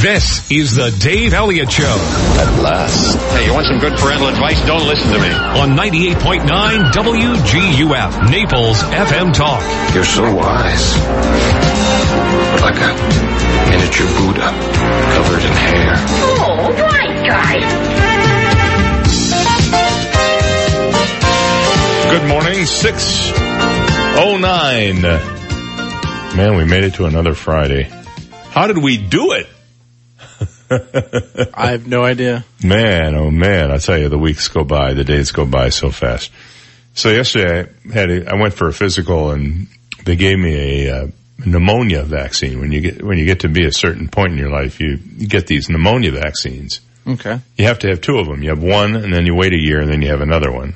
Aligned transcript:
This 0.00 0.48
is 0.50 0.76
the 0.76 0.90
Dave 0.98 1.34
Elliott 1.34 1.70
Show 1.70 1.84
At 1.84 2.62
last. 2.62 3.18
Hey, 3.36 3.44
you 3.44 3.52
want 3.52 3.66
some 3.66 3.78
good 3.78 3.92
parental 3.98 4.28
advice? 4.28 4.58
Don't 4.64 4.86
listen 4.88 5.12
to 5.12 5.18
me. 5.18 5.28
on 5.28 5.76
98.9 5.76 6.90
WGUF, 6.90 8.30
Naples 8.30 8.78
FM 8.80 9.34
Talk. 9.34 9.60
You're 9.94 10.06
so 10.06 10.22
wise. 10.34 10.96
Like 12.62 12.80
a 12.80 12.94
miniature 13.68 14.06
Buddha 14.16 14.48
covered 15.12 15.44
in 15.44 15.52
hair. 15.52 15.92
Oh, 16.40 16.72
right, 16.80 17.20
guy. 17.28 17.60
Good 22.10 22.24
morning, 22.26 22.64
609. 22.64 25.02
Man, 26.36 26.56
we 26.56 26.64
made 26.64 26.84
it 26.84 26.94
to 26.94 27.04
another 27.04 27.34
Friday. 27.34 27.90
How 28.50 28.66
did 28.66 28.78
we 28.78 28.96
do 28.96 29.32
it? 29.32 29.46
I 30.70 31.70
have 31.72 31.86
no 31.86 32.04
idea. 32.04 32.44
Man, 32.62 33.14
oh 33.14 33.30
man, 33.30 33.70
I 33.70 33.78
tell 33.78 33.98
you, 33.98 34.08
the 34.08 34.18
weeks 34.18 34.48
go 34.48 34.64
by, 34.64 34.94
the 34.94 35.04
days 35.04 35.32
go 35.32 35.44
by 35.44 35.70
so 35.70 35.90
fast. 35.90 36.30
So 36.94 37.10
yesterday 37.10 37.70
I 37.88 37.92
had 37.92 38.10
a, 38.10 38.30
I 38.30 38.40
went 38.40 38.54
for 38.54 38.68
a 38.68 38.72
physical 38.72 39.30
and 39.30 39.68
they 40.04 40.16
gave 40.16 40.38
me 40.38 40.86
a 40.86 40.96
uh, 40.96 41.06
pneumonia 41.44 42.02
vaccine. 42.02 42.60
When 42.60 42.72
you 42.72 42.80
get 42.80 43.02
when 43.02 43.18
you 43.18 43.24
get 43.24 43.40
to 43.40 43.48
be 43.48 43.66
a 43.66 43.72
certain 43.72 44.08
point 44.08 44.32
in 44.32 44.38
your 44.38 44.50
life, 44.50 44.80
you, 44.80 44.98
you 45.16 45.26
get 45.26 45.46
these 45.46 45.68
pneumonia 45.68 46.12
vaccines. 46.12 46.80
Okay. 47.06 47.40
You 47.56 47.64
have 47.66 47.80
to 47.80 47.88
have 47.88 48.00
two 48.00 48.18
of 48.18 48.26
them. 48.26 48.42
You 48.42 48.50
have 48.50 48.62
one, 48.62 48.94
and 48.94 49.12
then 49.12 49.26
you 49.26 49.34
wait 49.34 49.52
a 49.52 49.58
year, 49.58 49.80
and 49.80 49.90
then 49.90 50.02
you 50.02 50.08
have 50.08 50.20
another 50.20 50.52
one. 50.52 50.74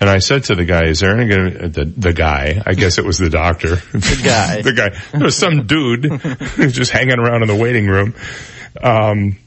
And 0.00 0.08
I 0.10 0.18
said 0.18 0.44
to 0.44 0.54
the 0.54 0.64
guy, 0.64 0.86
"Is 0.86 1.00
there 1.00 1.16
any 1.18 1.28
gonna, 1.28 1.68
the 1.68 1.84
the 1.84 2.12
guy? 2.12 2.60
I 2.64 2.74
guess 2.74 2.98
it 2.98 3.04
was 3.04 3.18
the 3.18 3.30
doctor. 3.30 3.76
The 3.76 4.20
guy. 4.24 4.62
the 4.62 4.72
guy. 4.72 4.90
There 5.12 5.24
was 5.24 5.36
some 5.36 5.66
dude 5.66 6.02
just 6.72 6.90
hanging 6.90 7.18
around 7.18 7.42
in 7.42 7.48
the 7.48 7.56
waiting 7.56 7.86
room. 7.86 8.14
Um, 8.80 9.38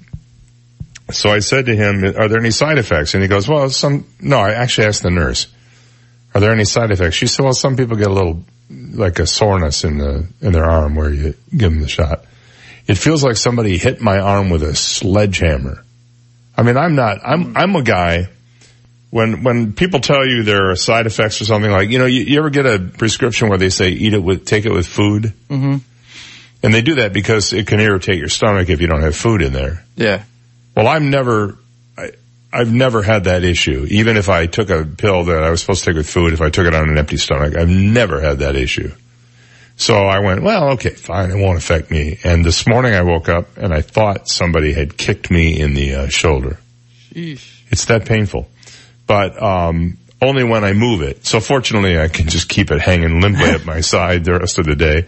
so 1.12 1.30
I 1.30 1.40
said 1.40 1.68
to 1.68 1.76
him, 1.76 2.04
"Are 2.04 2.28
there 2.28 2.40
any 2.40 2.52
side 2.52 2.78
effects?" 2.78 3.14
And 3.14 3.24
he 3.24 3.30
goes, 3.30 3.48
"Well, 3.48 3.70
some. 3.70 4.06
No, 4.20 4.40
I 4.40 4.52
actually 4.52 4.88
asked 4.88 5.04
the 5.04 5.12
nurse, 5.12 5.48
"Are 6.34 6.42
there 6.42 6.52
any 6.52 6.66
side 6.66 6.92
effects?" 6.92 7.16
She 7.16 7.28
said, 7.28 7.44
"Well, 7.44 7.54
some 7.54 7.78
people 7.78 7.96
get 7.96 8.08
a 8.08 8.14
little 8.14 8.44
like 8.70 9.20
a 9.20 9.28
soreness 9.28 9.84
in 9.84 9.98
the 9.98 10.28
in 10.42 10.52
their 10.52 10.66
arm 10.66 10.96
where 10.96 11.14
you 11.14 11.36
give 11.56 11.72
them 11.72 11.82
the 11.82 11.88
shot. 11.88 12.26
It 12.88 12.98
feels 12.98 13.24
like 13.24 13.38
somebody 13.38 13.78
hit 13.78 14.02
my 14.02 14.20
arm 14.20 14.50
with 14.50 14.64
a 14.64 14.76
sledgehammer." 14.76 15.84
I 16.58 16.64
mean, 16.64 16.78
I'm 16.78 16.96
not. 16.96 17.20
I'm 17.24 17.56
I'm 17.56 17.76
a 17.76 17.84
guy. 17.84 18.30
When 19.12 19.44
when 19.44 19.74
people 19.74 20.00
tell 20.00 20.26
you 20.28 20.44
there 20.44 20.72
are 20.72 20.76
side 20.76 21.06
effects 21.06 21.42
or 21.42 21.46
something 21.46 21.72
like 21.72 21.90
you 21.90 22.00
know 22.00 22.06
you, 22.06 22.22
you 22.22 22.40
ever 22.40 22.50
get 22.50 22.66
a 22.66 22.80
prescription 22.80 23.50
where 23.50 23.58
they 23.58 23.70
say 23.70 23.90
eat 23.90 24.14
it 24.14 24.24
with 24.24 24.46
take 24.46 24.66
it 24.66 24.72
with 24.72 24.88
food, 24.88 25.34
mm-hmm. 25.50 25.78
And 26.64 26.74
they 26.74 26.82
do 26.82 26.96
that 26.96 27.14
because 27.14 27.54
it 27.54 27.68
can 27.68 27.80
irritate 27.80 28.18
your 28.18 28.30
stomach 28.30 28.70
if 28.70 28.82
you 28.82 28.88
don't 28.88 29.02
have 29.02 29.16
food 29.16 29.42
in 29.42 29.54
there. 29.54 29.84
Yeah. 29.96 30.24
Well, 30.76 30.88
I'm 30.88 31.10
never, 31.10 31.58
I, 31.98 32.12
I've 32.52 32.72
never 32.72 33.04
had 33.04 33.26
that 33.26 33.44
issue. 33.44 33.86
Even 33.90 34.18
if 34.18 34.30
I 34.30 34.46
took 34.48 34.70
a 34.70 34.86
pill 34.86 35.26
that 35.26 35.44
I 35.44 35.50
was 35.50 35.62
supposed 35.62 35.84
to 35.84 35.92
take 35.92 35.98
with 35.98 36.10
food, 36.10 36.34
if 36.34 36.42
I 36.42 36.50
took 36.50 36.66
it 36.66 36.76
on 36.76 36.90
an 36.90 36.98
empty 36.98 37.18
stomach, 37.18 37.56
I've 37.56 37.70
never 37.70 38.20
had 38.22 38.40
that 38.40 38.56
issue. 38.56 38.92
So 39.78 39.96
I 39.96 40.20
went, 40.20 40.42
well, 40.42 40.72
okay, 40.72 40.92
fine, 40.92 41.32
it 41.32 41.38
won't 41.38 41.58
affect 41.58 41.92
me. 41.92 42.18
And 42.24 42.46
this 42.46 42.66
morning 42.66 42.94
I 42.94 43.02
woke 43.02 43.28
up 43.28 43.58
and 43.58 43.74
I 43.74 43.82
thought 43.82 44.30
somebody 44.30 44.74
had 44.74 44.98
kicked 44.98 45.30
me 45.30 45.60
in 45.60 45.74
the 45.74 45.96
uh, 45.96 46.08
shoulder. 46.08 46.60
Sheesh. 47.12 47.64
It's 47.70 47.86
that 47.86 48.06
painful. 48.06 48.48
But, 49.06 49.42
um, 49.42 49.98
only 50.22 50.44
when 50.44 50.64
I 50.64 50.74
move 50.74 51.02
it. 51.02 51.26
So 51.26 51.40
fortunately 51.40 52.00
I 52.00 52.08
can 52.08 52.28
just 52.28 52.50
keep 52.50 52.72
it 52.72 52.80
hanging 52.80 53.20
limply 53.22 53.46
at 53.46 53.66
my 53.66 53.82
side 53.82 54.24
the 54.24 54.40
rest 54.40 54.60
of 54.60 54.66
the 54.66 54.76
day. 54.76 55.06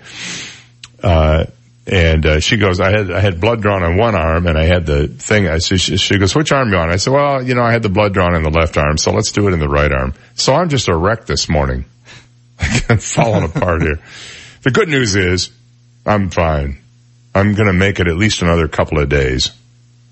Uh, 1.02 1.45
and 1.86 2.26
uh, 2.26 2.40
she 2.42 2.58
goes, 2.58 2.81
I 2.81 2.90
had 2.90 3.12
I 3.12 3.22
had 3.22 3.40
blood 3.40 3.62
drawn 3.62 3.81
on 3.81 3.98
one 3.98 4.14
arm, 4.14 4.45
and 4.45 4.58
I 4.58 4.66
had 4.66 4.86
the 4.86 5.08
thing. 5.08 5.48
I 5.48 5.59
she, 5.59 5.78
she 5.78 6.17
goes, 6.17 6.36
which 6.36 6.52
arm 6.52 6.70
you 6.72 6.78
on? 6.78 6.92
I 6.92 6.98
said, 6.98 7.14
well, 7.14 7.42
you 7.42 7.56
know, 7.56 7.64
I 7.64 7.72
had 7.72 7.81
the 7.81 7.90
blood 7.90 8.14
drawn 8.14 8.36
in 8.36 8.44
the 8.44 8.50
left 8.50 8.78
arm, 8.78 8.98
so 8.98 9.12
let's 9.12 9.31
do 9.31 9.48
it 9.48 9.53
in 9.53 9.59
the 9.59 9.70
right 9.70 9.92
arm. 9.92 10.14
So 10.36 10.53
I'm 10.53 10.68
just 10.68 10.90
a 10.90 10.95
wreck 10.95 11.25
this 11.25 11.47
morning, 11.47 11.85
I'm 12.90 12.97
falling 12.97 13.46
apart 13.46 13.84
here. 13.84 14.00
The 14.63 14.72
good 14.72 14.90
news 14.90 15.16
is, 15.16 15.50
I'm 16.06 16.30
fine. 16.30 16.80
I'm 17.34 17.56
to 17.56 17.74
make 17.74 18.00
it 18.00 18.08
at 18.08 18.18
least 18.18 18.41
another 18.41 18.68
couple 18.68 19.00
of 19.00 19.09
days. 19.09 19.52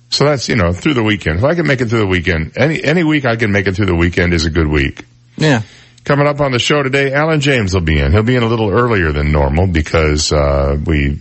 So 0.09 0.23
that's 0.23 0.47
you 0.47 0.55
know 0.55 0.71
through 0.71 0.93
the 0.93 1.03
weekend. 1.03 1.39
If 1.39 1.43
I 1.43 1.55
can 1.55 1.67
make 1.67 1.81
it 1.81 1.87
through 1.87 1.99
the 1.99 2.07
weekend, 2.07 2.57
any 2.57 2.81
any 2.81 3.03
week 3.03 3.25
I 3.25 3.35
can 3.35 3.51
make 3.51 3.67
it 3.67 3.75
through 3.75 3.87
the 3.87 3.95
weekend 3.95 4.33
is 4.33 4.45
a 4.45 4.49
good 4.49 4.67
week. 4.67 5.03
Yeah. 5.35 5.63
Coming 6.05 6.27
up 6.27 6.39
on 6.39 6.51
the 6.51 6.59
show 6.59 6.83
today, 6.83 7.11
Alan 7.13 7.41
James 7.41 7.73
will 7.73 7.81
be 7.81 7.99
in. 7.99 8.11
He'll 8.11 8.21
be 8.21 8.35
in 8.35 8.43
a 8.43 8.47
little 8.47 8.69
earlier 8.69 9.11
than 9.11 9.31
normal 9.31 9.65
because 9.65 10.31
uh, 10.31 10.77
we 10.85 11.19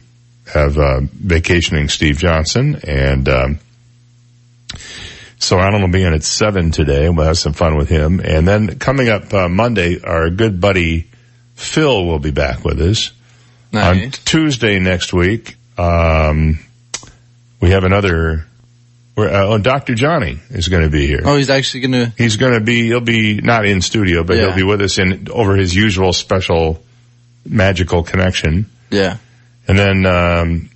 have 0.52 0.76
uh, 0.76 1.00
vacationing 1.00 1.88
Steve 1.88 2.18
Johnson, 2.18 2.78
and 2.86 3.26
um, 3.30 3.58
so 5.38 5.58
Alan 5.58 5.80
will 5.80 5.88
be 5.88 6.04
in 6.04 6.12
at 6.12 6.22
seven 6.22 6.70
today. 6.70 7.08
We'll 7.08 7.24
have 7.24 7.38
some 7.38 7.54
fun 7.54 7.78
with 7.78 7.88
him, 7.88 8.20
and 8.20 8.46
then 8.46 8.78
coming 8.78 9.08
up 9.08 9.32
uh, 9.32 9.48
Monday, 9.48 10.02
our 10.02 10.28
good 10.28 10.60
buddy 10.60 11.08
Phil 11.54 12.04
will 12.04 12.18
be 12.18 12.30
back 12.30 12.62
with 12.62 12.78
us. 12.82 13.12
On 13.72 14.10
Tuesday 14.10 14.78
next 14.80 15.14
week, 15.14 15.56
um, 15.78 16.58
we 17.58 17.70
have 17.70 17.84
another. 17.84 18.44
We're, 19.16 19.28
uh, 19.28 19.46
oh, 19.46 19.58
Dr. 19.58 19.94
Johnny 19.94 20.40
is 20.50 20.66
going 20.68 20.82
to 20.82 20.90
be 20.90 21.06
here. 21.06 21.20
Oh, 21.24 21.36
he's 21.36 21.50
actually 21.50 21.80
gonna. 21.80 22.12
He's 22.18 22.36
going 22.36 22.54
to 22.54 22.60
be, 22.60 22.86
he'll 22.86 23.00
be 23.00 23.36
not 23.40 23.64
in 23.64 23.80
studio, 23.80 24.24
but 24.24 24.36
Yeah. 24.36 24.46
he'll 24.46 24.56
be 24.56 24.62
with 24.64 24.80
us 24.80 24.98
in 24.98 25.28
over 25.30 25.54
his 25.56 25.74
usual 25.74 26.12
special 26.12 26.82
magical 27.48 28.02
connection. 28.02 28.66
Yeah. 28.90 29.18
And 29.68 29.78
then, 29.78 30.06
um, 30.06 30.70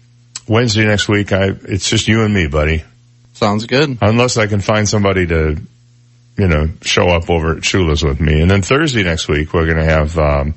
Wednesday 0.47 0.87
next 0.87 1.09
week, 1.09 1.33
I, 1.33 1.49
it's 1.49 1.91
just 1.91 2.07
you 2.09 2.23
and 2.23 2.33
me, 2.33 2.47
buddy. 2.47 2.85
Sounds 3.35 3.67
good. 3.67 3.99
Unless 4.01 4.37
I 4.37 4.47
can 4.47 4.61
find 4.61 4.89
somebody 4.89 5.27
to, 5.27 5.61
you 6.39 6.49
know, 6.49 6.69
show 6.83 7.09
up 7.09 7.29
over 7.29 7.57
at 7.57 7.63
Shula's 7.65 8.03
with 8.05 8.21
me. 8.21 8.41
And 8.41 8.51
then 8.51 8.63
Thursday 8.63 9.03
next 9.03 9.29
week, 9.29 9.53
we're 9.53 9.67
going 9.67 9.77
to 9.79 9.85
have, 9.85 10.17
um, 10.19 10.55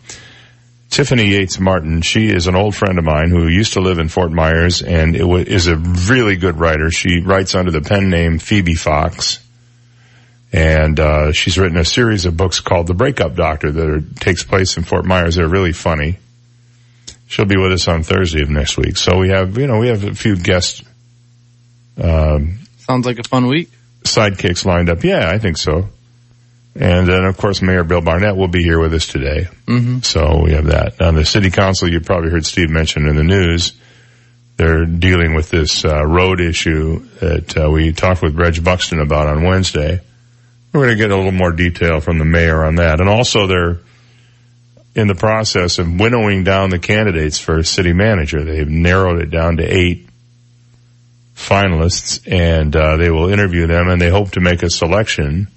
Tiffany 0.91 1.29
Yates 1.29 1.57
Martin. 1.57 2.02
She 2.02 2.28
is 2.28 2.47
an 2.47 2.56
old 2.56 2.75
friend 2.75 3.00
of 3.00 3.06
mine 3.06 3.29
who 3.29 3.47
used 3.47 3.74
to 3.74 3.79
live 3.79 3.97
in 3.97 4.09
Fort 4.09 4.31
Myers 4.31 4.81
and 4.81 5.16
it 5.16 5.24
wa 5.24 5.38
is 5.38 5.68
a 5.68 5.78
really 5.78 6.35
good 6.35 6.59
writer. 6.59 6.91
She 6.91 7.22
writes 7.22 7.56
under 7.56 7.72
the 7.72 7.81
pen 7.81 8.09
name 8.09 8.40
Phoebe 8.40 8.75
Fox. 8.75 9.40
And, 10.53 11.00
uh, 11.00 11.31
she's 11.31 11.57
written 11.57 11.78
a 11.78 11.85
series 11.85 12.25
of 12.25 12.35
books 12.35 12.59
called 12.59 12.88
The 12.88 12.94
Breakup 12.94 13.35
Doctor 13.35 13.72
that 13.72 13.90
are, 13.90 14.01
takes 14.19 14.44
place 14.44 14.75
in 14.75 14.84
Fort 14.84 15.06
Myers. 15.06 15.35
They're 15.35 15.47
really 15.47 15.72
funny. 15.72 16.18
She'll 17.28 17.46
be 17.46 17.56
with 17.56 17.72
us 17.72 17.88
on 17.88 18.03
Thursday 18.03 18.41
of 18.41 18.50
next 18.50 18.75
week. 18.78 18.97
So 18.97 19.18
we 19.18 19.30
have, 19.30 19.57
you 19.57 19.68
know, 19.68 19.80
we 19.80 19.88
have 19.88 20.03
a 20.03 20.13
few 20.13 20.35
guests. 20.35 20.84
um, 22.03 22.59
Sounds 22.80 23.06
like 23.06 23.18
a 23.19 23.24
fun 23.24 23.47
week. 23.47 23.69
sidekicks 24.03 24.66
lined 24.66 24.90
up. 24.90 25.06
Yeah, 25.06 25.30
I 25.30 25.38
think 25.40 25.56
so. 25.56 25.88
And 26.76 27.08
then 27.08 27.26
of 27.26 27.38
course 27.38 27.62
Mayor 27.62 27.84
Bill 27.84 28.02
Barnett 28.02 28.38
will 28.38 28.48
be 28.48 28.64
here 28.64 28.80
with 28.80 28.94
us 28.94 29.08
today. 29.08 29.48
Mm-hmm. 29.66 30.00
So 30.00 30.44
we 30.44 30.54
have 30.54 30.66
that. 30.68 31.00
Now 31.00 31.12
the 31.12 31.26
city 31.26 31.52
council, 31.52 31.92
you 31.92 32.00
probably 32.00 32.30
heard 32.30 32.46
Steve 32.46 32.70
mention 32.70 33.08
in 33.08 33.16
the 33.16 33.24
news, 33.24 33.74
they're 34.58 34.86
dealing 34.86 35.34
with 35.34 35.50
this 35.50 35.84
uh, 35.84 36.06
road 36.06 36.40
issue 36.40 37.00
that 37.20 37.58
uh, 37.58 37.70
we 37.70 37.94
talked 37.94 38.22
with 38.22 38.36
Reg 38.36 38.64
Buxton 38.64 39.00
about 39.00 39.28
on 39.28 39.44
Wednesday. 39.44 40.02
We're 40.72 40.86
going 40.86 40.98
to 40.98 41.04
get 41.04 41.12
a 41.12 41.16
little 41.16 41.31
more 41.31 41.52
detail 41.52 42.00
from 42.00 42.20
the 42.20 42.26
mayor 42.26 42.64
on 42.64 42.76
that. 42.76 43.02
And 43.02 43.10
also 43.10 43.48
they're 43.48 43.80
in 44.96 45.08
the 45.08 45.16
process 45.16 45.80
of 45.80 46.00
winnowing 46.00 46.44
down 46.44 46.70
the 46.70 46.80
candidates 46.80 47.40
for 47.40 47.64
city 47.64 47.92
manager. 47.94 48.44
They've 48.44 48.68
narrowed 48.68 49.22
it 49.22 49.31
down 49.31 49.58
to 49.58 49.64
eight 49.64 50.08
finalists 51.36 52.31
and 52.31 52.76
uh, 52.76 52.98
they 52.98 53.10
will 53.10 53.30
interview 53.30 53.68
them 53.68 53.90
and 53.90 54.02
they 54.02 54.10
hope 54.10 54.31
to 54.31 54.42
make 54.42 54.64
a 54.64 54.70
selection 54.70 55.48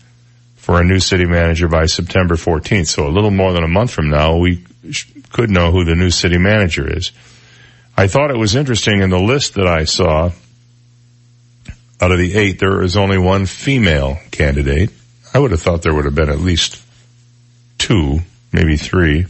for 0.65 0.81
a 0.81 0.85
new 0.85 0.99
city 0.99 1.27
manager 1.27 1.69
by 1.69 1.85
September 1.85 2.37
14th. 2.37 2.87
So 2.87 3.07
a 3.07 3.13
little 3.13 3.31
more 3.31 3.53
than 3.53 3.65
a 3.65 3.69
month 3.69 3.91
from 3.91 4.09
now, 4.09 4.39
we 4.39 4.65
sh- 4.91 5.05
could 5.31 5.51
know 5.51 5.71
who 5.71 5.85
the 5.85 5.95
new 5.95 6.09
city 6.09 6.39
manager 6.39 6.91
is. 6.97 7.13
I 7.99 8.07
thought 8.07 8.31
it 8.31 8.39
was 8.39 8.57
interesting 8.57 9.03
in 9.03 9.11
the 9.11 9.19
list 9.19 9.55
that 9.57 9.67
I 9.67 9.85
saw 9.85 10.33
out 12.01 12.13
of 12.13 12.19
the 12.19 12.35
eight, 12.35 12.59
there 12.59 12.83
is 12.83 12.97
only 12.97 13.19
one 13.19 13.45
female 13.45 14.19
candidate. 14.31 14.91
I 15.33 15.39
would 15.39 15.51
have 15.51 15.61
thought 15.61 15.83
there 15.83 15.95
would 15.95 16.07
have 16.07 16.15
been 16.15 16.31
at 16.31 16.41
least 16.41 16.83
two, 17.77 18.21
maybe 18.51 18.77
three. 18.77 19.27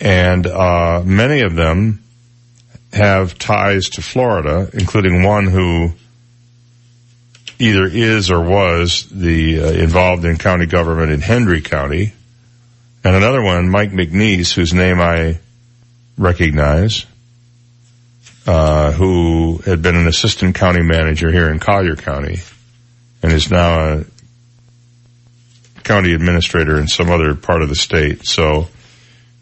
And, 0.00 0.46
uh, 0.46 1.02
many 1.04 1.40
of 1.40 1.54
them 1.54 2.02
have 2.94 3.38
ties 3.38 3.90
to 3.90 4.02
Florida, 4.02 4.70
including 4.72 5.22
one 5.22 5.46
who 5.46 5.92
either 7.58 7.86
is 7.86 8.30
or 8.30 8.40
was 8.40 9.08
the 9.10 9.60
uh, 9.60 9.70
involved 9.72 10.24
in 10.24 10.38
county 10.38 10.66
government 10.66 11.10
in 11.10 11.20
Hendry 11.20 11.60
County, 11.60 12.12
and 13.04 13.16
another 13.16 13.42
one, 13.42 13.68
Mike 13.68 13.90
McNees, 13.90 14.52
whose 14.52 14.74
name 14.74 15.00
I 15.00 15.38
recognize, 16.16 17.06
uh, 18.46 18.92
who 18.92 19.58
had 19.58 19.82
been 19.82 19.96
an 19.96 20.06
assistant 20.06 20.54
county 20.54 20.82
manager 20.82 21.30
here 21.30 21.50
in 21.50 21.58
Collier 21.58 21.96
County, 21.96 22.38
and 23.22 23.32
is 23.32 23.50
now 23.50 23.98
a 23.98 24.04
county 25.84 26.12
administrator 26.12 26.78
in 26.78 26.86
some 26.86 27.10
other 27.10 27.34
part 27.34 27.62
of 27.62 27.68
the 27.68 27.74
state. 27.74 28.26
So 28.26 28.68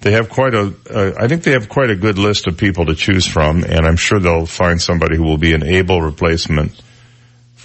they 0.01 0.13
have 0.13 0.29
quite 0.29 0.55
a. 0.55 0.73
Uh, 0.89 1.13
I 1.19 1.29
think 1.29 1.43
they 1.43 1.53
have 1.53 1.69
quite 1.69 1.91
a 1.91 1.97
good 1.97 2.19
list 2.19 2.47
of 2.47 2.57
people 2.57 2.87
to 2.87 2.95
choose 2.95 3.27
from, 3.27 3.65
and 3.65 3.87
I'm 3.87 3.97
sure 3.97 4.21
they'll 4.21 4.47
find 4.47 4.81
somebody 4.81 5.17
who 5.17 5.25
will 5.25 5.39
be 5.39 5.53
an 5.55 5.63
able 5.63 6.01
replacement 6.01 6.81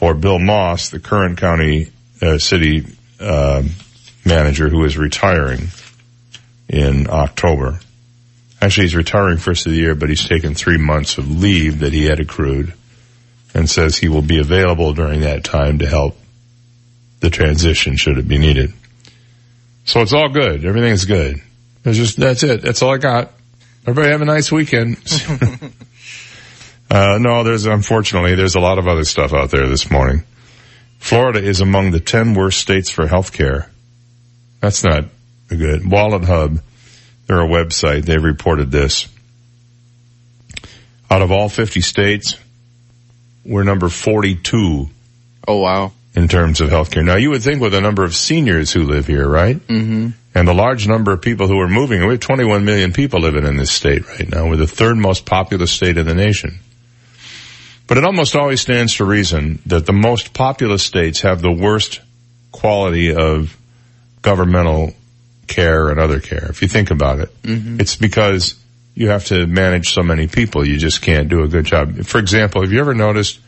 for 0.01 0.15
Bill 0.15 0.39
Moss, 0.39 0.89
the 0.89 1.00
current 1.00 1.38
county 1.38 1.92
uh, 2.24 2.39
city 2.39 2.88
uh, 3.19 3.62
manager 4.25 4.68
who 4.68 4.83
is 4.83 4.98
retiring 4.98 5.68
in 6.68 7.07
October. 7.07 7.80
Actually, 8.59 8.86
he's 8.86 8.95
retiring 8.95 9.38
first 9.38 9.68
of 9.68 9.74
the 9.74 9.77
year, 9.77 9.94
but 9.94 10.09
he's 10.09 10.27
taken 10.27 10.56
three 10.56 10.80
months 10.80 11.19
of 11.19 11.30
leave 11.30 11.81
that 11.81 11.94
he 11.94 12.06
had 12.06 12.19
accrued 12.19 12.74
and 13.53 13.69
says 13.69 13.95
he 13.95 14.09
will 14.09 14.24
be 14.24 14.39
available 14.39 14.92
during 14.94 15.19
that 15.21 15.44
time 15.44 15.77
to 15.77 15.86
help 15.88 16.18
the 17.19 17.30
transition 17.30 17.95
should 17.95 18.18
it 18.18 18.27
be 18.27 18.39
needed. 18.39 18.74
So 19.86 20.01
it's 20.01 20.13
all 20.13 20.30
good. 20.30 20.65
Everything's 20.65 21.06
good. 21.06 21.44
It's 21.86 21.98
just, 21.98 22.18
that's 22.18 22.42
it. 22.42 22.63
That's 22.63 22.81
all 22.81 22.95
I 22.95 22.98
got. 22.98 23.33
Everybody 23.86 24.12
have 24.13 24.21
a 24.21 24.25
nice 24.25 24.51
weekend. 24.51 24.98
uh, 26.92 27.18
no, 27.20 27.44
there's, 27.44 27.66
unfortunately, 27.66 28.36
there's 28.36 28.56
a 28.56 28.60
lot 28.60 28.78
of 28.78 28.88
other 28.88 29.06
stuff 29.06 29.34
out 29.34 29.50
there 29.50 29.68
this 29.68 29.90
morning. 29.90 30.24
Florida 31.00 31.40
is 31.42 31.62
among 31.62 31.92
the 31.92 32.00
10 32.02 32.34
worst 32.34 32.60
states 32.60 32.90
for 32.92 33.08
health 33.08 33.32
care. 33.34 33.70
That's 34.60 34.84
not 34.84 35.06
good. 35.48 35.90
Wallet 35.90 36.26
Hub, 36.26 36.60
they're 37.28 37.42
a 37.42 37.48
website. 37.48 38.04
They've 38.04 38.22
reported 38.24 38.72
this. 38.72 39.08
Out 41.10 41.22
of 41.22 41.32
all 41.32 41.50
50 41.50 41.82
states, 41.82 42.38
we're 43.46 43.64
number 43.64 43.90
42 43.90 44.90
Oh 45.48 45.58
wow. 45.60 45.92
in 46.14 46.28
terms 46.28 46.62
of 46.62 46.70
healthcare. 46.70 47.04
Now 47.04 47.16
you 47.16 47.32
would 47.32 47.42
think 47.42 47.62
with 47.62 47.72
the 47.72 47.82
number 47.82 48.04
of 48.04 48.14
seniors 48.16 48.72
who 48.72 48.84
live 48.84 49.08
here, 49.08 49.28
right? 49.28 49.56
Mm-hmm. 49.56 50.10
And 50.36 50.48
the 50.48 50.54
large 50.54 50.88
number 50.88 51.12
of 51.12 51.22
people 51.22 51.48
who 51.48 51.60
are 51.60 51.68
moving, 51.68 52.02
we 52.02 52.10
have 52.14 52.20
21 52.20 52.64
million 52.64 52.94
people 52.94 53.20
living 53.22 53.46
in 53.46 53.58
this 53.58 53.72
state 53.72 54.08
right 54.08 54.30
now. 54.30 54.48
We're 54.50 54.58
the 54.58 54.68
third 54.68 54.98
most 54.98 55.26
populous 55.26 55.72
state 55.72 55.98
in 55.98 56.06
the 56.06 56.14
nation. 56.16 56.60
But 57.92 57.98
it 57.98 58.06
almost 58.06 58.38
always 58.38 58.62
stands 58.62 58.96
to 58.96 59.04
reason 59.04 59.60
that 59.66 59.86
the 59.86 59.92
most 59.92 60.34
populous 60.34 60.82
states 60.82 61.24
have 61.24 61.42
the 61.42 61.52
worst 61.52 62.00
quality 62.54 63.14
of 63.14 63.58
governmental 64.22 64.94
care 65.48 65.90
and 65.90 66.00
other 66.00 66.22
care. 66.22 66.50
If 66.50 66.62
you 66.62 66.70
think 66.70 66.90
about 66.90 67.20
it, 67.20 67.44
mm-hmm. 67.44 67.82
it's 67.82 67.98
because 67.98 68.56
you 68.96 69.10
have 69.10 69.26
to 69.26 69.46
manage 69.46 69.90
so 69.90 70.04
many 70.04 70.30
people. 70.30 70.66
You 70.66 70.78
just 70.78 71.02
can't 71.02 71.28
do 71.28 71.44
a 71.44 71.50
good 71.50 71.66
job. 71.66 72.06
For 72.06 72.18
example, 72.18 72.62
have 72.62 72.72
you 72.72 72.80
ever 72.80 72.96
noticed 72.96 73.42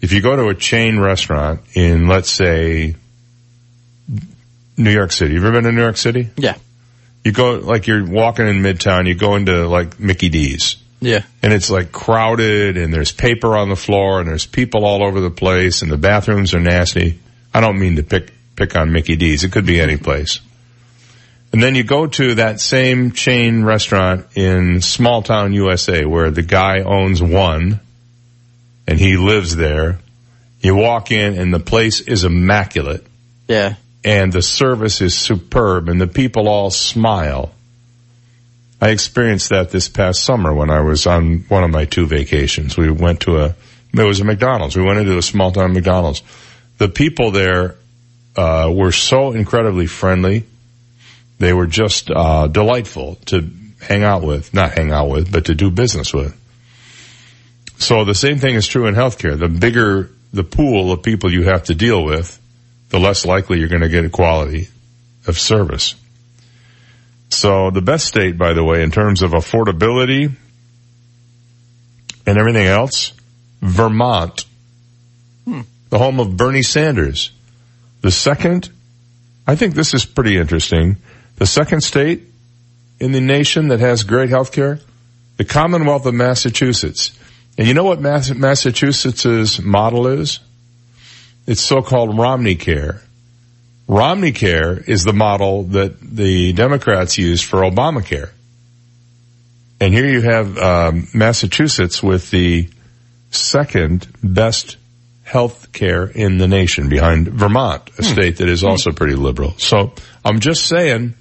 if 0.00 0.12
you 0.12 0.20
go 0.20 0.36
to 0.36 0.46
a 0.46 0.54
chain 0.54 1.00
restaurant 1.00 1.62
in, 1.74 2.06
let's 2.06 2.30
say, 2.30 2.94
New 4.76 4.92
York 4.92 5.10
City. 5.10 5.34
You 5.34 5.40
ever 5.40 5.50
been 5.50 5.64
to 5.64 5.72
New 5.72 5.82
York 5.82 5.96
City? 5.96 6.30
Yeah. 6.36 6.54
You 7.24 7.32
go, 7.32 7.54
like 7.54 7.88
you're 7.88 8.06
walking 8.06 8.46
in 8.46 8.62
Midtown, 8.62 9.08
you 9.08 9.16
go 9.16 9.34
into 9.34 9.66
like 9.66 9.98
Mickey 9.98 10.28
D's. 10.28 10.76
Yeah. 11.00 11.22
And 11.42 11.52
it's 11.52 11.70
like 11.70 11.92
crowded 11.92 12.76
and 12.76 12.92
there's 12.92 13.12
paper 13.12 13.56
on 13.56 13.68
the 13.68 13.76
floor 13.76 14.20
and 14.20 14.28
there's 14.28 14.46
people 14.46 14.84
all 14.84 15.04
over 15.06 15.20
the 15.20 15.30
place 15.30 15.82
and 15.82 15.90
the 15.90 15.96
bathrooms 15.98 16.54
are 16.54 16.60
nasty. 16.60 17.18
I 17.52 17.60
don't 17.60 17.78
mean 17.78 17.96
to 17.96 18.02
pick, 18.02 18.32
pick 18.56 18.76
on 18.76 18.92
Mickey 18.92 19.16
D's. 19.16 19.44
It 19.44 19.52
could 19.52 19.66
be 19.66 19.80
any 19.80 19.96
place. 19.96 20.40
And 21.52 21.62
then 21.62 21.74
you 21.74 21.84
go 21.84 22.06
to 22.06 22.34
that 22.36 22.60
same 22.60 23.12
chain 23.12 23.62
restaurant 23.64 24.26
in 24.36 24.80
small 24.80 25.22
town 25.22 25.52
USA 25.52 26.04
where 26.04 26.30
the 26.30 26.42
guy 26.42 26.80
owns 26.80 27.22
one 27.22 27.80
and 28.86 28.98
he 28.98 29.16
lives 29.16 29.54
there. 29.56 29.98
You 30.60 30.74
walk 30.74 31.10
in 31.12 31.38
and 31.38 31.52
the 31.54 31.60
place 31.60 32.00
is 32.00 32.24
immaculate 32.24 33.06
Yeah. 33.48 33.74
and 34.04 34.32
the 34.32 34.42
service 34.42 35.00
is 35.00 35.14
superb 35.16 35.88
and 35.88 36.00
the 36.00 36.06
people 36.08 36.48
all 36.48 36.70
smile. 36.70 37.52
I 38.80 38.90
experienced 38.90 39.50
that 39.50 39.70
this 39.70 39.88
past 39.88 40.22
summer 40.22 40.52
when 40.52 40.70
I 40.70 40.80
was 40.80 41.06
on 41.06 41.44
one 41.48 41.64
of 41.64 41.70
my 41.70 41.86
two 41.86 42.06
vacations. 42.06 42.76
We 42.76 42.90
went 42.90 43.20
to 43.20 43.38
a, 43.38 43.54
it 43.94 44.02
was 44.02 44.20
a 44.20 44.24
McDonald's. 44.24 44.76
We 44.76 44.82
went 44.82 44.98
into 44.98 45.16
a 45.16 45.22
small 45.22 45.52
town 45.52 45.72
McDonald's. 45.72 46.22
The 46.78 46.88
people 46.88 47.30
there, 47.30 47.76
uh, 48.36 48.70
were 48.74 48.92
so 48.92 49.32
incredibly 49.32 49.86
friendly. 49.86 50.44
They 51.38 51.54
were 51.54 51.66
just, 51.66 52.10
uh, 52.10 52.48
delightful 52.48 53.16
to 53.26 53.50
hang 53.80 54.04
out 54.04 54.22
with, 54.22 54.52
not 54.52 54.72
hang 54.72 54.90
out 54.90 55.08
with, 55.08 55.32
but 55.32 55.46
to 55.46 55.54
do 55.54 55.70
business 55.70 56.12
with. 56.12 56.38
So 57.78 58.04
the 58.04 58.14
same 58.14 58.38
thing 58.38 58.54
is 58.54 58.66
true 58.66 58.86
in 58.86 58.94
healthcare. 58.94 59.38
The 59.38 59.48
bigger 59.48 60.10
the 60.32 60.44
pool 60.44 60.92
of 60.92 61.02
people 61.02 61.32
you 61.32 61.44
have 61.44 61.64
to 61.64 61.74
deal 61.74 62.04
with, 62.04 62.38
the 62.90 63.00
less 63.00 63.24
likely 63.24 63.58
you're 63.58 63.68
going 63.68 63.82
to 63.82 63.88
get 63.88 64.04
a 64.04 64.10
quality 64.10 64.68
of 65.26 65.38
service. 65.38 65.94
So 67.28 67.70
the 67.70 67.82
best 67.82 68.06
state, 68.06 68.38
by 68.38 68.52
the 68.52 68.64
way, 68.64 68.82
in 68.82 68.90
terms 68.90 69.22
of 69.22 69.32
affordability 69.32 70.32
and 72.26 72.38
everything 72.38 72.66
else, 72.66 73.12
Vermont, 73.60 74.44
hmm. 75.44 75.62
the 75.90 75.98
home 75.98 76.20
of 76.20 76.36
Bernie 76.36 76.62
Sanders. 76.62 77.32
The 78.02 78.10
second, 78.10 78.70
I 79.46 79.56
think 79.56 79.74
this 79.74 79.94
is 79.94 80.04
pretty 80.04 80.36
interesting. 80.36 80.96
The 81.36 81.46
second 81.46 81.82
state 81.82 82.22
in 83.00 83.12
the 83.12 83.20
nation 83.20 83.68
that 83.68 83.80
has 83.80 84.04
great 84.04 84.30
health 84.30 84.52
care, 84.52 84.80
the 85.36 85.44
Commonwealth 85.44 86.06
of 86.06 86.14
Massachusetts. 86.14 87.18
And 87.58 87.66
you 87.66 87.74
know 87.74 87.84
what 87.84 88.00
Mass- 88.00 88.34
Massachusetts' 88.34 89.60
model 89.60 90.06
is? 90.06 90.40
It's 91.46 91.60
so-called 91.60 92.18
Romney 92.18 92.56
Care. 92.56 93.02
Romney 93.88 94.32
Care 94.32 94.78
is 94.78 95.04
the 95.04 95.12
model 95.12 95.64
that 95.64 96.00
the 96.00 96.52
Democrats 96.52 97.18
used 97.18 97.44
for 97.44 97.60
Obamacare. 97.60 98.30
And 99.80 99.92
here 99.92 100.06
you 100.06 100.22
have 100.22 100.58
um, 100.58 101.06
Massachusetts 101.14 102.02
with 102.02 102.30
the 102.30 102.68
second 103.30 104.08
best 104.22 104.76
health 105.22 105.72
care 105.72 106.06
in 106.06 106.38
the 106.38 106.48
nation 106.48 106.88
behind 106.88 107.28
Vermont, 107.28 107.90
a 107.98 108.02
state 108.02 108.38
that 108.38 108.48
is 108.48 108.64
also 108.64 108.92
pretty 108.92 109.16
liberal. 109.16 109.54
So 109.58 109.92
I'm 110.24 110.40
just 110.40 110.66
saying, 110.66 111.14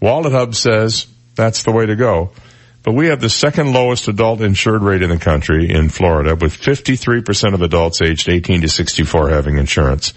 Wallet 0.00 0.32
Hub 0.32 0.54
says 0.54 1.06
that's 1.34 1.62
the 1.62 1.72
way 1.72 1.86
to 1.86 1.94
go. 1.94 2.32
But 2.82 2.94
we 2.94 3.08
have 3.08 3.20
the 3.20 3.30
second 3.30 3.72
lowest 3.72 4.08
adult 4.08 4.40
insured 4.40 4.82
rate 4.82 5.02
in 5.02 5.10
the 5.10 5.18
country 5.18 5.70
in 5.70 5.88
Florida 5.88 6.34
with 6.34 6.56
53% 6.56 7.54
of 7.54 7.62
adults 7.62 8.02
aged 8.02 8.28
18 8.28 8.62
to 8.62 8.68
64 8.68 9.28
having 9.28 9.56
insurance. 9.56 10.14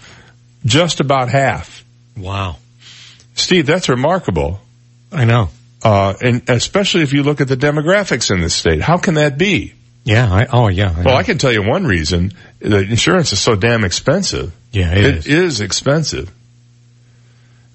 Just 0.66 1.00
about 1.00 1.28
half. 1.30 1.84
Wow. 2.16 2.56
Steve, 3.34 3.66
that's 3.66 3.88
remarkable. 3.88 4.60
I 5.12 5.24
know. 5.24 5.50
Uh, 5.82 6.14
and 6.20 6.48
especially 6.48 7.02
if 7.02 7.12
you 7.12 7.22
look 7.22 7.40
at 7.40 7.48
the 7.48 7.56
demographics 7.56 8.30
in 8.30 8.40
this 8.40 8.54
state. 8.54 8.80
How 8.82 8.98
can 8.98 9.14
that 9.14 9.38
be? 9.38 9.74
Yeah. 10.04 10.32
I, 10.32 10.46
oh, 10.52 10.68
yeah. 10.68 10.90
I 10.90 10.96
know. 10.96 11.02
Well, 11.04 11.16
I 11.16 11.22
can 11.22 11.38
tell 11.38 11.52
you 11.52 11.62
one 11.62 11.84
reason. 11.84 12.32
The 12.58 12.78
insurance 12.78 13.32
is 13.32 13.40
so 13.40 13.54
damn 13.54 13.84
expensive. 13.84 14.52
yeah, 14.72 14.92
it 14.92 15.04
is. 15.04 15.26
It 15.26 15.32
is 15.32 15.60
expensive. 15.60 16.30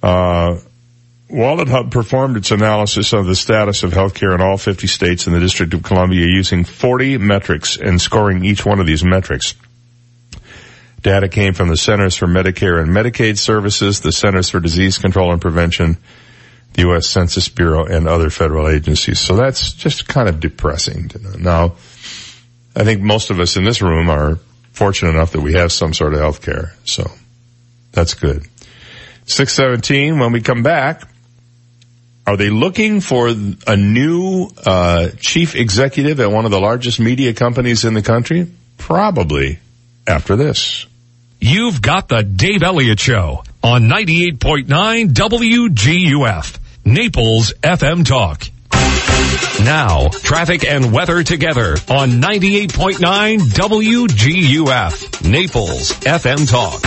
Uh, 0.03 0.57
Wallet 1.29 1.69
Hub 1.69 1.91
performed 1.91 2.35
its 2.35 2.51
analysis 2.51 3.13
of 3.13 3.25
the 3.25 3.35
status 3.35 3.83
of 3.83 3.91
healthcare 3.91 4.35
in 4.35 4.41
all 4.41 4.57
50 4.57 4.87
states 4.87 5.27
in 5.27 5.33
the 5.33 5.39
District 5.39 5.73
of 5.73 5.83
Columbia 5.83 6.25
using 6.25 6.65
40 6.65 7.19
metrics 7.19 7.77
and 7.77 8.01
scoring 8.01 8.43
each 8.43 8.65
one 8.65 8.79
of 8.81 8.85
these 8.85 9.03
metrics. 9.03 9.55
Data 11.01 11.29
came 11.29 11.53
from 11.53 11.69
the 11.69 11.77
Centers 11.77 12.15
for 12.15 12.27
Medicare 12.27 12.81
and 12.81 12.91
Medicaid 12.91 13.37
Services, 13.37 14.01
the 14.01 14.11
Centers 14.11 14.49
for 14.49 14.59
Disease 14.59 14.97
Control 14.97 15.31
and 15.31 15.41
Prevention, 15.41 15.97
the 16.73 16.81
U.S. 16.83 17.07
Census 17.07 17.49
Bureau, 17.49 17.85
and 17.85 18.07
other 18.07 18.29
federal 18.29 18.69
agencies. 18.69 19.19
So 19.19 19.35
that's 19.35 19.73
just 19.73 20.07
kind 20.07 20.29
of 20.29 20.39
depressing. 20.39 21.09
Now, 21.39 21.75
I 22.75 22.83
think 22.83 23.01
most 23.01 23.31
of 23.31 23.39
us 23.39 23.57
in 23.57 23.63
this 23.63 23.81
room 23.81 24.09
are 24.09 24.37
fortunate 24.73 25.11
enough 25.11 25.31
that 25.31 25.41
we 25.41 25.53
have 25.53 25.71
some 25.71 25.93
sort 25.93 26.13
of 26.13 26.19
health 26.19 26.41
care. 26.41 26.73
So 26.85 27.09
that's 27.91 28.13
good. 28.13 28.43
617, 29.25 30.19
when 30.19 30.31
we 30.31 30.41
come 30.41 30.63
back, 30.63 31.03
are 32.27 32.37
they 32.37 32.49
looking 32.49 33.01
for 33.01 33.29
a 33.29 33.75
new 33.75 34.49
uh, 34.65 35.09
chief 35.19 35.55
executive 35.55 36.19
at 36.19 36.31
one 36.31 36.45
of 36.45 36.51
the 36.51 36.59
largest 36.59 36.99
media 36.99 37.33
companies 37.33 37.85
in 37.85 37.95
the 37.95 38.01
country? 38.03 38.51
Probably 38.77 39.59
after 40.07 40.35
this. 40.35 40.85
You've 41.43 41.81
got 41.81 42.07
the 42.07 42.21
Dave 42.21 42.61
Elliott 42.61 42.99
Show 42.99 43.43
on 43.63 43.89
98.9 43.89 44.67
WGUF, 45.09 46.59
Naples 46.85 47.53
FM 47.63 48.05
Talk. 48.05 49.50
Now, 49.65 50.09
traffic 50.09 50.63
and 50.65 50.91
weather 50.91 51.23
together 51.23 51.77
on 51.89 52.21
98.9 52.21 53.39
WGUF. 53.39 55.29
Naples 55.29 55.91
FM 55.99 56.49
Talk. 56.49 56.81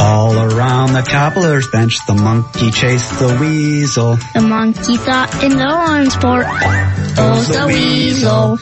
All 0.00 0.38
around 0.38 0.92
the 0.92 1.02
cobbler's 1.02 1.66
bench, 1.68 1.98
the 2.06 2.14
monkey 2.14 2.70
chased 2.70 3.18
the 3.18 3.36
weasel. 3.40 4.16
The 4.32 4.42
monkey 4.42 4.96
thought 4.96 5.42
in 5.42 5.56
the 5.56 5.64
lawn 5.64 6.08
sport, 6.08 6.46
oh 7.18 7.42
the 7.42 7.66
weasel. 7.66 8.58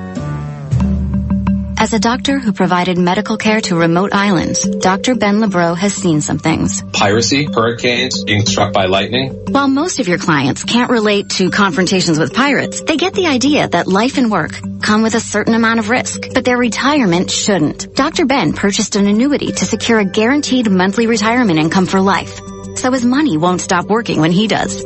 As 1.82 1.94
a 1.94 2.00
doctor 2.00 2.40
who 2.40 2.52
provided 2.52 2.98
medical 2.98 3.38
care 3.38 3.62
to 3.62 3.76
remote 3.78 4.14
islands, 4.14 4.68
Dr. 4.68 5.16
Ben 5.16 5.40
Lebrow 5.40 5.78
has 5.78 5.94
seen 5.94 6.20
some 6.20 6.38
things. 6.38 6.84
Piracy, 6.92 7.46
hurricanes, 7.46 8.22
being 8.26 8.46
struck 8.46 8.74
by 8.74 8.88
lightning. 8.88 9.46
While 9.48 9.70
most 9.70 10.02
of 10.02 10.10
your 10.10 10.18
clients 10.18 10.66
can't 10.66 10.92
relate 10.92 11.30
to 11.38 11.50
confrontations 11.50 12.20
with 12.20 12.34
pirates, 12.34 12.82
they 12.82 12.98
get 12.98 13.14
the 13.14 13.28
idea 13.28 13.70
that 13.70 13.88
life 13.88 14.18
and 14.18 14.30
work 14.30 14.60
come 14.82 15.04
with 15.04 15.16
a 15.16 15.22
certain 15.22 15.54
amount 15.54 15.80
of 15.80 15.90
risk, 15.90 16.22
but 16.34 16.44
their 16.44 16.58
retirement 16.58 17.32
shouldn't. 17.32 17.96
Dr. 17.96 18.26
Ben 18.26 18.52
purchased 18.52 18.98
an 18.98 19.08
annuity 19.08 19.54
to 19.54 19.66
secure 19.66 20.00
a 20.00 20.06
guaranteed 20.06 20.70
monthly 20.70 21.08
retirement 21.08 21.60
income 21.60 21.86
for 21.86 22.02
life, 22.02 22.42
so 22.76 22.92
his 22.92 23.06
money 23.06 23.38
won't 23.38 23.62
stop 23.62 23.86
working 23.86 24.20
when 24.20 24.34
he 24.34 24.50
does. 24.50 24.84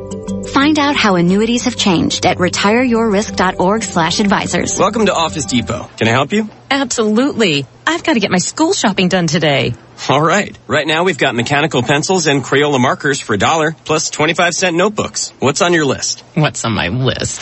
Find 0.54 0.78
out 0.78 0.96
how 0.96 1.16
annuities 1.16 1.66
have 1.66 1.76
changed 1.76 2.28
at 2.28 2.38
retireyourrisk.org 2.38 3.82
slash 3.82 4.20
advisors. 4.20 4.78
Welcome 4.78 5.08
to 5.08 5.14
Office 5.14 5.46
Depot. 5.46 5.90
Can 5.98 6.08
I 6.08 6.12
help 6.12 6.32
you? 6.32 6.48
Absolutely. 6.70 7.66
I've 7.88 8.04
got 8.04 8.14
to 8.14 8.20
get 8.20 8.30
my 8.30 8.38
school 8.38 8.72
shopping 8.72 9.10
done 9.10 9.26
today. 9.26 9.74
All 10.10 10.22
right. 10.22 10.56
Right 10.68 10.86
now 10.86 11.06
we've 11.06 11.18
got 11.18 11.34
mechanical 11.34 11.82
pencils 11.82 12.28
and 12.28 12.44
Crayola 12.44 12.80
markers 12.80 13.20
for 13.20 13.34
a 13.34 13.38
dollar 13.38 13.76
plus 13.84 14.12
25 14.12 14.54
cent 14.54 14.78
notebooks. 14.78 15.34
What's 15.40 15.64
on 15.64 15.74
your 15.74 15.86
list? 15.86 16.22
What's 16.36 16.64
on 16.66 16.74
my 16.74 16.90
list? 16.90 17.42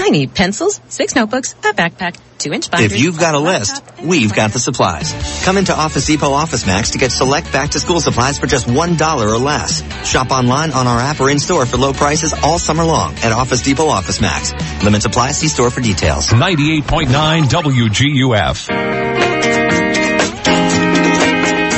I 0.00 0.08
need 0.08 0.34
pencils, 0.34 0.80
six 0.88 1.14
notebooks, 1.14 1.52
a 1.52 1.74
backpack, 1.74 2.16
two 2.38 2.54
inch 2.54 2.70
binders. 2.70 2.92
If 2.92 3.00
you've 3.00 3.18
got 3.18 3.34
a 3.34 3.38
list, 3.38 3.82
we've 4.02 4.34
got 4.34 4.52
the 4.52 4.58
supplies. 4.58 5.12
Come 5.44 5.58
into 5.58 5.74
Office 5.76 6.06
Depot 6.06 6.32
Office 6.32 6.66
Max 6.66 6.92
to 6.92 6.98
get 6.98 7.12
select 7.12 7.52
back 7.52 7.70
to 7.72 7.80
school 7.80 8.00
supplies 8.00 8.38
for 8.38 8.46
just 8.46 8.66
one 8.66 8.96
dollar 8.96 9.28
or 9.28 9.36
less. 9.36 9.82
Shop 10.08 10.30
online 10.30 10.72
on 10.72 10.86
our 10.86 10.98
app 10.98 11.20
or 11.20 11.28
in 11.28 11.38
store 11.38 11.66
for 11.66 11.76
low 11.76 11.92
prices 11.92 12.32
all 12.32 12.58
summer 12.58 12.82
long 12.82 13.14
at 13.16 13.32
Office 13.32 13.60
Depot 13.60 13.88
Office 13.88 14.22
Max. 14.22 14.54
Limit 14.82 15.02
supply, 15.02 15.32
see 15.32 15.48
store 15.48 15.70
for 15.70 15.82
details. 15.82 16.28
98.9 16.28 17.44
WGUF. 17.44 18.68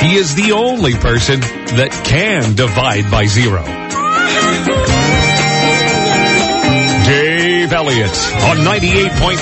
He 0.03 0.15
is 0.17 0.35
the 0.37 0.53
only 0.53 0.95
person 0.95 1.41
that 1.41 1.91
can 2.05 2.55
divide 2.55 3.11
by 3.11 3.27
zero. 3.27 3.63
Elliott 7.83 8.17
on 8.45 8.59
98.9 8.59 9.39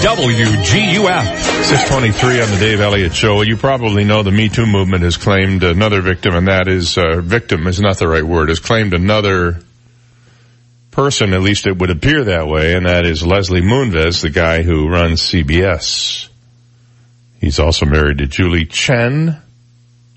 WGUF. 0.00 1.24
623 1.64 2.40
on 2.40 2.50
the 2.52 2.56
Dave 2.60 2.78
Elliott 2.78 3.12
Show. 3.12 3.42
You 3.42 3.56
probably 3.56 4.04
know 4.04 4.22
the 4.22 4.30
Me 4.30 4.48
Too 4.48 4.64
movement 4.64 5.02
has 5.02 5.16
claimed 5.16 5.64
another 5.64 6.00
victim, 6.00 6.36
and 6.36 6.46
that 6.46 6.68
is, 6.68 6.96
uh, 6.96 7.20
victim 7.20 7.66
is 7.66 7.80
not 7.80 7.98
the 7.98 8.06
right 8.06 8.22
word, 8.22 8.48
has 8.48 8.60
claimed 8.60 8.94
another 8.94 9.58
person, 10.92 11.34
at 11.34 11.40
least 11.40 11.66
it 11.66 11.78
would 11.78 11.90
appear 11.90 12.22
that 12.26 12.46
way, 12.46 12.74
and 12.74 12.86
that 12.86 13.06
is 13.06 13.26
Leslie 13.26 13.60
Moonves, 13.60 14.22
the 14.22 14.30
guy 14.30 14.62
who 14.62 14.88
runs 14.88 15.20
CBS. 15.20 16.28
He's 17.40 17.58
also 17.58 17.86
married 17.86 18.18
to 18.18 18.26
Julie 18.28 18.66
Chen. 18.66 19.36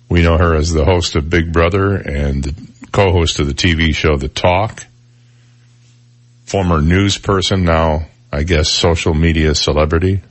We 0.09 0.21
know 0.21 0.37
her 0.37 0.53
as 0.53 0.71
the 0.71 0.85
host 0.85 1.15
of 1.15 1.27
Big 1.27 1.51
Brother 1.51 1.95
and 1.95 2.43
the 2.43 2.55
co-host 2.91 3.39
of 3.39 3.47
the 3.47 3.55
TV 3.55 3.95
show 3.95 4.15
The 4.15 4.27
Talk. 4.27 4.85
Former 6.53 6.83
news 6.83 7.17
person, 7.17 7.63
now 7.63 8.05
I 8.31 8.43
guess 8.43 8.69
social 8.69 9.15
media 9.15 9.55
celebrity. 9.55 10.21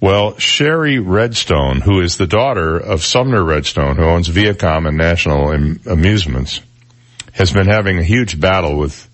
Well, 0.00 0.38
Shari 0.38 1.00
Redstone, 1.00 1.82
who 1.82 2.00
is 2.00 2.16
the 2.16 2.26
daughter 2.26 2.78
of 2.78 3.04
Sumner 3.04 3.44
Redstone, 3.44 3.96
who 3.96 4.04
owns 4.04 4.30
Viacom 4.30 4.88
and 4.88 4.96
National 4.96 5.50
Amusements, 5.52 6.62
has 7.32 7.52
been 7.52 7.66
having 7.66 7.98
a 7.98 8.02
huge 8.02 8.40
battle 8.40 8.78
with 8.78 9.06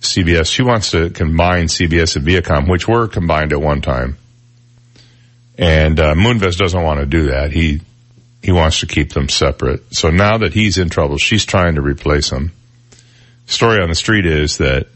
CBS. 0.00 0.50
She 0.50 0.64
wants 0.64 0.90
to 0.90 1.08
combine 1.10 1.66
CBS 1.66 2.16
and 2.16 2.26
Viacom, 2.26 2.68
which 2.68 2.88
were 2.88 3.06
combined 3.06 3.52
at 3.52 3.60
one 3.60 3.80
time. 3.80 4.18
And 5.56 6.00
uh, 6.00 6.14
Moonves 6.16 6.58
doesn't 6.58 6.82
want 6.82 6.98
to 6.98 7.06
do 7.06 7.28
that. 7.28 7.52
He 7.52 7.80
he 8.42 8.50
wants 8.50 8.80
to 8.80 8.86
keep 8.86 9.12
them 9.12 9.28
separate. 9.28 9.94
So 9.94 10.10
now 10.10 10.38
that 10.38 10.52
he's 10.52 10.78
in 10.78 10.90
trouble, 10.90 11.16
she's 11.16 11.44
trying 11.44 11.76
to 11.76 11.80
replace 11.80 12.28
him. 12.28 12.50
Story 13.46 13.80
on 13.80 13.88
the 13.88 13.94
street 13.94 14.26
is 14.26 14.58
that 14.58 14.88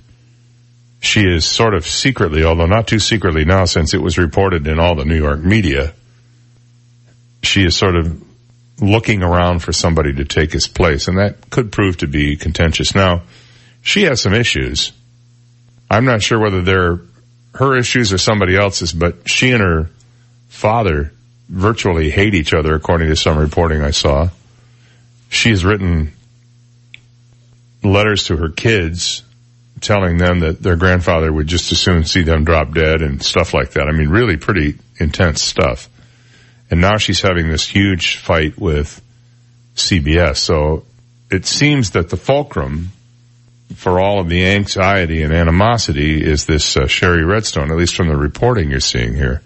she 1.02 1.22
is 1.22 1.44
sort 1.44 1.74
of 1.74 1.84
secretly, 1.84 2.44
although 2.44 2.66
not 2.66 2.86
too 2.86 3.00
secretly 3.00 3.44
now 3.44 3.64
since 3.64 3.92
it 3.92 4.00
was 4.00 4.18
reported 4.18 4.68
in 4.68 4.78
all 4.78 4.94
the 4.94 5.04
New 5.04 5.16
York 5.16 5.40
media, 5.40 5.92
she 7.42 7.64
is 7.64 7.76
sort 7.76 7.96
of 7.96 8.22
looking 8.80 9.24
around 9.24 9.58
for 9.58 9.72
somebody 9.72 10.14
to 10.14 10.24
take 10.24 10.52
his 10.52 10.68
place, 10.68 11.08
and 11.08 11.18
that 11.18 11.50
could 11.50 11.72
prove 11.72 11.96
to 11.98 12.06
be 12.06 12.36
contentious. 12.36 12.94
Now, 12.94 13.22
she 13.82 14.04
has 14.04 14.20
some 14.20 14.32
issues. 14.32 14.92
I'm 15.90 16.04
not 16.04 16.22
sure 16.22 16.38
whether 16.38 16.62
they're 16.62 17.00
her 17.54 17.76
issues 17.76 18.12
or 18.12 18.18
somebody 18.18 18.56
else's, 18.56 18.92
but 18.92 19.28
she 19.28 19.50
and 19.50 19.60
her 19.60 19.90
father 20.50 21.12
virtually 21.48 22.10
hate 22.10 22.34
each 22.34 22.54
other, 22.54 22.76
according 22.76 23.08
to 23.08 23.16
some 23.16 23.38
reporting 23.38 23.82
I 23.82 23.90
saw. 23.90 24.28
She's 25.28 25.64
written 25.64 26.12
letters 27.82 28.26
to 28.26 28.36
her 28.36 28.50
kids 28.50 29.24
telling 29.82 30.16
them 30.16 30.40
that 30.40 30.62
their 30.62 30.76
grandfather 30.76 31.30
would 31.32 31.46
just 31.46 31.70
as 31.72 31.80
soon 31.80 32.04
see 32.04 32.22
them 32.22 32.44
drop 32.44 32.72
dead 32.72 33.02
and 33.02 33.22
stuff 33.22 33.52
like 33.52 33.72
that. 33.72 33.88
I 33.88 33.92
mean, 33.92 34.08
really 34.08 34.36
pretty 34.36 34.78
intense 34.98 35.42
stuff. 35.42 35.88
And 36.70 36.80
now 36.80 36.96
she's 36.96 37.20
having 37.20 37.48
this 37.48 37.66
huge 37.66 38.16
fight 38.16 38.58
with 38.58 39.02
CBS. 39.74 40.36
So 40.36 40.84
it 41.30 41.44
seems 41.44 41.90
that 41.90 42.08
the 42.08 42.16
fulcrum 42.16 42.90
for 43.74 44.00
all 44.00 44.20
of 44.20 44.28
the 44.28 44.46
anxiety 44.46 45.22
and 45.22 45.32
animosity 45.32 46.22
is 46.22 46.46
this 46.46 46.76
uh, 46.76 46.86
Shari 46.86 47.24
Redstone, 47.24 47.70
at 47.70 47.76
least 47.76 47.96
from 47.96 48.08
the 48.08 48.16
reporting 48.16 48.70
you're 48.70 48.80
seeing 48.80 49.14
here. 49.14 49.42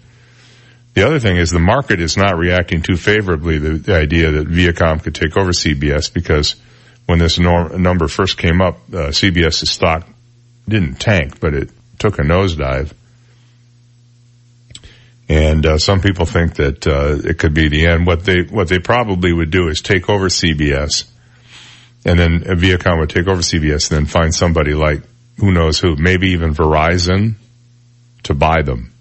The 0.93 1.05
other 1.05 1.19
thing 1.19 1.37
is 1.37 1.49
the 1.49 1.59
market 1.59 2.01
is 2.01 2.17
not 2.17 2.37
reacting 2.37 2.81
too 2.81 2.97
favorably 2.97 3.59
to 3.59 3.77
the 3.77 3.95
idea 3.95 4.31
that 4.31 4.47
Viacom 4.47 5.01
could 5.01 5.15
take 5.15 5.37
over 5.37 5.51
CBS 5.51 6.11
because 6.11 6.55
when 7.05 7.19
this 7.19 7.39
number 7.39 8.07
first 8.07 8.37
came 8.37 8.61
up, 8.61 8.77
uh, 8.91 9.09
CBS's 9.09 9.69
stock 9.69 10.07
didn't 10.67 10.95
tank, 10.95 11.39
but 11.39 11.53
it 11.53 11.69
took 11.99 12.19
a 12.19 12.23
nosedive. 12.23 12.93
And 15.29 15.65
uh, 15.65 15.77
some 15.77 15.99
people 15.99 16.25
think 16.25 16.55
that 16.55 16.87
uh, 16.87 17.17
it 17.23 17.37
could 17.37 17.53
be 17.53 17.67
the 17.67 17.87
end. 17.87 18.07
What 18.07 18.23
they 18.23 18.43
what 18.43 18.69
they 18.69 18.79
probably 18.79 19.33
would 19.33 19.51
do 19.51 19.67
is 19.67 19.81
take 19.81 20.09
over 20.09 20.27
CBS, 20.27 21.09
and 22.05 22.17
then 22.17 22.41
Viacom 22.41 22.99
would 22.99 23.09
take 23.09 23.27
over 23.27 23.41
CBS, 23.41 23.91
and 23.91 23.97
then 23.97 24.05
find 24.05 24.33
somebody 24.33 24.73
like 24.73 25.01
who 25.37 25.51
knows 25.51 25.79
who, 25.79 25.97
maybe 25.97 26.29
even 26.29 26.53
Verizon, 26.53 27.35
to 28.23 28.33
buy 28.33 28.61
them. 28.61 28.93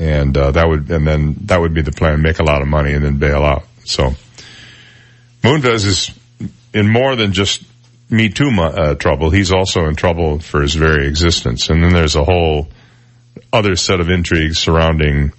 And 0.00 0.36
uh, 0.36 0.50
that 0.50 0.66
would 0.66 0.90
and 0.90 1.06
then 1.06 1.36
that 1.42 1.60
would 1.60 1.74
be 1.74 1.82
the 1.82 1.92
plan: 1.92 2.20
make 2.20 2.40
a 2.40 2.44
lot 2.44 2.60
of 2.60 2.66
money 2.66 2.92
and 2.92 3.04
then 3.04 3.18
bail 3.18 3.44
out. 3.44 3.66
So 3.84 4.14
Moonves 5.42 5.86
is 5.86 6.10
in 6.72 6.90
more 6.90 7.14
than 7.14 7.32
just 7.32 7.62
Me 8.14 8.28
Too 8.28 8.50
uh, 8.58 8.94
trouble. 8.94 9.30
He's 9.30 9.52
also 9.52 9.86
in 9.86 9.96
trouble 9.96 10.38
for 10.38 10.62
his 10.62 10.74
very 10.74 11.06
existence. 11.06 11.68
And 11.70 11.82
then 11.82 11.92
there's 11.92 12.16
a 12.16 12.24
whole 12.24 12.68
other 13.52 13.76
set 13.76 14.00
of 14.00 14.08
intrigues 14.08 14.58
surrounding 14.58 15.32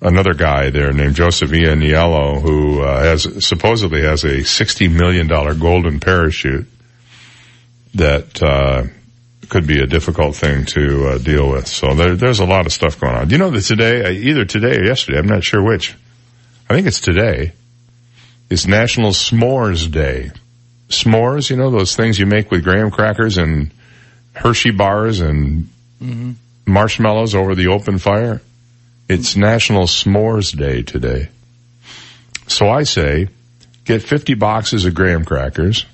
another 0.00 0.34
guy 0.34 0.70
there 0.70 0.92
named 0.92 1.16
Joseph 1.16 1.50
Ianniello 1.50 2.40
who 2.40 2.82
uh, 2.82 3.02
has 3.02 3.46
supposedly 3.46 4.02
has 4.02 4.24
a 4.24 4.44
sixty 4.44 4.88
million 4.88 5.26
dollar 5.26 5.54
golden 5.54 5.98
parachute 5.98 6.66
that 7.94 8.42
uh, 8.42 8.84
could 9.48 9.66
be 9.66 9.80
a 9.80 9.86
difficult 9.86 10.36
thing 10.36 10.64
to 10.66 11.08
uh, 11.08 11.18
deal 11.18 11.48
with. 11.48 11.66
So 11.66 11.94
there, 11.94 12.16
there's 12.16 12.40
a 12.40 12.46
lot 12.46 12.66
of 12.66 12.72
stuff 12.72 13.00
going 13.00 13.14
on. 13.14 13.28
Do 13.28 13.34
you 13.34 13.38
know 13.38 13.50
that 13.50 13.62
today, 13.62 14.04
uh, 14.04 14.10
either 14.10 14.44
today 14.44 14.76
or 14.76 14.84
yesterday, 14.84 15.18
I'm 15.18 15.28
not 15.28 15.44
sure 15.44 15.62
which. 15.62 15.94
I 16.68 16.74
think 16.74 16.86
it's 16.86 17.00
today. 17.00 17.52
It's 18.50 18.66
National 18.66 19.10
S'mores 19.10 19.90
Day. 19.90 20.32
S'mores, 21.02 21.50
you 21.50 21.56
know 21.56 21.70
those 21.70 21.96
things 21.96 22.18
you 22.18 22.26
make 22.26 22.50
with 22.50 22.64
graham 22.64 22.90
crackers 22.90 23.38
and 23.38 23.70
Hershey 24.32 24.70
bars 24.70 25.20
and 25.20 25.68
Mm-hmm. 26.02 26.32
marshmallows 26.66 27.34
over 27.34 27.54
the 27.54 27.68
open 27.68 27.98
fire. 27.98 28.42
It's 29.08 29.36
National 29.36 29.84
S'mores 29.84 30.54
Day 30.54 30.82
today. 30.82 31.28
So 32.46 32.68
I 32.68 32.82
say, 32.82 33.28
get 33.84 34.02
50 34.02 34.34
boxes 34.34 34.84
of 34.84 34.94
graham 34.94 35.24
crackers, 35.24 35.86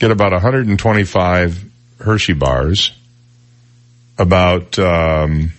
get 0.00 0.10
about 0.10 0.32
125 0.32 1.64
Hershey 2.00 2.32
bars, 2.32 2.92
about, 4.18 4.78
um, 4.78 5.52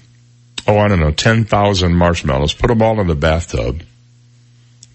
oh, 0.67 0.77
I 0.77 0.88
don't 0.89 0.99
know, 0.99 1.12
10,000 1.12 1.93
marshmallows, 1.93 2.53
put 2.53 2.67
them 2.67 2.81
all 2.81 2.99
in 2.99 3.08
the 3.08 3.15
bathtub, 3.15 3.84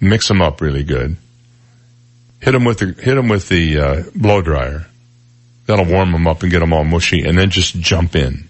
mix 0.01 0.29
them 0.29 0.43
up 0.43 0.61
really 0.61 0.85
good, 0.85 1.17
hit 2.41 2.53
them 2.53 2.65
with 2.65 2.79
the, 2.79 2.87
hit 2.87 3.15
them 3.15 3.29
with 3.29 3.49
the, 3.49 3.79
uh, 3.79 4.03
blow 4.15 4.43
dryer. 4.43 4.87
That'll 5.67 5.85
warm 5.85 6.13
them 6.13 6.27
up 6.27 6.43
and 6.43 6.51
get 6.51 6.61
them 6.61 6.73
all 6.73 6.85
mushy 6.85 7.23
and 7.23 7.39
then 7.39 7.51
just 7.51 7.77
jump 7.77 8.17
in. 8.17 8.49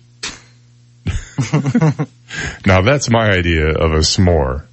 now 2.67 2.83
that's 2.83 3.11
my 3.11 3.31
idea 3.31 3.69
of 3.69 3.93
a 3.93 3.99
s'more. 4.01 4.65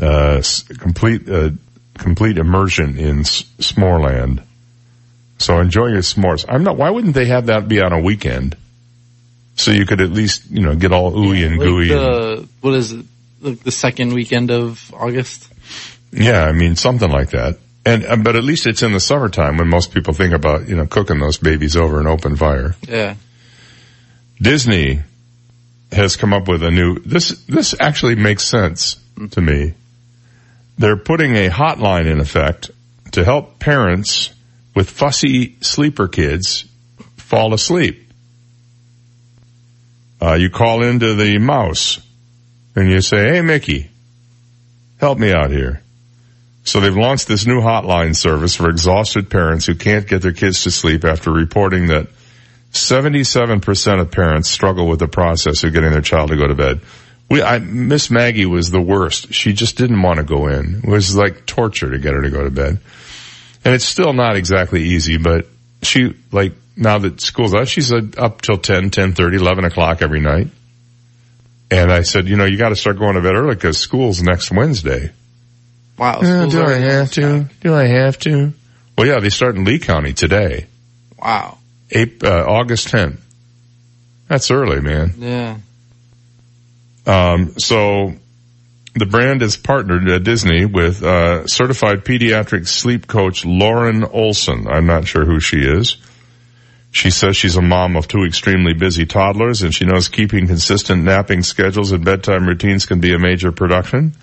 Uh, 0.00 0.36
s- 0.38 0.62
complete, 0.64 1.28
uh, 1.28 1.50
complete 1.98 2.36
immersion 2.38 2.98
in 2.98 3.20
s- 3.20 3.44
s'more 3.58 4.00
land. 4.02 4.42
So 5.38 5.60
enjoy 5.60 5.86
your 5.88 6.02
s'mores. 6.02 6.44
I'm 6.48 6.64
not, 6.64 6.76
why 6.76 6.90
wouldn't 6.90 7.14
they 7.14 7.26
have 7.26 7.46
that 7.46 7.68
be 7.68 7.80
on 7.80 7.92
a 7.92 8.00
weekend? 8.00 8.56
So 9.56 9.70
you 9.70 9.86
could 9.86 10.00
at 10.00 10.10
least, 10.10 10.50
you 10.50 10.60
know, 10.62 10.74
get 10.74 10.92
all 10.92 11.12
ooey 11.12 11.46
and 11.46 11.58
Like 11.58 11.68
gooey. 11.68 11.92
and- 11.92 12.48
what 12.60 12.74
is 12.74 12.92
it? 12.92 13.04
The, 13.40 13.50
the 13.52 13.70
second 13.72 14.14
weekend 14.14 14.50
of 14.50 14.92
August? 14.94 15.48
Yeah, 16.12 16.44
I 16.44 16.52
mean 16.52 16.76
something 16.76 17.10
like 17.10 17.30
that. 17.30 17.58
And 17.86 18.04
uh, 18.04 18.16
but 18.16 18.36
at 18.36 18.44
least 18.44 18.66
it's 18.66 18.82
in 18.82 18.92
the 18.92 19.00
summertime 19.00 19.58
when 19.58 19.68
most 19.68 19.92
people 19.92 20.14
think 20.14 20.32
about 20.32 20.68
you 20.68 20.76
know 20.76 20.86
cooking 20.86 21.18
those 21.18 21.38
babies 21.38 21.76
over 21.76 22.00
an 22.00 22.06
open 22.06 22.36
fire. 22.36 22.74
Yeah. 22.88 23.16
Disney 24.40 25.02
has 25.92 26.16
come 26.16 26.32
up 26.32 26.48
with 26.48 26.62
a 26.62 26.70
new 26.70 26.98
this 27.00 27.44
this 27.46 27.74
actually 27.78 28.14
makes 28.14 28.44
sense 28.44 29.00
to 29.32 29.40
me. 29.40 29.74
They're 30.78 30.96
putting 30.96 31.36
a 31.36 31.50
hotline 31.50 32.10
in 32.10 32.20
effect 32.20 32.70
to 33.12 33.24
help 33.24 33.60
parents 33.60 34.32
with 34.74 34.90
fussy 34.90 35.56
sleeper 35.60 36.08
kids 36.08 36.64
fall 37.16 37.54
asleep. 37.54 38.10
Uh, 40.20 40.34
you 40.34 40.50
call 40.50 40.84
into 40.84 41.14
the 41.14 41.38
mouse 41.38 42.00
and 42.74 42.90
you 42.90 43.00
say, 43.02 43.34
"Hey, 43.34 43.40
Mickey, 43.42 43.90
help 44.98 45.18
me 45.18 45.32
out 45.32 45.50
here." 45.50 45.83
So 46.64 46.80
they've 46.80 46.96
launched 46.96 47.28
this 47.28 47.46
new 47.46 47.60
hotline 47.60 48.16
service 48.16 48.56
for 48.56 48.70
exhausted 48.70 49.30
parents 49.30 49.66
who 49.66 49.74
can't 49.74 50.08
get 50.08 50.22
their 50.22 50.32
kids 50.32 50.62
to 50.62 50.70
sleep 50.70 51.04
after 51.04 51.30
reporting 51.30 51.88
that 51.88 52.08
77% 52.72 54.00
of 54.00 54.10
parents 54.10 54.50
struggle 54.50 54.88
with 54.88 54.98
the 54.98 55.06
process 55.06 55.62
of 55.62 55.72
getting 55.74 55.90
their 55.90 56.00
child 56.00 56.30
to 56.30 56.36
go 56.36 56.46
to 56.46 56.54
bed. 56.54 56.80
We, 57.28 57.42
I, 57.42 57.58
Miss 57.58 58.10
Maggie 58.10 58.46
was 58.46 58.70
the 58.70 58.80
worst. 58.80 59.32
She 59.32 59.52
just 59.52 59.76
didn't 59.76 60.00
want 60.02 60.18
to 60.18 60.24
go 60.24 60.48
in. 60.48 60.80
It 60.84 60.88
was 60.88 61.14
like 61.14 61.46
torture 61.46 61.90
to 61.90 61.98
get 61.98 62.14
her 62.14 62.22
to 62.22 62.30
go 62.30 62.42
to 62.42 62.50
bed. 62.50 62.80
And 63.64 63.74
it's 63.74 63.84
still 63.84 64.12
not 64.12 64.36
exactly 64.36 64.82
easy, 64.82 65.18
but 65.18 65.46
she, 65.82 66.14
like, 66.32 66.54
now 66.76 66.98
that 66.98 67.20
school's 67.20 67.54
out, 67.54 67.68
she's 67.68 67.92
up 67.92 68.40
till 68.40 68.58
10, 68.58 68.90
10, 68.90 69.14
11 69.18 69.64
o'clock 69.64 70.02
every 70.02 70.20
night. 70.20 70.48
And 71.70 71.92
I 71.92 72.02
said, 72.02 72.26
you 72.26 72.36
know, 72.36 72.44
you 72.44 72.56
gotta 72.56 72.76
start 72.76 72.98
going 72.98 73.14
to 73.14 73.22
bed 73.22 73.34
early 73.34 73.54
because 73.54 73.78
school's 73.78 74.22
next 74.22 74.50
Wednesday. 74.50 75.12
Wow. 75.98 76.20
Yeah, 76.22 76.46
do 76.46 76.62
I 76.62 76.74
have 76.74 77.10
to? 77.12 77.48
Do 77.60 77.74
I 77.74 77.86
have 77.86 78.18
to? 78.20 78.52
Well, 78.96 79.06
yeah, 79.06 79.20
they 79.20 79.30
start 79.30 79.56
in 79.56 79.64
Lee 79.64 79.78
County 79.78 80.12
today. 80.12 80.66
Wow. 81.18 81.58
April, 81.90 82.32
uh, 82.32 82.44
August 82.44 82.88
10th. 82.88 83.18
That's 84.28 84.50
early, 84.50 84.80
man. 84.80 85.14
Yeah. 85.18 85.58
Um, 87.06 87.58
so 87.58 88.14
the 88.94 89.06
brand 89.06 89.42
has 89.42 89.56
partnered 89.56 90.08
at 90.08 90.24
Disney 90.24 90.64
with 90.64 91.02
uh, 91.02 91.46
certified 91.46 92.04
pediatric 92.04 92.66
sleep 92.66 93.06
coach 93.06 93.44
Lauren 93.44 94.04
Olson. 94.04 94.66
I'm 94.68 94.86
not 94.86 95.06
sure 95.06 95.24
who 95.24 95.40
she 95.40 95.58
is. 95.58 95.96
She 96.90 97.10
says 97.10 97.36
she's 97.36 97.56
a 97.56 97.62
mom 97.62 97.96
of 97.96 98.06
two 98.06 98.24
extremely 98.24 98.72
busy 98.72 99.04
toddlers 99.04 99.62
and 99.62 99.74
she 99.74 99.84
knows 99.84 100.08
keeping 100.08 100.46
consistent 100.46 101.02
napping 101.02 101.42
schedules 101.42 101.90
and 101.90 102.04
bedtime 102.04 102.46
routines 102.46 102.86
can 102.86 103.00
be 103.00 103.12
a 103.12 103.18
major 103.18 103.50
production. 103.50 104.14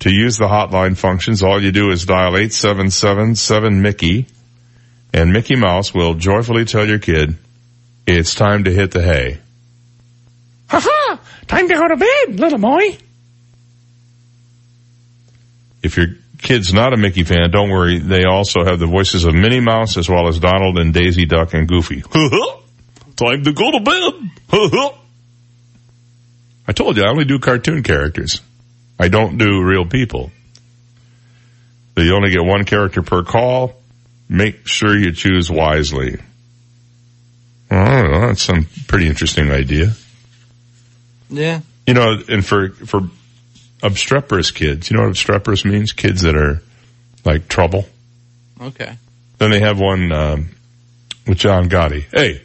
To 0.00 0.10
use 0.10 0.38
the 0.38 0.46
hotline 0.46 0.96
functions, 0.96 1.42
all 1.42 1.60
you 1.62 1.72
do 1.72 1.90
is 1.90 2.04
dial 2.04 2.32
877-7-MICKEY 2.32 4.26
and 5.12 5.32
Mickey 5.32 5.56
Mouse 5.56 5.94
will 5.94 6.14
joyfully 6.14 6.64
tell 6.64 6.86
your 6.86 6.98
kid, 6.98 7.36
it's 8.06 8.34
time 8.34 8.64
to 8.64 8.70
hit 8.70 8.90
the 8.90 9.02
hay. 9.02 9.38
Ha 10.68 10.80
ha! 10.80 11.20
Time 11.46 11.68
to 11.68 11.74
go 11.74 11.88
to 11.88 11.96
bed, 11.96 12.38
little 12.38 12.58
boy. 12.58 12.98
If 15.82 15.96
your 15.96 16.06
kid's 16.38 16.74
not 16.74 16.92
a 16.92 16.96
Mickey 16.96 17.24
fan, 17.24 17.50
don't 17.50 17.70
worry. 17.70 17.98
They 17.98 18.24
also 18.24 18.64
have 18.64 18.78
the 18.78 18.86
voices 18.86 19.24
of 19.24 19.34
Minnie 19.34 19.60
Mouse 19.60 19.96
as 19.96 20.08
well 20.08 20.28
as 20.28 20.38
Donald 20.38 20.78
and 20.78 20.92
Daisy 20.92 21.24
Duck 21.24 21.54
and 21.54 21.66
Goofy. 21.66 22.02
Time 23.16 23.44
to 23.44 23.52
go 23.52 23.70
to 23.72 23.80
bed. 23.80 24.30
I 26.68 26.72
told 26.72 26.96
you 26.98 27.04
I 27.04 27.10
only 27.10 27.24
do 27.24 27.38
cartoon 27.38 27.82
characters. 27.82 28.42
I 28.98 29.08
don't 29.08 29.38
do 29.38 29.62
real 29.62 29.86
people. 29.86 30.30
So 31.94 32.02
you 32.02 32.14
only 32.14 32.30
get 32.30 32.44
one 32.44 32.64
character 32.64 33.02
per 33.02 33.22
call. 33.22 33.74
Make 34.28 34.66
sure 34.66 34.96
you 34.96 35.12
choose 35.12 35.50
wisely. 35.50 36.18
Oh, 37.70 38.26
that's 38.26 38.42
some 38.42 38.66
pretty 38.86 39.06
interesting 39.06 39.50
idea. 39.50 39.92
Yeah. 41.30 41.60
You 41.86 41.94
know, 41.94 42.18
and 42.28 42.44
for, 42.44 42.70
for 42.70 43.02
obstreperous 43.82 44.50
kids, 44.50 44.90
you 44.90 44.96
know 44.96 45.04
what 45.04 45.10
obstreperous 45.10 45.64
means? 45.64 45.92
Kids 45.92 46.22
that 46.22 46.36
are 46.36 46.62
like 47.24 47.48
trouble. 47.48 47.86
Okay. 48.60 48.96
Then 49.38 49.50
they 49.50 49.60
have 49.60 49.80
one, 49.80 50.12
um, 50.12 50.48
with 51.26 51.38
John 51.38 51.68
Gotti. 51.68 52.04
Hey, 52.10 52.42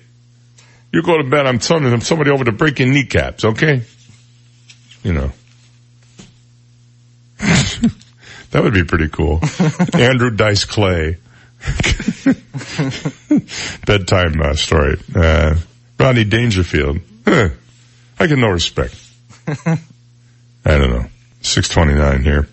you 0.92 1.02
go 1.02 1.18
to 1.18 1.24
bed, 1.24 1.48
I'm 1.48 1.60
sending 1.60 2.00
somebody 2.02 2.30
over 2.30 2.44
to 2.44 2.52
break 2.52 2.80
your 2.80 2.90
kneecaps, 2.90 3.46
okay? 3.46 3.84
You 5.04 5.14
know. 5.14 5.32
That 8.54 8.64
would 8.64 8.74
be 8.74 8.84
pretty 8.84 9.10
cool. 9.10 9.40
Andrew 9.94 10.30
Dice 10.30 10.66
Clay. 10.66 11.18
Bedtime 13.88 14.40
uh, 14.40 14.54
story. 14.54 15.00
Uh, 15.16 15.56
Rodney 16.00 16.24
Dangerfield. 16.24 17.00
Huh. 17.26 17.50
I 18.20 18.28
get 18.28 18.38
no 18.38 18.50
respect. 18.50 18.96
I 19.48 19.80
don't 20.66 20.92
know. 20.92 21.06
629 21.42 22.24
here. 22.24 22.48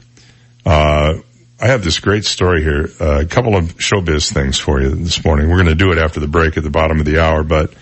Uh, 0.65 1.19
I 1.61 1.67
have 1.67 1.85
this 1.85 2.01
great 2.01 2.25
story 2.25 2.63
here. 2.63 2.89
Uh, 2.99 3.21
a 3.21 3.27
couple 3.27 3.55
of 3.55 3.77
showbiz 3.77 4.33
things 4.33 4.59
for 4.59 4.81
you 4.81 4.89
this 4.89 5.23
morning. 5.23 5.51
We're 5.51 5.63
going 5.63 5.67
to 5.67 5.75
do 5.75 5.93
it 5.93 5.99
after 5.99 6.19
the 6.19 6.29
break 6.29 6.57
at 6.57 6.63
the 6.63 6.71
bottom 6.71 6.99
of 6.99 7.05
the 7.05 7.23
hour, 7.23 7.45
but, 7.45 7.75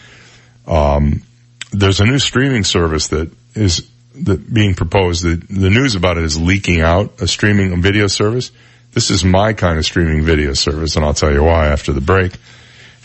um, 0.66 1.22
there's 1.70 2.00
a 2.00 2.04
new 2.04 2.18
streaming 2.18 2.64
service 2.64 3.08
that 3.08 3.30
is 3.54 3.88
that 4.14 4.52
being 4.52 4.74
proposed. 4.74 5.22
The, 5.22 5.36
the 5.36 5.70
news 5.70 5.94
about 5.94 6.18
it 6.18 6.24
is 6.24 6.40
leaking 6.40 6.80
out, 6.80 7.20
a 7.20 7.28
streaming 7.28 7.80
video 7.82 8.06
service. 8.06 8.50
This 8.92 9.10
is 9.10 9.24
my 9.24 9.52
kind 9.52 9.78
of 9.78 9.84
streaming 9.84 10.24
video 10.24 10.54
service, 10.54 10.96
and 10.96 11.04
I'll 11.04 11.14
tell 11.14 11.32
you 11.32 11.44
why 11.44 11.68
after 11.68 11.92
the 11.92 12.00
break. 12.00 12.32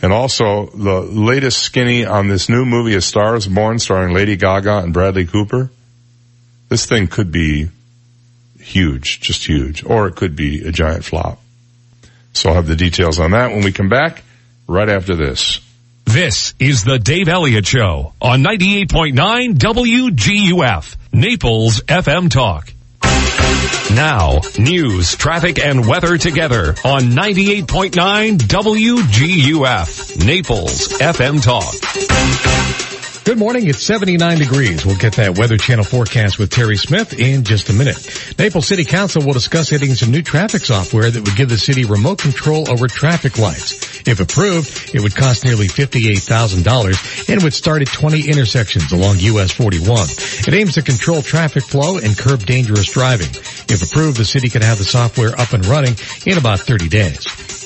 And 0.02 0.12
also, 0.12 0.66
the 0.68 1.02
latest 1.02 1.60
skinny 1.60 2.06
on 2.06 2.28
this 2.28 2.50
new 2.50 2.66
movie, 2.66 2.96
A 2.96 3.02
Star 3.02 3.36
is 3.36 3.48
Born, 3.48 3.80
starring 3.80 4.14
Lady 4.14 4.36
Gaga 4.36 4.80
and 4.80 4.94
Bradley 4.94 5.26
Cooper. 5.26 5.70
This 6.68 6.86
thing 6.86 7.08
could 7.08 7.32
be 7.32 7.70
huge, 8.60 9.22
just 9.22 9.46
huge, 9.46 9.86
or 9.86 10.08
it 10.08 10.16
could 10.16 10.36
be 10.36 10.68
a 10.68 10.72
giant 10.72 11.06
flop. 11.06 11.40
So 12.34 12.50
I'll 12.50 12.56
have 12.56 12.68
the 12.68 12.76
details 12.76 13.20
on 13.20 13.32
that 13.32 13.52
when 13.52 13.64
we 13.64 13.72
come 13.72 13.90
back, 13.90 14.24
right 14.68 14.90
after 14.90 15.16
this. 15.16 15.60
This 16.06 16.54
is 16.60 16.84
the 16.84 17.00
Dave 17.00 17.28
Elliott 17.28 17.66
Show 17.66 18.14
on 18.22 18.44
98.9 18.44 19.56
WGUF, 19.56 20.96
Naples 21.12 21.82
FM 21.82 22.30
Talk. 22.30 22.72
Now, 23.96 24.42
news, 24.60 25.16
traffic, 25.16 25.60
and 25.60 25.88
weather 25.88 26.18
together 26.18 26.76
on 26.84 27.04
98.9 27.12 28.38
WGUF, 28.38 30.26
Naples 30.26 30.90
FM 31.00 31.42
Talk. 31.44 32.93
Good 33.26 33.38
morning. 33.38 33.70
It's 33.70 33.82
79 33.82 34.38
degrees. 34.38 34.86
We'll 34.86 34.98
get 34.98 35.14
that 35.14 35.38
Weather 35.38 35.56
Channel 35.56 35.86
forecast 35.86 36.38
with 36.38 36.50
Terry 36.50 36.76
Smith 36.76 37.18
in 37.18 37.46
just 37.46 37.70
a 37.70 37.74
minute. 37.74 38.36
Naples 38.38 38.68
City 38.68 38.84
Council 38.84 39.24
will 39.26 39.32
discuss 39.32 39.72
adding 39.72 39.96
some 39.96 40.12
new 40.12 40.22
traffic 40.22 40.66
software 40.66 41.10
that 41.10 41.24
would 41.24 41.38
give 41.38 41.48
the 41.48 41.58
city 41.58 41.86
remote 41.86 42.20
control 42.20 42.70
over 42.70 42.90
traffic 42.90 43.40
lights. 43.40 44.06
If 44.06 44.20
approved, 44.20 44.94
it 44.94 45.02
would 45.02 45.16
cost 45.16 45.46
nearly 45.46 45.68
$58,000 45.68 47.30
and 47.30 47.44
would 47.44 47.54
start 47.54 47.82
at 47.82 47.88
20 47.88 48.28
intersections 48.30 48.92
along 48.92 49.20
US 49.20 49.52
41. 49.52 50.10
It 50.46 50.54
aims 50.54 50.74
to 50.74 50.82
control 50.82 51.22
traffic 51.22 51.64
flow 51.64 52.00
and 52.00 52.18
curb 52.18 52.46
dangerous 52.46 52.92
driving. 52.92 53.30
If 53.70 53.84
approved, 53.84 54.18
the 54.18 54.26
city 54.26 54.50
could 54.50 54.64
have 54.64 54.80
the 54.80 54.84
software 54.84 55.32
up 55.40 55.54
and 55.54 55.66
running 55.66 55.96
in 56.26 56.38
about 56.38 56.60
30 56.60 56.90
days. 56.90 57.63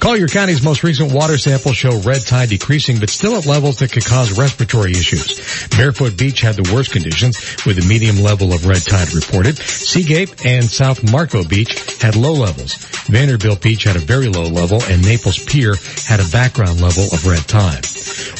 Collier 0.00 0.28
County's 0.28 0.62
most 0.62 0.84
recent 0.84 1.12
water 1.12 1.36
samples 1.38 1.76
show 1.76 1.98
red 2.00 2.22
tide 2.24 2.50
decreasing, 2.50 3.00
but 3.00 3.10
still 3.10 3.36
at 3.36 3.46
levels 3.46 3.78
that 3.78 3.90
could 3.90 4.04
cause 4.04 4.38
respiratory 4.38 4.92
issues. 4.92 5.68
Barefoot 5.76 6.16
Beach 6.16 6.40
had 6.40 6.54
the 6.54 6.72
worst 6.72 6.92
conditions, 6.92 7.36
with 7.66 7.78
a 7.82 7.88
medium 7.88 8.22
level 8.22 8.52
of 8.52 8.66
red 8.66 8.82
tide 8.82 9.12
reported. 9.12 9.56
Seagate 9.58 10.46
and 10.46 10.64
South 10.64 11.10
Marco 11.10 11.42
Beach 11.42 12.00
had 12.00 12.14
low 12.14 12.32
levels. 12.32 12.76
Vanderbilt 13.08 13.60
Beach 13.60 13.84
had 13.84 13.96
a 13.96 14.00
very 14.00 14.28
low 14.28 14.44
level, 14.44 14.80
and 14.84 15.04
Naples 15.04 15.42
Pier 15.42 15.74
had 16.06 16.20
a 16.20 16.28
background 16.30 16.80
level 16.80 17.04
of 17.04 17.26
red 17.26 17.42
tide. 17.48 17.84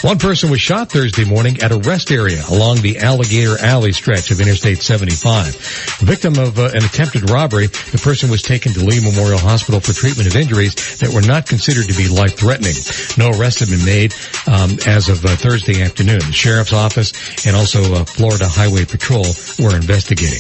One 0.03 0.19
person 0.19 0.51
was 0.51 0.61
shot 0.61 0.93
Thursday 0.93 1.25
morning 1.25 1.61
at 1.61 1.73
a 1.73 1.79
rest 1.79 2.13
area 2.13 2.45
along 2.51 2.83
the 2.83 2.99
Alligator 2.99 3.59
Alley 3.59 3.93
stretch 3.93 4.31
of 4.31 4.41
Interstate 4.41 4.79
75. 4.79 5.57
Victim 6.01 6.39
of 6.39 6.59
uh, 6.59 6.71
an 6.73 6.85
attempted 6.85 7.31
robbery, 7.31 7.67
the 7.67 8.01
person 8.03 8.31
was 8.31 8.43
taken 8.43 8.73
to 8.75 8.85
Lee 8.85 9.01
Memorial 9.01 9.39
Hospital 9.39 9.81
for 9.81 9.93
treatment 9.93 10.29
of 10.29 10.37
injuries 10.37 11.01
that 11.01 11.13
were 11.13 11.27
not 11.27 11.48
considered 11.49 11.89
to 11.89 11.97
be 11.97 12.09
life-threatening. 12.09 12.77
No 13.17 13.37
arrests 13.37 13.61
have 13.61 13.71
been 13.71 13.85
made 13.85 14.15
um, 14.47 14.79
as 14.87 15.09
of 15.09 15.25
uh, 15.25 15.35
Thursday 15.37 15.83
afternoon. 15.83 16.21
The 16.21 16.33
sheriff's 16.33 16.73
office 16.73 17.47
and 17.47 17.57
also 17.57 17.95
uh, 17.95 18.05
Florida 18.05 18.47
Highway 18.47 18.85
Patrol 18.85 19.27
were 19.59 19.75
investigating. 19.75 20.39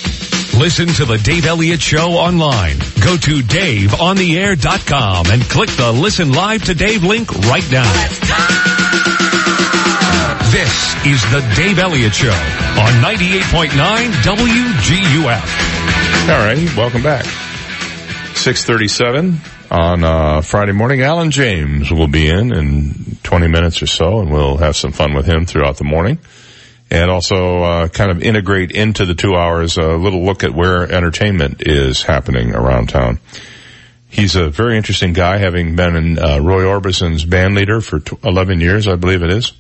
Listen 0.59 0.87
to 0.89 1.05
the 1.05 1.19
Dave 1.19 1.47
Elliott 1.47 1.81
Show 1.81 2.11
online. 2.13 2.79
Go 3.03 3.17
to 3.17 3.41
DaveOnTheAir.com 3.43 5.27
and 5.31 5.43
click 5.43 5.71
the 5.71 5.93
Listen 5.93 6.33
Live 6.33 6.65
to 6.65 6.75
Dave 6.75 7.03
link 7.05 7.33
right 7.47 7.69
now. 7.71 9.42
This 10.53 11.07
is 11.07 11.23
the 11.33 11.41
Dave 11.57 11.79
Elliott 11.79 12.13
Show 12.15 12.29
on 12.29 12.93
98.9 13.03 13.71
WGUF. 14.21 15.49
All 16.29 16.45
right, 16.45 16.77
welcome 16.77 17.03
back. 17.03 17.25
637 18.37 19.41
on 19.71 20.05
uh, 20.05 20.43
Friday 20.43 20.73
morning. 20.73 21.01
Alan 21.01 21.31
James 21.31 21.91
will 21.91 22.07
be 22.07 22.29
in 22.29 22.55
in 22.55 23.17
20 23.23 23.49
minutes 23.49 23.81
or 23.81 23.87
so, 23.87 24.21
and 24.21 24.31
we'll 24.31 24.59
have 24.59 24.77
some 24.77 24.93
fun 24.93 25.15
with 25.15 25.25
him 25.25 25.47
throughout 25.47 25.79
the 25.79 25.85
morning. 25.85 26.19
And 26.91 27.11
also 27.11 27.63
uh, 27.63 27.89
kind 27.89 28.11
of 28.11 28.23
integrate 28.23 28.73
into 28.73 29.07
the 29.07 29.15
two 29.15 29.35
hours 29.35 29.79
a 29.79 29.97
little 29.97 30.23
look 30.23 30.45
at 30.45 30.53
where 30.53 30.83
entertainment 30.83 31.63
is 31.67 32.03
happening 32.03 32.55
around 32.55 32.91
town. 32.91 33.21
He's 34.11 34.37
a 34.37 34.51
very 34.51 34.77
interesting 34.77 35.15
guy, 35.15 35.39
having 35.39 35.77
been 35.77 35.97
in 35.97 36.19
uh, 36.19 36.41
Roy 36.41 36.67
Orbison's 36.67 37.25
band 37.25 37.55
leader 37.55 37.81
for 37.81 38.01
t- 38.01 38.19
11 38.23 38.61
years, 38.61 38.87
I 38.87 38.97
believe 38.97 39.23
it 39.23 39.31
is. 39.31 39.55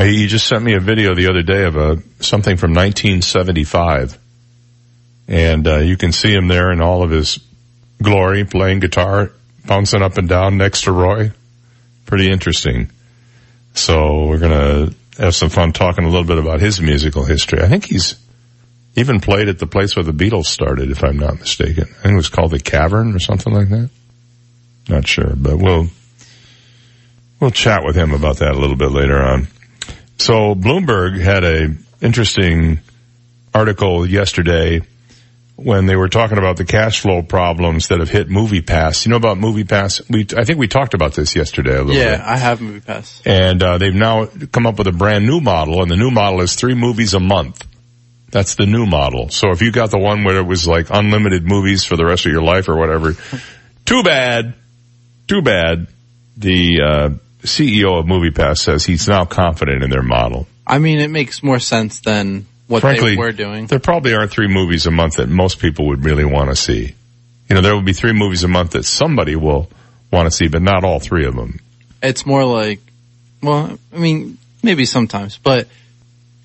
Uh, 0.00 0.04
he 0.04 0.28
just 0.28 0.46
sent 0.46 0.64
me 0.64 0.74
a 0.74 0.80
video 0.80 1.14
the 1.14 1.28
other 1.28 1.42
day 1.42 1.64
of 1.64 1.76
a 1.76 2.02
something 2.20 2.56
from 2.56 2.72
1975, 2.72 4.18
and 5.28 5.68
uh, 5.68 5.76
you 5.76 5.98
can 5.98 6.10
see 6.10 6.32
him 6.32 6.48
there 6.48 6.72
in 6.72 6.80
all 6.80 7.02
of 7.02 7.10
his 7.10 7.38
glory, 8.02 8.46
playing 8.46 8.80
guitar, 8.80 9.30
bouncing 9.66 10.00
up 10.00 10.16
and 10.16 10.26
down 10.26 10.56
next 10.56 10.84
to 10.84 10.92
Roy. 10.92 11.32
Pretty 12.06 12.30
interesting. 12.30 12.90
So 13.74 14.24
we're 14.24 14.38
gonna 14.38 14.94
have 15.18 15.34
some 15.34 15.50
fun 15.50 15.72
talking 15.72 16.04
a 16.04 16.08
little 16.08 16.24
bit 16.24 16.38
about 16.38 16.60
his 16.60 16.80
musical 16.80 17.26
history. 17.26 17.60
I 17.60 17.68
think 17.68 17.84
he's 17.84 18.14
even 18.96 19.20
played 19.20 19.50
at 19.50 19.58
the 19.58 19.66
place 19.66 19.96
where 19.96 20.02
the 20.02 20.12
Beatles 20.12 20.46
started, 20.46 20.90
if 20.90 21.04
I'm 21.04 21.18
not 21.18 21.40
mistaken. 21.40 21.84
I 21.84 22.02
think 22.04 22.14
it 22.14 22.16
was 22.16 22.30
called 22.30 22.52
the 22.52 22.58
Cavern 22.58 23.14
or 23.14 23.18
something 23.18 23.52
like 23.52 23.68
that. 23.68 23.90
Not 24.88 25.06
sure, 25.06 25.34
but 25.36 25.58
we'll 25.58 25.88
we'll 27.38 27.50
chat 27.50 27.82
with 27.84 27.96
him 27.96 28.14
about 28.14 28.38
that 28.38 28.52
a 28.52 28.58
little 28.58 28.76
bit 28.76 28.92
later 28.92 29.22
on. 29.22 29.48
So 30.20 30.54
Bloomberg 30.54 31.18
had 31.18 31.44
a 31.44 31.68
interesting 32.02 32.80
article 33.54 34.04
yesterday 34.06 34.82
when 35.56 35.86
they 35.86 35.96
were 35.96 36.10
talking 36.10 36.36
about 36.36 36.58
the 36.58 36.66
cash 36.66 37.00
flow 37.00 37.22
problems 37.22 37.88
that 37.88 38.00
have 38.00 38.10
hit 38.10 38.28
Movie 38.28 38.60
Pass. 38.60 39.06
You 39.06 39.10
know 39.10 39.16
about 39.16 39.38
Movie 39.38 39.64
Pass? 39.64 40.02
We 40.10 40.26
I 40.36 40.44
think 40.44 40.58
we 40.58 40.68
talked 40.68 40.92
about 40.92 41.14
this 41.14 41.34
yesterday 41.34 41.74
a 41.74 41.82
little 41.82 41.94
Yeah, 41.94 42.16
bit. 42.16 42.20
I 42.20 42.36
have 42.36 42.60
Movie 42.60 42.80
Pass. 42.80 43.22
And 43.24 43.62
uh, 43.62 43.78
they've 43.78 43.94
now 43.94 44.26
come 44.52 44.66
up 44.66 44.76
with 44.76 44.88
a 44.88 44.92
brand 44.92 45.26
new 45.26 45.40
model, 45.40 45.80
and 45.80 45.90
the 45.90 45.96
new 45.96 46.10
model 46.10 46.42
is 46.42 46.54
three 46.54 46.74
movies 46.74 47.14
a 47.14 47.20
month. 47.20 47.66
That's 48.30 48.56
the 48.56 48.66
new 48.66 48.84
model. 48.84 49.30
So 49.30 49.52
if 49.52 49.62
you 49.62 49.72
got 49.72 49.90
the 49.90 49.98
one 49.98 50.22
where 50.24 50.36
it 50.36 50.46
was 50.46 50.68
like 50.68 50.88
unlimited 50.90 51.44
movies 51.44 51.84
for 51.86 51.96
the 51.96 52.04
rest 52.04 52.26
of 52.26 52.32
your 52.32 52.42
life 52.42 52.68
or 52.68 52.76
whatever, 52.76 53.14
too 53.86 54.02
bad, 54.02 54.52
too 55.28 55.40
bad. 55.40 55.86
The 56.36 56.80
uh, 56.82 57.08
CEO 57.42 57.98
of 57.98 58.06
MoviePass 58.06 58.58
says 58.58 58.84
he's 58.84 59.08
now 59.08 59.24
confident 59.24 59.82
in 59.82 59.90
their 59.90 60.02
model. 60.02 60.46
I 60.66 60.78
mean, 60.78 61.00
it 61.00 61.10
makes 61.10 61.42
more 61.42 61.58
sense 61.58 62.00
than 62.00 62.46
what 62.66 62.82
Frankly, 62.82 63.10
they 63.10 63.16
were 63.16 63.32
doing. 63.32 63.66
there 63.66 63.80
probably 63.80 64.14
aren't 64.14 64.30
three 64.30 64.46
movies 64.46 64.86
a 64.86 64.90
month 64.90 65.16
that 65.16 65.28
most 65.28 65.58
people 65.58 65.88
would 65.88 66.04
really 66.04 66.24
want 66.24 66.50
to 66.50 66.56
see. 66.56 66.94
You 67.48 67.56
know, 67.56 67.62
there 67.62 67.74
will 67.74 67.82
be 67.82 67.92
three 67.92 68.12
movies 68.12 68.44
a 68.44 68.48
month 68.48 68.72
that 68.72 68.84
somebody 68.84 69.34
will 69.34 69.68
want 70.12 70.26
to 70.26 70.30
see, 70.30 70.48
but 70.48 70.62
not 70.62 70.84
all 70.84 71.00
three 71.00 71.26
of 71.26 71.34
them. 71.34 71.58
It's 72.02 72.24
more 72.24 72.44
like, 72.44 72.80
well, 73.42 73.78
I 73.92 73.98
mean, 73.98 74.38
maybe 74.62 74.84
sometimes, 74.84 75.36
but 75.38 75.66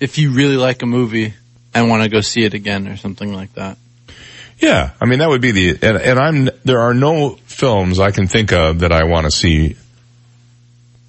if 0.00 0.18
you 0.18 0.32
really 0.32 0.56
like 0.56 0.82
a 0.82 0.86
movie 0.86 1.34
and 1.74 1.88
want 1.88 2.02
to 2.02 2.08
go 2.08 2.20
see 2.20 2.42
it 2.42 2.54
again 2.54 2.88
or 2.88 2.96
something 2.96 3.32
like 3.32 3.52
that. 3.54 3.78
Yeah, 4.58 4.92
I 5.00 5.04
mean 5.04 5.18
that 5.18 5.28
would 5.28 5.42
be 5.42 5.50
the 5.52 5.70
and, 5.82 5.98
and 5.98 6.18
I'm 6.18 6.48
there 6.64 6.80
are 6.80 6.94
no 6.94 7.36
films 7.44 8.00
I 8.00 8.10
can 8.10 8.26
think 8.26 8.52
of 8.52 8.80
that 8.80 8.90
I 8.92 9.04
want 9.04 9.26
to 9.26 9.30
see 9.30 9.76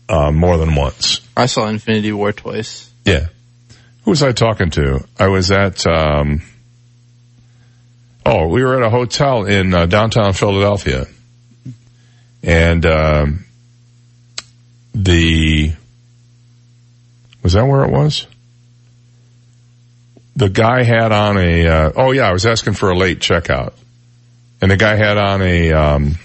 uh, 0.09 0.31
more 0.31 0.57
than 0.57 0.75
once. 0.75 1.21
I 1.35 1.45
saw 1.45 1.67
Infinity 1.67 2.11
War 2.13 2.31
twice. 2.31 2.89
Yeah, 3.05 3.27
who 4.03 4.11
was 4.11 4.23
I 4.23 4.31
talking 4.31 4.69
to? 4.71 5.05
I 5.19 5.27
was 5.27 5.51
at 5.51 5.85
um, 5.87 6.41
oh 8.25 8.47
we 8.47 8.63
were 8.63 8.75
at 8.75 8.83
a 8.83 8.89
hotel 8.89 9.45
in 9.45 9.73
uh, 9.73 9.85
downtown 9.85 10.33
Philadelphia, 10.33 11.05
and 12.43 12.85
um, 12.85 13.45
the 14.93 15.73
was 17.43 17.53
that 17.53 17.65
where 17.65 17.83
it 17.85 17.91
was? 17.91 18.27
the 20.37 20.49
guy 20.49 20.83
had 20.83 21.11
on 21.11 21.37
a 21.37 21.67
uh, 21.67 21.91
oh 21.95 22.11
yeah, 22.11 22.29
I 22.29 22.31
was 22.31 22.45
asking 22.45 22.75
for 22.75 22.91
a 22.91 22.95
late 22.95 23.19
checkout, 23.19 23.73
and 24.61 24.69
the 24.69 24.77
guy 24.77 24.95
had 24.95 25.17
on 25.17 25.41
a 25.41 25.73
um, 25.73 26.15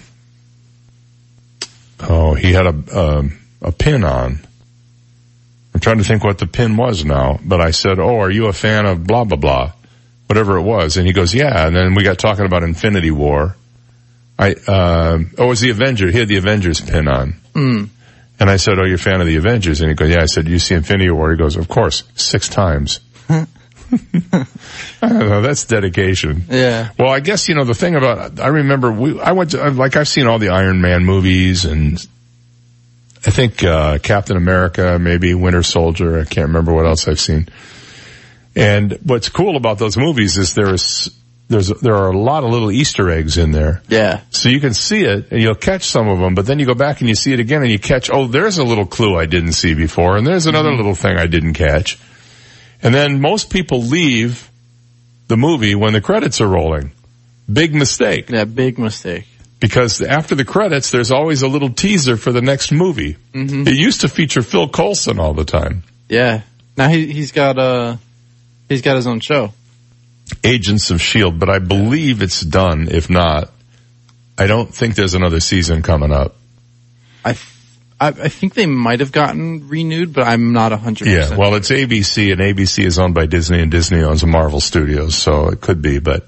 oh 1.99 2.35
he 2.35 2.53
had 2.53 2.67
a 2.67 2.99
um, 2.99 3.39
a 3.63 3.71
pin 3.71 4.03
on. 4.03 4.39
I'm 5.73 5.79
trying 5.79 5.97
to 5.97 6.03
think 6.03 6.23
what 6.23 6.37
the 6.37 6.45
pin 6.45 6.77
was 6.77 7.03
now, 7.03 7.39
but 7.43 7.59
I 7.61 7.71
said, 7.71 7.99
"Oh, 7.99 8.19
are 8.19 8.29
you 8.29 8.47
a 8.47 8.53
fan 8.53 8.85
of 8.85 9.07
blah 9.07 9.23
blah 9.23 9.37
blah, 9.37 9.71
whatever 10.27 10.57
it 10.57 10.61
was?" 10.61 10.97
And 10.97 11.07
he 11.07 11.13
goes, 11.13 11.33
"Yeah." 11.33 11.65
And 11.65 11.75
then 11.75 11.95
we 11.95 12.03
got 12.03 12.19
talking 12.19 12.45
about 12.45 12.63
Infinity 12.63 13.11
War. 13.11 13.55
I 14.37 14.53
uh, 14.53 15.19
oh, 15.37 15.45
it 15.45 15.47
was 15.47 15.61
the 15.61 15.71
Avenger. 15.71 16.11
He 16.11 16.19
had 16.19 16.27
the 16.27 16.37
Avengers 16.37 16.81
pin 16.81 17.07
on. 17.07 17.35
Mm. 17.53 17.89
And 18.39 18.49
I 18.49 18.57
said, 18.57 18.77
"Oh, 18.77 18.85
you're 18.85 18.95
a 18.95 18.99
fan 18.99 19.21
of 19.21 19.27
the 19.27 19.37
Avengers?" 19.37 19.81
And 19.81 19.89
he 19.89 19.95
goes, 19.95 20.09
"Yeah." 20.09 20.21
I 20.21 20.27
said, 20.27 20.47
"You 20.47 20.59
see 20.59 20.75
Infinity 20.75 21.09
War?" 21.09 21.31
He 21.31 21.37
goes, 21.37 21.55
"Of 21.55 21.67
course, 21.67 22.03
six 22.15 22.49
times." 22.49 22.99
I 23.29 23.47
don't 25.01 25.29
know. 25.29 25.41
That's 25.41 25.65
dedication. 25.65 26.45
Yeah. 26.49 26.89
Well, 26.97 27.09
I 27.09 27.19
guess 27.19 27.47
you 27.47 27.55
know 27.55 27.63
the 27.63 27.73
thing 27.73 27.95
about 27.95 28.39
I 28.39 28.47
remember 28.47 28.91
we 28.91 29.19
I 29.19 29.31
went 29.31 29.51
to 29.51 29.69
like 29.71 29.95
I've 29.95 30.07
seen 30.07 30.27
all 30.27 30.39
the 30.39 30.49
Iron 30.49 30.81
Man 30.81 31.05
movies 31.05 31.65
and 31.65 32.05
I 33.25 33.31
think 33.31 33.63
uh 33.63 33.99
Captain 33.99 34.37
America, 34.37 34.97
maybe 34.99 35.33
Winter 35.33 35.63
Soldier. 35.63 36.19
I 36.19 36.25
can't 36.25 36.47
remember 36.47 36.73
what 36.73 36.85
else 36.85 37.07
I've 37.07 37.19
seen. 37.19 37.47
And 38.55 38.99
what's 39.03 39.29
cool 39.29 39.57
about 39.57 39.79
those 39.79 39.97
movies 39.97 40.37
is 40.37 40.53
there's 40.53 41.09
there's 41.49 41.67
there 41.67 41.95
are 41.95 42.11
a 42.11 42.17
lot 42.17 42.43
of 42.43 42.51
little 42.51 42.71
Easter 42.71 43.09
eggs 43.09 43.37
in 43.37 43.51
there. 43.51 43.81
Yeah. 43.87 44.21
So 44.31 44.49
you 44.49 44.59
can 44.59 44.73
see 44.73 45.03
it 45.03 45.31
and 45.31 45.41
you'll 45.41 45.55
catch 45.55 45.83
some 45.83 46.07
of 46.07 46.19
them, 46.19 46.35
but 46.35 46.45
then 46.45 46.59
you 46.59 46.65
go 46.65 46.73
back 46.73 46.99
and 46.99 47.09
you 47.09 47.15
see 47.15 47.33
it 47.33 47.39
again 47.39 47.61
and 47.61 47.71
you 47.71 47.79
catch, 47.79 48.09
oh, 48.11 48.27
there's 48.27 48.57
a 48.57 48.63
little 48.63 48.85
clue 48.85 49.17
I 49.17 49.25
didn't 49.25 49.53
see 49.53 49.73
before 49.73 50.17
and 50.17 50.25
there's 50.25 50.47
another 50.47 50.73
little 50.73 50.95
thing 50.95 51.17
I 51.17 51.27
didn't 51.27 51.53
catch. 51.53 51.99
And 52.81 52.93
then 52.93 53.21
most 53.21 53.49
people 53.49 53.81
leave 53.81 54.49
the 55.27 55.37
movie 55.37 55.75
when 55.75 55.93
the 55.93 56.01
credits 56.01 56.41
are 56.41 56.47
rolling. 56.47 56.91
Big 57.51 57.73
mistake. 57.73 58.29
Yeah, 58.29 58.45
big 58.45 58.77
mistake. 58.77 59.27
Because 59.63 60.01
after 60.01 60.35
the 60.35 60.43
credits, 60.43 60.91
there's 60.91 61.09
always 61.09 61.41
a 61.41 61.47
little 61.47 61.69
teaser 61.69 62.17
for 62.17 62.33
the 62.33 62.41
next 62.41 62.73
movie. 62.73 63.15
Mhm. 63.33 63.65
It 63.65 63.75
used 63.75 64.01
to 64.01 64.09
feature 64.09 64.41
Phil 64.41 64.67
Coulson 64.67 65.19
all 65.21 65.33
the 65.33 65.45
time. 65.45 65.83
Yeah. 66.09 66.41
Now 66.75 66.89
he 66.89 67.05
he's 67.13 67.31
got 67.31 67.57
uh 67.57 67.95
he's 68.67 68.81
got 68.81 68.97
his 68.97 69.07
own 69.07 69.21
show. 69.21 69.53
Agents 70.43 70.91
of 70.91 70.97
S.H.I.E.L.D., 70.99 71.37
but 71.37 71.49
I 71.49 71.59
believe 71.59 72.21
it's 72.21 72.41
done. 72.41 72.89
If 72.91 73.09
not, 73.09 73.51
I 74.37 74.47
don't 74.47 74.67
think 74.75 74.95
there's 74.95 75.13
another 75.13 75.39
season 75.39 75.81
coming 75.81 76.11
up. 76.11 76.35
I 77.23 77.31
th- 77.31 77.47
I, 78.01 78.07
I 78.07 78.27
think 78.27 78.55
they 78.55 78.65
might 78.65 78.99
have 78.99 79.13
gotten 79.13 79.69
renewed, 79.69 80.11
but 80.11 80.27
I'm 80.27 80.51
not 80.51 80.73
a 80.73 80.77
hundred 80.77 81.07
Yeah, 81.07 81.37
well, 81.37 81.55
it's 81.55 81.69
ABC, 81.71 82.33
and 82.33 82.41
ABC 82.41 82.83
is 82.83 82.99
owned 82.99 83.15
by 83.15 83.27
Disney, 83.27 83.61
and 83.61 83.71
Disney 83.71 84.01
owns 84.03 84.25
Marvel 84.25 84.59
Studios, 84.59 85.15
so 85.15 85.47
it 85.47 85.61
could 85.61 85.81
be. 85.81 85.99
But 85.99 86.27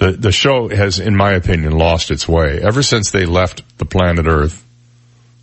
the 0.00 0.12
the 0.12 0.32
show 0.32 0.68
has, 0.68 0.98
in 0.98 1.14
my 1.14 1.32
opinion, 1.32 1.72
lost 1.72 2.10
its 2.10 2.26
way 2.26 2.60
ever 2.60 2.82
since 2.82 3.10
they 3.10 3.26
left 3.26 3.62
the 3.78 3.84
planet 3.84 4.26
Earth 4.26 4.64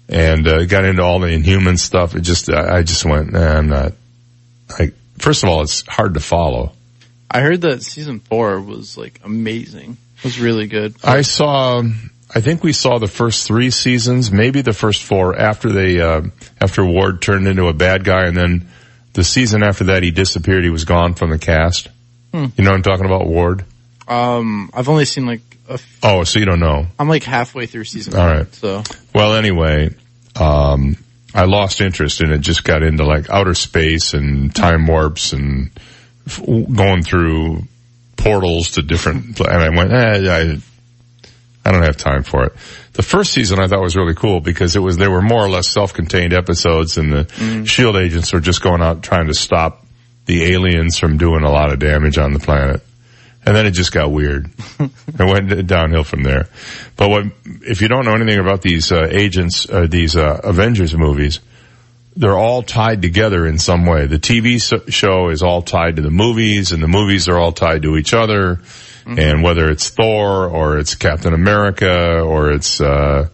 and 0.09 0.47
uh, 0.47 0.65
got 0.65 0.83
into 0.83 1.03
all 1.03 1.19
the 1.19 1.27
Inhuman 1.27 1.77
stuff. 1.77 2.15
It 2.15 2.21
just, 2.21 2.49
I, 2.49 2.77
I 2.77 2.83
just 2.83 3.05
went, 3.05 3.31
nah, 3.31 3.57
I'm 3.57 3.67
not. 3.67 3.93
I 4.69 4.91
first 5.19 5.43
of 5.43 5.49
all, 5.49 5.61
it's 5.61 5.85
hard 5.87 6.15
to 6.15 6.19
follow. 6.19 6.73
I 7.29 7.41
heard 7.41 7.61
that 7.61 7.83
season 7.83 8.19
four 8.19 8.59
was 8.59 8.97
like 8.97 9.19
amazing. 9.23 9.97
It 10.17 10.23
was 10.23 10.39
really 10.39 10.65
good. 10.65 10.95
I 11.03 11.21
saw, 11.21 11.83
I 12.33 12.41
think 12.41 12.63
we 12.63 12.73
saw 12.73 12.97
the 12.97 13.07
first 13.07 13.45
three 13.45 13.69
seasons, 13.69 14.31
maybe 14.31 14.61
the 14.61 14.73
first 14.73 15.03
four 15.03 15.37
after 15.37 15.69
they, 15.69 16.01
uh, 16.01 16.23
after 16.59 16.83
Ward 16.83 17.21
turned 17.21 17.47
into 17.47 17.67
a 17.67 17.73
bad 17.73 18.03
guy 18.03 18.25
and 18.25 18.35
then 18.35 18.69
the 19.13 19.23
season 19.23 19.61
after 19.61 19.85
that 19.85 20.03
he 20.03 20.09
disappeared, 20.11 20.63
he 20.63 20.69
was 20.69 20.85
gone 20.85 21.13
from 21.13 21.29
the 21.29 21.37
cast. 21.37 21.89
Hmm. 22.33 22.45
You 22.57 22.63
know 22.63 22.71
what 22.71 22.77
I'm 22.77 22.83
talking 22.83 23.05
about, 23.05 23.27
Ward? 23.27 23.65
Um, 24.07 24.69
I've 24.73 24.89
only 24.89 25.05
seen 25.05 25.25
like 25.25 25.41
a 25.69 25.73
f- 25.73 25.99
Oh, 26.03 26.23
so 26.23 26.39
you 26.39 26.45
don't 26.45 26.59
know. 26.59 26.87
I'm 26.97 27.09
like 27.09 27.23
halfway 27.23 27.65
through 27.65 27.83
season. 27.85 28.15
All 28.15 28.25
one, 28.25 28.37
right. 28.37 28.55
So 28.55 28.83
Well, 29.13 29.35
anyway, 29.35 29.93
um, 30.35 30.95
I 31.33 31.43
lost 31.45 31.81
interest 31.81 32.21
and 32.21 32.31
it 32.31 32.39
just 32.41 32.63
got 32.63 32.83
into 32.83 33.05
like 33.05 33.29
outer 33.29 33.53
space 33.53 34.13
and 34.13 34.55
time 34.55 34.87
warps 34.87 35.33
and 35.33 35.71
f- 36.25 36.41
going 36.45 37.03
through 37.03 37.63
portals 38.15 38.71
to 38.71 38.81
different, 38.81 39.39
and 39.39 39.47
I 39.47 39.69
went, 39.69 39.91
eh, 39.91 40.31
I, 40.31 40.57
I 41.65 41.71
don't 41.71 41.83
have 41.83 41.97
time 41.97 42.23
for 42.23 42.45
it. 42.45 42.53
The 42.93 43.03
first 43.03 43.33
season 43.33 43.59
I 43.59 43.67
thought 43.67 43.81
was 43.81 43.95
really 43.95 44.15
cool 44.15 44.39
because 44.39 44.75
it 44.75 44.79
was, 44.79 44.97
they 44.97 45.07
were 45.07 45.21
more 45.21 45.45
or 45.45 45.49
less 45.49 45.67
self-contained 45.67 46.33
episodes 46.33 46.97
and 46.97 47.11
the 47.13 47.63
shield 47.65 47.95
agents 47.95 48.33
were 48.33 48.39
just 48.39 48.61
going 48.61 48.81
out 48.81 49.03
trying 49.03 49.27
to 49.27 49.33
stop 49.33 49.85
the 50.25 50.53
aliens 50.53 50.97
from 50.97 51.17
doing 51.17 51.43
a 51.43 51.51
lot 51.51 51.71
of 51.71 51.79
damage 51.79 52.17
on 52.17 52.33
the 52.33 52.39
planet. 52.39 52.81
And 53.47 53.55
then 53.55 53.65
it 53.65 53.71
just 53.71 53.93
got 53.93 54.11
weird. 54.11 54.49
it 54.79 54.91
went 55.17 55.67
downhill 55.67 56.03
from 56.03 56.23
there. 56.23 56.49
But 56.97 57.09
what, 57.09 57.23
if 57.45 57.81
you 57.81 57.87
don't 57.87 58.03
know 58.03 58.13
anything 58.13 58.39
about 58.39 58.61
these 58.61 58.91
uh, 58.91 59.07
agents, 59.09 59.69
uh, 59.69 59.87
these 59.89 60.17
uh, 60.17 60.41
Avengers 60.43 60.93
movies, 60.93 61.39
they're 62.17 62.37
all 62.37 62.61
tied 62.61 63.01
together 63.01 63.45
in 63.45 63.57
some 63.57 63.85
way. 63.85 64.05
The 64.05 64.19
TV 64.19 64.61
so- 64.61 64.85
show 64.89 65.29
is 65.29 65.43
all 65.43 65.61
tied 65.61 65.95
to 65.95 66.01
the 66.01 66.11
movies, 66.11 66.73
and 66.73 66.83
the 66.83 66.89
movies 66.89 67.29
are 67.29 67.37
all 67.37 67.53
tied 67.53 67.83
to 67.83 67.95
each 67.95 68.13
other. 68.13 68.59
And 69.05 69.41
whether 69.41 69.69
it's 69.69 69.87
Thor 69.91 70.47
or 70.47 70.79
it's 70.79 70.95
Captain 70.95 71.33
America 71.33 72.19
or 72.19 72.51
it's 72.51 72.81
uh, 72.81 73.29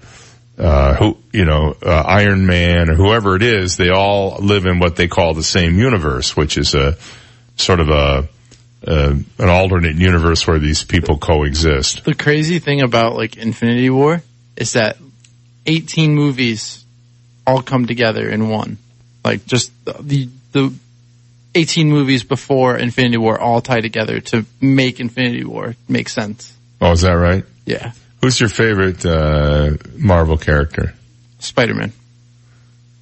uh, 0.60 0.94
who 0.94 1.18
you 1.32 1.46
know 1.46 1.76
uh, 1.82 1.90
Iron 1.90 2.46
Man 2.46 2.92
or 2.92 2.94
whoever 2.94 3.36
it 3.36 3.42
is, 3.42 3.76
they 3.76 3.90
all 3.90 4.38
live 4.40 4.68
in 4.68 4.78
what 4.78 4.96
they 4.96 5.08
call 5.08 5.34
the 5.34 5.42
same 5.42 5.80
universe, 5.80 6.38
which 6.38 6.60
is 6.60 6.76
a 6.76 6.96
sort 7.56 7.80
of 7.80 7.90
a 7.90 8.30
uh, 8.86 9.16
an 9.40 9.50
alternate 9.50 9.96
universe 9.96 10.46
where 10.48 10.60
these 10.60 10.84
people 10.84 11.18
coexist. 11.18 12.04
the 12.06 12.14
crazy 12.14 12.60
thing 12.60 12.82
about 12.82 13.16
like 13.16 13.38
Infinity 13.38 13.90
War 13.90 14.22
is 14.58 14.74
that 14.74 14.98
18 15.66 16.14
movies 16.14 16.84
all 17.48 17.62
come 17.62 17.88
together 17.88 18.28
in 18.30 18.50
one. 18.50 18.78
Like 19.24 19.46
just 19.46 19.72
the 19.86 19.94
the, 20.02 20.30
the 20.52 20.74
18 21.56 21.90
movies 21.90 22.24
before 22.24 22.78
Infinity 22.78 23.18
War 23.18 23.40
all 23.40 23.62
tie 23.62 23.82
together 23.82 24.20
to 24.20 24.46
make 24.60 25.00
Infinity 25.00 25.44
War 25.46 25.76
make 25.88 26.10
sense. 26.10 26.56
Oh, 26.82 26.92
is 26.92 27.02
that 27.02 27.14
right? 27.14 27.46
Yeah. 27.66 27.94
Who's 28.22 28.40
your 28.40 28.50
favorite 28.50 29.06
uh, 29.06 29.72
Marvel 29.98 30.38
character? 30.38 30.94
Spider 31.40 31.74
Man. 31.74 31.92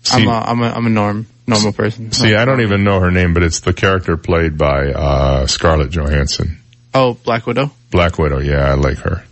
See- 0.04 0.22
I'm 0.24 0.28
a, 0.28 0.32
I'm 0.32 0.62
a 0.62 0.70
I'm 0.70 0.86
a 0.86 0.90
norm 0.90 1.28
normal 1.48 1.74
person. 1.74 2.12
See, 2.12 2.36
I 2.36 2.46
don't 2.46 2.62
even 2.62 2.84
know 2.84 3.00
her 3.00 3.12
name, 3.12 3.34
but 3.34 3.44
it's 3.44 3.60
the 3.62 3.74
character 3.74 4.18
played 4.18 4.58
by 4.58 4.88
uh, 4.92 5.48
Scarlett 5.48 5.92
Johansson. 5.92 6.60
Oh, 6.94 7.14
Black 7.16 7.46
Widow. 7.48 7.72
Black 7.92 8.18
Widow, 8.18 8.40
yeah, 8.40 8.70
I 8.70 8.74
like 8.76 8.98
her. 9.00 9.24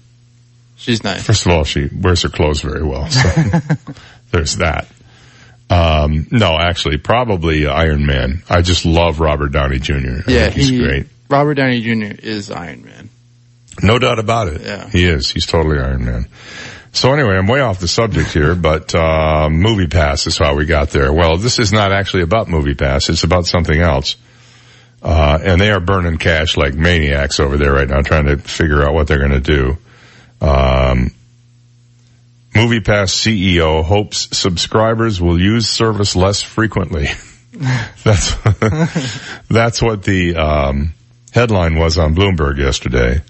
She's 0.75 1.03
nice. 1.03 1.25
First 1.25 1.45
of 1.45 1.51
all, 1.51 1.63
she 1.65 1.89
wears 1.93 2.21
her 2.21 2.29
clothes 2.29 2.61
very 2.61 2.83
well, 2.83 3.09
so 3.09 3.29
there's 4.31 4.57
that. 4.57 4.87
Um, 5.69 6.25
no, 6.31 6.57
actually, 6.57 6.97
probably 6.97 7.67
Iron 7.67 8.05
Man. 8.05 8.43
I 8.49 8.61
just 8.61 8.85
love 8.85 9.19
Robert 9.19 9.51
Downey 9.51 9.79
Jr. 9.79 9.93
I 9.93 9.99
Yeah, 9.99 10.23
think 10.45 10.53
he's 10.55 10.69
he- 10.69 10.79
great. 10.79 11.07
Robert 11.29 11.55
Downey 11.55 11.81
Jr. 11.81 12.15
is 12.23 12.49
Iron 12.49 12.83
Man. 12.85 13.09
No 13.83 13.99
doubt 13.99 14.19
about 14.19 14.47
it. 14.47 14.61
Yeah. 14.61 14.89
He 14.89 15.05
is. 15.05 15.29
He's 15.29 15.45
totally 15.45 15.79
Iron 15.79 16.03
Man. 16.05 16.27
So 16.91 17.13
anyway, 17.13 17.35
I'm 17.37 17.47
way 17.47 17.59
off 17.59 17.79
the 17.79 17.87
subject 17.87 18.31
here, 18.31 18.55
but 18.55 18.93
uh, 18.95 19.49
Movie 19.49 19.87
Pass 19.87 20.25
is 20.27 20.37
how 20.37 20.55
we 20.55 20.65
got 20.65 20.89
there. 20.89 21.13
Well, 21.13 21.37
this 21.37 21.59
is 21.59 21.71
not 21.71 21.91
actually 21.91 22.23
about 22.23 22.49
Movie 22.49 22.73
Pass. 22.73 23.09
It's 23.09 23.23
about 23.23 23.45
something 23.45 23.79
else. 23.79 24.15
Uh, 25.01 25.39
and 25.41 25.61
they 25.61 25.71
are 25.71 25.79
burning 25.79 26.17
cash 26.17 26.57
like 26.57 26.73
maniacs 26.73 27.39
over 27.39 27.57
there 27.57 27.71
right 27.71 27.87
now, 27.87 28.01
trying 28.01 28.25
to 28.25 28.37
figure 28.37 28.83
out 28.83 28.93
what 28.93 29.07
they're 29.07 29.19
going 29.19 29.31
to 29.31 29.39
do. 29.39 29.77
Um, 30.41 31.11
Movie 32.55 32.81
Pass 32.81 33.13
CEO 33.13 33.83
hopes 33.83 34.35
subscribers 34.37 35.21
will 35.21 35.39
use 35.39 35.69
service 35.69 36.15
less 36.15 36.41
frequently. 36.41 37.07
that's 38.03 38.35
that's 39.49 39.81
what 39.81 40.03
the 40.03 40.35
um, 40.35 40.93
headline 41.31 41.75
was 41.75 41.97
on 41.97 42.15
Bloomberg 42.15 42.57
yesterday. 42.57 43.21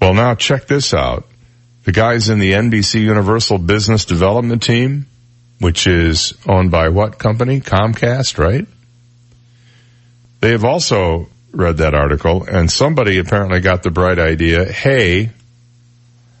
Well, 0.00 0.14
now 0.14 0.34
check 0.34 0.66
this 0.66 0.94
out. 0.94 1.26
The 1.84 1.92
guys 1.92 2.28
in 2.28 2.38
the 2.38 2.52
NBC 2.52 3.00
Universal 3.00 3.58
Business 3.58 4.04
Development 4.04 4.62
Team, 4.62 5.06
which 5.60 5.86
is 5.86 6.34
owned 6.46 6.70
by 6.70 6.90
what 6.90 7.18
company? 7.18 7.60
Comcast, 7.60 8.38
right? 8.38 8.66
They 10.40 10.50
have 10.50 10.64
also 10.64 11.28
read 11.52 11.78
that 11.78 11.94
article 11.94 12.44
and 12.44 12.70
somebody 12.70 13.18
apparently 13.18 13.60
got 13.60 13.82
the 13.82 13.90
bright 13.90 14.18
idea, 14.18 14.64
hey, 14.64 15.30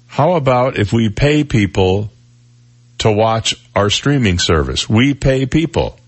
how 0.06 0.32
about 0.32 0.78
if 0.78 0.92
we 0.92 1.08
pay 1.08 1.44
people 1.44 2.10
to 2.98 3.10
watch 3.10 3.54
our 3.74 3.90
streaming 3.90 4.38
service? 4.38 4.88
We 4.88 5.14
pay 5.14 5.46
people. 5.46 5.98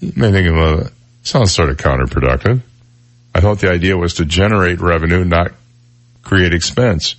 You 0.00 0.12
may 0.16 0.32
think, 0.32 0.54
well, 0.56 0.88
sounds 1.22 1.52
sort 1.52 1.70
of 1.70 1.76
counterproductive. 1.76 2.62
I 3.34 3.40
thought 3.40 3.60
the 3.60 3.70
idea 3.70 3.96
was 3.96 4.14
to 4.14 4.24
generate 4.24 4.80
revenue, 4.80 5.24
not 5.24 5.52
create 6.22 6.54
expense. 6.54 7.14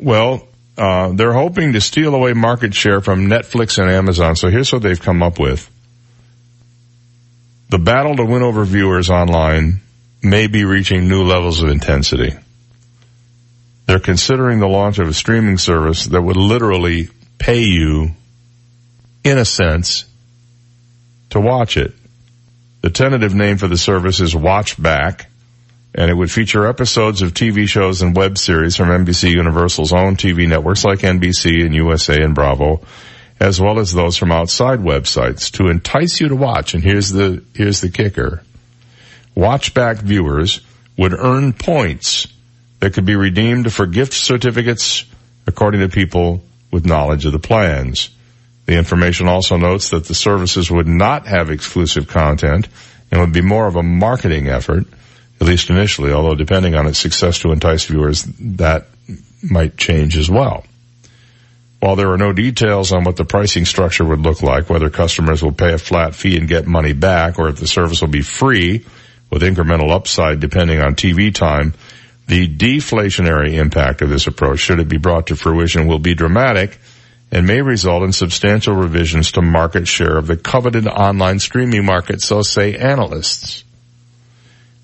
Well, 0.00 0.46
uh, 0.78 1.12
they're 1.12 1.32
hoping 1.32 1.74
to 1.74 1.80
steal 1.80 2.14
away 2.14 2.32
market 2.32 2.74
share 2.74 3.00
from 3.00 3.26
Netflix 3.26 3.78
and 3.78 3.90
Amazon. 3.90 4.34
So 4.34 4.48
here's 4.48 4.72
what 4.72 4.82
they've 4.82 5.00
come 5.00 5.22
up 5.22 5.38
with. 5.38 5.70
The 7.68 7.78
battle 7.78 8.16
to 8.16 8.24
win 8.24 8.42
over 8.42 8.64
viewers 8.64 9.10
online 9.10 9.80
may 10.22 10.46
be 10.46 10.64
reaching 10.64 11.08
new 11.08 11.22
levels 11.24 11.62
of 11.62 11.68
intensity. 11.68 12.34
They're 13.86 14.00
considering 14.00 14.58
the 14.58 14.68
launch 14.68 14.98
of 14.98 15.08
a 15.08 15.14
streaming 15.14 15.58
service 15.58 16.06
that 16.06 16.22
would 16.22 16.36
literally 16.36 17.08
pay 17.38 17.60
you, 17.60 18.10
in 19.24 19.38
a 19.38 19.44
sense, 19.44 20.04
to 21.30 21.40
watch 21.40 21.76
it. 21.76 21.92
The 22.82 22.90
tentative 22.90 23.34
name 23.34 23.58
for 23.58 23.68
the 23.68 23.76
service 23.76 24.20
is 24.20 24.34
Watchback, 24.34 25.26
and 25.94 26.10
it 26.10 26.14
would 26.14 26.30
feature 26.30 26.66
episodes 26.66 27.22
of 27.22 27.34
TV 27.34 27.68
shows 27.68 28.02
and 28.02 28.16
web 28.16 28.38
series 28.38 28.76
from 28.76 28.88
NBC 28.88 29.30
Universal's 29.30 29.92
own 29.92 30.16
TV 30.16 30.48
networks 30.48 30.84
like 30.84 31.00
NBC 31.00 31.64
and 31.64 31.74
USA 31.74 32.22
and 32.22 32.34
Bravo, 32.34 32.80
as 33.40 33.60
well 33.60 33.78
as 33.78 33.92
those 33.92 34.16
from 34.16 34.30
outside 34.30 34.78
websites 34.80 35.50
to 35.52 35.68
entice 35.68 36.20
you 36.20 36.28
to 36.28 36.36
watch. 36.36 36.74
And 36.74 36.82
here's 36.82 37.10
the, 37.10 37.42
here's 37.54 37.80
the 37.80 37.90
kicker. 37.90 38.42
Watchback 39.36 39.98
viewers 39.98 40.60
would 40.96 41.14
earn 41.14 41.52
points 41.52 42.28
that 42.80 42.94
could 42.94 43.06
be 43.06 43.16
redeemed 43.16 43.72
for 43.72 43.86
gift 43.86 44.12
certificates 44.12 45.04
according 45.46 45.80
to 45.80 45.88
people 45.88 46.42
with 46.70 46.86
knowledge 46.86 47.24
of 47.24 47.32
the 47.32 47.38
plans. 47.38 48.10
The 48.66 48.76
information 48.76 49.26
also 49.26 49.56
notes 49.56 49.90
that 49.90 50.04
the 50.04 50.14
services 50.14 50.70
would 50.70 50.86
not 50.86 51.26
have 51.26 51.50
exclusive 51.50 52.06
content 52.06 52.68
and 53.10 53.20
would 53.20 53.32
be 53.32 53.40
more 53.40 53.66
of 53.66 53.76
a 53.76 53.82
marketing 53.82 54.48
effort, 54.48 54.84
at 55.40 55.46
least 55.46 55.70
initially, 55.70 56.12
although 56.12 56.34
depending 56.34 56.74
on 56.74 56.86
its 56.86 56.98
success 56.98 57.38
to 57.40 57.52
entice 57.52 57.86
viewers, 57.86 58.24
that 58.40 58.86
might 59.42 59.76
change 59.76 60.16
as 60.16 60.30
well. 60.30 60.64
While 61.80 61.96
there 61.96 62.12
are 62.12 62.18
no 62.18 62.34
details 62.34 62.92
on 62.92 63.04
what 63.04 63.16
the 63.16 63.24
pricing 63.24 63.64
structure 63.64 64.04
would 64.04 64.20
look 64.20 64.42
like, 64.42 64.68
whether 64.68 64.90
customers 64.90 65.42
will 65.42 65.52
pay 65.52 65.72
a 65.72 65.78
flat 65.78 66.14
fee 66.14 66.36
and 66.36 66.46
get 66.46 66.66
money 66.66 66.92
back, 66.92 67.38
or 67.38 67.48
if 67.48 67.56
the 67.56 67.66
service 67.66 68.02
will 68.02 68.08
be 68.08 68.20
free 68.20 68.84
with 69.30 69.42
incremental 69.42 69.90
upside 69.90 70.40
depending 70.40 70.80
on 70.80 70.94
TV 70.94 71.34
time, 71.34 71.72
the 72.26 72.46
deflationary 72.46 73.54
impact 73.54 74.02
of 74.02 74.10
this 74.10 74.26
approach, 74.26 74.58
should 74.58 74.78
it 74.78 74.88
be 74.88 74.98
brought 74.98 75.28
to 75.28 75.36
fruition, 75.36 75.86
will 75.86 75.98
be 75.98 76.14
dramatic 76.14 76.78
and 77.32 77.46
may 77.46 77.62
result 77.62 78.02
in 78.02 78.12
substantial 78.12 78.74
revisions 78.74 79.32
to 79.32 79.42
market 79.42 79.88
share 79.88 80.18
of 80.18 80.26
the 80.26 80.36
coveted 80.36 80.86
online 80.86 81.38
streaming 81.38 81.84
market, 81.84 82.20
so 82.20 82.42
say 82.42 82.76
analysts. 82.76 83.64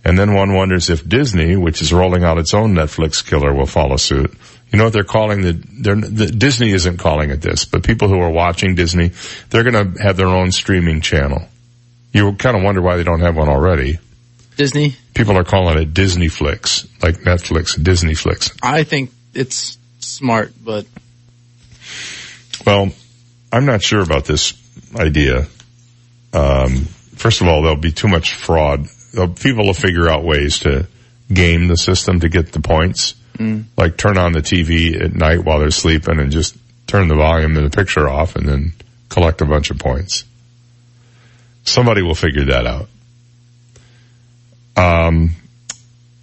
And 0.06 0.16
then 0.16 0.34
one 0.34 0.54
wonders 0.54 0.88
if 0.88 1.06
Disney, 1.06 1.56
which 1.56 1.82
is 1.82 1.92
rolling 1.92 2.22
out 2.22 2.38
its 2.38 2.54
own 2.54 2.74
Netflix 2.74 3.28
killer, 3.28 3.52
will 3.52 3.66
follow 3.66 3.96
suit. 3.96 4.32
You 4.70 4.78
know 4.78 4.84
what 4.84 4.92
they're 4.92 5.02
calling 5.02 5.40
the, 5.42 5.52
they're, 5.52 5.96
the 5.96 6.26
Disney 6.26 6.70
isn't 6.70 6.98
calling 6.98 7.30
it 7.30 7.42
this, 7.42 7.64
but 7.64 7.82
people 7.82 8.06
who 8.06 8.20
are 8.20 8.30
watching 8.30 8.76
Disney, 8.76 9.10
they're 9.50 9.64
going 9.64 9.94
to 9.94 10.00
have 10.00 10.16
their 10.16 10.28
own 10.28 10.52
streaming 10.52 11.00
channel. 11.00 11.48
You 12.12 12.34
kind 12.34 12.56
of 12.56 12.62
wonder 12.62 12.80
why 12.80 12.96
they 12.96 13.02
don't 13.02 13.18
have 13.18 13.36
one 13.36 13.48
already. 13.48 13.98
Disney. 14.56 14.94
People 15.12 15.36
are 15.36 15.44
calling 15.44 15.76
it 15.76 15.92
Disney 15.92 16.28
Flicks, 16.28 16.86
like 17.02 17.16
Netflix, 17.16 17.82
Disney 17.82 18.14
Flicks. 18.14 18.52
I 18.62 18.84
think 18.84 19.10
it's 19.34 19.76
smart, 19.98 20.52
but 20.64 20.86
Well, 22.64 22.92
I'm 23.52 23.66
not 23.66 23.82
sure 23.82 24.02
about 24.02 24.24
this 24.24 24.54
idea. 24.94 25.48
Um, 26.32 26.84
first 27.16 27.40
of 27.40 27.48
all, 27.48 27.62
there'll 27.62 27.76
be 27.76 27.90
too 27.90 28.06
much 28.06 28.34
fraud. 28.34 28.86
They'll- 29.16 29.28
People 29.28 29.66
will 29.66 29.74
figure 29.74 30.08
out 30.08 30.22
ways 30.24 30.60
to 30.60 30.86
game 31.32 31.66
the 31.66 31.76
system 31.76 32.20
to 32.20 32.28
get 32.28 32.52
the 32.52 32.60
points. 32.60 33.14
Mm. 33.38 33.64
Like 33.76 33.96
turn 33.96 34.16
on 34.18 34.32
the 34.32 34.40
TV 34.42 34.94
at 35.02 35.14
night 35.14 35.44
while 35.44 35.58
they're 35.58 35.70
sleeping 35.70 36.20
and 36.20 36.30
just 36.30 36.56
turn 36.86 37.08
the 37.08 37.16
volume 37.16 37.56
and 37.56 37.66
the 37.66 37.76
picture 37.76 38.08
off 38.08 38.36
and 38.36 38.46
then 38.46 38.72
collect 39.08 39.40
a 39.40 39.44
bunch 39.44 39.70
of 39.70 39.78
points. 39.78 40.24
Somebody 41.64 42.02
will 42.02 42.14
figure 42.14 42.44
that 42.46 42.66
out. 42.66 42.88
Um, 44.76 45.30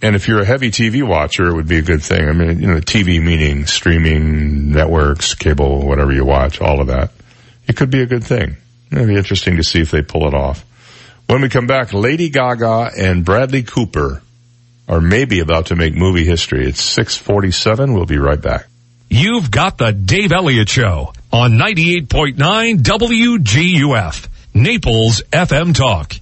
and 0.00 0.16
if 0.16 0.28
you're 0.28 0.40
a 0.40 0.44
heavy 0.44 0.70
TV 0.70 1.02
watcher, 1.06 1.48
it 1.48 1.54
would 1.54 1.68
be 1.68 1.78
a 1.78 1.82
good 1.82 2.02
thing. 2.02 2.28
I 2.28 2.32
mean, 2.32 2.60
you 2.60 2.66
know, 2.68 2.76
TV 2.80 3.22
meaning 3.22 3.66
streaming 3.66 4.70
networks, 4.72 5.34
cable, 5.34 5.86
whatever 5.86 6.12
you 6.12 6.24
watch, 6.24 6.60
all 6.60 6.80
of 6.80 6.86
that. 6.88 7.10
It 7.66 7.76
could 7.76 7.90
be 7.90 8.02
a 8.02 8.06
good 8.06 8.24
thing. 8.24 8.56
It'd 8.90 9.08
be 9.08 9.16
interesting 9.16 9.56
to 9.56 9.64
see 9.64 9.80
if 9.80 9.90
they 9.90 10.02
pull 10.02 10.26
it 10.28 10.34
off. 10.34 10.64
When 11.26 11.40
we 11.40 11.48
come 11.48 11.66
back, 11.66 11.92
Lady 11.92 12.28
Gaga 12.28 12.90
and 12.98 13.24
Bradley 13.24 13.62
Cooper 13.62 14.22
are 14.88 15.00
maybe 15.00 15.40
about 15.40 15.66
to 15.66 15.76
make 15.76 15.94
movie 15.94 16.24
history. 16.24 16.66
It's 16.66 16.82
647. 16.82 17.94
We'll 17.94 18.04
be 18.04 18.18
right 18.18 18.40
back. 18.40 18.66
You've 19.08 19.50
got 19.50 19.78
the 19.78 19.92
Dave 19.92 20.32
Elliott 20.32 20.68
Show 20.68 21.12
on 21.32 21.52
98.9 21.52 22.36
WGUF, 22.82 24.28
Naples 24.52 25.22
FM 25.32 25.74
Talk. 25.74 26.14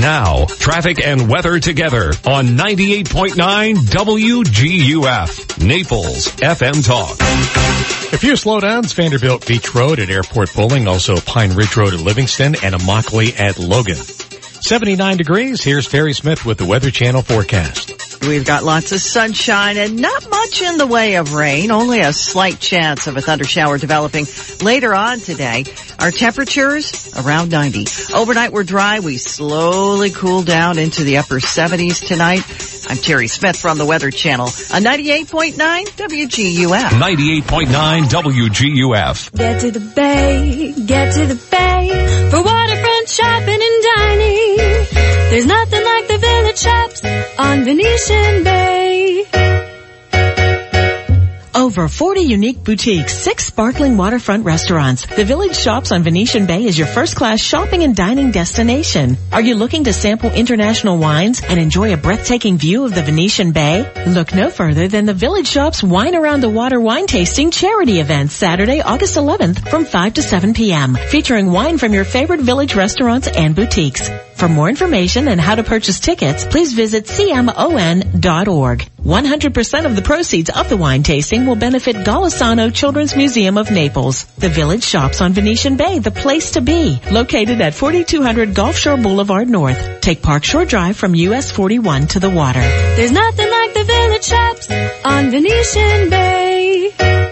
Now, 0.00 0.46
traffic 0.46 1.06
and 1.06 1.28
weather 1.28 1.60
together 1.60 2.12
on 2.26 2.56
98.9 2.56 3.74
WGUF, 3.76 5.64
Naples 5.64 6.28
FM 6.28 6.84
Talk. 6.84 7.20
A 8.12 8.18
few 8.18 8.32
slowdowns, 8.32 8.94
Vanderbilt 8.94 9.46
Beach 9.46 9.74
Road 9.74 9.98
at 9.98 10.10
Airport 10.10 10.50
Pulling, 10.50 10.88
also 10.88 11.16
Pine 11.20 11.52
Ridge 11.52 11.76
Road 11.76 11.94
at 11.94 12.00
Livingston, 12.00 12.56
and 12.62 12.74
Immokalee 12.74 13.38
at 13.38 13.58
Logan. 13.58 13.96
79 13.96 15.16
degrees, 15.16 15.62
here's 15.62 15.88
Terry 15.88 16.12
Smith 16.12 16.44
with 16.44 16.58
the 16.58 16.66
Weather 16.66 16.90
Channel 16.90 17.22
forecast. 17.22 18.01
We've 18.26 18.44
got 18.44 18.62
lots 18.62 18.92
of 18.92 19.00
sunshine 19.00 19.76
and 19.76 20.00
not 20.00 20.30
much 20.30 20.62
in 20.62 20.78
the 20.78 20.86
way 20.86 21.16
of 21.16 21.34
rain, 21.34 21.72
only 21.72 22.00
a 22.00 22.12
slight 22.12 22.60
chance 22.60 23.08
of 23.08 23.16
a 23.16 23.20
thunder 23.20 23.44
shower 23.44 23.78
developing 23.78 24.26
later 24.62 24.94
on 24.94 25.18
today. 25.18 25.64
Our 25.98 26.12
temperatures 26.12 27.12
around 27.16 27.50
90. 27.50 28.14
Overnight 28.14 28.52
we're 28.52 28.62
dry. 28.62 29.00
We 29.00 29.18
slowly 29.18 30.10
cool 30.10 30.42
down 30.42 30.78
into 30.78 31.02
the 31.02 31.18
upper 31.18 31.40
70s 31.40 32.06
tonight. 32.06 32.42
I'm 32.88 32.96
Terry 32.96 33.26
Smith 33.26 33.56
from 33.56 33.78
the 33.78 33.86
Weather 33.86 34.10
Channel 34.10 34.46
on 34.46 34.82
98.9 34.82 35.54
WGUF. 35.54 36.88
98.9 36.90 38.02
WGUF. 38.04 39.32
Get 39.36 39.60
to 39.60 39.70
the 39.70 39.80
bay, 39.80 40.72
get 40.86 41.12
to 41.14 41.26
the 41.26 41.34
bay 41.50 42.28
for 42.30 42.42
waterfront 42.42 43.08
shopping 43.08 43.60
and 43.60 43.82
dining. 43.96 44.56
There's 45.30 45.46
nothing 45.46 45.84
like 45.84 45.91
the 46.54 47.34
on 47.38 47.64
Venetian 47.64 48.44
Bay. 48.44 49.24
Over 51.54 51.86
40 51.86 52.22
unique 52.22 52.64
boutiques, 52.64 53.14
six 53.14 53.46
sparkling 53.46 53.96
waterfront 53.96 54.44
restaurants. 54.44 55.06
The 55.06 55.24
Village 55.24 55.54
Shops 55.54 55.92
on 55.92 56.02
Venetian 56.02 56.46
Bay 56.46 56.64
is 56.64 56.76
your 56.76 56.86
first 56.86 57.14
class 57.14 57.40
shopping 57.40 57.82
and 57.82 57.94
dining 57.94 58.30
destination. 58.30 59.16
Are 59.32 59.40
you 59.40 59.54
looking 59.54 59.84
to 59.84 59.92
sample 59.92 60.30
international 60.30 60.98
wines 60.98 61.40
and 61.42 61.60
enjoy 61.60 61.92
a 61.92 61.96
breathtaking 61.96 62.58
view 62.58 62.84
of 62.84 62.94
the 62.94 63.02
Venetian 63.02 63.52
Bay? 63.52 63.90
Look 64.06 64.34
no 64.34 64.50
further 64.50 64.88
than 64.88 65.06
the 65.06 65.14
Village 65.14 65.46
Shops 65.46 65.82
Wine 65.82 66.16
Around 66.16 66.40
the 66.40 66.50
Water 66.50 66.80
wine 66.80 67.06
tasting 67.06 67.50
charity 67.50 68.00
event 68.00 68.32
Saturday, 68.32 68.80
August 68.80 69.16
11th 69.16 69.68
from 69.68 69.84
5 69.84 70.14
to 70.14 70.22
7 70.22 70.54
p.m. 70.54 70.96
featuring 70.96 71.52
wine 71.52 71.78
from 71.78 71.92
your 71.94 72.04
favorite 72.04 72.40
village 72.40 72.74
restaurants 72.74 73.28
and 73.28 73.54
boutiques. 73.54 74.10
For 74.42 74.48
more 74.48 74.68
information 74.68 75.28
and 75.28 75.40
how 75.40 75.54
to 75.54 75.62
purchase 75.62 76.00
tickets, 76.00 76.44
please 76.44 76.72
visit 76.72 77.04
cmon.org. 77.04 78.78
100% 79.04 79.86
of 79.86 79.94
the 79.94 80.02
proceeds 80.02 80.50
of 80.50 80.68
the 80.68 80.76
wine 80.76 81.04
tasting 81.04 81.46
will 81.46 81.54
benefit 81.54 81.94
Golisano 81.94 82.74
Children's 82.74 83.14
Museum 83.14 83.56
of 83.56 83.70
Naples. 83.70 84.24
The 84.38 84.48
Village 84.48 84.82
Shops 84.82 85.20
on 85.20 85.32
Venetian 85.32 85.76
Bay, 85.76 86.00
the 86.00 86.10
place 86.10 86.50
to 86.52 86.60
be. 86.60 87.00
Located 87.08 87.60
at 87.60 87.72
4200 87.72 88.52
Gulf 88.52 88.76
Shore 88.76 88.96
Boulevard 88.96 89.48
North. 89.48 90.00
Take 90.00 90.22
Park 90.22 90.42
Shore 90.42 90.64
Drive 90.64 90.96
from 90.96 91.14
US 91.14 91.52
41 91.52 92.08
to 92.08 92.18
the 92.18 92.30
water. 92.30 92.58
There's 92.58 93.12
nothing 93.12 93.48
like 93.48 93.74
the 93.74 93.84
village 93.84 94.24
shops 94.24 94.68
on 95.04 95.30
Venetian 95.30 96.10
Bay. 96.10 97.31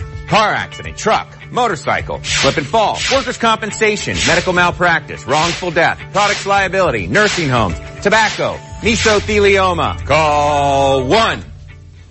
Car 0.31 0.53
accident, 0.53 0.95
truck, 0.97 1.27
motorcycle, 1.51 2.23
slip 2.23 2.55
and 2.55 2.65
fall, 2.65 2.97
workers' 3.11 3.37
compensation, 3.37 4.15
medical 4.25 4.53
malpractice, 4.53 5.25
wrongful 5.25 5.71
death, 5.71 5.99
products 6.13 6.45
liability, 6.45 7.05
nursing 7.05 7.49
homes, 7.49 7.77
tobacco, 8.01 8.55
mesothelioma. 8.79 10.05
Call 10.05 11.05
1. 11.05 11.43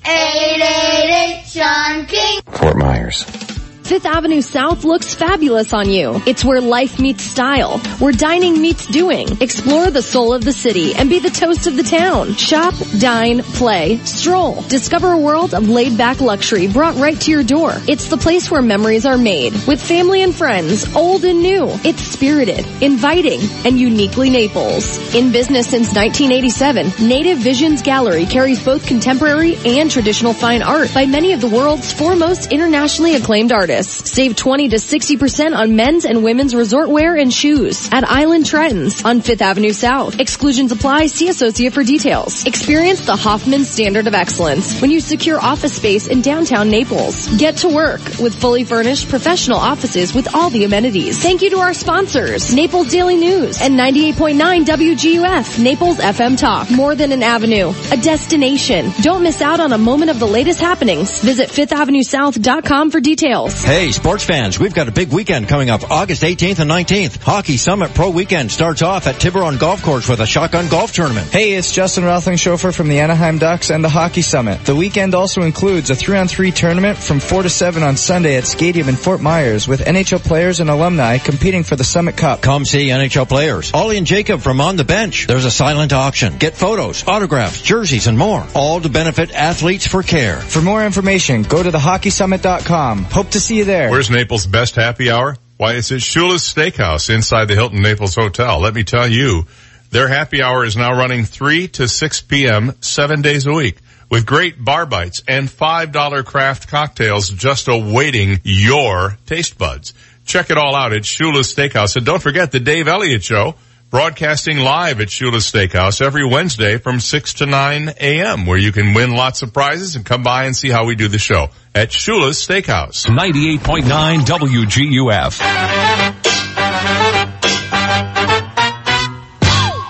888 0.04 1.44
Sean 1.46 2.04
King. 2.04 2.42
Fort 2.58 2.76
Myers. 2.76 3.49
Fifth 3.90 4.06
Avenue 4.06 4.40
South 4.40 4.84
looks 4.84 5.16
fabulous 5.16 5.72
on 5.72 5.90
you. 5.90 6.22
It's 6.24 6.44
where 6.44 6.60
life 6.60 7.00
meets 7.00 7.24
style, 7.24 7.78
where 7.98 8.12
dining 8.12 8.62
meets 8.62 8.86
doing. 8.86 9.26
Explore 9.42 9.90
the 9.90 10.00
soul 10.00 10.32
of 10.32 10.44
the 10.44 10.52
city 10.52 10.94
and 10.94 11.10
be 11.10 11.18
the 11.18 11.28
toast 11.28 11.66
of 11.66 11.74
the 11.74 11.82
town. 11.82 12.34
Shop, 12.36 12.72
dine, 13.00 13.42
play, 13.42 13.96
stroll. 14.04 14.62
Discover 14.62 15.10
a 15.10 15.18
world 15.18 15.54
of 15.54 15.68
laid 15.68 15.98
back 15.98 16.20
luxury 16.20 16.68
brought 16.68 16.94
right 16.98 17.20
to 17.20 17.32
your 17.32 17.42
door. 17.42 17.72
It's 17.88 18.06
the 18.06 18.16
place 18.16 18.48
where 18.48 18.62
memories 18.62 19.06
are 19.06 19.18
made 19.18 19.54
with 19.66 19.82
family 19.82 20.22
and 20.22 20.32
friends, 20.32 20.94
old 20.94 21.24
and 21.24 21.42
new. 21.42 21.66
It's 21.82 22.00
spirited, 22.00 22.64
inviting, 22.80 23.40
and 23.64 23.76
uniquely 23.76 24.30
Naples. 24.30 24.98
In 25.16 25.32
business 25.32 25.66
since 25.66 25.92
1987, 25.92 27.08
Native 27.08 27.38
Visions 27.38 27.82
Gallery 27.82 28.26
carries 28.26 28.64
both 28.64 28.86
contemporary 28.86 29.56
and 29.66 29.90
traditional 29.90 30.32
fine 30.32 30.62
art 30.62 30.94
by 30.94 31.06
many 31.06 31.32
of 31.32 31.40
the 31.40 31.48
world's 31.48 31.92
foremost 31.92 32.52
internationally 32.52 33.16
acclaimed 33.16 33.50
artists. 33.50 33.79
Save 33.86 34.36
20 34.36 34.68
to 34.70 34.76
60% 34.76 35.56
on 35.56 35.76
men's 35.76 36.04
and 36.04 36.24
women's 36.24 36.54
resort 36.54 36.88
wear 36.88 37.16
and 37.16 37.32
shoes 37.32 37.88
at 37.92 38.04
Island 38.04 38.46
Trends 38.46 39.04
on 39.04 39.20
5th 39.20 39.40
Avenue 39.40 39.72
South. 39.72 40.18
Exclusions 40.20 40.72
apply. 40.72 41.06
See 41.06 41.28
associate 41.28 41.72
for 41.72 41.82
details. 41.82 42.44
Experience 42.46 43.06
the 43.06 43.16
Hoffman 43.16 43.64
standard 43.64 44.06
of 44.06 44.14
excellence 44.14 44.80
when 44.80 44.90
you 44.90 45.00
secure 45.00 45.40
office 45.40 45.74
space 45.74 46.06
in 46.06 46.20
downtown 46.20 46.70
Naples. 46.70 47.28
Get 47.38 47.58
to 47.58 47.68
work 47.68 48.00
with 48.20 48.34
fully 48.34 48.64
furnished 48.64 49.08
professional 49.08 49.58
offices 49.58 50.14
with 50.14 50.34
all 50.34 50.50
the 50.50 50.64
amenities. 50.64 51.22
Thank 51.22 51.42
you 51.42 51.50
to 51.50 51.58
our 51.58 51.74
sponsors, 51.74 52.54
Naples 52.54 52.88
Daily 52.90 53.16
News 53.16 53.60
and 53.60 53.78
98.9 53.78 54.64
WGUF, 54.64 55.62
Naples 55.62 55.98
FM 55.98 56.38
Talk. 56.38 56.70
More 56.70 56.94
than 56.94 57.12
an 57.12 57.22
avenue, 57.22 57.72
a 57.90 57.96
destination. 57.96 58.92
Don't 59.02 59.22
miss 59.22 59.40
out 59.40 59.60
on 59.60 59.72
a 59.72 59.78
moment 59.78 60.10
of 60.10 60.18
the 60.18 60.26
latest 60.26 60.60
happenings. 60.60 61.20
Visit 61.20 61.48
5thAvenueSouth.com 61.50 62.90
for 62.90 63.00
details. 63.00 63.64
Hey, 63.70 63.92
sports 63.92 64.24
fans, 64.24 64.58
we've 64.58 64.74
got 64.74 64.88
a 64.88 64.90
big 64.90 65.12
weekend 65.12 65.48
coming 65.48 65.70
up 65.70 65.92
August 65.92 66.22
18th 66.22 66.58
and 66.58 66.68
19th. 66.68 67.22
Hockey 67.22 67.56
Summit 67.56 67.94
Pro 67.94 68.10
Weekend 68.10 68.50
starts 68.50 68.82
off 68.82 69.06
at 69.06 69.20
Tiburon 69.20 69.58
Golf 69.58 69.84
Course 69.84 70.08
with 70.08 70.18
a 70.18 70.26
shotgun 70.26 70.68
golf 70.68 70.92
tournament. 70.92 71.28
Hey, 71.30 71.52
it's 71.52 71.70
Justin 71.70 72.02
Roethling 72.02 72.36
from 72.74 72.88
the 72.88 72.98
Anaheim 72.98 73.38
Ducks 73.38 73.70
and 73.70 73.84
the 73.84 73.88
Hockey 73.88 74.22
Summit. 74.22 74.64
The 74.64 74.74
weekend 74.74 75.14
also 75.14 75.42
includes 75.42 75.88
a 75.90 75.92
3-on-3 75.92 76.52
tournament 76.52 76.98
from 76.98 77.20
4 77.20 77.44
to 77.44 77.48
7 77.48 77.84
on 77.84 77.96
Sunday 77.96 78.36
at 78.38 78.44
Stadium 78.44 78.88
in 78.88 78.96
Fort 78.96 79.20
Myers 79.20 79.68
with 79.68 79.82
NHL 79.82 80.18
players 80.18 80.58
and 80.58 80.68
alumni 80.68 81.18
competing 81.18 81.62
for 81.62 81.76
the 81.76 81.84
Summit 81.84 82.16
Cup. 82.16 82.42
Come 82.42 82.64
see 82.64 82.88
NHL 82.88 83.28
players. 83.28 83.72
Ollie 83.72 83.98
and 83.98 84.06
Jacob 84.06 84.40
from 84.40 84.60
On 84.60 84.74
the 84.74 84.84
Bench. 84.84 85.28
There's 85.28 85.44
a 85.44 85.50
silent 85.52 85.92
auction. 85.92 86.38
Get 86.38 86.56
photos, 86.56 87.06
autographs, 87.06 87.62
jerseys, 87.62 88.08
and 88.08 88.18
more. 88.18 88.44
All 88.52 88.80
to 88.80 88.88
benefit 88.88 89.30
athletes 89.30 89.86
for 89.86 90.02
care. 90.02 90.38
For 90.40 90.60
more 90.60 90.84
information, 90.84 91.44
go 91.44 91.62
to 91.62 91.70
thehockeysummit.com. 91.70 93.04
Hope 93.04 93.30
to 93.30 93.38
see 93.38 93.49
you 93.54 93.64
there. 93.64 93.90
Where's 93.90 94.10
Naples' 94.10 94.46
best 94.46 94.74
happy 94.74 95.10
hour? 95.10 95.36
Why, 95.56 95.74
it's 95.74 95.92
at 95.92 95.98
Shula's 95.98 96.42
Steakhouse 96.42 97.14
inside 97.14 97.48
the 97.48 97.54
Hilton 97.54 97.82
Naples 97.82 98.14
Hotel. 98.14 98.60
Let 98.60 98.74
me 98.74 98.82
tell 98.82 99.06
you, 99.06 99.46
their 99.90 100.08
happy 100.08 100.42
hour 100.42 100.64
is 100.64 100.76
now 100.76 100.96
running 100.96 101.24
3 101.24 101.68
to 101.68 101.88
6 101.88 102.20
p.m. 102.22 102.72
seven 102.80 103.22
days 103.22 103.46
a 103.46 103.52
week 103.52 103.76
with 104.10 104.26
great 104.26 104.62
bar 104.62 104.86
bites 104.86 105.22
and 105.28 105.48
$5 105.48 106.24
craft 106.24 106.68
cocktails 106.68 107.30
just 107.30 107.68
awaiting 107.68 108.40
your 108.42 109.18
taste 109.26 109.58
buds. 109.58 109.94
Check 110.24 110.50
it 110.50 110.56
all 110.56 110.74
out 110.74 110.92
at 110.92 111.02
Shula's 111.02 111.54
Steakhouse. 111.54 111.96
And 111.96 112.06
don't 112.06 112.22
forget 112.22 112.52
the 112.52 112.60
Dave 112.60 112.88
Elliott 112.88 113.24
Show 113.24 113.54
broadcasting 113.90 114.58
live 114.58 115.00
at 115.00 115.08
Shula's 115.08 115.50
Steakhouse 115.50 116.00
every 116.00 116.24
Wednesday 116.24 116.78
from 116.78 117.00
6 117.00 117.34
to 117.34 117.46
9 117.46 117.88
a.m. 118.00 118.46
where 118.46 118.56
you 118.56 118.70
can 118.70 118.94
win 118.94 119.16
lots 119.16 119.42
of 119.42 119.52
prizes 119.52 119.96
and 119.96 120.06
come 120.06 120.22
by 120.22 120.44
and 120.44 120.56
see 120.56 120.68
how 120.70 120.86
we 120.86 120.94
do 120.94 121.08
the 121.08 121.18
show 121.18 121.48
at 121.74 121.90
Shula's 121.90 122.38
Steakhouse. 122.38 123.06
98.9 123.06 124.20
WGUF. 124.20 125.40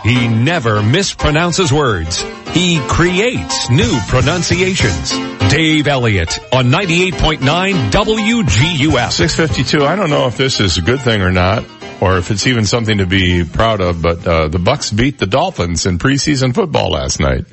He 0.02 0.28
never 0.28 0.80
mispronounces 0.80 1.70
words. 1.70 2.22
He 2.52 2.80
creates 2.88 3.68
new 3.68 3.98
pronunciations. 4.08 5.10
Dave 5.50 5.86
Elliott 5.86 6.38
on 6.52 6.66
98.9 6.66 7.90
WGUF. 7.90 9.12
652. 9.12 9.84
I 9.84 9.94
don't 9.94 10.08
know 10.08 10.26
if 10.26 10.38
this 10.38 10.58
is 10.58 10.78
a 10.78 10.82
good 10.82 11.00
thing 11.02 11.20
or 11.20 11.30
not, 11.30 11.64
or 12.00 12.18
if 12.18 12.30
it's 12.30 12.46
even 12.46 12.64
something 12.64 12.98
to 12.98 13.06
be 13.06 13.44
proud 13.44 13.80
of, 13.80 14.00
but 14.00 14.26
uh, 14.26 14.48
the 14.48 14.58
Bucks 14.58 14.90
beat 14.90 15.18
the 15.18 15.26
Dolphins 15.26 15.86
in 15.86 15.98
preseason 15.98 16.54
football 16.54 16.90
last 16.90 17.20
night. 17.20 17.44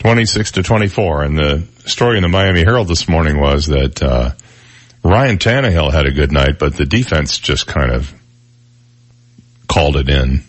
26 0.00 0.52
to 0.52 0.62
24. 0.62 1.22
And 1.24 1.38
the 1.38 1.68
story 1.86 2.16
in 2.16 2.22
the 2.22 2.28
Miami 2.28 2.60
Herald 2.60 2.88
this 2.88 3.08
morning 3.08 3.38
was 3.38 3.66
that, 3.66 4.02
uh, 4.02 4.32
Ryan 5.02 5.38
Tannehill 5.38 5.92
had 5.92 6.06
a 6.06 6.12
good 6.12 6.32
night, 6.32 6.58
but 6.58 6.74
the 6.74 6.84
defense 6.84 7.38
just 7.38 7.66
kind 7.66 7.90
of 7.90 8.12
called 9.66 9.96
it 9.96 10.08
in. 10.08 10.42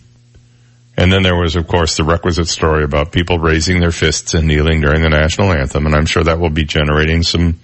And 0.96 1.10
then 1.10 1.22
there 1.22 1.36
was, 1.36 1.56
of 1.56 1.66
course, 1.66 1.96
the 1.96 2.04
requisite 2.04 2.48
story 2.48 2.84
about 2.84 3.12
people 3.12 3.38
raising 3.38 3.80
their 3.80 3.92
fists 3.92 4.34
and 4.34 4.46
kneeling 4.46 4.82
during 4.82 5.00
the 5.00 5.08
national 5.08 5.52
anthem. 5.52 5.86
And 5.86 5.94
I'm 5.94 6.04
sure 6.04 6.22
that 6.22 6.38
will 6.38 6.50
be 6.50 6.64
generating 6.64 7.22
some 7.22 7.60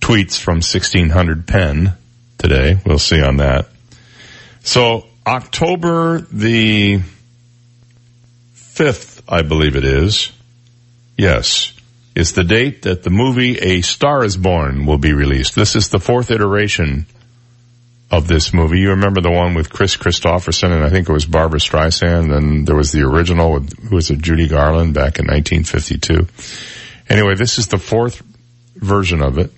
tweets 0.00 0.38
from 0.38 0.56
1600 0.56 1.46
Penn 1.46 1.94
today. 2.36 2.78
We'll 2.84 2.98
see 2.98 3.22
on 3.22 3.38
that. 3.38 3.68
So 4.66 5.06
October 5.24 6.18
the 6.20 7.00
5th, 8.56 9.22
I 9.28 9.42
believe 9.42 9.76
it 9.76 9.84
is. 9.84 10.32
Yes. 11.16 11.72
It's 12.16 12.32
the 12.32 12.42
date 12.42 12.82
that 12.82 13.04
the 13.04 13.10
movie 13.10 13.56
A 13.58 13.82
Star 13.82 14.24
is 14.24 14.36
Born 14.36 14.84
will 14.84 14.98
be 14.98 15.12
released. 15.12 15.54
This 15.54 15.76
is 15.76 15.88
the 15.88 16.00
fourth 16.00 16.32
iteration 16.32 17.06
of 18.10 18.26
this 18.26 18.52
movie. 18.52 18.80
You 18.80 18.90
remember 18.90 19.20
the 19.20 19.30
one 19.30 19.54
with 19.54 19.70
Kris 19.70 19.96
Kristofferson 19.96 20.72
and 20.72 20.84
I 20.84 20.90
think 20.90 21.08
it 21.08 21.12
was 21.12 21.26
Barbra 21.26 21.60
Streisand. 21.60 22.36
And 22.36 22.66
there 22.66 22.76
was 22.76 22.90
the 22.90 23.02
original 23.02 23.52
with, 23.52 23.88
who 23.88 23.94
was 23.94 24.10
it, 24.10 24.18
Judy 24.18 24.48
Garland 24.48 24.94
back 24.94 25.20
in 25.20 25.26
1952. 25.26 26.26
Anyway, 27.08 27.36
this 27.36 27.60
is 27.60 27.68
the 27.68 27.78
fourth 27.78 28.20
version 28.74 29.22
of 29.22 29.38
it. 29.38 29.52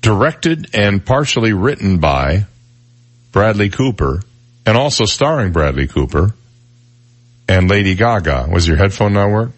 Directed 0.00 0.70
and 0.72 1.04
partially 1.04 1.52
written 1.52 1.98
by 1.98 2.46
Bradley 3.34 3.68
Cooper 3.68 4.22
and 4.64 4.76
also 4.76 5.06
starring 5.06 5.50
Bradley 5.50 5.88
Cooper 5.88 6.32
and 7.48 7.68
Lady 7.68 7.96
Gaga. 7.96 8.46
Was 8.48 8.64
your 8.66 8.76
headphone 8.76 9.14
not 9.14 9.28
work? 9.28 9.50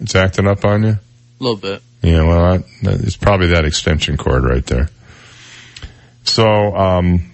It's 0.00 0.14
acting 0.14 0.48
up 0.48 0.64
on 0.64 0.82
you? 0.82 0.88
A 0.88 1.00
little 1.38 1.58
bit. 1.58 1.82
Yeah, 2.00 2.22
well, 2.22 2.64
that, 2.82 3.00
it's 3.02 3.18
probably 3.18 3.48
that 3.48 3.66
extension 3.66 4.16
cord 4.16 4.44
right 4.44 4.64
there. 4.64 4.88
So, 6.24 6.46
um, 6.46 7.32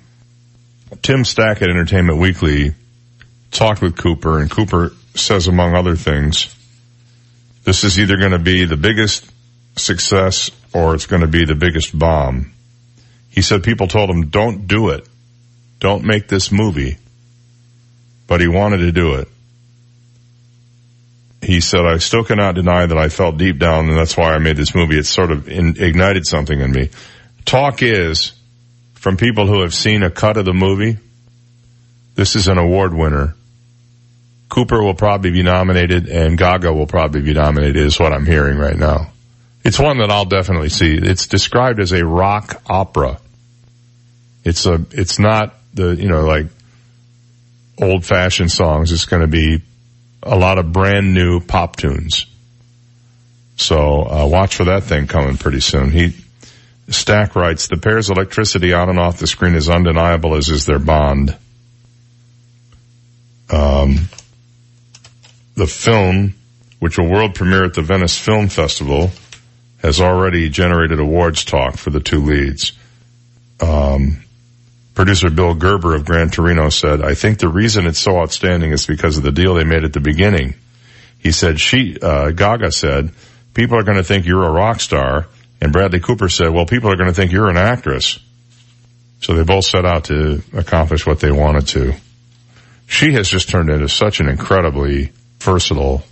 Tim 1.00 1.24
Stack 1.24 1.62
at 1.62 1.70
Entertainment 1.70 2.18
Weekly 2.18 2.74
talked 3.52 3.82
with 3.82 3.96
Cooper, 3.96 4.40
and 4.40 4.50
Cooper 4.50 4.90
says, 5.14 5.46
among 5.46 5.76
other 5.76 5.94
things, 5.94 6.52
this 7.62 7.84
is 7.84 8.00
either 8.00 8.16
going 8.16 8.32
to 8.32 8.40
be 8.40 8.64
the 8.64 8.76
biggest 8.76 9.30
success 9.76 10.50
or 10.74 10.96
it's 10.96 11.06
going 11.06 11.22
to 11.22 11.28
be 11.28 11.44
the 11.44 11.54
biggest 11.54 11.96
bomb. 11.96 12.52
He 13.28 13.42
said 13.42 13.62
people 13.62 13.86
told 13.86 14.10
him, 14.10 14.30
don't 14.30 14.66
do 14.66 14.88
it. 14.88 15.06
Don't 15.80 16.04
make 16.04 16.28
this 16.28 16.52
movie. 16.52 16.98
But 18.26 18.40
he 18.40 18.46
wanted 18.46 18.78
to 18.78 18.92
do 18.92 19.14
it. 19.14 19.28
He 21.42 21.60
said, 21.60 21.80
I 21.80 21.98
still 21.98 22.22
cannot 22.22 22.54
deny 22.54 22.84
that 22.86 22.98
I 22.98 23.08
felt 23.08 23.38
deep 23.38 23.58
down 23.58 23.88
and 23.88 23.98
that's 23.98 24.16
why 24.16 24.34
I 24.34 24.38
made 24.38 24.56
this 24.56 24.74
movie. 24.74 24.98
It 24.98 25.06
sort 25.06 25.32
of 25.32 25.48
in, 25.48 25.82
ignited 25.82 26.26
something 26.26 26.60
in 26.60 26.70
me. 26.70 26.90
Talk 27.46 27.82
is, 27.82 28.32
from 28.94 29.16
people 29.16 29.46
who 29.46 29.62
have 29.62 29.74
seen 29.74 30.02
a 30.02 30.10
cut 30.10 30.36
of 30.36 30.44
the 30.44 30.52
movie, 30.52 30.98
this 32.14 32.36
is 32.36 32.48
an 32.48 32.58
award 32.58 32.92
winner. 32.92 33.34
Cooper 34.50 34.82
will 34.82 34.94
probably 34.94 35.30
be 35.30 35.42
nominated 35.42 36.08
and 36.08 36.36
Gaga 36.36 36.72
will 36.72 36.86
probably 36.86 37.22
be 37.22 37.32
nominated 37.32 37.76
is 37.76 37.98
what 37.98 38.12
I'm 38.12 38.26
hearing 38.26 38.58
right 38.58 38.76
now. 38.76 39.10
It's 39.64 39.78
one 39.78 39.98
that 39.98 40.10
I'll 40.10 40.26
definitely 40.26 40.68
see. 40.68 40.94
It's 40.94 41.26
described 41.26 41.80
as 41.80 41.92
a 41.92 42.04
rock 42.04 42.60
opera. 42.66 43.18
It's 44.44 44.66
a, 44.66 44.84
it's 44.90 45.18
not 45.18 45.54
the, 45.74 45.94
you 45.96 46.08
know, 46.08 46.24
like 46.24 46.46
old 47.80 48.04
fashioned 48.04 48.50
songs. 48.50 48.92
It's 48.92 49.04
going 49.04 49.22
to 49.22 49.28
be 49.28 49.62
a 50.22 50.36
lot 50.36 50.58
of 50.58 50.72
brand 50.72 51.14
new 51.14 51.40
pop 51.40 51.76
tunes. 51.76 52.26
So, 53.56 54.02
uh, 54.02 54.26
watch 54.26 54.56
for 54.56 54.64
that 54.64 54.84
thing 54.84 55.06
coming 55.06 55.36
pretty 55.36 55.60
soon. 55.60 55.90
He, 55.90 56.14
Stack 56.88 57.36
writes, 57.36 57.68
the 57.68 57.76
pair's 57.76 58.10
electricity 58.10 58.72
on 58.72 58.88
and 58.88 58.98
off 58.98 59.18
the 59.18 59.26
screen 59.26 59.54
is 59.54 59.68
undeniable 59.68 60.34
as 60.34 60.48
is 60.48 60.66
their 60.66 60.78
bond. 60.78 61.36
Um, 63.50 64.08
the 65.54 65.66
film, 65.66 66.34
which 66.78 66.98
will 66.98 67.10
world 67.10 67.34
premiere 67.34 67.64
at 67.64 67.74
the 67.74 67.82
Venice 67.82 68.18
Film 68.18 68.48
Festival, 68.48 69.10
has 69.82 70.00
already 70.00 70.48
generated 70.48 70.98
awards 70.98 71.44
talk 71.44 71.76
for 71.76 71.90
the 71.90 72.00
two 72.00 72.22
leads. 72.22 72.72
Um, 73.60 74.22
producer 75.00 75.30
Bill 75.30 75.54
Gerber 75.54 75.94
of 75.94 76.04
Gran 76.04 76.28
Torino 76.28 76.68
said, 76.68 77.00
I 77.00 77.14
think 77.14 77.38
the 77.38 77.48
reason 77.48 77.86
it's 77.86 77.98
so 77.98 78.18
outstanding 78.18 78.70
is 78.72 78.86
because 78.86 79.16
of 79.16 79.22
the 79.22 79.32
deal 79.32 79.54
they 79.54 79.64
made 79.64 79.82
at 79.82 79.94
the 79.94 80.00
beginning. 80.00 80.56
He 81.18 81.32
said, 81.32 81.58
she, 81.58 81.96
uh, 81.98 82.32
Gaga 82.32 82.70
said, 82.70 83.10
people 83.54 83.78
are 83.78 83.82
going 83.82 83.96
to 83.96 84.04
think 84.04 84.26
you're 84.26 84.44
a 84.44 84.52
rock 84.52 84.78
star. 84.78 85.26
And 85.58 85.72
Bradley 85.72 86.00
Cooper 86.00 86.28
said, 86.28 86.50
well, 86.50 86.66
people 86.66 86.92
are 86.92 86.96
going 86.96 87.08
to 87.08 87.14
think 87.14 87.32
you're 87.32 87.48
an 87.48 87.56
actress. 87.56 88.18
So 89.22 89.32
they 89.32 89.42
both 89.42 89.64
set 89.64 89.86
out 89.86 90.04
to 90.04 90.42
accomplish 90.52 91.06
what 91.06 91.18
they 91.18 91.32
wanted 91.32 91.68
to. 91.68 91.94
She 92.86 93.14
has 93.14 93.26
just 93.26 93.48
turned 93.48 93.70
into 93.70 93.88
such 93.88 94.20
an 94.20 94.28
incredibly 94.28 95.12
versatile 95.38 96.02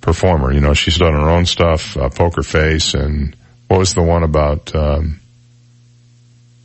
performer. 0.00 0.52
You 0.52 0.60
know, 0.60 0.74
she's 0.74 0.98
done 0.98 1.14
her 1.14 1.28
own 1.28 1.44
stuff, 1.44 1.96
uh, 1.96 2.08
Poker 2.08 2.44
Face, 2.44 2.94
and 2.94 3.34
what 3.66 3.80
was 3.80 3.94
the 3.94 4.02
one 4.02 4.22
about 4.22 4.72
um, 4.76 5.18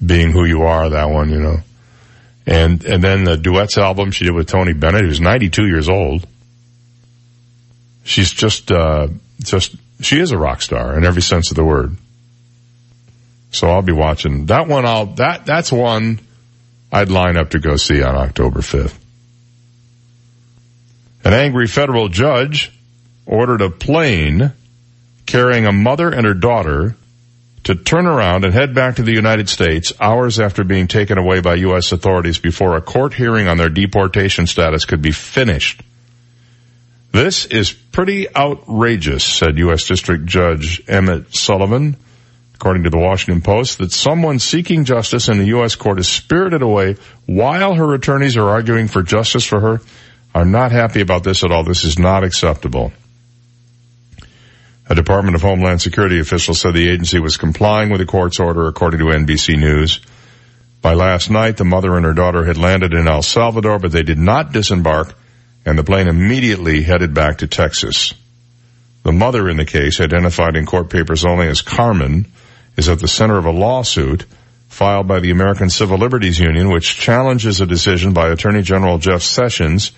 being 0.03 0.31
who 0.31 0.45
you 0.45 0.63
are? 0.63 0.89
That 0.89 1.09
one, 1.09 1.29
you 1.29 1.39
know, 1.39 1.57
and 2.45 2.83
and 2.83 3.03
then 3.03 3.23
the 3.23 3.37
duets 3.37 3.77
album 3.77 4.11
she 4.11 4.25
did 4.25 4.33
with 4.33 4.47
Tony 4.47 4.73
Bennett, 4.73 5.03
who's 5.03 5.21
92 5.21 5.67
years 5.67 5.89
old. 5.89 6.25
She's 8.03 8.31
just 8.31 8.71
uh, 8.71 9.07
just 9.39 9.75
she 10.01 10.19
is 10.19 10.31
a 10.31 10.37
rock 10.37 10.61
star 10.61 10.97
in 10.97 11.05
every 11.05 11.21
sense 11.21 11.51
of 11.51 11.55
the 11.55 11.65
word. 11.65 11.95
So 13.51 13.69
I'll 13.69 13.81
be 13.81 13.93
watching 13.93 14.45
that 14.47 14.67
one. 14.67 14.85
I'll 14.85 15.07
that 15.15 15.45
that's 15.45 15.71
one 15.71 16.19
I'd 16.91 17.09
line 17.09 17.37
up 17.37 17.51
to 17.51 17.59
go 17.59 17.75
see 17.75 18.01
on 18.01 18.15
October 18.15 18.61
5th. 18.61 18.97
An 21.23 21.33
angry 21.33 21.67
federal 21.67 22.07
judge 22.07 22.71
ordered 23.25 23.61
a 23.61 23.69
plane 23.69 24.53
carrying 25.25 25.65
a 25.65 25.71
mother 25.71 26.09
and 26.09 26.25
her 26.25 26.33
daughter 26.33 26.95
to 27.69 27.75
turn 27.75 28.07
around 28.07 28.45
and 28.45 28.53
head 28.53 28.73
back 28.73 28.95
to 28.95 29.03
the 29.03 29.13
United 29.13 29.47
States 29.47 29.93
hours 30.01 30.39
after 30.39 30.63
being 30.63 30.87
taken 30.87 31.19
away 31.19 31.39
by 31.39 31.53
U.S. 31.53 31.91
authorities 31.91 32.39
before 32.39 32.75
a 32.75 32.81
court 32.81 33.13
hearing 33.13 33.47
on 33.47 33.57
their 33.57 33.69
deportation 33.69 34.47
status 34.47 34.85
could 34.85 35.03
be 35.03 35.11
finished. 35.11 35.83
This 37.11 37.45
is 37.45 37.71
pretty 37.71 38.27
outrageous, 38.35 39.23
said 39.23 39.59
U.S. 39.59 39.87
District 39.87 40.25
Judge 40.25 40.81
Emmett 40.87 41.35
Sullivan, 41.35 41.95
according 42.55 42.85
to 42.85 42.89
the 42.89 42.97
Washington 42.97 43.43
Post, 43.43 43.77
that 43.77 43.91
someone 43.91 44.39
seeking 44.39 44.83
justice 44.83 45.29
in 45.29 45.37
the 45.37 45.45
U.S. 45.49 45.75
court 45.75 45.99
is 45.99 46.07
spirited 46.07 46.63
away 46.63 46.95
while 47.27 47.75
her 47.75 47.93
attorneys 47.93 48.35
are 48.35 48.49
arguing 48.49 48.87
for 48.87 49.03
justice 49.03 49.45
for 49.45 49.59
her. 49.59 49.81
I'm 50.33 50.49
not 50.49 50.71
happy 50.71 51.01
about 51.01 51.23
this 51.23 51.43
at 51.43 51.51
all. 51.51 51.63
This 51.63 51.83
is 51.83 51.99
not 51.99 52.23
acceptable. 52.23 52.93
A 54.89 54.95
Department 54.95 55.35
of 55.35 55.43
Homeland 55.43 55.83
Security 55.83 56.19
official 56.19 56.55
said 56.55 56.73
the 56.73 56.89
agency 56.89 57.19
was 57.19 57.37
complying 57.37 57.91
with 57.91 57.99
the 57.99 58.07
court's 58.07 58.39
order, 58.39 58.67
according 58.67 58.99
to 59.01 59.15
NBC 59.15 59.55
News. 59.55 59.99
By 60.81 60.95
last 60.95 61.29
night, 61.29 61.57
the 61.57 61.63
mother 61.63 61.95
and 61.95 62.03
her 62.05 62.13
daughter 62.13 62.43
had 62.43 62.57
landed 62.57 62.93
in 62.93 63.07
El 63.07 63.21
Salvador, 63.21 63.77
but 63.77 63.91
they 63.91 64.01
did 64.01 64.17
not 64.17 64.51
disembark, 64.51 65.13
and 65.63 65.77
the 65.77 65.83
plane 65.83 66.07
immediately 66.07 66.81
headed 66.81 67.13
back 67.13 67.37
to 67.37 67.47
Texas. 67.47 68.15
The 69.03 69.11
mother 69.11 69.47
in 69.47 69.57
the 69.57 69.65
case, 69.65 70.01
identified 70.01 70.55
in 70.55 70.65
court 70.65 70.89
papers 70.89 71.23
only 71.23 71.47
as 71.47 71.61
Carmen, 71.61 72.25
is 72.75 72.89
at 72.89 72.97
the 72.97 73.07
center 73.07 73.37
of 73.37 73.45
a 73.45 73.51
lawsuit 73.51 74.25
filed 74.69 75.07
by 75.07 75.19
the 75.19 75.29
American 75.29 75.69
Civil 75.69 75.99
Liberties 75.99 76.39
Union, 76.39 76.71
which 76.71 76.95
challenges 76.95 77.61
a 77.61 77.67
decision 77.67 78.13
by 78.13 78.29
Attorney 78.29 78.63
General 78.63 78.97
Jeff 78.97 79.21
Sessions 79.21 79.91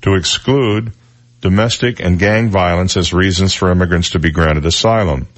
to 0.00 0.14
exclude 0.14 0.92
domestic 1.40 2.00
and 2.00 2.18
gang 2.18 2.48
violence 2.48 2.96
as 2.96 3.12
reasons 3.12 3.54
for 3.54 3.70
immigrants 3.70 4.10
to 4.10 4.18
be 4.18 4.30
granted 4.30 4.66
asylum. 4.66 5.28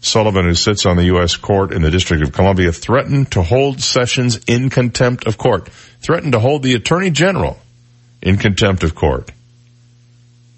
Sullivan, 0.00 0.44
who 0.44 0.54
sits 0.54 0.86
on 0.86 0.96
the 0.96 1.06
U.S. 1.06 1.36
court 1.36 1.72
in 1.72 1.82
the 1.82 1.90
District 1.90 2.22
of 2.22 2.32
Columbia, 2.32 2.72
threatened 2.72 3.32
to 3.32 3.42
hold 3.42 3.80
Sessions 3.80 4.38
in 4.46 4.70
contempt 4.70 5.26
of 5.26 5.36
court. 5.38 5.68
Threatened 6.00 6.32
to 6.32 6.38
hold 6.38 6.62
the 6.62 6.74
Attorney 6.74 7.10
General 7.10 7.58
in 8.22 8.36
contempt 8.36 8.84
of 8.84 8.94
court. 8.94 9.32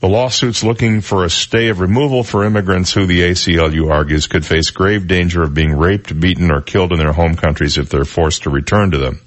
The 0.00 0.08
lawsuit's 0.08 0.64
looking 0.64 1.02
for 1.02 1.24
a 1.24 1.30
stay 1.30 1.68
of 1.68 1.80
removal 1.80 2.24
for 2.24 2.44
immigrants 2.44 2.92
who 2.92 3.06
the 3.06 3.20
ACLU 3.20 3.90
argues 3.90 4.26
could 4.26 4.46
face 4.46 4.70
grave 4.70 5.06
danger 5.06 5.42
of 5.42 5.52
being 5.52 5.76
raped, 5.76 6.18
beaten, 6.18 6.50
or 6.50 6.62
killed 6.62 6.92
in 6.92 6.98
their 6.98 7.12
home 7.12 7.36
countries 7.36 7.76
if 7.76 7.90
they're 7.90 8.06
forced 8.06 8.44
to 8.44 8.50
return 8.50 8.92
to 8.92 8.98
them. 8.98 9.20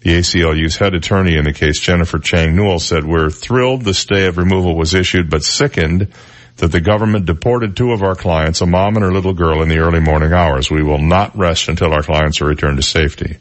The 0.00 0.18
ACLU's 0.18 0.78
head 0.78 0.94
attorney 0.94 1.36
in 1.36 1.44
the 1.44 1.52
case, 1.52 1.78
Jennifer 1.78 2.18
Chang 2.18 2.56
Newell, 2.56 2.78
said, 2.78 3.04
we're 3.04 3.28
thrilled 3.28 3.82
the 3.82 3.92
stay 3.92 4.26
of 4.26 4.38
removal 4.38 4.74
was 4.74 4.94
issued, 4.94 5.28
but 5.28 5.44
sickened 5.44 6.08
that 6.56 6.72
the 6.72 6.80
government 6.80 7.26
deported 7.26 7.76
two 7.76 7.92
of 7.92 8.02
our 8.02 8.14
clients, 8.14 8.62
a 8.62 8.66
mom 8.66 8.96
and 8.96 9.04
her 9.04 9.12
little 9.12 9.34
girl, 9.34 9.62
in 9.62 9.68
the 9.68 9.78
early 9.78 10.00
morning 10.00 10.32
hours. 10.32 10.70
We 10.70 10.82
will 10.82 10.98
not 10.98 11.36
rest 11.36 11.68
until 11.68 11.92
our 11.92 12.02
clients 12.02 12.40
are 12.40 12.46
returned 12.46 12.78
to 12.78 12.82
safety. 12.82 13.36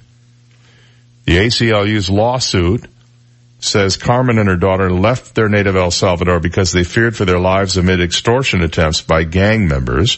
The 1.25 1.37
ACLU's 1.37 2.09
lawsuit 2.09 2.85
says 3.59 3.97
Carmen 3.97 4.37
and 4.37 4.49
her 4.49 4.55
daughter 4.57 4.91
left 4.91 5.35
their 5.35 5.49
native 5.49 5.75
El 5.75 5.91
Salvador 5.91 6.39
because 6.39 6.71
they 6.71 6.83
feared 6.83 7.15
for 7.15 7.25
their 7.25 7.39
lives 7.39 7.77
amid 7.77 8.01
extortion 8.01 8.61
attempts 8.61 9.01
by 9.01 9.23
gang 9.23 9.67
members. 9.67 10.17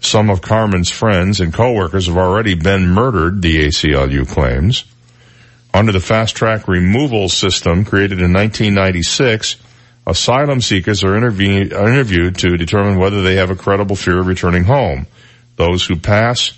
Some 0.00 0.30
of 0.30 0.42
Carmen's 0.42 0.90
friends 0.90 1.40
and 1.40 1.52
coworkers 1.52 2.06
have 2.06 2.16
already 2.18 2.54
been 2.54 2.88
murdered, 2.88 3.42
the 3.42 3.66
ACLU 3.66 4.28
claims. 4.28 4.84
Under 5.74 5.90
the 5.90 5.98
fast 5.98 6.36
track 6.36 6.68
removal 6.68 7.28
system 7.28 7.84
created 7.84 8.20
in 8.20 8.32
1996, 8.32 9.56
asylum 10.06 10.60
seekers 10.60 11.02
are, 11.02 11.16
interview- 11.16 11.74
are 11.74 11.88
interviewed 11.88 12.38
to 12.38 12.56
determine 12.56 12.96
whether 12.96 13.22
they 13.22 13.34
have 13.34 13.50
a 13.50 13.56
credible 13.56 13.96
fear 13.96 14.20
of 14.20 14.28
returning 14.28 14.62
home. 14.62 15.08
Those 15.56 15.84
who 15.84 15.96
pass 15.96 16.52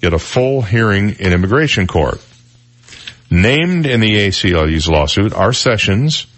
get 0.00 0.12
a 0.12 0.20
full 0.20 0.62
hearing 0.62 1.16
in 1.18 1.32
immigration 1.32 1.88
court. 1.88 2.22
Named 3.28 3.86
in 3.86 3.98
the 3.98 4.28
ACLU's 4.28 4.88
lawsuit 4.88 5.32
are 5.34 5.52
Sessions, 5.52 6.28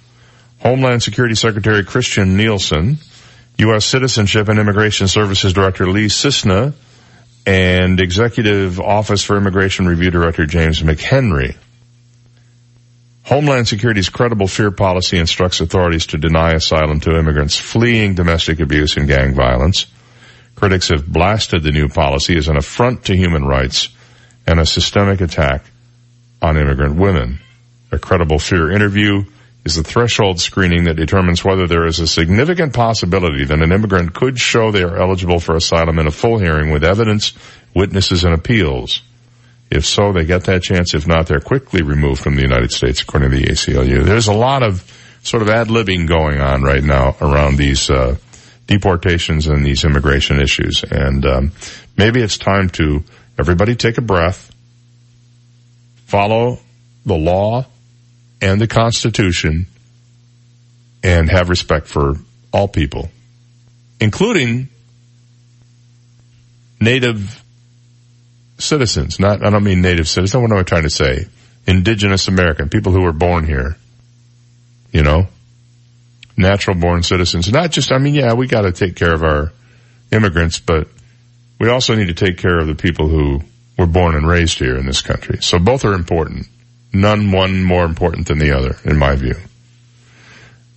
Homeland 0.60 1.02
Security 1.02 1.34
Secretary 1.34 1.84
Kirstjen 1.84 2.36
Nielsen, 2.36 2.96
U.S. 3.58 3.84
Citizenship 3.84 4.48
and 4.48 4.58
Immigration 4.58 5.06
Services 5.06 5.52
Director 5.52 5.86
Lee 5.86 6.08
Cissna, 6.08 6.72
and 7.44 8.00
Executive 8.00 8.80
Office 8.80 9.22
for 9.22 9.36
Immigration 9.36 9.86
Review 9.86 10.10
Director 10.10 10.46
James 10.46 10.82
McHenry. 10.82 11.56
Homeland 13.24 13.68
Security's 13.68 14.08
credible 14.08 14.48
fear 14.48 14.70
policy 14.72 15.16
instructs 15.16 15.60
authorities 15.60 16.06
to 16.06 16.18
deny 16.18 16.52
asylum 16.52 17.00
to 17.00 17.16
immigrants 17.16 17.56
fleeing 17.56 18.14
domestic 18.14 18.60
abuse 18.60 18.96
and 18.96 19.06
gang 19.06 19.34
violence. 19.34 19.86
Critics 20.56 20.88
have 20.88 21.06
blasted 21.06 21.62
the 21.62 21.70
new 21.70 21.88
policy 21.88 22.36
as 22.36 22.48
an 22.48 22.56
affront 22.56 23.04
to 23.04 23.16
human 23.16 23.44
rights 23.44 23.88
and 24.46 24.58
a 24.58 24.66
systemic 24.66 25.20
attack 25.20 25.64
on 26.40 26.56
immigrant 26.56 26.96
women. 26.96 27.38
A 27.92 27.98
credible 27.98 28.40
fear 28.40 28.72
interview 28.72 29.24
is 29.64 29.76
the 29.76 29.84
threshold 29.84 30.40
screening 30.40 30.84
that 30.84 30.96
determines 30.96 31.44
whether 31.44 31.68
there 31.68 31.86
is 31.86 32.00
a 32.00 32.08
significant 32.08 32.74
possibility 32.74 33.44
that 33.44 33.62
an 33.62 33.72
immigrant 33.72 34.14
could 34.14 34.38
show 34.38 34.72
they 34.72 34.82
are 34.82 35.00
eligible 35.00 35.38
for 35.38 35.54
asylum 35.54 36.00
in 36.00 36.08
a 36.08 36.10
full 36.10 36.38
hearing 36.38 36.70
with 36.70 36.82
evidence, 36.82 37.32
witnesses, 37.72 38.24
and 38.24 38.34
appeals. 38.34 39.02
If 39.72 39.86
so, 39.86 40.12
they 40.12 40.26
get 40.26 40.44
that 40.44 40.62
chance. 40.62 40.94
If 40.94 41.06
not, 41.06 41.26
they're 41.26 41.40
quickly 41.40 41.82
removed 41.82 42.20
from 42.20 42.36
the 42.36 42.42
United 42.42 42.72
States, 42.72 43.00
according 43.00 43.30
to 43.30 43.36
the 43.36 43.44
ACLU. 43.44 44.04
There's 44.04 44.28
a 44.28 44.34
lot 44.34 44.62
of 44.62 44.84
sort 45.22 45.42
of 45.42 45.48
ad-libbing 45.48 46.06
going 46.06 46.40
on 46.40 46.62
right 46.62 46.82
now 46.82 47.16
around 47.22 47.56
these 47.56 47.88
uh, 47.88 48.16
deportations 48.66 49.46
and 49.46 49.64
these 49.64 49.84
immigration 49.84 50.40
issues. 50.40 50.84
And 50.84 51.24
um, 51.24 51.52
maybe 51.96 52.20
it's 52.20 52.36
time 52.36 52.68
to 52.70 53.02
everybody 53.38 53.74
take 53.74 53.96
a 53.96 54.02
breath, 54.02 54.52
follow 56.04 56.58
the 57.06 57.16
law 57.16 57.64
and 58.42 58.60
the 58.60 58.68
Constitution, 58.68 59.66
and 61.02 61.30
have 61.30 61.48
respect 61.48 61.86
for 61.86 62.16
all 62.52 62.68
people, 62.68 63.08
including 64.00 64.68
native 66.78 67.41
citizens. 68.62 69.18
Not, 69.18 69.44
I 69.44 69.50
don't 69.50 69.64
mean 69.64 69.82
native 69.82 70.08
citizens. 70.08 70.40
What 70.40 70.50
am 70.50 70.58
I 70.58 70.62
trying 70.62 70.84
to 70.84 70.90
say? 70.90 71.26
Indigenous 71.66 72.28
American, 72.28 72.68
people 72.68 72.92
who 72.92 73.02
were 73.02 73.12
born 73.12 73.44
here. 73.44 73.76
You 74.92 75.02
know? 75.02 75.26
Natural 76.36 76.76
born 76.76 77.02
citizens. 77.02 77.50
Not 77.50 77.70
just, 77.70 77.92
I 77.92 77.98
mean, 77.98 78.14
yeah, 78.14 78.34
we 78.34 78.46
gotta 78.46 78.72
take 78.72 78.96
care 78.96 79.12
of 79.12 79.22
our 79.22 79.52
immigrants, 80.10 80.58
but 80.58 80.88
we 81.60 81.68
also 81.68 81.94
need 81.94 82.08
to 82.08 82.14
take 82.14 82.38
care 82.38 82.58
of 82.58 82.66
the 82.66 82.74
people 82.74 83.08
who 83.08 83.42
were 83.78 83.86
born 83.86 84.16
and 84.16 84.26
raised 84.26 84.58
here 84.58 84.76
in 84.76 84.86
this 84.86 85.02
country. 85.02 85.38
So 85.40 85.58
both 85.58 85.84
are 85.84 85.94
important. 85.94 86.46
None 86.92 87.32
one 87.32 87.62
more 87.62 87.84
important 87.84 88.26
than 88.26 88.38
the 88.38 88.56
other, 88.56 88.76
in 88.84 88.98
my 88.98 89.14
view. 89.16 89.36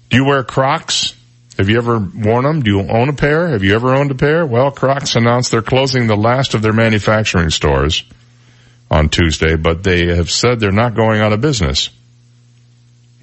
Do 0.10 0.18
you 0.18 0.26
wear 0.26 0.44
Crocs? 0.44 1.15
Have 1.58 1.70
you 1.70 1.78
ever 1.78 2.00
worn 2.00 2.44
them? 2.44 2.62
Do 2.64 2.72
you 2.72 2.82
own 2.82 3.10
a 3.10 3.14
pair? 3.14 3.50
Have 3.50 3.64
you 3.64 3.76
ever 3.76 3.96
owned 3.96 4.12
a 4.12 4.16
pair? 4.16 4.46
Well, 4.46 4.72
Crocs 4.72 5.16
announced 5.16 5.52
they're 5.52 5.62
closing 5.62 6.08
the 6.08 6.18
last 6.18 6.54
of 6.54 6.62
their 6.62 6.74
manufacturing 6.74 7.50
stores 7.50 8.04
on 8.92 9.10
Tuesday, 9.10 9.56
but 9.56 9.84
they 9.84 10.16
have 10.16 10.30
said 10.30 10.60
they're 10.60 10.72
not 10.72 10.96
going 10.96 11.22
out 11.22 11.32
of 11.32 11.40
business. 11.40 11.90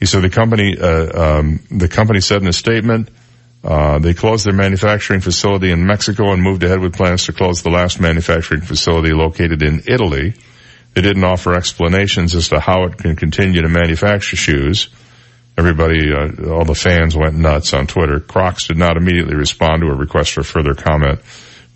He 0.00 0.06
said 0.06 0.22
the 0.22 0.30
company, 0.30 0.76
uh, 0.78 1.38
um, 1.38 1.60
the 1.70 1.88
company 1.88 2.20
said 2.20 2.42
in 2.42 2.48
a 2.48 2.52
statement, 2.52 3.10
uh, 3.62 3.98
they 4.00 4.14
closed 4.14 4.44
their 4.44 4.54
manufacturing 4.54 5.20
facility 5.20 5.70
in 5.70 5.86
Mexico 5.86 6.32
and 6.32 6.42
moved 6.42 6.64
ahead 6.64 6.80
with 6.80 6.96
plans 6.96 7.26
to 7.26 7.32
close 7.32 7.62
the 7.62 7.70
last 7.70 8.00
manufacturing 8.00 8.62
facility 8.62 9.12
located 9.12 9.62
in 9.62 9.82
Italy. 9.86 10.34
They 10.94 11.00
didn't 11.00 11.22
offer 11.22 11.54
explanations 11.54 12.34
as 12.34 12.48
to 12.48 12.58
how 12.60 12.84
it 12.84 12.98
can 12.98 13.14
continue 13.14 13.62
to 13.62 13.68
manufacture 13.68 14.36
shoes. 14.36 14.88
Everybody, 15.56 16.12
uh, 16.12 16.50
all 16.50 16.64
the 16.64 16.74
fans 16.74 17.16
went 17.16 17.34
nuts 17.34 17.74
on 17.74 17.86
Twitter. 17.86 18.20
Crocs 18.20 18.68
did 18.68 18.78
not 18.78 18.96
immediately 18.96 19.36
respond 19.36 19.82
to 19.82 19.88
a 19.88 19.94
request 19.94 20.32
for 20.32 20.42
further 20.42 20.74
comment. 20.74 21.20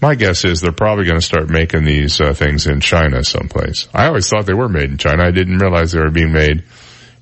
My 0.00 0.14
guess 0.14 0.44
is 0.44 0.60
they're 0.60 0.72
probably 0.72 1.04
going 1.04 1.20
to 1.20 1.24
start 1.24 1.48
making 1.48 1.84
these 1.84 2.20
uh, 2.20 2.34
things 2.34 2.66
in 2.66 2.80
China 2.80 3.24
someplace. 3.24 3.88
I 3.94 4.06
always 4.06 4.28
thought 4.28 4.46
they 4.46 4.54
were 4.54 4.68
made 4.68 4.90
in 4.90 4.98
China. 4.98 5.24
I 5.24 5.30
didn't 5.30 5.58
realize 5.58 5.92
they 5.92 6.00
were 6.00 6.10
being 6.10 6.32
made 6.32 6.64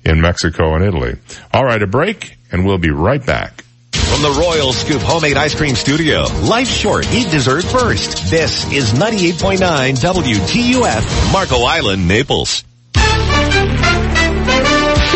in 0.03 0.21
Mexico 0.21 0.75
and 0.75 0.83
Italy. 0.83 1.15
All 1.53 1.63
right, 1.63 1.81
a 1.81 1.87
break, 1.87 2.37
and 2.51 2.65
we'll 2.65 2.77
be 2.77 2.91
right 2.91 3.25
back. 3.25 3.63
From 3.93 4.21
the 4.21 4.39
Royal 4.39 4.71
Scoop 4.71 5.01
Homemade 5.01 5.35
Ice 5.35 5.55
Cream 5.55 5.75
Studio, 5.75 6.23
life 6.43 6.69
short, 6.69 7.11
eat 7.13 7.29
dessert 7.31 7.63
first. 7.63 8.29
This 8.29 8.71
is 8.71 8.93
98.9 8.93 9.59
WGUF, 9.59 11.33
Marco 11.33 11.63
Island, 11.63 12.07
Naples. 12.07 12.63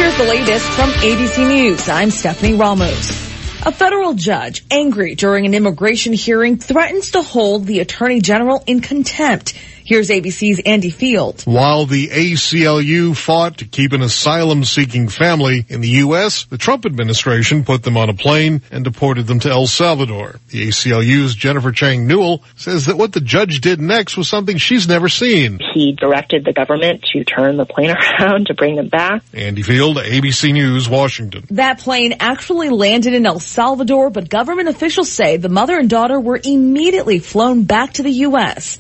Here's 0.10 0.28
the 0.28 0.34
latest 0.34 0.66
from 0.72 0.90
ABC 0.90 1.48
News. 1.48 1.88
I'm 1.88 2.10
Stephanie 2.10 2.56
Ramos. 2.56 3.12
A 3.62 3.72
federal 3.72 4.16
judge, 4.16 4.66
angry 4.72 5.14
during 5.14 5.46
an 5.46 5.54
immigration 5.54 6.14
hearing, 6.14 6.58
threatens 6.58 7.12
to 7.12 7.22
hold 7.22 7.68
the 7.68 7.80
attorney 7.80 8.20
general 8.20 8.64
in 8.66 8.82
contempt. 8.82 9.54
Here's 9.90 10.10
ABC's 10.10 10.62
Andy 10.68 10.92
Field. 10.92 11.42
While 11.46 11.88
the 11.88 12.10
ACLU 12.10 13.18
fought 13.18 13.58
to 13.58 13.66
keep 13.66 13.92
an 13.92 14.04
asylum 14.04 14.64
seeking 14.64 15.10
family 15.10 15.66
in 15.68 15.82
the 15.82 15.90
U.S., 16.06 16.44
the 16.44 16.60
Trump 16.60 16.86
administration 16.86 17.64
put 17.64 17.82
them 17.82 17.98
on 17.98 18.08
a 18.08 18.14
plane 18.14 18.62
and 18.70 18.84
deported 18.84 19.26
them 19.26 19.40
to 19.40 19.50
El 19.50 19.66
Salvador. 19.66 20.36
The 20.50 20.68
ACLU's 20.68 21.34
Jennifer 21.34 21.72
Chang 21.72 22.06
Newell 22.06 22.44
says 22.56 22.86
that 22.86 23.00
what 23.00 23.14
the 23.14 23.20
judge 23.20 23.62
did 23.62 23.82
next 23.82 24.16
was 24.16 24.30
something 24.30 24.58
she's 24.58 24.88
never 24.88 25.10
seen. 25.10 25.58
He 25.74 25.94
directed 25.94 26.46
the 26.46 26.54
government 26.54 27.02
to 27.12 27.24
turn 27.24 27.58
the 27.58 27.66
plane 27.66 27.90
around 28.22 28.46
to 28.46 28.54
bring 28.54 28.76
them 28.76 28.90
back. 28.90 29.24
Andy 29.34 29.64
Field, 29.64 29.98
ABC 29.98 30.54
News, 30.54 30.88
Washington. 30.88 31.48
That 31.50 31.80
plane 31.80 32.14
actually 32.20 32.70
landed 32.70 33.16
in 33.16 33.26
El 33.26 33.40
Salvador, 33.40 34.12
but 34.12 34.30
government 34.30 34.70
officials 34.70 35.12
say 35.12 35.38
the 35.38 35.50
mother 35.50 35.80
and 35.80 35.90
daughter 35.90 36.20
were 36.20 36.40
immediately 36.44 37.18
flown 37.18 37.64
back 37.64 37.94
to 37.94 38.04
the 38.04 38.12
U.S. 38.12 38.78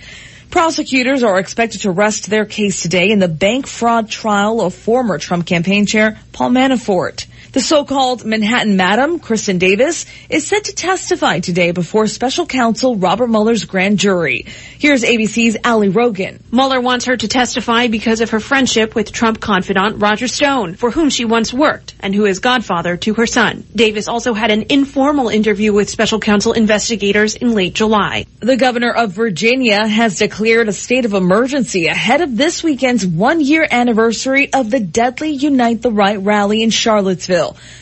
Prosecutors 0.51 1.21
are 1.21 1.37
expected 1.37 1.81
to 1.81 1.91
rest 1.91 2.27
their 2.27 2.43
case 2.43 2.81
today 2.81 3.11
in 3.11 3.19
the 3.19 3.27
bank 3.27 3.67
fraud 3.67 4.09
trial 4.09 4.61
of 4.61 4.73
former 4.73 5.19
Trump 5.19 5.45
campaign 5.45 5.85
chair 5.85 6.17
Paul 6.31 6.49
Manafort. 6.49 7.27
The 7.51 7.61
so-called 7.61 8.25
Manhattan 8.25 8.77
Madam, 8.77 9.19
Kristin 9.19 9.57
Davis, 9.57 10.05
is 10.29 10.45
set 10.45 10.65
to 10.65 10.75
testify 10.75 11.39
today 11.39 11.71
before 11.71 12.05
special 12.05 12.45
counsel 12.45 12.95
Robert 12.95 13.27
Mueller's 13.27 13.65
grand 13.65 13.97
jury. 13.97 14.45
Here's 14.77 15.01
ABC's 15.01 15.57
Ali 15.65 15.89
Rogin. 15.89 16.41
Mueller 16.51 16.79
wants 16.79 17.05
her 17.05 17.17
to 17.17 17.27
testify 17.27 17.87
because 17.87 18.21
of 18.21 18.29
her 18.29 18.39
friendship 18.39 18.93
with 18.93 19.11
Trump 19.11 19.39
confidant 19.39 19.99
Roger 19.99 20.27
Stone, 20.27 20.75
for 20.75 20.91
whom 20.91 21.09
she 21.09 21.25
once 21.25 21.51
worked 21.51 21.95
and 21.99 22.13
who 22.13 22.25
is 22.25 22.37
godfather 22.37 22.97
to 22.97 23.15
her 23.15 23.25
son. 23.25 23.65
Davis 23.75 24.07
also 24.07 24.35
had 24.35 24.51
an 24.51 24.65
informal 24.69 25.29
interview 25.29 25.73
with 25.73 25.89
special 25.89 26.19
counsel 26.19 26.53
investigators 26.53 27.33
in 27.33 27.55
late 27.55 27.73
July. 27.73 28.27
The 28.41 28.57
governor 28.57 28.91
of 28.91 29.13
Virginia 29.13 29.87
has 29.87 30.19
declared 30.19 30.69
a 30.69 30.73
state 30.73 31.05
of 31.05 31.15
emergency 31.15 31.87
ahead 31.87 32.21
of 32.21 32.37
this 32.37 32.63
weekend's 32.63 33.07
one-year 33.07 33.67
anniversary 33.71 34.53
of 34.53 34.69
the 34.69 34.79
deadly 34.79 35.31
Unite 35.31 35.81
the 35.81 35.91
Right 35.91 36.19
rally 36.19 36.61
in 36.61 36.69
Charlottesville. 36.69 37.38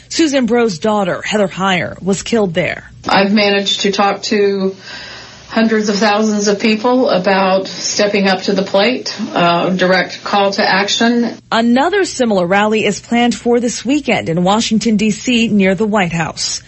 Susan 0.10 0.46
Bro's 0.46 0.80
daughter, 0.80 1.22
Heather 1.22 1.48
Heyer, 1.48 2.02
was 2.02 2.24
killed 2.24 2.54
there. 2.54 2.90
I've 3.08 3.34
managed 3.34 3.82
to 3.82 3.92
talk 3.92 4.22
to 4.24 4.76
hundreds 5.48 5.90
of 5.90 5.96
thousands 5.96 6.48
of 6.48 6.60
people 6.60 7.10
about 7.10 7.68
stepping 7.68 8.28
up 8.28 8.42
to 8.44 8.54
the 8.54 8.64
plate, 8.64 9.16
uh, 9.20 9.70
direct 9.72 10.24
call 10.24 10.52
to 10.52 10.64
action. 10.64 11.38
Another 11.52 12.06
similar 12.06 12.46
rally 12.46 12.86
is 12.86 13.00
planned 13.00 13.34
for 13.34 13.60
this 13.60 13.86
weekend 13.86 14.30
in 14.30 14.44
Washington, 14.44 14.98
D.C. 14.98 15.48
near 15.48 15.74
the 15.74 15.88
White 15.88 16.14
House. 16.14 16.62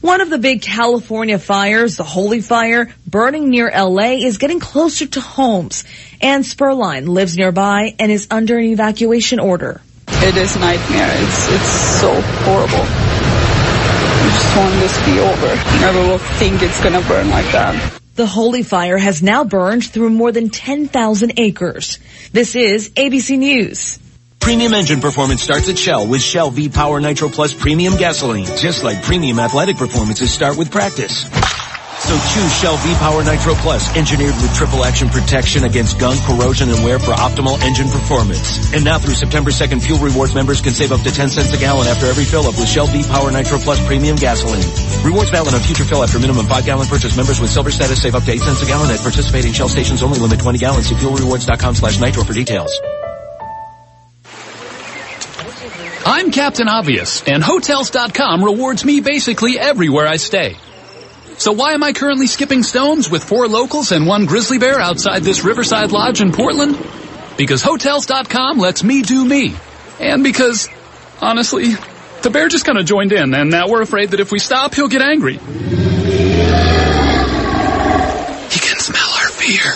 One 0.00 0.20
of 0.20 0.30
the 0.30 0.38
big 0.38 0.62
California 0.62 1.38
fires, 1.38 1.96
the 1.96 2.02
Holy 2.02 2.40
Fire, 2.40 2.92
burning 3.06 3.50
near 3.50 3.70
LA 3.70 4.16
is 4.26 4.38
getting 4.38 4.58
closer 4.58 5.06
to 5.06 5.20
homes. 5.20 5.84
Ann 6.20 6.42
Spurline 6.42 7.06
lives 7.06 7.36
nearby 7.36 7.94
and 8.00 8.10
is 8.10 8.26
under 8.28 8.58
an 8.58 8.64
evacuation 8.64 9.38
order. 9.38 9.80
It 10.20 10.36
is 10.36 10.56
nightmare. 10.56 11.10
It's 11.22 11.48
it's 11.48 12.00
so 12.00 12.12
horrible. 12.44 12.84
I 12.84 14.30
just 14.32 14.56
want 14.56 14.74
this 14.80 14.98
to 14.98 15.04
be 15.04 15.18
over. 15.18 15.80
Never 15.80 15.98
will 16.08 16.18
think 16.18 16.62
it's 16.62 16.82
gonna 16.82 17.02
burn 17.08 17.30
like 17.30 17.50
that. 17.52 18.00
The 18.14 18.26
Holy 18.26 18.62
Fire 18.62 18.98
has 18.98 19.22
now 19.22 19.42
burned 19.42 19.84
through 19.84 20.10
more 20.10 20.32
than 20.32 20.50
10,000 20.50 21.32
acres. 21.38 21.98
This 22.30 22.54
is 22.54 22.90
ABC 22.90 23.38
News. 23.38 23.98
Premium 24.38 24.74
engine 24.74 25.00
performance 25.00 25.42
starts 25.42 25.68
at 25.68 25.78
Shell 25.78 26.08
with 26.08 26.20
Shell 26.20 26.50
V-Power 26.50 27.00
Nitro 27.00 27.28
Plus 27.30 27.54
Premium 27.54 27.96
Gasoline. 27.96 28.44
Just 28.58 28.84
like 28.84 29.02
premium 29.02 29.38
athletic 29.38 29.76
performances 29.76 30.30
start 30.30 30.58
with 30.58 30.70
practice. 30.70 31.24
So 32.02 32.18
choose 32.34 32.52
Shell 32.58 32.76
V-Power 32.78 33.22
Nitro 33.22 33.54
Plus, 33.54 33.94
engineered 33.96 34.34
with 34.42 34.52
triple 34.54 34.84
action 34.84 35.08
protection 35.08 35.62
against 35.64 36.00
gunk, 36.00 36.20
corrosion, 36.22 36.68
and 36.68 36.82
wear 36.84 36.98
for 36.98 37.12
optimal 37.12 37.60
engine 37.62 37.88
performance. 37.88 38.74
And 38.74 38.84
now 38.84 38.98
through 38.98 39.14
September 39.14 39.50
2nd, 39.50 39.80
Fuel 39.86 40.00
Rewards 40.00 40.34
members 40.34 40.60
can 40.60 40.72
save 40.72 40.90
up 40.90 41.00
to 41.02 41.12
10 41.12 41.28
cents 41.28 41.54
a 41.54 41.58
gallon 41.58 41.86
after 41.86 42.06
every 42.06 42.24
fill-up 42.24 42.58
with 42.58 42.66
Shell 42.66 42.88
V-Power 42.88 43.30
Nitro 43.30 43.58
Plus 43.58 43.78
Premium 43.86 44.16
Gasoline. 44.16 44.66
Rewards 45.06 45.30
valid 45.30 45.54
on 45.54 45.60
future 45.60 45.84
fill 45.84 46.02
after 46.02 46.18
minimum 46.18 46.44
5-gallon 46.46 46.88
purchase. 46.88 47.16
Members 47.16 47.38
with 47.38 47.50
silver 47.50 47.70
status 47.70 48.02
save 48.02 48.16
up 48.16 48.24
to 48.24 48.32
8 48.32 48.40
cents 48.40 48.62
a 48.62 48.66
gallon 48.66 48.90
at 48.90 48.98
participating 48.98 49.52
Shell 49.52 49.68
stations 49.68 50.02
only. 50.02 50.18
Limit 50.18 50.40
20 50.40 50.58
gallons. 50.58 50.88
See 50.88 50.96
fuelrewards.com 50.96 51.76
slash 51.76 52.00
nitro 52.00 52.24
for 52.24 52.32
details. 52.32 52.80
I'm 56.04 56.32
Captain 56.32 56.66
Obvious, 56.66 57.22
and 57.28 57.44
Hotels.com 57.44 58.42
rewards 58.42 58.84
me 58.84 59.00
basically 59.00 59.56
everywhere 59.56 60.08
I 60.08 60.16
stay. 60.16 60.56
So 61.42 61.50
why 61.50 61.72
am 61.72 61.82
I 61.82 61.92
currently 61.92 62.28
skipping 62.28 62.62
stones 62.62 63.10
with 63.10 63.24
four 63.24 63.48
locals 63.48 63.90
and 63.90 64.06
one 64.06 64.26
grizzly 64.26 64.58
bear 64.58 64.78
outside 64.78 65.24
this 65.24 65.42
Riverside 65.42 65.90
Lodge 65.90 66.20
in 66.20 66.30
Portland? 66.30 66.78
Because 67.36 67.62
Hotels.com 67.62 68.58
lets 68.58 68.84
me 68.84 69.02
do 69.02 69.24
me. 69.24 69.56
And 69.98 70.22
because, 70.22 70.68
honestly, 71.20 71.74
the 72.22 72.30
bear 72.30 72.46
just 72.46 72.64
kind 72.64 72.78
of 72.78 72.86
joined 72.86 73.12
in, 73.12 73.34
and 73.34 73.50
now 73.50 73.68
we're 73.68 73.82
afraid 73.82 74.10
that 74.10 74.20
if 74.20 74.30
we 74.30 74.38
stop, 74.38 74.72
he'll 74.76 74.86
get 74.86 75.02
angry. 75.02 75.32
He 75.32 75.40
can 78.60 78.78
smell 78.78 79.10
our 79.10 79.28
fear. 79.30 79.72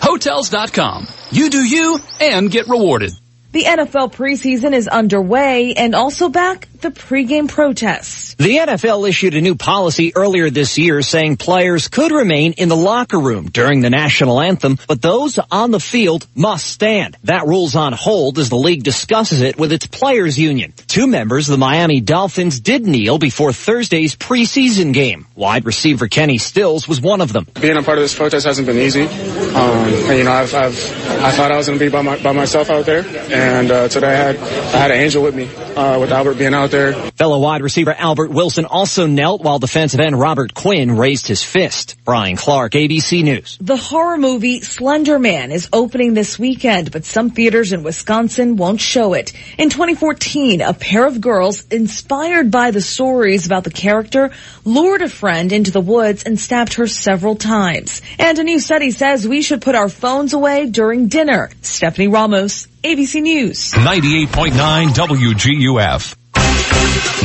Hotels.com. 0.00 1.06
You 1.32 1.50
do 1.50 1.62
you 1.62 2.00
and 2.18 2.50
get 2.50 2.66
rewarded. 2.66 3.12
The 3.52 3.64
NFL 3.64 4.14
preseason 4.14 4.72
is 4.72 4.88
underway 4.88 5.74
and 5.74 5.94
also 5.94 6.30
back, 6.30 6.68
the 6.86 7.00
pregame 7.00 7.48
protests. 7.48 8.34
The 8.34 8.58
NFL 8.58 9.08
issued 9.08 9.34
a 9.34 9.40
new 9.40 9.56
policy 9.56 10.12
earlier 10.14 10.50
this 10.50 10.78
year 10.78 11.02
saying 11.02 11.36
players 11.36 11.88
could 11.88 12.12
remain 12.12 12.52
in 12.52 12.68
the 12.68 12.76
locker 12.76 13.18
room 13.18 13.48
during 13.50 13.80
the 13.80 13.90
national 13.90 14.40
anthem, 14.40 14.78
but 14.86 15.02
those 15.02 15.36
on 15.50 15.72
the 15.72 15.80
field 15.80 16.28
must 16.36 16.66
stand. 16.66 17.16
That 17.24 17.46
rule's 17.46 17.74
on 17.74 17.92
hold 17.92 18.38
as 18.38 18.50
the 18.50 18.56
league 18.56 18.84
discusses 18.84 19.40
it 19.40 19.58
with 19.58 19.72
its 19.72 19.88
players 19.88 20.38
union. 20.38 20.74
Two 20.86 21.08
members 21.08 21.48
of 21.48 21.54
the 21.54 21.58
Miami 21.58 22.00
Dolphins 22.00 22.60
did 22.60 22.86
kneel 22.86 23.18
before 23.18 23.52
Thursday's 23.52 24.14
preseason 24.14 24.92
game. 24.92 25.26
Wide 25.34 25.66
receiver 25.66 26.06
Kenny 26.06 26.38
Stills 26.38 26.86
was 26.86 27.00
one 27.00 27.20
of 27.20 27.32
them. 27.32 27.48
Being 27.60 27.78
a 27.78 27.82
part 27.82 27.98
of 27.98 28.04
this 28.04 28.14
protest 28.14 28.46
hasn't 28.46 28.68
been 28.68 28.78
easy. 28.78 29.06
Um, 29.06 29.88
and, 30.06 30.18
you 30.18 30.24
know, 30.24 30.32
I've, 30.32 30.54
I've, 30.54 30.76
I 31.20 31.32
thought 31.32 31.50
I 31.50 31.56
was 31.56 31.66
going 31.66 31.80
to 31.80 31.84
be 31.84 31.90
by, 31.90 32.02
my, 32.02 32.22
by 32.22 32.32
myself 32.32 32.70
out 32.70 32.86
there, 32.86 33.04
and 33.32 33.70
uh, 33.72 33.88
today 33.88 34.12
I 34.12 34.14
had, 34.14 34.36
I 34.36 34.78
had 34.78 34.90
an 34.92 34.98
angel 34.98 35.24
with 35.24 35.34
me, 35.34 35.52
uh, 35.74 35.98
with 35.98 36.12
Albert 36.12 36.34
being 36.34 36.54
out 36.54 36.70
there. 36.70 36.75
Fellow 36.76 37.38
wide 37.38 37.62
receiver 37.62 37.94
Albert 37.94 38.30
Wilson 38.30 38.66
also 38.66 39.06
knelt 39.06 39.40
while 39.40 39.58
defensive 39.58 39.98
end 39.98 40.18
Robert 40.18 40.52
Quinn 40.52 40.98
raised 40.98 41.26
his 41.26 41.42
fist. 41.42 41.96
Brian 42.04 42.36
Clark, 42.36 42.72
ABC 42.72 43.24
News. 43.24 43.56
The 43.60 43.78
horror 43.78 44.18
movie 44.18 44.60
Slender 44.60 45.18
Man 45.18 45.52
is 45.52 45.70
opening 45.72 46.12
this 46.12 46.38
weekend, 46.38 46.92
but 46.92 47.06
some 47.06 47.30
theaters 47.30 47.72
in 47.72 47.82
Wisconsin 47.82 48.56
won't 48.56 48.80
show 48.80 49.14
it. 49.14 49.32
In 49.56 49.70
2014, 49.70 50.60
a 50.60 50.74
pair 50.74 51.06
of 51.06 51.20
girls 51.20 51.66
inspired 51.68 52.50
by 52.50 52.72
the 52.72 52.82
stories 52.82 53.46
about 53.46 53.64
the 53.64 53.70
character 53.70 54.30
lured 54.66 55.00
a 55.00 55.08
friend 55.08 55.52
into 55.52 55.70
the 55.70 55.80
woods 55.80 56.24
and 56.24 56.38
stabbed 56.38 56.74
her 56.74 56.86
several 56.86 57.36
times. 57.36 58.02
And 58.18 58.38
a 58.38 58.44
new 58.44 58.60
study 58.60 58.90
says 58.90 59.26
we 59.26 59.40
should 59.40 59.62
put 59.62 59.74
our 59.74 59.88
phones 59.88 60.34
away 60.34 60.66
during 60.66 61.08
dinner. 61.08 61.50
Stephanie 61.62 62.08
Ramos, 62.08 62.66
ABC 62.84 63.22
News. 63.22 63.72
98.9 63.72 64.88
WGUF. 64.88 66.16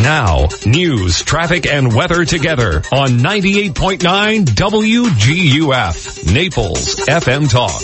Now, 0.02 0.48
news, 0.66 1.22
traffic, 1.22 1.66
and 1.66 1.94
weather 1.94 2.26
together 2.26 2.82
on 2.92 3.20
98.9 3.20 4.46
WGUF, 4.46 6.34
Naples 6.34 6.96
FM 7.08 7.50
Talk. 7.50 7.82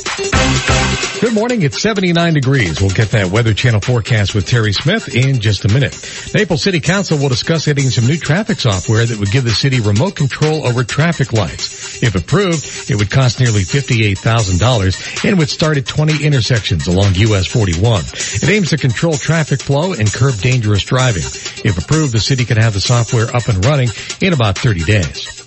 Good 1.19 1.33
morning. 1.33 1.63
It's 1.63 1.81
79 1.81 2.35
degrees. 2.35 2.79
We'll 2.79 2.91
get 2.91 3.09
that 3.11 3.31
Weather 3.31 3.55
Channel 3.55 3.81
forecast 3.81 4.35
with 4.35 4.45
Terry 4.45 4.71
Smith 4.71 5.15
in 5.15 5.39
just 5.39 5.65
a 5.65 5.67
minute. 5.67 5.97
Naples 6.35 6.61
City 6.61 6.79
Council 6.79 7.17
will 7.17 7.29
discuss 7.29 7.67
adding 7.67 7.89
some 7.89 8.05
new 8.05 8.17
traffic 8.17 8.59
software 8.59 9.03
that 9.03 9.17
would 9.17 9.31
give 9.31 9.43
the 9.43 9.49
city 9.49 9.79
remote 9.79 10.15
control 10.15 10.67
over 10.67 10.83
traffic 10.83 11.33
lights. 11.33 12.03
If 12.03 12.13
approved, 12.13 12.91
it 12.91 12.95
would 12.97 13.09
cost 13.09 13.39
nearly 13.39 13.61
$58,000 13.61 15.25
and 15.27 15.39
would 15.39 15.49
start 15.49 15.77
at 15.77 15.87
20 15.87 16.23
intersections 16.23 16.85
along 16.87 17.15
US 17.15 17.47
41. 17.47 18.01
It 18.03 18.49
aims 18.49 18.69
to 18.69 18.77
control 18.77 19.13
traffic 19.13 19.59
flow 19.59 19.93
and 19.93 20.13
curb 20.13 20.35
dangerous 20.35 20.83
driving. 20.83 21.23
If 21.23 21.76
approved, 21.77 22.13
the 22.13 22.19
city 22.19 22.45
can 22.45 22.57
have 22.57 22.73
the 22.73 22.81
software 22.81 23.27
up 23.35 23.47
and 23.47 23.65
running 23.65 23.89
in 24.21 24.33
about 24.33 24.57
30 24.57 24.83
days. 24.83 25.46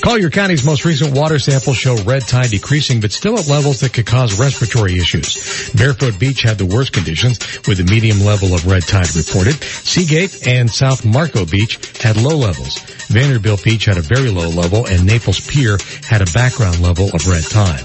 Collier 0.00 0.30
County's 0.30 0.64
most 0.64 0.84
recent 0.84 1.16
water 1.16 1.40
samples 1.40 1.76
show 1.76 1.96
red 2.04 2.22
tide 2.22 2.50
decreasing, 2.50 3.00
but 3.00 3.10
still 3.10 3.36
at 3.36 3.48
levels 3.48 3.80
that 3.80 3.92
could 3.92 4.06
cause 4.06 4.38
respiratory 4.38 4.96
issues. 4.96 5.70
Barefoot 5.74 6.18
Beach 6.20 6.42
had 6.42 6.56
the 6.56 6.66
worst 6.66 6.92
conditions, 6.92 7.38
with 7.66 7.80
a 7.80 7.84
medium 7.84 8.20
level 8.24 8.54
of 8.54 8.64
red 8.66 8.82
tide 8.82 9.14
reported. 9.16 9.54
Seagate 9.54 10.46
and 10.46 10.70
South 10.70 11.04
Marco 11.04 11.44
Beach 11.44 11.78
had 11.98 12.16
low 12.16 12.36
levels. 12.36 12.78
Vanderbilt 13.08 13.64
Beach 13.64 13.86
had 13.86 13.98
a 13.98 14.02
very 14.02 14.30
low 14.30 14.48
level, 14.48 14.86
and 14.86 15.04
Naples 15.04 15.40
Pier 15.40 15.78
had 16.04 16.22
a 16.22 16.30
background 16.32 16.80
level 16.80 17.10
of 17.12 17.26
red 17.26 17.42
tide. 17.42 17.84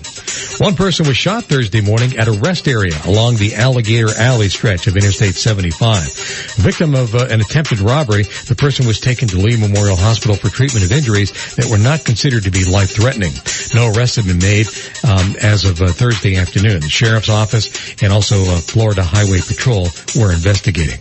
One 0.60 0.76
person 0.76 1.08
was 1.08 1.18
shot 1.18 1.46
Thursday 1.46 1.82
morning 1.82 2.18
at 2.18 2.28
a 2.28 2.32
rest 2.32 2.68
area 2.68 2.94
along 3.06 3.38
the 3.38 3.56
Alligator 3.56 4.10
Alley 4.16 4.50
stretch 4.50 4.86
of 4.86 4.96
Interstate 4.96 5.34
75. 5.34 6.14
Victim 6.58 6.94
of 6.94 7.16
uh, 7.16 7.28
an 7.32 7.42
attempted 7.42 7.80
robbery, 7.80 8.24
the 8.24 8.56
person 8.56 8.86
was 8.86 9.00
taken 9.00 9.28
to 9.30 9.38
Lee 9.38 9.58
Memorial 9.58 9.96
Hospital 9.96 10.36
for 10.36 10.50
treatment 10.50 10.86
of 10.86 10.92
injuries 10.92 11.56
that 11.56 11.66
were 11.72 11.80
not 11.80 12.03
considered 12.04 12.44
to 12.44 12.52
be 12.52 12.66
life-threatening. 12.66 13.34
No 13.74 13.92
arrests 13.92 14.18
have 14.18 14.28
been 14.28 14.40
made 14.40 14.68
um, 15.08 15.36
as 15.42 15.66
of 15.66 15.82
uh, 15.82 15.88
Thursday 15.88 16.38
afternoon. 16.38 16.82
The 16.82 16.90
sheriff's 16.90 17.30
office 17.30 18.02
and 18.04 18.14
also 18.14 18.36
uh, 18.36 18.58
Florida 18.58 19.04
Highway 19.04 19.40
Patrol 19.40 19.88
were 20.16 20.32
investigating. 20.32 21.00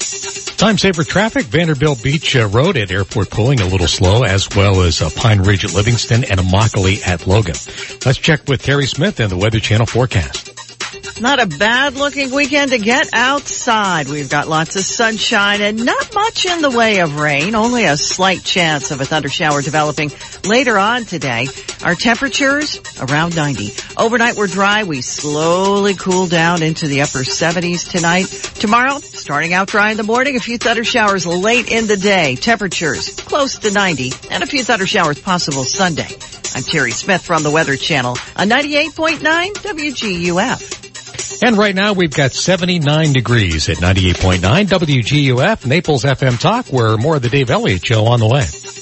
Time 0.57 0.79
saver 0.79 1.03
traffic, 1.03 1.47
Vanderbilt 1.47 2.03
Beach 2.03 2.37
uh, 2.37 2.47
Road 2.47 2.77
at 2.77 2.93
Airport 2.93 3.31
pulling 3.31 3.61
a 3.61 3.67
little 3.67 3.89
slow, 3.89 4.23
as 4.23 4.49
well 4.55 4.83
as 4.83 5.03
uh, 5.03 5.11
Pine 5.17 5.41
Ridge 5.41 5.65
at 5.65 5.75
Livingston 5.75 6.25
and 6.25 6.39
Immokalee 6.39 7.05
at 7.07 7.27
Logan. 7.27 7.57
Let's 8.07 8.19
check 8.19 8.49
with 8.49 8.63
Terry 8.63 8.87
Smith 8.87 9.19
and 9.19 9.31
the 9.31 9.37
Weather 9.37 9.61
Channel 9.61 9.87
forecast. 9.87 10.52
Not 11.21 11.41
a 11.41 11.47
bad 11.47 11.95
looking 11.95 12.33
weekend 12.33 12.73
to 12.73 12.79
get 12.79 13.11
outside. 13.13 14.09
We've 14.09 14.31
got 14.31 14.49
lots 14.49 14.77
of 14.77 14.83
sunshine 14.83 15.61
and 15.61 15.85
not 15.85 16.15
much 16.15 16.47
in 16.47 16.63
the 16.63 16.71
way 16.71 17.01
of 17.01 17.21
rain, 17.21 17.55
only 17.55 17.85
a 17.85 17.97
slight 17.97 18.43
chance 18.43 18.91
of 18.91 19.01
a 19.01 19.05
thunder 19.05 19.29
shower 19.29 19.63
developing 19.63 20.11
later 20.45 20.79
on 20.79 21.05
today. 21.05 21.47
Our 21.85 21.95
temperatures 21.95 22.81
around 23.01 23.37
90. 23.37 23.73
Overnight 23.97 24.37
we're 24.37 24.47
dry. 24.47 24.85
We 24.85 25.03
slowly 25.03 25.95
cool 25.95 26.27
down 26.27 26.63
into 26.63 26.89
the 26.89 27.03
upper 27.03 27.21
70s 27.21 27.91
tonight. 27.91 28.27
Tomorrow, 28.61 28.99
starting 28.99 29.53
out 29.53 29.69
dry 29.69 29.91
in 29.91 29.97
the 29.97 30.03
morning, 30.03 30.37
a 30.37 30.41
few 30.41 30.59
thunder 30.59 30.85
showers 30.85 31.27
late 31.27 31.71
in 31.71 31.87
the 31.87 31.97
day. 31.97 32.37
Temperatures 32.37 33.15
close 33.17 33.59
to 33.59 33.71
90 33.71 34.13
and 34.31 34.43
a 34.43 34.47
few 34.47 34.65
thunder 34.65 34.87
showers 34.87 35.21
possible 35.21 35.65
Sunday. 35.65 36.09
I'm 36.55 36.63
Terry 36.63 36.91
Smith 36.91 37.23
from 37.23 37.43
the 37.43 37.51
Weather 37.51 37.77
Channel 37.77 38.17
on 38.37 38.49
98.9 38.49 39.21
WGUF. 39.21 40.92
And 41.41 41.57
right 41.57 41.75
now 41.75 41.93
we've 41.93 42.11
got 42.13 42.33
79 42.33 43.13
degrees 43.13 43.69
at 43.69 43.79
98.9 43.79 44.41
WGUF, 44.67 45.67
Naples 45.67 46.05
FM 46.05 46.39
Talk, 46.41 46.67
where 46.67 46.97
more 46.97 47.17
of 47.17 47.23
the 47.23 47.29
Dave 47.29 47.51
Elliott 47.51 47.85
Show 47.85 48.07
on 48.07 48.21
the 48.21 48.29
way. 48.29 48.62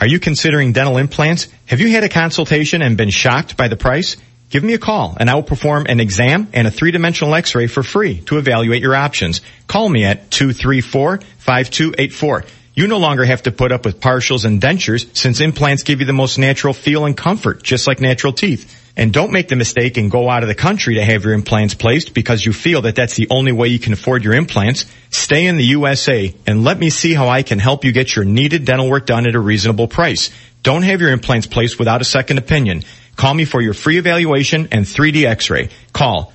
Are 0.00 0.06
you 0.06 0.20
considering 0.20 0.72
dental 0.72 0.98
implants? 0.98 1.48
Have 1.66 1.80
you 1.80 1.88
had 1.88 2.04
a 2.04 2.08
consultation 2.08 2.80
and 2.82 2.96
been 2.96 3.10
shocked 3.10 3.56
by 3.56 3.66
the 3.68 3.76
price? 3.76 4.16
Give 4.50 4.62
me 4.62 4.74
a 4.74 4.78
call 4.78 5.16
and 5.18 5.28
I 5.30 5.34
will 5.34 5.42
perform 5.42 5.86
an 5.88 5.98
exam 6.00 6.48
and 6.52 6.68
a 6.68 6.70
three-dimensional 6.70 7.34
x-ray 7.34 7.66
for 7.66 7.82
free 7.82 8.20
to 8.22 8.38
evaluate 8.38 8.80
your 8.82 8.94
options. 8.94 9.40
Call 9.66 9.88
me 9.88 10.04
at 10.04 10.30
234-5284. 10.30 12.46
You 12.74 12.86
no 12.88 12.98
longer 12.98 13.24
have 13.24 13.44
to 13.44 13.52
put 13.52 13.72
up 13.72 13.84
with 13.84 14.00
partials 14.00 14.44
and 14.44 14.60
dentures 14.60 15.16
since 15.16 15.40
implants 15.40 15.84
give 15.84 16.00
you 16.00 16.06
the 16.06 16.12
most 16.12 16.38
natural 16.38 16.74
feel 16.74 17.04
and 17.04 17.16
comfort, 17.16 17.62
just 17.62 17.86
like 17.86 18.00
natural 18.00 18.32
teeth. 18.32 18.80
And 18.96 19.12
don't 19.12 19.32
make 19.32 19.48
the 19.48 19.56
mistake 19.56 19.96
and 19.96 20.10
go 20.10 20.30
out 20.30 20.42
of 20.42 20.48
the 20.48 20.54
country 20.54 20.94
to 20.94 21.04
have 21.04 21.24
your 21.24 21.32
implants 21.32 21.74
placed 21.74 22.14
because 22.14 22.46
you 22.46 22.52
feel 22.52 22.82
that 22.82 22.94
that's 22.94 23.16
the 23.16 23.26
only 23.28 23.50
way 23.50 23.68
you 23.68 23.80
can 23.80 23.92
afford 23.92 24.22
your 24.22 24.34
implants. 24.34 24.84
Stay 25.10 25.46
in 25.46 25.56
the 25.56 25.64
USA 25.64 26.32
and 26.46 26.62
let 26.62 26.78
me 26.78 26.90
see 26.90 27.12
how 27.12 27.28
I 27.28 27.42
can 27.42 27.58
help 27.58 27.84
you 27.84 27.92
get 27.92 28.14
your 28.14 28.24
needed 28.24 28.64
dental 28.64 28.88
work 28.88 29.06
done 29.06 29.26
at 29.26 29.34
a 29.34 29.40
reasonable 29.40 29.88
price. 29.88 30.30
Don't 30.62 30.82
have 30.82 31.00
your 31.00 31.10
implants 31.10 31.46
placed 31.46 31.78
without 31.78 32.02
a 32.02 32.04
second 32.04 32.38
opinion. 32.38 32.84
Call 33.16 33.34
me 33.34 33.44
for 33.44 33.60
your 33.60 33.74
free 33.74 33.98
evaluation 33.98 34.68
and 34.70 34.84
3D 34.84 35.24
x-ray. 35.24 35.70
Call 35.92 36.32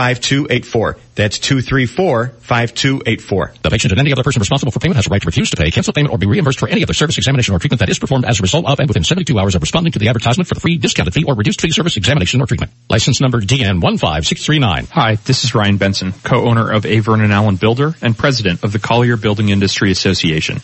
234-5284. 0.00 0.98
That's 1.14 1.38
234-5284. 1.38 3.62
The 3.62 3.70
patient 3.70 3.92
and 3.92 4.00
any 4.00 4.12
other 4.12 4.22
person 4.22 4.40
responsible 4.40 4.72
for 4.72 4.80
payment 4.80 4.96
has 4.96 5.06
a 5.06 5.10
right 5.10 5.20
to 5.20 5.26
refuse 5.26 5.50
to 5.50 5.56
pay, 5.56 5.70
cancel 5.70 5.92
payment, 5.92 6.12
or 6.12 6.18
be 6.18 6.26
reimbursed 6.26 6.58
for 6.58 6.68
any 6.68 6.82
other 6.82 6.94
service, 6.94 7.18
examination, 7.18 7.54
or 7.54 7.58
treatment 7.58 7.80
that 7.80 7.88
is 7.88 7.98
performed 7.98 8.24
as 8.24 8.40
a 8.40 8.42
result 8.42 8.66
of 8.66 8.80
and 8.80 8.88
within 8.88 9.04
72 9.04 9.38
hours 9.38 9.54
of 9.54 9.62
responding 9.62 9.92
to 9.92 9.98
the 9.98 10.08
advertisement 10.08 10.48
for 10.48 10.54
the 10.54 10.60
free, 10.60 10.78
discounted 10.78 11.14
fee, 11.14 11.24
or 11.24 11.34
reduced 11.34 11.60
fee 11.60 11.70
service, 11.70 11.96
examination, 11.96 12.40
or 12.40 12.46
treatment. 12.46 12.72
License 12.88 13.20
number 13.20 13.40
DN15639. 13.40 14.88
Hi, 14.90 15.16
this 15.16 15.44
is 15.44 15.54
Ryan 15.54 15.76
Benson, 15.76 16.12
co-owner 16.24 16.72
of 16.72 16.86
A. 16.86 17.00
Vernon 17.00 17.32
Allen 17.32 17.56
Builder 17.56 17.94
and 18.00 18.16
president 18.16 18.64
of 18.64 18.72
the 18.72 18.78
Collier 18.78 19.16
Building 19.16 19.50
Industry 19.50 19.90
Association. 19.90 20.60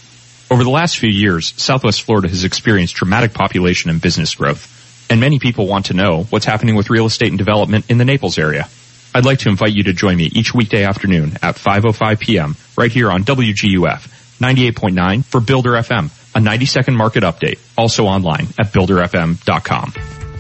Over 0.51 0.63
the 0.63 0.71
last 0.71 0.99
few 0.99 1.11
years, 1.11 1.53
Southwest 1.61 2.03
Florida 2.03 2.29
has 2.29 2.45
experienced 2.45 2.95
dramatic 2.95 3.35
population 3.35 3.91
and 3.91 4.01
business 4.01 4.37
growth, 4.37 5.07
and 5.11 5.21
many 5.21 5.41
people 5.41 5.67
want 5.67 5.87
to 5.87 5.95
know 5.95 6.23
what's 6.31 6.45
happening 6.45 6.77
with 6.77 6.89
real 6.89 7.07
estate 7.07 7.31
and 7.31 7.39
development 7.39 7.91
in 7.91 7.99
the 7.99 8.05
Naples 8.05 8.39
area. 8.39 8.69
I'd 9.17 9.25
like 9.25 9.39
to 9.41 9.49
invite 9.49 9.73
you 9.73 9.85
to 9.85 9.95
join 9.95 10.19
me 10.19 10.25
each 10.25 10.53
weekday 10.53 10.85
afternoon 10.85 11.39
at 11.43 11.57
5.05 11.57 12.21
p.m. 12.21 12.55
right 12.77 12.93
here 12.93 13.11
on 13.11 13.25
WGUF 13.25 14.09
98.9 14.41 15.25
for 15.25 15.41
Builder 15.41 15.71
FM, 15.71 16.11
a 16.37 16.41
90 16.41 16.67
second 16.67 16.97
market 16.97 17.23
update, 17.23 17.59
also 17.79 18.05
online 18.05 18.49
at 18.61 18.67
builderfm.com. 18.75 19.95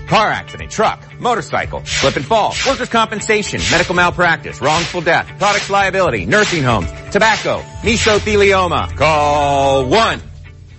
Car 0.09 0.29
accident, 0.29 0.70
truck, 0.70 1.03
motorcycle, 1.18 1.87
slip 1.87 2.16
and 2.16 2.27
fall, 2.27 2.55
workers' 2.66 2.91
compensation, 2.91 3.62
medical 3.70 3.95
malpractice, 3.95 4.61
wrongful 4.61 5.01
death, 5.01 5.27
products 5.39 5.70
liability, 5.70 6.27
nursing 6.27 6.62
homes, 6.62 6.91
tobacco, 7.11 7.61
mesothelioma. 7.81 8.95
Call 8.95 9.87
1. 9.89 10.20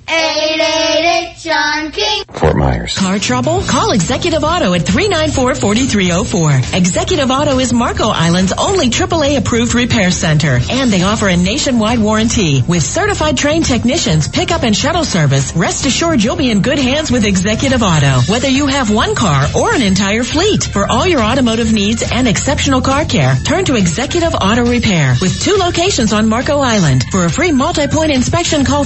888 0.10 1.36
John 1.38 1.92
King. 1.92 2.24
Fort 2.32 2.56
Myers. 2.56 2.98
Car 2.98 3.20
trouble? 3.20 3.62
Call 3.64 3.92
Executive 3.92 4.42
Auto 4.42 4.74
at 4.74 4.82
394-4304. 4.82 6.78
Executive 6.78 7.30
Auto 7.30 7.60
is 7.60 7.74
Marco 7.74 8.08
Island's 8.08 8.54
only 8.54 8.90
AAA 8.90 9.38
approved 9.38 9.76
repair 9.76 10.10
center. 10.12 10.60
And 10.72 10.92
they 10.92 11.02
offer 11.04 11.28
a 11.28 11.36
nationwide 11.36 12.00
warranty. 12.00 12.62
With 12.62 12.84
certified 12.84 13.38
trained 13.38 13.66
technicians, 13.66 14.30
pickup 14.30 14.64
and 14.64 14.74
shuttle 14.74 15.04
service, 15.04 15.54
rest 15.56 15.86
assured 15.86 16.24
you'll 16.24 16.38
be 16.38 16.52
in 16.52 16.62
good 16.62 16.80
hands 16.80 17.12
with 17.12 17.26
Executive 17.26 17.84
Auto. 17.84 18.22
Whether 18.32 18.48
you 18.48 18.68
have 18.68 18.90
one 18.90 19.14
car 19.14 19.46
or 19.58 19.74
an 19.74 19.82
entire 19.82 20.24
fleet. 20.24 20.64
For 20.64 20.90
all 20.90 21.06
your 21.06 21.22
automotive 21.22 21.74
needs 21.74 22.04
and 22.10 22.30
exceptional 22.30 22.80
car 22.80 23.04
care, 23.04 23.36
turn 23.36 23.66
to 23.66 23.76
Executive 23.76 24.34
Auto 24.36 24.66
Repair. 24.66 25.16
With 25.22 25.42
two 25.42 25.58
locations 25.58 26.14
on 26.14 26.30
Marco 26.30 26.60
Island. 26.60 27.04
For 27.12 27.26
a 27.26 27.30
free 27.30 27.52
multi-point 27.52 28.14
inspection, 28.14 28.64
call 28.64 28.86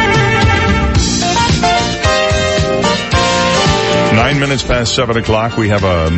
Nine 4.11 4.39
minutes 4.39 4.61
past 4.61 4.93
seven 4.93 5.17
o'clock. 5.17 5.57
We 5.57 5.69
have 5.69 5.83
a 5.85 6.09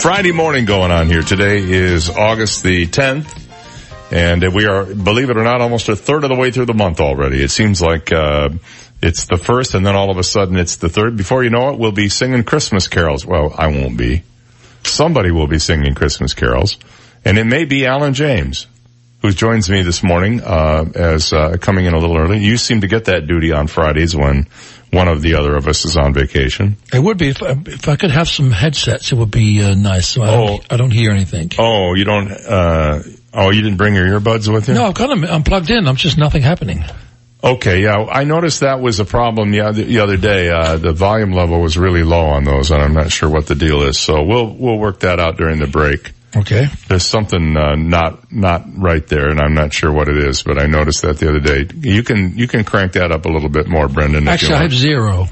Friday 0.00 0.30
morning 0.30 0.66
going 0.66 0.90
on 0.90 1.08
here. 1.08 1.22
Today 1.22 1.58
is 1.58 2.10
August 2.10 2.62
the 2.62 2.86
10th. 2.86 3.48
And 4.12 4.54
we 4.54 4.66
are, 4.66 4.84
believe 4.84 5.30
it 5.30 5.36
or 5.36 5.42
not, 5.42 5.60
almost 5.60 5.88
a 5.88 5.96
third 5.96 6.24
of 6.24 6.30
the 6.30 6.36
way 6.36 6.50
through 6.50 6.66
the 6.66 6.74
month 6.74 7.00
already. 7.00 7.42
It 7.42 7.50
seems 7.50 7.80
like, 7.80 8.12
uh, 8.12 8.50
it's 9.02 9.24
the 9.24 9.38
first 9.38 9.74
and 9.74 9.86
then 9.86 9.96
all 9.96 10.10
of 10.10 10.18
a 10.18 10.22
sudden 10.22 10.56
it's 10.56 10.76
the 10.76 10.90
third. 10.90 11.16
Before 11.16 11.42
you 11.42 11.48
know 11.48 11.70
it, 11.70 11.78
we'll 11.78 11.92
be 11.92 12.10
singing 12.10 12.44
Christmas 12.44 12.88
carols. 12.88 13.24
Well, 13.24 13.54
I 13.56 13.68
won't 13.68 13.96
be. 13.96 14.22
Somebody 14.84 15.30
will 15.30 15.46
be 15.46 15.58
singing 15.58 15.94
Christmas 15.94 16.34
carols. 16.34 16.76
And 17.24 17.38
it 17.38 17.44
may 17.44 17.64
be 17.64 17.86
Alan 17.86 18.12
James, 18.12 18.66
who 19.22 19.30
joins 19.30 19.70
me 19.70 19.82
this 19.82 20.02
morning, 20.02 20.42
uh, 20.42 20.84
as, 20.94 21.32
uh, 21.32 21.56
coming 21.58 21.86
in 21.86 21.94
a 21.94 21.98
little 21.98 22.18
early. 22.18 22.38
You 22.38 22.58
seem 22.58 22.82
to 22.82 22.86
get 22.88 23.06
that 23.06 23.26
duty 23.26 23.52
on 23.52 23.66
Fridays 23.66 24.14
when 24.14 24.46
one 24.92 25.08
of 25.08 25.22
the 25.22 25.34
other 25.34 25.56
of 25.56 25.68
us 25.68 25.84
is 25.84 25.96
on 25.96 26.12
vacation. 26.12 26.76
It 26.92 26.98
would 26.98 27.18
be 27.18 27.28
if, 27.28 27.42
if 27.42 27.88
I 27.88 27.96
could 27.96 28.10
have 28.10 28.28
some 28.28 28.50
headsets. 28.50 29.12
It 29.12 29.16
would 29.16 29.30
be 29.30 29.62
uh, 29.62 29.74
nice. 29.74 30.08
So 30.08 30.22
I, 30.22 30.30
don't, 30.30 30.72
I 30.72 30.76
don't 30.76 30.90
hear 30.90 31.10
anything. 31.10 31.50
Oh, 31.58 31.94
you 31.94 32.04
don't, 32.04 32.30
uh, 32.30 33.02
oh, 33.32 33.50
you 33.50 33.62
didn't 33.62 33.76
bring 33.78 33.94
your 33.94 34.06
earbuds 34.06 34.52
with 34.52 34.68
you? 34.68 34.74
No, 34.74 34.86
I've 34.86 34.94
got 34.94 35.08
them. 35.08 35.24
I'm 35.24 35.44
plugged 35.44 35.70
in. 35.70 35.86
I'm 35.86 35.96
just 35.96 36.18
nothing 36.18 36.42
happening. 36.42 36.84
Okay, 37.42 37.82
yeah, 37.82 38.04
I 38.10 38.24
noticed 38.24 38.60
that 38.60 38.80
was 38.80 39.00
a 39.00 39.04
problem 39.06 39.50
the 39.50 39.62
other, 39.62 39.82
the 39.82 40.00
other 40.00 40.18
day. 40.18 40.50
Uh, 40.50 40.76
the 40.76 40.92
volume 40.92 41.32
level 41.32 41.60
was 41.62 41.78
really 41.78 42.02
low 42.02 42.26
on 42.26 42.44
those 42.44 42.70
and 42.70 42.82
I'm 42.82 42.92
not 42.92 43.10
sure 43.10 43.30
what 43.30 43.46
the 43.46 43.54
deal 43.54 43.82
is. 43.82 43.98
So 43.98 44.22
we'll, 44.22 44.54
we'll 44.54 44.78
work 44.78 45.00
that 45.00 45.20
out 45.20 45.38
during 45.38 45.58
the 45.58 45.66
break. 45.66 46.12
Okay. 46.36 46.66
There's 46.88 47.04
something, 47.04 47.56
uh, 47.56 47.74
not, 47.76 48.32
not 48.32 48.64
right 48.76 49.04
there 49.06 49.28
and 49.30 49.40
I'm 49.40 49.54
not 49.54 49.72
sure 49.72 49.90
what 49.92 50.08
it 50.08 50.16
is, 50.16 50.42
but 50.42 50.60
I 50.62 50.66
noticed 50.66 51.02
that 51.02 51.18
the 51.18 51.28
other 51.28 51.40
day. 51.40 51.66
You 51.76 52.02
can, 52.02 52.38
you 52.38 52.46
can 52.46 52.64
crank 52.64 52.92
that 52.92 53.10
up 53.12 53.24
a 53.24 53.28
little 53.28 53.48
bit 53.48 53.68
more, 53.68 53.88
Brendan. 53.88 54.24
if 54.24 54.28
Actually, 54.28 54.50
you 54.50 54.56
I 54.56 54.62
have 54.62 54.72
zero. 54.72 55.26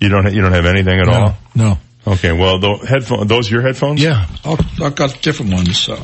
You 0.00 0.08
don't, 0.08 0.32
you 0.34 0.40
don't 0.42 0.52
have 0.52 0.66
anything 0.66 0.98
at 1.00 1.06
No, 1.06 1.12
all? 1.12 1.34
no. 1.54 1.78
Okay, 2.06 2.32
well, 2.32 2.58
the 2.58 2.84
headphone, 2.86 3.26
those 3.28 3.50
your 3.50 3.62
headphones? 3.62 4.02
Yeah, 4.02 4.26
I'll, 4.44 4.58
I've 4.82 4.96
got 4.96 5.22
different 5.22 5.52
ones. 5.52 5.78
So 5.78 5.94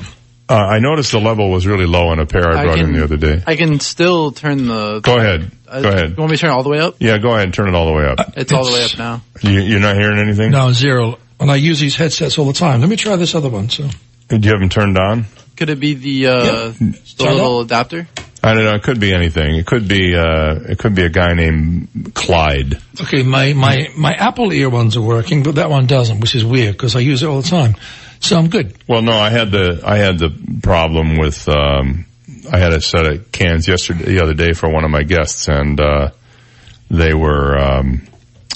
Uh, 0.49 0.55
I 0.55 0.78
noticed 0.78 1.11
the 1.12 1.18
level 1.18 1.51
was 1.51 1.66
really 1.66 1.86
low 1.86 2.09
on 2.09 2.20
a 2.20 2.24
pair 2.26 2.49
I 2.49 2.61
I 2.61 2.64
brought 2.64 2.78
in 2.78 2.92
the 2.92 3.03
other 3.03 3.16
day. 3.16 3.42
I 3.46 3.57
can 3.57 3.80
still 3.80 4.30
turn 4.30 4.66
the. 4.68 5.01
Go 5.01 5.18
ahead. 5.18 5.51
Uh, 5.66 5.82
Go 5.82 5.88
ahead. 5.88 6.11
You 6.11 6.16
want 6.16 6.30
me 6.30 6.36
to 6.36 6.40
turn 6.40 6.51
it 6.51 6.55
all 6.55 6.62
the 6.62 6.68
way 6.70 6.78
up? 6.78 6.94
Yeah, 7.01 7.18
go 7.18 7.30
ahead 7.30 7.42
and 7.46 7.53
turn 7.53 7.68
it 7.68 7.74
all 7.74 7.86
the 7.86 7.92
way 7.92 8.05
up. 8.07 8.32
It's 8.38 8.53
all 8.53 8.64
the 8.64 8.72
way 8.72 8.84
up 8.84 8.96
now. 8.96 9.22
You, 9.42 9.61
you're 9.61 9.80
not 9.80 9.96
hearing 9.96 10.18
anything? 10.20 10.53
no 10.53 10.72
zero. 10.72 11.18
And 11.40 11.51
I 11.51 11.57
use 11.57 11.80
these 11.80 11.96
headsets 11.96 12.38
all 12.38 12.46
the 12.46 12.53
time. 12.53 12.80
Let 12.80 12.88
me 12.88 12.96
try 12.96 13.16
this 13.16 13.34
other 13.34 13.49
one. 13.51 13.68
So 13.68 13.88
Do 14.28 14.36
you 14.36 14.50
have 14.50 14.60
them 14.60 14.68
turned 14.68 14.98
on? 14.98 15.26
Could 15.56 15.70
it 15.70 15.80
be 15.80 15.94
the 15.94 16.26
uh, 16.28 16.72
the 16.78 16.98
little 17.18 17.60
adapter? 17.60 18.06
I 18.42 18.54
don't 18.54 18.64
know. 18.64 18.74
It 18.74 18.82
could 18.84 19.00
be 19.00 19.12
anything. 19.12 19.56
It 19.56 19.66
could 19.66 19.88
be, 19.88 20.14
uh, 20.14 20.54
it 20.70 20.78
could 20.78 20.94
be 20.94 21.02
a 21.02 21.08
guy 21.08 21.34
named 21.34 22.12
Clyde. 22.14 22.80
okay, 23.00 23.24
my 23.24 23.52
my 23.52 23.88
my 23.96 24.12
Apple 24.12 24.52
ear 24.52 24.70
ones 24.70 24.96
are 24.96 25.02
working, 25.02 25.42
but 25.42 25.56
that 25.56 25.70
one 25.70 25.86
doesn't, 25.86 26.20
which 26.20 26.36
is 26.36 26.44
weird 26.44 26.72
because 26.72 26.94
I 26.94 27.00
use 27.00 27.24
it 27.24 27.26
all 27.26 27.42
the 27.42 27.48
time. 27.48 27.74
So 28.20 28.36
I'm 28.36 28.48
good. 28.48 28.74
Well, 28.86 29.02
no, 29.02 29.12
I 29.12 29.30
had 29.30 29.50
the, 29.50 29.80
I 29.84 29.96
had 29.96 30.18
the 30.18 30.30
problem 30.62 31.16
with, 31.18 31.48
um, 31.48 32.06
I 32.50 32.58
had 32.58 32.72
a 32.72 32.80
set 32.80 33.06
of 33.06 33.30
cans 33.32 33.68
yesterday, 33.68 34.04
the 34.04 34.22
other 34.22 34.34
day 34.34 34.52
for 34.52 34.68
one 34.68 34.84
of 34.84 34.90
my 34.90 35.02
guests 35.02 35.48
and, 35.48 35.80
uh, 35.80 36.10
they 36.90 37.14
were, 37.14 37.56
um, 37.58 38.02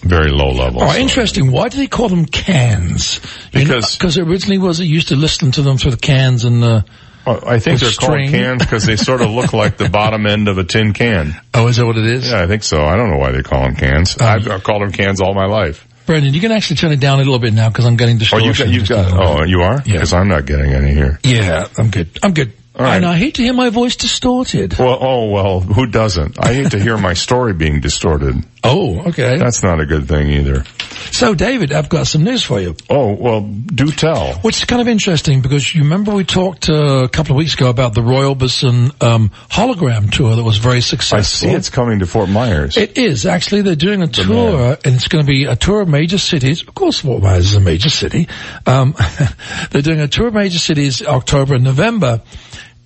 very 0.03 0.31
low 0.31 0.51
level. 0.53 0.83
Oh, 0.83 0.97
interesting. 0.97 1.51
Why 1.51 1.69
do 1.69 1.79
they 1.79 1.87
call 1.87 2.09
them 2.09 2.25
cans? 2.27 3.21
Because- 3.53 3.97
because 3.97 4.19
originally 4.19 4.59
was 4.59 4.81
it 4.81 4.85
used 4.85 5.09
to 5.09 5.17
listen 5.17 5.51
to 5.53 5.63
them 5.63 5.79
through 5.79 5.93
the 5.93 5.97
cans 5.97 6.45
and 6.45 6.63
the. 6.63 6.85
I 7.25 7.61
think 7.61 7.79
they're 7.79 7.89
with 7.89 7.99
called 7.99 8.29
cans 8.31 8.65
because 8.65 8.85
they 8.85 8.97
sort 8.97 9.21
of 9.21 9.31
look 9.31 9.53
like 9.63 9.77
the 9.77 9.89
bottom 9.89 10.27
end 10.27 10.49
of 10.49 10.59
a 10.59 10.65
tin 10.65 10.93
can. 10.93 11.41
Oh, 11.55 11.69
is 11.69 11.77
that 11.77 11.87
what 11.87 11.97
it 11.97 12.05
is? 12.05 12.29
Yeah, 12.29 12.43
I 12.43 12.49
think 12.49 12.65
so. 12.65 12.83
I 12.83 12.97
don't 12.97 13.11
know 13.11 13.19
why 13.19 13.31
they 13.31 13.43
call 13.43 13.63
them 13.63 13.77
cans. 13.77 14.21
Um, 14.21 14.27
I've, 14.27 14.49
I've 14.51 14.65
called 14.65 14.83
them 14.83 14.91
cans 14.91 15.21
all 15.21 15.33
my 15.33 15.47
life. 15.47 15.87
Brendan, 16.05 16.35
you 16.35 16.41
can 16.41 16.51
actually 16.51 16.77
turn 16.77 16.91
it 16.91 16.99
down 16.99 17.21
a 17.21 17.23
little 17.23 17.39
bit 17.39 17.55
now 17.55 17.69
because 17.69 17.87
I'm 17.87 17.95
getting 17.97 18.17
Oh, 18.17 18.19
distortion. 18.19 18.73
you've 18.73 18.89
got, 18.89 19.07
you've 19.07 19.13
got, 19.13 19.41
oh, 19.41 19.45
you 19.45 19.61
are? 19.63 19.77
Yeah. 19.87 19.93
Because 19.95 20.13
I'm 20.13 20.27
not 20.27 20.47
getting 20.47 20.73
any 20.73 20.93
here. 20.95 21.21
Yeah, 21.23 21.69
I'm 21.79 21.91
good. 21.91 22.19
I'm 22.25 22.33
good. 22.35 22.55
All 22.75 22.87
right. 22.87 22.97
And 22.97 23.05
I 23.05 23.17
hate 23.17 23.35
to 23.35 23.43
hear 23.43 23.53
my 23.53 23.69
voice 23.69 23.97
distorted. 23.97 24.79
Well, 24.79 24.99
oh, 24.99 25.31
well, 25.31 25.61
who 25.61 25.87
doesn't? 25.87 26.43
I 26.43 26.55
hate 26.55 26.71
to 26.71 26.81
hear 26.81 26.97
my 26.97 27.13
story 27.13 27.53
being 27.53 27.81
distorted. 27.81 28.47
Oh, 28.65 29.09
okay. 29.09 29.37
That's 29.37 29.63
not 29.63 29.81
a 29.81 29.85
good 29.85 30.09
thing 30.09 30.31
either. 30.31 30.65
So, 31.11 31.35
David, 31.35 31.73
I've 31.73 31.91
got 31.91 32.07
some 32.07 32.25
news 32.25 32.43
for 32.43 32.61
you. 32.61 32.75
Oh, 32.89 33.13
well, 33.13 33.43
do 33.43 33.91
tell. 33.91 34.35
Which 34.41 34.57
is 34.57 34.65
kind 34.65 34.81
of 34.81 34.89
interesting 34.89 35.43
because 35.43 35.75
you 35.75 35.83
remember 35.83 36.15
we 36.15 36.25
talked 36.25 36.71
uh, 36.71 37.05
a 37.05 37.09
couple 37.09 37.33
of 37.33 37.37
weeks 37.37 37.53
ago 37.53 37.69
about 37.69 37.93
the 37.93 38.01
Roy 38.01 38.23
Orbison 38.23 39.03
um, 39.03 39.31
hologram 39.51 40.11
tour 40.11 40.35
that 40.35 40.43
was 40.43 40.57
very 40.57 40.81
successful. 40.81 41.19
I 41.19 41.53
see 41.53 41.57
it's 41.57 41.69
coming 41.69 41.99
to 41.99 42.07
Fort 42.07 42.31
Myers. 42.31 42.79
It 42.79 42.97
is 42.97 43.27
actually. 43.27 43.61
They're 43.61 43.77
doing 43.77 44.01
a 44.01 44.07
tour, 44.07 44.79
and 44.83 44.95
it's 44.95 45.09
going 45.09 45.27
to 45.27 45.31
be 45.31 45.45
a 45.45 45.57
tour 45.57 45.83
of 45.83 45.89
major 45.89 46.19
cities. 46.19 46.67
Of 46.67 46.75
course, 46.75 47.01
Fort 47.01 47.23
Myers 47.23 47.51
is 47.51 47.57
a 47.57 47.61
major 47.61 47.91
city. 47.91 48.29
Um, 48.65 48.95
they're 49.71 49.83
doing 49.83 50.01
a 50.01 50.09
tour 50.09 50.29
of 50.29 50.35
major 50.35 50.59
cities 50.59 51.03
October 51.03 51.55
and 51.55 51.65
November. 51.65 52.23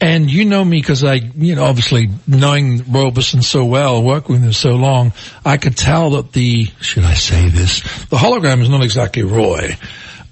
And 0.01 0.31
you 0.31 0.45
know 0.45 0.63
me 0.63 0.79
because 0.79 1.05
I, 1.05 1.15
you 1.15 1.55
know, 1.55 1.65
obviously 1.65 2.11
knowing 2.27 2.81
Orbison 2.81 3.43
so 3.43 3.65
well, 3.65 4.03
working 4.03 4.35
with 4.35 4.45
him 4.45 4.53
so 4.53 4.73
long, 4.77 5.13
I 5.45 5.57
could 5.57 5.77
tell 5.77 6.11
that 6.11 6.33
the, 6.33 6.67
should 6.81 7.05
I 7.05 7.15
say 7.15 7.49
this, 7.49 7.81
the 8.07 8.17
hologram 8.17 8.61
is 8.61 8.69
not 8.69 8.85
exactly 8.85 9.23
Roy. 9.23 9.77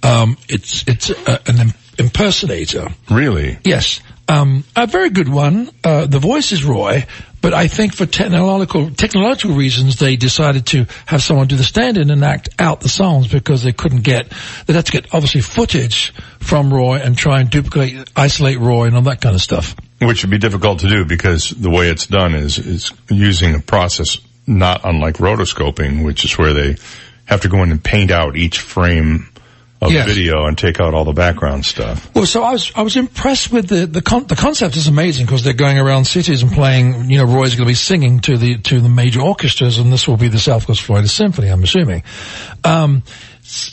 Um, 0.03 0.37
it's, 0.49 0.87
it's 0.87 1.09
a, 1.11 1.41
an 1.47 1.73
impersonator. 1.99 2.89
Really? 3.11 3.59
Yes. 3.65 4.01
Um, 4.29 4.65
a 4.77 4.87
very 4.87 5.11
good 5.11 5.29
one. 5.29 5.71
Uh, 5.83 6.07
the 6.07 6.19
voice 6.19 6.53
is 6.53 6.65
Roy, 6.65 7.07
but 7.45 7.53
I 7.53 7.69
think 7.69 7.95
for 7.95 8.07
technological 8.07 8.91
technological 8.91 9.55
reasons 9.55 9.99
they 9.99 10.17
decided 10.17 10.65
to 10.69 10.87
have 11.05 11.23
someone 11.23 11.47
do 11.47 11.57
the 11.57 11.63
stand-in 11.63 12.09
and 12.09 12.25
act 12.25 12.49
out 12.59 12.81
the 12.81 12.89
songs 12.89 13.29
because 13.29 13.63
they 13.63 13.73
couldn't 13.73 14.01
get 14.01 14.33
they 14.65 14.73
had 14.73 14.87
to 14.87 14.93
get 14.93 15.13
obviously 15.13 15.43
footage 15.43 16.15
from 16.39 16.73
Roy 16.73 16.97
and 16.97 17.19
try 17.19 17.41
and 17.41 17.51
duplicate, 17.51 18.11
isolate 18.17 18.59
Roy 18.59 18.87
and 18.87 18.97
all 18.97 19.03
that 19.03 19.21
kind 19.21 19.35
of 19.35 19.43
stuff. 19.43 19.77
Which 20.01 20.25
would 20.25 20.31
be 20.31 20.39
difficult 20.39 20.81
to 20.81 20.89
do 20.89 21.05
because 21.05 21.51
the 21.51 21.69
way 21.69 21.91
it's 21.91 22.07
done 22.07 22.35
is, 22.35 22.57
is 22.57 22.93
using 23.11 23.55
a 23.55 23.61
process 23.61 24.17
not 24.47 24.81
unlike 24.85 25.17
rotoscoping, 25.17 26.03
which 26.03 26.25
is 26.25 26.39
where 26.39 26.55
they 26.55 26.77
have 27.27 27.43
to 27.43 27.49
go 27.51 27.63
in 27.63 27.71
and 27.71 27.85
paint 27.85 28.11
out 28.11 28.37
each 28.37 28.61
frame 28.61 29.29
of 29.83 29.93
Yes. 29.93 30.07
video 30.09 30.47
and 30.47 30.57
take 30.57 30.81
out 30.81 30.95
all 30.95 31.05
the 31.05 31.13
background 31.13 31.65
stuff. 31.67 32.09
Well, 32.15 32.27
so 32.27 32.43
I 32.43 32.53
was 32.53 32.73
I 32.75 32.83
was 32.83 32.97
impressed 32.97 33.53
with 33.53 33.69
the 33.69 33.87
the 33.87 34.01
con- 34.03 34.25
the 34.27 34.37
concept 34.37 34.77
is 34.77 34.87
amazing 34.87 35.27
because 35.27 35.45
they're 35.45 35.53
going 35.53 35.79
around 35.79 36.07
cities 36.07 36.43
and 36.43 36.51
playing. 36.53 37.11
You 37.11 37.19
know, 37.19 37.25
Roy's 37.25 37.55
going 37.55 37.67
to 37.67 37.71
be 37.71 37.75
singing 37.75 38.21
to 38.21 38.37
the 38.39 38.59
to 38.59 38.81
the 38.81 38.89
major 38.89 39.21
orchestras, 39.21 39.79
and 39.79 39.93
this 39.93 40.09
will 40.09 40.17
be 40.17 40.29
the 40.29 40.39
South 40.39 40.67
Coast 40.67 40.81
Florida 40.83 41.09
Symphony. 41.09 41.49
I'm 41.49 41.63
assuming. 41.63 42.03
Um, 42.63 43.03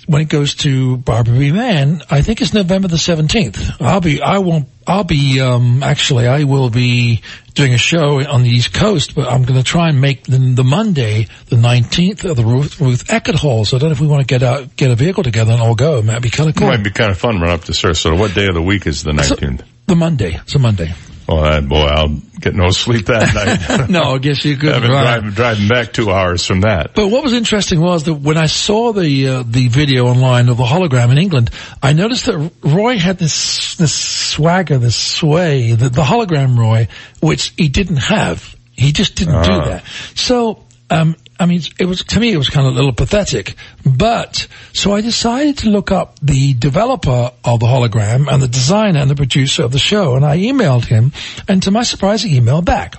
when 0.08 0.22
it 0.22 0.30
goes 0.30 0.56
to 0.56 0.98
Barbara 0.98 1.38
B. 1.38 1.52
Mann, 1.52 2.02
I 2.10 2.22
think 2.22 2.42
it's 2.42 2.54
November 2.54 2.88
the 2.88 2.98
17th. 2.98 3.78
I'll 3.80 4.02
be, 4.02 4.22
I 4.22 4.40
won't, 4.40 4.68
I'll 4.86 5.04
be, 5.06 5.40
um, 5.40 5.82
actually, 5.84 6.28
I 6.28 6.44
will 6.44 6.70
be 6.70 7.22
doing 7.54 7.74
a 7.74 7.78
show 7.78 8.22
on 8.28 8.44
the 8.44 8.50
East 8.50 8.74
Coast, 8.74 9.16
but 9.16 9.28
I'm 9.30 9.44
going 9.44 9.58
to 9.60 9.64
try 9.64 9.90
and 9.90 10.02
make 10.02 10.24
the, 10.24 10.38
the 10.38 10.64
Monday, 10.64 11.28
the 11.48 11.56
19th, 11.56 12.30
of 12.30 12.36
the 12.36 12.44
Ruth, 12.44 12.82
Ruth 12.82 13.08
Eckerd 13.08 13.36
Hall. 13.36 13.64
So 13.66 13.78
I 13.78 13.80
don't 13.80 13.90
know 13.90 13.94
if 13.94 14.02
we 14.02 14.08
want 14.08 14.22
to 14.22 14.28
get 14.28 14.44
out, 14.44 14.76
get 14.76 14.92
a 14.92 14.96
vehicle 14.96 15.24
together 15.24 15.54
and 15.54 15.62
all 15.62 15.76
go. 15.76 16.00
It 16.00 16.06
might 16.06 16.22
be 16.22 16.30
kind 16.30 16.50
of 16.50 16.56
It 16.56 16.60
cool. 16.60 16.68
might 16.68 16.84
be 16.84 16.92
kind 16.92 17.12
of 17.12 17.18
fun 17.18 17.40
run 17.40 17.52
up 17.52 17.64
to 17.66 17.72
Sarasota. 17.72 18.18
What 18.20 18.34
day 18.36 18.48
of 18.48 18.54
the 18.56 18.62
week 18.62 18.86
is 18.88 19.04
the 19.04 19.12
19th? 19.12 19.62
The 19.88 19.96
Monday. 19.96 20.36
It's 20.36 20.56
a 20.56 20.60
Monday. 20.60 20.94
Well, 21.32 21.44
that, 21.44 21.68
boy, 21.68 21.78
I'll 21.86 22.10
get 22.40 22.54
no 22.56 22.70
sleep 22.72 23.06
that 23.08 23.34
night. 23.80 23.90
no, 23.90 24.16
I 24.16 24.18
guess 24.18 24.44
you 24.44 24.58
could. 24.58 24.70
I've 24.74 24.82
been 24.82 24.92
right. 24.92 25.04
driving, 25.20 25.30
driving 25.32 25.68
back 25.68 25.94
two 25.94 26.12
hours 26.12 26.46
from 26.46 26.62
that. 26.62 26.94
But 26.96 27.08
what 27.08 27.24
was 27.24 27.34
interesting 27.34 27.80
was 27.82 28.04
that 28.06 28.14
when 28.16 28.38
I 28.38 28.48
saw 28.48 28.92
the 28.94 29.28
uh, 29.28 29.44
the 29.46 29.68
video 29.70 30.08
online 30.08 30.50
of 30.50 30.58
the 30.58 30.64
hologram 30.64 31.12
in 31.12 31.18
England, 31.18 31.50
I 31.82 31.94
noticed 31.94 32.26
that 32.26 32.52
Roy 32.64 32.98
had 32.98 33.18
this 33.18 33.76
this 33.76 33.94
swagger, 33.94 34.78
this 34.78 34.96
sway, 34.96 35.74
the, 35.74 35.90
the 35.90 36.02
hologram 36.04 36.58
Roy, 36.58 36.88
which 37.22 37.54
he 37.58 37.68
didn't 37.70 37.98
have. 37.98 38.56
He 38.72 38.92
just 38.92 39.16
didn't 39.16 39.44
do 39.44 39.52
Ah. 39.54 39.66
that. 39.66 39.84
So, 40.16 40.64
um, 40.90 41.16
I 41.42 41.48
mean, 41.48 41.62
it 41.80 41.86
was 41.86 42.04
to 42.04 42.20
me 42.20 42.32
it 42.32 42.38
was 42.38 42.50
kind 42.50 42.68
of 42.68 42.74
a 42.74 42.76
little 42.76 42.94
pathetic. 42.94 43.56
But 43.84 44.48
so 44.74 44.94
I 44.94 45.02
decided 45.02 45.58
to 45.60 45.70
look 45.70 45.92
up 45.92 46.20
the 46.22 46.54
developer 46.54 47.32
of 47.44 47.60
the 47.60 47.66
hologram 47.66 48.32
and 48.32 48.42
the 48.42 48.48
designer 48.48 49.00
and 49.00 49.10
the 49.10 49.16
producer 49.16 49.64
of 49.64 49.72
the 49.72 49.80
show, 49.80 50.16
and 50.16 50.24
I 50.24 50.38
emailed 50.38 50.86
him, 50.86 51.14
and 51.48 51.64
to 51.64 51.72
my 51.72 51.82
surprise, 51.82 52.22
he 52.22 52.40
emailed 52.40 52.66
back. 52.66 52.96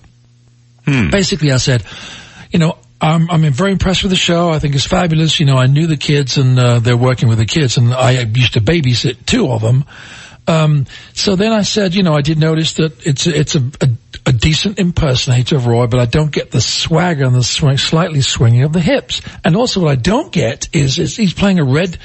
Basically, 1.10 1.52
I 1.52 1.58
said, 1.58 1.84
you 2.50 2.58
know, 2.58 2.76
I'm, 3.00 3.30
I'm 3.30 3.52
very 3.52 3.72
impressed 3.72 4.02
with 4.02 4.10
the 4.10 4.16
show. 4.16 4.50
I 4.50 4.58
think 4.58 4.74
it's 4.74 4.86
fabulous. 4.86 5.38
You 5.38 5.46
know, 5.46 5.56
I 5.56 5.66
knew 5.66 5.86
the 5.86 5.96
kids 5.96 6.38
and 6.38 6.58
uh, 6.58 6.78
they're 6.80 6.96
working 6.96 7.28
with 7.28 7.38
the 7.38 7.46
kids 7.46 7.76
and 7.76 7.94
I 7.94 8.20
used 8.22 8.54
to 8.54 8.60
babysit 8.60 9.26
two 9.26 9.48
of 9.48 9.60
them. 9.60 9.84
Um, 10.46 10.86
so 11.12 11.36
then 11.36 11.52
I 11.52 11.62
said, 11.62 11.94
you 11.94 12.02
know, 12.02 12.14
I 12.14 12.22
did 12.22 12.38
notice 12.38 12.74
that 12.74 13.06
it's 13.06 13.26
it's 13.26 13.54
a, 13.54 13.62
a, 13.80 13.88
a 14.24 14.32
decent 14.32 14.78
impersonator 14.78 15.56
of 15.56 15.66
Roy, 15.66 15.86
but 15.86 16.00
I 16.00 16.06
don't 16.06 16.30
get 16.30 16.50
the 16.50 16.60
swagger 16.60 17.24
and 17.24 17.34
the 17.34 17.42
swing, 17.42 17.76
slightly 17.76 18.20
swinging 18.20 18.62
of 18.62 18.72
the 18.72 18.80
hips. 18.80 19.20
And 19.44 19.56
also 19.56 19.80
what 19.80 19.90
I 19.90 19.96
don't 19.96 20.32
get 20.32 20.68
is, 20.72 20.98
is 20.98 21.16
he's 21.16 21.34
playing 21.34 21.58
a 21.58 21.64
red, 21.64 21.98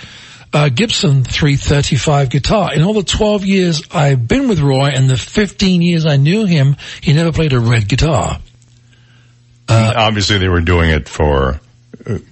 uh, 0.52 0.70
Gibson 0.70 1.24
335 1.24 2.30
guitar. 2.30 2.74
In 2.74 2.82
all 2.82 2.94
the 2.94 3.04
12 3.04 3.46
years 3.46 3.84
I've 3.92 4.28
been 4.28 4.48
with 4.48 4.60
Roy 4.60 4.88
and 4.88 5.10
the 5.10 5.18
15 5.18 5.82
years 5.82 6.06
I 6.06 6.18
knew 6.18 6.46
him, 6.46 6.76
he 7.02 7.14
never 7.14 7.32
played 7.32 7.54
a 7.54 7.60
red 7.60 7.88
guitar. 7.88 8.40
Obviously, 9.70 10.38
they 10.38 10.48
were 10.48 10.62
doing 10.62 10.90
it 10.90 11.10
for 11.10 11.50
uh, 11.54 11.58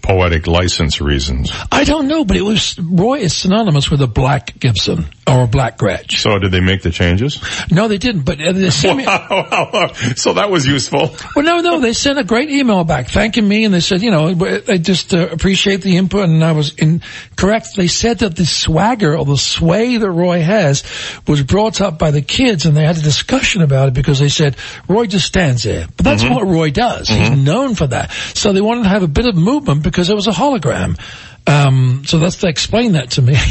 poetic 0.02 0.48
license 0.48 1.02
reasons. 1.02 1.52
I 1.72 1.84
don't 1.84 2.08
know, 2.08 2.24
but 2.26 2.38
it 2.38 2.42
was 2.42 2.78
Roy 2.80 3.20
is 3.20 3.36
synonymous 3.36 3.90
with 3.92 4.02
a 4.02 4.08
black 4.08 4.58
Gibson 4.60 5.06
or 5.28 5.44
a 5.44 5.48
black 5.48 5.78
Gretsch. 5.78 6.18
So, 6.20 6.38
did 6.40 6.52
they 6.52 6.60
make 6.62 6.82
the 6.84 6.92
changes? 6.92 7.42
No, 7.72 7.88
they 7.88 7.98
didn't. 7.98 8.22
But 8.24 8.40
uh, 8.40 8.52
they 8.54 8.70
sent 8.70 8.98
me. 8.98 9.04
so 10.16 10.34
that 10.34 10.48
was 10.50 10.66
useful. 10.66 11.16
Well, 11.36 11.46
no, 11.46 11.60
no, 11.62 11.80
they 11.80 11.94
sent 11.94 12.20
a 12.20 12.24
great 12.24 12.50
email 12.50 12.84
back 12.84 13.08
thanking 13.10 13.48
me, 13.48 13.66
and 13.66 13.74
they 13.74 13.80
said, 13.80 14.02
you 14.02 14.12
know, 14.12 14.34
they 14.34 14.78
just 14.78 15.14
uh, 15.14 15.28
appreciate 15.32 15.82
the 15.82 15.98
input, 15.98 16.26
and 16.30 16.44
I 16.44 16.52
was 16.54 16.74
incorrect. 16.76 17.76
They 17.76 17.88
said 17.88 18.20
that 18.20 18.36
the 18.36 18.46
swagger 18.46 19.18
or 19.18 19.26
the 19.26 19.38
sway 19.38 19.98
that 19.98 20.10
Roy 20.12 20.42
has 20.42 20.84
was 21.28 21.42
brought 21.44 21.82
up 21.82 21.98
by 22.00 22.12
the 22.12 22.22
kids, 22.22 22.66
and 22.66 22.78
they 22.78 22.86
had 22.86 22.98
a 22.98 23.02
discussion 23.02 23.62
about 23.62 23.88
it 23.90 23.94
because 23.94 24.20
they 24.20 24.30
said 24.30 24.56
Roy 24.88 25.08
just 25.08 25.26
stands 25.26 25.64
there, 25.64 25.88
but 25.98 26.04
that's 26.06 26.24
Mhm. 26.24 26.36
what 26.36 26.48
Roy 26.48 26.70
does. 26.70 27.10
He's 27.10 27.32
known 27.32 27.76
for 27.76 27.88
that. 27.88 28.12
So 28.34 28.54
they 28.54 28.62
wanted 28.62 28.84
to 28.84 28.90
have 28.90 29.04
a 29.04 29.08
bit 29.08 29.26
of 29.26 29.36
movement 29.36 29.65
because 29.66 30.10
it 30.10 30.16
was 30.16 30.28
a 30.28 30.32
hologram. 30.32 31.00
Um, 31.48 32.04
so 32.06 32.18
that's 32.18 32.38
to 32.38 32.48
explain 32.48 32.94
that 32.94 33.12
to 33.12 33.22
me. 33.22 33.36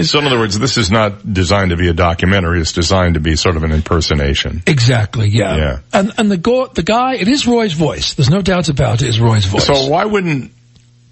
So, 0.00 0.18
in 0.18 0.26
other 0.26 0.38
words, 0.38 0.58
this 0.58 0.78
is 0.78 0.90
not 0.90 1.30
designed 1.30 1.70
to 1.70 1.76
be 1.76 1.88
a 1.88 1.92
documentary. 1.92 2.60
It's 2.60 2.72
designed 2.72 3.14
to 3.14 3.20
be 3.20 3.36
sort 3.36 3.56
of 3.56 3.64
an 3.64 3.72
impersonation. 3.72 4.62
Exactly. 4.66 5.28
Yeah. 5.28 5.56
Yeah. 5.56 5.78
And 5.92 6.12
and 6.16 6.30
the 6.30 6.36
go- 6.38 6.68
the 6.68 6.82
guy, 6.82 7.14
it 7.16 7.28
is 7.28 7.46
Roy's 7.46 7.72
voice. 7.72 8.14
There's 8.14 8.30
no 8.30 8.40
doubt 8.40 8.68
about. 8.68 9.02
It's 9.02 9.18
Roy's 9.18 9.44
voice. 9.44 9.66
So, 9.66 9.88
why 9.88 10.04
wouldn't 10.04 10.52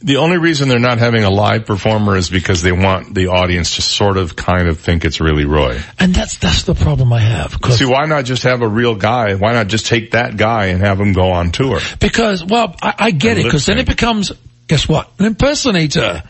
the 0.00 0.18
only 0.18 0.38
reason 0.38 0.68
they're 0.68 0.78
not 0.78 0.98
having 0.98 1.24
a 1.24 1.30
live 1.30 1.66
performer 1.66 2.16
is 2.16 2.30
because 2.30 2.62
they 2.62 2.70
want 2.70 3.14
the 3.14 3.28
audience 3.28 3.76
to 3.76 3.82
sort 3.82 4.16
of 4.16 4.36
kind 4.36 4.68
of 4.68 4.78
think 4.78 5.04
it's 5.04 5.20
really 5.20 5.44
Roy. 5.44 5.80
And 5.98 6.14
that's 6.14 6.38
that's 6.38 6.62
the 6.62 6.74
problem 6.74 7.12
I 7.12 7.20
have. 7.20 7.58
See, 7.70 7.84
why 7.84 8.04
not 8.06 8.24
just 8.24 8.44
have 8.44 8.62
a 8.62 8.68
real 8.68 8.94
guy? 8.94 9.34
Why 9.34 9.52
not 9.52 9.66
just 9.66 9.86
take 9.86 10.12
that 10.12 10.36
guy 10.36 10.66
and 10.66 10.80
have 10.82 11.00
him 11.00 11.12
go 11.12 11.32
on 11.32 11.50
tour? 11.50 11.80
Because, 11.98 12.44
well, 12.44 12.76
I, 12.80 12.94
I 12.98 13.10
get 13.10 13.32
And 13.32 13.40
it, 13.40 13.44
because 13.44 13.66
then 13.66 13.78
it 13.78 13.86
becomes, 13.86 14.30
guess 14.68 14.88
what? 14.88 15.10
An 15.18 15.26
impersonator. 15.26 16.22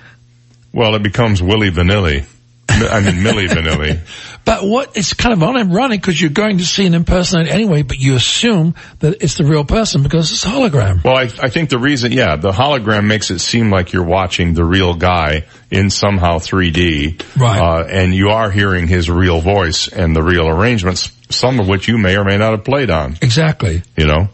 Well, 0.72 0.94
it 0.94 1.02
becomes 1.02 1.42
Willie 1.42 1.70
Vanilli. 1.70 2.26
I 2.70 3.00
mean, 3.00 3.16
Milli 3.16 3.48
Vanilli. 3.48 4.00
But 4.44 4.64
what, 4.64 4.96
it's 4.96 5.12
kind 5.12 5.34
of 5.34 5.40
unironic 5.40 5.92
because 5.92 6.18
you're 6.20 6.30
going 6.30 6.58
to 6.58 6.64
see 6.64 6.86
an 6.86 6.94
impersonator 6.94 7.50
anyway, 7.50 7.82
but 7.82 7.98
you 7.98 8.14
assume 8.14 8.74
that 9.00 9.22
it's 9.22 9.36
the 9.36 9.44
real 9.44 9.64
person 9.64 10.02
because 10.02 10.32
it's 10.32 10.44
a 10.44 10.48
hologram. 10.48 11.04
Well, 11.04 11.16
I, 11.16 11.24
I 11.24 11.50
think 11.50 11.68
the 11.68 11.78
reason, 11.78 12.12
yeah, 12.12 12.36
the 12.36 12.50
hologram 12.50 13.06
makes 13.06 13.30
it 13.30 13.40
seem 13.40 13.70
like 13.70 13.92
you're 13.92 14.06
watching 14.06 14.54
the 14.54 14.64
real 14.64 14.94
guy 14.94 15.44
in 15.70 15.90
somehow 15.90 16.38
3D. 16.38 17.22
Right. 17.38 17.60
Uh, 17.60 17.84
and 17.84 18.14
you 18.14 18.30
are 18.30 18.50
hearing 18.50 18.86
his 18.88 19.10
real 19.10 19.40
voice 19.42 19.88
and 19.88 20.16
the 20.16 20.22
real 20.22 20.48
arrangements, 20.48 21.10
some 21.28 21.60
of 21.60 21.68
which 21.68 21.86
you 21.86 21.98
may 21.98 22.16
or 22.16 22.24
may 22.24 22.38
not 22.38 22.52
have 22.52 22.64
played 22.64 22.88
on, 22.90 23.18
Exactly. 23.20 23.82
you 23.98 24.06
know? 24.06 24.28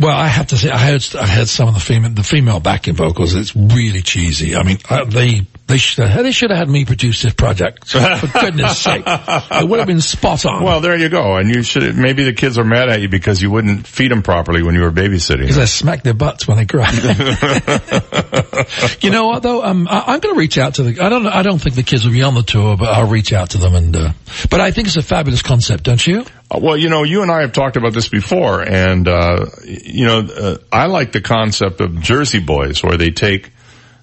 Well, 0.00 0.16
I 0.16 0.26
have 0.26 0.48
to 0.48 0.56
say, 0.56 0.70
I 0.70 0.78
heard, 0.78 1.06
I 1.14 1.26
heard 1.28 1.46
some 1.46 1.68
of 1.68 1.74
the 1.74 1.80
female, 1.80 2.10
the 2.10 2.24
female 2.24 2.58
backing 2.58 2.94
vocals. 2.94 3.36
It's 3.36 3.54
really 3.54 4.02
cheesy. 4.02 4.56
I 4.56 4.64
mean, 4.64 4.78
uh, 4.90 5.04
they, 5.04 5.46
they 5.72 5.78
should 5.78 6.06
have, 6.06 6.22
they 6.22 6.32
should 6.32 6.50
have 6.50 6.58
had 6.58 6.68
me 6.68 6.84
produce 6.84 7.22
this 7.22 7.32
project. 7.32 7.88
For 7.90 8.28
goodness 8.40 8.78
sake. 8.78 9.02
It 9.06 9.68
would 9.68 9.78
have 9.78 9.88
been 9.88 10.02
spot 10.02 10.44
on. 10.44 10.62
Well, 10.62 10.82
there 10.82 10.96
you 10.96 11.08
go. 11.08 11.36
And 11.36 11.54
you 11.54 11.62
should, 11.62 11.96
maybe 11.96 12.24
the 12.24 12.34
kids 12.34 12.58
are 12.58 12.64
mad 12.64 12.90
at 12.90 13.00
you 13.00 13.08
because 13.08 13.40
you 13.40 13.50
wouldn't 13.50 13.86
feed 13.86 14.10
them 14.10 14.22
properly 14.22 14.62
when 14.62 14.74
you 14.74 14.82
were 14.82 14.92
babysitting. 14.92 15.40
Because 15.40 15.58
I 15.58 15.64
smack 15.64 16.02
their 16.02 16.12
butts 16.12 16.46
when 16.46 16.58
they 16.58 16.66
cry. 16.66 16.90
you 19.00 19.10
know 19.10 19.28
what 19.28 19.42
though? 19.42 19.64
Um, 19.64 19.88
I, 19.88 20.00
I'm 20.08 20.20
going 20.20 20.34
to 20.34 20.38
reach 20.38 20.58
out 20.58 20.74
to 20.74 20.82
the. 20.82 21.02
I 21.02 21.08
don't. 21.08 21.26
I 21.26 21.42
don't 21.42 21.58
think 21.58 21.76
the 21.76 21.82
kids 21.82 22.04
will 22.04 22.12
be 22.12 22.22
on 22.22 22.34
the 22.34 22.42
tour, 22.42 22.76
but 22.76 22.88
I'll 22.88 23.08
reach 23.08 23.32
out 23.32 23.50
to 23.50 23.58
them 23.58 23.74
and. 23.74 23.96
Uh, 23.96 24.12
but 24.50 24.60
I 24.60 24.72
think 24.72 24.88
it's 24.88 24.96
a 24.96 25.02
fabulous 25.02 25.42
concept, 25.42 25.84
don't 25.84 26.06
you? 26.06 26.24
Uh, 26.50 26.58
Well, 26.60 26.76
you 26.76 26.90
know, 26.90 27.02
you 27.02 27.22
and 27.22 27.30
I 27.30 27.40
have 27.40 27.52
talked 27.52 27.76
about 27.76 27.94
this 27.94 28.08
before, 28.08 28.60
and 28.60 29.08
uh, 29.08 29.46
you 29.64 30.06
know, 30.06 30.18
uh, 30.20 30.56
I 30.70 30.86
like 30.86 31.12
the 31.12 31.22
concept 31.22 31.80
of 31.80 32.00
Jersey 32.00 32.40
Boys, 32.40 32.82
where 32.82 32.98
they 32.98 33.10
take 33.10 33.52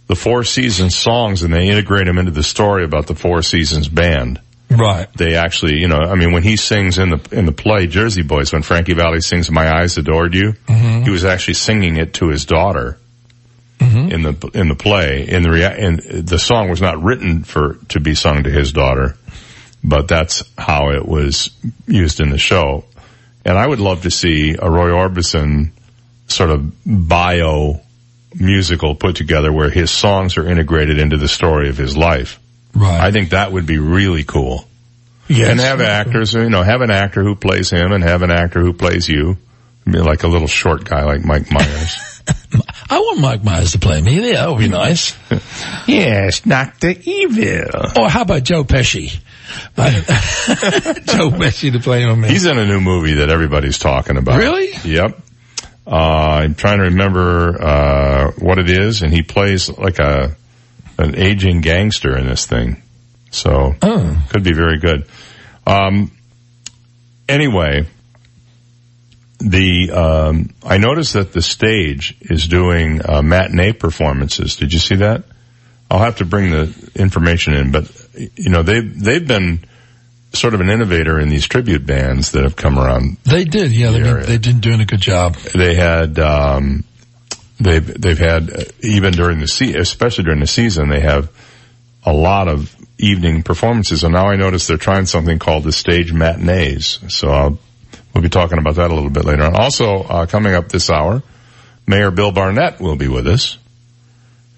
the 0.10 0.16
Four 0.16 0.44
Seasons 0.44 0.96
songs 0.98 1.44
and 1.44 1.54
they 1.54 1.68
integrate 1.70 2.06
them 2.08 2.18
into 2.18 2.32
the 2.32 2.44
story 2.44 2.84
about 2.84 3.08
the 3.08 3.16
Four 3.16 3.42
Seasons 3.44 3.88
band. 3.88 4.42
Right. 4.70 5.08
They 5.14 5.36
actually, 5.36 5.76
you 5.80 5.88
know, 5.88 5.98
I 6.00 6.16
mean, 6.16 6.32
when 6.34 6.44
he 6.44 6.56
sings 6.58 6.98
in 7.00 7.10
the 7.12 7.20
in 7.32 7.46
the 7.46 7.52
play 7.52 7.88
Jersey 7.88 8.22
Boys, 8.24 8.52
when 8.52 8.62
Frankie 8.64 8.94
Valli 8.94 9.22
sings 9.22 9.50
"My 9.50 9.68
Eyes 9.72 9.98
Adored 9.98 10.34
You," 10.36 10.54
Mhm. 10.68 11.04
he 11.06 11.10
was 11.10 11.26
actually 11.26 11.54
singing 11.56 11.96
it 11.98 12.16
to 12.16 12.28
his 12.30 12.46
daughter 12.46 12.98
Mm-hmm. 13.80 14.12
in 14.12 14.22
the 14.24 14.52
in 14.54 14.68
the 14.68 14.76
play. 14.76 15.26
In 15.28 15.42
the 15.42 15.50
rea- 15.52 15.64
and 15.86 16.00
the 16.28 16.38
song 16.38 16.70
was 16.70 16.82
not 16.82 17.02
written 17.02 17.44
for 17.44 17.78
to 17.90 18.00
be 18.02 18.14
sung 18.14 18.44
to 18.44 18.52
his 18.52 18.74
daughter, 18.74 19.16
but 19.84 20.08
that's 20.08 20.44
how 20.58 20.90
it 20.90 21.08
was 21.08 21.50
used 21.88 22.20
in 22.20 22.30
the 22.30 22.38
show. 22.38 22.84
And 23.46 23.58
I 23.58 23.66
would 23.66 23.80
love 23.80 24.02
to 24.04 24.12
see 24.12 24.56
a 24.62 24.70
Roy 24.70 24.90
Orbison 24.90 25.72
sort 26.28 26.50
of 26.52 26.72
bio 26.86 27.80
musical 28.34 28.96
put 28.96 29.16
together 29.16 29.52
where 29.52 29.70
his 29.70 29.92
songs 29.92 30.38
are 30.38 30.48
integrated 30.48 31.00
into 31.00 31.18
the 31.18 31.28
story 31.28 31.70
of 31.70 31.78
his 31.78 31.98
life. 31.98 32.40
Right. 32.74 33.00
I 33.00 33.12
think 33.12 33.32
that 33.32 33.52
would 33.52 33.66
be 33.66 33.80
really 33.80 34.24
cool. 34.24 34.66
Yes. 35.28 35.52
And 35.52 35.60
have 35.60 35.82
actors, 35.82 36.34
you 36.34 36.50
know, 36.50 36.64
have 36.64 36.82
an 36.82 36.90
actor 36.90 37.24
who 37.24 37.36
plays 37.36 37.70
him 37.70 37.92
and 37.92 38.04
have 38.04 38.24
an 38.24 38.32
actor 38.32 38.62
who 38.62 38.74
plays 38.74 39.08
you. 39.08 39.38
I 39.86 39.90
mean, 39.92 40.04
like 40.04 40.24
a 40.24 40.28
little 40.28 40.48
short 40.48 40.86
guy 40.86 41.04
like 41.04 41.24
Mike 41.24 41.52
Myers. 41.52 42.22
I 42.90 43.00
want 43.00 43.20
Mike 43.20 43.44
Myers 43.44 43.74
to 43.74 43.80
play 43.80 44.02
me. 44.02 44.16
Yeah, 44.16 44.34
that 44.34 44.50
would 44.50 44.60
be 44.60 44.68
nice. 44.68 45.16
yes, 45.88 46.42
Doctor 46.42 46.94
Evil. 47.04 47.70
Or 47.96 48.10
how 48.10 48.22
about 48.22 48.44
Joe 48.44 48.64
Pesci? 48.64 49.10
Joe 49.76 51.30
Pesci 51.32 51.72
to 51.72 51.80
play 51.80 52.04
on 52.04 52.22
me. 52.22 52.30
He's 52.30 52.46
in 52.46 52.58
a 52.58 52.66
new 52.66 52.82
movie 52.82 53.16
that 53.16 53.30
everybody's 53.30 53.80
talking 53.80 54.18
about. 54.18 54.38
Really? 54.38 54.72
Yep. 54.84 55.20
Uh, 55.88 56.42
I'm 56.44 56.56
trying 56.56 56.78
to 56.80 56.86
remember, 56.86 57.62
uh, 57.62 58.32
what 58.38 58.60
it 58.60 58.70
is 58.70 59.02
and 59.02 59.12
he 59.12 59.24
plays 59.24 59.70
like 59.70 60.00
a, 60.00 60.36
an 60.98 61.16
aging 61.16 61.62
gangster 61.62 62.18
in 62.18 62.28
this 62.28 62.46
thing. 62.46 62.82
So, 63.32 63.76
Oh. 63.82 64.26
could 64.30 64.44
be 64.44 64.54
very 64.54 64.80
good. 64.80 65.08
Um, 65.66 66.12
anyway, 67.28 67.88
the, 69.40 69.92
um, 69.92 70.50
I 70.64 70.78
noticed 70.78 71.14
that 71.14 71.32
the 71.32 71.42
stage 71.42 72.18
is 72.22 72.48
doing, 72.48 73.02
uh, 73.04 73.22
matinee 73.22 73.74
performances. 73.74 74.58
Did 74.58 74.74
you 74.74 74.80
see 74.80 74.96
that? 74.96 75.24
I'll 75.90 76.00
have 76.00 76.18
to 76.18 76.26
bring 76.26 76.52
the 76.52 76.92
information 76.96 77.54
in, 77.54 77.72
but, 77.72 77.90
you 78.36 78.50
know, 78.50 78.64
they've, 78.64 79.00
they've 79.00 79.28
been 79.28 79.64
sort 80.34 80.54
of 80.54 80.62
an 80.62 80.70
innovator 80.70 81.20
in 81.20 81.30
these 81.30 81.48
tribute 81.48 81.86
bands 81.86 82.32
that 82.32 82.44
have 82.44 82.56
come 82.56 82.78
around 82.78 83.18
They 83.24 83.46
did, 83.46 83.72
yeah. 83.72 83.92
They've 83.92 84.04
been, 84.04 84.26
they've 84.26 84.42
been 84.42 84.60
doing 84.60 84.80
a 84.82 84.86
good 84.86 85.02
job. 85.02 85.36
they 85.36 85.76
had 85.76 86.20
um 86.20 86.84
they've 87.60 87.86
they've 87.86 88.18
had 88.18 88.50
uh, 88.52 88.64
even 88.82 89.14
during 89.14 89.40
the 89.40 89.48
se- 89.48 89.76
especially 89.76 90.26
during 90.26 90.40
the 90.40 90.48
season 90.48 90.90
they 90.90 91.00
have 91.02 91.30
a 92.06 92.14
lot 92.14 92.48
of 92.48 92.76
evening 92.98 93.44
performances. 93.44 94.04
And 94.04 94.14
now 94.14 94.28
I 94.28 94.36
notice 94.36 94.68
they're 94.68 94.78
trying 94.78 95.06
something 95.06 95.40
called 95.40 95.64
the 95.64 95.72
stage 95.72 96.14
matinees. 96.14 97.00
So 97.10 97.30
I'll 97.30 97.60
we'll 98.14 98.24
be 98.24 98.30
talking 98.30 98.58
about 98.58 98.76
that 98.76 98.92
a 98.92 98.94
little 98.94 99.10
bit 99.10 99.26
later 99.26 99.44
on. 99.44 99.56
Also 99.56 100.04
uh, 100.04 100.26
coming 100.26 100.54
up 100.54 100.70
this 100.70 100.90
hour 100.90 101.24
Mayor 101.88 102.12
Bill 102.12 102.32
Barnett 102.32 102.80
will 102.80 102.96
be 102.96 103.08
with 103.08 103.26
us. 103.26 103.58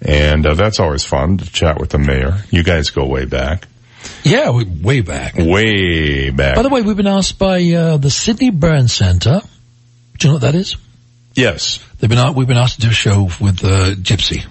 And 0.02 0.44
uh, 0.46 0.54
that's 0.54 0.80
always 0.80 1.04
fun 1.04 1.38
to 1.38 1.50
chat 1.50 1.80
with 1.80 1.90
the 1.90 1.98
mayor. 1.98 2.42
You 2.50 2.62
guys 2.62 2.90
go 2.90 3.06
way 3.06 3.24
back 3.24 3.68
Yeah, 4.24 4.50
we, 4.50 4.64
way 4.64 5.00
back. 5.00 5.34
Way 5.36 6.30
back. 6.30 6.56
By 6.56 6.62
the 6.62 6.68
way, 6.68 6.82
we've 6.82 6.96
been 6.96 7.06
asked 7.06 7.38
by 7.38 7.62
uh, 7.72 7.96
the 7.96 8.10
Sidney 8.10 8.50
Berne 8.50 8.88
Centre. 8.88 9.40
Do 10.18 10.28
you 10.28 10.30
know 10.30 10.34
what 10.36 10.42
that 10.42 10.54
is? 10.54 10.76
Yes. 11.34 11.78
They've 11.98 12.10
been 12.10 12.34
we've 12.34 12.46
been 12.48 12.56
asked 12.56 12.76
to 12.76 12.80
do 12.82 12.88
a 12.90 12.92
show 12.92 13.24
with 13.40 13.64
uh, 13.64 13.94
Gypsy. 13.94 14.44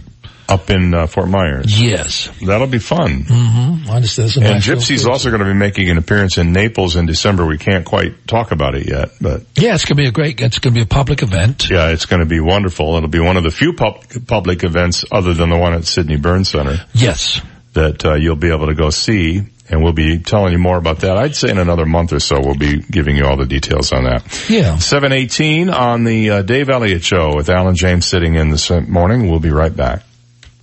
Up 0.49 0.69
in 0.69 0.93
uh, 0.93 1.07
Fort 1.07 1.29
Myers. 1.29 1.81
Yes. 1.81 2.29
That'll 2.45 2.67
be 2.67 2.79
fun. 2.79 3.23
Mm-hmm. 3.23 3.89
I 3.89 3.95
understand. 3.95 4.35
And 4.35 4.61
Gypsy's 4.61 5.07
also 5.07 5.29
going 5.29 5.39
to 5.39 5.45
be 5.45 5.53
making 5.53 5.89
an 5.89 5.97
appearance 5.97 6.37
in 6.37 6.51
Naples 6.51 6.97
in 6.97 7.05
December. 7.05 7.45
We 7.45 7.57
can't 7.57 7.85
quite 7.85 8.27
talk 8.27 8.51
about 8.51 8.75
it 8.75 8.85
yet, 8.85 9.11
but 9.21 9.43
Yeah, 9.55 9.75
it's 9.75 9.85
going 9.85 9.95
to 9.95 10.03
be 10.03 10.07
a 10.07 10.11
great. 10.11 10.41
It's 10.41 10.59
going 10.59 10.73
to 10.73 10.79
be 10.79 10.83
a 10.83 10.87
public 10.87 11.23
event. 11.23 11.69
yeah, 11.69 11.91
it's 11.91 12.05
going 12.05 12.19
to 12.19 12.25
be 12.25 12.41
wonderful. 12.41 12.97
It'll 12.97 13.07
be 13.07 13.21
one 13.21 13.37
of 13.37 13.43
the 13.43 13.51
few 13.51 13.71
pub- 13.73 14.03
public 14.27 14.65
events 14.65 15.05
other 15.09 15.33
than 15.33 15.49
the 15.49 15.57
one 15.57 15.73
at 15.73 15.85
Sidney 15.85 16.17
Berne 16.17 16.43
Center 16.43 16.85
Yes. 16.93 17.39
That 17.73 18.05
uh, 18.05 18.15
you'll 18.15 18.35
be 18.35 18.51
able 18.51 18.67
to 18.67 18.75
go 18.75 18.89
see. 18.89 19.41
And 19.69 19.81
we'll 19.81 19.93
be 19.93 20.19
telling 20.19 20.51
you 20.51 20.59
more 20.59 20.77
about 20.77 20.99
that. 20.99 21.15
I'd 21.17 21.35
say 21.35 21.49
in 21.49 21.57
another 21.57 21.85
month 21.85 22.11
or 22.11 22.19
so, 22.19 22.41
we'll 22.41 22.57
be 22.57 22.81
giving 22.81 23.15
you 23.15 23.25
all 23.25 23.37
the 23.37 23.45
details 23.45 23.93
on 23.93 24.03
that. 24.03 24.23
Yeah. 24.49 24.77
718 24.77 25.69
on 25.69 26.03
the 26.03 26.29
uh, 26.29 26.41
Dave 26.41 26.69
Elliott 26.69 27.05
Show 27.05 27.35
with 27.35 27.49
Alan 27.49 27.75
James 27.75 28.05
sitting 28.05 28.35
in 28.35 28.49
this 28.49 28.69
morning. 28.69 29.29
We'll 29.29 29.39
be 29.39 29.51
right 29.51 29.73
back. 29.73 30.03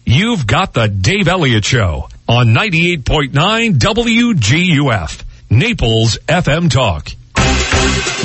You've 0.05 0.47
got 0.47 0.74
the 0.74 0.89
Dave 0.89 1.26
Elliott 1.26 1.64
Show 1.64 2.09
on 2.28 2.48
98.9 2.48 3.78
WGUF, 3.78 5.24
Naples 5.51 6.18
FM 6.26 6.70
Talk. 6.70 7.09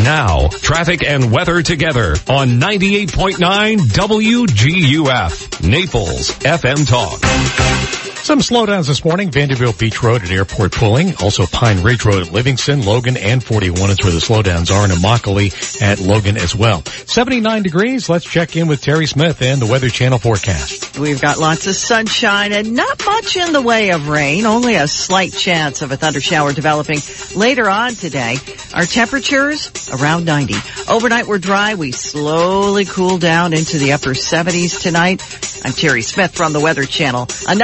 Now, 0.03 0.47
traffic 0.49 1.03
and 1.03 1.31
weather 1.31 1.61
together 1.61 2.15
on 2.27 2.59
98.9 2.59 3.77
WGUF, 3.77 5.69
Naples 5.69 6.29
FM 6.31 6.87
Talk. 6.87 8.02
Some 8.23 8.39
slowdowns 8.39 8.87
this 8.87 9.03
morning. 9.03 9.31
Vanderbilt 9.31 9.77
Beach 9.77 10.01
Road 10.01 10.23
at 10.23 10.31
Airport 10.31 10.71
pulling. 10.71 11.13
Also 11.17 11.45
Pine 11.45 11.83
Ridge 11.83 12.05
Road 12.05 12.25
at 12.25 12.31
Livingston, 12.31 12.85
Logan, 12.85 13.17
and 13.17 13.43
41 13.43 13.89
is 13.89 14.01
where 14.01 14.13
the 14.13 14.19
slowdowns 14.19 14.71
are. 14.71 14.85
And 14.85 14.93
Immokalee 14.93 15.81
at 15.81 15.99
Logan 15.99 16.37
as 16.37 16.55
well. 16.55 16.85
79 16.85 17.63
degrees. 17.63 18.07
Let's 18.07 18.23
check 18.23 18.55
in 18.55 18.69
with 18.69 18.81
Terry 18.81 19.07
Smith 19.07 19.41
and 19.41 19.61
the 19.61 19.65
Weather 19.65 19.89
Channel 19.89 20.19
forecast. 20.19 20.97
We've 20.97 21.21
got 21.21 21.37
lots 21.37 21.67
of 21.67 21.75
sunshine 21.75 22.53
and 22.53 22.73
not 22.73 23.05
much 23.05 23.35
in 23.35 23.51
the 23.51 23.61
way 23.61 23.91
of 23.91 24.07
rain, 24.07 24.45
only 24.45 24.75
a 24.75 24.87
slight 24.87 25.33
chance 25.33 25.81
of 25.81 25.91
a 25.91 25.97
thunder 25.97 26.21
shower 26.21 26.53
developing 26.53 26.99
later 27.35 27.69
on 27.69 27.93
today. 27.93 28.37
Our 28.73 28.85
temperatures 28.85 29.69
around 29.89 30.23
90. 30.23 30.55
Overnight 30.89 31.27
we're 31.27 31.39
dry. 31.39 31.75
We 31.75 31.91
slowly 31.91 32.85
cool 32.85 33.17
down 33.17 33.51
into 33.51 33.79
the 33.79 33.91
upper 33.91 34.11
70s 34.11 34.81
tonight. 34.81 35.21
I'm 35.65 35.71
Terry 35.71 36.01
Smith 36.01 36.35
from 36.35 36.51
the 36.51 36.59
Weather 36.59 36.83
Channel 36.83 37.21
on 37.47 37.57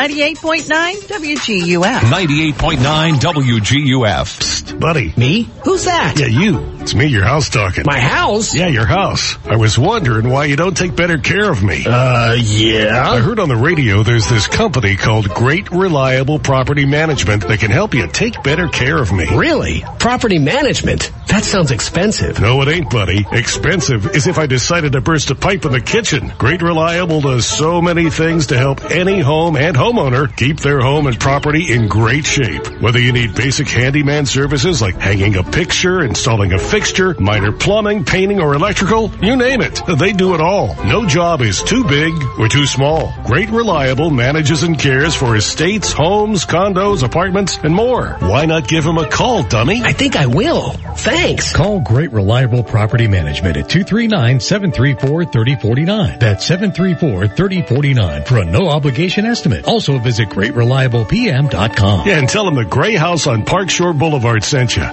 98.9 0.50 0.96
WGUF. 1.04 2.00
98.9 2.00 3.14
WGUF. 3.20 4.40
Psst, 4.40 4.80
Buddy. 4.80 5.14
Me? 5.16 5.44
Who's 5.64 5.86
that? 5.86 6.16
Yeah, 6.20 6.26
you. 6.26 6.58
It's 6.80 6.96
me, 6.96 7.06
your 7.06 7.24
house 7.24 7.50
talking. 7.50 7.84
My 7.86 8.00
house? 8.00 8.56
Yeah, 8.56 8.68
your 8.68 8.88
house. 8.88 9.38
I 9.46 9.58
was 9.58 9.78
wondering 9.78 10.28
why 10.30 10.46
you 10.46 10.56
don't 10.56 10.76
take 10.76 10.96
better 10.96 11.20
care 11.20 11.52
of 11.52 11.62
me. 11.62 11.86
Uh, 11.86 12.34
yeah? 12.34 13.12
I 13.12 13.20
heard 13.20 13.38
on 13.40 13.48
the 13.48 13.56
radio 13.56 14.02
there's 14.02 14.28
this 14.28 14.48
company 14.48 14.96
called 14.96 15.30
Great 15.30 15.70
Reliable 15.72 16.40
Property 16.40 16.86
Management 16.86 17.48
that 17.48 17.60
can 17.60 17.70
help 17.70 17.94
you 17.94 18.08
take 18.08 18.42
better 18.42 18.68
care 18.68 18.98
of 18.98 19.12
me. 19.14 19.28
Really? 19.30 19.84
Property 20.00 20.40
management? 20.40 21.12
That 21.28 21.44
sounds 21.44 21.70
expensive. 21.70 22.40
No, 22.40 22.60
it 22.64 22.70
ain't, 22.70 22.90
buddy. 22.90 23.24
Expensive 23.32 24.16
is 24.16 24.26
if 24.26 24.40
I 24.40 24.48
decided 24.48 24.94
to 24.94 25.02
burst 25.02 25.30
a 25.30 25.36
pipe 25.36 25.66
in 25.66 25.72
the 25.72 25.82
kitchen. 25.82 26.34
Great 26.40 26.64
Reliable 26.64 27.22
does 27.22 27.46
so 27.46 27.82
many 27.82 28.10
things 28.10 28.48
to 28.48 28.58
help 28.58 28.90
any 28.90 29.20
home 29.20 29.56
and 29.56 29.78
homeowner 29.78 30.36
keep 30.40 30.60
their 30.62 30.80
home 30.80 31.06
and 31.06 31.20
property 31.20 31.74
in 31.74 31.90
great 31.90 32.26
shape. 32.26 32.66
Whether 32.82 33.00
you 33.00 33.12
need 33.12 33.36
basic 33.36 33.68
handyman 33.68 34.26
services 34.26 34.82
like 34.82 34.96
hanging 34.96 35.36
a 35.36 35.44
picture, 35.44 36.02
installing 36.02 36.54
a 36.54 36.58
fixture, 36.58 37.14
minor 37.20 37.52
plumbing, 37.52 38.06
painting, 38.06 38.40
or 38.40 38.54
electrical, 38.54 39.12
you 39.22 39.36
name 39.36 39.60
it. 39.62 39.82
They 40.00 40.14
do 40.14 40.36
it 40.36 40.40
all. 40.40 40.82
No 40.86 41.06
job 41.06 41.42
is 41.42 41.62
too 41.62 41.84
big 41.84 42.14
or 42.40 42.48
too 42.48 42.66
small. 42.66 43.14
Great 43.26 43.50
Reliable 43.50 44.12
manages 44.12 44.64
and 44.64 44.80
cares 44.80 45.14
for 45.14 45.36
estates, 45.36 45.92
homes, 45.92 46.46
condos, 46.46 47.04
apartments, 47.04 47.58
and 47.62 47.76
more. 47.76 48.16
Why 48.20 48.46
not 48.46 48.70
give 48.70 48.86
them 48.86 48.98
a 48.98 49.10
call, 49.10 49.44
dummy? 49.44 49.82
I 49.84 49.92
think 49.92 50.16
I 50.16 50.28
will. 50.28 50.70
Thanks. 50.96 51.54
Call 51.54 51.82
Great 51.82 52.14
Reliable 52.14 52.64
Property 52.64 53.10
Management 53.10 53.58
at 53.58 53.66
239-734-3049. 53.66 56.20
That's 56.20 56.50
734-3049 56.50 58.26
for 58.26 58.38
a 58.38 58.46
no 58.46 58.70
obligation 58.70 59.26
estimate. 59.26 59.66
Also 59.66 60.00
visit 60.00 60.29
greatreliablepm.com. 60.30 62.08
Yeah, 62.08 62.18
and 62.18 62.30
tell 62.30 62.46
them 62.46 62.56
the 62.56 62.66
gray 62.66 62.96
house 62.96 63.28
on 63.28 63.46
Park 63.46 63.70
Shore 63.70 63.94
Boulevard 63.94 64.44
sent 64.44 64.76
you. 64.76 64.88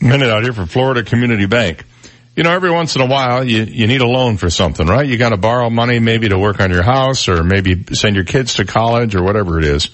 Minute 0.00 0.30
out 0.30 0.42
here 0.42 0.52
for 0.52 0.66
Florida 0.66 1.02
Community 1.02 1.46
Bank. 1.46 1.84
You 2.36 2.44
know, 2.44 2.52
every 2.52 2.70
once 2.70 2.94
in 2.94 3.02
a 3.02 3.06
while, 3.06 3.44
you, 3.44 3.64
you 3.64 3.86
need 3.86 4.00
a 4.00 4.06
loan 4.06 4.36
for 4.36 4.48
something, 4.48 4.86
right? 4.86 5.06
You 5.06 5.18
gotta 5.18 5.36
borrow 5.36 5.68
money 5.68 5.98
maybe 5.98 6.28
to 6.28 6.38
work 6.38 6.60
on 6.60 6.70
your 6.70 6.82
house 6.82 7.28
or 7.28 7.44
maybe 7.44 7.84
send 7.92 8.14
your 8.14 8.24
kids 8.24 8.54
to 8.54 8.64
college 8.64 9.14
or 9.14 9.22
whatever 9.22 9.58
it 9.58 9.64
is. 9.64 9.90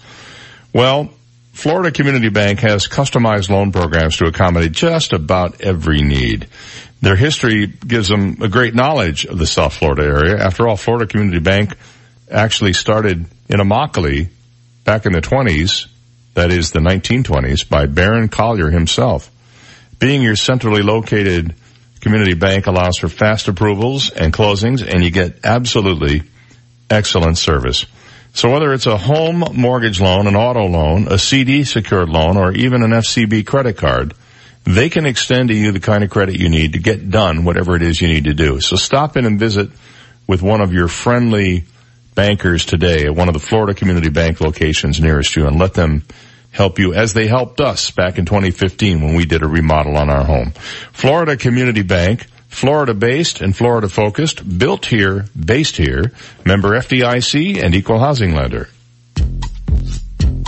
Well, 0.72 1.10
Florida 1.52 1.90
Community 1.90 2.28
Bank 2.28 2.60
has 2.60 2.86
customized 2.86 3.48
loan 3.48 3.72
programs 3.72 4.18
to 4.18 4.26
accommodate 4.26 4.72
just 4.72 5.14
about 5.14 5.62
every 5.62 6.02
need. 6.02 6.48
Their 7.00 7.16
history 7.16 7.66
gives 7.66 8.08
them 8.08 8.42
a 8.42 8.48
great 8.48 8.74
knowledge 8.74 9.24
of 9.24 9.38
the 9.38 9.46
South 9.46 9.74
Florida 9.74 10.02
area. 10.02 10.36
After 10.38 10.68
all, 10.68 10.76
Florida 10.76 11.06
Community 11.06 11.40
Bank 11.40 11.74
actually 12.30 12.74
started 12.74 13.24
in 13.48 13.60
Immokalee 13.60 14.28
back 14.86 15.04
in 15.04 15.12
the 15.12 15.20
20s, 15.20 15.88
that 16.34 16.52
is 16.52 16.70
the 16.70 16.78
1920s, 16.78 17.68
by 17.68 17.86
Baron 17.86 18.28
Collier 18.28 18.70
himself. 18.70 19.30
Being 19.98 20.22
your 20.22 20.36
centrally 20.36 20.82
located 20.82 21.54
community 22.00 22.34
bank 22.34 22.68
allows 22.68 22.96
for 22.96 23.08
fast 23.08 23.48
approvals 23.48 24.10
and 24.10 24.32
closings 24.32 24.86
and 24.86 25.02
you 25.02 25.10
get 25.10 25.40
absolutely 25.44 26.22
excellent 26.88 27.36
service. 27.36 27.84
So 28.32 28.50
whether 28.50 28.72
it's 28.72 28.86
a 28.86 28.96
home 28.96 29.42
mortgage 29.54 30.00
loan, 30.00 30.28
an 30.28 30.36
auto 30.36 30.68
loan, 30.68 31.08
a 31.08 31.18
CD 31.18 31.64
secured 31.64 32.08
loan, 32.08 32.36
or 32.36 32.52
even 32.52 32.82
an 32.82 32.90
FCB 32.90 33.44
credit 33.44 33.76
card, 33.78 34.14
they 34.64 34.88
can 34.88 35.04
extend 35.04 35.48
to 35.48 35.54
you 35.54 35.72
the 35.72 35.80
kind 35.80 36.04
of 36.04 36.10
credit 36.10 36.38
you 36.38 36.48
need 36.48 36.74
to 36.74 36.78
get 36.78 37.10
done 37.10 37.44
whatever 37.44 37.74
it 37.74 37.82
is 37.82 38.00
you 38.00 38.08
need 38.08 38.24
to 38.24 38.34
do. 38.34 38.60
So 38.60 38.76
stop 38.76 39.16
in 39.16 39.24
and 39.24 39.40
visit 39.40 39.70
with 40.28 40.42
one 40.42 40.60
of 40.60 40.72
your 40.72 40.86
friendly 40.86 41.64
bankers 42.16 42.64
today 42.64 43.04
at 43.04 43.14
one 43.14 43.28
of 43.28 43.34
the 43.34 43.38
Florida 43.38 43.74
Community 43.74 44.08
Bank 44.08 44.40
locations 44.40 45.00
nearest 45.00 45.36
you 45.36 45.46
and 45.46 45.56
let 45.56 45.74
them 45.74 46.02
help 46.50 46.80
you 46.80 46.94
as 46.94 47.12
they 47.12 47.28
helped 47.28 47.60
us 47.60 47.92
back 47.92 48.18
in 48.18 48.24
2015 48.24 49.02
when 49.02 49.14
we 49.14 49.26
did 49.26 49.44
a 49.44 49.46
remodel 49.46 49.96
on 49.96 50.10
our 50.10 50.24
home. 50.24 50.50
Florida 50.92 51.36
Community 51.36 51.82
Bank, 51.82 52.26
Florida 52.48 52.94
based 52.94 53.40
and 53.40 53.54
Florida 53.54 53.88
focused, 53.88 54.58
built 54.58 54.86
here, 54.86 55.26
based 55.38 55.76
here, 55.76 56.12
member 56.44 56.70
FDIC 56.70 57.62
and 57.62 57.74
equal 57.74 58.00
housing 58.00 58.34
lender. 58.34 58.68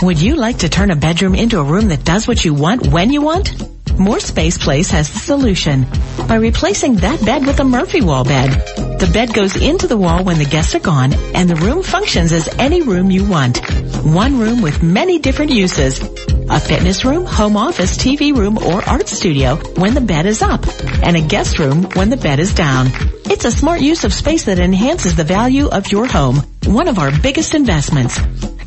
Would 0.01 0.21
you 0.21 0.37
like 0.37 0.59
to 0.59 0.69
turn 0.69 0.91
a 0.91 0.95
bedroom 0.95 1.35
into 1.35 1.59
a 1.59 1.63
room 1.63 1.89
that 1.89 2.05
does 2.05 2.25
what 2.25 2.45
you 2.45 2.53
want 2.53 2.87
when 2.87 3.11
you 3.11 3.21
want? 3.21 3.51
More 3.99 4.21
Space 4.21 4.57
Place 4.57 4.89
has 4.91 5.11
the 5.11 5.19
solution 5.19 5.85
by 6.25 6.35
replacing 6.35 6.95
that 6.95 7.25
bed 7.25 7.45
with 7.45 7.59
a 7.59 7.65
Murphy 7.65 7.99
wall 7.99 8.23
bed. 8.23 8.49
The 8.77 9.11
bed 9.13 9.33
goes 9.33 9.57
into 9.57 9.87
the 9.87 9.97
wall 9.97 10.23
when 10.23 10.37
the 10.37 10.45
guests 10.45 10.73
are 10.73 10.79
gone 10.79 11.11
and 11.35 11.49
the 11.49 11.57
room 11.57 11.83
functions 11.83 12.31
as 12.31 12.47
any 12.57 12.81
room 12.81 13.11
you 13.11 13.27
want. 13.27 13.59
One 14.05 14.39
room 14.39 14.61
with 14.61 14.81
many 14.81 15.19
different 15.19 15.51
uses. 15.51 15.99
A 16.49 16.61
fitness 16.61 17.03
room, 17.03 17.25
home 17.25 17.57
office, 17.57 17.97
TV 17.97 18.33
room, 18.33 18.57
or 18.57 18.81
art 18.87 19.09
studio 19.09 19.57
when 19.75 19.95
the 19.95 20.01
bed 20.01 20.25
is 20.25 20.41
up, 20.41 20.65
and 21.03 21.17
a 21.17 21.21
guest 21.21 21.59
room 21.59 21.83
when 21.95 22.09
the 22.09 22.17
bed 22.17 22.39
is 22.39 22.53
down. 22.53 22.87
It's 23.25 23.43
a 23.43 23.51
smart 23.51 23.81
use 23.81 24.05
of 24.05 24.13
space 24.13 24.45
that 24.45 24.59
enhances 24.59 25.17
the 25.17 25.25
value 25.25 25.67
of 25.67 25.91
your 25.91 26.07
home, 26.07 26.37
one 26.65 26.87
of 26.87 26.99
our 26.99 27.11
biggest 27.19 27.53
investments. 27.53 28.17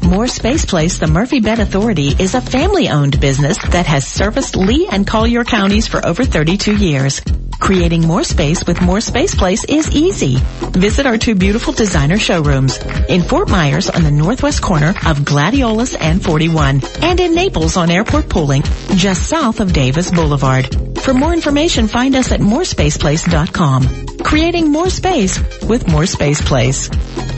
More 0.02 0.26
Space 0.26 0.64
Place, 0.64 0.98
the 0.98 1.06
Murphy 1.06 1.40
Bed 1.40 1.60
Authority, 1.60 2.08
is 2.08 2.34
a 2.34 2.40
family-owned 2.40 3.20
business 3.20 3.56
that 3.70 3.86
has 3.86 4.06
serviced 4.06 4.56
Lee 4.56 4.88
and 4.90 5.06
Collier 5.06 5.44
counties 5.44 5.86
for 5.86 6.04
over 6.04 6.24
32 6.24 6.76
years. 6.76 7.22
Creating 7.60 8.06
more 8.06 8.24
space 8.24 8.66
with 8.66 8.82
More 8.82 9.00
Space 9.00 9.34
Place 9.34 9.64
is 9.64 9.90
easy. 9.90 10.36
Visit 10.72 11.06
our 11.06 11.16
two 11.16 11.36
beautiful 11.36 11.72
designer 11.72 12.18
showrooms 12.18 12.78
in 13.08 13.22
Fort 13.22 13.48
Myers 13.48 13.88
on 13.88 14.02
the 14.02 14.10
northwest 14.10 14.60
corner 14.60 14.90
of 15.06 15.20
Gladiolus 15.20 15.96
and 15.98 16.22
41 16.22 16.82
and 17.00 17.20
in 17.20 17.34
Naples 17.34 17.76
on 17.76 17.90
Airport 17.90 18.28
Pulling 18.28 18.62
just 18.96 19.28
south 19.28 19.60
of 19.60 19.72
Davis 19.72 20.10
Boulevard. 20.10 20.91
For 21.02 21.12
more 21.12 21.32
information, 21.32 21.88
find 21.88 22.14
us 22.14 22.30
at 22.32 22.40
morespaceplace.com. 22.40 24.06
creating 24.22 24.70
more 24.70 24.88
space 24.88 25.38
with 25.64 25.86
More 25.88 26.06
Space 26.06 26.40
Place. 26.40 26.88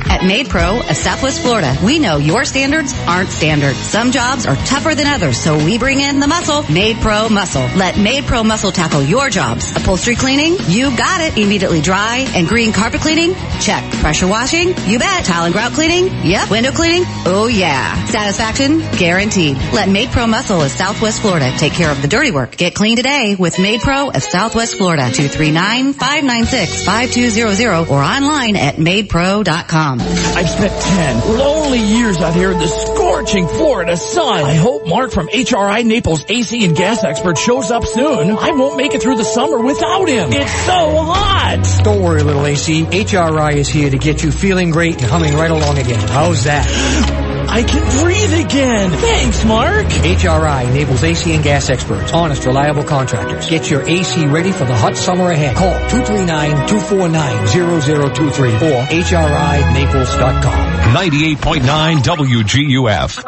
At 0.06 0.20
MaidPro 0.20 0.88
of 0.88 0.96
Southwest 0.96 1.40
Florida, 1.40 1.74
we 1.82 1.98
know 1.98 2.18
your 2.18 2.44
standards 2.44 2.92
aren't 3.08 3.30
standard. 3.30 3.74
Some 3.74 4.12
jobs 4.12 4.46
are 4.46 4.54
tougher 4.54 4.94
than 4.94 5.06
others, 5.08 5.38
so 5.38 5.56
we 5.56 5.76
bring 5.78 6.00
in 6.00 6.20
the 6.20 6.28
muscle. 6.28 6.62
MaidPro 6.64 7.30
Muscle. 7.30 7.62
Let 7.74 7.94
MaidPro 7.94 8.44
Muscle 8.46 8.70
tackle 8.70 9.02
your 9.02 9.28
jobs. 9.30 9.74
Upholstery 9.74 10.14
cleaning? 10.14 10.56
You 10.68 10.96
got 10.96 11.20
it. 11.22 11.36
Immediately 11.38 11.80
dry 11.80 12.18
and 12.34 12.46
green 12.46 12.72
carpet 12.72 13.00
cleaning? 13.00 13.34
Check. 13.60 13.82
Pressure 13.94 14.28
washing? 14.28 14.68
You 14.86 14.98
bet. 15.00 15.24
Tile 15.24 15.46
and 15.46 15.54
grout 15.54 15.72
cleaning? 15.72 16.06
Yep. 16.24 16.50
Window 16.50 16.70
cleaning? 16.70 17.02
Oh 17.26 17.48
yeah. 17.48 18.04
Satisfaction? 18.04 18.80
Guaranteed. 18.98 19.56
Let 19.72 19.88
MaidPro 19.88 20.28
Muscle 20.28 20.60
of 20.62 20.70
Southwest 20.70 21.22
Florida 21.22 21.52
take 21.56 21.72
care 21.72 21.90
of 21.90 22.02
the 22.02 22.08
dirty 22.08 22.30
work. 22.30 22.56
Get 22.56 22.74
clean 22.74 22.96
today 22.96 23.34
with 23.36 23.53
MaidPro 23.56 24.14
of 24.14 24.22
Southwest 24.22 24.76
Florida. 24.76 25.04
239-596-5200 25.04 27.90
or 27.90 28.02
online 28.02 28.56
at 28.56 28.76
maidpro.com. 28.76 30.00
I've 30.00 30.48
spent 30.48 30.82
10 30.82 31.38
lonely 31.38 31.78
years 31.78 32.20
out 32.20 32.34
here 32.34 32.52
in 32.52 32.58
the 32.58 32.66
scorching 32.66 33.46
Florida 33.48 33.96
sun. 33.96 34.44
I 34.44 34.54
hope 34.54 34.86
Mark 34.86 35.10
from 35.12 35.28
HRI 35.28 35.84
Naples 35.84 36.24
AC 36.28 36.64
and 36.64 36.76
gas 36.76 37.04
expert 37.04 37.38
shows 37.38 37.70
up 37.70 37.84
soon. 37.86 38.30
I 38.36 38.50
won't 38.52 38.76
make 38.76 38.94
it 38.94 39.02
through 39.02 39.16
the 39.16 39.24
summer 39.24 39.60
without 39.60 40.08
him. 40.08 40.32
It's 40.32 40.52
so 40.64 41.04
hot. 41.04 41.80
Don't 41.84 42.02
worry, 42.02 42.22
little 42.22 42.46
AC. 42.46 42.84
HRI 42.84 43.54
is 43.56 43.68
here 43.68 43.90
to 43.90 43.98
get 43.98 44.22
you 44.22 44.30
feeling 44.30 44.70
great 44.70 45.00
and 45.00 45.10
humming 45.10 45.34
right 45.34 45.50
along 45.50 45.78
again. 45.78 46.06
How's 46.08 46.44
that? 46.44 47.23
I 47.48 47.62
can 47.62 47.82
breathe 48.02 48.32
again. 48.46 48.90
Thanks, 48.90 49.44
Mark. 49.44 49.86
HRI 49.86 50.72
Naples 50.72 51.02
AC 51.04 51.32
and 51.34 51.42
gas 51.44 51.68
experts, 51.70 52.12
honest, 52.12 52.44
reliable 52.46 52.84
contractors. 52.84 53.48
Get 53.48 53.70
your 53.70 53.82
AC 53.88 54.26
ready 54.26 54.50
for 54.52 54.64
the 54.64 54.74
hot 54.76 54.96
summer 54.96 55.30
ahead. 55.30 55.56
Call 55.56 55.72
239-249-0023 55.90 58.62
or 58.62 58.82
HRINaples.com. 58.86 60.70
98.9 60.94 62.02
WGUF. 62.02 63.22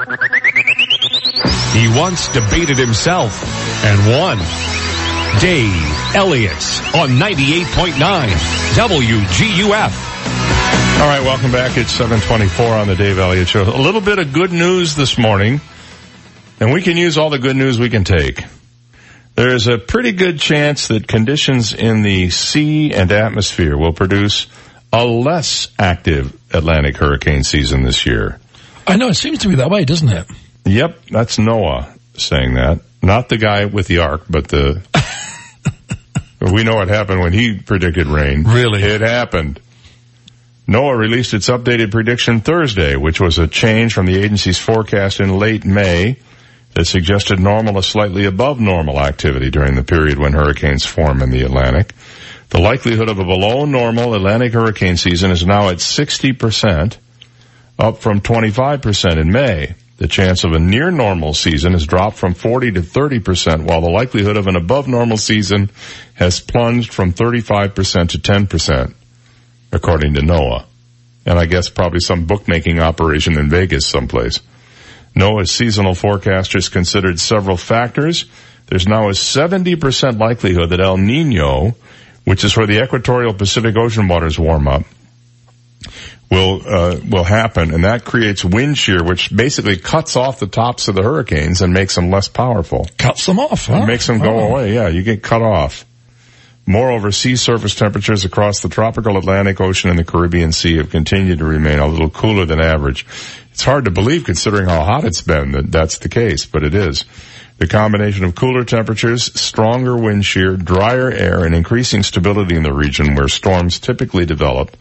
He 1.74 1.88
once 1.98 2.28
debated 2.28 2.78
himself 2.78 3.42
and 3.84 4.06
won. 4.10 4.38
Dave 5.40 6.14
Elliott 6.14 6.52
on 6.94 7.10
98.9 7.18 8.28
WGUF. 8.74 10.15
All 10.96 11.06
right, 11.06 11.20
welcome 11.20 11.52
back. 11.52 11.76
It's 11.76 11.90
724 11.90 12.74
on 12.74 12.88
the 12.88 12.96
Dave 12.96 13.18
Elliott 13.18 13.48
Show. 13.48 13.62
A 13.62 13.76
little 13.76 14.00
bit 14.00 14.18
of 14.18 14.32
good 14.32 14.50
news 14.50 14.96
this 14.96 15.18
morning, 15.18 15.60
and 16.58 16.72
we 16.72 16.80
can 16.80 16.96
use 16.96 17.18
all 17.18 17.28
the 17.28 17.38
good 17.38 17.54
news 17.54 17.78
we 17.78 17.90
can 17.90 18.02
take. 18.02 18.42
There 19.34 19.54
is 19.54 19.66
a 19.66 19.76
pretty 19.76 20.12
good 20.12 20.40
chance 20.40 20.88
that 20.88 21.06
conditions 21.06 21.74
in 21.74 22.00
the 22.00 22.30
sea 22.30 22.94
and 22.94 23.12
atmosphere 23.12 23.76
will 23.76 23.92
produce 23.92 24.46
a 24.90 25.04
less 25.04 25.68
active 25.78 26.34
Atlantic 26.50 26.96
hurricane 26.96 27.44
season 27.44 27.82
this 27.82 28.06
year. 28.06 28.40
I 28.86 28.96
know, 28.96 29.08
it 29.08 29.14
seems 29.14 29.40
to 29.40 29.48
be 29.48 29.56
that 29.56 29.68
way, 29.68 29.84
doesn't 29.84 30.08
it? 30.08 30.26
Yep, 30.64 31.08
that's 31.10 31.38
Noah 31.38 31.94
saying 32.14 32.54
that. 32.54 32.80
Not 33.02 33.28
the 33.28 33.36
guy 33.36 33.66
with 33.66 33.86
the 33.86 33.98
ark, 33.98 34.22
but 34.30 34.48
the... 34.48 34.82
we 36.40 36.64
know 36.64 36.76
what 36.76 36.88
happened 36.88 37.20
when 37.20 37.34
he 37.34 37.58
predicted 37.60 38.06
rain. 38.06 38.44
Really? 38.44 38.82
It 38.82 39.02
happened. 39.02 39.60
NOAA 40.68 40.98
released 40.98 41.32
its 41.32 41.48
updated 41.48 41.92
prediction 41.92 42.40
Thursday, 42.40 42.96
which 42.96 43.20
was 43.20 43.38
a 43.38 43.46
change 43.46 43.94
from 43.94 44.06
the 44.06 44.18
agency's 44.18 44.58
forecast 44.58 45.20
in 45.20 45.38
late 45.38 45.64
May 45.64 46.16
that 46.74 46.86
suggested 46.86 47.38
normal 47.38 47.74
to 47.74 47.82
slightly 47.84 48.24
above 48.24 48.58
normal 48.58 48.98
activity 48.98 49.48
during 49.48 49.76
the 49.76 49.84
period 49.84 50.18
when 50.18 50.32
hurricanes 50.32 50.84
form 50.84 51.22
in 51.22 51.30
the 51.30 51.42
Atlantic. 51.42 51.94
The 52.48 52.58
likelihood 52.58 53.08
of 53.08 53.20
a 53.20 53.24
below 53.24 53.64
normal 53.64 54.14
Atlantic 54.14 54.54
hurricane 54.54 54.96
season 54.96 55.30
is 55.30 55.46
now 55.46 55.68
at 55.68 55.78
60%, 55.78 56.96
up 57.78 57.98
from 57.98 58.20
25% 58.20 59.20
in 59.20 59.30
May. 59.30 59.76
The 59.98 60.08
chance 60.08 60.42
of 60.42 60.52
a 60.52 60.58
near 60.58 60.90
normal 60.90 61.32
season 61.32 61.74
has 61.74 61.86
dropped 61.86 62.16
from 62.16 62.34
40 62.34 62.72
to 62.72 62.82
30%, 62.82 63.66
while 63.66 63.80
the 63.80 63.88
likelihood 63.88 64.36
of 64.36 64.48
an 64.48 64.56
above 64.56 64.88
normal 64.88 65.16
season 65.16 65.70
has 66.14 66.40
plunged 66.40 66.92
from 66.92 67.12
35% 67.12 68.10
to 68.10 68.18
10% 68.18 68.94
according 69.72 70.14
to 70.14 70.20
NOAA. 70.20 70.64
And 71.24 71.38
I 71.38 71.46
guess 71.46 71.68
probably 71.68 72.00
some 72.00 72.24
bookmaking 72.26 72.78
operation 72.80 73.38
in 73.38 73.48
Vegas 73.50 73.86
someplace. 73.86 74.40
NOAA's 75.16 75.50
seasonal 75.50 75.94
forecasters 75.94 76.70
considered 76.70 77.18
several 77.18 77.56
factors. 77.56 78.26
There's 78.66 78.86
now 78.86 79.08
a 79.08 79.12
70% 79.12 80.18
likelihood 80.18 80.70
that 80.70 80.80
El 80.80 80.96
Nino, 80.98 81.74
which 82.24 82.44
is 82.44 82.56
where 82.56 82.66
the 82.66 82.82
equatorial 82.82 83.32
Pacific 83.34 83.76
Ocean 83.76 84.08
waters 84.08 84.38
warm 84.38 84.68
up, 84.68 84.82
will 86.30 86.60
uh, 86.66 86.98
will 87.08 87.24
happen, 87.24 87.72
and 87.72 87.84
that 87.84 88.04
creates 88.04 88.44
wind 88.44 88.76
shear, 88.76 89.02
which 89.04 89.34
basically 89.34 89.76
cuts 89.76 90.16
off 90.16 90.40
the 90.40 90.46
tops 90.48 90.88
of 90.88 90.96
the 90.96 91.02
hurricanes 91.02 91.62
and 91.62 91.72
makes 91.72 91.94
them 91.94 92.10
less 92.10 92.28
powerful. 92.28 92.88
Cuts 92.98 93.26
them 93.26 93.38
off, 93.38 93.66
huh? 93.66 93.86
Makes 93.86 94.08
them 94.08 94.18
go 94.18 94.34
Oh. 94.40 94.48
away. 94.48 94.74
Yeah, 94.74 94.88
you 94.88 95.02
get 95.02 95.22
cut 95.22 95.42
off. 95.42 95.84
Moreover, 96.68 97.12
sea 97.12 97.36
surface 97.36 97.76
temperatures 97.76 98.24
across 98.24 98.60
the 98.60 98.68
tropical 98.68 99.16
Atlantic 99.16 99.60
Ocean 99.60 99.88
and 99.88 99.98
the 99.98 100.04
Caribbean 100.04 100.50
Sea 100.50 100.78
have 100.78 100.90
continued 100.90 101.38
to 101.38 101.44
remain 101.44 101.78
a 101.78 101.86
little 101.86 102.10
cooler 102.10 102.44
than 102.44 102.60
average. 102.60 103.06
It's 103.52 103.62
hard 103.62 103.84
to 103.84 103.92
believe 103.92 104.24
considering 104.24 104.68
how 104.68 104.82
hot 104.84 105.04
it's 105.04 105.22
been 105.22 105.52
that 105.52 105.70
that's 105.70 105.98
the 105.98 106.08
case, 106.08 106.44
but 106.44 106.64
it 106.64 106.74
is. 106.74 107.04
The 107.58 107.68
combination 107.68 108.24
of 108.24 108.34
cooler 108.34 108.64
temperatures, 108.64 109.24
stronger 109.40 109.96
wind 109.96 110.24
shear, 110.26 110.56
drier 110.56 111.10
air, 111.10 111.44
and 111.44 111.54
increasing 111.54 112.02
stability 112.02 112.56
in 112.56 112.64
the 112.64 112.72
region 112.72 113.14
where 113.14 113.28
storms 113.28 113.78
typically 113.78 114.26
develop 114.26 114.76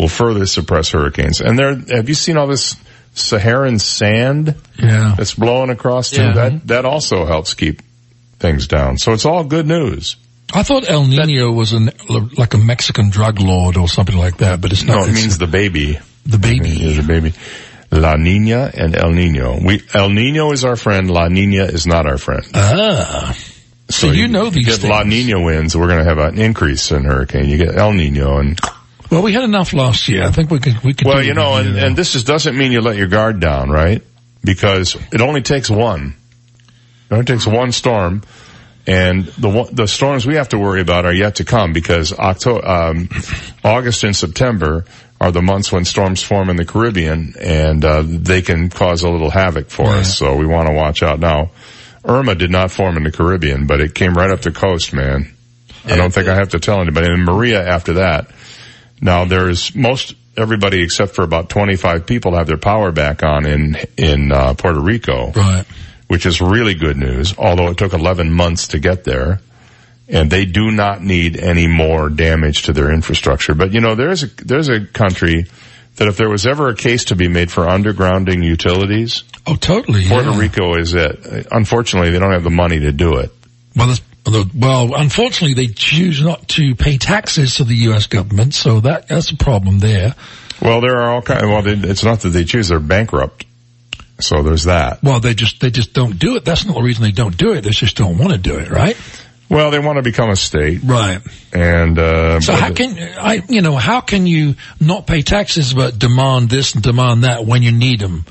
will 0.00 0.08
further 0.08 0.46
suppress 0.46 0.90
hurricanes. 0.92 1.40
And 1.40 1.58
there, 1.58 1.74
have 1.76 2.08
you 2.08 2.14
seen 2.14 2.36
all 2.38 2.46
this 2.46 2.74
Saharan 3.14 3.78
sand 3.78 4.54
Yeah. 4.78 5.14
that's 5.16 5.34
blowing 5.34 5.70
across 5.70 6.10
too? 6.10 6.22
Yeah. 6.22 6.32
That, 6.32 6.66
that 6.68 6.84
also 6.86 7.26
helps 7.26 7.54
keep 7.54 7.82
things 8.38 8.66
down. 8.66 8.96
So 8.98 9.12
it's 9.12 9.26
all 9.26 9.44
good 9.44 9.66
news. 9.66 10.16
I 10.52 10.62
thought 10.62 10.88
El 10.88 11.06
Nino 11.06 11.52
was 11.52 11.72
an, 11.72 11.90
like 12.08 12.54
a 12.54 12.58
Mexican 12.58 13.10
drug 13.10 13.40
lord 13.40 13.76
or 13.76 13.88
something 13.88 14.16
like 14.16 14.38
that, 14.38 14.60
but 14.60 14.72
it's 14.72 14.82
not. 14.82 14.96
No, 14.96 15.04
it 15.04 15.12
means 15.12 15.38
the 15.38 15.46
baby. 15.46 15.98
The 16.24 16.38
baby. 16.38 16.98
A 16.98 17.02
baby. 17.02 17.34
La 17.90 18.16
Nina 18.16 18.70
and 18.74 18.96
El 18.96 19.10
Nino. 19.10 19.58
We, 19.62 19.82
El 19.94 20.10
Nino 20.10 20.52
is 20.52 20.64
our 20.64 20.76
friend. 20.76 21.10
La 21.10 21.28
Nina 21.28 21.64
is 21.64 21.86
not 21.86 22.06
our 22.06 22.18
friend. 22.18 22.44
Ah. 22.54 23.36
So, 23.90 24.10
you 24.10 24.28
know 24.28 24.50
these 24.50 24.66
you 24.66 24.72
get 24.72 24.80
things. 24.80 24.90
La 24.90 25.02
Nina 25.02 25.40
winds, 25.40 25.74
we're 25.74 25.88
going 25.88 26.00
to 26.00 26.04
have 26.04 26.18
an 26.18 26.38
increase 26.38 26.90
in 26.92 27.04
hurricane. 27.04 27.48
You 27.48 27.56
get 27.56 27.74
El 27.76 27.92
Nino 27.94 28.38
and, 28.38 28.60
Well, 29.10 29.22
we 29.22 29.32
had 29.32 29.44
enough 29.44 29.72
last 29.72 30.08
year. 30.08 30.24
I 30.24 30.30
think 30.30 30.50
we 30.50 30.60
could, 30.60 30.82
we 30.84 30.92
could 30.92 31.06
well, 31.06 31.22
you 31.22 31.32
know, 31.32 31.56
and, 31.56 31.78
and 31.78 31.96
this 31.96 32.14
is, 32.14 32.24
doesn't 32.24 32.56
mean 32.56 32.72
you 32.72 32.82
let 32.82 32.96
your 32.96 33.06
guard 33.08 33.40
down, 33.40 33.70
right? 33.70 34.02
Because 34.44 34.96
it 35.10 35.22
only 35.22 35.40
takes 35.40 35.70
one. 35.70 36.14
It 37.10 37.14
only 37.14 37.24
takes 37.24 37.46
one 37.46 37.72
storm. 37.72 38.22
And 38.88 39.26
the 39.26 39.68
the 39.70 39.86
storms 39.86 40.26
we 40.26 40.36
have 40.36 40.48
to 40.48 40.58
worry 40.58 40.80
about 40.80 41.04
are 41.04 41.12
yet 41.12 41.36
to 41.36 41.44
come 41.44 41.74
because 41.74 42.12
October, 42.12 42.66
um, 42.66 43.10
August 43.62 44.02
and 44.02 44.16
September 44.16 44.86
are 45.20 45.30
the 45.30 45.42
months 45.42 45.70
when 45.70 45.84
storms 45.84 46.22
form 46.22 46.48
in 46.48 46.56
the 46.56 46.64
Caribbean, 46.64 47.34
and 47.38 47.84
uh, 47.84 48.02
they 48.06 48.40
can 48.40 48.70
cause 48.70 49.02
a 49.02 49.10
little 49.10 49.28
havoc 49.28 49.68
for 49.68 49.88
us. 49.88 50.16
So 50.16 50.36
we 50.36 50.46
want 50.46 50.68
to 50.68 50.74
watch 50.74 51.02
out. 51.02 51.20
Now, 51.20 51.50
Irma 52.02 52.34
did 52.34 52.50
not 52.50 52.70
form 52.70 52.96
in 52.96 53.02
the 53.02 53.12
Caribbean, 53.12 53.66
but 53.66 53.82
it 53.82 53.94
came 53.94 54.14
right 54.14 54.30
up 54.30 54.40
the 54.40 54.52
coast, 54.52 54.94
man. 54.94 55.34
I 55.84 55.96
don't 55.96 56.12
think 56.12 56.28
I 56.28 56.34
have 56.34 56.50
to 56.50 56.58
tell 56.58 56.80
anybody. 56.80 57.08
And 57.08 57.24
Maria 57.24 57.62
after 57.66 57.94
that. 57.94 58.30
Now 59.00 59.26
there's 59.26 59.74
most 59.74 60.14
everybody 60.36 60.82
except 60.82 61.14
for 61.14 61.22
about 61.22 61.50
25 61.50 62.06
people 62.06 62.36
have 62.36 62.46
their 62.46 62.58
power 62.58 62.90
back 62.92 63.22
on 63.22 63.46
in 63.46 63.76
in 63.96 64.32
uh, 64.32 64.54
Puerto 64.54 64.80
Rico 64.80 65.32
right? 65.32 65.64
Which 66.08 66.26
is 66.26 66.40
really 66.40 66.74
good 66.74 66.96
news, 66.96 67.34
although 67.38 67.68
it 67.68 67.76
took 67.76 67.92
11 67.92 68.32
months 68.32 68.68
to 68.68 68.78
get 68.78 69.04
there. 69.04 69.40
And 70.10 70.30
they 70.30 70.46
do 70.46 70.70
not 70.70 71.02
need 71.02 71.36
any 71.36 71.66
more 71.66 72.08
damage 72.08 72.62
to 72.62 72.72
their 72.72 72.90
infrastructure. 72.92 73.54
But 73.54 73.72
you 73.72 73.80
know, 73.80 73.94
there's 73.94 74.22
a, 74.22 74.26
there's 74.26 74.70
a 74.70 74.86
country 74.86 75.46
that 75.96 76.08
if 76.08 76.16
there 76.16 76.30
was 76.30 76.46
ever 76.46 76.68
a 76.68 76.74
case 76.74 77.06
to 77.06 77.16
be 77.16 77.28
made 77.28 77.50
for 77.50 77.66
undergrounding 77.66 78.42
utilities, 78.42 79.24
Oh, 79.48 79.56
totally. 79.56 80.06
Puerto 80.06 80.30
yeah. 80.32 80.38
Rico 80.38 80.78
is 80.78 80.92
it. 80.92 81.46
Unfortunately, 81.50 82.10
they 82.10 82.18
don't 82.18 82.32
have 82.32 82.44
the 82.44 82.50
money 82.50 82.80
to 82.80 82.92
do 82.92 83.16
it. 83.16 83.32
Well, 83.74 83.96
well, 84.54 84.94
unfortunately, 84.94 85.54
they 85.54 85.72
choose 85.72 86.22
not 86.22 86.46
to 86.48 86.74
pay 86.74 86.98
taxes 86.98 87.54
to 87.54 87.64
the 87.64 87.74
U.S. 87.76 88.08
government, 88.08 88.52
so 88.52 88.80
that 88.80 89.08
that's 89.08 89.30
a 89.30 89.36
problem 89.36 89.78
there. 89.78 90.14
Well, 90.60 90.82
there 90.82 90.98
are 90.98 91.14
all 91.14 91.22
kinds, 91.22 91.44
well, 91.44 91.62
they, 91.62 91.72
it's 91.72 92.04
not 92.04 92.20
that 92.20 92.30
they 92.30 92.44
choose, 92.44 92.68
they're 92.68 92.78
bankrupt. 92.78 93.46
So 94.20 94.42
there's 94.42 94.64
that. 94.64 95.02
Well, 95.02 95.20
they 95.20 95.34
just 95.34 95.60
they 95.60 95.70
just 95.70 95.92
don't 95.92 96.18
do 96.18 96.36
it. 96.36 96.44
That's 96.44 96.64
not 96.64 96.74
the 96.74 96.82
reason 96.82 97.04
they 97.04 97.12
don't 97.12 97.36
do 97.36 97.52
it. 97.52 97.62
They 97.62 97.70
just 97.70 97.96
don't 97.96 98.18
want 98.18 98.32
to 98.32 98.38
do 98.38 98.58
it, 98.58 98.68
right? 98.70 98.96
Well, 99.48 99.70
they 99.70 99.78
want 99.78 99.96
to 99.96 100.02
become 100.02 100.28
a 100.28 100.36
state. 100.36 100.80
Right. 100.84 101.20
And, 101.54 101.98
uh, 101.98 102.40
So 102.40 102.52
how 102.52 102.72
can 102.74 102.98
I? 102.98 103.42
You 103.48 103.62
know, 103.62 103.76
how 103.76 104.00
can 104.02 104.26
you 104.26 104.56
not 104.80 105.06
pay 105.06 105.22
taxes 105.22 105.72
but 105.72 105.98
demand 105.98 106.50
this 106.50 106.74
and 106.74 106.82
demand 106.82 107.24
that 107.24 107.46
when 107.46 107.62
you 107.62 107.72
need 107.72 108.00
them? 108.00 108.24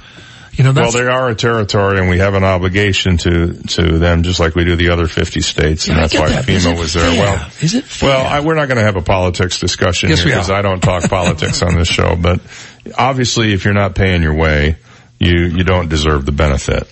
You 0.53 0.63
know, 0.63 0.73
well, 0.73 0.91
they 0.91 1.05
are 1.05 1.29
a 1.29 1.35
territory, 1.35 1.99
and 1.99 2.09
we 2.09 2.17
have 2.17 2.33
an 2.33 2.43
obligation 2.43 3.17
to 3.17 3.53
to 3.53 3.99
them, 3.99 4.23
just 4.23 4.39
like 4.39 4.55
we 4.55 4.65
do 4.65 4.75
the 4.75 4.89
other 4.89 5.07
50 5.07 5.39
states, 5.41 5.87
and 5.87 5.95
Yeah, 5.95 6.01
that's 6.01 6.15
why 6.15 6.29
that. 6.29 6.45
FEMA 6.45 6.77
was 6.77 6.93
there. 6.93 7.11
fair? 7.11 7.19
Well, 7.23 7.47
is 7.61 7.75
it 7.75 7.83
fair? 7.83 8.09
well, 8.09 8.25
I, 8.25 8.39
we're 8.39 8.55
not 8.55 8.67
going 8.67 8.77
to 8.79 8.83
have 8.83 8.95
a 8.95 9.01
politics 9.03 9.59
discussion 9.59 10.09
Yes, 10.09 10.23
here 10.23 10.33
because. 10.33 10.49
I 10.49 10.63
don't 10.63 10.81
talk 10.81 11.09
politics 11.09 11.61
on 11.61 11.75
this 11.75 11.87
show. 11.87 12.15
But 12.15 12.41
obviously, 12.97 13.53
if 13.53 13.65
you're 13.65 13.75
not 13.75 13.93
paying 13.95 14.23
your 14.23 14.33
way, 14.33 14.77
you 15.19 15.45
you 15.45 15.63
don't 15.63 15.89
deserve 15.89 16.25
the 16.25 16.31
benefit. 16.31 16.87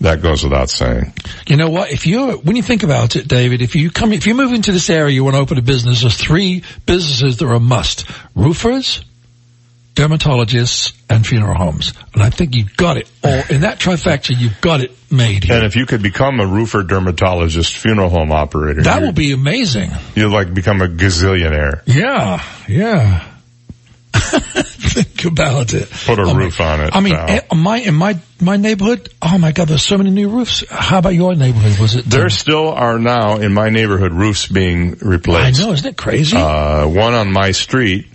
That 0.00 0.22
goes 0.22 0.44
without 0.44 0.70
saying. 0.70 1.12
You 1.48 1.56
know 1.56 1.70
what? 1.70 1.90
If 1.90 2.06
you 2.06 2.38
when 2.38 2.54
you 2.54 2.62
think 2.62 2.84
about 2.84 3.16
it, 3.16 3.26
David, 3.26 3.62
if 3.62 3.74
you 3.74 3.90
come, 3.90 4.12
if 4.12 4.26
you 4.26 4.34
move 4.34 4.52
into 4.52 4.70
this 4.70 4.90
area, 4.90 5.12
you 5.12 5.24
want 5.24 5.34
to 5.34 5.40
open 5.40 5.58
a 5.58 5.62
business. 5.62 6.02
There's 6.02 6.16
three 6.16 6.62
businesses 6.86 7.38
that 7.38 7.46
are 7.46 7.54
a 7.54 7.60
must: 7.60 8.08
roofers, 8.36 9.04
dermatologists, 9.94 10.92
and 11.10 11.26
funeral 11.26 11.56
homes. 11.56 11.94
And 12.14 12.22
I 12.22 12.30
think 12.30 12.54
you've 12.54 12.76
got 12.76 12.96
it 12.96 13.10
all 13.24 13.42
in 13.50 13.62
that 13.62 13.80
trifecta. 13.80 14.38
You've 14.38 14.60
got 14.60 14.82
it 14.82 14.96
made. 15.10 15.42
Here. 15.42 15.56
And 15.56 15.66
if 15.66 15.74
you 15.74 15.84
could 15.84 16.02
become 16.02 16.38
a 16.38 16.46
roofer, 16.46 16.84
dermatologist, 16.84 17.76
funeral 17.76 18.08
home 18.08 18.30
operator, 18.30 18.82
That 18.82 19.02
will 19.02 19.12
be 19.12 19.32
amazing. 19.32 19.90
You'll 20.14 20.30
like 20.30 20.54
become 20.54 20.80
a 20.80 20.86
gazillionaire. 20.86 21.82
Yeah, 21.86 22.44
yeah. 22.68 23.32
Think 25.02 25.24
about 25.32 25.74
it. 25.74 25.88
Put 25.90 26.18
a 26.18 26.22
I 26.22 26.24
mean- 26.26 26.36
roof 26.36 26.60
on 26.60 26.80
it. 26.80 26.90
I 26.96 27.00
mean, 27.00 27.14
pal. 27.14 27.30
eh, 27.30 27.40
my 27.54 27.78
in 27.78 27.94
my 27.94 28.18
my 28.40 28.56
neighborhood. 28.56 29.08
Oh 29.22 29.38
my 29.38 29.52
God, 29.52 29.68
there's 29.68 29.82
so 29.82 29.96
many 29.98 30.10
new 30.10 30.28
roofs. 30.28 30.64
How 30.70 30.98
about 30.98 31.14
your 31.14 31.34
neighborhood? 31.34 31.78
Was 31.80 31.94
it? 31.96 32.04
There 32.04 32.28
still 32.30 32.68
are 32.68 32.98
now 32.98 33.36
in 33.38 33.52
my 33.54 33.70
neighborhood 33.70 34.12
roofs 34.12 34.46
being 34.46 34.96
replaced. 35.00 35.60
I 35.60 35.64
know, 35.64 35.72
isn't 35.72 35.86
it 35.86 35.96
crazy? 35.96 36.36
Uh, 36.36 36.86
one 36.88 37.14
on 37.14 37.32
my 37.32 37.50
street, 37.52 38.06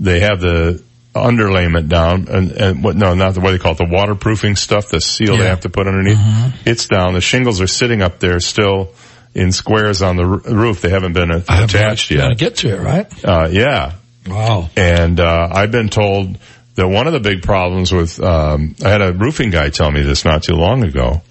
they 0.00 0.20
have 0.20 0.40
the 0.40 0.82
underlayment 1.14 1.88
down, 1.88 2.28
and, 2.28 2.52
and 2.52 2.84
what? 2.84 2.96
No, 2.96 3.14
not 3.14 3.34
the 3.34 3.40
what 3.40 3.52
they 3.52 3.58
call 3.58 3.72
it, 3.72 3.78
the 3.78 3.88
waterproofing 3.90 4.56
stuff, 4.56 4.88
the 4.88 5.00
seal 5.00 5.36
they 5.36 5.46
have 5.46 5.60
to 5.60 5.68
put 5.68 5.86
underneath. 5.86 6.18
It's 6.66 6.86
down. 6.88 7.14
The 7.14 7.20
shingles 7.20 7.60
are 7.60 7.66
sitting 7.66 8.02
up 8.02 8.18
there 8.18 8.40
still 8.40 8.94
in 9.34 9.52
squares 9.52 10.02
on 10.02 10.16
the 10.16 10.24
r- 10.24 10.54
roof. 10.54 10.80
They 10.82 10.90
haven't 10.90 11.12
been 11.14 11.30
a- 11.30 11.42
I 11.48 11.56
have 11.56 11.70
attached 11.70 12.08
to 12.08 12.16
yet. 12.16 12.38
get 12.38 12.56
to 12.56 12.68
it, 12.74 12.80
right? 12.80 13.24
Uh, 13.24 13.48
yeah. 13.50 13.92
Wow. 14.26 14.70
And 14.76 15.18
uh, 15.18 15.48
I've 15.50 15.70
been 15.72 15.88
told 15.88 16.38
that 16.74 16.88
one 16.88 17.06
of 17.06 17.12
the 17.12 17.20
big 17.20 17.42
problems 17.42 17.92
with 17.92 18.20
um, 18.20 18.74
I 18.84 18.88
had 18.88 19.02
a 19.02 19.12
roofing 19.12 19.50
guy 19.50 19.70
tell 19.70 19.90
me 19.90 20.02
this 20.02 20.24
not 20.24 20.42
too 20.42 20.54
long 20.54 20.84
ago. 20.84 21.22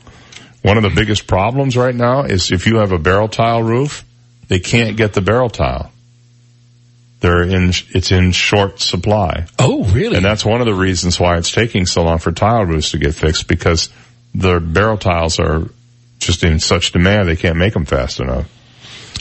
One 0.62 0.78
of 0.78 0.84
the 0.84 0.90
biggest 0.90 1.26
problems 1.26 1.76
right 1.76 1.96
now 1.96 2.24
is 2.24 2.52
if 2.52 2.68
you 2.68 2.78
have 2.78 2.92
a 2.92 3.00
barrel 3.00 3.28
tile 3.28 3.64
roof, 3.64 4.06
they 4.48 4.60
can't 4.60 4.96
get 4.96 5.14
the 5.14 5.22
barrel 5.22 5.50
tile. 5.50 5.92
They're 7.22 7.44
in 7.44 7.70
it's 7.90 8.12
in 8.12 8.32
short 8.32 8.80
supply. 8.80 9.46
Oh, 9.58 9.84
really? 9.86 10.18
And 10.18 10.26
that's 10.26 10.44
one 10.44 10.60
of 10.60 10.66
the 10.66 10.74
reasons 10.74 11.20
why 11.20 11.38
it's 11.38 11.52
taking 11.52 11.86
so 11.86 12.04
long 12.04 12.18
for 12.18 12.32
tile 12.32 12.66
roofs 12.66 12.92
to 12.92 12.98
get 12.98 13.16
fixed 13.16 13.48
because 13.48 13.90
the 14.34 14.60
barrel 14.60 14.98
tiles 14.98 15.40
are 15.40 15.70
just 16.20 16.44
in 16.44 16.60
such 16.60 16.92
demand 16.92 17.28
they 17.28 17.36
can't 17.36 17.58
make 17.58 17.74
them 17.74 17.86
fast 17.86 18.20
enough. 18.20 18.50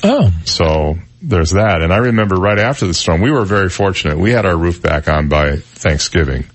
Oh. 0.02 0.32
So 0.44 0.98
there's 1.22 1.50
that. 1.50 1.82
And 1.82 1.92
I 1.92 1.98
remember 1.98 2.36
right 2.36 2.58
after 2.58 2.86
the 2.86 2.94
storm, 2.94 3.20
we 3.20 3.30
were 3.30 3.44
very 3.44 3.68
fortunate. 3.68 4.18
We 4.18 4.30
had 4.30 4.46
our 4.46 4.56
roof 4.56 4.80
back 4.82 5.08
on 5.08 5.28
by 5.28 5.56
Thanksgiving. 5.56 6.46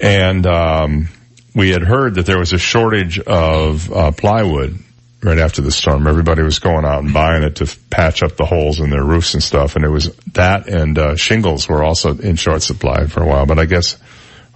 And, 0.00 0.46
um, 0.46 1.08
we 1.54 1.70
had 1.70 1.82
heard 1.82 2.16
that 2.16 2.26
there 2.26 2.38
was 2.38 2.52
a 2.52 2.58
shortage 2.58 3.18
of 3.18 3.90
uh, 3.90 4.12
plywood 4.12 4.78
right 5.22 5.38
after 5.38 5.62
the 5.62 5.70
storm. 5.70 6.06
Everybody 6.06 6.42
was 6.42 6.58
going 6.58 6.84
out 6.84 7.02
and 7.02 7.14
buying 7.14 7.42
it 7.42 7.56
to 7.56 7.76
patch 7.88 8.22
up 8.22 8.36
the 8.36 8.44
holes 8.44 8.78
in 8.78 8.90
their 8.90 9.02
roofs 9.02 9.32
and 9.32 9.42
stuff. 9.42 9.74
And 9.74 9.84
it 9.84 9.88
was 9.88 10.14
that 10.34 10.68
and 10.68 10.98
uh, 10.98 11.16
shingles 11.16 11.66
were 11.66 11.82
also 11.82 12.16
in 12.16 12.36
short 12.36 12.62
supply 12.62 13.06
for 13.06 13.22
a 13.22 13.26
while. 13.26 13.46
But 13.46 13.58
I 13.58 13.64
guess 13.64 13.96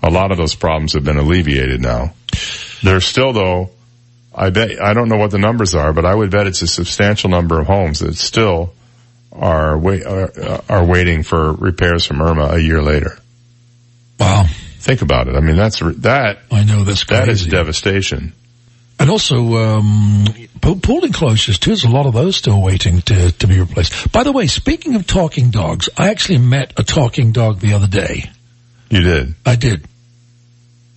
a 0.02 0.10
lot 0.10 0.30
of 0.30 0.36
those 0.36 0.54
problems 0.54 0.92
have 0.92 1.04
been 1.04 1.16
alleviated 1.16 1.80
now. 1.80 2.12
There's 2.82 3.06
still 3.06 3.32
though, 3.32 3.70
I 4.34 4.50
bet, 4.50 4.80
I 4.80 4.94
don't 4.94 5.08
know 5.08 5.16
what 5.16 5.30
the 5.30 5.38
numbers 5.38 5.74
are, 5.74 5.92
but 5.92 6.04
I 6.04 6.14
would 6.14 6.30
bet 6.30 6.46
it's 6.46 6.62
a 6.62 6.66
substantial 6.66 7.30
number 7.30 7.60
of 7.60 7.66
homes 7.66 7.98
that 8.00 8.14
still 8.14 8.72
are, 9.32 9.76
wait, 9.76 10.04
are, 10.04 10.62
are 10.68 10.84
waiting 10.84 11.22
for 11.22 11.52
repairs 11.52 12.06
from 12.06 12.22
Irma 12.22 12.50
a 12.52 12.58
year 12.58 12.80
later. 12.82 13.18
Wow. 14.18 14.46
Think 14.78 15.02
about 15.02 15.28
it. 15.28 15.34
I 15.34 15.40
mean, 15.40 15.56
that's, 15.56 15.80
that, 15.80 16.38
I 16.50 16.64
know 16.64 16.84
that's 16.84 17.04
that 17.06 17.28
is 17.28 17.46
devastation. 17.46 18.32
And 18.98 19.10
also, 19.10 19.56
um, 19.56 20.26
enclosures 20.62 21.58
too. 21.58 21.70
There's 21.70 21.84
a 21.84 21.88
lot 21.88 22.06
of 22.06 22.14
those 22.14 22.36
still 22.36 22.60
waiting 22.60 23.00
to, 23.02 23.32
to 23.32 23.46
be 23.46 23.58
replaced. 23.58 24.12
By 24.12 24.22
the 24.22 24.32
way, 24.32 24.46
speaking 24.46 24.94
of 24.94 25.06
talking 25.06 25.50
dogs, 25.50 25.88
I 25.96 26.10
actually 26.10 26.38
met 26.38 26.74
a 26.78 26.82
talking 26.82 27.32
dog 27.32 27.60
the 27.60 27.74
other 27.74 27.86
day. 27.86 28.30
You 28.90 29.00
did? 29.00 29.34
I 29.46 29.56
did. 29.56 29.86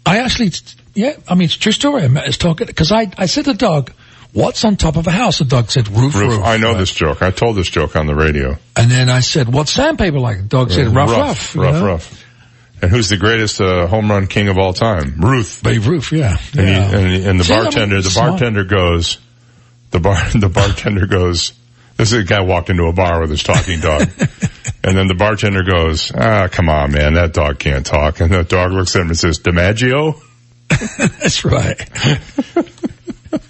I 0.06 0.20
actually, 0.20 0.52
yeah, 0.94 1.16
I 1.28 1.36
mean, 1.36 1.46
it's 1.46 1.56
a 1.56 1.60
true 1.60 1.72
story. 1.72 2.04
I 2.04 2.08
met 2.08 2.26
this 2.26 2.38
talking, 2.38 2.68
cause 2.68 2.92
I, 2.92 3.12
I 3.18 3.26
said 3.26 3.46
to 3.46 3.54
the 3.54 3.58
dog, 3.58 3.92
what's 4.34 4.64
on 4.66 4.76
top 4.76 4.96
of 4.96 5.08
a 5.08 5.12
house? 5.12 5.40
The 5.40 5.46
dog 5.46 5.72
said 5.72 5.88
roof, 5.90 6.16
roof. 6.16 6.32
Roof. 6.34 6.44
I 6.44 6.58
know 6.58 6.74
this 6.76 6.92
joke. 6.92 7.22
I 7.22 7.32
told 7.32 7.56
this 7.56 7.70
joke 7.70 7.96
on 7.96 8.08
the 8.08 8.16
radio. 8.16 8.58
And 8.76 8.90
then 8.92 9.10
I 9.10 9.22
said, 9.22 9.52
what's 9.52 9.72
sandpaper 9.72 10.20
like? 10.20 10.38
The 10.38 10.44
dog 10.44 10.72
said, 10.72 10.88
rough, 10.88 11.10
rough. 11.10 11.56
rough, 11.56 11.56
rough, 11.56 11.74
know? 11.74 11.86
rough. 11.86 12.24
And 12.82 12.92
who's 12.92 13.08
the 13.08 13.18
greatest 13.18 13.62
uh, 13.62 13.88
home 13.88 14.12
run 14.12 14.28
king 14.28 14.50
of 14.50 14.58
all 14.58 14.74
time? 14.74 15.16
Ruth. 15.20 15.64
Babe 15.64 15.86
Ruth, 15.86 16.12
yeah. 16.12 16.38
And, 16.58 16.68
yeah. 16.68 16.88
he, 16.90 16.96
and, 16.96 17.08
he- 17.16 17.26
and 17.26 17.40
the 17.40 17.44
See, 17.46 17.54
bartender, 17.54 18.02
the 18.02 18.10
smart. 18.10 18.32
bartender 18.32 18.66
goes, 18.66 19.20
the 19.92 20.00
bar, 20.02 20.18
the 20.36 20.50
bartender 20.50 21.06
goes, 21.06 21.54
this 21.96 22.12
is 22.12 22.20
a 22.20 22.24
guy 22.26 22.42
walked 22.42 22.70
into 22.70 22.84
a 22.84 22.94
bar 22.94 23.22
with 23.22 23.30
his 23.30 23.42
talking 23.44 23.80
dog. 23.80 24.02
and 24.84 24.98
then 24.98 25.08
the 25.08 25.16
bartender 25.18 25.64
goes, 25.64 26.12
ah, 26.14 26.50
come 26.52 26.68
on, 26.68 26.92
man, 26.92 27.14
that 27.14 27.34
dog 27.34 27.58
can't 27.60 27.86
talk. 27.86 28.20
And 28.20 28.32
the 28.32 28.44
dog 28.44 28.72
looks 28.72 28.96
at 28.96 29.04
him 29.04 29.08
and 29.08 29.18
says, 29.18 29.40
DiMaggio? 29.40 30.20
That's 30.98 31.46
right. 31.46 31.80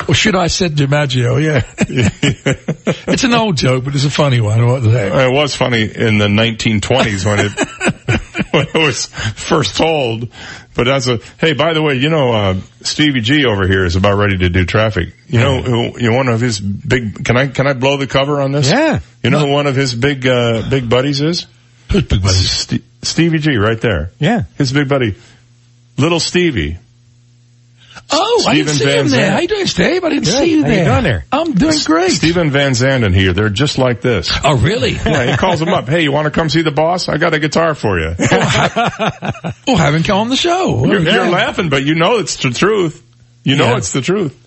or 0.08 0.14
should 0.14 0.36
I 0.36 0.48
said 0.48 0.74
DiMaggio, 0.74 1.44
yeah. 1.44 1.64
it's 3.08 3.24
an 3.24 3.34
old 3.34 3.58
joke, 3.58 3.84
but 3.86 3.96
it's 3.96 4.06
a 4.06 4.10
funny 4.12 4.42
one. 4.42 4.66
What 4.66 4.84
the 4.84 4.92
heck? 4.92 5.14
It 5.14 5.34
was 5.34 5.56
funny 5.56 5.84
in 5.84 6.18
the 6.18 6.28
1920s 6.28 7.26
when 7.26 7.40
it, 7.40 7.52
when 8.52 8.68
it 8.68 8.88
was 8.88 9.06
first 9.06 9.78
told. 9.78 10.30
But 10.76 10.88
as 10.88 11.08
a, 11.08 11.20
hey, 11.40 11.54
by 11.54 11.74
the 11.74 11.82
way, 11.82 11.96
you 11.96 12.10
know, 12.10 12.34
uh, 12.34 12.60
Stevie 12.82 13.22
G 13.22 13.46
over 13.46 13.68
here 13.68 13.86
is 13.86 13.96
about 13.96 14.18
ready 14.18 14.38
to 14.40 14.50
do 14.50 14.66
traffic. 14.66 15.14
You 15.28 15.40
know 15.40 15.62
who, 15.62 16.00
you 16.00 16.10
know, 16.10 16.18
one 16.18 16.28
of 16.28 16.42
his 16.42 16.60
big, 16.60 17.24
can 17.24 17.38
I, 17.38 17.48
can 17.48 17.68
I 17.68 17.74
blow 17.74 17.98
the 17.98 18.08
cover 18.08 18.42
on 18.42 18.52
this? 18.52 18.70
Yeah. 18.70 19.00
You 19.24 19.30
know 19.30 19.40
who 19.40 19.52
one 19.52 19.68
of 19.68 19.76
his 19.76 19.94
big, 19.94 20.26
uh, 20.26 20.68
big 20.70 20.90
buddies 20.90 21.22
is? 21.22 21.48
Who's 21.92 22.04
big 22.04 22.22
buddies? 22.22 22.50
Ste- 22.50 22.82
Stevie 23.04 23.40
G 23.40 23.58
right 23.58 23.80
there. 23.80 24.12
Yeah. 24.20 24.44
His 24.58 24.72
big 24.72 24.90
buddy. 24.90 25.16
Little 25.98 26.20
Stevie. 26.20 26.78
Oh, 28.16 28.46
I 28.48 28.54
didn't 28.56 28.74
see 28.74 28.86
Van 28.86 29.00
him 29.00 29.08
there. 29.10 29.20
Zandt. 29.20 29.34
How 29.34 29.40
you 29.40 29.48
doing, 29.48 29.66
Steve? 29.68 30.04
I 30.04 30.10
didn't 30.10 30.26
Good. 30.26 30.34
see 30.34 30.52
you 30.52 30.62
How 30.64 30.68
you 30.70 30.76
there. 30.76 30.86
doing 30.86 31.04
there? 31.04 31.26
I'm 31.32 31.54
doing 31.54 31.78
great. 31.86 32.12
Steven 32.12 32.52
Van 32.52 32.72
Zanden 32.72 33.14
here. 33.14 33.34
They're 33.34 33.50
just 33.50 33.78
like 33.78 34.02
this. 34.02 34.32
Oh, 34.44 34.58
really? 34.58 34.92
Yeah, 35.06 35.32
he 35.32 35.38
calls 35.38 35.62
him 35.62 35.70
up. 35.70 35.88
Hey, 35.88 36.02
you 36.04 36.12
want 36.12 36.26
to 36.26 36.32
come 36.32 36.50
see 36.50 36.62
the 36.62 36.72
boss? 36.72 37.10
I 37.10 37.18
got 37.18 37.34
a 37.34 37.40
guitar 37.40 37.76
for 37.76 38.00
you. 38.00 38.16
Well, 39.68 39.78
have 39.78 39.96
him 39.96 40.04
come 40.04 40.18
on 40.20 40.30
the 40.30 40.36
show. 40.36 40.86
You're, 40.86 41.00
Yeah. 41.02 41.14
you're 41.14 41.30
laughing, 41.30 41.70
but 41.70 41.84
you 41.84 41.96
know 41.96 42.18
it's 42.20 42.36
the 42.38 42.50
truth. 42.52 43.02
You 43.44 43.56
know 43.56 43.70
Yeah. 43.72 43.78
it's 43.78 43.92
the 43.94 44.02
truth. 44.02 44.38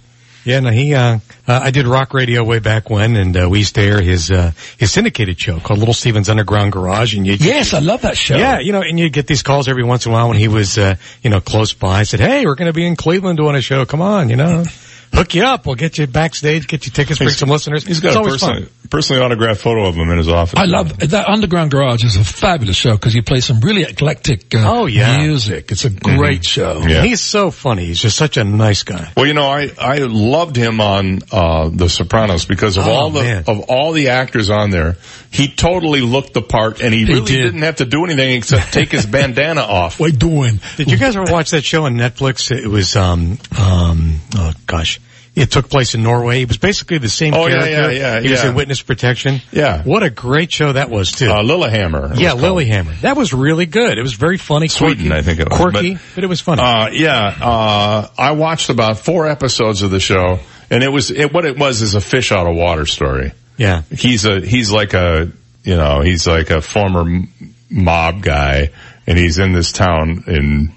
Yeah, 0.46 0.60
no, 0.60 0.70
he, 0.70 0.94
uh, 0.94 1.18
uh, 1.48 1.60
I 1.62 1.72
did 1.72 1.86
rock 1.86 2.14
radio 2.14 2.44
way 2.44 2.60
back 2.60 2.88
when 2.88 3.16
and, 3.16 3.36
uh, 3.36 3.48
we 3.50 3.58
used 3.58 3.74
to 3.74 3.82
air 3.82 4.00
his, 4.00 4.30
uh, 4.30 4.52
his 4.78 4.92
syndicated 4.92 5.40
show 5.40 5.58
called 5.58 5.80
Little 5.80 5.92
Steven's 5.92 6.28
Underground 6.28 6.70
Garage 6.72 7.16
and 7.16 7.26
you, 7.26 7.34
Yes, 7.34 7.74
I 7.74 7.80
love 7.80 8.02
that 8.02 8.16
show. 8.16 8.36
Yeah, 8.36 8.60
you 8.60 8.70
know, 8.72 8.80
and 8.80 8.96
you 8.98 9.10
get 9.10 9.26
these 9.26 9.42
calls 9.42 9.66
every 9.66 9.82
once 9.82 10.06
in 10.06 10.12
a 10.12 10.14
while 10.14 10.28
when 10.28 10.38
he 10.38 10.46
was, 10.48 10.78
uh, 10.78 10.94
you 11.22 11.30
know, 11.30 11.40
close 11.40 11.72
by. 11.72 11.98
I 11.98 12.02
said, 12.04 12.20
hey, 12.20 12.46
we're 12.46 12.54
going 12.54 12.68
to 12.68 12.72
be 12.72 12.86
in 12.86 12.94
Cleveland 12.94 13.38
doing 13.38 13.56
a 13.56 13.60
show. 13.60 13.84
Come 13.84 14.00
on, 14.00 14.30
you 14.30 14.36
know, 14.36 14.62
hook 15.12 15.34
you 15.34 15.44
up. 15.44 15.66
We'll 15.66 15.74
get 15.76 15.98
you 15.98 16.06
backstage, 16.06 16.66
get 16.68 16.86
you 16.86 16.92
tickets, 16.92 17.18
bring 17.18 17.30
some 17.30 17.48
listeners. 17.48 17.84
He's 17.86 18.00
got 18.00 18.08
it's 18.10 18.16
a 18.16 18.22
personally, 18.22 18.62
fun. 18.64 18.88
personally 18.90 19.22
autographed 19.22 19.60
photo 19.60 19.86
of 19.86 19.94
him 19.96 20.10
in 20.10 20.18
his 20.18 20.28
office. 20.28 20.58
I 20.58 20.64
love 20.66 20.98
that 20.98 21.28
Underground 21.28 21.70
Garage 21.70 22.04
is 22.04 22.16
a 22.16 22.24
fabulous 22.24 22.76
show 22.76 22.92
because 22.92 23.14
you 23.14 23.22
play 23.22 23.40
some 23.40 23.60
really 23.60 23.82
eclectic 23.82 24.54
uh, 24.54 24.62
Oh, 24.80 24.86
yeah. 24.86 25.18
music. 25.24 25.70
It's 25.72 25.84
a 25.84 25.90
great 25.90 26.44
show. 26.44 26.80
Yeah. 26.86 27.02
He's 27.02 27.20
so 27.20 27.50
funny. 27.50 27.86
He's 27.86 28.00
just 28.00 28.16
such 28.16 28.36
a 28.36 28.44
nice 28.44 28.82
guy. 28.82 29.10
Well, 29.16 29.26
you 29.26 29.34
know, 29.34 29.46
I, 29.46 29.70
I 29.80 29.98
loved 29.98 30.56
him 30.56 30.80
on, 30.80 31.20
uh, 31.32 31.68
The 31.70 31.88
Sopranos 31.88 32.44
because 32.44 32.76
of 32.76 32.86
Oh, 32.86 32.90
all 32.92 33.10
the, 33.10 33.22
man. 33.22 33.44
of 33.46 33.60
all 33.68 33.92
the 33.92 34.08
actors 34.10 34.50
on 34.50 34.70
there. 34.70 34.96
He 35.30 35.48
totally 35.48 36.00
looked 36.00 36.32
the 36.34 36.42
part 36.42 36.80
and 36.80 36.94
he, 36.94 37.04
really 37.04 37.20
did. 37.26 37.42
didn't 37.42 37.62
have 37.62 37.76
to 37.76 37.84
do 37.84 38.04
anything 38.04 38.32
except 38.38 38.72
take 38.72 38.90
his 38.92 39.04
bandana 39.16 39.60
off. 39.62 39.98
What 40.00 40.12
you 40.12 40.18
doing? 40.18 40.60
Did 40.76 40.90
you 40.90 40.96
guys 40.96 41.16
ever 41.16 41.30
watch 41.30 41.50
that 41.50 41.64
show 41.64 41.84
on 41.84 41.94
Netflix? 41.96 42.50
It 42.50 42.66
was, 42.68 42.96
um, 42.96 43.38
um, 43.58 44.16
oh 44.36 44.52
gosh. 44.66 45.00
It 45.36 45.50
took 45.50 45.68
place 45.68 45.94
in 45.94 46.02
Norway. 46.02 46.40
It 46.42 46.48
was 46.48 46.56
basically 46.56 46.96
the 46.96 47.10
same 47.10 47.34
Oh, 47.34 47.46
yeah, 47.46 47.58
character. 47.58 47.92
yeah, 47.92 48.14
yeah, 48.14 48.20
He 48.20 48.30
was 48.30 48.42
yeah. 48.42 48.48
in 48.48 48.54
Witness 48.54 48.80
Protection. 48.80 49.42
Yeah. 49.52 49.82
What 49.82 50.02
a 50.02 50.08
great 50.08 50.50
show 50.50 50.72
that 50.72 50.88
was 50.88 51.12
too. 51.12 51.30
Uh, 51.30 51.42
Lillehammer. 51.42 52.14
yeah. 52.16 52.30
Lilyhammer. 52.30 52.98
That 53.02 53.18
was 53.18 53.34
really 53.34 53.66
good. 53.66 53.98
It 53.98 54.02
was 54.02 54.14
very 54.14 54.38
funny. 54.38 54.68
Sweden, 54.68 55.08
quirky, 55.08 55.18
I 55.18 55.22
think 55.22 55.40
it 55.40 55.48
was. 55.50 55.58
Quirky, 55.58 55.94
But- 55.94 56.02
but, 56.14 56.24
it 56.24 56.26
was 56.28 56.40
funny. 56.40 56.62
Uh, 56.62 56.88
yeah, 56.88 57.36
uh, 57.40 58.08
I 58.16 58.30
watched 58.32 58.70
about 58.70 58.98
four 58.98 59.28
episodes 59.28 59.82
of 59.82 59.90
the 59.90 60.00
show 60.00 60.38
and 60.70 60.82
it 60.82 60.90
was, 60.90 61.10
it, 61.10 61.32
what 61.34 61.44
it 61.44 61.58
was 61.58 61.82
is 61.82 61.94
a 61.94 62.00
fish 62.00 62.32
out 62.32 62.48
of 62.48 62.56
water 62.56 62.86
story. 62.86 63.32
yeah. 63.58 63.82
he's 63.94 64.24
a 64.24 64.40
he's 64.40 64.72
like 64.72 64.94
a 64.94 65.30
you 65.64 65.76
know 65.76 66.00
he's 66.00 66.26
like 66.26 66.48
a 66.50 66.60
former 66.62 67.00
m- 67.02 67.28
mob 67.70 68.22
guy 68.22 68.70
and 69.06 69.18
he's 69.18 69.38
in 69.38 69.52
this 69.52 69.70
town 69.72 70.24
in 70.28 70.72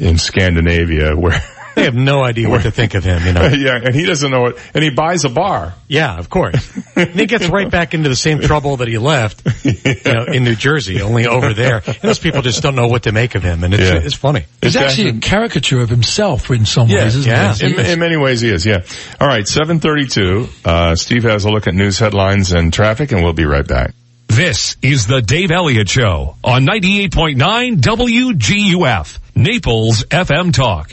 in 0.00 0.16
Scandinavia 0.18 1.14
where 1.16 1.40
They 1.74 1.84
have 1.84 1.94
no 1.94 2.22
idea 2.22 2.48
what 2.48 2.62
to 2.62 2.70
think 2.70 2.94
of 2.94 3.04
him, 3.04 3.24
you 3.24 3.32
know. 3.32 3.42
yeah, 3.46 3.80
and 3.82 3.94
he 3.94 4.04
doesn't 4.04 4.30
know 4.30 4.46
it, 4.46 4.56
and 4.74 4.82
he 4.82 4.90
buys 4.90 5.24
a 5.24 5.28
bar. 5.28 5.74
Yeah, 5.88 6.18
of 6.18 6.28
course. 6.28 6.70
and 6.96 7.10
he 7.10 7.26
gets 7.26 7.48
right 7.48 7.70
back 7.70 7.94
into 7.94 8.08
the 8.08 8.16
same 8.16 8.40
trouble 8.40 8.78
that 8.78 8.88
he 8.88 8.98
left, 8.98 9.42
you 9.64 9.94
know, 10.04 10.24
in 10.24 10.44
New 10.44 10.54
Jersey, 10.56 11.00
only 11.00 11.26
over 11.26 11.54
there. 11.54 11.82
And 11.86 11.96
those 12.02 12.18
people 12.18 12.42
just 12.42 12.62
don't 12.62 12.74
know 12.74 12.88
what 12.88 13.04
to 13.04 13.12
make 13.12 13.34
of 13.34 13.42
him, 13.42 13.64
and 13.64 13.72
it's, 13.72 13.82
Yeah. 13.82 14.00
it's 14.02 14.14
funny. 14.14 14.44
He's 14.62 14.76
actually 14.76 15.10
a 15.10 15.20
caricature 15.20 15.80
of 15.80 15.88
himself 15.88 16.50
in 16.50 16.66
some 16.66 16.88
ways, 16.88 17.16
isn't 17.16 17.30
yeah. 17.30 17.54
he? 17.54 17.66
In, 17.66 17.78
in 17.78 17.98
many 17.98 18.16
ways, 18.16 18.40
he 18.40 18.50
is. 18.50 18.66
Yeah. 18.66 18.84
All 19.20 19.28
right, 19.28 19.46
seven 19.46 19.80
thirty-two. 19.80 20.48
Uh, 20.64 20.94
Steve 20.96 21.22
has 21.24 21.44
a 21.44 21.50
look 21.50 21.66
at 21.66 21.74
news 21.74 21.98
headlines 21.98 22.52
and 22.52 22.72
traffic, 22.72 23.12
and 23.12 23.22
we'll 23.22 23.32
be 23.32 23.44
right 23.46 23.66
back. 23.66 23.94
This 24.28 24.76
is 24.80 25.06
the 25.08 25.20
Dave 25.20 25.50
Elliott 25.50 25.88
Show 25.88 26.36
on 26.44 26.64
98.9 26.64 27.80
WGUF, 27.80 29.18
Naples 29.34 30.04
FM 30.04 30.52
Talk. 30.52 30.92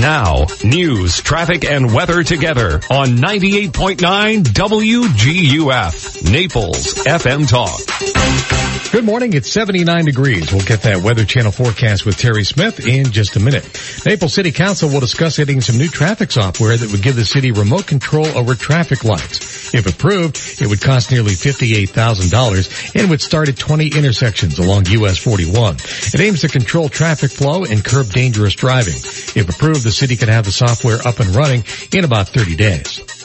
Now, 0.00 0.46
news, 0.64 1.20
traffic, 1.20 1.64
and 1.64 1.94
weather 1.94 2.22
together 2.24 2.80
on 2.90 3.18
98.9 3.18 4.42
WGUF, 4.42 6.30
Naples 6.30 6.94
FM 7.04 7.48
Talk. 7.48 8.71
Good 8.90 9.04
morning. 9.04 9.32
It's 9.32 9.50
79 9.50 10.04
degrees. 10.04 10.52
We'll 10.52 10.64
get 10.66 10.82
that 10.82 11.02
Weather 11.02 11.24
Channel 11.24 11.52
forecast 11.52 12.04
with 12.04 12.18
Terry 12.18 12.44
Smith 12.44 12.86
in 12.86 13.10
just 13.10 13.36
a 13.36 13.40
minute. 13.40 13.64
Naples 14.04 14.34
City 14.34 14.52
Council 14.52 14.90
will 14.90 15.00
discuss 15.00 15.38
adding 15.38 15.62
some 15.62 15.78
new 15.78 15.88
traffic 15.88 16.30
software 16.30 16.76
that 16.76 16.92
would 16.92 17.00
give 17.02 17.16
the 17.16 17.24
city 17.24 17.52
remote 17.52 17.86
control 17.86 18.26
over 18.26 18.54
traffic 18.54 19.04
lights. 19.04 19.74
If 19.74 19.86
approved, 19.86 20.60
it 20.60 20.66
would 20.68 20.82
cost 20.82 21.10
nearly 21.10 21.32
$58,000 21.32 22.94
and 23.00 23.08
would 23.08 23.22
start 23.22 23.48
at 23.48 23.56
20 23.56 23.88
intersections 23.96 24.58
along 24.58 24.84
US 24.88 25.16
41. 25.16 25.76
It 25.76 26.20
aims 26.20 26.42
to 26.42 26.48
control 26.48 26.90
traffic 26.90 27.30
flow 27.30 27.64
and 27.64 27.82
curb 27.82 28.10
dangerous 28.10 28.54
driving. 28.54 28.94
If 28.94 29.48
approved, 29.48 29.84
the 29.84 29.92
city 29.92 30.16
could 30.16 30.28
have 30.28 30.44
the 30.44 30.52
software 30.52 30.98
up 31.06 31.20
and 31.20 31.34
running 31.34 31.64
in 31.94 32.04
about 32.04 32.28
30 32.28 32.56
days. 32.56 33.21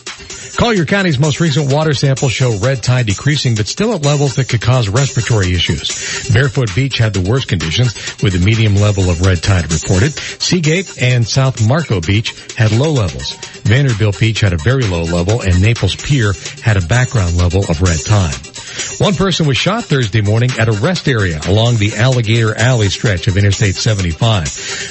Collier 0.58 0.86
County's 0.86 1.20
most 1.20 1.40
recent 1.40 1.72
water 1.72 1.94
samples 1.94 2.32
show 2.32 2.58
red 2.58 2.82
tide 2.82 3.06
decreasing, 3.06 3.54
but 3.54 3.68
still 3.68 3.94
at 3.94 4.04
levels 4.04 4.38
that 4.38 4.50
could 4.50 4.60
cause 4.60 4.90
respiratory 4.90 5.54
issues. 5.54 6.28
Barefoot 6.34 6.74
Beach 6.74 6.98
had 6.98 7.14
the 7.14 7.30
worst 7.30 7.48
conditions, 7.48 7.94
with 8.24 8.34
a 8.34 8.40
medium 8.40 8.76
level 8.76 9.12
of 9.12 9.22
red 9.22 9.44
tide 9.44 9.72
reported. 9.72 10.14
Seagate 10.14 11.00
and 11.00 11.28
South 11.28 11.62
Marco 11.68 12.02
Beach 12.02 12.34
had 12.56 12.72
low 12.72 12.92
levels. 12.92 13.38
Vanderbilt 13.68 14.20
Beach 14.20 14.40
had 14.40 14.54
a 14.54 14.58
very 14.58 14.84
low 14.84 15.04
level, 15.04 15.42
and 15.42 15.62
Naples 15.62 15.96
Pier 15.96 16.34
had 16.64 16.78
a 16.78 16.88
background 16.88 17.38
level 17.38 17.60
of 17.70 17.82
red 17.82 18.00
tide. 18.00 18.58
One 19.00 19.14
person 19.14 19.46
was 19.46 19.58
shot 19.58 19.84
Thursday 19.84 20.22
morning 20.22 20.50
at 20.58 20.70
a 20.70 20.72
rest 20.72 21.08
area 21.08 21.40
along 21.48 21.78
the 21.78 21.96
Alligator 21.96 22.58
Alley 22.58 22.90
stretch 22.90 23.28
of 23.28 23.38
Interstate 23.38 23.76
75. 23.76 24.48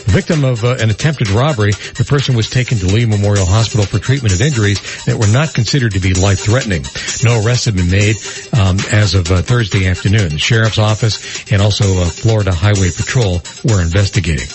Victim 0.06 0.44
of 0.44 0.64
uh, 0.64 0.76
an 0.78 0.90
attempted 0.90 1.30
robbery, 1.30 1.72
the 1.72 2.04
person 2.06 2.36
was 2.36 2.48
taken 2.48 2.78
to 2.78 2.86
Lee 2.86 3.06
Memorial 3.06 3.46
Hospital 3.46 3.84
for 3.84 3.98
treatment 3.98 4.34
of 4.34 4.40
injuries 4.40 5.04
that 5.06 5.16
were 5.16 5.32
not 5.32 5.54
considered 5.54 5.92
to 5.92 6.00
be 6.00 6.14
life-threatening. 6.14 6.84
No 7.24 7.42
arrests 7.44 7.64
have 7.64 7.76
been 7.76 7.90
made 7.90 8.16
um, 8.52 8.76
as 8.92 9.14
of 9.14 9.30
uh, 9.30 9.42
Thursday 9.42 9.88
afternoon. 9.88 10.28
The 10.28 10.38
sheriff's 10.38 10.78
office 10.78 11.50
and 11.50 11.60
also 11.60 12.02
uh, 12.02 12.04
Florida 12.04 12.52
Highway 12.54 12.90
Patrol 12.90 13.42
were 13.64 13.82
investigating. 13.82 14.46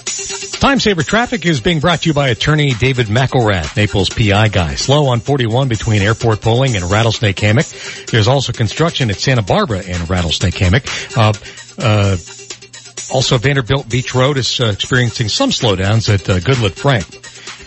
Time 0.62 0.80
Saver 0.80 1.02
Traffic 1.02 1.44
is 1.46 1.60
being 1.60 1.80
brought 1.80 2.04
to 2.04 2.10
you 2.10 2.14
by 2.14 2.30
attorney 2.30 2.74
David 2.76 3.08
McElrath, 3.08 3.76
Naples 3.76 4.10
PI 4.16 4.50
guy. 4.50 4.76
Slow 4.76 5.08
on 5.08 5.20
41 5.20 5.68
between 5.68 6.02
Airport 6.02 6.42
Pulling 6.42 6.76
and 6.76 6.90
Rattlesnake 6.90 7.40
Hammock. 7.40 7.66
There's 8.12 8.28
also 8.28 8.54
construction 8.54 9.10
at 9.10 9.18
Santa 9.18 9.42
Barbara 9.42 9.84
and 9.86 10.10
Rattlesnake 10.10 10.56
Hammock. 10.56 10.84
Uh, 11.18 11.34
uh, 11.78 12.18
also 13.14 13.38
Vanderbilt 13.38 13.90
Beach 13.90 14.16
Road 14.16 14.38
is 14.38 14.60
uh, 14.60 14.66
experiencing 14.66 15.30
some 15.30 15.50
slowdowns 15.50 16.14
at 16.14 16.30
uh, 16.30 16.40
Goodlette 16.40 16.76
Frank. 16.76 17.06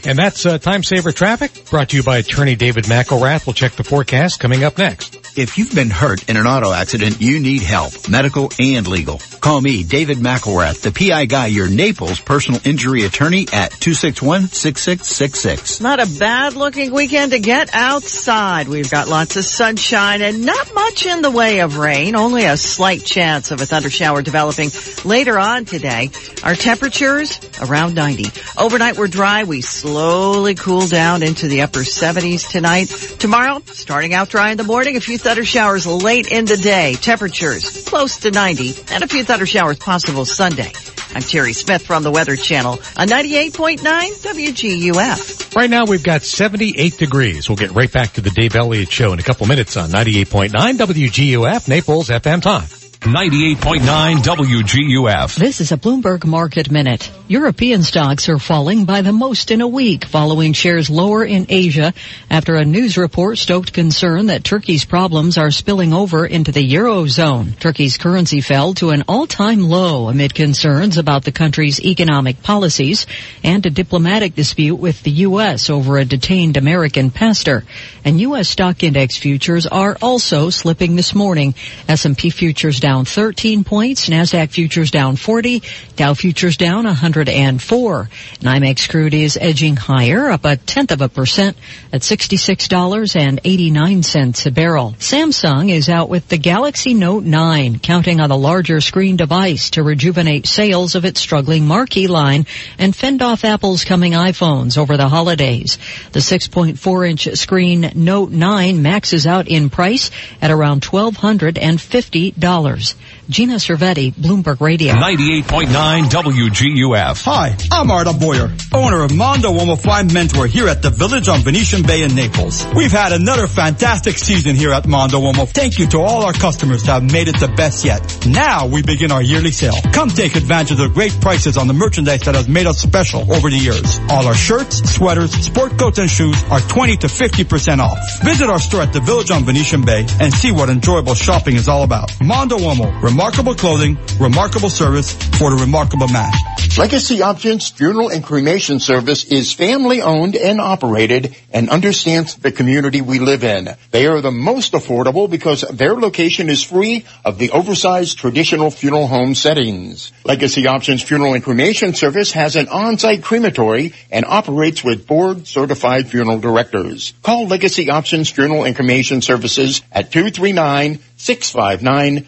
And 0.07 0.19
that's 0.19 0.45
uh, 0.45 0.59
Time 0.59 0.83
Saver 0.83 1.13
Traffic 1.13 1.71
brought 1.71 1.91
to 1.91 1.97
you 1.97 2.03
by 2.03 2.19
attorney 2.19 2.57
David 2.57 2.85
McElrath. 2.85 3.47
We'll 3.47 3.55
check 3.55 3.73
the 3.73 3.85
forecast 3.85 4.41
coming 4.41 4.65
up 4.65 4.77
next. 4.77 5.24
If 5.37 5.59
you've 5.59 5.75
been 5.75 5.91
hurt 5.91 6.31
in 6.31 6.37
an 6.37 6.47
auto 6.47 6.73
accident, 6.73 7.21
you 7.21 7.41
need 7.41 7.63
help, 7.63 8.09
medical 8.09 8.53
and 8.61 8.87
legal. 8.87 9.21
Call 9.41 9.61
me, 9.61 9.83
David 9.83 10.19
McElrath, 10.19 10.83
the 10.83 10.93
PI 10.93 11.25
guy, 11.25 11.47
your 11.47 11.69
Naples 11.69 12.21
personal 12.21 12.61
injury 12.65 13.03
attorney 13.03 13.49
at 13.53 13.73
261-6666. 13.73 15.81
Not 15.81 15.99
a 15.99 16.07
bad 16.21 16.55
looking 16.55 16.93
weekend 16.93 17.33
to 17.33 17.41
get 17.41 17.75
outside. 17.75 18.69
We've 18.69 18.89
got 18.89 19.09
lots 19.09 19.37
of 19.37 19.45
sunshine 19.45 20.23
and 20.23 20.47
not 20.47 20.73
much 20.73 21.05
in 21.05 21.21
the 21.21 21.33
way 21.33 21.63
of 21.63 21.79
rain. 21.79 22.15
Only 22.15 22.45
a 22.45 22.57
slight 22.57 23.05
chance 23.05 23.51
of 23.51 23.61
a 23.61 23.67
thunder 23.67 23.91
shower 23.91 24.23
developing 24.23 24.71
later 25.05 25.37
on 25.37 25.65
today. 25.65 26.13
Our 26.45 26.55
temperatures 26.55 27.41
around 27.61 27.97
90. 27.97 28.31
Overnight 28.57 28.97
we're 28.97 29.09
dry. 29.09 29.43
We 29.43 29.63
slowly 29.63 30.55
cool 30.55 30.87
down 30.87 31.25
into 31.25 31.49
the 31.49 31.63
upper 31.63 31.81
70s 31.81 32.49
tonight. 32.49 32.87
Tomorrow, 33.19 33.63
starting 33.67 34.15
out 34.15 34.29
dry 34.29 34.53
in 34.53 34.59
the 34.59 34.65
morning, 34.65 34.97
a 34.97 35.01
few 35.01 35.19
thunder 35.25 35.45
showers 35.45 35.87
late 35.87 36.31
in 36.31 36.45
the 36.45 36.59
day. 36.59 36.93
Temperatures 36.95 37.87
close 37.87 38.19
to 38.19 38.31
90 38.31 38.75
and 38.93 39.03
a 39.03 39.09
few 39.09 39.25
thunder 39.25 39.47
showers 39.47 39.79
possible 39.79 40.27
Sunday. 40.27 40.71
I'm 41.15 41.23
Terry 41.23 41.55
Smith 41.55 41.87
from 41.87 42.03
the 42.03 42.11
Weather 42.11 42.37
Channel 42.37 42.73
on 42.73 43.09
98.9 43.09 43.79
WGUF. 43.81 45.57
Right 45.57 45.71
now 45.71 45.87
we've 45.87 46.03
got 46.03 46.23
78 46.23 46.99
degrees. 46.99 47.49
We'll 47.49 47.57
get 47.57 47.71
right 47.71 47.91
back 47.91 48.13
to 48.13 48.21
the 48.21 48.31
Dave 48.31 48.55
Elliott 48.55 48.93
Show 48.93 49.15
in 49.15 49.19
a 49.19 49.23
couple 49.23 49.47
minutes 49.47 49.79
on 49.79 49.89
98.9 49.89 50.51
WGUF, 50.51 51.69
Naples 51.69 52.11
FM 52.11 52.43
time. 52.43 52.84
98.9 53.05 54.23
WGUF. 54.23 55.37
This 55.37 55.61
is 55.61 55.73
a 55.73 55.77
Bloomberg 55.77 56.25
Market 56.25 56.71
Minute. 56.71 57.13
European 57.29 57.83
stocks 57.83 58.31
are 58.31 58.39
falling 58.39 58.87
by 58.87 59.03
the 59.03 59.13
most 59.13 59.51
in 59.51 59.61
a 59.61 59.69
week 59.69 60.07
following 60.07 60.55
shares 60.55 60.89
lower 60.89 61.23
in 61.23 61.45
Asia 61.51 61.93
after 62.31 62.57
a 62.57 62.65
news 62.65 62.97
report 62.97 63.37
stoked 63.37 63.75
concern 63.75 64.27
that 64.27 64.43
Turkey's 64.43 64.87
problems 64.87 65.37
are 65.37 65.51
spilling 65.51 65.93
over 65.93 66.25
into 66.25 66.51
the 66.51 66.67
Eurozone. 66.67 67.59
Turkey's 67.59 67.99
currency 67.99 68.41
fell 68.41 68.73
to 68.73 68.89
an 68.89 69.05
all-time 69.07 69.61
low 69.61 70.09
amid 70.09 70.35
concerns 70.35 70.97
about 70.97 71.25
the 71.25 71.33
country's 71.33 71.81
economic 71.81 72.43
policies 72.43 73.07
and 73.43 73.67
a 73.67 73.71
diplomatic 73.71 74.35
dispute 74.35 74.77
with 74.77 75.03
the 75.03 75.11
U.S. 75.11 75.69
over 75.69 75.99
a 75.99 76.07
detained 76.07 76.57
American 76.57 77.11
pastor. 77.11 77.65
And 78.03 78.19
U.S. 78.23 78.49
stock 78.49 78.83
index 78.83 79.19
futures 79.19 79.67
are 79.67 79.99
also 80.01 80.49
slipping 80.49 80.97
this 80.97 81.15
morning. 81.15 81.55
S&P 81.87 82.31
futures 82.31 82.81
down 82.81 82.94
13 83.03 83.65
points, 83.65 84.09
NASDAQ 84.09 84.51
futures 84.51 84.93
down 84.93 85.17
40, 85.17 85.65
Dow 85.97 86.15
futures 86.15 86.57
down 86.57 86.85
104. 86.85 88.09
NYMEX 88.41 88.89
crude 88.89 89.15
is 89.15 89.37
edging 89.41 89.75
higher, 89.75 90.31
up 90.31 90.45
a 90.45 90.57
tenth 90.57 90.93
of 90.93 91.01
a 91.01 91.09
percent 91.09 91.57
at 91.93 92.03
$66.89 92.03 94.47
a 94.47 94.51
barrel. 94.53 94.95
Samsung 94.99 95.71
is 95.71 95.89
out 95.89 96.09
with 96.09 96.29
the 96.29 96.39
Galaxy 96.39 96.95
Note 96.95 97.25
9, 97.25 97.81
counting 97.81 98.21
on 98.21 98.31
a 98.31 98.37
larger 98.37 98.81
screen 98.81 99.17
device 99.17 99.71
to 99.71 99.83
rejuvenate 99.83 100.47
sales 100.47 100.95
of 100.95 101.05
its 101.05 101.19
struggling 101.21 101.67
marquee 101.67 102.07
line 102.07 102.47
and 102.79 102.95
fend 102.95 103.23
off 103.23 103.45
Apple's 103.45 103.83
coming 103.85 104.13
iPhones 104.13 104.79
over 104.79 104.97
the 104.97 105.09
holidays. 105.09 105.79
The 106.13 106.21
6.4 106.21 107.11
inch 107.11 107.27
screen 107.39 107.91
Note 107.95 108.31
9 108.31 108.83
maxes 108.83 109.27
out 109.27 109.49
in 109.49 109.71
price 109.71 110.11
at 110.43 110.51
around 110.51 110.83
$1,250 110.83 112.84
years. 112.85 112.95
Gina 113.29 113.55
Cervetti, 113.55 114.13
Bloomberg 114.13 114.61
Radio. 114.61 114.93
98.9 114.95 115.69
WGUF. 116.11 117.25
Hi, 117.25 117.57
I'm 117.73 117.91
Arda 117.91 118.13
Boyer, 118.13 118.53
owner 118.73 119.03
of 119.03 119.15
Mondo 119.15 119.51
Uomo 119.51 119.81
Fine 119.81 120.09
Menswear 120.09 120.47
here 120.47 120.69
at 120.69 120.83
the 120.83 120.91
Village 120.91 121.29
on 121.29 121.41
Venetian 121.41 121.83
Bay 121.83 122.03
in 122.03 122.15
Naples. 122.15 122.67
We've 122.77 122.93
had 122.93 123.13
another 123.13 123.47
fantastic 123.47 124.19
season 124.19 124.57
here 124.57 124.73
at 124.73 124.87
Mondo 124.87 125.21
Uomo. 125.21 125.49
Thank 125.49 125.79
you 125.79 125.87
to 125.89 125.99
all 126.01 126.25
our 126.25 126.33
customers 126.35 126.83
that 126.85 127.03
have 127.03 127.13
made 127.13 127.29
it 127.29 127.41
the 127.41 127.49
best 127.49 127.85
yet. 127.85 128.27
Now 128.27 128.67
we 128.67 128.83
begin 128.83 129.11
our 129.11 129.23
yearly 129.23 129.53
sale. 129.53 129.75
Come 129.93 130.11
take 130.11 130.37
advantage 130.37 130.73
of 130.73 130.79
the 130.79 130.89
great 130.89 131.19
prices 131.21 131.57
on 131.57 131.67
the 131.67 131.75
merchandise 131.75 132.21
that 132.23 132.35
has 132.35 132.47
made 132.49 132.67
us 132.67 132.79
special 132.79 133.33
over 133.33 133.49
the 133.49 133.57
years. 133.57 133.99
All 134.11 134.27
our 134.27 134.35
shirts, 134.35 134.79
sweaters, 134.95 135.33
sport 135.33 135.79
coats, 135.79 135.99
and 135.99 136.11
shoes 136.11 136.43
are 136.51 136.61
20 136.61 136.99
to 136.99 137.07
50% 137.07 137.79
off. 137.79 137.99
Visit 138.23 138.51
our 138.51 138.59
store 138.61 138.83
at 138.83 138.93
the 138.93 139.01
Village 139.01 139.31
on 139.31 139.45
Venetian 139.45 139.83
Bay 139.85 140.07
and 140.21 140.33
see 140.33 140.53
what 140.53 140.69
enjoyable 140.69 141.15
shopping 141.15 141.57
is 141.57 141.69
all 141.69 141.85
about. 141.85 142.13
Mondo 142.23 142.59
Uomo, 142.59 143.03
remarkable 143.15 143.55
clothing, 143.55 143.97
remarkable 144.19 144.69
service 144.69 145.13
for 145.39 145.51
the 145.51 145.57
remarkable 145.61 146.09
man. 146.09 146.33
Legacy 146.77 147.23
Options 147.23 147.71
Funeral 147.71 148.09
and 148.09 148.25
Cremation 148.25 148.81
Service 148.81 149.23
is 149.27 149.53
family 149.53 150.03
owned 150.03 150.35
and 150.35 150.61
operated 150.61 151.37
and 151.53 151.71
understands 151.71 152.35
the 152.35 152.51
community 152.51 153.01
we 153.01 153.21
live 153.21 153.45
in. 153.45 153.69
They 153.93 154.09
are 154.09 154.21
the 154.21 154.33
most 154.33 154.73
affordable 154.73 155.31
because 155.31 155.61
their 155.61 155.95
location 155.95 156.51
is 156.51 156.65
free 156.65 157.05
of 157.25 157.39
the 157.39 157.53
oversized 157.53 158.19
traditional 158.19 158.73
funeral 158.73 159.07
home 159.07 159.37
settings. 159.37 160.11
Legacy 160.25 160.67
Options 160.67 161.01
Funeral 161.01 161.35
and 161.35 161.45
Cremation 161.45 161.95
Service 161.95 162.33
has 162.33 162.57
an 162.57 162.67
on-site 162.67 163.23
crematory 163.23 163.95
and 164.11 164.25
operates 164.25 164.83
with 164.83 165.07
board 165.07 165.47
certified 165.47 166.09
funeral 166.09 166.41
directors. 166.41 167.15
Call 167.23 167.47
Legacy 167.47 167.91
Options 167.91 168.29
Funeral 168.29 168.65
and 168.65 168.75
Cremation 168.75 169.23
Services 169.23 169.83
at 169.93 170.11
239 170.11 170.99
659 171.17 172.27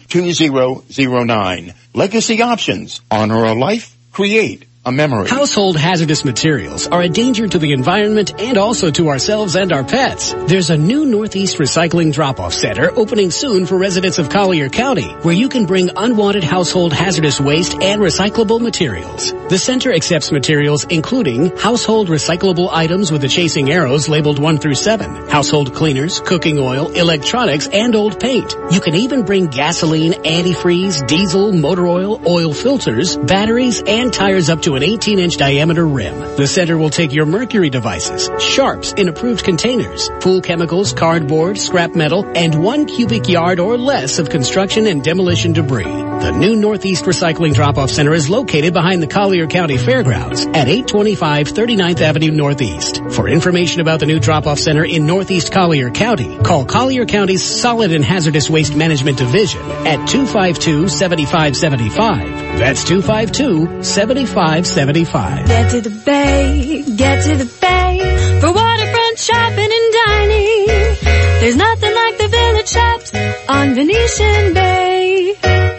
2009. 0.89 1.73
Legacy 1.93 2.41
Options. 2.41 3.01
Honor 3.09 3.45
a 3.45 3.53
life. 3.53 3.95
Create 4.11 4.65
a 4.87 4.91
memory. 4.91 5.27
Household 5.27 5.75
hazardous 5.75 6.23
materials 6.23 6.87
are 6.87 7.01
a 7.01 7.09
danger 7.09 7.45
to 7.45 7.59
the 7.59 7.73
environment 7.73 8.39
and 8.39 8.57
also 8.57 8.89
to 8.89 9.09
ourselves 9.09 9.57
and 9.57 9.73
our 9.73 9.83
pets. 9.83 10.31
There's 10.47 10.69
a 10.69 10.77
new 10.77 11.05
Northeast 11.05 11.57
Recycling 11.57 12.13
Drop-Off 12.13 12.53
Center 12.53 12.89
opening 12.95 13.29
soon 13.29 13.65
for 13.65 13.77
residents 13.77 14.17
of 14.17 14.29
Collier 14.29 14.69
County, 14.69 15.09
where 15.23 15.33
you 15.33 15.49
can 15.49 15.65
bring 15.65 15.89
unwanted 15.97 16.45
household 16.45 16.93
hazardous 16.93 17.41
waste 17.41 17.73
and 17.73 18.01
recyclable 18.01 18.61
materials. 18.61 19.33
The 19.49 19.57
center 19.57 19.91
accepts 19.93 20.31
materials 20.31 20.85
including 20.85 21.57
household 21.57 22.07
recyclable 22.07 22.69
items 22.71 23.11
with 23.11 23.21
the 23.21 23.27
chasing 23.27 23.69
arrows 23.69 24.07
labeled 24.07 24.39
1 24.39 24.57
through 24.57 24.75
7, 24.75 25.27
household 25.27 25.75
cleaners, 25.75 26.21
cooking 26.21 26.59
oil, 26.59 26.91
electronics, 26.91 27.67
and 27.67 27.93
old 27.93 28.21
paint. 28.21 28.55
You 28.71 28.79
can 28.79 28.95
even 28.95 29.25
bring 29.25 29.47
gasoline, 29.47 30.13
antifreeze, 30.13 31.05
diesel, 31.07 31.51
motor 31.51 31.87
oil, 31.87 32.21
oil 32.25 32.53
filters, 32.53 33.17
batteries, 33.17 33.83
and 33.85 34.13
tires 34.13 34.49
up 34.49 34.61
to 34.61 34.76
an 34.77 34.83
18-inch 34.83 35.35
diameter 35.37 35.85
rim. 35.85 36.17
The 36.37 36.47
center 36.47 36.77
will 36.77 36.89
take 36.89 37.11
your 37.11 37.25
mercury 37.25 37.69
devices, 37.69 38.29
sharps 38.41 38.93
in 38.93 39.09
approved 39.09 39.43
containers, 39.43 40.09
pool 40.21 40.39
chemicals, 40.41 40.93
cardboard, 40.93 41.57
scrap 41.57 41.93
metal, 41.95 42.25
and 42.37 42.63
one 42.63 42.85
cubic 42.85 43.27
yard 43.27 43.59
or 43.59 43.77
less 43.77 44.19
of 44.19 44.29
construction 44.29 44.87
and 44.87 45.03
demolition 45.03 45.51
debris. 45.53 45.83
The 45.83 46.31
new 46.31 46.55
Northeast 46.55 47.03
Recycling 47.05 47.53
Drop-Off 47.53 47.89
Center 47.89 48.13
is 48.13 48.29
located 48.29 48.73
behind 48.73 49.03
the 49.03 49.07
Collier 49.07 49.47
County 49.47 49.77
Fairgrounds 49.77 50.45
at 50.47 50.67
825 50.67 51.47
39th 51.47 52.01
Avenue 52.01 52.31
Northeast. 52.31 53.01
For 53.11 53.27
information 53.27 53.81
about 53.81 53.99
the 53.99 54.05
new 54.05 54.19
Drop-Off 54.19 54.59
Center 54.59 54.83
in 54.83 55.05
Northeast 55.05 55.51
Collier 55.51 55.91
County, 55.91 56.37
call 56.39 56.65
Collier 56.65 57.05
County's 57.05 57.43
Solid 57.43 57.91
and 57.91 58.03
Hazardous 58.03 58.49
Waste 58.49 58.75
Management 58.75 59.17
Division 59.17 59.61
at 59.61 59.99
252-7575. 60.09 62.57
That's 62.57 62.83
252-7575. 62.85 64.56
Get 65.45 65.69
to 65.71 65.81
the 65.81 65.91
bay, 65.91 66.83
get 66.95 67.23
to 67.25 67.35
the 67.35 67.45
bay 67.61 68.39
for 68.41 68.51
waterfront 68.51 69.19
shopping 69.19 69.69
and 69.77 69.93
dining. 70.05 70.65
There's 71.41 71.55
nothing 71.55 71.93
like 71.93 72.17
the 72.17 72.27
village 72.27 72.67
shops 72.67 73.13
on 73.47 73.75
Venetian 73.75 74.53
Bay. 74.55 75.76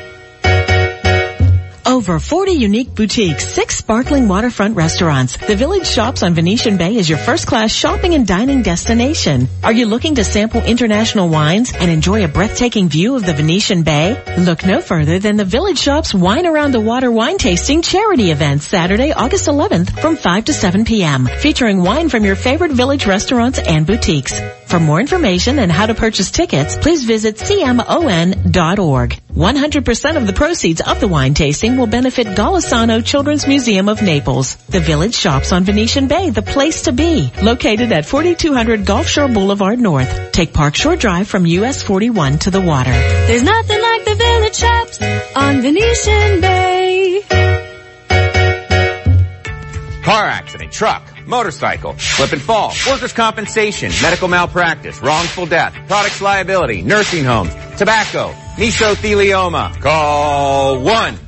Over 1.88 2.18
40 2.18 2.52
unique 2.52 2.94
boutiques, 2.94 3.46
six 3.48 3.78
sparkling 3.78 4.28
waterfront 4.28 4.76
restaurants. 4.76 5.38
The 5.38 5.56
Village 5.56 5.86
Shops 5.86 6.22
on 6.22 6.34
Venetian 6.34 6.76
Bay 6.76 6.96
is 6.96 7.08
your 7.08 7.16
first 7.16 7.46
class 7.46 7.72
shopping 7.72 8.12
and 8.12 8.26
dining 8.26 8.60
destination. 8.60 9.48
Are 9.64 9.72
you 9.72 9.86
looking 9.86 10.16
to 10.16 10.22
sample 10.22 10.60
international 10.60 11.30
wines 11.30 11.72
and 11.72 11.90
enjoy 11.90 12.24
a 12.24 12.28
breathtaking 12.28 12.90
view 12.90 13.16
of 13.16 13.24
the 13.24 13.32
Venetian 13.32 13.84
Bay? 13.84 14.22
Look 14.36 14.66
no 14.66 14.82
further 14.82 15.18
than 15.18 15.38
the 15.38 15.46
Village 15.46 15.78
Shops 15.78 16.12
Wine 16.12 16.46
Around 16.46 16.72
the 16.72 16.80
Water 16.80 17.10
wine 17.10 17.38
tasting 17.38 17.80
charity 17.80 18.32
event 18.32 18.60
Saturday, 18.60 19.12
August 19.12 19.46
11th 19.48 19.98
from 19.98 20.16
5 20.16 20.44
to 20.44 20.52
7 20.52 20.84
p.m. 20.84 21.26
featuring 21.38 21.80
wine 21.82 22.10
from 22.10 22.22
your 22.22 22.36
favorite 22.36 22.72
village 22.72 23.06
restaurants 23.06 23.58
and 23.58 23.86
boutiques. 23.86 24.38
For 24.68 24.78
more 24.78 25.00
information 25.00 25.58
and 25.58 25.72
how 25.72 25.86
to 25.86 25.94
purchase 25.94 26.30
tickets, 26.30 26.76
please 26.76 27.02
visit 27.04 27.36
cmon.org. 27.36 29.18
100% 29.34 30.16
of 30.18 30.26
the 30.26 30.32
proceeds 30.34 30.82
of 30.82 31.00
the 31.00 31.08
wine 31.08 31.32
tasting 31.32 31.78
will 31.78 31.86
benefit 31.86 32.26
Golisano 32.26 33.02
Children's 33.02 33.46
Museum 33.46 33.88
of 33.88 34.02
Naples. 34.02 34.56
The 34.66 34.80
Village 34.80 35.14
Shops 35.14 35.52
on 35.52 35.64
Venetian 35.64 36.06
Bay, 36.06 36.28
the 36.28 36.42
place 36.42 36.82
to 36.82 36.92
be. 36.92 37.32
Located 37.42 37.92
at 37.92 38.04
4200 38.04 38.84
Gulf 38.84 39.08
Shore 39.08 39.28
Boulevard 39.28 39.78
North. 39.78 40.32
Take 40.32 40.52
Park 40.52 40.74
Shore 40.74 40.96
Drive 40.96 41.28
from 41.28 41.46
US 41.46 41.82
41 41.82 42.38
to 42.40 42.50
the 42.50 42.60
water. 42.60 42.90
There's 42.90 43.44
nothing 43.44 43.80
like 43.80 44.04
the 44.04 44.14
village 44.16 44.54
shops 44.54 45.00
on 45.34 45.62
Venetian 45.62 46.40
Bay. 46.42 47.22
Car 50.02 50.24
accident, 50.26 50.72
truck, 50.72 51.02
motorcycle, 51.28 51.96
slip 51.98 52.32
and 52.32 52.42
fall, 52.42 52.72
workers' 52.88 53.12
compensation, 53.12 53.92
medical 54.02 54.26
malpractice, 54.28 55.00
wrongful 55.00 55.46
death, 55.46 55.74
products 55.86 56.20
liability, 56.20 56.82
nursing 56.82 57.24
homes, 57.24 57.54
tobacco, 57.76 58.32
mesothelioma. 58.56 59.80
Call 59.80 60.80
1 60.80 61.27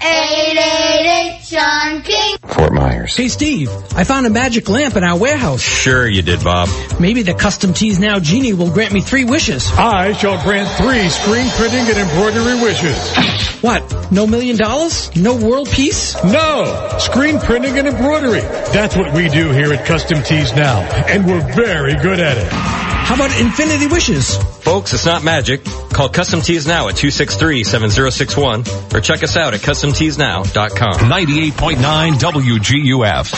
888 0.00 1.40
John 1.44 2.02
King. 2.02 2.36
Fort 2.46 2.72
Myers. 2.72 3.16
Hey 3.16 3.28
Steve, 3.28 3.68
I 3.94 4.04
found 4.04 4.26
a 4.26 4.30
magic 4.30 4.68
lamp 4.68 4.96
in 4.96 5.02
our 5.02 5.18
warehouse. 5.18 5.60
Sure 5.60 6.06
you 6.06 6.22
did, 6.22 6.44
Bob. 6.44 6.68
Maybe 7.00 7.22
the 7.22 7.34
Custom 7.34 7.72
Tees 7.74 7.98
Now 7.98 8.20
Genie 8.20 8.52
will 8.52 8.70
grant 8.70 8.92
me 8.92 9.00
three 9.00 9.24
wishes. 9.24 9.70
I 9.72 10.12
shall 10.12 10.40
grant 10.42 10.68
three 10.76 11.08
screen 11.08 11.48
printing 11.50 11.80
and 11.80 11.98
embroidery 11.98 12.62
wishes. 12.62 13.16
What? 13.62 14.12
No 14.12 14.26
million 14.26 14.56
dollars? 14.56 15.14
No 15.16 15.36
world 15.36 15.68
peace? 15.68 16.14
No! 16.22 16.96
Screen 17.00 17.40
printing 17.40 17.76
and 17.78 17.88
embroidery. 17.88 18.40
That's 18.40 18.96
what 18.96 19.12
we 19.12 19.28
do 19.28 19.50
here 19.50 19.72
at 19.72 19.84
Custom 19.84 20.22
Tees 20.22 20.54
Now, 20.54 20.80
and 21.08 21.26
we're 21.26 21.40
very 21.54 21.94
good 21.96 22.20
at 22.20 22.38
it. 22.38 22.87
How 23.08 23.14
about 23.14 23.40
infinity 23.40 23.86
wishes? 23.86 24.36
Folks, 24.36 24.92
it's 24.92 25.06
not 25.06 25.24
magic. 25.24 25.64
Call 25.64 26.10
Custom 26.10 26.42
Tees 26.42 26.66
Now 26.66 26.88
at 26.88 26.96
263-7061 26.96 28.94
or 28.94 29.00
check 29.00 29.22
us 29.22 29.34
out 29.34 29.54
at 29.54 29.60
CustomTeesNow.com. 29.60 30.92
98.9 31.10 32.12
WGUF. 32.18 33.32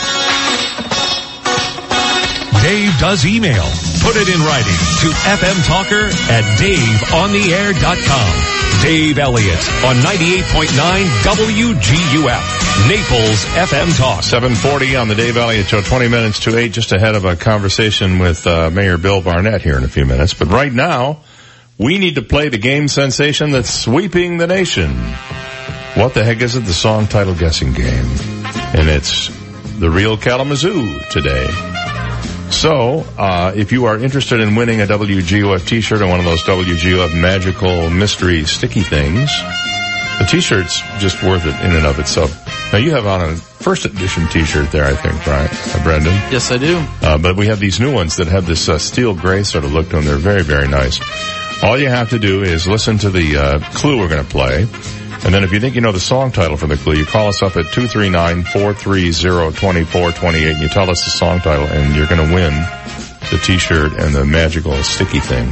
Dave 2.61 2.99
does 2.99 3.25
email. 3.25 3.90
Put 4.01 4.15
it 4.15 4.29
in 4.29 4.41
writing 4.41 4.77
to 5.01 5.09
fmtalker 5.37 6.09
at 6.29 6.43
daveontheair.com. 6.59 8.61
Dave 8.81 9.19
Elliott 9.19 9.59
on 9.85 9.95
98.9 9.97 11.05
WGUF. 11.21 12.87
Naples 12.89 13.45
FM 13.45 13.95
Talk. 13.95 14.23
740 14.23 14.95
on 14.95 15.07
the 15.07 15.13
Dave 15.13 15.37
Elliott 15.37 15.67
Show, 15.67 15.81
20 15.81 16.07
minutes 16.07 16.39
to 16.41 16.57
8, 16.57 16.71
just 16.71 16.91
ahead 16.91 17.13
of 17.13 17.25
a 17.25 17.35
conversation 17.35 18.17
with 18.17 18.47
uh, 18.47 18.71
Mayor 18.71 18.97
Bill 18.97 19.21
Barnett 19.21 19.61
here 19.61 19.77
in 19.77 19.83
a 19.83 19.87
few 19.87 20.05
minutes. 20.05 20.33
But 20.33 20.47
right 20.47 20.73
now, 20.73 21.19
we 21.77 21.99
need 21.99 22.15
to 22.15 22.23
play 22.23 22.49
the 22.49 22.57
game 22.57 22.87
sensation 22.87 23.51
that's 23.51 23.69
sweeping 23.69 24.37
the 24.37 24.47
nation. 24.47 24.89
What 25.93 26.15
the 26.15 26.23
heck 26.23 26.41
is 26.41 26.55
it? 26.55 26.65
The 26.65 26.73
song 26.73 27.05
title 27.05 27.35
guessing 27.35 27.73
game. 27.73 28.05
And 28.73 28.89
it's 28.89 29.27
The 29.77 29.91
Real 29.91 30.17
Kalamazoo 30.17 31.01
today. 31.11 31.47
So, 32.51 33.05
uh, 33.17 33.53
if 33.55 33.71
you 33.71 33.85
are 33.85 33.97
interested 33.97 34.39
in 34.39 34.55
winning 34.55 34.81
a 34.81 34.85
WGUF 34.85 35.67
t-shirt 35.67 36.01
or 36.01 36.07
one 36.07 36.19
of 36.19 36.25
those 36.25 36.43
WGUF 36.43 37.19
magical 37.19 37.89
mystery 37.89 38.43
sticky 38.43 38.81
things, 38.81 39.31
the 40.19 40.27
t-shirt's 40.29 40.81
just 40.99 41.23
worth 41.23 41.45
it 41.45 41.55
in 41.65 41.75
and 41.75 41.85
of 41.85 41.97
itself. 41.97 42.31
Now 42.71 42.77
you 42.77 42.91
have 42.91 43.07
on 43.07 43.21
a 43.21 43.35
first 43.35 43.85
edition 43.85 44.27
t-shirt 44.27 44.71
there, 44.71 44.85
I 44.85 44.93
think, 44.93 45.25
right, 45.25 45.49
uh, 45.75 45.83
Brendan? 45.83 46.13
Yes, 46.31 46.51
I 46.51 46.57
do. 46.57 46.77
Uh, 47.01 47.17
but 47.17 47.35
we 47.35 47.47
have 47.47 47.59
these 47.59 47.79
new 47.79 47.93
ones 47.93 48.17
that 48.17 48.27
have 48.27 48.45
this 48.45 48.69
uh, 48.69 48.77
steel 48.77 49.15
gray 49.15 49.43
sort 49.43 49.63
of 49.63 49.73
look 49.73 49.89
to 49.89 49.95
them. 49.95 50.05
They're 50.05 50.17
very, 50.17 50.43
very 50.43 50.67
nice. 50.67 50.99
All 51.63 51.77
you 51.77 51.89
have 51.89 52.09
to 52.11 52.19
do 52.19 52.43
is 52.43 52.67
listen 52.67 52.97
to 52.99 53.09
the 53.09 53.37
uh, 53.37 53.59
clue 53.73 53.97
we're 53.99 54.09
going 54.09 54.23
to 54.23 54.29
play. 54.29 54.67
And 55.23 55.31
then 55.33 55.43
if 55.43 55.51
you 55.51 55.59
think 55.59 55.75
you 55.75 55.81
know 55.81 55.91
the 55.91 55.99
song 55.99 56.31
title 56.31 56.55
for 56.57 56.65
the 56.67 56.77
clue, 56.77 56.95
you 56.95 57.05
call 57.05 57.27
us 57.27 57.43
up 57.43 57.55
at 57.55 57.65
239-430-2428 57.65 60.51
and 60.51 60.61
you 60.61 60.67
tell 60.67 60.89
us 60.89 61.03
the 61.03 61.11
song 61.11 61.39
title 61.39 61.65
and 61.65 61.95
you're 61.95 62.07
going 62.07 62.27
to 62.27 62.33
win 62.33 62.51
the 63.29 63.37
t-shirt 63.43 63.93
and 63.93 64.15
the 64.15 64.25
magical 64.25 64.73
sticky 64.83 65.19
thing. 65.19 65.49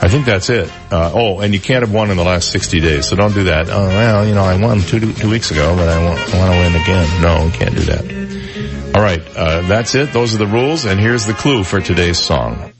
I 0.00 0.06
think 0.08 0.26
that's 0.26 0.48
it. 0.48 0.70
Uh, 0.92 1.10
oh, 1.12 1.40
and 1.40 1.52
you 1.52 1.58
can't 1.60 1.82
have 1.82 1.92
won 1.92 2.12
in 2.12 2.16
the 2.16 2.22
last 2.22 2.52
60 2.52 2.78
days, 2.80 3.08
so 3.08 3.16
don't 3.16 3.34
do 3.34 3.42
that. 3.44 3.68
Oh, 3.68 3.88
well, 3.88 4.24
you 4.26 4.34
know, 4.34 4.44
I 4.44 4.56
won 4.60 4.78
two, 4.80 5.12
two 5.12 5.28
weeks 5.28 5.50
ago, 5.50 5.74
but 5.74 5.88
I 5.88 6.04
want, 6.04 6.20
I 6.20 6.38
want 6.38 6.52
to 6.52 6.58
win 6.60 6.76
again. 6.80 7.22
No, 7.22 7.44
we 7.46 7.50
can't 7.50 7.74
do 7.74 7.82
that. 7.82 8.04
All 8.94 9.02
right, 9.02 9.20
uh, 9.36 9.62
that's 9.62 9.96
it. 9.96 10.12
Those 10.12 10.34
are 10.34 10.38
the 10.38 10.46
rules, 10.46 10.84
and 10.84 11.00
here's 11.00 11.26
the 11.26 11.34
clue 11.34 11.64
for 11.64 11.80
today's 11.80 12.18
song. 12.18 12.72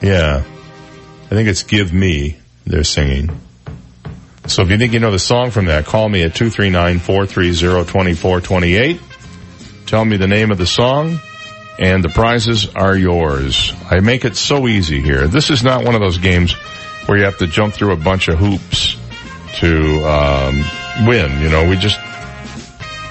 Yeah. 0.00 0.42
I 0.42 1.28
think 1.28 1.48
it's 1.48 1.62
Give 1.62 1.92
Me 1.92 2.39
they're 2.70 2.84
singing. 2.84 3.40
So 4.46 4.62
if 4.62 4.70
you 4.70 4.78
think 4.78 4.92
you 4.92 5.00
know 5.00 5.10
the 5.10 5.18
song 5.18 5.50
from 5.50 5.64
that, 5.66 5.84
call 5.84 6.08
me 6.08 6.22
at 6.22 6.32
239-430-2428. 6.32 9.00
Tell 9.86 10.04
me 10.04 10.16
the 10.16 10.26
name 10.26 10.50
of 10.50 10.58
the 10.58 10.66
song 10.66 11.20
and 11.78 12.04
the 12.04 12.08
prizes 12.08 12.74
are 12.74 12.96
yours. 12.96 13.72
I 13.90 14.00
make 14.00 14.24
it 14.24 14.36
so 14.36 14.68
easy 14.68 15.00
here. 15.00 15.26
This 15.26 15.50
is 15.50 15.64
not 15.64 15.84
one 15.84 15.94
of 15.94 16.00
those 16.00 16.18
games 16.18 16.52
where 17.06 17.18
you 17.18 17.24
have 17.24 17.38
to 17.38 17.46
jump 17.46 17.74
through 17.74 17.92
a 17.92 17.96
bunch 17.96 18.28
of 18.28 18.38
hoops 18.38 18.96
to 19.58 20.04
um, 20.04 20.62
win. 21.08 21.40
You 21.40 21.48
know, 21.48 21.68
we 21.68 21.76
just 21.76 21.98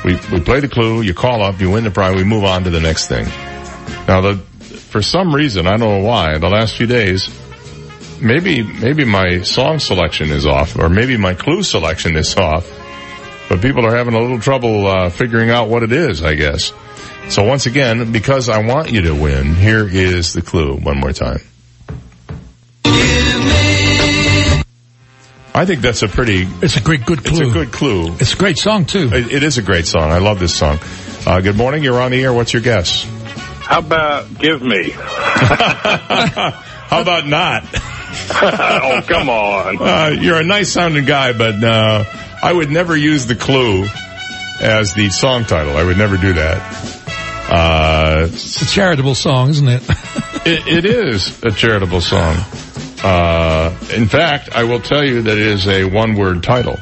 we 0.06 0.14
we 0.32 0.40
play 0.40 0.60
the 0.60 0.70
clue, 0.70 1.02
you 1.02 1.14
call 1.14 1.42
up, 1.42 1.60
you 1.60 1.72
win 1.72 1.84
the 1.84 1.92
prize, 1.92 2.16
we 2.16 2.24
move 2.24 2.44
on 2.44 2.64
to 2.64 2.70
the 2.70 2.80
next 2.80 3.08
thing. 3.08 3.26
Now 4.08 4.22
the 4.22 4.36
for 4.36 5.02
some 5.02 5.34
reason, 5.34 5.68
I 5.68 5.78
don't 5.78 6.02
know 6.02 6.08
why, 6.08 6.38
the 6.38 6.50
last 6.50 6.78
few 6.78 6.88
days 6.88 7.30
maybe 8.22 8.64
maybe 8.64 9.06
my 9.06 9.42
song 9.42 9.80
selection 9.80 10.32
is 10.32 10.46
off, 10.46 10.78
or 10.78 10.90
maybe 10.90 11.18
my 11.18 11.34
clue 11.34 11.64
selection 11.64 12.16
is 12.16 12.36
off. 12.36 12.70
But 13.50 13.62
people 13.62 13.86
are 13.86 13.96
having 13.96 14.14
a 14.14 14.20
little 14.20 14.40
trouble 14.40 14.88
uh, 14.88 15.10
figuring 15.10 15.50
out 15.50 15.70
what 15.70 15.84
it 15.84 15.92
is, 15.92 16.24
I 16.24 16.36
guess. 16.36 16.72
So 17.30 17.44
once 17.44 17.66
again, 17.66 18.12
because 18.12 18.50
I 18.50 18.66
want 18.66 18.92
you 18.92 19.02
to 19.04 19.14
win, 19.14 19.56
here 19.56 19.88
is 19.88 20.34
the 20.34 20.42
clue 20.42 20.78
one 20.78 21.00
more 21.00 21.14
time. 21.14 21.40
All 22.86 22.92
I 25.62 25.66
think 25.66 25.82
that's 25.82 26.04
a 26.04 26.08
pretty. 26.08 26.48
It's 26.62 26.78
a 26.78 26.82
great, 26.82 27.06
good 27.06 27.24
clue. 27.24 27.42
It's 27.42 27.50
a 27.50 27.54
good 27.54 27.72
clue. 27.72 28.14
It's 28.14 28.34
a 28.34 28.38
great 28.38 28.58
song 28.58 28.86
too. 28.86 29.10
It, 29.12 29.32
it 29.32 29.44
is 29.44 29.58
a 29.58 29.62
great 29.62 29.88
song. 29.88 30.04
I 30.04 30.20
love 30.20 30.40
this 30.40 30.56
song. 30.56 30.80
Uh, 31.26 31.42
good 31.42 31.58
morning. 31.58 31.84
You're 31.84 32.00
on 32.00 32.12
the 32.12 32.24
air. 32.24 32.32
What's 32.32 32.54
your 32.54 32.62
guess? 32.62 33.04
How 33.60 33.80
about 33.80 34.40
Give 34.40 34.62
Me? 34.62 34.92
How 36.90 37.02
about 37.02 37.28
not? 37.28 37.66
oh, 38.42 39.02
come 39.08 39.30
on. 39.30 39.78
Uh, 39.82 40.10
you're 40.20 40.40
a 40.40 40.44
nice 40.44 40.72
sounding 40.72 41.06
guy, 41.06 41.34
but 41.34 41.64
uh, 41.64 42.04
I 42.42 42.52
would 42.54 42.70
never 42.70 42.96
use 42.96 43.26
the 43.28 43.36
clue 43.36 43.86
as 44.62 44.94
the 44.94 45.10
song 45.10 45.44
title. 45.46 45.76
I 45.78 45.84
would 45.84 45.98
never 45.98 46.18
do 46.18 46.34
that. 46.34 46.62
Uh, 47.52 48.28
It's 48.30 48.62
a 48.62 48.66
charitable 48.68 49.16
song, 49.16 49.50
isn't 49.50 49.68
it? 49.68 49.82
it, 50.46 50.68
it 50.68 50.86
is 50.86 51.42
a 51.44 51.52
charitable 51.52 52.02
song. 52.02 52.36
Uh, 53.04 53.76
in 53.94 54.08
fact, 54.08 54.50
I 54.54 54.64
will 54.66 54.82
tell 54.82 55.04
you 55.06 55.22
that 55.24 55.38
it 55.38 55.48
is 55.48 55.68
a 55.68 55.86
one 55.86 56.16
word 56.16 56.44
title. 56.44 56.78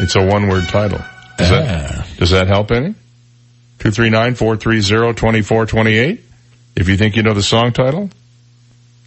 It's 0.00 0.14
a 0.16 0.24
one 0.24 0.48
word 0.48 0.64
title. 0.68 1.00
Does, 1.38 1.50
that, 1.50 2.06
does 2.18 2.30
that 2.30 2.48
help 2.48 2.70
any? 2.72 2.94
239-430-2428. 3.78 6.20
If 6.76 6.88
you 6.88 6.96
think 6.96 7.16
you 7.16 7.22
know 7.22 7.34
the 7.34 7.42
song 7.42 7.72
title. 7.72 8.10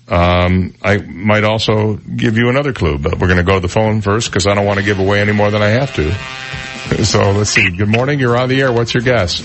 Um, 0.08 0.74
I 0.82 0.98
might 0.98 1.44
also 1.44 1.96
give 1.96 2.38
you 2.38 2.50
another 2.50 2.74
clue, 2.74 2.98
but 2.98 3.20
we're 3.20 3.28
going 3.28 3.38
to 3.38 3.44
go 3.44 3.54
to 3.56 3.60
the 3.60 3.70
phone 3.70 4.02
first 4.02 4.30
because 4.30 4.48
I 4.48 4.54
don't 4.56 4.66
want 4.66 4.80
to 4.80 4.86
give 4.86 5.00
away 5.00 5.22
any 5.22 5.32
more 5.32 5.52
than 5.52 5.62
I 5.62 5.70
have 5.70 5.96
to. 5.96 6.14
So 7.06 7.32
let's 7.32 7.50
see. 7.52 7.70
Good 7.70 7.88
morning. 7.88 8.20
You're 8.20 8.38
on 8.38 8.50
the 8.50 8.62
air. 8.62 8.72
What's 8.72 8.94
your 8.94 9.04
guess? 9.04 9.42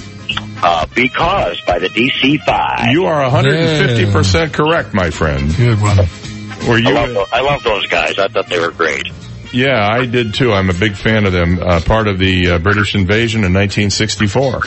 Uh, 0.62 0.86
because 0.94 1.60
by 1.62 1.78
the 1.78 1.88
DC-5. 1.88 2.92
You 2.92 3.04
are 3.06 3.30
150% 3.30 4.52
correct, 4.52 4.94
my 4.94 5.10
friend. 5.10 5.54
Good 5.54 5.80
one. 5.80 5.98
Were 6.68 6.78
you? 6.78 6.88
I 6.88 6.92
love, 7.04 7.10
tho- 7.14 7.26
I 7.32 7.40
love 7.42 7.62
those 7.62 7.86
guys. 7.86 8.18
I 8.18 8.26
thought 8.28 8.48
they 8.48 8.58
were 8.58 8.72
great. 8.72 9.06
Yeah, 9.52 9.86
I 9.88 10.06
did 10.06 10.34
too. 10.34 10.52
I'm 10.52 10.70
a 10.70 10.74
big 10.74 10.96
fan 10.96 11.24
of 11.26 11.32
them. 11.32 11.60
Uh, 11.62 11.80
part 11.80 12.08
of 12.08 12.18
the 12.18 12.50
uh, 12.52 12.58
British 12.58 12.94
invasion 12.96 13.44
in 13.44 13.54
1964. 13.54 14.62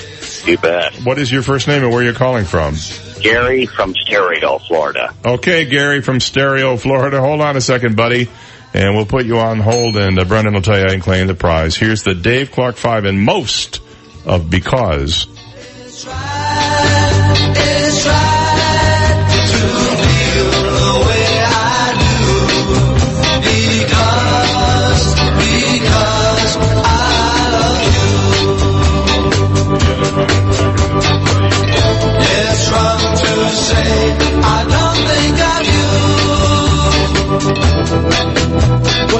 You 0.45 0.57
bet. 0.57 0.95
What 1.03 1.19
is 1.19 1.31
your 1.31 1.41
first 1.41 1.67
name 1.67 1.83
and 1.83 1.91
where 1.91 1.99
are 1.99 2.03
you're 2.03 2.13
calling 2.13 2.45
from? 2.45 2.75
Gary 3.21 3.65
from 3.65 3.93
Estero, 3.95 4.59
Florida. 4.59 5.13
Okay, 5.25 5.65
Gary 5.65 6.01
from 6.01 6.17
Estero, 6.17 6.77
Florida. 6.77 7.19
Hold 7.19 7.41
on 7.41 7.55
a 7.55 7.61
second, 7.61 7.95
buddy. 7.95 8.29
And 8.73 8.95
we'll 8.95 9.05
put 9.05 9.25
you 9.25 9.39
on 9.39 9.59
hold 9.59 9.97
and 9.97 10.19
uh, 10.19 10.25
Brendan 10.25 10.53
will 10.53 10.61
tell 10.61 10.77
you 10.77 10.85
I 10.85 10.91
can 10.91 11.01
claim 11.01 11.25
the 11.27 11.33
prize. 11.33 11.75
Here's 11.75 12.03
the 12.03 12.13
Dave 12.13 12.51
Clark 12.51 12.75
5 12.75 13.05
and 13.05 13.19
most 13.19 13.81
of 14.25 14.49
Because. 14.49 15.27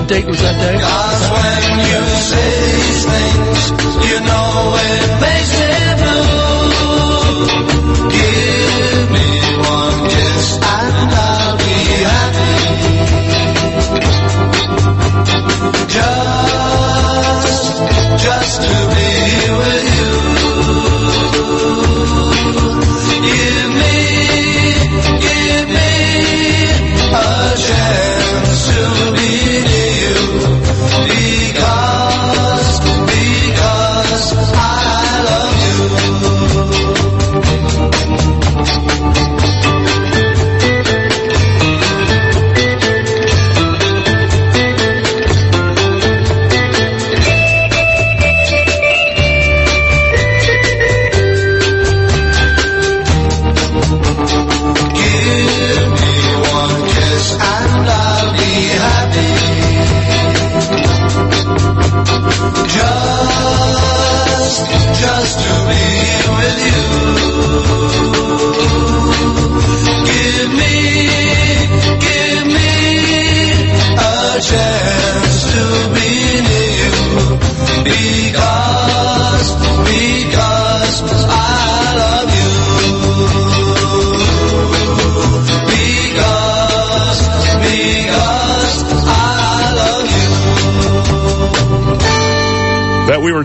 Date 0.09 0.25
was 0.25 0.41
that, 0.41 0.57
Dave? 0.57 0.81
Cause 0.81 1.23
when 1.37 1.79
you 1.85 2.01
say 2.29 2.49
things, 3.05 4.09
you 4.09 4.19
know 4.25 4.73
it 4.75 5.21
makes. 5.21 5.39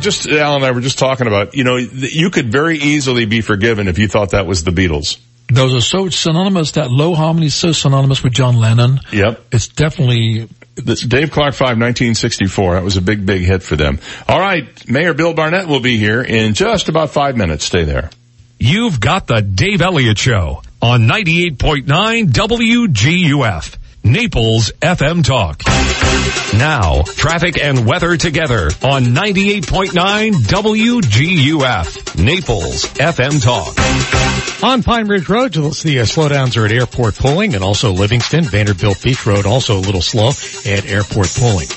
Just, 0.04 0.28
Alan 0.28 0.56
and 0.56 0.64
I 0.64 0.70
were 0.70 0.80
just 0.80 0.98
talking 0.98 1.26
about, 1.26 1.54
you 1.54 1.64
know, 1.64 1.76
you 1.76 2.30
could 2.30 2.52
very 2.52 2.78
easily 2.78 3.24
be 3.24 3.40
forgiven 3.40 3.88
if 3.88 3.98
you 3.98 4.06
thought 4.06 4.30
that 4.30 4.46
was 4.46 4.62
the 4.62 4.70
Beatles. 4.70 5.18
Those 5.48 5.74
are 5.74 5.80
so 5.80 6.08
synonymous. 6.08 6.72
That 6.72 6.90
low 6.90 7.14
harmony 7.14 7.46
is 7.46 7.54
so 7.54 7.72
synonymous 7.72 8.22
with 8.22 8.32
John 8.32 8.56
Lennon. 8.56 9.00
Yep. 9.12 9.44
It's 9.52 9.68
definitely 9.68 10.48
This 10.76 11.02
Dave 11.02 11.30
Clark 11.30 11.54
5, 11.54 11.60
1964. 11.78 12.74
That 12.74 12.82
was 12.84 12.96
a 12.96 13.02
big, 13.02 13.26
big 13.26 13.42
hit 13.42 13.62
for 13.62 13.76
them. 13.76 13.98
All 14.28 14.40
right. 14.40 14.66
Mayor 14.88 15.14
Bill 15.14 15.34
Barnett 15.34 15.68
will 15.68 15.80
be 15.80 15.98
here 15.98 16.22
in 16.22 16.54
just 16.54 16.88
about 16.88 17.10
five 17.10 17.36
minutes. 17.36 17.64
Stay 17.64 17.84
there. 17.84 18.10
You've 18.58 19.00
got 19.00 19.26
the 19.26 19.42
Dave 19.42 19.82
Elliott 19.82 20.18
Show 20.18 20.62
on 20.80 21.02
98.9 21.02 21.84
WGUF, 22.30 23.76
Naples 24.04 24.70
FM 24.82 25.24
Talk. 25.24 25.62
Now, 26.58 27.02
traffic 27.02 27.58
and 27.58 27.86
weather 27.86 28.18
together 28.18 28.66
on 28.82 29.04
98.9 29.04 30.32
WGUF, 30.32 32.22
Naples 32.22 32.84
FM 32.84 33.42
Talk. 33.42 34.62
On 34.62 34.82
Pine 34.82 35.08
Ridge 35.08 35.28
Road, 35.28 35.56
you'll 35.56 35.72
see 35.72 35.98
uh, 35.98 36.04
slowdowns 36.04 36.56
are 36.60 36.66
at 36.66 36.72
Airport 36.72 37.16
Pulling 37.16 37.54
and 37.54 37.64
also 37.64 37.92
Livingston. 37.92 38.44
Vanderbilt 38.44 39.02
Beach 39.02 39.26
Road 39.26 39.46
also 39.46 39.78
a 39.78 39.80
little 39.80 40.02
slow 40.02 40.28
at 40.28 40.86
Airport 40.86 41.34
Pulling. 41.34 41.68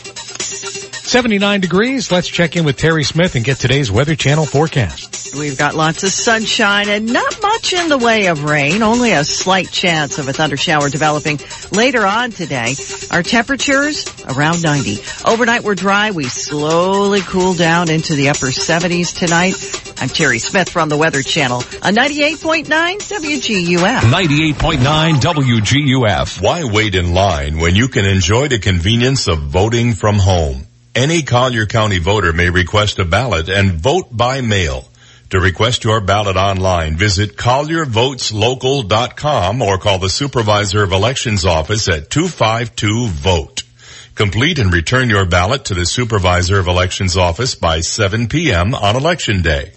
79 1.07 1.61
degrees. 1.61 2.11
Let's 2.11 2.27
check 2.27 2.57
in 2.57 2.65
with 2.65 2.75
Terry 2.75 3.05
Smith 3.05 3.35
and 3.35 3.45
get 3.45 3.57
today's 3.57 3.89
Weather 3.89 4.13
Channel 4.13 4.45
forecast. 4.45 5.35
We've 5.39 5.57
got 5.57 5.73
lots 5.73 6.03
of 6.03 6.09
sunshine 6.09 6.89
and 6.89 7.13
not 7.13 7.41
much 7.41 7.71
in 7.71 7.87
the 7.87 7.97
way 7.97 8.27
of 8.27 8.43
rain, 8.43 8.83
only 8.83 9.13
a 9.13 9.23
slight 9.23 9.71
chance 9.71 10.17
of 10.17 10.27
a 10.27 10.33
thundershower 10.33 10.91
developing 10.91 11.39
later 11.71 12.05
on 12.05 12.31
today. 12.31 12.75
Our 13.09 13.23
temperatures 13.23 14.05
around 14.25 14.61
90. 14.61 14.97
Overnight 15.25 15.63
we're 15.63 15.75
dry. 15.75 16.11
We 16.11 16.25
slowly 16.25 17.21
cool 17.21 17.53
down 17.53 17.89
into 17.89 18.15
the 18.15 18.27
upper 18.27 18.47
70s 18.47 19.17
tonight. 19.17 19.55
I'm 20.01 20.09
Terry 20.09 20.39
Smith 20.39 20.67
from 20.67 20.89
the 20.89 20.97
Weather 20.97 21.21
Channel 21.21 21.59
on 21.83 21.95
98.9 21.95 22.65
WGUF. 22.67 23.99
98.9 23.99 25.13
WGUF. 25.21 26.41
Why 26.41 26.65
wait 26.65 26.95
in 26.95 27.13
line 27.13 27.59
when 27.59 27.75
you 27.75 27.87
can 27.87 28.03
enjoy 28.03 28.49
the 28.49 28.59
convenience 28.59 29.29
of 29.29 29.39
voting 29.39 29.93
from 29.93 30.17
home? 30.17 30.66
Any 30.97 31.21
Collier 31.21 31.67
County 31.67 31.99
voter 31.99 32.33
may 32.33 32.49
request 32.49 32.97
a 32.97 33.05
ballot 33.05 33.49
and 33.49 33.73
vote 33.73 34.07
by 34.11 34.41
mail. 34.41 34.89
To 35.29 35.39
request 35.39 35.83
your 35.83 36.01
ballot 36.01 36.37
online, 36.37 36.97
visit 36.97 37.37
colliervoteslocal.com 37.37 39.61
or 39.61 39.77
call 39.77 39.99
the 39.99 40.09
Supervisor 40.09 40.81
of 40.81 40.93
Elections 40.93 41.45
office 41.45 41.87
at 41.87 42.09
252-VOTE. 42.09 43.61
Complete 44.15 44.57
and 44.57 44.73
return 44.73 45.11
your 45.11 45.27
ballot 45.27 45.65
to 45.65 45.75
the 45.75 45.85
Supervisor 45.85 46.57
of 46.57 46.67
Elections 46.67 47.15
office 47.15 47.53
by 47.53 47.81
7 47.81 48.27
p.m. 48.27 48.73
on 48.73 48.95
Election 48.95 49.43
Day. 49.43 49.73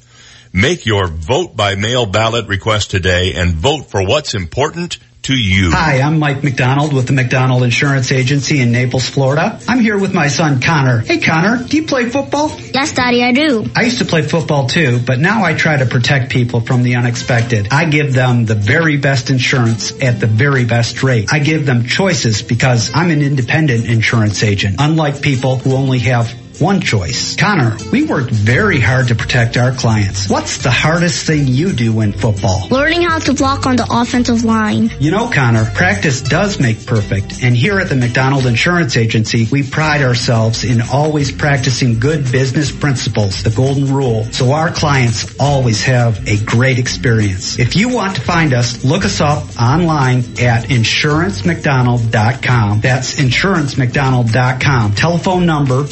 Make 0.55 0.87
your 0.87 1.07
vote 1.07 1.55
by 1.55 1.75
mail 1.75 2.07
ballot 2.07 2.49
request 2.49 2.91
today 2.91 3.35
and 3.35 3.53
vote 3.53 3.91
for 3.91 4.03
what's 4.03 4.33
important 4.33 4.97
to 5.23 5.31
to 5.31 5.39
you. 5.39 5.71
Hi, 5.71 6.01
I'm 6.01 6.19
Mike 6.19 6.43
McDonald 6.43 6.93
with 6.93 7.07
the 7.07 7.13
McDonald 7.13 7.63
Insurance 7.63 8.11
Agency 8.11 8.61
in 8.61 8.73
Naples, 8.73 9.09
Florida. 9.09 9.61
I'm 9.69 9.79
here 9.79 9.97
with 9.97 10.13
my 10.13 10.27
son 10.27 10.61
Connor. 10.61 10.99
Hey 10.99 11.21
Connor, 11.21 11.63
do 11.63 11.77
you 11.77 11.87
play 11.87 12.09
football? 12.09 12.51
Yes, 12.59 12.93
Daddy, 12.93 13.23
I 13.23 13.31
do. 13.31 13.65
I 13.77 13.83
used 13.83 13.99
to 13.99 14.05
play 14.05 14.23
football 14.23 14.67
too, 14.67 14.99
but 15.07 15.21
now 15.21 15.45
I 15.45 15.55
try 15.55 15.77
to 15.77 15.87
protect 15.87 16.33
people 16.33 16.61
from 16.61 16.83
the 16.83 16.97
unexpected. 16.97 17.69
I 17.71 17.85
give 17.85 18.13
them 18.13 18.45
the 18.45 18.57
very 18.57 18.97
best 18.97 19.31
insurance 19.31 19.93
at 20.03 20.19
the 20.19 20.27
very 20.27 20.65
best 20.65 21.05
rate. 21.05 21.29
I 21.33 21.39
give 21.39 21.65
them 21.65 21.87
choices 21.87 22.43
because 22.43 22.91
I'm 22.93 23.11
an 23.11 23.23
independent 23.23 23.87
insurance 23.87 24.43
agent, 24.43 24.77
unlike 24.81 25.23
people 25.23 25.59
who 25.59 25.75
only 25.75 26.01
have 26.01 26.35
one 26.61 26.81
choice. 26.81 27.37
Connor, 27.37 27.77
we 27.91 28.05
work 28.05 28.29
very 28.31 28.81
hard 28.81 29.09
to 29.09 29.15
protect 29.15 29.57
our 29.57 29.73
clients. 29.73 30.29
What's 30.29 30.59
the 30.59 30.71
hardest 30.71 31.27
thing 31.27 31.47
you 31.47 31.73
do 31.73 32.01
in 32.01 32.13
football? 32.13 32.69
Learning 32.69 33.03
how 33.03 33.19
to 33.19 33.35
block 33.35 33.67
on 33.67 33.77
the 33.77 33.87
offensive 33.91 34.45
line. 34.45 34.91
You 35.01 35.11
know, 35.11 35.31
Connor, 35.31 35.65
practice 35.75 36.21
does 36.21 36.61
make 36.61 36.87
perfect. 36.87 37.43
And 37.43 37.57
here 37.57 37.81
at 37.81 37.89
the 37.89 37.97
McDonald 37.97 38.47
Insurance 38.47 38.97
Agency, 38.97 39.47
we 39.51 39.63
pride 39.63 40.03
ourselves 40.03 40.65
in 40.65 40.83
always 40.83 41.33
practicing 41.33 41.99
good 41.99 42.31
business 42.31 42.71
principles, 42.71 43.43
the 43.43 43.51
golden 43.51 43.93
rule, 43.93 44.25
so 44.25 44.53
our 44.53 44.71
clients 44.71 45.35
always 45.39 45.83
have 45.85 46.29
a 46.29 46.43
great 46.45 46.79
experience. 46.79 47.59
If 47.59 47.77
you 47.77 47.89
want 47.89 48.17
to 48.17 48.21
find 48.21 48.53
us, 48.53 48.85
look 48.85 49.05
us 49.05 49.21
up 49.21 49.45
online 49.61 50.19
at 50.41 50.65
insurancemcdonald.com. 50.65 52.81
That's 52.81 53.15
insurancemcdonald.com. 53.15 54.95
Telephone 54.95 55.47
number 55.47 55.87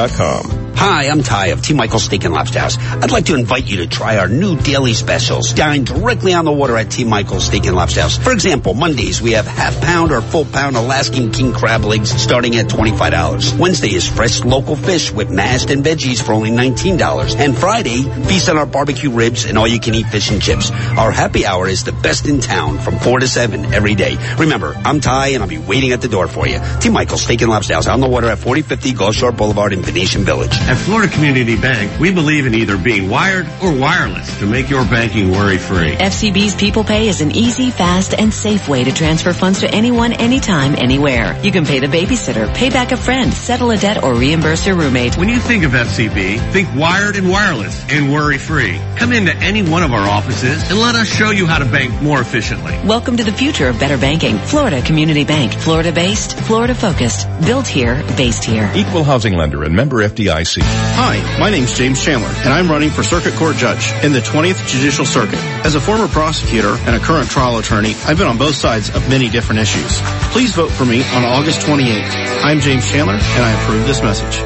Hi, 0.74 1.08
I'm 1.08 1.22
Ty 1.22 1.48
of 1.48 1.62
T. 1.62 1.74
Michael's 1.74 2.04
Steak 2.04 2.24
and 2.24 2.34
Lobster 2.34 2.58
House. 2.58 2.76
I'd 2.78 3.12
like 3.12 3.26
to 3.26 3.34
invite 3.34 3.66
you 3.66 3.78
to 3.78 3.86
try 3.86 4.18
our 4.18 4.28
new 4.28 4.56
daily 4.58 4.94
specials. 4.94 5.52
Dine 5.52 5.84
directly 5.84 6.32
on 6.34 6.44
the 6.44 6.52
water 6.52 6.76
at 6.76 6.90
T. 6.90 7.04
Michael's 7.04 7.46
Steak 7.46 7.66
and 7.66 7.76
Lobster 7.76 8.00
House. 8.00 8.16
For 8.16 8.32
example, 8.32 8.74
Mondays 8.74 9.22
we 9.22 9.32
have 9.32 9.46
half 9.46 9.80
pound 9.80 10.10
or 10.10 10.20
full 10.20 10.44
pound 10.44 10.76
Alaskan 10.76 11.30
king 11.30 11.52
crab 11.52 11.84
legs 11.84 12.10
starting 12.10 12.56
at 12.56 12.66
$25. 12.66 13.58
Wednesday 13.58 13.94
is 13.94 14.08
fresh 14.08 14.42
local 14.44 14.74
fish 14.74 15.12
with 15.12 15.30
mashed 15.30 15.70
and 15.70 15.84
veggies 15.84 16.20
for 16.20 16.32
only 16.32 16.50
$19. 16.50 17.36
And 17.38 17.56
Friday, 17.56 18.02
feast 18.24 18.48
on 18.48 18.58
our 18.58 18.66
barbecue 18.66 19.10
ribs 19.10 19.44
and 19.44 19.58
all 19.58 19.68
you 19.68 19.78
can 19.78 19.94
eat 19.94 20.06
fish 20.06 20.30
and 20.30 20.42
chips. 20.42 20.70
Our 20.70 21.12
happy 21.12 21.46
hour 21.46 21.68
is 21.68 21.84
the 21.84 21.92
best 21.92 22.26
in 22.26 22.40
town 22.40 22.78
from 22.78 22.98
4 22.98 23.20
to 23.20 23.28
7 23.28 23.72
every 23.72 23.94
day. 23.94 24.16
Remember, 24.36 24.74
I'm 24.74 25.00
Ty 25.00 25.28
and 25.28 25.42
I'll 25.42 25.48
be 25.48 25.58
waiting 25.58 25.92
at 25.92 26.00
the 26.00 26.08
door 26.08 26.26
for 26.26 26.48
you. 26.48 26.60
T. 26.80 26.88
Michael's 26.90 27.22
Steak 27.22 27.42
and 27.42 27.50
Lobster 27.50 27.74
House 27.74 27.86
on 27.86 28.00
the 28.00 28.08
water 28.08 28.28
at 28.28 28.38
4050 28.38 28.94
Gulf 28.94 29.14
Shore 29.14 29.32
Boulevard 29.32 29.72
in 29.72 29.82
Venetian 29.82 30.24
Village. 30.24 30.58
At 30.64 30.76
Florida 30.76 31.12
Community 31.12 31.56
Bank, 31.56 31.98
we 31.98 32.12
believe 32.12 32.46
in 32.46 32.54
either 32.54 32.78
being 32.78 33.10
wired 33.10 33.46
or 33.60 33.74
wireless 33.76 34.38
to 34.38 34.46
make 34.46 34.70
your 34.70 34.84
banking 34.84 35.32
worry-free. 35.32 35.96
FCB's 35.96 36.54
People 36.54 36.84
Pay 36.84 37.08
is 37.08 37.20
an 37.20 37.32
easy, 37.32 37.72
fast, 37.72 38.14
and 38.14 38.32
safe 38.32 38.68
way 38.68 38.84
to 38.84 38.92
transfer 38.92 39.32
funds 39.32 39.60
to 39.60 39.74
anyone, 39.74 40.12
anytime, 40.12 40.76
anywhere. 40.76 41.38
You 41.42 41.50
can 41.50 41.66
pay 41.66 41.80
the 41.80 41.88
babysitter, 41.88 42.54
pay 42.54 42.70
back 42.70 42.92
a 42.92 42.96
friend, 42.96 43.34
settle 43.34 43.72
a 43.72 43.76
debt, 43.76 44.04
or 44.04 44.14
reimburse 44.14 44.64
your 44.64 44.76
roommate. 44.76 45.18
When 45.18 45.28
you 45.28 45.40
think 45.40 45.64
of 45.64 45.72
FCB, 45.72 46.52
think 46.52 46.72
wired 46.76 47.16
and 47.16 47.28
wireless 47.28 47.84
and 47.90 48.12
worry-free. 48.12 48.80
Come 48.96 49.12
into 49.12 49.36
any 49.38 49.64
one 49.64 49.82
of 49.82 49.92
our 49.92 50.08
offices 50.08 50.70
and 50.70 50.78
let 50.78 50.94
us 50.94 51.08
show 51.08 51.30
you 51.30 51.44
how 51.44 51.58
to 51.58 51.66
bank 51.66 52.00
more 52.00 52.20
efficiently. 52.20 52.78
Welcome 52.86 53.16
to 53.16 53.24
the 53.24 53.32
future 53.32 53.66
of 53.66 53.80
better 53.80 53.98
banking. 53.98 54.38
Florida 54.38 54.80
Community 54.82 55.24
Bank. 55.24 55.52
Florida 55.54 55.90
based, 55.90 56.38
Florida 56.38 56.74
focused. 56.74 57.26
Built 57.44 57.66
here, 57.66 58.00
based 58.16 58.44
here. 58.44 58.70
Equal 58.76 59.02
housing 59.02 59.34
lender 59.34 59.64
and 59.64 59.74
member 59.74 60.08
FDIC. 60.08 60.51
Hi, 60.60 61.38
my 61.40 61.50
name's 61.50 61.72
James 61.72 62.04
Chandler, 62.04 62.28
and 62.28 62.48
I'm 62.48 62.70
running 62.70 62.90
for 62.90 63.02
Circuit 63.02 63.34
Court 63.34 63.56
Judge 63.56 63.92
in 64.04 64.12
the 64.12 64.18
20th 64.18 64.66
Judicial 64.68 65.06
Circuit. 65.06 65.38
As 65.64 65.74
a 65.74 65.80
former 65.80 66.08
prosecutor 66.08 66.76
and 66.80 66.94
a 66.94 66.98
current 66.98 67.30
trial 67.30 67.58
attorney, 67.58 67.94
I've 68.04 68.18
been 68.18 68.26
on 68.26 68.36
both 68.36 68.54
sides 68.54 68.94
of 68.94 69.08
many 69.08 69.30
different 69.30 69.60
issues. 69.60 70.00
Please 70.32 70.54
vote 70.54 70.70
for 70.70 70.84
me 70.84 71.02
on 71.14 71.24
August 71.24 71.60
28th. 71.60 72.42
I'm 72.44 72.60
James 72.60 72.86
Chandler, 72.90 73.14
and 73.14 73.44
I 73.44 73.62
approve 73.62 73.86
this 73.86 74.02
message. 74.02 74.36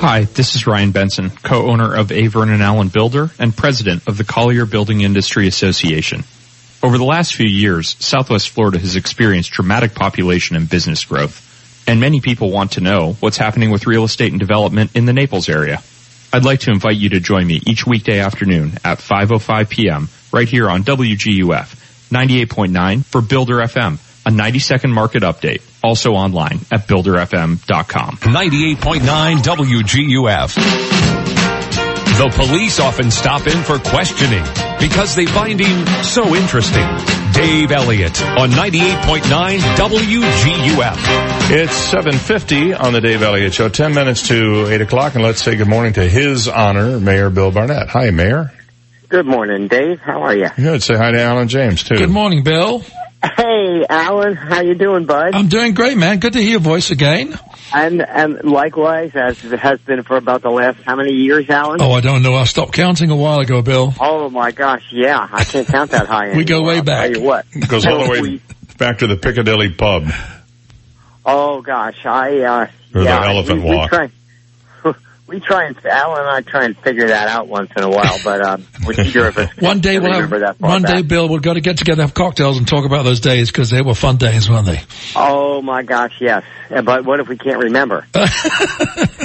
Hi, 0.00 0.24
this 0.24 0.56
is 0.56 0.66
Ryan 0.66 0.92
Benson, 0.92 1.30
co-owner 1.30 1.94
of 1.94 2.08
Avern 2.08 2.52
and 2.52 2.62
Allen 2.62 2.88
Builder 2.88 3.30
and 3.38 3.56
president 3.56 4.08
of 4.08 4.18
the 4.18 4.24
Collier 4.24 4.66
Building 4.66 5.02
Industry 5.02 5.46
Association. 5.46 6.24
Over 6.82 6.98
the 6.98 7.04
last 7.04 7.36
few 7.36 7.48
years, 7.48 7.94
Southwest 8.00 8.48
Florida 8.48 8.78
has 8.78 8.96
experienced 8.96 9.52
dramatic 9.52 9.94
population 9.94 10.56
and 10.56 10.68
business 10.68 11.04
growth, 11.04 11.51
and 11.86 12.00
many 12.00 12.20
people 12.20 12.50
want 12.50 12.72
to 12.72 12.80
know 12.80 13.14
what's 13.20 13.36
happening 13.36 13.70
with 13.70 13.86
real 13.86 14.04
estate 14.04 14.32
and 14.32 14.40
development 14.40 14.94
in 14.94 15.04
the 15.06 15.12
Naples 15.12 15.48
area. 15.48 15.82
I'd 16.32 16.44
like 16.44 16.60
to 16.60 16.70
invite 16.70 16.96
you 16.96 17.10
to 17.10 17.20
join 17.20 17.46
me 17.46 17.60
each 17.66 17.86
weekday 17.86 18.20
afternoon 18.20 18.72
at 18.84 18.98
5.05 18.98 19.68
p.m. 19.68 20.08
right 20.32 20.48
here 20.48 20.70
on 20.70 20.82
WGUF 20.82 21.78
98.9 22.10 23.04
for 23.04 23.20
Builder 23.20 23.56
FM, 23.56 23.98
a 24.26 24.30
90 24.30 24.58
second 24.58 24.92
market 24.92 25.22
update, 25.22 25.62
also 25.82 26.12
online 26.12 26.60
at 26.70 26.86
builderfm.com. 26.86 28.16
98.9 28.16 29.36
WGUF. 29.38 30.54
The 32.18 32.28
police 32.36 32.78
often 32.78 33.10
stop 33.10 33.46
in 33.46 33.62
for 33.62 33.78
questioning 33.78 34.44
because 34.78 35.14
they 35.14 35.26
find 35.26 35.58
him 35.58 35.86
so 36.04 36.34
interesting. 36.34 36.86
Dave 37.42 37.72
Elliott 37.72 38.22
on 38.22 38.50
98.9 38.50 39.58
WGUF. 39.74 41.50
It's 41.50 41.74
750 41.74 42.72
on 42.74 42.92
the 42.92 43.00
Dave 43.00 43.20
Elliott 43.20 43.52
Show, 43.52 43.68
10 43.68 43.92
minutes 43.94 44.28
to 44.28 44.68
8 44.68 44.80
o'clock, 44.82 45.16
and 45.16 45.24
let's 45.24 45.42
say 45.42 45.56
good 45.56 45.66
morning 45.66 45.94
to 45.94 46.08
his 46.08 46.46
honor, 46.46 47.00
Mayor 47.00 47.30
Bill 47.30 47.50
Barnett. 47.50 47.88
Hi, 47.88 48.10
Mayor. 48.10 48.52
Good 49.08 49.26
morning, 49.26 49.66
Dave. 49.66 49.98
How 49.98 50.22
are 50.22 50.36
you? 50.36 50.50
Good. 50.54 50.84
Say 50.84 50.94
hi 50.94 51.10
to 51.10 51.20
Alan 51.20 51.48
James, 51.48 51.82
too. 51.82 51.96
Good 51.96 52.10
morning, 52.10 52.44
Bill. 52.44 52.84
Hey, 53.22 53.84
Alan. 53.88 54.34
How 54.34 54.62
you 54.62 54.74
doing, 54.74 55.06
bud? 55.06 55.34
I'm 55.34 55.48
doing 55.48 55.74
great, 55.74 55.96
man. 55.96 56.18
Good 56.18 56.32
to 56.32 56.40
hear 56.40 56.52
your 56.52 56.60
voice 56.60 56.90
again. 56.90 57.38
And 57.74 58.02
and 58.02 58.42
likewise, 58.44 59.12
as 59.14 59.42
it 59.44 59.58
has 59.60 59.80
been 59.80 60.02
for 60.02 60.16
about 60.16 60.42
the 60.42 60.50
last 60.50 60.78
how 60.82 60.96
many 60.96 61.12
years, 61.12 61.48
Alan? 61.48 61.80
Oh, 61.80 61.92
I 61.92 62.00
don't 62.00 62.22
know. 62.22 62.34
I 62.34 62.44
stopped 62.44 62.72
counting 62.72 63.10
a 63.10 63.16
while 63.16 63.38
ago, 63.38 63.62
Bill. 63.62 63.94
Oh 64.00 64.28
my 64.28 64.50
gosh, 64.50 64.84
yeah. 64.92 65.26
I 65.30 65.44
can't 65.44 65.66
count 65.68 65.92
that 65.92 66.06
high 66.06 66.24
anymore. 66.30 66.36
We 66.38 66.44
go 66.44 66.62
way 66.62 66.76
I'll 66.78 66.84
back. 66.84 67.12
Tell 67.12 67.20
you 67.20 67.26
what. 67.26 67.46
It 67.52 67.68
goes 67.68 67.86
all 67.86 68.04
the 68.04 68.10
way 68.10 68.40
back 68.76 68.98
to 68.98 69.06
the 69.06 69.16
Piccadilly 69.16 69.70
pub. 69.70 70.04
Oh 71.24 71.62
gosh, 71.62 72.04
I 72.04 72.40
uh 72.40 72.66
Or 72.94 73.00
the 73.00 73.04
yeah, 73.04 73.24
elephant 73.30 73.62
we, 73.62 73.70
we 73.70 73.76
walk. 73.76 73.90
try, 73.90 74.10
we 75.26 75.40
try 75.40 75.66
and 75.66 75.86
Alan 75.86 76.20
and 76.20 76.28
I 76.28 76.40
try 76.42 76.64
and 76.64 76.76
figure 76.78 77.06
that 77.08 77.28
out 77.28 77.48
once 77.48 77.70
in 77.76 77.82
a 77.84 77.88
while, 77.88 78.18
but 78.24 78.44
um, 78.44 78.66
with 78.86 78.98
either 78.98 79.28
of 79.28 79.38
us, 79.38 79.50
One 79.58 79.80
day 79.80 79.98
we'll 79.98 80.10
remember 80.12 80.44
have, 80.44 80.58
that 80.58 80.66
one 80.66 80.82
back. 80.82 80.94
day, 80.96 81.02
Bill, 81.02 81.28
we'll 81.28 81.38
go 81.38 81.54
to 81.54 81.60
get 81.60 81.78
together, 81.78 82.02
have 82.02 82.12
cocktails, 82.12 82.58
and 82.58 82.66
talk 82.68 82.84
about 82.84 83.04
those 83.04 83.20
days 83.20 83.50
because 83.50 83.70
they 83.70 83.80
were 83.82 83.94
fun 83.94 84.16
days, 84.16 84.50
weren't 84.50 84.66
they? 84.66 84.80
Oh 85.16 85.62
my 85.62 85.82
gosh, 85.82 86.14
yes. 86.20 86.44
Uh, 86.70 86.82
But 86.82 87.04
what 87.04 87.20
if 87.20 87.28
we 87.28 87.36
can't 87.36 87.58
remember? 87.62 88.06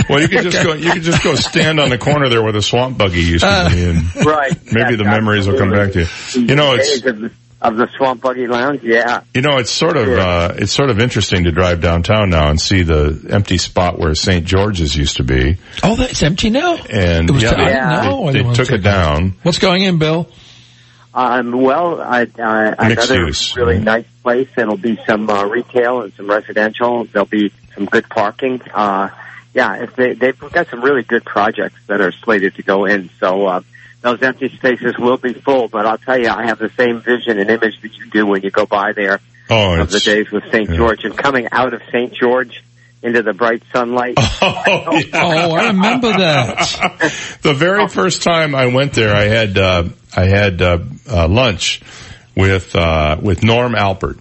Well, 0.09 0.21
you 0.21 0.29
could 0.29 0.43
just 0.43 0.63
go. 0.63 0.73
You 0.73 0.91
could 0.93 1.01
just 1.01 1.21
go 1.21 1.35
stand 1.35 1.81
on 1.81 1.89
the 1.89 1.97
corner 1.97 2.29
there 2.29 2.41
where 2.41 2.53
the 2.53 2.61
swamp 2.61 2.97
buggy 2.97 3.19
used 3.19 3.43
to 3.43 3.69
be, 3.69 3.83
and 3.89 4.15
right. 4.25 4.57
maybe 4.71 4.95
the 4.95 5.03
memories 5.03 5.47
will 5.49 5.57
come 5.57 5.69
back 5.71 5.91
to 5.91 5.99
you. 6.33 6.41
You 6.47 6.55
know, 6.55 6.75
it's 6.75 7.01
Days 7.01 7.31
of 7.61 7.75
the, 7.75 7.87
Swamp 7.97 8.21
Buggy 8.21 8.47
Lounge, 8.47 8.83
yeah. 8.83 9.21
you 9.33 9.41
know, 9.41 9.57
it's 9.57 9.71
sort 9.71 9.97
of 9.97 10.07
uh, 10.09 10.53
it's 10.57 10.71
sort 10.71 10.89
of 10.89 10.99
interesting 10.99 11.45
to 11.45 11.51
drive 11.51 11.81
downtown 11.81 12.29
now 12.29 12.49
and 12.49 12.59
see 12.61 12.83
the 12.83 13.27
empty 13.31 13.57
spot 13.57 13.97
where 13.97 14.13
St. 14.13 14.45
George's 14.45 14.95
used 14.95 15.17
to 15.17 15.23
be, 15.23 15.57
Oh, 15.83 15.95
that's 15.95 16.21
empty 16.21 16.49
now. 16.51 16.75
and 16.75 17.29
It 17.29 17.33
was 17.33 17.43
yeah, 17.43 17.51
I 17.51 17.55
they, 17.55 17.63
didn't 18.33 18.33
they, 18.33 18.49
they 18.49 18.53
took 18.53 18.71
it 18.71 18.83
down. 18.83 19.35
What's 19.43 19.59
going 19.59 19.83
in, 19.83 19.97
Bill? 19.97 20.29
Um, 21.13 21.51
well, 21.51 21.99
I 21.99 22.23
uh, 22.23 22.43
uh, 22.43 22.75
another 22.77 23.25
use. 23.25 23.55
really 23.57 23.79
nice 23.79 24.05
place. 24.21 24.49
It'll 24.55 24.77
be 24.77 24.99
some 25.07 25.27
uh, 25.27 25.45
retail 25.45 26.01
and 26.03 26.13
some 26.13 26.29
residential. 26.29 27.05
There'll 27.05 27.25
be 27.25 27.51
some 27.73 27.85
good 27.85 28.07
parking. 28.07 28.61
Uh, 28.71 29.09
yeah, 29.55 29.77
if 29.81 29.95
they, 29.95 30.13
they've 30.13 30.37
got 30.37 30.67
some 30.69 30.81
really 30.81 31.01
good 31.01 31.25
projects 31.25 31.79
that 31.87 32.01
are 32.01 32.11
slated 32.11 32.53
to 32.55 32.61
go 32.61 32.85
in. 32.85 33.09
So 33.19 33.47
uh, 33.47 33.61
those 34.01 34.21
empty 34.21 34.49
spaces 34.49 34.97
will 34.97 35.17
be 35.17 35.33
full. 35.33 35.67
But 35.67 35.85
I'll 35.85 35.97
tell 35.97 36.19
you, 36.19 36.29
I 36.29 36.45
have 36.45 36.59
the 36.59 36.69
same 36.77 37.01
vision 37.01 37.39
and 37.39 37.49
image 37.49 37.81
that 37.81 37.93
you 37.97 38.09
do 38.09 38.25
when 38.25 38.41
you 38.43 38.51
go 38.51 38.65
by 38.65 38.93
there 38.93 39.19
Oh, 39.49 39.79
of 39.79 39.89
the 39.91 39.99
days 39.99 40.29
with 40.31 40.43
St. 40.51 40.69
George 40.71 41.03
and 41.05 41.17
coming 41.17 41.47
out 41.51 41.73
of 41.73 41.81
St. 41.91 42.13
George. 42.13 42.63
into 43.01 43.21
the 43.23 43.33
bright 43.33 43.63
sunlight. 43.73 44.17
Oh, 44.39 45.01
Oh, 45.13 45.51
I 45.53 45.67
remember 45.67 46.09
that. 46.11 47.37
the 47.41 47.53
very 47.53 47.87
first 47.87 48.21
time 48.23 48.53
I 48.53 48.67
went 48.67 48.93
there, 48.93 49.15
I 49.15 49.23
had 49.23 49.57
uh, 49.57 49.85
I 50.15 50.25
had 50.25 50.61
uh, 50.61 50.79
uh, 51.09 51.27
lunch 51.27 51.81
with 52.35 52.75
uh, 52.75 53.17
with 53.21 53.43
Norm 53.43 53.73
Alpert. 53.73 54.19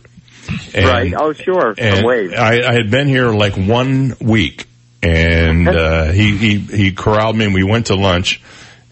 And, 0.75 0.85
right. 0.87 1.13
Oh, 1.17 1.33
sure. 1.33 1.75
And 1.77 2.07
I, 2.35 2.69
I 2.69 2.73
had 2.75 2.91
been 2.91 3.09
here 3.09 3.29
like 3.31 3.57
one 3.57 4.15
week, 4.21 4.67
and 5.03 5.69
uh, 5.77 6.13
he 6.13 6.37
he 6.37 6.59
he 6.59 6.93
corralled 6.93 7.37
me, 7.37 7.47
and 7.47 7.55
we 7.55 7.65
went 7.65 7.87
to 7.87 7.95
lunch. 7.97 8.41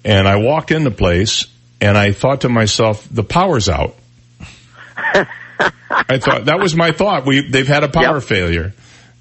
And 0.04 0.28
I 0.28 0.36
walked 0.36 0.70
in 0.70 0.84
the 0.84 0.90
place, 0.90 1.46
and 1.80 1.96
I 1.96 2.12
thought 2.12 2.42
to 2.42 2.48
myself, 2.48 3.06
"The 3.10 3.24
power's 3.24 3.68
out." 3.68 3.94
I 5.90 6.18
thought 6.18 6.46
that 6.46 6.58
was 6.58 6.74
my 6.74 6.92
thought. 6.92 7.26
We 7.26 7.48
they've 7.48 7.66
had 7.66 7.84
a 7.84 7.88
power 7.88 8.20
failure. 8.20 8.72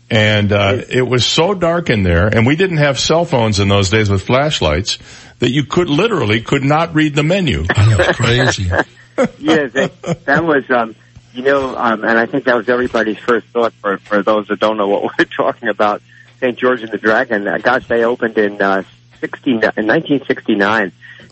And 0.09 0.51
uh, 0.51 0.81
it 0.89 1.01
was 1.01 1.25
so 1.25 1.55
dark 1.55 1.89
in 1.89 2.03
there, 2.03 2.27
and 2.27 2.45
we 2.45 2.55
didn't 2.55 2.77
have 2.77 2.99
cell 2.99 3.25
phones 3.25 3.59
in 3.59 3.67
those 3.67 3.89
days 3.89 4.09
with 4.11 4.21
flashlights 4.21 4.99
that 5.39 5.49
you 5.49 5.65
could 5.65 5.89
literally 5.89 6.41
could 6.41 6.63
not 6.63 6.93
read 6.93 7.15
the 7.15 7.23
menu. 7.23 7.65
crazy. 7.65 8.65
yeah, 9.39 9.67
that, 9.67 10.25
that 10.25 10.43
was, 10.43 10.69
um, 10.69 10.95
you 11.33 11.41
know, 11.41 11.75
um, 11.75 12.03
and 12.03 12.17
I 12.17 12.27
think 12.27 12.43
that 12.45 12.55
was 12.55 12.69
everybody's 12.69 13.17
first 13.17 13.47
thought 13.47 13.73
for, 13.73 13.97
for 13.97 14.21
those 14.21 14.47
that 14.49 14.59
don't 14.59 14.77
know 14.77 14.87
what 14.87 15.03
we're 15.17 15.25
talking 15.25 15.69
about. 15.69 16.01
St. 16.39 16.57
George 16.57 16.83
and 16.83 16.91
the 16.91 16.97
Dragon, 16.97 17.47
uh, 17.47 17.57
gosh, 17.57 17.87
they 17.87 18.03
opened 18.03 18.37
in, 18.37 18.61
uh, 18.61 18.83
60, 19.23 19.51
in 19.51 19.57
1969. 19.57 20.91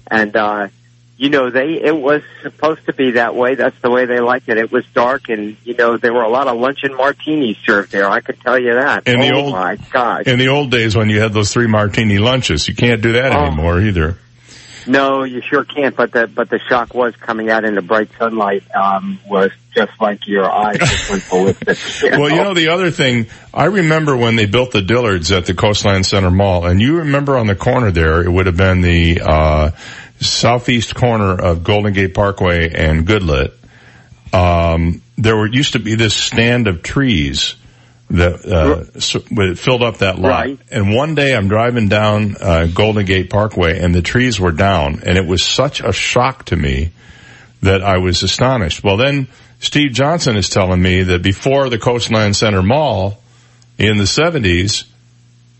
And, 0.09 0.35
uh, 0.35 0.67
you 1.17 1.29
know, 1.29 1.49
they, 1.49 1.73
it 1.83 1.95
was 1.95 2.21
supposed 2.41 2.85
to 2.85 2.93
be 2.93 3.11
that 3.11 3.35
way. 3.35 3.55
That's 3.55 3.77
the 3.81 3.91
way 3.91 4.05
they 4.05 4.19
liked 4.21 4.47
it. 4.49 4.57
It 4.57 4.71
was 4.71 4.85
dark 4.93 5.27
and, 5.29 5.57
you 5.65 5.75
know, 5.75 5.97
there 5.97 6.13
were 6.13 6.23
a 6.23 6.29
lot 6.29 6.47
of 6.47 6.57
luncheon 6.57 6.95
martinis 6.95 7.57
served 7.65 7.91
there. 7.91 8.09
I 8.09 8.21
could 8.21 8.39
tell 8.39 8.57
you 8.57 8.73
that. 8.75 9.07
In 9.07 9.19
the 9.19 9.31
oh 9.33 9.41
old- 9.41 9.51
my 9.53 9.75
gosh. 9.91 10.25
In 10.25 10.39
the 10.39 10.47
old 10.47 10.71
days 10.71 10.95
when 10.95 11.09
you 11.09 11.19
had 11.19 11.33
those 11.33 11.51
three 11.51 11.67
martini 11.67 12.17
lunches, 12.17 12.67
you 12.67 12.75
can't 12.75 13.01
do 13.01 13.11
that 13.13 13.33
Oh. 13.33 13.45
anymore 13.45 13.81
either. 13.81 14.17
No, 14.87 15.23
you 15.23 15.41
sure 15.41 15.63
can't. 15.63 15.95
But 15.95 16.11
the 16.11 16.27
but 16.27 16.49
the 16.49 16.59
shock 16.59 16.93
was 16.93 17.15
coming 17.15 17.49
out 17.49 17.63
in 17.63 17.75
the 17.75 17.81
bright 17.81 18.09
sunlight. 18.17 18.63
Um, 18.73 19.19
was 19.27 19.51
just 19.73 19.91
like 19.99 20.27
your 20.27 20.49
eyes 20.51 20.77
just 20.79 21.09
went 21.09 21.29
ballistic. 21.29 22.11
Well, 22.11 22.29
you 22.29 22.43
know 22.43 22.53
the 22.53 22.69
other 22.69 22.91
thing, 22.91 23.27
I 23.53 23.65
remember 23.65 24.15
when 24.17 24.35
they 24.35 24.45
built 24.45 24.71
the 24.71 24.81
Dillards 24.81 25.35
at 25.35 25.45
the 25.45 25.53
Coastland 25.53 26.05
Center 26.05 26.31
Mall, 26.31 26.65
and 26.65 26.81
you 26.81 26.99
remember 26.99 27.37
on 27.37 27.47
the 27.47 27.55
corner 27.55 27.91
there, 27.91 28.21
it 28.23 28.29
would 28.29 28.45
have 28.47 28.57
been 28.57 28.81
the 28.81 29.21
uh, 29.23 29.71
southeast 30.19 30.95
corner 30.95 31.39
of 31.39 31.63
Golden 31.63 31.93
Gate 31.93 32.13
Parkway 32.13 32.73
and 32.73 33.07
Goodlette. 33.07 33.53
Um, 34.33 35.01
there 35.17 35.35
were 35.35 35.47
used 35.47 35.73
to 35.73 35.79
be 35.79 35.95
this 35.95 36.15
stand 36.15 36.67
of 36.67 36.83
trees 36.83 37.55
that 38.11 38.45
uh, 38.45 38.99
so, 38.99 39.21
it 39.29 39.57
filled 39.57 39.83
up 39.83 39.99
that 39.99 40.19
lot. 40.19 40.29
Right. 40.29 40.59
And 40.69 40.93
one 40.93 41.15
day 41.15 41.35
I'm 41.35 41.47
driving 41.47 41.87
down 41.87 42.35
uh, 42.39 42.67
Golden 42.67 43.05
Gate 43.05 43.29
Parkway, 43.29 43.79
and 43.79 43.95
the 43.95 44.01
trees 44.01 44.39
were 44.39 44.51
down, 44.51 45.01
and 45.05 45.17
it 45.17 45.25
was 45.25 45.43
such 45.43 45.81
a 45.81 45.91
shock 45.91 46.45
to 46.45 46.55
me 46.55 46.91
that 47.61 47.81
I 47.81 47.97
was 47.97 48.23
astonished. 48.23 48.83
Well, 48.83 48.97
then 48.97 49.27
Steve 49.59 49.93
Johnson 49.93 50.35
is 50.35 50.49
telling 50.49 50.81
me 50.81 51.03
that 51.03 51.21
before 51.21 51.69
the 51.69 51.77
Coastland 51.77 52.35
Center 52.35 52.61
Mall 52.61 53.21
in 53.77 53.97
the 53.97 54.03
70s, 54.03 54.85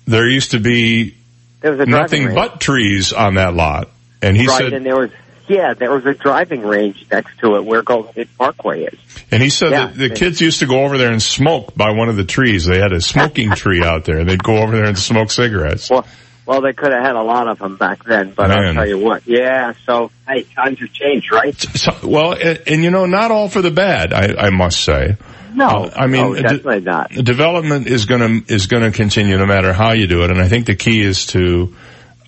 there 0.05 0.27
used 0.27 0.51
to 0.51 0.59
be 0.59 1.15
was 1.63 1.87
nothing 1.87 2.25
range. 2.25 2.35
but 2.35 2.59
trees 2.59 3.13
on 3.13 3.35
that 3.35 3.53
lot. 3.53 3.89
And 4.21 4.35
he 4.35 4.47
right, 4.47 4.57
said, 4.57 4.73
and 4.73 4.85
there 4.85 4.97
was 4.97 5.11
yeah, 5.47 5.73
there 5.73 5.91
was 5.91 6.05
a 6.05 6.13
driving 6.13 6.61
range 6.61 7.05
next 7.11 7.37
to 7.39 7.55
it 7.55 7.65
where 7.65 7.81
Golden 7.81 8.13
Gate 8.13 8.29
Parkway 8.37 8.85
is. 8.85 8.99
And 9.31 9.41
he 9.41 9.49
said 9.49 9.71
Yeah. 9.71 9.85
that 9.87 9.97
the 9.97 10.09
kids 10.09 10.41
used 10.41 10.59
to 10.59 10.65
go 10.65 10.83
over 10.83 10.97
there 10.97 11.11
and 11.11 11.21
smoke 11.21 11.73
by 11.75 11.91
one 11.91 12.09
of 12.09 12.15
the 12.17 12.23
trees. 12.25 12.65
They 12.65 12.79
had 12.79 12.91
a 12.91 13.01
smoking 13.01 13.51
tree 13.55 13.83
out 13.83 14.05
there. 14.05 14.19
And 14.19 14.29
they'd 14.29 14.43
go 14.43 14.57
over 14.57 14.75
there 14.75 14.85
and 14.85 14.97
smoke 14.97 15.31
cigarettes. 15.31 15.89
Well, 15.89 16.05
well, 16.45 16.61
they 16.61 16.73
could 16.73 16.91
have 16.91 17.03
had 17.03 17.15
a 17.15 17.21
lot 17.23 17.47
of 17.47 17.59
them 17.59 17.77
back 17.77 18.03
then, 18.03 18.33
but 18.35 18.49
Man. 18.49 18.65
I'll 18.67 18.73
tell 18.73 18.87
you 18.87 18.97
what. 18.97 19.25
Yeah, 19.27 19.73
so 19.85 20.11
hey, 20.27 20.43
times 20.43 20.79
have 20.79 20.91
changed, 20.91 21.31
right? 21.31 21.55
So, 21.57 21.95
well, 22.03 22.33
and, 22.33 22.61
and 22.67 22.83
you 22.83 22.91
know, 22.91 23.05
not 23.05 23.31
all 23.31 23.47
for 23.47 23.61
the 23.61 23.71
bad, 23.71 24.11
I, 24.11 24.47
I 24.47 24.49
must 24.49 24.81
say. 24.83 25.15
No, 25.53 25.67
Uh, 25.67 25.91
I 25.95 26.07
mean, 26.07 26.21
no, 26.23 26.35
de- 26.35 26.41
definitely 26.41 26.81
not. 26.81 27.11
development 27.11 27.87
is 27.87 28.05
going 28.05 28.43
to 28.43 28.53
is 28.53 28.67
going 28.67 28.83
to 28.83 28.91
continue 28.91 29.37
no 29.37 29.45
matter 29.45 29.71
how 29.71 29.93
you 29.93 30.07
do 30.07 30.23
it, 30.23 30.31
and 30.31 30.41
I 30.41 30.47
think 30.47 30.65
the 30.65 30.75
key 30.75 31.01
is 31.01 31.25
to 31.27 31.75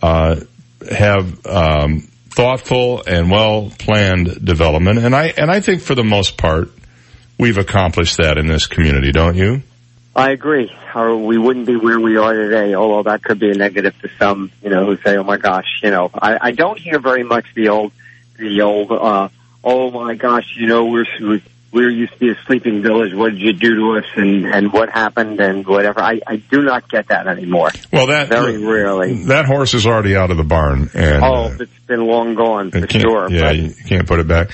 uh, 0.02 0.36
have 0.92 1.46
um, 1.48 2.02
thoughtful 2.30 3.02
and 3.08 3.32
well 3.32 3.72
planned 3.80 4.46
development, 4.46 5.00
and 5.00 5.16
I 5.16 5.28
and 5.38 5.50
I 5.50 5.60
think 5.60 5.82
for 5.82 5.96
the 5.96 6.04
most 6.04 6.38
part 6.38 6.70
we've 7.38 7.58
accomplished 7.58 8.18
that 8.18 8.38
in 8.38 8.48
this 8.48 8.68
community, 8.68 9.12
don't 9.12 9.36
you? 9.36 9.64
I 10.16 10.32
agree. 10.32 10.72
Or 10.94 11.18
we 11.18 11.38
wouldn't 11.38 11.66
be 11.66 11.76
where 11.76 12.00
we 12.00 12.18
are 12.18 12.34
today, 12.34 12.76
although 12.76 13.10
that 13.10 13.24
could 13.24 13.40
be 13.40 13.50
a 13.50 13.56
negative 13.56 14.00
to 14.02 14.10
some, 14.20 14.52
you 14.62 14.70
know, 14.70 14.86
who 14.86 14.98
say, 14.98 15.18
oh 15.18 15.24
my 15.24 15.38
gosh, 15.38 15.80
you 15.82 15.90
know, 15.90 16.12
I, 16.14 16.38
I 16.40 16.52
don't 16.52 16.78
hear 16.78 17.00
very 17.00 17.24
much 17.24 17.46
the 17.56 17.70
old, 17.70 17.92
the 18.38 18.62
old, 18.62 18.92
uh, 18.92 19.30
oh 19.64 19.90
my 19.90 20.14
gosh, 20.14 20.56
you 20.56 20.68
know, 20.68 20.86
we're, 20.86 21.06
we're, 21.20 21.42
we're 21.74 21.90
used 21.90 22.14
to 22.14 22.20
be 22.20 22.30
a 22.30 22.36
sleeping 22.46 22.84
village. 22.84 23.14
What 23.16 23.32
did 23.32 23.42
you 23.42 23.54
do 23.54 23.76
to 23.76 23.98
us 23.98 24.06
and, 24.16 24.46
and 24.46 24.72
what 24.72 24.90
happened 24.90 25.40
and 25.40 25.66
whatever. 25.66 26.02
I, 26.02 26.20
I 26.26 26.36
do 26.36 26.62
not 26.62 26.88
get 26.90 27.08
that 27.08 27.28
anymore. 27.28 27.72
Well, 27.92 28.08
that 28.08 28.30
Very 28.30 28.64
rarely. 28.64 29.24
that 29.26 29.46
horse 29.46 29.74
is 29.74 29.88
already 29.88 30.16
out 30.16 30.30
of 30.32 30.38
the 30.38 30.44
barn, 30.44 30.90
and 30.94 31.24
Oh, 31.24 31.46
uh, 31.46 31.58
it's 31.60 31.80
been 31.88 32.06
long 32.06 32.36
gone 32.36 32.70
for 32.72 32.88
sure. 32.88 33.30
Yeah, 33.32 33.42
but- 33.42 33.58
you 33.58 33.74
can't 33.88 34.08
put 34.08 34.20
it 34.20 34.28
back. 34.28 34.52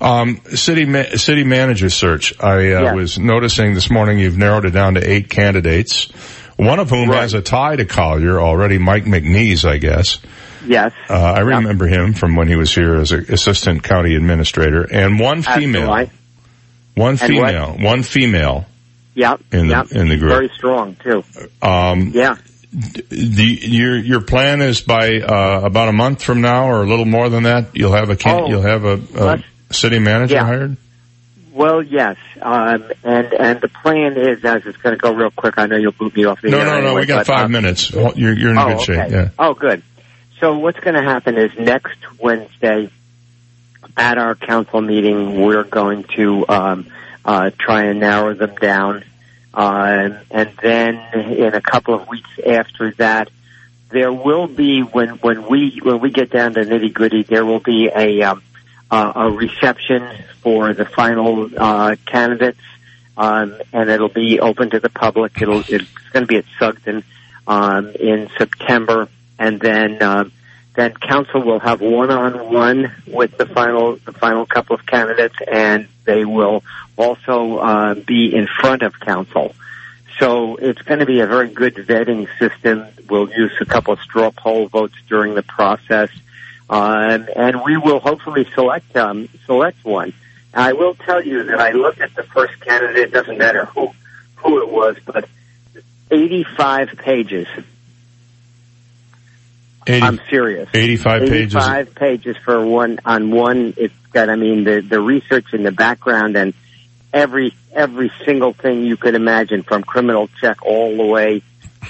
Um, 0.00 0.40
city 0.54 0.86
ma- 0.86 1.14
city 1.16 1.44
manager 1.44 1.90
search. 1.90 2.32
I 2.40 2.54
uh, 2.54 2.58
Yeah. 2.82 2.92
was 2.94 3.18
noticing 3.18 3.74
this 3.74 3.90
morning 3.90 4.18
you've 4.18 4.38
narrowed 4.38 4.64
it 4.64 4.70
down 4.70 4.94
to 4.94 5.00
eight 5.08 5.28
candidates. 5.28 6.10
One 6.56 6.78
of 6.78 6.90
whom 6.90 7.08
has 7.10 7.34
a 7.34 7.42
tie 7.42 7.76
to 7.76 7.84
Collier 7.84 8.40
already, 8.40 8.78
Mike 8.78 9.04
McNees, 9.04 9.68
I 9.68 9.78
guess. 9.78 10.20
Yes. 10.66 10.92
Uh, 11.10 11.14
I 11.14 11.40
remember 11.40 11.86
him 11.86 12.12
from 12.12 12.36
when 12.36 12.46
he 12.46 12.56
was 12.56 12.72
here 12.72 12.94
as 12.96 13.10
an 13.10 13.26
assistant 13.30 13.82
county 13.82 14.14
administrator, 14.14 14.82
and 14.84 15.18
one 15.18 15.42
female, 15.42 15.90
I. 15.90 16.10
one 16.94 17.16
female, 17.16 17.76
one 17.78 18.02
female 18.02 18.66
Yep. 19.14 19.40
in 19.52 19.68
the 19.68 19.74
yep. 19.74 19.92
in 19.92 20.08
the 20.08 20.16
group. 20.16 20.30
Very 20.32 20.48
strong 20.50 20.96
too. 21.02 21.22
Um, 21.60 22.12
Yeah. 22.14 22.36
the 22.72 23.58
your 23.60 23.98
your 23.98 24.20
plan 24.22 24.62
is 24.62 24.80
by 24.80 25.18
uh, 25.20 25.60
about 25.64 25.88
a 25.88 25.92
month 25.92 26.22
from 26.22 26.40
now, 26.40 26.68
or 26.68 26.82
a 26.82 26.86
little 26.86 27.04
more 27.04 27.28
than 27.28 27.42
that, 27.42 27.66
you'll 27.74 27.92
have 27.92 28.08
a 28.08 28.16
can- 28.16 28.44
Oh, 28.44 28.48
you'll 28.48 28.62
have 28.62 28.84
a, 28.84 29.00
a 29.16 29.74
city 29.74 29.98
manager 29.98 30.36
Yeah. 30.36 30.44
hired. 30.46 30.76
Well, 31.52 31.82
yes, 31.82 32.16
um, 32.40 32.84
and 33.04 33.30
and 33.34 33.60
the 33.60 33.68
plan 33.68 34.16
is, 34.16 34.42
as 34.42 34.64
it's 34.64 34.78
going 34.78 34.94
to 34.94 34.98
go 34.98 35.12
real 35.12 35.30
quick. 35.30 35.54
I 35.58 35.66
know 35.66 35.76
you'll 35.76 35.92
boot 35.92 36.16
me 36.16 36.24
off 36.24 36.40
the 36.40 36.48
No, 36.48 36.58
air 36.60 36.64
no, 36.64 36.70
no. 36.80 36.86
anyway, 36.86 37.00
We 37.02 37.06
got 37.06 37.26
but, 37.26 37.26
five 37.26 37.44
um, 37.44 37.52
minutes. 37.52 37.90
You're 37.90 38.32
you're 38.32 38.50
in 38.52 38.56
oh, 38.58 38.68
good 38.68 38.80
shape. 38.80 39.10
Yeah. 39.10 39.28
Oh, 39.38 39.52
good. 39.52 39.82
So 40.40 40.56
what's 40.56 40.80
going 40.80 40.94
to 40.96 41.02
happen 41.02 41.36
is 41.36 41.52
next 41.58 41.98
Wednesday 42.18 42.90
at 43.96 44.18
our 44.18 44.34
council 44.34 44.80
meeting, 44.80 45.40
we're 45.40 45.64
going 45.64 46.04
to 46.16 46.46
um, 46.48 46.86
uh, 47.24 47.50
try 47.58 47.84
and 47.84 48.00
narrow 48.00 48.34
them 48.34 48.54
down, 48.56 49.04
um, 49.54 50.18
and 50.30 50.50
then 50.62 50.96
in 51.14 51.54
a 51.54 51.60
couple 51.60 51.94
of 51.94 52.08
weeks 52.08 52.30
after 52.46 52.92
that, 52.92 53.28
there 53.90 54.12
will 54.12 54.46
be 54.46 54.80
when 54.80 55.10
when 55.18 55.46
we 55.46 55.78
when 55.82 56.00
we 56.00 56.10
get 56.10 56.30
down 56.30 56.54
to 56.54 56.64
nitty 56.64 56.92
gritty, 56.92 57.22
there 57.22 57.44
will 57.44 57.60
be 57.60 57.90
a 57.94 58.22
um, 58.22 58.42
uh, 58.90 59.12
a 59.14 59.30
reception 59.30 60.08
for 60.40 60.72
the 60.74 60.84
final 60.84 61.48
uh, 61.56 61.96
candidates, 62.06 62.60
um, 63.16 63.56
and 63.72 63.90
it'll 63.90 64.08
be 64.08 64.40
open 64.40 64.70
to 64.70 64.80
the 64.80 64.90
public. 64.90 65.40
It'll 65.40 65.60
it's 65.60 65.90
going 66.12 66.24
to 66.24 66.26
be 66.26 66.38
at 66.38 66.44
Sugden 66.58 67.04
um, 67.46 67.90
in 67.90 68.30
September, 68.38 69.08
and 69.38 69.60
then 69.60 70.02
um, 70.02 70.32
then 70.74 70.94
council 70.94 71.42
will 71.42 71.60
have 71.60 71.80
one 71.80 72.10
on 72.10 72.52
one 72.52 72.92
with 73.06 73.36
the 73.36 73.46
final 73.46 73.96
the 73.96 74.12
final 74.12 74.46
couple 74.46 74.74
of 74.74 74.86
candidates, 74.86 75.36
and 75.46 75.88
they 76.04 76.24
will 76.24 76.64
also 76.96 77.58
uh, 77.58 77.94
be 77.94 78.34
in 78.34 78.46
front 78.46 78.82
of 78.82 78.98
council. 78.98 79.54
So 80.18 80.56
it's 80.56 80.80
going 80.82 81.00
to 81.00 81.06
be 81.06 81.20
a 81.20 81.26
very 81.26 81.48
good 81.48 81.74
vetting 81.74 82.28
system. 82.38 82.86
We'll 83.08 83.30
use 83.30 83.52
a 83.60 83.64
couple 83.64 83.92
of 83.92 84.00
straw 84.00 84.30
poll 84.30 84.68
votes 84.68 84.94
during 85.08 85.34
the 85.34 85.42
process, 85.42 86.10
um, 86.70 87.28
and 87.34 87.62
we 87.62 87.76
will 87.76 88.00
hopefully 88.00 88.48
select 88.54 88.96
um, 88.96 89.28
select 89.46 89.84
one. 89.84 90.14
I 90.54 90.74
will 90.74 90.94
tell 90.94 91.22
you 91.22 91.44
that 91.44 91.60
I 91.60 91.72
looked 91.72 92.00
at 92.00 92.14
the 92.14 92.22
first 92.22 92.58
candidate. 92.60 93.08
It 93.08 93.12
doesn't 93.12 93.38
matter 93.38 93.66
who 93.66 93.90
who 94.36 94.62
it 94.62 94.70
was, 94.70 94.96
but 95.04 95.28
85 96.10 96.96
pages. 96.98 97.46
80, 99.86 100.02
I'm 100.06 100.20
serious. 100.28 100.68
85 100.74 101.22
pages. 101.22 101.54
85 101.56 101.94
pages 101.94 102.36
for 102.44 102.64
one 102.64 102.98
on 103.04 103.30
one. 103.30 103.74
It's 103.76 103.94
got, 104.12 104.28
I 104.28 104.36
mean, 104.36 104.64
the 104.64 104.80
the 104.80 105.00
research 105.00 105.52
in 105.52 105.62
the 105.62 105.72
background 105.72 106.36
and 106.36 106.54
every 107.12 107.54
every 107.72 108.12
single 108.24 108.52
thing 108.52 108.84
you 108.84 108.96
could 108.96 109.14
imagine, 109.14 109.62
from 109.62 109.82
criminal 109.82 110.28
check 110.40 110.62
all 110.64 110.96
the 110.96 111.04
way 111.06 111.42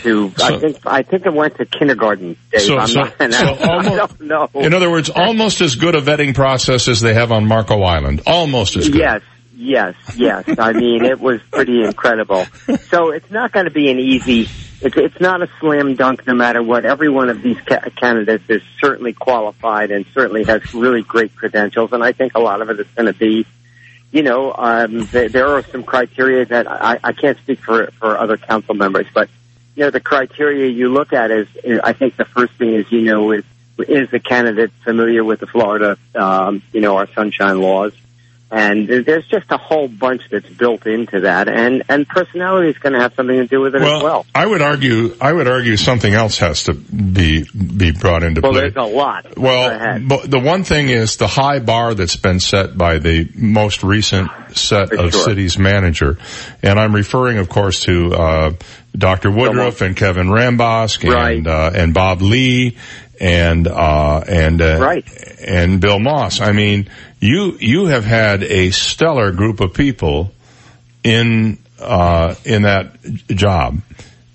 to. 0.03 0.33
I 0.43 0.59
think 0.59 0.79
I 0.87 1.03
think 1.03 1.27
it 1.27 1.33
went 1.35 1.57
to 1.59 1.67
kindergarten. 1.67 2.37
Dave. 2.51 2.63
So- 2.63 2.79
I'm 2.79 2.87
so- 2.89 3.01
not, 3.03 3.33
so 3.33 3.55
almost- 3.55 3.89
I 3.89 3.97
don't 3.97 4.21
know. 4.23 4.49
In 4.55 4.75
other 4.75 4.91
words, 4.91 5.11
almost 5.11 5.61
as 5.61 5.75
good 5.77 5.95
a 5.95 6.01
vetting 6.01 6.35
process 6.35 6.89
as 6.89 7.01
they 7.01 7.15
have 7.15 7.31
on 7.33 7.47
Marco 7.47 7.83
Island. 7.83 8.23
Almost 8.27 8.77
as 8.77 8.89
good. 8.89 9.01
Yes, 9.01 9.23
Yes, 9.55 9.95
yes. 10.17 10.45
I 10.59 10.73
mean, 10.73 11.05
it 11.05 11.21
was 11.21 11.41
pretty 11.51 11.85
incredible. 11.85 12.47
So 12.89 13.11
it's 13.11 13.31
not 13.31 13.53
going 13.53 13.67
to 13.67 13.71
be 13.71 13.91
an 13.91 13.99
easy. 13.99 14.49
It's 14.81 14.97
it's 14.97 15.21
not 15.21 15.43
a 15.43 15.49
slam 15.61 15.95
dunk, 15.95 16.27
no 16.27 16.35
matter 16.35 16.63
what. 16.63 16.85
Every 16.85 17.09
one 17.09 17.29
of 17.29 17.43
these 17.43 17.61
ca- 17.61 17.91
candidates 17.97 18.45
is 18.49 18.63
certainly 18.81 19.13
qualified 19.13 19.91
and 19.91 20.07
certainly 20.15 20.45
has 20.45 20.75
really 20.75 21.03
great 21.03 21.37
credentials, 21.37 21.93
and 21.93 22.03
I 22.03 22.13
think 22.13 22.35
a 22.35 22.41
lot 22.41 22.63
of 22.63 22.71
it 22.71 22.81
is 22.81 22.87
going 22.97 23.07
to 23.07 23.19
be, 23.19 23.47
you 24.11 24.23
know, 24.23 24.53
um, 24.57 25.07
th- 25.07 25.31
there 25.33 25.49
are 25.49 25.63
some 25.65 25.85
criteria 25.85 26.47
that 26.47 26.71
I, 26.71 26.99
I 27.05 27.13
can't 27.13 27.39
speak 27.39 27.61
for 27.61 27.91
for 27.99 28.19
other 28.19 28.37
council 28.39 28.75
members, 28.75 29.07
but 29.13 29.29
you 29.77 29.85
know, 29.85 29.91
the 29.91 30.01
criteria 30.01 30.69
you 30.69 30.89
look 30.89 31.13
at 31.13 31.31
is, 31.31 31.49
is 31.63 31.81
I 31.83 31.93
think 31.93 32.17
the 32.17 32.25
first 32.25 32.55
thing 32.55 32.75
is, 32.75 32.91
you 32.91 33.03
know, 33.03 33.33
is 33.33 33.45
is 33.79 34.11
the 34.11 34.21
candidate 34.21 34.73
familiar 34.85 35.23
with 35.25 35.41
the 35.41 35.47
Florida, 35.47 35.97
um, 36.15 36.63
you 36.73 36.81
know, 36.81 36.97
our 36.97 37.09
sunshine 37.13 37.61
laws 37.61 37.93
and 38.53 38.87
there's 38.87 39.27
just 39.29 39.51
a 39.51 39.57
whole 39.57 39.89
bunch 39.89 40.29
that's 40.31 40.49
built 40.51 40.87
into 40.87 41.21
that, 41.21 41.49
and 41.49 41.85
and 41.89 42.07
personality 42.07 42.69
is 42.69 42.77
going 42.77 42.93
to 42.93 43.01
have 43.01 43.15
something 43.15 43.37
to 43.37 43.47
do 43.47 43.63
with 43.63 43.75
it 43.75 43.81
well, 43.81 43.97
as 43.97 44.03
well. 44.03 44.27
I 44.35 44.45
would 44.45 44.61
argue, 44.61 45.17
I 45.23 45.33
would 45.33 45.49
argue 45.49 45.79
something 45.79 46.13
else 46.13 46.39
has 46.41 46.65
to 46.65 46.75
be 46.75 47.45
be 47.45 47.93
brought 47.93 48.23
into 48.23 48.43
Well, 48.43 48.53
play. 48.53 48.61
Well, 48.65 48.71
there's 48.71 48.93
a 48.93 48.95
lot. 48.95 49.39
Well, 49.39 50.01
but 50.07 50.31
the 50.31 50.39
one 50.39 50.65
thing 50.65 50.91
is 50.91 51.17
the 51.17 51.27
high 51.27 51.61
bar 51.61 51.95
that's 51.95 52.17
been 52.17 52.41
set 52.41 52.77
by 52.77 52.99
the 52.99 53.27
most 53.35 53.83
recent 53.83 54.31
set 54.55 54.93
of 54.93 55.13
sure. 55.13 55.25
cities 55.25 55.59
manager, 55.59 56.19
and 56.63 56.79
I'm 56.79 56.95
referring, 56.95 57.39
of 57.39 57.49
course, 57.49 57.85
to 57.85 58.13
uh, 58.13 58.53
Dr. 58.95 59.31
Woodruff 59.31 59.81
and 59.81 59.97
Kevin 59.97 60.27
Rambosk 60.27 61.11
and 61.11 61.47
uh, 61.47 61.71
and 61.75 61.95
Bob 61.95 62.21
Lee 62.21 62.77
and 63.19 63.67
uh, 63.67 64.23
and 64.29 64.61
uh, 64.61 64.97
and 65.43 65.81
Bill 65.81 65.99
Moss. 65.99 66.43
I 66.43 66.53
mean, 66.53 66.91
you 67.23 67.57
you 67.61 67.87
have 67.87 68.05
had 68.05 68.43
a 68.43 68.71
stellar 68.73 69.31
group 69.31 69.61
of 69.61 69.73
people 69.73 70.33
in 71.05 71.59
uh, 71.79 72.35
in 72.45 72.63
that 72.63 73.01
job, 73.29 73.81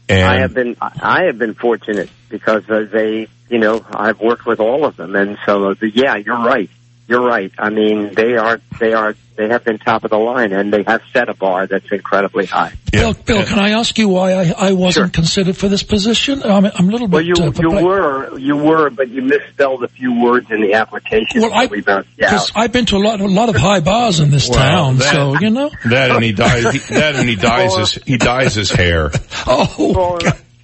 and 0.07 0.25
I 0.25 0.39
have 0.39 0.53
been 0.53 0.77
I 0.81 1.25
have 1.25 1.37
been 1.37 1.53
fortunate 1.53 2.09
because 2.29 2.63
uh, 2.69 2.85
they, 2.89 3.27
you 3.49 3.59
know, 3.59 3.85
I've 3.91 4.21
worked 4.21 4.45
with 4.45 4.61
all 4.61 4.85
of 4.85 4.95
them, 4.95 5.17
and 5.17 5.37
so 5.45 5.71
uh, 5.71 5.75
yeah, 5.81 6.15
you're 6.15 6.39
right. 6.39 6.69
You're 7.09 7.25
right. 7.25 7.51
I 7.57 7.69
mean, 7.71 8.13
they 8.13 8.37
are 8.37 8.61
they 8.79 8.93
are 8.93 9.15
they 9.37 9.47
have 9.47 9.63
been 9.63 9.77
top 9.77 10.03
of 10.03 10.09
the 10.09 10.17
line, 10.17 10.51
and 10.51 10.73
they 10.73 10.83
have 10.83 11.01
set 11.13 11.29
a 11.29 11.33
bar 11.33 11.67
that's 11.67 11.89
incredibly 11.91 12.45
high. 12.45 12.73
Bill, 12.91 13.13
Bill, 13.13 13.45
can 13.45 13.59
I 13.59 13.69
ask 13.71 13.97
you 13.97 14.09
why 14.09 14.33
I, 14.33 14.53
I 14.69 14.71
wasn't 14.73 15.13
considered 15.13 15.55
for 15.55 15.67
this 15.69 15.83
position? 15.83 16.41
I'm, 16.43 16.65
I'm 16.65 16.89
a 16.89 16.91
little 16.91 17.07
Well, 17.07 17.23
bit. 17.23 17.37
you 17.37 17.43
uh, 17.45 17.51
you 17.59 17.85
were 17.85 18.37
you 18.39 18.57
were, 18.57 18.89
but 18.89 19.09
you 19.09 19.21
misspelled 19.21 19.83
a 19.83 19.87
few 19.87 20.19
words 20.21 20.49
in 20.51 20.61
the 20.61 20.73
application. 20.73 21.41
Well, 21.41 21.53
I- 21.53 21.67
we 21.67 21.81
bounced 21.81 22.09
you 22.17 22.25
out. 22.25 22.31
Because 22.31 22.51
I've 22.55 22.71
been 22.71 22.85
to 22.87 22.97
a 22.97 22.99
lot, 22.99 23.21
a 23.21 23.27
lot 23.27 23.49
of 23.49 23.55
high 23.55 23.79
bars 23.79 24.19
in 24.19 24.31
this 24.31 24.49
Well, 24.49 24.57
town, 24.59 24.97
that- 24.97 25.13
so 25.13 25.39
you 25.39 25.49
know. 25.51 25.69
that 25.89 26.11
and 26.11 26.23
he 26.23 26.31
dyes 26.33 26.73
he, 26.73 26.79
that 26.95 27.15
and 27.15 27.29
he 27.29 27.35
dyes 27.51 27.75
his 27.75 27.93
he 28.05 28.17
dyes 28.17 28.55
his 28.55 28.71
hair. 28.71 29.11
Oh, 29.49 30.17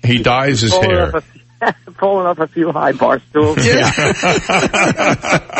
He 0.04 0.18
dyes 0.22 0.60
his 0.62 0.74
hair. 0.74 1.14
Up 1.68 1.76
a, 1.88 1.92
pulling 1.92 2.28
up 2.28 2.40
a 2.40 2.48
few 2.48 2.72
high 2.72 2.92
bar 2.92 3.20
stools. 3.30 3.58
it 3.62 3.70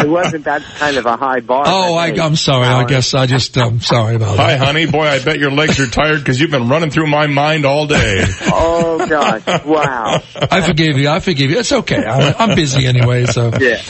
wasn't 0.10 0.46
that 0.46 0.62
kind 0.78 0.98
of 0.98 1.06
a 1.06 1.16
high 1.16 1.40
bar. 1.40 1.64
Oh, 1.66 1.96
I, 1.96 2.08
I'm 2.08 2.36
sorry. 2.36 2.68
I 2.68 2.86
guess 2.86 3.14
I 3.14 3.26
just, 3.26 3.58
I'm 3.58 3.80
sorry 3.82 4.16
about 4.16 4.38
Hi, 4.38 4.58
that. 4.58 4.66
honey. 4.66 4.86
Boy, 4.86 5.06
I 5.06 5.24
bet 5.24 5.40
your 5.40 5.52
legs 5.52 5.80
are 5.80 5.88
tired 5.88 6.20
because 6.20 6.40
you've 6.42 6.52
been 6.52 6.68
running 6.68 6.90
through 6.90 7.08
my 7.08 7.28
mind 7.28 7.66
all 7.66 7.88
day. 7.88 8.26
Oh 8.56 9.08
gosh! 9.08 9.66
Wow. 9.66 10.22
I 10.52 10.62
forgive 10.62 10.98
you. 10.98 11.10
I 11.10 11.20
forgive 11.20 11.50
you. 11.50 11.58
It's 11.60 11.72
okay. 11.72 12.06
I, 12.06 12.34
I'm 12.34 12.56
busy 12.56 12.86
anyway, 12.86 13.26
so. 13.26 13.52
Yeah. 13.60 13.82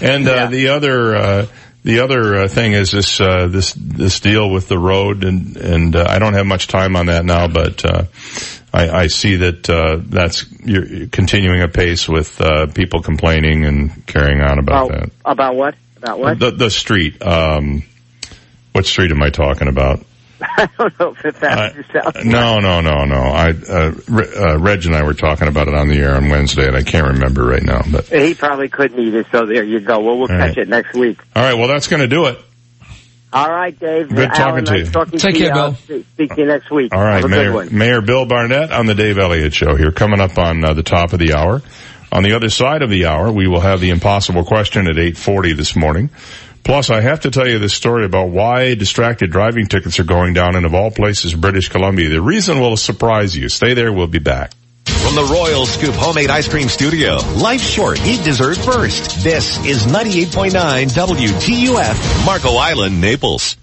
And 0.00 0.26
uh, 0.28 0.46
the 0.46 0.68
other 0.68 1.14
uh, 1.16 1.46
the 1.84 2.00
other 2.00 2.34
uh, 2.36 2.48
thing 2.48 2.72
is 2.72 2.90
this 2.90 3.20
uh, 3.20 3.46
this 3.46 3.72
this 3.74 4.20
deal 4.20 4.50
with 4.50 4.68
the 4.68 4.78
road, 4.78 5.24
and 5.24 5.56
and 5.56 5.96
uh, 5.96 6.06
I 6.08 6.18
don't 6.18 6.34
have 6.34 6.46
much 6.46 6.66
time 6.66 6.96
on 6.96 7.06
that 7.06 7.24
now, 7.24 7.48
but 7.48 7.84
uh, 7.84 8.04
I, 8.72 8.90
I 8.90 9.06
see 9.06 9.36
that 9.36 9.68
uh, 9.70 9.98
that's 10.04 10.44
you're 10.64 11.06
continuing 11.08 11.62
apace 11.62 12.08
with 12.08 12.40
uh, 12.40 12.66
people 12.66 13.00
complaining 13.02 13.64
and 13.64 14.06
carrying 14.06 14.40
on 14.40 14.58
about 14.58 14.90
Oh, 14.90 14.94
that. 14.94 15.10
about 15.24 15.56
what? 15.56 15.74
About 15.96 16.18
what? 16.18 16.38
The 16.38 16.50
the 16.50 16.70
street. 16.70 17.20
Um, 17.22 17.82
what 18.72 18.84
street 18.86 19.10
am 19.10 19.22
I 19.22 19.30
talking 19.30 19.68
about? 19.68 20.04
I 20.40 20.68
don't 20.78 21.00
know 21.00 21.14
if 21.18 21.24
it's 21.24 21.40
South. 21.40 22.24
No, 22.24 22.60
no, 22.60 22.80
no, 22.80 23.04
no. 23.06 23.16
I 23.16 23.48
uh, 23.50 23.92
Re- 24.08 24.34
uh, 24.36 24.58
Reg 24.58 24.86
and 24.86 24.94
I 24.94 25.02
were 25.02 25.14
talking 25.14 25.48
about 25.48 25.66
it 25.66 25.74
on 25.74 25.88
the 25.88 25.96
air 25.96 26.14
on 26.14 26.28
Wednesday, 26.28 26.66
and 26.68 26.76
I 26.76 26.82
can't 26.84 27.14
remember 27.14 27.44
right 27.44 27.62
now. 27.62 27.82
But 27.90 28.04
He 28.06 28.34
probably 28.34 28.68
couldn't 28.68 29.00
either. 29.00 29.24
So 29.32 29.46
there 29.46 29.64
you 29.64 29.80
go. 29.80 29.98
Well, 29.98 30.12
we'll 30.18 30.22
All 30.30 30.38
catch 30.38 30.50
right. 30.56 30.58
it 30.58 30.68
next 30.68 30.94
week. 30.94 31.18
all 31.34 31.42
right, 31.42 31.54
well, 31.54 31.66
that's 31.66 31.88
going 31.88 32.02
to 32.02 32.06
do 32.08 32.26
it. 32.26 32.38
All 33.32 33.50
right, 33.50 33.78
Dave. 33.78 34.08
Good 34.08 34.30
talking 34.30 34.42
Alan, 34.42 34.64
to 34.64 34.72
nice 34.72 34.86
you. 34.86 34.92
Talking 34.92 35.18
Take 35.18 35.34
to 35.34 35.38
care, 35.38 35.48
you. 35.48 35.54
Bill. 35.54 35.62
I'll 35.62 35.74
speak 35.74 36.06
speak 36.12 36.34
to 36.34 36.40
you 36.40 36.46
next 36.46 36.70
week. 36.70 36.94
All 36.94 37.04
right, 37.04 37.26
Mayor. 37.28 37.70
Mayor 37.70 38.00
Bill 38.00 38.24
Barnett 38.24 38.72
on 38.72 38.86
the 38.86 38.94
Dave 38.94 39.18
Elliott 39.18 39.54
Show 39.54 39.76
here, 39.76 39.92
coming 39.92 40.20
up 40.20 40.38
on 40.38 40.64
uh, 40.64 40.72
the 40.72 40.82
top 40.82 41.12
of 41.12 41.18
the 41.18 41.34
hour. 41.34 41.60
On 42.10 42.22
the 42.22 42.34
other 42.34 42.48
side 42.48 42.80
of 42.80 42.88
the 42.88 43.04
hour, 43.04 43.30
we 43.30 43.46
will 43.46 43.60
have 43.60 43.80
the 43.80 43.90
impossible 43.90 44.44
question 44.44 44.86
at 44.86 44.96
8.40 44.96 45.56
this 45.56 45.76
morning. 45.76 46.08
Plus, 46.64 46.88
I 46.88 47.02
have 47.02 47.20
to 47.20 47.30
tell 47.30 47.46
you 47.46 47.58
this 47.58 47.74
story 47.74 48.06
about 48.06 48.30
why 48.30 48.74
distracted 48.74 49.30
driving 49.30 49.66
tickets 49.66 50.00
are 50.00 50.04
going 50.04 50.32
down 50.32 50.56
in, 50.56 50.64
of 50.64 50.74
all 50.74 50.90
places, 50.90 51.34
British 51.34 51.68
Columbia. 51.68 52.08
The 52.08 52.22
reason 52.22 52.60
will 52.60 52.76
surprise 52.78 53.36
you. 53.36 53.50
Stay 53.50 53.74
there, 53.74 53.92
we'll 53.92 54.06
be 54.06 54.18
back. 54.18 54.52
From 55.08 55.26
the 55.26 55.32
Royal 55.32 55.64
Scoop 55.64 55.94
Homemade 55.94 56.28
Ice 56.28 56.48
Cream 56.48 56.68
Studio, 56.68 57.16
life's 57.36 57.66
short, 57.66 57.98
eat 58.04 58.22
dessert 58.24 58.58
first. 58.58 59.24
This 59.24 59.56
is 59.64 59.86
98.9 59.86 60.50
WGUF, 60.52 62.26
Marco 62.26 62.56
Island, 62.56 63.00
Naples. 63.00 63.56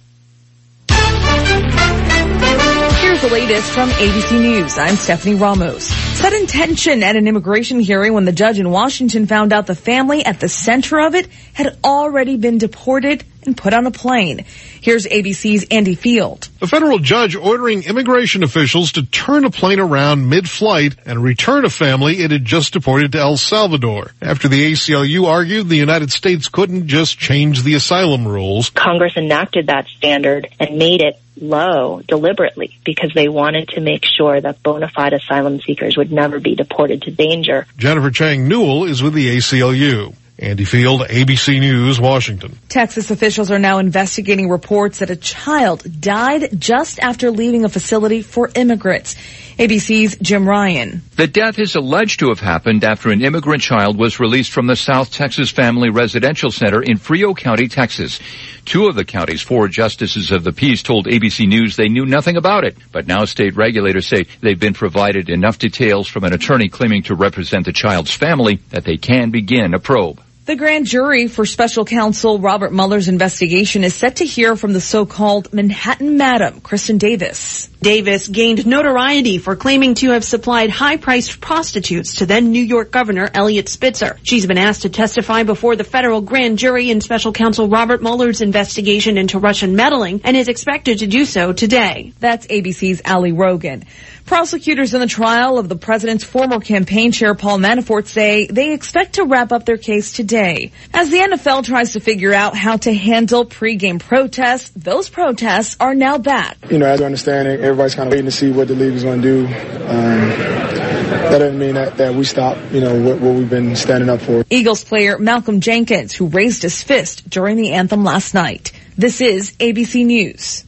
Here's 3.00 3.22
the 3.22 3.30
latest 3.32 3.72
from 3.72 3.90
ABC 3.92 4.42
News. 4.42 4.76
I'm 4.80 4.96
Stephanie 4.96 5.36
Ramos. 5.36 5.84
Sudden 5.84 6.48
tension 6.48 7.04
at 7.04 7.16
an 7.16 7.28
immigration 7.28 7.80
hearing 7.80 8.14
when 8.14 8.26
the 8.26 8.32
judge 8.32 8.58
in 8.58 8.72
Washington 8.72 9.28
found 9.28 9.54
out 9.54 9.68
the 9.68 9.76
family 9.76 10.26
at 10.26 10.40
the 10.40 10.50
center 10.50 11.00
of 11.00 11.14
it 11.14 11.28
had 11.54 11.78
already 11.84 12.38
been 12.38 12.58
deported 12.58 13.24
and 13.48 13.58
put 13.58 13.74
on 13.74 13.86
a 13.86 13.92
plane. 13.92 14.46
Here's 14.82 15.06
ABC's 15.06 15.66
Andy 15.72 15.96
Field. 15.96 16.50
A 16.62 16.68
federal 16.68 17.00
judge 17.00 17.36
ordering 17.36 17.84
immigration 17.84 18.44
officials 18.44 18.94
to 18.94 19.04
turn 19.04 19.46
a 19.46 19.50
plane 19.50 19.80
around 19.80 20.30
mid-flight 20.30 20.96
and 21.06 21.24
return 21.24 21.66
a 21.66 21.70
family 21.70 22.20
it 22.20 22.32
had 22.32 22.46
just 22.46 22.74
deported 22.74 23.12
to 23.14 23.20
El 23.20 23.38
Salvador. 23.38 24.12
After 24.22 24.48
the 24.48 24.72
ACLU 24.72 25.26
argued 25.26 25.70
the 25.70 25.76
United 25.76 26.12
States 26.12 26.50
couldn't 26.50 26.88
just 26.88 27.18
change 27.18 27.64
the 27.64 27.76
asylum 27.76 28.28
rules. 28.28 28.70
Congress 28.70 29.18
enacted 29.18 29.68
that 29.68 29.88
standard 29.88 30.48
and 30.60 30.78
made 30.78 31.02
it 31.02 31.20
low 31.38 32.02
deliberately 32.08 32.78
because 32.86 33.12
they 33.14 33.28
wanted 33.28 33.70
to 33.70 33.82
make 33.82 34.04
sure 34.06 34.40
that 34.40 34.62
bona 34.64 34.90
fide 34.90 35.14
asylum 35.14 35.60
seekers 35.62 35.98
would 35.98 36.12
never 36.12 36.40
be 36.40 36.56
deported 36.56 37.02
to 37.04 37.12
danger. 37.12 37.66
Jennifer 37.78 38.12
Chang 38.12 38.48
Newell 38.48 38.86
is 38.86 39.04
with 39.04 39.14
the 39.14 39.36
ACLU. 39.38 40.16
Andy 40.38 40.66
Field, 40.66 41.02
ABC 41.02 41.62
News, 41.62 41.98
Washington. 41.98 42.60
Texas 42.68 43.10
officials 43.10 43.52
are 43.52 43.60
now 43.60 43.78
investigating 43.78 44.50
reports 44.50 45.00
that 45.00 45.10
a 45.10 45.16
child 45.16 45.84
died 46.02 46.60
just 46.60 47.00
after 47.00 47.32
leaving 47.32 47.64
a 47.64 47.70
facility 47.70 48.22
for 48.22 48.52
immigrants. 48.54 49.16
ABC's 49.58 50.18
Jim 50.18 50.46
Ryan. 50.46 51.02
The 51.16 51.28
death 51.28 51.60
is 51.60 51.76
alleged 51.76 52.20
to 52.20 52.28
have 52.28 52.42
happened 52.42 52.84
after 52.84 53.10
an 53.10 53.24
immigrant 53.24 53.62
child 53.62 53.98
was 53.98 54.20
released 54.20 54.52
from 54.52 54.68
the 54.68 54.76
South 54.76 55.12
Texas 55.12 55.50
Family 55.50 55.90
Residential 55.90 56.52
Center 56.52 56.82
in 56.82 56.98
Frio 56.98 57.34
County, 57.34 57.70
Texas. 57.70 58.20
Two 58.66 58.88
of 58.88 58.96
the 58.96 59.06
county's 59.06 59.42
four 59.42 59.70
justices 59.70 60.32
of 60.32 60.44
the 60.44 60.52
peace 60.52 60.84
told 60.84 61.08
ABC 61.08 61.48
News 61.48 61.78
they 61.78 61.88
knew 61.88 62.06
nothing 62.06 62.36
about 62.36 62.66
it, 62.66 62.76
but 62.92 63.08
now 63.08 63.24
state 63.24 63.56
regulators 63.56 64.08
say 64.08 64.26
they've 64.42 64.60
been 64.60 64.74
provided 64.74 65.30
enough 65.30 65.58
details 65.58 66.10
from 66.10 66.26
an 66.26 66.34
attorney 66.34 66.68
claiming 66.68 67.04
to 67.04 67.16
represent 67.16 67.64
the 67.66 67.72
child's 67.72 68.12
family 68.12 68.60
that 68.72 68.84
they 68.84 68.98
can 68.98 69.32
begin 69.32 69.74
a 69.74 69.80
probe. 69.80 70.22
The 70.46 70.56
grand 70.56 70.86
jury 70.86 71.26
for 71.26 71.48
special 71.48 71.86
counsel 71.86 72.38
Robert 72.38 72.72
Mueller's 72.72 73.08
investigation 73.08 73.84
is 73.84 73.96
set 73.96 74.18
to 74.18 74.26
hear 74.26 74.56
from 74.56 74.74
the 74.74 74.80
so-called 74.80 75.52
Manhattan 75.52 76.18
Madam, 76.18 76.62
Kristin 76.62 77.00
Davis. 77.00 77.68
Davis 77.82 78.28
gained 78.28 78.68
notoriety 78.68 79.40
for 79.40 79.56
claiming 79.56 79.96
to 79.96 80.12
have 80.12 80.24
supplied 80.24 80.70
high-priced 80.70 81.42
prostitutes 81.42 82.18
to 82.18 82.28
then 82.28 82.52
New 82.52 82.64
York 82.64 82.92
Governor 82.92 83.28
Eliot 83.34 83.68
Spitzer. 83.70 84.20
She's 84.22 84.46
been 84.46 84.60
asked 84.60 84.84
to 84.84 84.90
testify 84.90 85.42
before 85.42 85.76
the 85.76 85.84
federal 85.84 86.22
grand 86.22 86.60
jury 86.60 86.92
in 86.92 87.02
special 87.02 87.32
counsel 87.32 87.68
Robert 87.68 88.04
Mueller's 88.04 88.42
investigation 88.42 89.18
into 89.18 89.40
Russian 89.40 89.76
meddling 89.76 90.22
and 90.24 90.38
is 90.38 90.48
expected 90.48 91.00
to 91.00 91.08
do 91.08 91.26
so 91.26 91.54
today. 91.54 92.14
That's 92.20 92.46
ABC's 92.46 93.02
Ali 93.04 93.32
Rogin. 93.32 93.84
Prosecutors 94.26 94.96
in 94.96 95.02
the 95.02 95.08
trial 95.08 95.60
of 95.60 95.70
the 95.70 95.76
president's 95.76 96.24
former 96.24 96.60
campaign 96.60 97.12
chair 97.12 97.36
Paul 97.36 97.60
Manafort 97.60 98.08
say 98.08 98.48
they 98.48 98.74
expect 98.74 99.14
to 99.14 99.26
wrap 99.26 99.52
up 99.52 99.66
their 99.66 99.78
case 99.78 100.14
today. 100.14 100.72
As 100.96 101.12
the 101.12 101.18
NFL 101.18 101.64
tries 101.64 101.94
to 101.94 102.00
figure 102.00 102.34
out 102.34 102.58
how 102.58 102.78
to 102.78 102.94
handle 102.94 103.46
pregame 103.46 104.00
protests, 104.00 104.72
those 104.76 105.10
protests 105.10 105.78
are 105.80 105.94
now 105.94 106.18
back. 106.18 106.58
You 106.72 106.80
know, 106.80 106.88
as 106.88 107.02
I 107.02 107.06
understand 107.06 107.48
it, 107.48 107.60
everybody's 107.60 107.94
kind 107.94 108.08
of 108.08 108.14
waiting 108.14 108.26
to 108.26 108.32
see 108.32 108.50
what 108.50 108.68
the 108.68 108.74
league 108.74 108.96
is 108.96 109.04
going 109.04 109.22
to 109.22 109.28
do. 109.28 109.46
Um, 109.46 109.52
that 109.52 111.38
doesn't 111.38 111.60
mean 111.60 111.76
that, 111.76 111.98
that 111.98 112.16
we 112.16 112.24
stop, 112.24 112.58
you 112.72 112.82
know, 112.82 113.00
what, 113.00 113.22
what 113.22 113.36
we've 113.36 113.50
been 113.50 113.76
standing 113.76 114.10
up 114.10 114.22
for. 114.22 114.44
Eagles 114.50 114.84
player 114.84 115.20
Malcolm 115.20 115.62
Jenkins, 115.62 116.14
who 116.14 116.26
raised 116.26 116.64
his 116.64 116.82
fist 116.82 117.30
during 117.30 117.58
the 117.58 117.74
anthem 117.74 118.04
last 118.04 118.34
night. 118.34 118.72
This 118.98 119.22
is 119.22 119.52
ABC 119.58 120.04
News. 120.04 120.66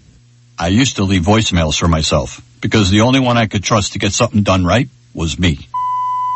I 0.59 0.67
used 0.67 0.97
to 0.97 1.03
leave 1.03 1.23
voicemails 1.23 1.79
for 1.79 1.87
myself 1.87 2.41
because 2.67 2.89
the 2.89 2.99
only 2.99 3.21
one 3.21 3.37
I 3.37 3.45
could 3.45 3.63
trust 3.63 3.93
to 3.93 3.99
get 3.99 4.11
something 4.11 4.43
done 4.43 4.65
right 4.65 4.89
was 5.13 5.39
me. 5.39 5.69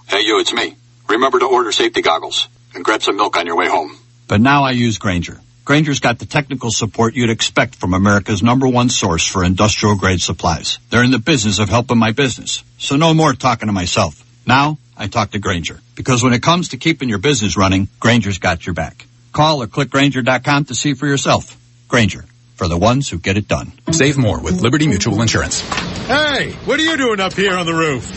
Hey 0.07 0.21
you, 0.21 0.39
it's 0.39 0.53
me. 0.53 0.77
Remember 1.09 1.39
to 1.39 1.45
order 1.45 1.73
safety 1.73 2.01
goggles 2.01 2.47
and 2.73 2.85
grab 2.85 3.03
some 3.03 3.17
milk 3.17 3.35
on 3.35 3.45
your 3.45 3.57
way 3.57 3.67
home. 3.67 3.97
But 4.29 4.39
now 4.39 4.63
I 4.63 4.71
use 4.71 4.97
Grainger. 4.97 5.41
Grainger's 5.65 5.99
got 5.99 6.19
the 6.19 6.25
technical 6.25 6.71
support 6.71 7.15
you'd 7.15 7.29
expect 7.29 7.75
from 7.75 7.93
America's 7.93 8.41
number 8.41 8.65
one 8.65 8.87
source 8.87 9.27
for 9.27 9.43
industrial 9.43 9.97
grade 9.97 10.21
supplies. 10.21 10.79
They're 10.89 11.03
in 11.03 11.11
the 11.11 11.19
business 11.19 11.59
of 11.59 11.67
helping 11.67 11.97
my 11.97 12.13
business. 12.13 12.63
So 12.77 12.95
no 12.95 13.13
more 13.13 13.33
talking 13.33 13.67
to 13.67 13.73
myself. 13.73 14.23
Now 14.47 14.77
I 14.95 15.07
talk 15.07 15.31
to 15.31 15.39
Grainger. 15.39 15.81
Because 15.95 16.23
when 16.23 16.31
it 16.31 16.41
comes 16.41 16.69
to 16.69 16.77
keeping 16.77 17.09
your 17.09 17.19
business 17.19 17.57
running, 17.57 17.89
Grainger's 17.99 18.37
got 18.37 18.65
your 18.65 18.73
back. 18.73 19.05
Call 19.33 19.61
or 19.61 19.67
click 19.67 19.89
Grainger.com 19.89 20.65
to 20.65 20.75
see 20.75 20.93
for 20.93 21.07
yourself. 21.07 21.57
Grainger, 21.89 22.23
for 22.55 22.69
the 22.69 22.77
ones 22.77 23.09
who 23.09 23.19
get 23.19 23.35
it 23.35 23.49
done. 23.49 23.73
Save 23.91 24.17
more 24.17 24.39
with 24.39 24.61
Liberty 24.61 24.87
Mutual 24.87 25.21
Insurance. 25.21 25.61
Hey, 26.07 26.51
what 26.65 26.79
are 26.79 26.83
you 26.83 26.97
doing 26.97 27.19
up 27.19 27.33
here 27.33 27.55
on 27.55 27.65
the 27.65 27.73
roof? 27.73 28.11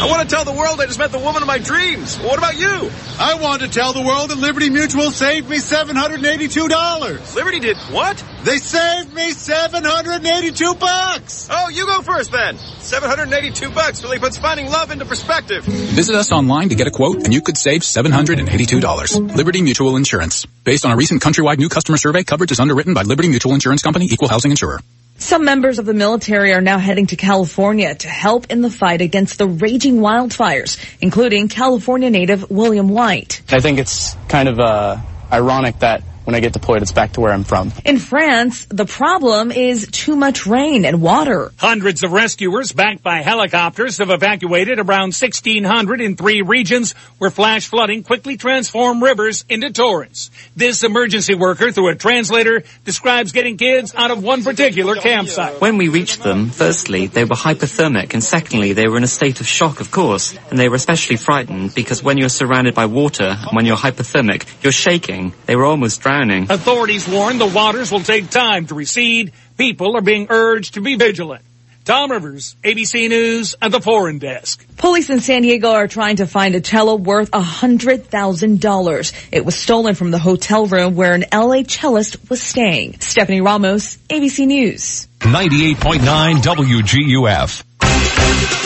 I 0.00 0.06
want 0.08 0.22
to 0.22 0.34
tell 0.34 0.44
the 0.44 0.52
world 0.52 0.80
I 0.80 0.86
just 0.86 0.98
met 0.98 1.10
the 1.10 1.18
woman 1.18 1.42
of 1.42 1.48
my 1.48 1.58
dreams. 1.58 2.16
What 2.18 2.38
about 2.38 2.56
you? 2.56 2.90
I 3.18 3.38
want 3.42 3.62
to 3.62 3.68
tell 3.68 3.92
the 3.92 4.00
world 4.00 4.30
that 4.30 4.38
Liberty 4.38 4.70
Mutual 4.70 5.10
saved 5.10 5.50
me 5.50 5.56
$782. 5.56 7.34
Liberty 7.34 7.58
did 7.58 7.76
what? 7.90 8.24
They 8.44 8.58
saved 8.58 9.12
me 9.12 9.32
782 9.32 10.74
bucks. 10.76 11.48
Oh, 11.50 11.68
you 11.68 11.84
go 11.84 12.00
first 12.02 12.30
then. 12.30 12.56
782 12.56 13.70
bucks 13.70 14.02
really 14.04 14.20
puts 14.20 14.38
finding 14.38 14.66
love 14.66 14.92
into 14.92 15.04
perspective. 15.04 15.64
Visit 15.64 16.14
us 16.14 16.30
online 16.30 16.68
to 16.68 16.76
get 16.76 16.86
a 16.86 16.92
quote 16.92 17.24
and 17.24 17.34
you 17.34 17.42
could 17.42 17.58
save 17.58 17.82
$782. 17.82 19.36
Liberty 19.36 19.62
Mutual 19.62 19.96
Insurance. 19.96 20.46
Based 20.64 20.86
on 20.86 20.92
a 20.92 20.96
recent 20.96 21.20
countrywide 21.20 21.58
new 21.58 21.68
customer 21.68 21.98
survey, 21.98 22.22
coverage 22.22 22.52
is 22.52 22.60
underwritten 22.60 22.94
by 22.94 23.02
Liberty 23.02 23.28
Mutual 23.28 23.54
Insurance 23.54 23.82
Company, 23.82 24.06
equal 24.06 24.28
housing 24.28 24.52
insurer. 24.52 24.80
Some 25.20 25.44
members 25.44 25.80
of 25.80 25.84
the 25.84 25.94
military 25.94 26.52
are 26.54 26.60
now 26.60 26.78
heading 26.78 27.08
to 27.08 27.16
California 27.16 27.92
to 27.92 28.08
help 28.08 28.52
in 28.52 28.62
the 28.62 28.70
fight 28.70 29.00
against 29.00 29.36
the 29.38 29.48
raging 29.48 29.96
wildfires, 29.96 30.78
including 31.00 31.48
California 31.48 32.08
native 32.08 32.48
William 32.50 32.88
White. 32.88 33.42
I 33.50 33.58
think 33.58 33.80
it's 33.80 34.14
kind 34.28 34.48
of 34.48 34.60
uh, 34.60 34.98
ironic 35.32 35.80
that 35.80 36.04
when 36.28 36.34
I 36.34 36.40
get 36.40 36.52
deployed, 36.52 36.82
it's 36.82 36.92
back 36.92 37.14
to 37.14 37.22
where 37.22 37.32
I'm 37.32 37.42
from. 37.42 37.72
In 37.86 37.98
France, 37.98 38.66
the 38.66 38.84
problem 38.84 39.50
is 39.50 39.88
too 39.90 40.14
much 40.14 40.44
rain 40.44 40.84
and 40.84 41.00
water. 41.00 41.52
Hundreds 41.56 42.04
of 42.04 42.12
rescuers 42.12 42.70
backed 42.70 43.02
by 43.02 43.22
helicopters 43.22 43.96
have 43.96 44.10
evacuated 44.10 44.78
around 44.78 45.16
1,600 45.16 46.02
in 46.02 46.16
three 46.16 46.42
regions 46.42 46.92
where 47.16 47.30
flash 47.30 47.68
flooding 47.68 48.02
quickly 48.02 48.36
transformed 48.36 49.00
rivers 49.00 49.46
into 49.48 49.72
torrents. 49.72 50.30
This 50.54 50.84
emergency 50.84 51.34
worker, 51.34 51.72
through 51.72 51.92
a 51.92 51.94
translator, 51.94 52.62
describes 52.84 53.32
getting 53.32 53.56
kids 53.56 53.94
out 53.94 54.10
of 54.10 54.22
one 54.22 54.44
particular 54.44 54.96
campsite. 54.96 55.62
When 55.62 55.78
we 55.78 55.88
reached 55.88 56.22
them, 56.22 56.50
firstly, 56.50 57.06
they 57.06 57.24
were 57.24 57.36
hypothermic, 57.36 58.12
and 58.12 58.22
secondly, 58.22 58.74
they 58.74 58.86
were 58.86 58.98
in 58.98 59.02
a 59.02 59.08
state 59.08 59.40
of 59.40 59.46
shock, 59.46 59.80
of 59.80 59.90
course, 59.90 60.36
and 60.50 60.58
they 60.58 60.68
were 60.68 60.76
especially 60.76 61.16
frightened 61.16 61.74
because 61.74 62.02
when 62.02 62.18
you're 62.18 62.28
surrounded 62.28 62.74
by 62.74 62.84
water 62.84 63.28
and 63.30 63.56
when 63.56 63.64
you're 63.64 63.78
hypothermic, 63.78 64.44
you're 64.62 64.72
shaking. 64.72 65.32
They 65.46 65.56
were 65.56 65.64
almost 65.64 66.02
drowning. 66.18 66.50
Authorities 66.50 67.08
warn 67.08 67.38
the 67.38 67.46
waters 67.46 67.90
will 67.90 68.00
take 68.00 68.30
time 68.30 68.66
to 68.66 68.74
recede. 68.74 69.32
People 69.56 69.96
are 69.96 70.02
being 70.02 70.26
urged 70.30 70.74
to 70.74 70.80
be 70.80 70.96
vigilant. 70.96 71.42
Tom 71.84 72.10
Rivers, 72.10 72.54
ABC 72.62 73.08
News 73.08 73.54
at 73.62 73.72
the 73.72 73.80
Foreign 73.80 74.18
Desk. 74.18 74.62
Police 74.76 75.08
in 75.08 75.20
San 75.20 75.40
Diego 75.40 75.70
are 75.70 75.88
trying 75.88 76.16
to 76.16 76.26
find 76.26 76.54
a 76.54 76.60
cello 76.60 76.96
worth 76.96 77.30
$100,000. 77.30 79.28
It 79.32 79.44
was 79.44 79.54
stolen 79.54 79.94
from 79.94 80.10
the 80.10 80.18
hotel 80.18 80.66
room 80.66 80.96
where 80.96 81.14
an 81.14 81.24
LA 81.32 81.62
cellist 81.62 82.28
was 82.28 82.42
staying. 82.42 83.00
Stephanie 83.00 83.40
Ramos, 83.40 83.96
ABC 84.08 84.46
News. 84.46 85.08
98.9 85.20 86.34
WGUF. 86.42 87.64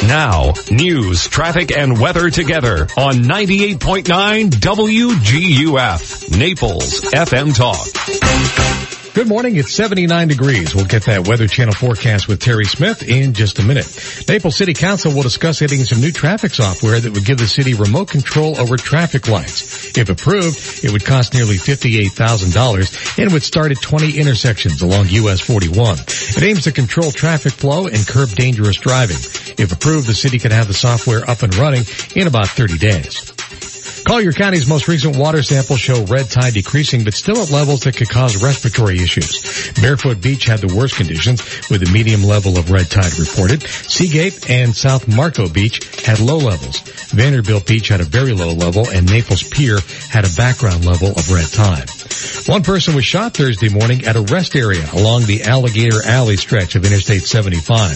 Now, 0.06 0.52
news, 0.70 1.28
traffic, 1.28 1.76
and 1.76 1.98
weather 2.00 2.28
together 2.28 2.88
on 2.96 3.14
98.9 3.22 4.50
WGUF, 4.50 6.36
Naples 6.38 7.02
FM 7.02 7.54
Talk. 7.54 8.71
Good 9.14 9.28
morning. 9.28 9.56
It's 9.56 9.74
79 9.74 10.28
degrees. 10.28 10.74
We'll 10.74 10.86
get 10.86 11.04
that 11.04 11.28
Weather 11.28 11.46
Channel 11.46 11.74
forecast 11.74 12.28
with 12.28 12.40
Terry 12.40 12.64
Smith 12.64 13.06
in 13.06 13.34
just 13.34 13.58
a 13.58 13.62
minute. 13.62 13.84
Naples 14.26 14.56
City 14.56 14.72
Council 14.72 15.12
will 15.12 15.20
discuss 15.22 15.60
adding 15.60 15.84
some 15.84 16.00
new 16.00 16.10
traffic 16.10 16.54
software 16.54 16.98
that 16.98 17.12
would 17.12 17.26
give 17.26 17.36
the 17.36 17.46
city 17.46 17.74
remote 17.74 18.08
control 18.08 18.58
over 18.58 18.78
traffic 18.78 19.28
lights. 19.28 19.98
If 19.98 20.08
approved, 20.08 20.82
it 20.82 20.92
would 20.92 21.04
cost 21.04 21.34
nearly 21.34 21.56
$58,000 21.56 23.22
and 23.22 23.32
would 23.34 23.42
start 23.42 23.70
at 23.70 23.82
20 23.82 24.18
intersections 24.18 24.80
along 24.80 25.08
US 25.10 25.42
41. 25.42 25.98
It 25.98 26.42
aims 26.42 26.64
to 26.64 26.72
control 26.72 27.10
traffic 27.10 27.52
flow 27.52 27.88
and 27.88 28.08
curb 28.08 28.30
dangerous 28.30 28.78
driving. 28.78 29.18
If 29.58 29.72
approved, 29.72 30.08
the 30.08 30.14
city 30.14 30.38
could 30.38 30.52
have 30.52 30.68
the 30.68 30.74
software 30.74 31.28
up 31.28 31.42
and 31.42 31.54
running 31.56 31.84
in 32.16 32.28
about 32.28 32.48
30 32.48 32.78
days. 32.78 33.51
Collier 34.04 34.32
County's 34.32 34.66
most 34.66 34.88
recent 34.88 35.16
water 35.16 35.42
samples 35.42 35.78
show 35.78 36.04
red 36.04 36.28
tide 36.28 36.54
decreasing, 36.54 37.04
but 37.04 37.14
still 37.14 37.40
at 37.40 37.50
levels 37.50 37.80
that 37.80 37.96
could 37.96 38.08
cause 38.08 38.42
respiratory 38.42 38.96
issues. 38.96 39.72
Barefoot 39.80 40.20
Beach 40.20 40.44
had 40.44 40.58
the 40.58 40.74
worst 40.74 40.96
conditions, 40.96 41.40
with 41.70 41.88
a 41.88 41.92
medium 41.92 42.24
level 42.24 42.58
of 42.58 42.70
red 42.70 42.90
tide 42.90 43.16
reported. 43.18 43.62
Seagate 43.62 44.50
and 44.50 44.74
South 44.74 45.06
Marco 45.08 45.48
Beach 45.48 46.02
had 46.04 46.18
low 46.18 46.38
levels. 46.38 46.80
Vanderbilt 47.10 47.66
Beach 47.66 47.88
had 47.88 48.00
a 48.00 48.04
very 48.04 48.32
low 48.32 48.52
level, 48.52 48.88
and 48.88 49.08
Naples 49.08 49.42
Pier 49.42 49.78
had 50.10 50.24
a 50.24 50.34
background 50.36 50.84
level 50.84 51.10
of 51.10 51.30
red 51.30 51.46
tide. 51.46 51.88
One 52.46 52.62
person 52.62 52.94
was 52.94 53.04
shot 53.04 53.34
Thursday 53.34 53.68
morning 53.68 54.04
at 54.04 54.16
a 54.16 54.20
rest 54.20 54.56
area 54.56 54.84
along 54.92 55.26
the 55.26 55.44
Alligator 55.44 56.02
Alley 56.04 56.36
stretch 56.36 56.74
of 56.74 56.84
Interstate 56.84 57.22
75. 57.22 57.92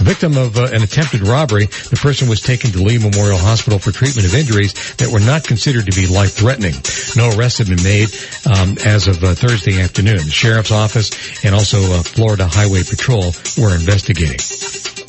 A 0.00 0.04
victim 0.04 0.36
of 0.36 0.58
uh, 0.58 0.68
an 0.72 0.82
attempted 0.82 1.26
robbery, 1.26 1.66
the 1.66 1.98
person 2.00 2.28
was 2.28 2.40
taken 2.40 2.72
to 2.72 2.82
Lee 2.82 2.98
Memorial 2.98 3.38
Hospital 3.38 3.78
for 3.78 3.92
treatment 3.92 4.26
of 4.26 4.34
injuries 4.34 4.74
that 4.96 5.08
were 5.08 5.20
not 5.20 5.44
considered 5.56 5.86
to 5.86 5.96
be 5.98 6.06
life-threatening. 6.06 6.74
No 7.16 7.34
arrests 7.34 7.60
have 7.60 7.68
been 7.68 7.82
made 7.82 8.12
um, 8.44 8.76
as 8.84 9.08
of 9.08 9.24
uh, 9.24 9.34
Thursday 9.34 9.80
afternoon. 9.80 10.18
The 10.18 10.30
sheriff's 10.30 10.70
office 10.70 11.08
and 11.46 11.54
also 11.54 11.78
uh, 11.78 12.02
Florida 12.02 12.46
Highway 12.46 12.82
Patrol 12.82 13.32
were 13.56 13.74
investigating. 13.74 14.36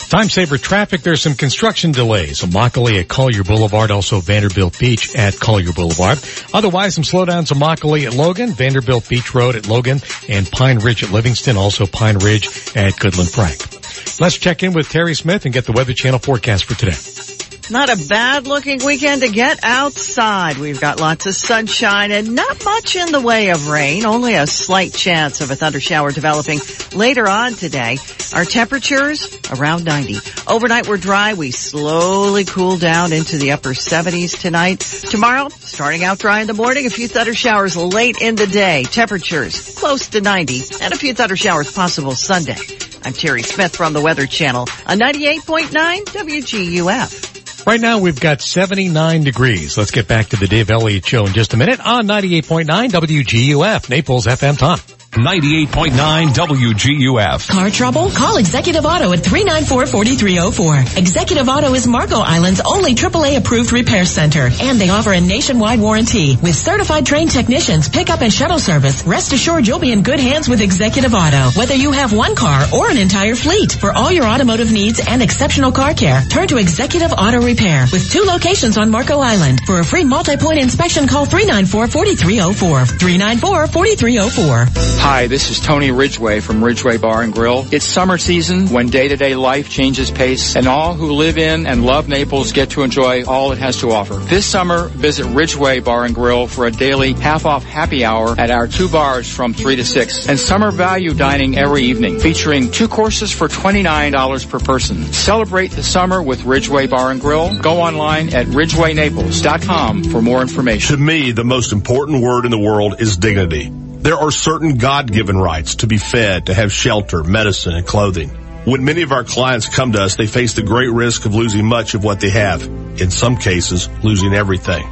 Time 0.07 0.29
saver 0.29 0.57
traffic. 0.57 1.01
There's 1.01 1.21
some 1.21 1.35
construction 1.35 1.91
delays. 1.91 2.43
Immokalee 2.43 3.01
at 3.01 3.09
Collier 3.09 3.43
Boulevard, 3.43 3.91
also 3.91 4.21
Vanderbilt 4.21 4.79
Beach 4.79 5.13
at 5.17 5.37
Collier 5.37 5.73
Boulevard. 5.73 6.17
Otherwise, 6.53 6.95
some 6.95 7.03
slowdowns 7.03 7.51
Immokalee 7.51 8.07
at 8.07 8.13
Logan, 8.13 8.51
Vanderbilt 8.51 9.09
Beach 9.09 9.35
Road 9.35 9.57
at 9.57 9.67
Logan, 9.67 9.99
and 10.29 10.49
Pine 10.49 10.79
Ridge 10.79 11.03
at 11.03 11.11
Livingston, 11.11 11.57
also 11.57 11.85
Pine 11.85 12.19
Ridge 12.19 12.47
at 12.73 12.93
Goodlette 12.93 13.35
Frank. 13.35 14.21
Let's 14.21 14.37
check 14.37 14.63
in 14.63 14.71
with 14.71 14.87
Terry 14.87 15.13
Smith 15.13 15.43
and 15.43 15.53
get 15.53 15.65
the 15.65 15.73
Weather 15.73 15.93
Channel 15.93 16.19
forecast 16.19 16.63
for 16.63 16.75
today. 16.75 17.36
Not 17.69 17.89
a 17.89 17.97
bad 18.07 18.47
looking 18.47 18.85
weekend 18.85 19.23
to 19.23 19.29
get 19.29 19.59
outside. 19.61 20.57
We've 20.57 20.79
got 20.79 21.01
lots 21.01 21.25
of 21.25 21.35
sunshine 21.35 22.11
and 22.11 22.33
not 22.33 22.63
much 22.63 22.95
in 22.95 23.11
the 23.11 23.19
way 23.19 23.49
of 23.49 23.67
rain, 23.67 24.05
only 24.05 24.35
a 24.35 24.47
slight 24.47 24.93
chance 24.93 25.41
of 25.41 25.51
a 25.51 25.55
thunder 25.55 25.81
shower 25.81 26.13
developing 26.13 26.61
later 26.95 27.27
on 27.27 27.55
today. 27.55 27.97
Our 28.33 28.45
temperatures 28.45 29.37
around 29.51 29.83
90. 29.83 30.15
Overnight 30.47 30.87
we're 30.87 30.95
dry. 30.95 31.33
We 31.33 31.51
slowly 31.51 32.45
cool 32.45 32.77
down 32.77 33.11
into 33.11 33.37
the 33.37 33.51
upper 33.51 33.71
70s 33.71 34.39
tonight. 34.39 34.79
Tomorrow, 34.79 35.49
starting 35.49 36.05
out 36.05 36.19
dry 36.19 36.39
in 36.39 36.47
the 36.47 36.53
morning, 36.53 36.85
a 36.85 36.89
few 36.89 37.09
thunder 37.09 37.33
showers 37.33 37.75
late 37.75 38.21
in 38.21 38.35
the 38.35 38.47
day. 38.47 38.83
Temperatures 38.83 39.77
close 39.77 40.07
to 40.09 40.21
90 40.21 40.61
and 40.81 40.93
a 40.93 40.97
few 40.97 41.13
thunder 41.13 41.35
showers 41.35 41.69
possible 41.69 42.13
Sunday. 42.13 42.57
I'm 43.03 43.11
Terry 43.11 43.43
Smith 43.43 43.75
from 43.75 43.91
the 43.91 44.01
Weather 44.01 44.25
Channel 44.25 44.61
on 44.87 44.99
98.9 44.99 46.05
WGUF. 46.05 47.36
Right 47.67 47.81
now 47.81 47.99
we've 47.99 48.17
got 48.17 48.41
79 48.41 49.25
degrees. 49.25 49.77
Let's 49.77 49.91
get 49.91 50.07
back 50.07 50.29
to 50.29 50.37
the 50.37 50.47
Dave 50.47 50.71
Elliott 50.71 51.05
Show 51.05 51.25
in 51.25 51.33
just 51.33 51.53
a 51.53 51.57
minute 51.57 51.85
on 51.85 52.07
98.9 52.07 52.63
WGUF, 52.91 53.89
Naples 53.89 54.25
FM 54.25 54.57
Talk. 54.57 54.96
98.9 55.11 56.27
WGUF. 56.33 57.49
Car 57.49 57.69
trouble? 57.71 58.11
Call 58.11 58.37
Executive 58.37 58.85
Auto 58.85 59.13
at 59.13 59.19
394-4304. 59.19 60.97
Executive 60.97 61.49
Auto 61.49 61.73
is 61.73 61.87
Marco 61.87 62.19
Island's 62.19 62.61
only 62.61 62.93
AAA 62.93 63.37
approved 63.37 63.71
repair 63.71 64.05
center, 64.05 64.49
and 64.61 64.79
they 64.79 64.89
offer 64.89 65.13
a 65.13 65.21
nationwide 65.21 65.79
warranty. 65.79 66.37
With 66.37 66.55
certified 66.55 67.05
trained 67.07 67.31
technicians, 67.31 67.89
pickup 67.89 68.21
and 68.21 68.31
shuttle 68.31 68.59
service, 68.59 69.03
rest 69.05 69.33
assured 69.33 69.65
you'll 69.67 69.79
be 69.79 69.91
in 69.91 70.03
good 70.03 70.19
hands 70.19 70.47
with 70.47 70.61
Executive 70.61 71.13
Auto. 71.15 71.49
Whether 71.57 71.73
you 71.75 71.91
have 71.93 72.13
one 72.13 72.35
car 72.35 72.67
or 72.71 72.89
an 72.91 72.97
entire 72.97 73.33
fleet, 73.35 73.71
for 73.71 73.91
all 73.93 74.11
your 74.11 74.25
automotive 74.25 74.71
needs 74.71 75.01
and 75.07 75.23
exceptional 75.23 75.71
car 75.71 75.95
care, 75.95 76.21
turn 76.29 76.47
to 76.49 76.57
Executive 76.57 77.11
Auto 77.13 77.41
Repair 77.41 77.87
with 77.91 78.11
two 78.11 78.21
locations 78.23 78.77
on 78.77 78.91
Marco 78.91 79.19
Island. 79.19 79.61
For 79.65 79.79
a 79.79 79.85
free 79.85 80.03
multi-point 80.03 80.59
inspection, 80.59 81.07
call 81.07 81.25
394-4304. 81.25 82.85
394-4304. 82.99 84.96
Hi, 84.99 85.27
this 85.27 85.49
is 85.49 85.61
Tony 85.61 85.89
Ridgway 85.91 86.41
from 86.41 86.61
Ridgway 86.61 86.97
Bar 86.97 87.21
and 87.21 87.33
Grill. 87.33 87.65
It's 87.71 87.85
summer 87.85 88.17
season 88.17 88.67
when 88.67 88.89
day-to-day 88.89 89.35
life 89.35 89.69
changes 89.69 90.11
pace 90.11 90.55
and 90.57 90.67
all 90.67 90.95
who 90.95 91.13
live 91.13 91.37
in 91.37 91.65
and 91.65 91.85
love 91.85 92.09
Naples 92.09 92.51
get 92.51 92.71
to 92.71 92.83
enjoy 92.83 93.23
all 93.23 93.53
it 93.53 93.57
has 93.57 93.79
to 93.79 93.91
offer. 93.91 94.15
This 94.15 94.45
summer, 94.45 94.89
visit 94.89 95.25
Ridgway 95.25 95.79
Bar 95.79 96.03
and 96.03 96.13
Grill 96.13 96.47
for 96.47 96.65
a 96.65 96.71
daily 96.71 97.13
half-off 97.13 97.63
happy 97.63 98.03
hour 98.03 98.35
at 98.37 98.51
our 98.51 98.67
two 98.67 98.89
bars 98.89 99.33
from 99.33 99.53
3 99.53 99.77
to 99.77 99.85
6 99.85 100.27
and 100.27 100.37
summer 100.37 100.71
value 100.71 101.13
dining 101.13 101.57
every 101.57 101.83
evening 101.83 102.19
featuring 102.19 102.69
two 102.69 102.89
courses 102.89 103.31
for 103.31 103.47
$29 103.47 104.49
per 104.49 104.59
person. 104.59 105.05
Celebrate 105.13 105.71
the 105.71 105.83
summer 105.83 106.21
with 106.21 106.43
Ridgway 106.43 106.87
Bar 106.87 107.11
and 107.11 107.21
Grill. 107.21 107.57
Go 107.59 107.79
online 107.79 108.33
at 108.33 108.47
ridgewaynaples.com 108.47 110.03
for 110.05 110.21
more 110.21 110.41
information. 110.41 110.97
To 110.97 111.01
me, 111.01 111.31
the 111.31 111.45
most 111.45 111.71
important 111.71 112.21
word 112.21 112.43
in 112.43 112.51
the 112.51 112.59
world 112.59 112.99
is 112.99 113.15
dignity. 113.15 113.71
There 114.07 114.15
are 114.17 114.31
certain 114.31 114.77
God-given 114.77 115.37
rights 115.37 115.75
to 115.75 115.87
be 115.87 115.97
fed, 115.97 116.45
to 116.45 116.53
have 116.53 116.71
shelter, 116.71 117.25
medicine, 117.25 117.73
and 117.75 117.85
clothing. 117.85 118.29
When 118.63 118.85
many 118.85 119.01
of 119.01 119.11
our 119.11 119.25
clients 119.25 119.67
come 119.67 119.91
to 119.91 120.01
us, 120.01 120.15
they 120.15 120.27
face 120.27 120.53
the 120.53 120.61
great 120.61 120.93
risk 120.93 121.25
of 121.25 121.35
losing 121.35 121.65
much 121.65 121.93
of 121.93 122.05
what 122.05 122.21
they 122.21 122.29
have. 122.29 122.63
In 122.63 123.11
some 123.11 123.35
cases, 123.35 123.89
losing 124.03 124.33
everything. 124.33 124.87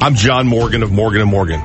I'm 0.00 0.16
John 0.16 0.48
Morgan 0.48 0.82
of 0.82 0.90
Morgan 0.90 1.28
& 1.28 1.30
Morgan. 1.30 1.60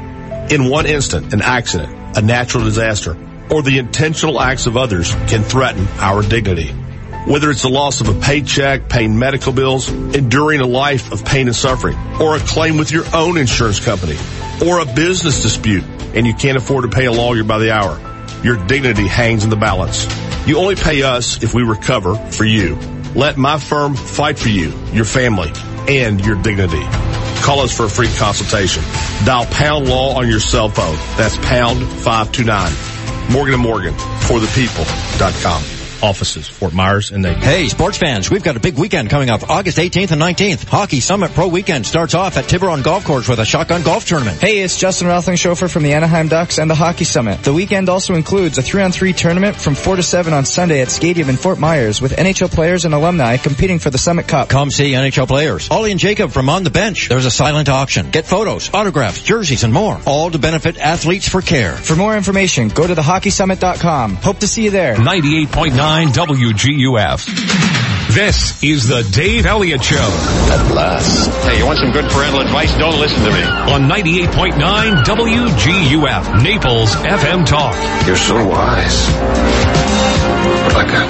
In 0.51 0.69
one 0.69 0.85
instant, 0.85 1.33
an 1.33 1.41
accident, 1.41 2.19
a 2.19 2.21
natural 2.21 2.65
disaster, 2.65 3.17
or 3.49 3.63
the 3.63 3.79
intentional 3.79 4.39
acts 4.39 4.67
of 4.67 4.77
others 4.77 5.11
can 5.25 5.41
threaten 5.41 5.87
our 5.97 6.21
dignity. 6.21 6.67
Whether 7.25 7.49
it's 7.49 7.63
the 7.63 7.69
loss 7.69 8.01
of 8.01 8.09
a 8.09 8.19
paycheck, 8.19 8.89
paying 8.89 9.17
medical 9.17 9.53
bills, 9.53 9.89
enduring 9.89 10.61
a 10.61 10.67
life 10.67 11.11
of 11.11 11.25
pain 11.25 11.47
and 11.47 11.55
suffering, 11.55 11.97
or 12.21 12.35
a 12.35 12.39
claim 12.39 12.77
with 12.77 12.91
your 12.91 13.05
own 13.11 13.39
insurance 13.39 13.79
company, 13.79 14.17
or 14.63 14.81
a 14.81 14.85
business 14.85 15.41
dispute, 15.41 15.83
and 16.13 16.25
you 16.25 16.33
can't 16.33 16.57
afford 16.57 16.89
to 16.89 16.95
pay 16.95 17.05
a 17.05 17.11
lawyer 17.11 17.43
by 17.43 17.59
the 17.59 17.71
hour. 17.71 17.99
Your 18.43 18.57
dignity 18.67 19.07
hangs 19.07 19.43
in 19.43 19.49
the 19.49 19.55
balance. 19.55 20.07
You 20.47 20.57
only 20.57 20.75
pay 20.75 21.03
us 21.03 21.43
if 21.43 21.53
we 21.53 21.63
recover 21.63 22.15
for 22.15 22.45
you. 22.45 22.75
Let 23.15 23.37
my 23.37 23.59
firm 23.59 23.95
fight 23.95 24.39
for 24.39 24.49
you, 24.49 24.73
your 24.91 25.05
family, 25.05 25.51
and 25.87 26.23
your 26.25 26.41
dignity. 26.41 26.83
Call 27.41 27.59
us 27.59 27.75
for 27.75 27.85
a 27.85 27.89
free 27.89 28.09
consultation. 28.17 28.83
Dial 29.25 29.45
pound 29.45 29.89
law 29.89 30.17
on 30.17 30.27
your 30.27 30.39
cell 30.39 30.69
phone. 30.69 30.95
That's 31.17 31.37
pound 31.37 31.79
529. 31.79 33.31
Morgan 33.31 33.59
& 33.59 33.61
Morgan 33.61 33.93
for 33.93 34.39
the 34.39 34.51
people.com 34.55 35.80
offices, 36.03 36.47
Fort 36.47 36.73
Myers 36.73 37.11
and 37.11 37.23
Naples. 37.23 37.43
Hey, 37.43 37.67
sports 37.67 37.97
fans, 37.97 38.29
we've 38.29 38.43
got 38.43 38.55
a 38.57 38.59
big 38.59 38.77
weekend 38.77 39.09
coming 39.09 39.29
up 39.29 39.49
August 39.49 39.77
18th 39.77 40.11
and 40.11 40.21
19th. 40.21 40.65
Hockey 40.65 40.99
Summit 40.99 41.31
Pro 41.31 41.47
Weekend 41.47 41.85
starts 41.85 42.13
off 42.13 42.37
at 42.37 42.45
Tiburon 42.45 42.81
Golf 42.81 43.05
Course 43.05 43.27
with 43.27 43.39
a 43.39 43.45
shotgun 43.45 43.83
golf 43.83 44.05
tournament. 44.05 44.39
Hey, 44.39 44.59
it's 44.59 44.77
Justin 44.77 45.07
Roethlingshofer 45.07 45.71
from 45.71 45.83
the 45.83 45.93
Anaheim 45.93 46.27
Ducks 46.27 46.57
and 46.57 46.69
the 46.69 46.75
Hockey 46.75 47.05
Summit. 47.05 47.43
The 47.43 47.53
weekend 47.53 47.89
also 47.89 48.15
includes 48.15 48.57
a 48.57 48.61
3-on-3 48.61 49.15
tournament 49.15 49.55
from 49.55 49.75
4 49.75 49.97
to 49.97 50.03
7 50.03 50.33
on 50.33 50.45
Sunday 50.45 50.81
at 50.81 50.89
Stadium 50.89 51.29
in 51.29 51.35
Fort 51.35 51.59
Myers 51.59 52.01
with 52.01 52.15
NHL 52.15 52.51
players 52.51 52.85
and 52.85 52.93
alumni 52.93 53.37
competing 53.37 53.79
for 53.79 53.89
the 53.89 53.97
Summit 53.97 54.27
Cup. 54.27 54.49
Come 54.49 54.71
see 54.71 54.91
NHL 54.93 55.27
players. 55.27 55.69
Ollie 55.69 55.91
and 55.91 55.99
Jacob 55.99 56.31
from 56.31 56.49
On 56.49 56.63
the 56.63 56.69
Bench. 56.69 57.09
There's 57.09 57.25
a 57.25 57.31
silent 57.31 57.69
auction. 57.69 58.09
Get 58.11 58.25
photos, 58.25 58.73
autographs, 58.73 59.21
jerseys, 59.21 59.63
and 59.63 59.73
more. 59.73 59.99
All 60.05 60.31
to 60.31 60.39
benefit 60.39 60.77
athletes 60.77 61.27
for 61.27 61.41
care. 61.41 61.73
For 61.73 61.95
more 61.95 62.15
information, 62.15 62.69
go 62.69 62.87
to 62.87 62.95
thehockeysummit.com. 62.95 64.15
Hope 64.15 64.39
to 64.39 64.47
see 64.47 64.63
you 64.63 64.71
there. 64.71 64.95
98.9 64.95 65.90
WG 65.91 66.87
UF. 66.87 67.25
This 68.15 68.63
is 68.63 68.87
the 68.87 69.03
Dave 69.11 69.45
Elliott 69.45 69.83
Show. 69.83 69.97
At 69.97 70.73
last. 70.73 71.27
Hey, 71.43 71.57
you 71.57 71.65
want 71.65 71.79
some 71.79 71.91
good 71.91 72.09
parental 72.09 72.39
advice? 72.39 72.73
Don't 72.77 72.97
listen 72.97 73.21
to 73.25 73.29
me. 73.29 73.43
On 73.43 73.89
98.9 73.89 75.03
WGUF, 75.03 76.43
Naples 76.43 76.95
FM 76.95 77.45
Talk. 77.45 77.75
You're 78.07 78.15
so 78.15 78.35
wise. 78.47 79.09
Like 80.73 80.93
a 80.93 81.03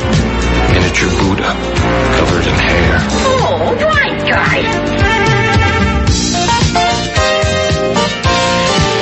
miniature 0.73 1.09
Buddha 1.09 1.53
covered 2.17 2.47
in 2.47 2.55
hair. 2.55 2.97
Oh, 3.29 3.75
right, 3.85 4.27
guy. 4.27 4.61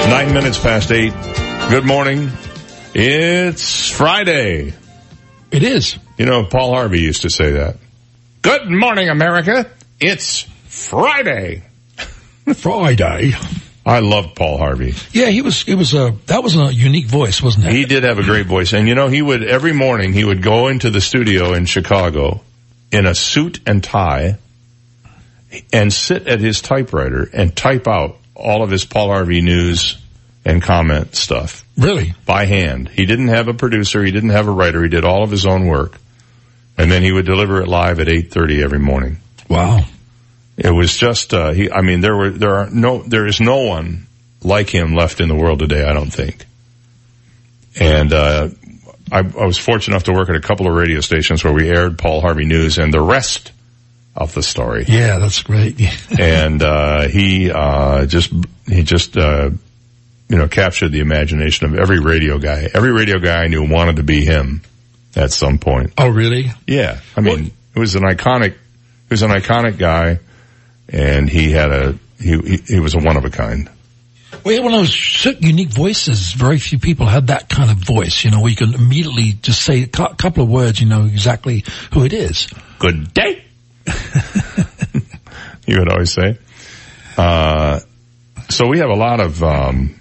Nine 0.10 0.34
minutes 0.34 0.60
past 0.60 0.92
eight. 0.92 1.14
Good 1.70 1.86
morning. 1.86 2.30
It's 2.94 3.90
Friday. 3.90 4.74
It 5.52 5.64
is. 5.64 5.98
You 6.18 6.26
know, 6.26 6.46
Paul 6.46 6.74
Harvey 6.74 7.02
used 7.02 7.24
to 7.24 7.30
say 7.30 7.52
that. 7.52 7.78
Good 8.42 8.70
morning, 8.70 9.10
America. 9.10 9.70
It's 10.00 10.42
Friday. 10.68 11.64
Friday. 12.54 13.34
I 13.86 14.00
loved 14.00 14.36
Paul 14.36 14.58
Harvey. 14.58 14.94
Yeah, 15.12 15.28
he 15.28 15.42
was, 15.42 15.68
it 15.68 15.76
was 15.76 15.94
a, 15.94 16.16
that 16.28 16.44
was 16.44 16.56
a 16.56 16.72
unique 16.74 17.08
voice, 17.08 17.42
wasn't 17.42 17.66
it? 17.66 17.72
He 17.72 17.86
did 17.86 18.04
have 18.04 18.20
a 18.20 18.24
great 18.24 18.46
voice. 18.46 18.74
And 18.74 18.88
you 18.88 18.96
know, 18.96 19.08
he 19.08 19.22
would, 19.22 19.44
every 19.44 19.74
morning, 19.74 20.14
he 20.14 20.24
would 20.24 20.44
go 20.44 20.68
into 20.68 20.90
the 20.90 21.02
studio 21.02 21.54
in 21.54 21.66
Chicago 21.66 22.42
in 22.92 23.06
a 23.06 23.16
suit 23.16 23.60
and 23.66 23.84
tie 23.84 24.38
and 25.74 25.92
sit 25.92 26.28
at 26.28 26.40
his 26.40 26.62
typewriter 26.62 27.30
and 27.34 27.56
type 27.56 27.88
out 27.88 28.18
all 28.36 28.64
of 28.64 28.70
his 28.70 28.86
Paul 28.86 29.08
Harvey 29.08 29.42
news 29.42 29.98
and 30.50 30.64
comment 30.64 31.16
stuff. 31.16 31.64
Really? 31.78 32.14
By 32.26 32.46
hand. 32.46 32.90
He 32.90 33.06
didn't 33.06 33.28
have 33.28 33.48
a 33.48 33.54
producer. 33.54 34.04
He 34.04 34.12
didn't 34.12 34.32
have 34.32 34.48
a 34.48 34.52
writer. 34.52 34.82
He 34.82 34.90
did 34.90 35.06
all 35.06 35.24
of 35.24 35.30
his 35.30 35.46
own 35.46 35.68
work. 35.68 35.98
And 36.78 36.92
then 36.92 37.04
he 37.04 37.12
would 37.12 37.26
deliver 37.26 37.62
it 37.62 37.68
live 37.68 38.00
at 38.00 38.08
8.30 38.08 38.64
every 38.64 38.80
morning. 38.80 39.18
Wow. 39.48 39.82
It 40.58 40.72
was 40.72 40.96
just, 40.96 41.34
uh, 41.34 41.52
he, 41.52 41.72
I 41.72 41.82
mean, 41.82 42.02
there 42.02 42.16
were, 42.16 42.30
there 42.32 42.56
are 42.56 42.70
no, 42.70 43.04
there 43.04 43.28
is 43.28 43.40
no 43.40 43.64
one 43.64 44.08
like 44.42 44.70
him 44.70 44.96
left 44.96 45.22
in 45.22 45.28
the 45.28 45.36
world 45.36 45.60
today, 45.60 45.84
I 45.84 45.94
don't 45.94 46.12
think. 46.12 46.46
And, 47.80 48.12
uh, 48.12 48.50
I, 49.12 49.20
I 49.20 49.46
was 49.46 49.58
fortunate 49.58 49.96
enough 49.96 50.04
to 50.06 50.14
work 50.14 50.30
at 50.30 50.36
a 50.36 50.42
couple 50.42 50.68
of 50.68 50.74
radio 50.74 51.02
stations 51.02 51.44
where 51.44 51.54
we 51.54 51.70
aired 51.70 51.98
Paul 51.98 52.22
Harvey 52.22 52.46
News 52.46 52.78
and 52.78 52.94
the 52.94 53.02
rest 53.02 53.52
of 54.16 54.34
the 54.34 54.44
story. 54.44 54.86
Yeah, 54.88 55.20
that's 55.20 55.44
great. 55.44 55.80
and, 56.20 56.62
uh, 56.62 57.08
he, 57.08 57.52
uh, 57.52 58.06
just, 58.06 58.32
he 58.68 58.84
just, 58.84 59.16
uh, 59.18 59.52
you 60.30 60.38
know, 60.38 60.48
captured 60.48 60.92
the 60.92 61.00
imagination 61.00 61.66
of 61.66 61.78
every 61.78 62.00
radio 62.00 62.38
guy. 62.38 62.70
Every 62.74 62.92
radio 62.92 63.20
guy 63.20 63.44
I 63.44 63.48
knew 63.48 63.68
wanted 63.68 63.96
to 63.98 64.04
be 64.04 64.24
him 64.24 64.62
at 65.16 65.32
some 65.32 65.58
point. 65.58 65.94
Oh, 65.98 66.08
really? 66.08 66.52
Yeah. 66.68 67.00
I 67.18 67.22
mean, 67.22 67.44
well, 67.44 67.52
it 67.76 67.80
was 67.80 67.96
an 67.96 68.04
iconic, 68.04 68.52
he 68.54 69.10
was 69.10 69.24
an 69.24 69.32
iconic 69.32 69.80
guy 69.80 70.20
and 70.88 71.28
he 71.28 71.52
had 71.52 71.72
a, 71.72 71.98
he, 72.20 72.38
he, 72.38 72.58
he 72.68 72.80
was 72.80 72.94
a 72.94 73.00
one 73.00 73.18
of 73.18 73.26
a 73.26 73.32
kind. 73.32 73.70
Well, 74.44 74.54
yeah, 74.54 74.62
one 74.62 74.74
of 74.74 74.82
those 74.82 75.26
unique 75.40 75.70
voices. 75.70 76.34
Very 76.34 76.60
few 76.60 76.78
people 76.78 77.08
had 77.08 77.28
that 77.28 77.50
kind 77.50 77.72
of 77.72 77.78
voice, 77.78 78.24
you 78.24 78.30
know, 78.30 78.42
where 78.42 78.52
you 78.52 78.56
can 78.56 78.76
immediately 78.76 79.34
just 79.34 79.64
say 79.64 79.84
a 79.84 79.88
couple 79.88 80.44
of 80.44 80.50
words, 80.50 80.80
you 80.80 80.88
know 80.88 81.06
exactly 81.06 81.66
who 81.94 82.06
it 82.06 82.14
is. 82.14 82.48
Good 82.78 83.14
day. 83.14 83.44
you 85.66 85.80
would 85.80 85.90
always 85.90 86.14
say. 86.14 86.38
Uh, 87.18 87.80
so 88.50 88.68
we 88.68 88.78
have 88.80 88.90
a 88.90 88.96
lot 88.96 89.20
of, 89.20 89.44
um, 89.44 89.99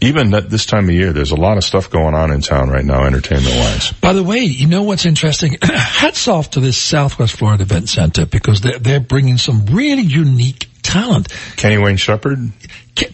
even 0.00 0.32
at 0.34 0.48
this 0.48 0.66
time 0.66 0.88
of 0.88 0.94
year, 0.94 1.12
there's 1.12 1.30
a 1.30 1.36
lot 1.36 1.56
of 1.56 1.64
stuff 1.64 1.90
going 1.90 2.14
on 2.14 2.30
in 2.30 2.40
town 2.40 2.70
right 2.70 2.84
now, 2.84 3.04
entertainment 3.04 3.54
wise. 3.54 3.92
By 3.92 4.12
the 4.12 4.22
way, 4.22 4.40
you 4.40 4.66
know 4.66 4.82
what's 4.82 5.04
interesting? 5.04 5.56
Hats 5.62 6.26
off 6.28 6.50
to 6.50 6.60
this 6.60 6.78
Southwest 6.78 7.36
Florida 7.36 7.62
Event 7.62 7.88
Center 7.88 8.24
because 8.26 8.60
they're, 8.60 8.78
they're 8.78 9.00
bringing 9.00 9.36
some 9.36 9.66
really 9.66 10.02
unique 10.02 10.68
talent. 10.82 11.28
Kenny 11.56 11.78
Wayne 11.78 11.96
Shepherd? 11.96 12.50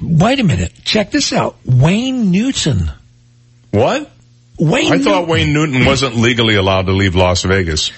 Wait 0.00 0.40
a 0.40 0.44
minute. 0.44 0.72
Check 0.84 1.10
this 1.10 1.32
out. 1.32 1.56
Wayne 1.64 2.30
Newton. 2.30 2.90
What? 3.72 4.10
Wayne 4.58 4.92
I 4.92 4.98
thought 4.98 5.28
Wayne 5.28 5.52
Newton 5.52 5.84
wasn't 5.84 6.16
legally 6.16 6.54
allowed 6.54 6.86
to 6.86 6.92
leave 6.92 7.14
Las 7.14 7.42
Vegas. 7.42 7.90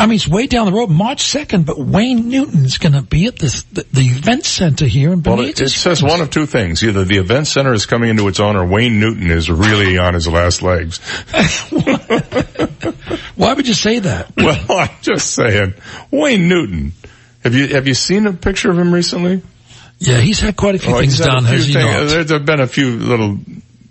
I 0.00 0.06
mean, 0.06 0.16
it's 0.16 0.26
way 0.26 0.46
down 0.46 0.64
the 0.64 0.72
road, 0.72 0.88
March 0.88 1.24
2nd, 1.24 1.66
but 1.66 1.78
Wayne 1.78 2.30
Newton's 2.30 2.78
going 2.78 2.94
to 2.94 3.02
be 3.02 3.26
at 3.26 3.36
this, 3.36 3.64
the, 3.64 3.84
the 3.92 4.00
event 4.00 4.46
center 4.46 4.86
here 4.86 5.12
in 5.12 5.20
Benitez. 5.20 5.36
Well, 5.36 5.40
it, 5.46 5.60
it 5.60 5.68
says 5.68 6.02
one 6.02 6.22
of 6.22 6.30
two 6.30 6.46
things. 6.46 6.82
Either 6.82 7.04
the 7.04 7.18
event 7.18 7.46
center 7.48 7.74
is 7.74 7.84
coming 7.84 8.08
into 8.08 8.26
its 8.26 8.40
own 8.40 8.56
or 8.56 8.64
Wayne 8.64 8.98
Newton 8.98 9.30
is 9.30 9.50
really 9.50 9.98
on 10.06 10.14
his 10.14 10.26
last 10.26 10.62
legs. 10.62 11.00
Why 13.36 13.52
would 13.52 13.68
you 13.68 13.74
say 13.74 13.98
that? 13.98 14.32
Well, 14.40 14.78
I'm 14.78 14.88
just 15.02 15.34
saying. 15.34 15.74
Wayne 16.10 16.48
Newton. 16.48 16.92
Have 17.44 17.54
you, 17.54 17.68
have 17.68 17.86
you 17.86 17.92
seen 17.92 18.26
a 18.26 18.32
picture 18.32 18.70
of 18.70 18.78
him 18.78 18.94
recently? 18.94 19.42
Yeah, 19.98 20.18
he's 20.18 20.40
had 20.40 20.56
quite 20.56 20.76
a 20.76 20.78
few 20.78 20.94
oh, 20.94 21.00
things 21.00 21.18
done, 21.18 21.44
has 21.44 21.66
he 21.66 21.74
not? 21.74 22.08
There 22.08 22.24
have 22.24 22.46
been 22.46 22.60
a 22.60 22.66
few 22.66 22.96
little 22.96 23.38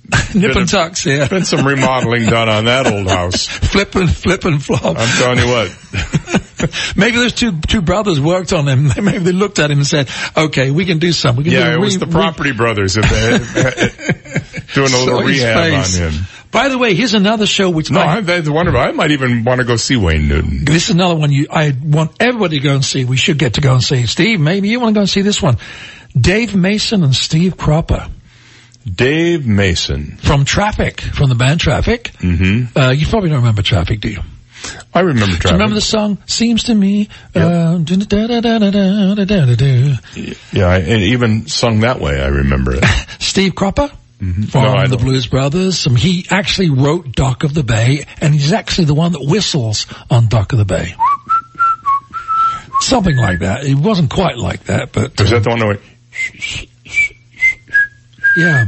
Nip 0.35 0.55
and 0.55 0.69
tucks, 0.69 1.05
yeah. 1.05 1.27
Been 1.27 1.45
some 1.45 1.65
remodeling 1.65 2.25
done 2.25 2.49
on 2.49 2.65
that 2.65 2.87
old 2.87 3.07
house. 3.07 3.47
flip 3.47 3.95
and 3.95 4.09
flip 4.09 4.45
and 4.45 4.63
flop. 4.63 4.97
I'm 4.97 5.17
telling 5.17 5.39
you 5.39 5.47
what. 5.47 6.95
Maybe 6.95 7.17
those 7.17 7.33
two 7.33 7.59
two 7.61 7.81
brothers 7.81 8.19
worked 8.19 8.53
on 8.53 8.67
him. 8.67 8.89
Maybe 9.01 9.19
they 9.19 9.31
looked 9.31 9.59
at 9.59 9.71
him 9.71 9.79
and 9.79 9.87
said, 9.87 10.09
"Okay, 10.35 10.71
we 10.71 10.85
can 10.85 10.99
do 10.99 11.11
something." 11.11 11.43
Can 11.43 11.53
yeah, 11.53 11.69
do 11.71 11.75
it 11.75 11.79
was 11.79 11.99
the 11.99 12.07
Property 12.07 12.51
Brothers 12.51 12.93
doing 12.93 13.05
a 13.05 14.97
little 14.97 15.21
rehab 15.21 15.73
on 15.73 15.89
him. 15.89 16.25
By 16.51 16.69
the 16.69 16.77
way, 16.77 16.95
here's 16.95 17.13
another 17.13 17.45
show 17.45 17.69
which 17.69 17.91
no, 17.91 17.99
I, 17.99 18.17
I, 18.17 18.37
I 18.37 18.49
wonder. 18.49 18.75
I 18.75 18.91
might 18.91 19.11
even 19.11 19.43
want 19.43 19.59
to 19.59 19.65
go 19.65 19.75
see 19.75 19.95
Wayne 19.95 20.27
Newton. 20.27 20.65
This 20.65 20.89
is 20.89 20.95
another 20.95 21.15
one 21.15 21.31
you. 21.31 21.47
I 21.49 21.75
want 21.81 22.11
everybody 22.19 22.59
to 22.59 22.63
go 22.63 22.73
and 22.73 22.83
see. 22.83 23.05
We 23.05 23.17
should 23.17 23.37
get 23.37 23.53
to 23.53 23.61
go 23.61 23.73
and 23.73 23.83
see. 23.83 24.05
Steve, 24.07 24.39
maybe 24.39 24.69
you 24.69 24.79
want 24.79 24.93
to 24.93 24.97
go 24.97 25.01
and 25.01 25.09
see 25.09 25.21
this 25.21 25.41
one. 25.41 25.57
Dave 26.19 26.55
Mason 26.55 27.03
and 27.03 27.15
Steve 27.15 27.55
Cropper. 27.55 28.09
Dave 28.85 29.45
Mason. 29.47 30.17
From 30.17 30.45
Traffic, 30.45 31.01
from 31.01 31.29
the 31.29 31.35
band 31.35 31.59
Traffic. 31.59 32.11
Mm-hmm. 32.19 32.77
Uh, 32.77 32.91
you 32.91 33.05
probably 33.07 33.29
don't 33.29 33.39
remember 33.39 33.61
Traffic, 33.61 33.99
do 34.01 34.09
you? 34.09 34.21
I 34.93 34.99
remember 35.01 35.25
Do 35.27 35.31
you 35.31 35.37
Traffic. 35.37 35.51
remember 35.53 35.75
the 35.75 35.81
song? 35.81 36.17
Seems 36.25 36.63
to 36.63 36.75
me. 36.75 37.07
Uh. 37.35 37.77
Yeah, 40.51 40.65
I, 40.67 40.77
and 40.79 41.01
even 41.03 41.47
sung 41.47 41.79
that 41.81 41.99
way, 41.99 42.21
I 42.21 42.27
remember 42.27 42.73
it. 42.75 42.83
Steve 43.19 43.55
Cropper 43.55 43.87
from 44.17 44.27
No, 44.63 44.81
the 44.87 44.97
don't. 44.97 45.01
Blues 45.01 45.27
Brothers. 45.27 45.87
Um, 45.87 45.95
he 45.95 46.25
actually 46.29 46.69
wrote 46.71 47.13
Dock 47.13 47.43
of 47.45 47.53
the 47.53 47.63
Bay, 47.63 48.05
and 48.19 48.33
he's 48.33 48.51
actually 48.51 48.85
the 48.85 48.93
one 48.95 49.13
that 49.13 49.21
whistles 49.23 49.85
on 50.09 50.27
Dock 50.27 50.51
of 50.51 50.57
the 50.59 50.65
Bay. 50.65 50.93
Something 52.81 53.15
like 53.17 53.39
that. 53.39 53.65
It 53.65 53.75
wasn't 53.75 54.09
quite 54.09 54.37
like 54.37 54.65
that, 54.65 54.91
but 54.91 55.17
Was 55.19 55.29
that 55.31 55.43
the 55.43 55.49
one 55.49 55.59
that 55.59 55.67
went, 55.67 55.81
yeah. 58.37 58.65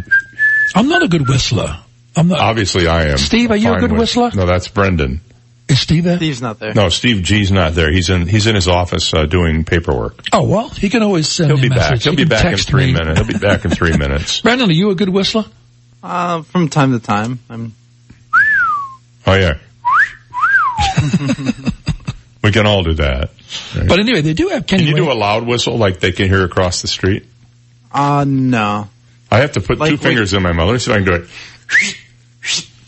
I'm 0.76 0.88
not 0.88 1.04
a 1.04 1.08
good 1.08 1.28
whistler. 1.28 1.78
I'm 2.16 2.28
not. 2.28 2.40
obviously 2.40 2.88
I 2.88 3.06
am. 3.12 3.18
Steve, 3.18 3.52
are 3.52 3.56
you 3.58 3.70
a 3.70 3.72
Fine 3.74 3.80
good 3.82 3.92
with- 3.92 4.00
whistler? 4.02 4.32
No, 4.36 4.46
that's 4.46 4.68
Brendan. 4.68 5.22
Is 5.70 5.80
Steve 5.80 6.04
there? 6.04 6.18
Steve's 6.18 6.42
not 6.42 6.60
there. 6.60 6.74
No, 6.74 6.90
Steve 6.90 7.24
G's 7.24 7.50
not 7.50 7.74
there. 7.76 7.90
He's 7.94 8.10
in, 8.10 8.28
he's 8.28 8.46
in 8.46 8.56
his 8.56 8.68
office, 8.68 9.14
uh, 9.14 9.26
doing 9.26 9.64
paperwork. 9.64 10.20
Oh 10.34 10.44
well, 10.44 10.68
he 10.70 10.90
can 10.90 11.02
always 11.02 11.30
send 11.30 11.48
He'll 11.52 11.56
me 11.58 11.70
be 11.70 11.76
a 11.76 11.78
back. 11.78 11.92
message. 11.92 12.04
He'll 12.04 12.12
He 12.14 12.24
be 12.26 12.30
back 12.30 12.46
in 12.46 12.58
three 12.58 12.88
me. 12.88 12.94
minutes. 12.94 13.20
He'll 13.20 13.28
be 13.28 13.38
back 13.40 13.64
in 13.64 13.72
three 13.72 13.96
minutes. 13.98 14.42
Brandon, 14.42 14.70
are 14.70 14.74
you 14.74 14.90
a 14.90 14.96
good 14.96 15.08
whistler? 15.08 15.46
Uh, 16.04 16.42
from 16.42 16.68
time 16.68 16.92
to 16.92 17.00
time. 17.00 17.40
I'm. 17.50 17.74
Oh 19.26 19.34
yeah. 19.36 19.60
we 22.44 22.52
can 22.52 22.66
all 22.66 22.84
do 22.84 22.94
that. 22.96 23.30
right? 23.76 23.88
But 23.88 24.00
anyway, 24.00 24.22
they 24.22 24.34
do 24.34 24.50
have 24.50 24.66
can 24.68 24.80
Kenny. 24.80 24.90
you 24.90 24.96
do 24.96 25.12
a 25.12 25.14
loud 25.14 25.46
whistle 25.46 25.78
like 25.78 26.00
they 26.00 26.12
can 26.12 26.28
hear 26.28 26.44
across 26.44 26.82
the 26.82 26.88
street? 26.88 27.26
Uh, 27.92 28.26
no. 28.28 28.90
I 29.32 29.40
have 29.40 29.54
to 29.54 29.62
put 29.62 29.80
Like- 29.80 29.90
two 29.92 29.96
like- 29.96 30.04
fingers 30.04 30.34
in 30.34 30.44
my 30.44 30.52
mouth. 30.52 30.68
Let 30.68 30.74
me 30.74 30.80
see 30.80 30.92
if 30.92 30.96
I 30.98 31.00
can 31.00 31.08
do 31.08 31.14
it. 31.24 31.96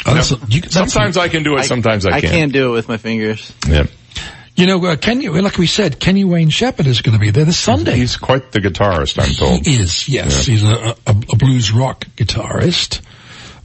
Oh, 0.06 0.14
that's 0.14 0.32
a- 0.32 0.40
you- 0.50 0.62
sometimes 0.70 1.16
I 1.16 1.30
can 1.30 1.44
do 1.44 1.56
it, 1.58 1.64
sometimes 1.64 2.06
I 2.06 2.10
I 2.18 2.22
can't. 2.22 2.34
I 2.34 2.36
can't 2.38 2.52
do 2.54 2.70
it 2.70 2.72
with 2.74 2.90
my 2.90 2.98
fingers. 2.98 3.54
Yeah. 3.68 3.86
You 4.56 4.68
know, 4.68 4.86
uh, 4.86 4.96
Kenny, 4.98 5.30
like 5.30 5.58
we 5.58 5.66
said, 5.66 6.00
Kenny 6.00 6.26
Wayne 6.26 6.50
Shepherd 6.50 6.86
is 6.86 7.02
going 7.02 7.14
to 7.14 7.20
be 7.20 7.32
there 7.32 7.46
this 7.46 7.58
Sunday. 7.58 7.96
He's 7.96 8.18
quite 8.18 8.52
the 8.52 8.60
guitarist, 8.60 9.18
I'm 9.18 9.34
told. 9.34 9.66
He 9.66 9.76
is, 9.78 10.08
yes. 10.10 10.48
Yeah. 10.48 10.54
He's 10.54 10.64
a, 10.64 10.96
a, 11.08 11.10
a 11.32 11.36
blues 11.38 11.72
rock 11.72 12.06
guitarist. 12.18 13.00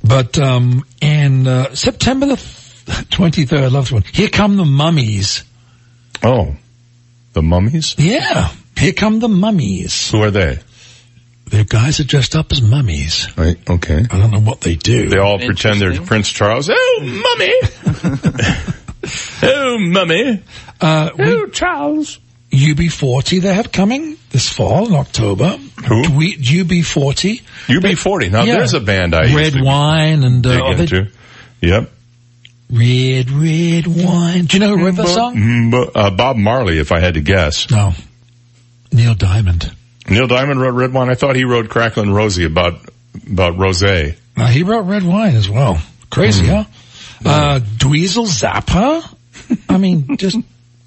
But, 0.03 0.39
um, 0.39 0.85
and, 1.03 1.47
uh, 1.47 1.75
September 1.75 2.27
the 2.27 2.37
23rd, 2.37 3.65
I 3.65 3.67
love 3.67 3.85
this 3.87 3.93
one. 3.93 4.05
Here 4.13 4.29
come 4.29 4.57
the 4.57 4.65
mummies. 4.65 5.43
Oh. 6.23 6.55
The 7.35 7.43
mummies? 7.43 7.95
Yeah. 7.99 8.51
Here 8.79 8.93
come 8.95 9.19
the 9.19 9.29
mummies. 9.29 10.11
Who 10.13 10.23
are 10.23 10.31
they? 10.31 10.61
They're 11.51 11.65
guys 11.65 11.99
that 11.99 12.07
dressed 12.07 12.37
up 12.37 12.53
as 12.53 12.61
mummies. 12.63 13.29
Right, 13.37 13.57
okay. 13.69 14.05
I 14.11 14.19
don't 14.19 14.31
know 14.31 14.41
what 14.41 14.61
they 14.61 14.77
do. 14.77 15.09
They 15.09 15.19
all 15.19 15.39
pretend 15.39 15.81
they're 15.81 16.01
Prince 16.03 16.31
Charles. 16.31 16.71
Oh, 16.73 17.01
mummy! 17.01 17.53
oh, 19.43 19.79
mummy! 19.79 20.43
Uh, 20.81 21.11
oh, 21.19 21.47
Charles! 21.47 22.19
UB40 22.51 23.43
they 23.43 23.53
have 23.53 23.71
coming 23.73 24.17
this 24.31 24.51
fall 24.51 24.87
in 24.87 24.95
October. 24.95 25.59
Who? 25.87 26.17
We, 26.17 26.35
UB40. 26.37 27.43
UB40. 27.67 28.31
Now, 28.31 28.45
Yeah. 28.45 28.57
there's 28.59 28.73
a 28.75 28.81
band 28.81 29.15
I 29.15 29.25
used 29.25 29.35
Red 29.35 29.53
to 29.55 29.63
wine 29.65 30.25
and, 30.25 30.43
dig 30.43 30.61
uh, 30.61 30.75
they- 30.75 30.83
into. 30.83 31.11
Yep. 31.61 31.91
red, 32.71 33.31
red 33.31 33.87
wine. 33.87 34.45
Do 34.47 34.57
you 34.57 34.61
know 34.61 34.77
who 34.77 34.85
wrote 34.87 34.95
that 34.97 35.09
song? 35.09 35.75
Uh, 35.95 36.11
Bob 36.11 36.37
Marley, 36.37 36.79
if 36.79 36.91
I 36.93 37.01
had 37.01 37.15
to 37.15 37.21
guess. 37.21 37.71
No. 37.71 37.93
Neil 38.93 39.15
Diamond. 39.15 39.75
Neil 40.11 40.27
Diamond 40.27 40.61
wrote 40.61 40.73
Red 40.75 40.93
Wine. 40.93 41.09
I 41.11 41.15
thought 41.15 41.37
he 41.37 41.45
wrote 41.45 41.69
Cracklin' 41.69 42.13
Rosie 42.15 42.45
about, 42.45 42.75
about 43.31 43.55
rosé. 43.57 44.17
Uh, 44.37 44.47
he 44.47 44.63
wrote 44.63 44.83
Red 44.83 45.03
Wine 45.05 45.35
as 45.35 45.49
well. 45.49 45.81
Crazy, 46.11 46.45
Hmm. 46.47 46.51
huh? 46.51 46.65
Uh, 47.25 47.59
Dweezil 47.61 48.27
Zappa. 48.27 49.03
I 49.69 49.77
mean, 49.79 50.17
just 50.19 50.39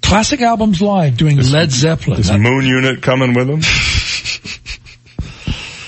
classic 0.02 0.40
albums 0.40 0.80
live 0.80 1.16
doing 1.16 1.38
Led 1.38 1.70
Zeppelin. 1.70 2.20
Is 2.20 2.28
That- 2.28 2.40
Moon 2.40 2.64
Unit 2.64 3.02
coming 3.02 3.34
with 3.34 3.48
him? 3.50 3.62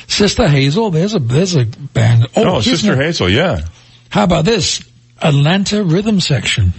Sister 0.09 0.47
Hazel. 0.49 0.91
There's 0.91 1.15
a 1.15 1.19
there's 1.19 1.57
a 1.57 1.65
band. 1.65 2.29
Oh, 2.37 2.57
Oh, 2.57 2.61
Sister 2.61 2.95
Hazel, 2.97 3.29
yeah. 3.29 3.63
How 4.11 4.23
about 4.25 4.45
this? 4.45 4.81
Atlanta 5.21 5.83
Rhythm 5.83 6.21
Section. 6.21 6.73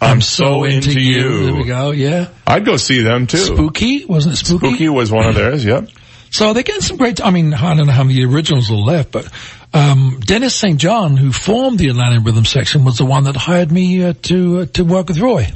I'm 0.00 0.20
so 0.20 0.64
into 0.64 1.00
you. 1.00 1.46
There 1.46 1.54
we 1.54 1.64
go. 1.64 1.90
Yeah. 1.90 2.28
I'd 2.46 2.64
go 2.64 2.76
see 2.76 3.02
them 3.02 3.26
too. 3.26 3.38
Spooky 3.38 4.04
wasn't 4.04 4.34
it 4.34 4.44
Spooky? 4.44 4.66
Spooky 4.68 4.88
was 4.88 5.10
one 5.10 5.26
of 5.26 5.34
theirs, 5.34 5.64
yep. 5.64 5.88
So 6.30 6.52
they're 6.52 6.62
getting 6.64 6.82
some 6.82 6.96
great. 6.98 7.24
I 7.24 7.30
mean, 7.30 7.54
I 7.54 7.74
don't 7.74 7.86
know 7.86 7.92
how 7.92 8.04
many 8.04 8.24
originals 8.24 8.70
are 8.70 8.74
left, 8.74 9.10
but 9.10 9.30
um, 9.72 10.20
Dennis 10.20 10.54
St. 10.54 10.78
John, 10.78 11.16
who 11.16 11.32
formed 11.32 11.78
the 11.78 11.88
Atlanta 11.88 12.20
Rhythm 12.20 12.44
Section, 12.44 12.84
was 12.84 12.98
the 12.98 13.06
one 13.06 13.24
that 13.24 13.36
hired 13.36 13.72
me 13.72 14.04
uh, 14.04 14.12
to 14.22 14.60
uh, 14.60 14.66
to 14.74 14.84
work 14.84 15.08
with 15.08 15.18
Roy. 15.18 15.48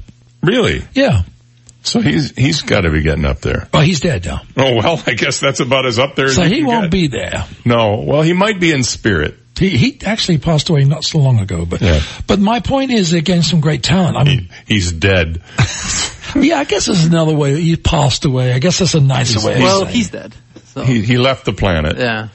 Really? 0.42 0.82
Yeah. 0.94 1.22
So 1.82 2.00
he's 2.00 2.30
he's 2.36 2.62
got 2.62 2.82
to 2.82 2.90
be 2.90 3.02
getting 3.02 3.24
up 3.24 3.40
there. 3.40 3.68
Oh, 3.74 3.80
he's 3.80 4.00
dead 4.00 4.24
now, 4.26 4.42
Oh 4.56 4.76
well, 4.76 5.02
I 5.06 5.14
guess 5.14 5.40
that's 5.40 5.60
about 5.60 5.86
as 5.86 5.98
up 5.98 6.14
there 6.14 6.26
as 6.26 6.36
so 6.36 6.42
he 6.44 6.62
won't 6.62 6.84
get. 6.84 6.90
be 6.92 7.06
there. 7.08 7.46
No, 7.64 8.00
well, 8.06 8.22
he 8.22 8.32
might 8.32 8.60
be 8.60 8.72
in 8.72 8.82
spirit. 8.82 9.36
He 9.58 9.70
he 9.70 10.00
actually 10.06 10.38
passed 10.38 10.70
away 10.70 10.84
not 10.84 11.04
so 11.04 11.18
long 11.18 11.38
ago, 11.38 11.66
but 11.66 11.80
Yeah. 11.82 12.00
but 12.26 12.38
my 12.38 12.60
point 12.60 12.90
is 12.92 13.10
they're 13.10 13.42
some 13.42 13.60
great 13.60 13.82
talent. 13.82 14.16
I 14.16 14.24
mean, 14.24 14.48
He's 14.66 14.90
dead. 14.92 15.42
yeah, 16.36 16.58
I 16.58 16.64
guess 16.64 16.86
there's 16.86 17.04
another 17.04 17.34
way. 17.34 17.60
He 17.60 17.76
passed 17.76 18.24
away. 18.24 18.52
I 18.52 18.58
guess 18.58 18.78
that's 18.78 18.94
a 18.94 19.00
nicer 19.00 19.46
way. 19.46 19.60
well, 19.60 19.82
saying 19.82 19.94
he's 19.94 20.10
dead. 20.10 20.34
So. 20.66 20.82
He 20.82 21.02
he 21.02 21.18
left 21.18 21.44
the 21.44 21.52
planet. 21.52 21.98
yeah. 21.98 22.28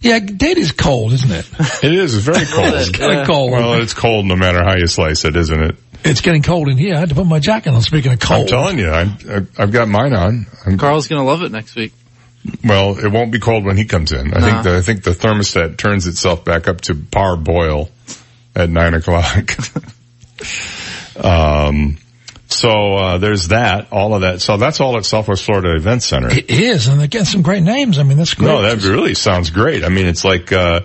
yeah, 0.00 0.18
dead 0.20 0.58
is 0.58 0.70
cold, 0.72 1.12
isn't 1.14 1.30
it? 1.32 1.48
It 1.82 1.92
is 1.92 2.14
very 2.16 2.44
cold. 2.46 2.74
it's 2.74 2.90
kind 2.90 3.12
of 3.12 3.18
Yeah. 3.20 3.26
cold. 3.26 3.50
Well, 3.52 3.74
it's 3.74 3.94
cold 3.94 4.26
no 4.26 4.36
matter 4.36 4.62
how 4.62 4.76
you 4.76 4.86
slice 4.86 5.24
it, 5.24 5.34
isn't 5.36 5.60
it? 5.62 5.76
it's 6.04 6.20
getting 6.20 6.42
cold 6.42 6.68
in 6.68 6.76
here. 6.76 6.94
I 6.94 6.98
had 7.00 7.08
to 7.08 7.14
put 7.14 7.26
my 7.26 7.38
jacket 7.40 7.70
on. 7.72 7.80
Speaking 7.80 8.12
of 8.12 8.20
cold, 8.20 8.42
I'm 8.42 8.46
telling 8.46 8.78
you, 8.78 8.90
I, 8.90 9.02
I, 9.30 9.40
I've 9.58 9.72
got 9.72 9.88
mine 9.88 10.12
on. 10.14 10.46
I'm, 10.66 10.76
Carl's 10.78 11.08
gonna 11.08 11.24
love 11.24 11.42
it 11.42 11.50
next 11.50 11.74
week. 11.74 11.92
Well, 12.64 12.98
it 12.98 13.08
won't 13.10 13.32
be 13.32 13.38
cold 13.40 13.64
when 13.64 13.76
he 13.76 13.84
comes 13.84 14.12
in. 14.12 14.34
I 14.34 14.38
Nah. 14.40 14.46
think 14.46 14.62
the, 14.64 14.76
I 14.76 14.80
think 14.82 15.02
the 15.04 15.10
thermostat 15.12 15.76
turns 15.78 16.06
itself 16.06 16.44
back 16.44 16.68
up 16.68 16.80
to 16.82 16.94
par 16.94 17.36
boil 17.36 17.90
at 18.54 18.68
nine 18.70 18.94
o'clock. 18.94 19.56
um, 21.16 21.96
so 22.48 22.94
uh, 22.94 23.18
there's 23.18 23.48
that, 23.48 23.88
all 23.92 24.14
of 24.14 24.20
that. 24.22 24.40
So 24.40 24.56
that's 24.56 24.80
all 24.80 24.96
at 24.96 25.04
Southwest 25.04 25.44
Florida 25.44 25.74
Event 25.74 26.02
Center. 26.02 26.30
It 26.30 26.50
is, 26.50 26.86
and 26.88 27.00
they're 27.00 27.06
getting 27.08 27.24
some 27.26 27.42
great 27.42 27.62
names. 27.62 27.98
I 27.98 28.02
mean, 28.02 28.18
that's 28.18 28.34
great. 28.34 28.46
No, 28.48 28.62
that 28.62 28.82
really 28.84 29.14
sounds 29.14 29.50
great. 29.50 29.84
I 29.84 29.88
mean, 29.88 30.06
it's 30.06 30.24
like 30.24 30.52
uh, 30.52 30.80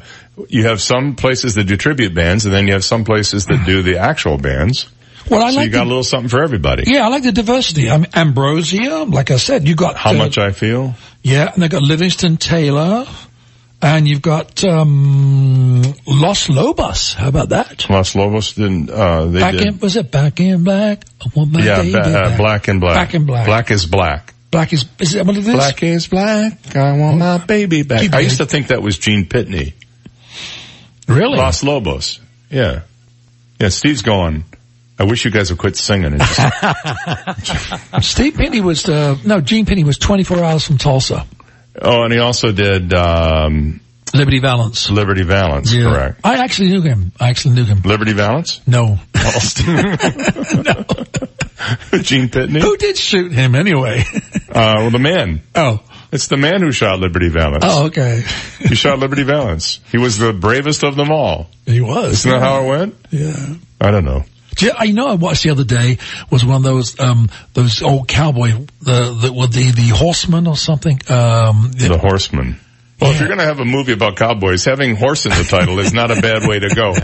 you 0.48 0.66
have 0.66 0.82
some 0.82 1.16
places 1.16 1.56
that 1.56 1.66
do 1.66 1.78
tribute 1.78 2.14
bands, 2.16 2.46
and 2.46 2.54
then 2.54 2.68
you 2.68 2.74
have 2.74 2.86
some 2.86 3.04
places 3.04 3.46
that 3.48 3.66
do 3.66 3.82
the 3.84 3.98
actual 3.98 4.38
bands. 4.38 4.88
well, 5.30 5.44
I 5.44 5.52
so 5.52 5.58
like 5.58 5.66
you 5.68 5.72
got 5.72 5.84
the, 5.84 5.88
a 5.88 5.90
little 5.90 6.04
something 6.04 6.30
for 6.30 6.42
everybody. 6.42 6.84
yeah, 6.88 7.06
I 7.06 7.10
like 7.10 7.24
the 7.24 7.32
diversity. 7.34 7.90
I 7.92 7.98
mean, 7.98 8.08
Ambrosia, 8.14 9.04
like 9.04 9.30
I 9.32 9.38
said, 9.38 9.68
you 9.68 9.76
got 9.76 9.96
How 9.96 10.12
uh, 10.12 10.14
much 10.14 10.38
I 10.38 10.52
feel? 10.52 10.96
Yeah, 11.22 11.52
and 11.54 11.62
they've 11.62 11.70
got 11.70 11.82
Livingston 11.82 12.38
Taylor, 12.38 13.06
and 13.82 14.08
you've 14.08 14.22
got 14.22 14.64
um 14.64 15.84
Los 16.08 16.50
Lobos. 16.50 17.14
How 17.14 17.28
about 17.28 17.50
that? 17.50 17.90
Los 17.90 18.16
Lobos 18.16 18.54
didn't. 18.54 18.90
Uh, 18.90 19.26
they 19.26 19.40
Back 19.40 19.54
did. 19.54 19.68
in 19.68 19.80
was 19.80 19.96
it 19.96 20.12
Back 20.12 20.40
in 20.40 20.64
Black? 20.64 21.04
I 21.22 21.30
want 21.36 21.52
my 21.52 21.64
yeah, 21.64 21.82
baby 21.82 21.92
ba- 21.94 22.24
uh, 22.24 22.38
black 22.38 22.68
and 22.68 22.80
black. 22.80 22.96
Back 22.96 23.14
and 23.14 23.28
black. 23.28 23.46
Black 23.46 23.72
is 23.72 23.86
black. 23.86 24.34
Black 24.52 24.74
is 24.74 24.86
is 25.00 25.14
that 25.14 25.26
what 25.26 25.38
it 25.38 25.48
is? 25.48 25.54
Black 25.54 25.84
is 25.84 26.08
black. 26.08 26.76
I 26.76 26.98
want 26.98 27.18
my 27.18 27.38
baby 27.38 27.84
back. 27.84 28.02
Keep 28.02 28.14
I 28.16 28.20
used 28.22 28.38
to 28.38 28.46
think 28.46 28.68
that 28.68 28.82
was 28.82 28.98
Gene 28.98 29.26
Pitney. 29.26 29.74
Really? 31.08 31.38
Los 31.38 31.64
Lobos. 31.64 32.20
Yeah. 32.50 32.82
Yeah. 33.60 33.70
Steve's 33.70 34.02
going. 34.02 34.46
I 35.00 35.04
wish 35.06 35.24
you 35.24 35.32
guys 35.32 35.50
would 35.50 35.60
quit 35.60 35.78
singing. 35.78 36.14
And 36.14 36.22
just, 37.42 38.02
Steve 38.02 38.36
Penny 38.36 38.60
was 38.60 38.88
uh, 38.88 39.18
no 39.26 39.40
Gene 39.40 39.66
Pitney 39.66 39.86
was 39.86 39.98
24 39.98 40.44
hours 40.44 40.66
from 40.66 40.78
Tulsa. 40.78 41.26
oh, 41.82 42.04
and 42.04 42.12
he 42.12 42.20
also 42.20 42.52
did 42.52 42.94
um, 42.94 43.80
Liberty 44.14 44.40
Valance. 44.40 44.90
Liberty 44.90 45.24
Valance. 45.24 45.74
Yeah. 45.74 45.84
Correct. 45.84 46.20
I 46.24 46.44
actually 46.44 46.70
knew 46.70 46.82
him. 46.82 47.14
I 47.20 47.30
actually 47.30 47.56
knew 47.56 47.64
him. 47.64 47.82
Liberty 47.84 48.14
Valance. 48.14 48.60
No. 48.68 48.86
no. 48.86 49.00
Gene 52.02 52.30
Pitney. 52.30 52.62
Who 52.62 52.76
did 52.78 52.98
shoot 52.98 53.32
him 53.32 53.56
anyway? 53.56 54.04
Uh, 54.50 54.76
well, 54.80 54.90
the 54.90 55.00
man. 55.00 55.42
oh. 55.56 55.80
It's 56.12 56.28
the 56.28 56.38
man 56.38 56.62
who 56.64 56.72
shot 56.72 56.98
Liberty 57.00 57.30
Valance. 57.30 57.64
Oh, 57.68 57.86
okay. 57.86 58.24
He 58.58 58.74
shot 58.74 58.98
Liberty 58.98 59.22
Valance. 59.22 59.80
He 59.92 60.00
was 60.00 60.18
the 60.18 60.34
bravest 60.34 60.84
of 60.84 60.96
them 60.96 61.12
all. 61.12 61.52
He 61.68 61.82
was. 61.82 62.14
Isn't 62.14 62.32
that 62.32 62.42
how 62.42 62.64
it 62.64 62.68
went? 62.68 62.96
Yeah. 63.12 63.54
I 63.80 63.92
don't 63.92 64.06
know. 64.06 64.24
Do 64.60 64.66
you, 64.68 64.72
I 64.78 64.92
know 64.92 65.08
I 65.08 65.16
watched 65.16 65.44
the 65.44 65.50
other 65.52 65.64
day 65.64 65.98
was 66.30 66.46
one 66.46 66.58
of 66.58 66.64
those 66.64 67.00
um 67.00 67.30
those 67.54 67.82
old 67.82 68.08
cowboy 68.08 68.52
the 68.82 69.18
the 69.22 69.34
with 69.34 69.54
the 69.54 69.72
the 69.72 69.88
horseman 69.96 70.48
or 70.48 70.56
something 70.58 71.00
um 71.10 71.72
The 71.74 71.98
Horseman. 71.98 72.60
Well, 73.02 73.12
if 73.12 73.20
you're 73.20 73.30
going 73.30 73.40
to 73.40 73.46
have 73.46 73.62
a 73.62 73.66
movie 73.66 73.94
about 73.94 74.18
cowboys, 74.18 74.66
having 74.66 74.98
horse 74.98 75.26
in 75.26 75.32
the 75.32 75.46
title 75.46 75.80
is 75.80 75.94
not 75.94 76.12
a 76.12 76.22
bad 76.22 76.46
way 76.48 76.60
to 76.60 76.70
go. 76.76 76.94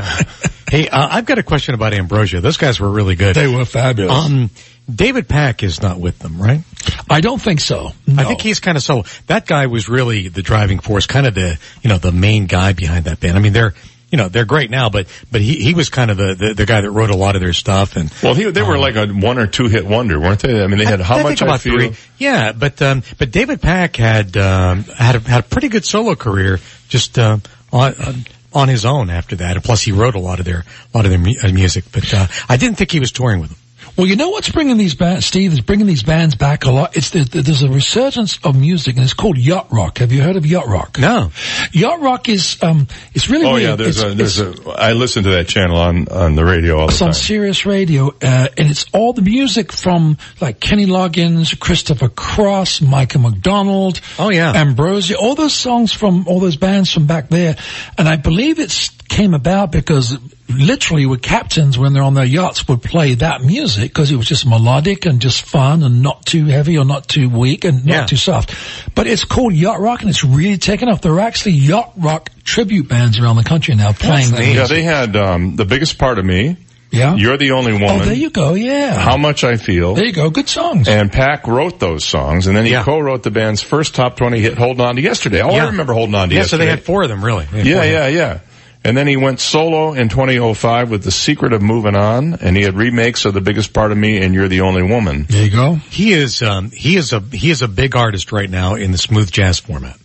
Hey, 0.67 0.89
uh, 0.89 1.07
I've 1.11 1.25
got 1.25 1.37
a 1.37 1.43
question 1.43 1.75
about 1.75 1.93
Ambrosia. 1.93 2.41
Those 2.41 2.57
guys 2.57 2.79
were 2.79 2.89
really 2.89 3.15
good. 3.15 3.35
they 3.35 3.47
were 3.47 3.65
fabulous. 3.65 4.11
Um, 4.11 4.49
David 4.93 5.29
Pack 5.29 5.61
is 5.61 5.79
not 5.81 5.99
with 5.99 6.17
them, 6.17 6.41
right? 6.41 6.61
I 7.07 7.21
don't 7.21 7.39
think 7.39 7.59
so. 7.59 7.91
I 8.17 8.23
think 8.23 8.41
he's 8.41 8.59
kind 8.59 8.75
of 8.75 8.81
so. 8.83 9.03
That 9.27 9.45
guy 9.45 9.67
was 9.67 9.87
really 9.87 10.27
the 10.27 10.41
driving 10.41 10.79
force, 10.79 11.05
kind 11.05 11.27
of 11.27 11.35
the 11.35 11.59
you 11.83 11.89
know 11.89 11.99
the 11.99 12.11
main 12.11 12.47
guy 12.47 12.73
behind 12.73 13.05
that 13.05 13.19
band. 13.19 13.37
I 13.37 13.41
mean, 13.41 13.53
they're 13.53 13.75
you 14.15 14.17
know 14.17 14.29
they're 14.29 14.45
great 14.45 14.71
now, 14.71 14.89
but 14.89 15.07
but 15.29 15.41
he 15.41 15.55
he 15.61 15.73
was 15.73 15.89
kind 15.89 16.09
of 16.09 16.15
the 16.15 16.35
the, 16.35 16.53
the 16.53 16.65
guy 16.65 16.79
that 16.79 16.89
wrote 16.89 17.09
a 17.09 17.17
lot 17.17 17.35
of 17.35 17.41
their 17.41 17.51
stuff. 17.51 17.97
And 17.97 18.09
Well, 18.23 18.33
he, 18.33 18.49
they 18.49 18.61
were 18.61 18.77
like 18.77 18.95
a 18.95 19.07
one 19.07 19.37
or 19.37 19.45
two 19.45 19.67
hit 19.67 19.85
wonder, 19.85 20.17
weren't 20.17 20.39
they? 20.39 20.63
I 20.63 20.67
mean, 20.67 20.77
they 20.77 20.85
had 20.85 21.01
how 21.01 21.17
I 21.17 21.23
much 21.23 21.39
think 21.39 21.41
I 21.41 21.45
about 21.47 21.59
feel. 21.59 21.73
three. 21.73 21.95
Yeah, 22.17 22.53
but 22.53 22.81
um, 22.81 23.03
but 23.17 23.31
David 23.31 23.61
Pack 23.61 23.97
had 23.97 24.37
um, 24.37 24.83
had 24.85 25.17
a, 25.17 25.19
had 25.19 25.41
a 25.41 25.43
pretty 25.43 25.67
good 25.67 25.83
solo 25.83 26.15
career 26.15 26.61
just 26.87 27.19
uh, 27.19 27.39
on. 27.73 27.93
on 27.95 28.15
on 28.53 28.69
his 28.69 28.85
own 28.85 29.09
after 29.09 29.35
that, 29.35 29.57
and 29.57 29.63
plus 29.65 29.81
he 29.81 29.91
wrote 29.91 30.15
a 30.15 30.19
lot 30.19 30.39
of 30.39 30.45
their 30.45 30.59
a 30.93 30.97
lot 30.97 31.03
of 31.03 31.11
their 31.11 31.19
mu- 31.19 31.35
uh, 31.43 31.51
music. 31.51 31.83
But 31.91 32.13
uh, 32.13 32.25
I 32.47 32.55
didn't 32.55 32.77
think 32.77 32.89
he 32.89 33.01
was 33.01 33.11
touring 33.11 33.41
with 33.41 33.49
them. 33.49 33.59
Well, 33.97 34.07
you 34.07 34.17
know 34.17 34.29
what's 34.29 34.49
bringing 34.49 34.75
these 34.75 34.93
bands, 34.93 35.25
Steve, 35.25 35.53
is 35.53 35.61
bringing 35.61 35.87
these 35.87 36.03
bands 36.03 36.35
back 36.35 36.65
a 36.65 36.71
lot. 36.71 36.97
It's 36.97 37.11
the, 37.11 37.23
the, 37.23 37.41
there's 37.41 37.63
a 37.63 37.69
resurgence 37.69 38.37
of 38.43 38.59
music, 38.59 38.95
and 38.95 39.05
it's 39.05 39.13
called 39.13 39.37
yacht 39.37 39.67
rock. 39.71 39.99
Have 39.99 40.11
you 40.11 40.21
heard 40.21 40.35
of 40.35 40.45
yacht 40.45 40.67
rock? 40.67 40.99
No. 40.99 41.31
Yacht 41.71 42.01
rock 42.01 42.27
is 42.27 42.61
um, 42.61 42.87
it's 43.13 43.29
really 43.29 43.45
Oh 43.45 43.53
weird. 43.53 43.63
yeah, 43.69 43.75
there's 43.77 43.99
It's- 43.99 44.11
a, 44.13 44.15
there's 44.17 44.39
it's- 44.39 44.65
a, 44.67 44.69
I 44.71 44.91
listen 44.91 45.23
to 45.23 45.29
that 45.31 45.47
channel 45.47 45.77
on, 45.77 46.09
on 46.09 46.35
the 46.35 46.43
radio 46.43 46.77
all 46.79 46.87
the 46.87 46.91
It's 46.91 47.01
on 47.01 47.07
time. 47.09 47.13
Sirius 47.13 47.65
Radio, 47.65 48.09
uh, 48.09 48.47
and 48.57 48.69
it's 48.69 48.85
all 48.93 49.13
the 49.13 49.21
music 49.21 49.71
from 49.71 50.17
like 50.41 50.59
Kenny 50.59 50.87
Loggins, 50.87 51.57
Christopher 51.57 52.09
Cross, 52.09 52.81
Michael 52.81 53.21
McDonald. 53.21 54.01
Oh 54.19 54.29
yeah, 54.29 54.51
Ambrosia, 54.55 55.17
all 55.17 55.35
those 55.35 55.53
songs 55.53 55.93
from 55.93 56.27
all 56.27 56.41
those 56.41 56.57
bands 56.57 56.91
from 56.91 57.07
back 57.07 57.29
there, 57.29 57.55
and 57.97 58.09
I 58.09 58.17
believe 58.17 58.59
it 58.59 58.89
came 59.07 59.33
about 59.33 59.71
because 59.71 60.17
literally 60.47 61.05
with 61.07 61.21
captains 61.23 61.77
when 61.77 61.93
they're 61.93 62.03
on 62.03 62.13
their 62.13 62.23
yachts 62.25 62.67
would 62.67 62.81
play 62.83 63.15
that 63.15 63.41
music 63.41 63.89
because 63.89 64.11
it 64.11 64.15
was 64.15 64.27
just 64.27 64.45
melodic 64.45 65.05
and 65.05 65.19
just 65.19 65.41
fun 65.43 65.81
and 65.83 66.01
not 66.03 66.25
too 66.25 66.45
heavy 66.45 66.77
or 66.77 66.85
not 66.85 67.07
too 67.07 67.29
weak 67.29 67.65
and 67.65 67.85
not 67.85 67.93
Yeah. 67.93 68.05
too 68.05 68.15
soft. 68.15 68.53
But 68.93 69.07
it's 69.07 69.25
called 69.25 69.53
yacht 69.53 69.79
rock 69.79 70.01
and 70.01 70.09
it's 70.09 70.23
really 70.23 70.57
taken 70.57 70.87
off. 70.87 71.01
There 71.01 71.13
are 71.13 71.19
actually 71.19 71.53
yacht 71.53 71.93
rock 71.97 72.29
tribute 72.43 72.87
bands 72.87 73.17
around 73.19 73.37
the 73.37 73.43
country 73.43 73.73
now 73.75 73.91
playing 73.91 74.31
that 74.31 74.45
Yeah, 74.45 74.67
they 74.67 74.83
had 74.83 75.15
um, 75.15 75.55
the 75.55 75.65
biggest 75.65 75.97
part 75.97 76.19
of 76.19 76.25
me. 76.25 76.57
Yeah. 76.91 77.15
You're 77.15 77.37
the 77.37 77.51
only 77.51 77.73
woman. 77.73 77.89
Oh, 77.89 78.05
there 78.05 78.13
you 78.13 78.29
go. 78.29 78.53
Yeah. 78.53 78.93
How 78.97 79.17
much 79.17 79.43
I 79.43 79.57
feel. 79.57 79.95
There 79.95 80.05
you 80.05 80.13
go. 80.13 80.29
Good 80.29 80.47
songs. 80.47 80.87
And 80.87 81.11
Pack 81.11 81.45
wrote 81.47 81.77
those 81.79 82.05
songs, 82.05 82.47
and 82.47 82.55
then 82.55 82.63
he 82.63 82.71
Yeah. 82.71 82.83
co-wrote 82.83 83.23
the 83.23 83.31
band's 83.31 83.61
first 83.61 83.95
top 83.95 84.15
20 84.15 84.39
hit, 84.39 84.57
Holding 84.57 84.85
On 84.85 84.95
to 84.95 85.01
Yesterday. 85.01 85.41
Oh, 85.41 85.49
I 85.49 85.65
remember 85.65 85.91
Holding 85.93 86.15
On 86.15 86.29
to 86.29 86.35
yeah, 86.35 86.43
so 86.43 86.55
they 86.57 86.67
had 86.67 86.83
four 86.83 87.03
of 87.03 87.09
them 87.09 87.25
really. 87.25 87.45
They 87.51 87.63
yeah, 87.63 87.73
four 87.75 87.83
of 87.83 87.89
them. 87.91 87.93
yeah, 87.93 88.07
yeah. 88.07 88.39
And 88.85 88.95
then 88.95 89.07
he 89.07 89.17
went 89.17 89.39
solo 89.39 89.93
in 89.93 90.09
2005 90.09 90.91
with 90.91 91.03
The 91.03 91.09
Secret 91.09 91.53
of 91.53 91.63
Moving 91.63 91.95
On, 91.95 92.35
and 92.35 92.55
he 92.55 92.61
had 92.61 92.75
remakes 92.75 93.25
of 93.25 93.33
The 93.33 93.41
Biggest 93.41 93.73
Part 93.73 93.91
of 93.91 93.97
Me 93.97 94.21
and 94.21 94.31
You're 94.35 94.47
the 94.47 94.61
Only 94.61 94.83
Woman. 94.83 95.25
There 95.27 95.43
you 95.43 95.49
go. 95.49 95.73
He 95.73 96.13
is 96.13 96.43
um, 96.43 96.69
he 96.69 96.95
is 96.95 97.11
a 97.11 97.19
he 97.19 97.49
is 97.49 97.63
a 97.63 97.67
big 97.67 97.95
artist 97.95 98.31
right 98.31 98.49
now 98.49 98.75
in 98.75 98.91
the 98.91 98.99
smooth 98.99 99.31
jazz 99.31 99.57
format. 99.57 99.97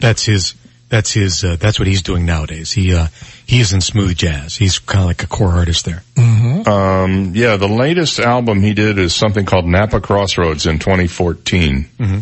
That's 0.00 0.24
his 0.24 0.54
that's 0.88 1.12
his 1.12 1.44
uh, 1.44 1.56
that's 1.56 1.78
what 1.78 1.86
he's 1.86 2.00
doing 2.00 2.24
nowadays. 2.24 2.72
He 2.72 2.94
uh, 2.94 3.08
he 3.46 3.60
is 3.60 3.74
in 3.74 3.82
smooth 3.82 4.16
jazz. 4.16 4.56
He's 4.56 4.78
kind 4.78 5.00
of 5.00 5.06
like 5.08 5.22
a 5.22 5.26
core 5.26 5.52
artist 5.52 5.84
there. 5.84 6.02
Mm-hmm. 6.14 6.66
Um, 6.66 7.32
yeah, 7.34 7.58
the 7.58 7.68
latest 7.68 8.18
album 8.18 8.62
he 8.62 8.72
did 8.72 8.98
is 8.98 9.14
something 9.14 9.44
called 9.44 9.66
Napa 9.66 10.00
Crossroads 10.00 10.64
in 10.64 10.78
2014. 10.78 11.88
Mm-hmm. 11.98 12.18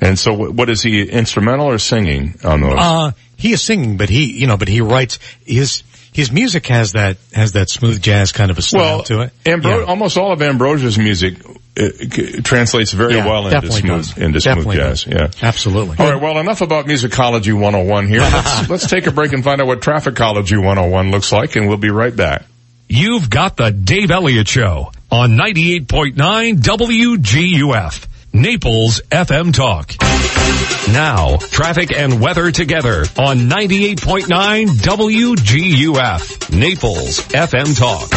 And 0.00 0.18
so 0.18 0.32
what 0.34 0.68
is 0.68 0.82
he, 0.82 1.02
instrumental 1.02 1.66
or 1.70 1.78
singing 1.78 2.34
on 2.44 2.60
those? 2.60 2.74
Uh, 2.76 3.10
he 3.36 3.52
is 3.52 3.62
singing, 3.62 3.96
but 3.96 4.08
he 4.08 4.38
you 4.38 4.46
know 4.46 4.56
but 4.56 4.68
he 4.68 4.80
writes 4.80 5.18
his 5.44 5.82
his 6.12 6.30
music 6.32 6.66
has 6.68 6.92
that 6.92 7.16
has 7.32 7.52
that 7.52 7.68
smooth 7.70 8.00
jazz 8.02 8.32
kind 8.32 8.50
of 8.50 8.58
a 8.58 8.62
style 8.62 8.80
well, 8.80 9.02
to 9.04 9.20
it. 9.22 9.32
Ambro- 9.44 9.80
Yeah. 9.80 9.84
almost 9.84 10.16
all 10.16 10.32
of 10.32 10.40
Ambrosia's 10.42 10.96
music 10.98 11.34
uh, 11.78 11.90
c- 11.90 12.40
translates 12.40 12.92
very 12.92 13.16
Yeah, 13.16 13.26
well 13.26 13.46
into 13.48 13.70
smooth, 13.70 14.06
does. 14.14 14.16
into 14.18 14.40
smooth 14.40 14.72
jazz. 14.74 15.04
does. 15.04 15.06
Yeah. 15.06 15.46
Absolutely. 15.46 15.96
All 15.98 16.10
right, 16.10 16.20
well, 16.22 16.38
enough 16.38 16.62
about 16.62 16.86
Musicology 16.86 17.52
101 17.52 18.06
here. 18.08 18.20
Let's, 18.22 18.68
let's 18.70 18.86
take 18.88 19.06
a 19.06 19.10
break 19.12 19.34
and 19.34 19.44
find 19.44 19.60
out 19.60 19.66
what 19.66 19.80
Trafficology 19.82 20.56
101 20.56 21.10
looks 21.10 21.32
like, 21.32 21.54
and 21.56 21.68
we'll 21.68 21.76
be 21.76 21.90
right 21.90 22.16
back. 22.16 22.44
You've 22.88 23.28
got 23.28 23.58
the 23.58 23.70
Dave 23.70 24.10
Elliott 24.10 24.48
Show 24.48 24.92
on 25.10 25.32
98.9 25.36 26.14
WGUF, 26.62 28.06
Naples 28.36 29.00
FM 29.10 29.54
Talk. 29.54 29.94
Now, 30.92 31.38
traffic 31.38 31.90
and 31.90 32.20
weather 32.20 32.52
together 32.52 33.00
on 33.18 33.38
98.9 33.48 34.66
WGUF, 34.66 36.54
Naples 36.54 37.20
FM 37.28 37.78
Talk. 37.78 38.08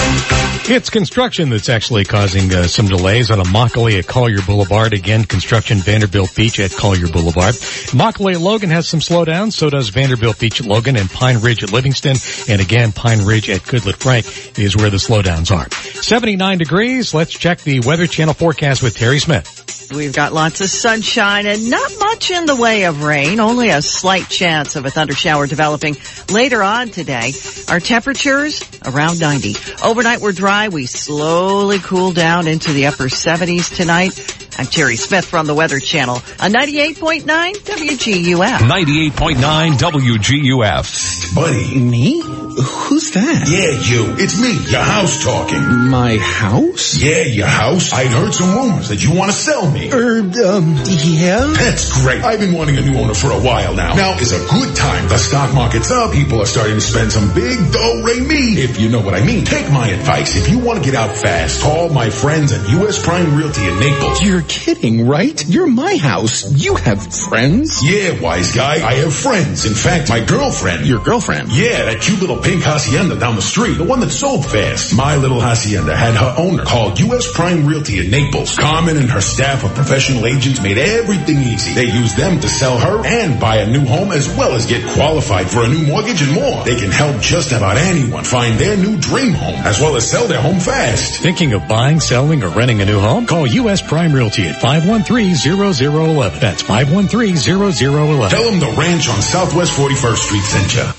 It's 0.69 0.89
construction 0.89 1.49
that's 1.49 1.69
actually 1.69 2.03
causing 2.03 2.53
uh, 2.53 2.63
some 2.63 2.87
delays 2.87 3.31
on 3.31 3.39
a 3.39 3.43
Immokalee 3.43 3.97
at 3.97 4.07
Collier 4.07 4.41
Boulevard. 4.45 4.93
Again, 4.93 5.23
construction 5.23 5.77
Vanderbilt 5.77 6.35
Beach 6.35 6.59
at 6.59 6.71
Collier 6.71 7.07
Boulevard. 7.07 7.55
Immokalee 7.55 8.33
at 8.33 8.41
Logan 8.41 8.69
has 8.71 8.89
some 8.89 8.99
slowdowns. 8.99 9.53
So 9.53 9.69
does 9.69 9.87
Vanderbilt 9.87 10.37
Beach 10.37 10.59
at 10.59 10.67
Logan 10.67 10.97
and 10.97 11.09
Pine 11.09 11.39
Ridge 11.39 11.63
at 11.63 11.71
Livingston. 11.71 12.17
And 12.49 12.61
again, 12.61 12.91
Pine 12.91 13.25
Ridge 13.25 13.49
at 13.49 13.61
Goodlette 13.61 13.95
Frank 13.95 14.59
is 14.59 14.75
where 14.75 14.89
the 14.89 14.97
slowdowns 14.97 15.49
are. 15.55 15.69
79 16.01 16.57
degrees. 16.57 17.13
Let's 17.13 17.31
check 17.31 17.61
the 17.61 17.79
Weather 17.79 18.05
Channel 18.05 18.33
forecast 18.33 18.83
with 18.83 18.97
Terry 18.97 19.19
Smith. 19.19 19.87
We've 20.09 20.15
got 20.15 20.33
lots 20.33 20.59
of 20.59 20.71
sunshine 20.71 21.45
and 21.45 21.69
not 21.69 21.91
much 21.99 22.31
in 22.31 22.47
the 22.47 22.55
way 22.55 22.85
of 22.85 23.03
rain, 23.03 23.39
only 23.39 23.69
a 23.69 23.79
slight 23.79 24.27
chance 24.27 24.75
of 24.75 24.83
a 24.87 24.89
thunder 24.89 25.13
shower 25.13 25.45
developing 25.45 25.97
later 26.31 26.63
on 26.63 26.89
today. 26.89 27.31
Our 27.67 27.79
temperatures 27.79 28.63
around 28.83 29.19
90. 29.19 29.53
Overnight 29.83 30.19
we're 30.19 30.31
dry. 30.31 30.69
We 30.69 30.87
slowly 30.87 31.77
cool 31.77 32.11
down 32.11 32.47
into 32.47 32.73
the 32.73 32.87
upper 32.87 33.03
70s 33.03 33.75
tonight. 33.75 34.48
I'm 34.59 34.65
Terry 34.65 34.97
Smith 34.97 35.23
from 35.23 35.47
the 35.47 35.53
Weather 35.53 35.79
Channel 35.79 36.15
on 36.15 36.51
98.9 36.51 37.23
WGUF. 37.23 38.57
98.9 38.57 39.71
WGUF. 39.77 41.33
Buddy. 41.33 41.79
Me? 41.79 42.21
Who's 42.59 43.11
that? 43.11 43.47
Yeah, 43.47 43.71
you. 43.71 44.15
It's 44.17 44.35
me, 44.41 44.51
your 44.69 44.81
house 44.81 45.23
talking. 45.23 45.63
My 45.89 46.17
house? 46.17 46.95
Yeah, 47.01 47.23
your 47.23 47.47
house. 47.47 47.93
I'd 47.93 48.11
heard 48.11 48.33
some 48.33 48.53
rumors 48.53 48.89
that 48.89 49.01
you 49.01 49.15
want 49.15 49.31
to 49.31 49.37
sell 49.37 49.71
me. 49.71 49.89
Er, 49.93 50.19
um, 50.19 50.75
yeah? 50.85 51.53
That's 51.55 52.01
great. 52.01 52.21
I've 52.21 52.41
been 52.41 52.53
wanting 52.53 52.77
a 52.77 52.81
new 52.81 52.99
owner 52.99 53.13
for 53.13 53.31
a 53.31 53.39
while 53.39 53.75
now. 53.75 53.93
Now 53.93 54.19
is 54.19 54.33
a 54.33 54.39
good 54.39 54.75
time. 54.75 55.07
The 55.07 55.17
stock 55.17 55.53
market's 55.53 55.89
up. 55.89 56.11
People 56.11 56.41
are 56.41 56.45
starting 56.45 56.75
to 56.75 56.81
spend 56.81 57.13
some 57.13 57.33
big 57.33 57.71
dough, 57.71 58.01
Ray 58.03 58.19
me, 58.19 58.59
if 58.61 58.77
you 58.77 58.89
know 58.89 58.99
what 58.99 59.13
I 59.13 59.23
mean. 59.23 59.45
Take 59.45 59.71
my 59.71 59.87
advice. 59.87 60.35
If 60.35 60.49
you 60.49 60.59
want 60.59 60.83
to 60.83 60.85
get 60.85 60.99
out 60.99 61.15
fast, 61.15 61.61
call 61.61 61.87
my 61.87 62.09
friends 62.09 62.51
at 62.51 62.67
U.S. 62.71 63.01
Prime 63.01 63.37
Realty 63.37 63.65
in 63.65 63.79
Naples. 63.79 64.21
You're 64.21 64.41
kidding, 64.49 65.07
right? 65.07 65.47
You're 65.47 65.67
my 65.67 65.95
house. 65.95 66.51
You 66.51 66.75
have 66.75 67.01
friends? 67.29 67.81
Yeah, 67.83 68.19
wise 68.19 68.53
guy. 68.53 68.85
I 68.85 68.95
have 68.95 69.13
friends. 69.13 69.65
In 69.65 69.73
fact, 69.73 70.09
my 70.09 70.25
girlfriend. 70.25 70.85
Your 70.87 70.99
girlfriend? 71.03 71.51
Yeah, 71.51 71.85
that 71.85 72.01
cute 72.01 72.19
little 72.19 72.41
pink 72.41 72.63
hacienda 72.63 73.17
down 73.19 73.35
the 73.35 73.41
street. 73.41 73.75
The 73.75 73.83
one 73.83 73.99
that 73.99 74.09
sold 74.09 74.45
fast. 74.45 74.95
My 74.95 75.15
little 75.15 75.39
hacienda 75.39 75.95
had 75.95 76.15
her 76.15 76.35
owner 76.37 76.65
called 76.65 76.99
U.S. 76.99 77.31
Prime 77.31 77.67
Realty 77.67 77.99
in 77.99 78.09
Naples. 78.09 78.57
Carmen 78.57 78.97
and 78.97 79.09
her 79.11 79.21
staff 79.21 79.63
of 79.63 79.73
professional 79.75 80.25
agents 80.25 80.61
made 80.61 80.77
everything 80.79 81.37
easy. 81.37 81.73
They 81.75 81.85
used 81.85 82.17
them 82.17 82.39
to 82.39 82.49
sell 82.49 82.79
her 82.79 83.05
and 83.05 83.39
buy 83.39 83.57
a 83.57 83.67
new 83.69 83.85
home 83.85 84.11
as 84.11 84.27
well 84.35 84.53
as 84.53 84.65
get 84.65 84.83
qualified 84.95 85.49
for 85.49 85.63
a 85.63 85.67
new 85.67 85.85
mortgage 85.85 86.21
and 86.23 86.33
more. 86.33 86.63
They 86.65 86.75
can 86.75 86.91
help 86.91 87.21
just 87.21 87.51
about 87.51 87.77
anyone 87.77 88.23
find 88.23 88.57
their 88.59 88.75
new 88.75 88.97
dream 88.97 89.33
home 89.33 89.55
as 89.63 89.79
well 89.79 89.95
as 89.95 90.09
sell 90.09 90.27
their 90.27 90.41
home 90.41 90.59
fast. 90.59 91.21
Thinking 91.21 91.53
of 91.53 91.67
buying, 91.67 91.99
selling, 91.99 92.43
or 92.43 92.49
renting 92.49 92.81
a 92.81 92.85
new 92.85 92.99
home? 92.99 93.27
Call 93.27 93.45
U.S. 93.45 93.81
Prime 93.81 94.11
Realty 94.11 94.38
at 94.47 94.61
513-0011. 94.61 96.39
That's 96.39 96.63
513-0011. 96.63 98.29
Tell 98.29 98.49
them 98.49 98.59
the 98.59 98.75
ranch 98.77 99.09
on 99.09 99.21
Southwest 99.21 99.77
41st 99.77 100.17
Street 100.17 100.41
sent 100.41 100.75
you. 100.75 100.91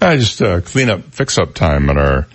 I 0.00 0.16
just 0.16 0.40
uh, 0.42 0.60
clean 0.60 0.90
up, 0.90 1.04
fix 1.12 1.38
up 1.38 1.54
time 1.54 1.88
at 1.90 1.96
our 1.96 2.26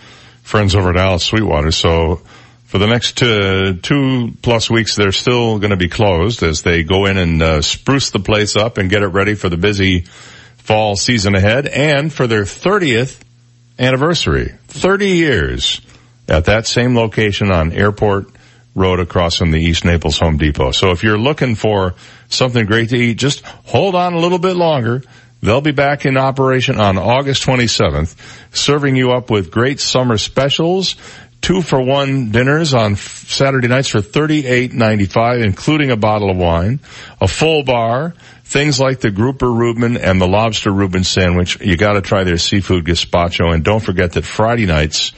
friends 0.44 0.76
over 0.76 0.90
at 0.90 0.98
Alice 0.98 1.24
Sweetwater. 1.24 1.72
So 1.72 2.22
for 2.66 2.78
the 2.78 2.88
next 2.88 3.22
uh, 3.22 3.74
two 3.82 4.32
plus 4.42 4.70
weeks, 4.70 4.96
they're 4.96 5.12
still 5.12 5.60
going 5.60 5.72
to 5.72 5.78
be 5.78 5.90
closed 5.90 6.44
as 6.44 6.62
they 6.62 6.84
go 6.84 7.06
in 7.06 7.18
and 7.18 7.42
uh, 7.42 7.62
spruce 7.62 8.10
the 8.12 8.20
place 8.20 8.56
up 8.56 8.78
and 8.78 8.90
get 8.90 9.04
it 9.04 9.08
ready 9.08 9.36
for 9.36 9.50
the 9.50 9.58
busy 9.58 10.02
fall 10.58 10.96
season 10.96 11.36
ahead 11.36 11.68
and 11.68 12.14
for 12.14 12.28
their 12.28 12.44
30th 12.44 13.20
anniversary. 13.78 14.54
30 14.68 15.10
years 15.10 15.82
at 16.28 16.46
that 16.46 16.68
same 16.68 16.96
location 16.96 17.52
on 17.52 17.72
Airport 17.72 18.28
Road 18.80 19.00
across 19.00 19.36
from 19.36 19.52
the 19.52 19.60
East 19.60 19.84
Naples 19.84 20.18
Home 20.20 20.38
Depot. 20.38 20.72
So 20.72 20.92
if 20.92 21.04
you're 21.04 21.20
looking 21.20 21.56
for 21.56 21.96
something 22.30 22.66
great 22.66 22.90
to 22.90 22.98
eat, 22.98 23.16
just 23.16 23.46
hold 23.46 23.94
on 23.94 24.14
a 24.14 24.20
little 24.20 24.40
bit 24.40 24.56
longer. 24.56 25.04
They'll 25.42 25.62
be 25.62 25.72
back 25.72 26.06
in 26.06 26.18
operation 26.18 26.80
on 26.80 26.98
August 26.98 27.46
27th, 27.46 28.16
serving 28.56 28.96
you 28.96 29.12
up 29.12 29.30
with 29.30 29.52
great 29.52 29.80
summer 29.80 30.18
specials, 30.18 30.96
two 31.42 31.62
for 31.62 31.82
one 31.82 32.32
dinners 32.32 32.74
on 32.74 32.96
Saturday 32.96 33.68
nights 33.68 33.90
for 33.90 34.00
$38.95, 34.00 35.44
including 35.44 35.92
a 35.92 35.98
bottle 35.98 36.30
of 36.30 36.38
wine, 36.38 36.80
a 37.22 37.28
full 37.28 37.64
bar, 37.64 38.14
things 38.44 38.80
like 38.80 39.00
the 39.00 39.12
grouper 39.12 39.50
Reuben 39.50 39.96
and 39.96 40.20
the 40.20 40.28
lobster 40.28 40.72
Reuben 40.72 41.04
sandwich. 41.04 41.60
You 41.62 41.78
gotta 41.78 42.02
try 42.02 42.24
their 42.24 42.38
seafood 42.38 42.86
gazpacho 42.86 43.54
and 43.54 43.64
don't 43.64 43.84
forget 43.84 44.14
that 44.14 44.26
Friday 44.26 44.66
nights 44.66 45.14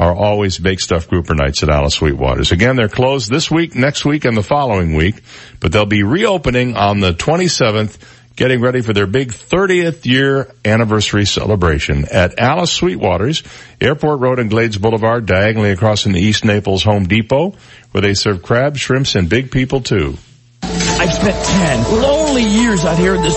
are 0.00 0.14
always 0.14 0.56
bake 0.58 0.80
stuff 0.80 1.08
grouper 1.08 1.34
nights 1.34 1.62
at 1.62 1.68
Alice 1.68 1.98
Sweetwaters. 1.98 2.52
Again, 2.52 2.74
they're 2.74 2.88
closed 2.88 3.30
this 3.30 3.50
week, 3.50 3.74
next 3.74 4.06
week, 4.06 4.24
and 4.24 4.34
the 4.34 4.42
following 4.42 4.94
week, 4.94 5.22
but 5.60 5.72
they'll 5.72 5.84
be 5.84 6.02
reopening 6.02 6.74
on 6.74 7.00
the 7.00 7.12
27th, 7.12 7.98
getting 8.34 8.62
ready 8.62 8.80
for 8.80 8.94
their 8.94 9.06
big 9.06 9.28
30th 9.30 10.06
year 10.06 10.50
anniversary 10.64 11.26
celebration 11.26 12.06
at 12.10 12.38
Alice 12.38 12.80
Sweetwaters, 12.80 13.46
Airport 13.78 14.20
Road 14.20 14.38
and 14.38 14.48
Glades 14.48 14.78
Boulevard, 14.78 15.26
diagonally 15.26 15.70
across 15.70 16.04
from 16.04 16.12
the 16.12 16.20
East 16.20 16.46
Naples 16.46 16.82
Home 16.84 17.04
Depot, 17.04 17.54
where 17.90 18.00
they 18.00 18.14
serve 18.14 18.42
crabs, 18.42 18.80
shrimps, 18.80 19.16
and 19.16 19.28
big 19.28 19.50
people 19.50 19.82
too. 19.82 20.16
I've 20.62 21.12
spent 21.12 21.44
10 21.44 22.00
lonely 22.00 22.44
years 22.44 22.86
out 22.86 22.98
here 22.98 23.16
in 23.16 23.22
the 23.22 23.30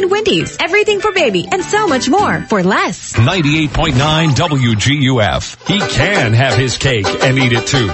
Wendy's. 0.00 0.56
Everything 0.58 1.00
for 1.00 1.12
baby 1.12 1.46
and 1.50 1.62
so 1.62 1.86
much 1.86 2.08
more 2.08 2.40
for 2.42 2.62
less. 2.62 3.12
98.9 3.12 4.30
WGUF. 4.30 5.68
He 5.68 5.78
can 5.78 6.32
have 6.32 6.58
his 6.58 6.78
cake 6.78 7.06
and 7.06 7.38
eat 7.38 7.52
it 7.52 7.66
too. 7.66 7.88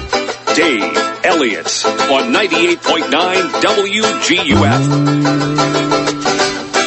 Dave 0.54 0.96
Elliott 1.24 1.84
on 2.10 2.32
98.9 2.32 3.50
WGUF. 3.60 4.88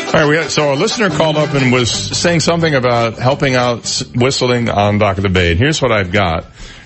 All 0.08 0.20
right, 0.20 0.28
we 0.28 0.36
had, 0.36 0.50
so 0.50 0.74
a 0.74 0.76
listener 0.76 1.10
called 1.10 1.38
up 1.38 1.54
and 1.54 1.72
was 1.72 1.92
saying 1.92 2.42
something 2.42 2.74
about 2.74 3.18
helping 3.18 3.56
out 3.56 4.04
whistling 4.16 4.70
on 4.70 4.98
Dock 4.98 5.18
of 5.18 5.24
the 5.24 5.30
Bay. 5.30 5.52
And 5.52 5.60
here's 5.60 5.82
what 5.82 5.92
I've 5.92 6.12
got. 6.12 6.46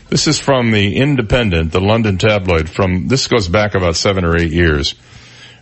This 0.10 0.28
is 0.28 0.40
from 0.40 0.72
the 0.72 0.98
Independent, 0.98 1.72
the 1.72 1.82
London 1.82 2.18
tabloid. 2.18 2.70
From 2.70 3.08
this 3.08 3.28
goes 3.28 3.48
back 3.48 3.74
about 3.74 3.96
seven 3.96 4.26
or 4.26 4.38
eight 4.38 4.52
years. 4.52 4.94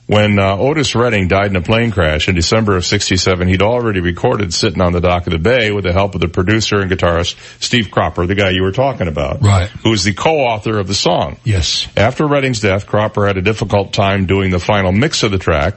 When 0.06 0.38
uh, 0.38 0.58
Otis 0.58 0.96
Redding 0.96 1.30
died 1.30 1.48
in 1.48 1.56
a 1.56 1.62
plane 1.62 1.92
crash 1.92 2.28
in 2.28 2.36
December 2.36 2.76
of 2.76 2.86
'67, 2.86 3.48
he'd 3.48 3.62
already 3.62 4.02
recorded 4.02 4.54
"Sitting 4.54 4.82
on 4.82 4.92
the 4.92 5.00
Dock 5.00 5.28
of 5.28 5.32
the 5.32 5.40
Bay" 5.40 5.72
with 5.72 5.86
the 5.86 5.94
help 5.94 6.14
of 6.14 6.20
the 6.22 6.28
producer 6.28 6.82
and 6.82 6.92
guitarist 6.92 7.38
Steve 7.64 7.90
Cropper, 7.90 8.26
the 8.26 8.36
guy 8.36 8.50
you 8.50 8.64
were 8.64 8.74
talking 8.74 9.08
about, 9.08 9.42
Right. 9.42 9.70
Who 9.84 9.92
was 9.92 10.04
the 10.04 10.14
co-author 10.14 10.78
of 10.78 10.88
the 10.88 10.94
song. 10.94 11.38
Yes. 11.46 11.88
After 11.96 12.28
Redding's 12.28 12.60
death, 12.60 12.86
Cropper 12.86 13.26
had 13.26 13.38
a 13.38 13.42
difficult 13.42 13.94
time 13.94 14.26
doing 14.26 14.52
the 14.52 14.60
final 14.60 14.92
mix 14.92 15.24
of 15.24 15.32
the 15.32 15.38
track. 15.38 15.76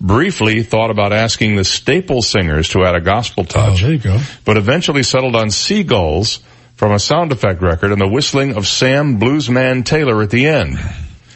Briefly 0.00 0.62
thought 0.62 0.90
about 0.90 1.12
asking 1.12 1.56
the 1.56 1.64
Staple 1.64 2.22
Singers 2.22 2.70
to 2.70 2.84
add 2.84 2.94
a 2.94 3.00
gospel 3.00 3.44
touch. 3.44 3.82
Oh, 3.82 3.86
there 3.86 3.92
you 3.94 3.98
go. 3.98 4.20
But 4.44 4.56
eventually 4.56 5.02
settled 5.02 5.34
on 5.36 5.50
Seagulls 5.50 6.40
from 6.76 6.92
a 6.92 6.98
sound 6.98 7.32
effect 7.32 7.62
record 7.62 7.92
and 7.92 8.00
the 8.00 8.08
whistling 8.08 8.56
of 8.56 8.66
Sam 8.66 9.18
Bluesman 9.18 9.84
Taylor 9.84 10.22
at 10.22 10.30
the 10.30 10.46
end. 10.46 10.78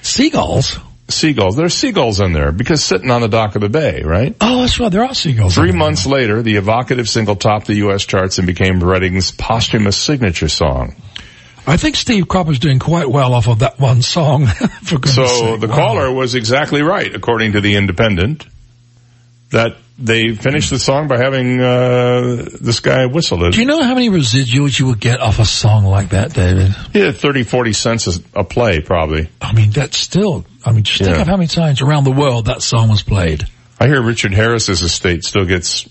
Seagulls? 0.02 0.78
Seagulls. 1.12 1.56
There's 1.56 1.74
seagulls 1.74 2.20
in 2.20 2.32
there 2.32 2.52
because 2.52 2.82
sitting 2.82 3.10
on 3.10 3.20
the 3.20 3.28
dock 3.28 3.54
of 3.56 3.62
the 3.62 3.68
bay, 3.68 4.02
right? 4.02 4.34
Oh, 4.40 4.60
that's 4.62 4.78
right. 4.80 4.90
There 4.90 5.04
are 5.04 5.14
seagulls. 5.14 5.54
Three 5.54 5.72
months 5.72 6.06
later, 6.06 6.42
the 6.42 6.56
evocative 6.56 7.08
single 7.08 7.36
topped 7.36 7.66
the 7.66 7.74
U.S. 7.76 8.04
charts 8.06 8.38
and 8.38 8.46
became 8.46 8.80
Redding's 8.82 9.30
posthumous 9.32 9.96
signature 9.96 10.48
song. 10.48 10.94
I 11.66 11.76
think 11.76 11.94
Steve 11.96 12.26
Cropper's 12.26 12.58
doing 12.58 12.78
quite 12.78 13.08
well 13.10 13.34
off 13.34 13.46
of 13.48 13.58
that 13.60 13.78
one 13.78 14.02
song. 14.02 14.46
for 14.82 15.06
So 15.06 15.26
sake. 15.26 15.60
the 15.60 15.68
Wow. 15.68 15.74
caller 15.74 16.12
was 16.12 16.34
exactly 16.34 16.82
right, 16.82 17.14
according 17.14 17.52
to 17.52 17.60
the 17.60 17.76
Independent, 17.76 18.46
that 19.50 19.76
they 20.00 20.34
finished 20.34 20.70
the 20.70 20.78
song 20.78 21.08
by 21.08 21.18
having 21.18 21.60
uh, 21.60 22.48
this 22.60 22.80
guy 22.80 23.06
whistle 23.06 23.44
it. 23.44 23.52
Do 23.52 23.60
you 23.60 23.66
know 23.66 23.82
how 23.82 23.94
many 23.94 24.08
residuals 24.08 24.78
you 24.78 24.86
would 24.86 25.00
get 25.00 25.20
off 25.20 25.38
a 25.38 25.44
song 25.44 25.84
like 25.84 26.10
that, 26.10 26.32
David? 26.32 26.74
Yeah, 26.94 27.12
30, 27.12 27.44
40 27.44 27.72
cents 27.72 28.20
a, 28.34 28.42
play, 28.42 28.80
probably. 28.80 29.28
I 29.40 29.52
mean, 29.52 29.70
that's 29.70 29.98
still, 29.98 30.46
I 30.64 30.72
mean, 30.72 30.84
just 30.84 31.00
think 31.00 31.18
of 31.18 31.26
how 31.26 31.36
many 31.36 31.48
times 31.48 31.82
around 31.82 32.04
the 32.04 32.12
world 32.12 32.46
that 32.46 32.62
song 32.62 32.88
was 32.88 33.02
played. 33.02 33.44
I 33.78 33.86
hear 33.86 34.02
Richard 34.02 34.32
Harris's 34.32 34.82
estate 34.82 35.24
still 35.24 35.44
gets 35.44 35.88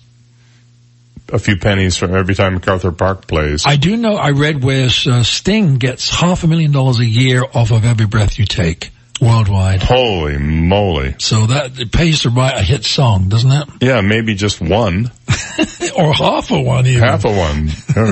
a 1.31 1.37
few 1.39 1.57
pennies 1.57 1.95
from 1.95 2.15
every 2.15 2.33
time 2.33 2.55
MacArthur 2.55 2.91
Park 2.91 3.27
plays. 3.27 3.63
I 3.65 3.75
do 3.75 3.95
know, 3.95 4.15
I 4.15 4.31
read 4.31 4.63
where 4.63 4.85
uh, 4.85 5.23
Sting 5.23 5.77
gets 5.77 6.09
half 6.09 6.43
a 6.43 6.47
million 6.47 6.71
dollars 6.71 6.99
a 6.99 7.05
year 7.05 7.43
off 7.53 7.71
of 7.71 7.85
every 7.85 8.07
breath 8.07 8.39
you 8.39 8.45
take 8.45 8.91
worldwide. 9.21 9.83
Holy 9.83 10.37
moly. 10.37 11.15
So 11.19 11.47
that, 11.47 11.79
it 11.79 11.91
pays 11.91 12.23
to 12.23 12.29
write 12.29 12.57
a 12.57 12.63
hit 12.63 12.85
song, 12.85 13.29
doesn't 13.29 13.51
it? 13.51 13.67
Yeah, 13.81 14.01
maybe 14.01 14.35
just 14.35 14.61
one. 14.61 15.11
or 15.95 16.13
half 16.13 16.51
a 16.51 16.61
one 16.61 16.87
even. 16.87 17.03
Half 17.03 17.25
of 17.25 17.35
one. 17.35 17.67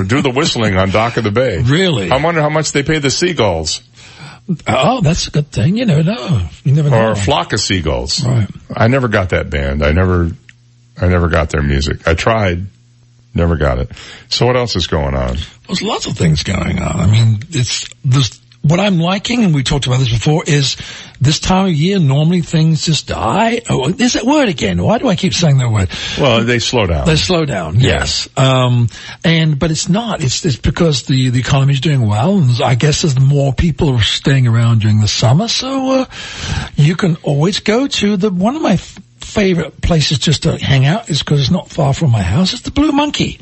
Do 0.06 0.22
the 0.22 0.32
whistling 0.34 0.76
on 0.76 0.90
Dock 0.90 1.16
of 1.16 1.24
the 1.24 1.30
Bay. 1.30 1.62
Really? 1.62 2.10
I 2.10 2.22
wonder 2.22 2.40
how 2.40 2.50
much 2.50 2.72
they 2.72 2.82
pay 2.82 2.98
the 2.98 3.10
seagulls. 3.10 3.82
Oh, 4.66 5.00
that's 5.02 5.28
a 5.28 5.30
good 5.30 5.48
thing. 5.48 5.76
You 5.76 5.84
never 5.84 6.02
know. 6.02 6.48
You 6.64 6.72
never 6.72 6.88
know. 6.88 7.08
Or 7.08 7.10
a 7.12 7.16
flock 7.16 7.52
of 7.52 7.60
seagulls. 7.60 8.24
Right. 8.24 8.48
I 8.74 8.88
never 8.88 9.08
got 9.08 9.30
that 9.30 9.50
band. 9.50 9.84
I 9.84 9.92
never, 9.92 10.30
I 10.96 11.08
never 11.08 11.28
got 11.28 11.50
their 11.50 11.62
music. 11.62 12.08
I 12.08 12.14
tried. 12.14 12.66
Never 13.34 13.56
got 13.56 13.78
it. 13.78 13.90
So 14.30 14.46
what 14.46 14.56
else 14.56 14.74
is 14.74 14.86
going 14.86 15.14
on? 15.14 15.36
There's 15.66 15.82
lots 15.82 16.06
of 16.06 16.16
things 16.16 16.42
going 16.42 16.78
on. 16.80 16.96
I 17.00 17.06
mean, 17.06 17.40
it's 17.50 17.86
this. 18.04 18.40
What 18.68 18.80
I'm 18.80 18.98
liking, 18.98 19.44
and 19.44 19.54
we 19.54 19.62
talked 19.62 19.86
about 19.86 19.98
this 19.98 20.10
before, 20.10 20.44
is 20.46 20.76
this 21.20 21.40
time 21.40 21.66
of 21.66 21.72
year. 21.72 21.98
Normally, 21.98 22.42
things 22.42 22.84
just 22.84 23.08
die. 23.08 23.62
Oh, 23.68 23.90
there's 23.90 24.12
that 24.12 24.24
word 24.24 24.48
again. 24.48 24.82
Why 24.82 24.98
do 24.98 25.08
I 25.08 25.16
keep 25.16 25.32
saying 25.34 25.58
that 25.58 25.70
word? 25.70 25.88
Well, 26.18 26.44
they 26.44 26.58
slow 26.58 26.86
down. 26.86 27.06
They 27.06 27.16
slow 27.16 27.44
down. 27.44 27.80
Yes. 27.80 28.28
Um, 28.36 28.88
and 29.24 29.58
but 29.58 29.70
it's 29.70 29.88
not. 29.88 30.22
It's 30.22 30.44
it's 30.44 30.56
because 30.56 31.04
the 31.04 31.30
the 31.30 31.40
economy 31.40 31.72
is 31.72 31.80
doing 31.80 32.06
well, 32.06 32.38
and 32.38 32.62
I 32.62 32.74
guess 32.74 33.02
there's 33.02 33.18
more 33.18 33.52
people 33.52 33.90
are 33.96 34.02
staying 34.02 34.46
around 34.46 34.80
during 34.82 35.00
the 35.00 35.08
summer. 35.08 35.48
So 35.48 36.02
uh, 36.02 36.06
you 36.76 36.94
can 36.94 37.16
always 37.22 37.60
go 37.60 37.86
to 37.86 38.16
the 38.16 38.30
one 38.30 38.54
of 38.54 38.62
my 38.62 38.74
f- 38.74 38.98
favorite 39.18 39.80
places 39.80 40.18
just 40.18 40.44
to 40.44 40.58
hang 40.58 40.86
out 40.86 41.10
is 41.10 41.20
because 41.20 41.40
it's 41.40 41.50
not 41.50 41.70
far 41.70 41.94
from 41.94 42.10
my 42.10 42.22
house. 42.22 42.52
It's 42.52 42.62
the 42.62 42.70
Blue 42.70 42.92
Monkey. 42.92 43.40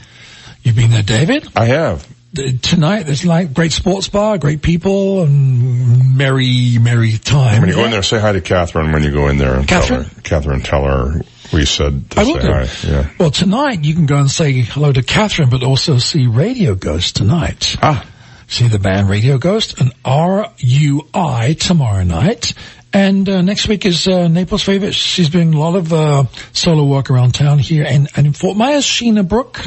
You've 0.63 0.77
been 0.77 0.91
there, 0.91 1.03
David? 1.03 1.49
I 1.55 1.67
have. 1.67 2.16
Tonight, 2.63 3.05
there's 3.05 3.25
like 3.25 3.55
great 3.55 3.73
sports 3.73 4.09
bar, 4.09 4.39
great 4.39 4.63
people, 4.63 5.23
and 5.23 6.17
merry, 6.17 6.79
merry 6.81 7.13
time. 7.19 7.61
When 7.61 7.71
you 7.71 7.77
go 7.77 7.85
in 7.85 7.91
there, 7.91 8.03
say 8.03 8.21
hi 8.21 8.33
to 8.33 8.41
Catherine 8.41 8.93
when 8.93 9.03
you 9.03 9.13
go 9.13 9.29
in 9.29 9.39
there 9.39 9.55
and 9.57 9.67
Catherine? 9.67 10.05
tell 10.05 10.15
her. 10.15 10.21
Catherine, 10.23 10.61
tell 10.61 10.85
her 10.85 11.21
we 11.53 11.65
said 11.65 12.11
to 12.11 12.21
I 12.21 12.25
will 12.25 12.35
say 12.35 12.43
do. 12.43 12.53
hi. 12.53 12.69
Yeah. 12.89 13.11
Well, 13.19 13.31
tonight 13.31 13.85
you 13.85 13.95
can 13.95 14.07
go 14.07 14.19
and 14.19 14.31
say 14.31 14.53
hello 14.63 14.93
to 14.93 15.03
Catherine, 15.03 15.49
but 15.49 15.63
also 15.63 15.99
see 15.99 16.27
Radio 16.27 16.75
Ghost 16.75 17.17
tonight. 17.17 17.77
Ah. 17.83 18.05
see 18.49 18.69
the 18.69 18.79
band 18.79 19.09
Radio 19.09 19.39
Ghost 19.39 19.81
and 19.81 19.93
RUI 20.05 21.59
tomorrow 21.59 22.05
night. 22.05 22.55
And 22.93 23.29
uh, 23.29 23.43
next 23.43 23.69
week 23.69 23.85
is 23.85 24.09
uh, 24.09 24.29
Naples' 24.29 24.63
favorite. 24.63 24.95
She's 24.95 25.29
doing 25.29 25.53
a 25.53 25.59
lot 25.59 25.77
of 25.77 25.93
uh, 25.93 26.25
solo 26.53 26.85
work 26.85 27.11
around 27.11 27.35
town 27.35 27.59
here 27.59 27.85
and, 27.87 28.09
and 28.17 28.27
in 28.27 28.33
Fort 28.33 28.57
Myers, 28.57 28.85
Sheena 28.85 29.27
Brook. 29.27 29.61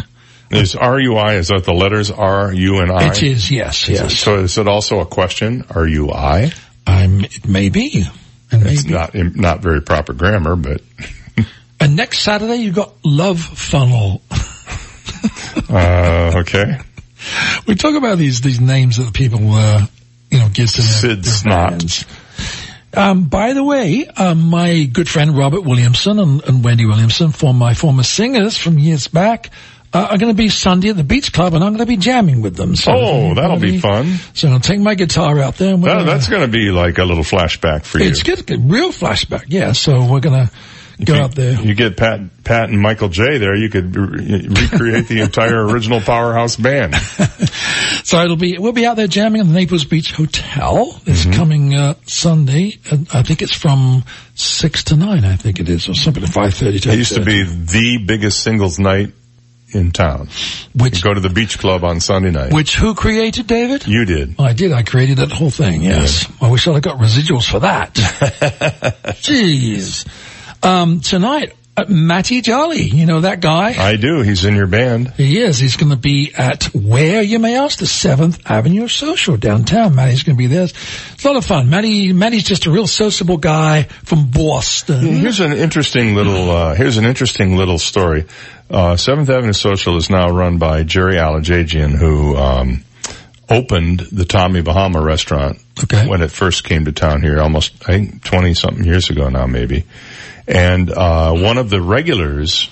Is 0.52 0.74
RUI, 0.76 1.36
is 1.36 1.50
that 1.50 1.64
the 1.64 1.74
letters 1.74 2.10
R, 2.12 2.52
U, 2.54 2.80
and 2.80 2.92
I? 2.92 3.10
It 3.10 3.22
is, 3.24 3.52
yes, 3.52 3.84
Is 3.84 3.90
it- 3.90 4.04
yes. 4.04 4.20
so 4.20 4.40
is 4.40 4.58
it 4.58 4.68
also 4.68 5.00
a 5.00 5.06
question? 5.06 5.64
Are 5.70 5.88
you 5.88 6.12
I? 6.12 6.52
I'm, 6.88 7.24
it 7.24 7.48
may 7.48 7.70
be. 7.70 8.06
And 8.52 8.66
It's 8.66 8.84
maybe. 8.84 8.94
not, 8.96 9.36
not 9.36 9.60
very 9.62 9.82
proper 9.82 10.14
grammar, 10.14 10.56
but, 10.56 10.82
And 11.80 11.96
next 11.96 12.20
Saturday 12.20 12.56
you've 12.56 12.76
got 12.76 12.94
Love 13.06 13.40
Funnel. 13.40 14.22
uh, 15.70 16.34
okay. 16.38 16.80
We 17.68 17.76
talk 17.76 17.96
about 17.96 18.18
these 18.18 18.42
these 18.42 18.60
names 18.60 18.98
that 18.98 19.14
people 19.14 19.52
uh, 19.54 19.86
you 20.32 20.40
know 20.40 20.50
give 20.50 20.70
to 20.72 20.82
Sid 20.82 21.24
their 21.24 21.34
Snot. 21.34 22.06
Um, 22.94 23.26
by 23.30 23.54
the 23.54 23.64
way, 23.64 24.08
um, 24.08 24.50
my 24.50 24.84
good 24.86 25.08
friend 25.08 25.38
Robert 25.38 25.62
Williamson 25.62 26.18
and, 26.20 26.44
and 26.44 26.64
Wendy 26.64 26.86
Williamson, 26.86 27.32
for 27.32 27.54
my 27.54 27.74
former 27.76 28.04
singers 28.04 28.58
from 28.58 28.80
years 28.80 29.08
back, 29.08 29.52
uh, 29.94 30.08
are 30.12 30.18
going 30.18 30.32
to 30.32 30.38
be 30.38 30.50
Sunday 30.50 30.90
at 30.90 30.98
the 30.98 31.04
Beach 31.04 31.34
Club, 31.34 31.54
and 31.54 31.64
I'm 31.64 31.72
going 31.74 31.86
to 31.86 31.92
be 31.92 31.98
jamming 31.98 32.42
with 32.42 32.56
them. 32.56 32.76
So 32.76 32.92
Oh, 32.94 33.34
that'll 33.34 33.60
be 33.60 33.70
anybody- 33.80 34.10
fun. 34.12 34.20
So 34.36 34.50
I'll 34.50 34.60
take 34.60 34.80
my 34.80 34.96
guitar 34.96 35.40
out 35.40 35.56
there. 35.56 35.76
That, 35.78 35.86
gonna, 35.86 36.04
that's 36.06 36.30
going 36.30 36.42
to 36.44 36.48
be 36.52 36.72
like 36.72 36.98
a 36.98 37.06
little 37.06 37.24
flashback 37.24 37.84
for 37.86 38.00
you. 38.00 38.10
it's 38.10 38.24
good, 38.24 38.50
real 38.72 38.92
flashback. 38.92 39.46
Yeah. 39.48 39.72
So 39.72 40.06
we're 40.12 40.20
going 40.20 40.48
to 40.48 40.52
go 41.06 41.16
you, 41.16 41.22
out 41.22 41.34
there. 41.34 41.60
You 41.62 41.74
get 41.76 41.96
Pat, 41.98 42.44
Pat 42.44 42.70
and 42.70 42.80
Michael 42.80 43.10
J 43.10 43.38
there, 43.38 43.56
you 43.56 43.70
could 43.70 43.96
re- 43.96 44.48
recreate 44.48 45.08
the 45.08 45.22
entire 45.22 45.66
original 45.66 46.02
Powerhouse 46.02 46.56
band. 46.56 46.96
So 48.02 48.24
it'll 48.24 48.38
be 48.38 48.58
we'll 48.58 48.72
be 48.72 48.86
out 48.88 48.96
there 48.96 49.08
jamming 49.08 49.42
at 49.42 49.48
the 49.48 49.54
Naples 49.54 49.86
Beach 49.86 50.14
Hotel. 50.14 51.00
It's 51.06 51.26
Mm-hmm. 51.26 51.32
coming 51.34 51.76
uh, 51.76 51.94
Sunday. 52.08 52.78
I 53.14 53.22
think 53.24 53.42
it's 53.44 53.54
from 53.54 54.04
six 54.34 54.86
to 54.86 54.96
nine. 54.96 55.26
I 55.26 55.36
think 55.36 55.60
it 55.60 55.70
is, 55.70 55.88
or 55.90 55.94
something 55.94 56.24
at 56.24 56.30
five 56.30 56.54
thirty. 56.56 56.78
It 56.78 56.86
used 56.98 57.14
to 57.16 57.24
be 57.24 57.44
the 57.44 58.04
biggest 58.04 58.40
singles 58.42 58.80
night 58.80 59.14
in 59.74 59.92
town. 59.92 60.30
Which 60.76 61.04
go 61.04 61.14
to 61.14 61.20
the 61.20 61.30
beach 61.30 61.60
club 61.60 61.84
on 61.84 62.00
Sunday 62.00 62.32
night. 62.32 62.54
Which 62.54 62.76
who 62.76 62.96
created 62.96 63.48
David? 63.48 63.88
you 63.88 64.06
did. 64.06 64.36
I 64.40 64.54
did. 64.54 64.72
I 64.72 64.84
created 64.84 65.18
that 65.18 65.32
whole 65.32 65.50
thing. 65.52 65.82
Yes. 65.82 66.28
I 66.42 66.50
wish 66.50 66.68
I'd 66.68 66.74
have 66.74 66.82
got 66.84 66.98
residuals 67.00 67.50
for 67.50 67.60
that. 67.60 67.94
Jeez. 69.22 70.08
Um, 70.64 71.00
tonight, 71.00 71.54
uh, 71.78 71.86
Matty 71.88 72.42
Jolly. 72.42 72.82
You 72.82 73.06
know 73.06 73.22
that 73.22 73.40
guy? 73.40 73.74
I 73.82 73.96
do. 73.96 74.22
He's 74.22 74.44
in 74.44 74.56
your 74.56 74.68
band. 74.68 75.14
He 75.16 75.40
is. 75.40 75.58
He's 75.60 75.78
going 75.78 75.92
to 75.92 75.96
be 75.96 76.34
at 76.38 76.66
where, 76.76 77.22
you 77.22 77.40
may 77.40 77.58
ask? 77.58 77.80
The 77.80 77.86
7th 77.86 78.42
Avenue 78.50 78.88
Social 78.90 79.38
downtown. 79.38 79.96
Matty's 79.96 80.24
going 80.24 80.36
to 80.36 80.38
be 80.38 80.48
there. 80.48 80.66
It's 80.66 81.24
a 81.24 81.28
lot 81.28 81.38
of 81.38 81.46
fun. 81.46 81.70
Matty, 81.70 82.12
Matty's 82.12 82.44
just 82.44 82.66
a 82.66 82.72
real 82.72 82.88
sociable 82.88 83.38
guy 83.38 83.84
from 83.84 84.30
Boston. 84.30 85.06
Here's 85.06 85.40
an 85.40 85.54
interesting 85.54 86.16
little, 86.16 86.52
uh, 86.52 86.76
here's 86.76 86.98
an 86.98 87.06
interesting 87.06 87.56
little 87.56 87.78
story. 87.80 88.26
Uh, 88.70 88.96
Seventh 88.96 89.30
Avenue 89.30 89.54
Social 89.54 89.98
is 89.98 90.10
now 90.10 90.30
run 90.30 90.58
by 90.60 90.84
Jerry 90.84 91.16
Alajagian, 91.16 91.92
who, 91.98 92.36
um, 92.38 92.84
opened 93.50 94.02
the 94.12 94.26
Tommy 94.26 94.62
Bahama 94.62 95.02
restaurant 95.02 95.58
Okay. 95.84 96.08
when 96.08 96.22
it 96.22 96.30
first 96.30 96.64
came 96.64 96.86
to 96.86 96.92
town 96.92 97.24
here 97.24 97.40
almost, 97.42 97.74
I 97.88 97.94
think 97.98 98.24
20 98.24 98.54
something 98.54 98.84
years 98.86 99.10
ago 99.10 99.28
now 99.30 99.48
maybe. 99.48 99.86
And, 100.48 100.92
uh, 100.92 101.34
one 101.34 101.58
of 101.58 101.72
the 101.72 101.82
regulars 101.82 102.70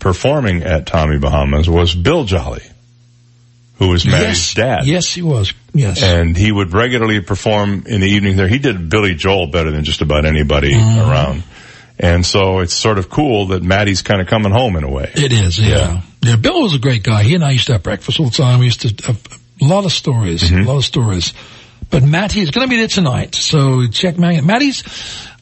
performing 0.00 0.62
at 0.62 0.86
Tommy 0.86 1.18
Bahama's 1.18 1.68
was 1.68 1.94
Bill 1.94 2.24
Jolly, 2.24 2.62
who 3.78 3.88
was 3.88 4.06
Matty's 4.06 4.38
yes. 4.38 4.54
dad. 4.54 4.86
Yes, 4.86 5.12
he 5.12 5.20
was. 5.20 5.52
Yes. 5.74 6.02
And 6.02 6.34
he 6.34 6.50
would 6.50 6.72
regularly 6.72 7.20
perform 7.20 7.84
in 7.86 8.00
the 8.00 8.08
evening 8.08 8.36
there. 8.36 8.48
He 8.48 8.58
did 8.58 8.88
Billy 8.88 9.14
Joel 9.14 9.48
better 9.48 9.70
than 9.70 9.84
just 9.84 10.00
about 10.00 10.24
anybody 10.24 10.72
Mm-hmm. 10.74 11.10
around. 11.10 11.42
And 11.98 12.24
so 12.26 12.60
it's 12.60 12.74
sort 12.74 12.98
of 12.98 13.08
cool 13.08 13.46
that 13.48 13.62
Matty's 13.62 14.02
kind 14.02 14.20
of 14.20 14.26
coming 14.26 14.52
home 14.52 14.76
in 14.76 14.84
a 14.84 14.90
way. 14.90 15.10
It 15.14 15.32
is, 15.32 15.58
yeah. 15.58 16.02
yeah. 16.22 16.36
Bill 16.36 16.62
was 16.62 16.74
a 16.74 16.78
great 16.78 17.02
guy. 17.02 17.22
He 17.22 17.34
and 17.34 17.42
I 17.44 17.52
used 17.52 17.66
to 17.68 17.72
have 17.72 17.82
breakfast 17.82 18.20
all 18.20 18.26
the 18.26 18.32
time. 18.32 18.58
We 18.60 18.66
used 18.66 18.82
to 18.82 19.06
have 19.06 19.40
a 19.62 19.64
lot 19.64 19.84
of 19.86 19.92
stories, 19.92 20.42
Mm-hmm. 20.42 20.68
a 20.68 20.70
lot 20.70 20.76
of 20.76 20.84
stories. 20.84 21.32
But 21.88 22.02
Matty 22.02 22.40
is 22.40 22.50
going 22.50 22.66
to 22.66 22.70
be 22.70 22.76
there 22.76 22.88
tonight, 22.88 23.34
so 23.34 23.86
check 23.86 24.18
Matty. 24.18 24.40
Matty's, 24.40 24.82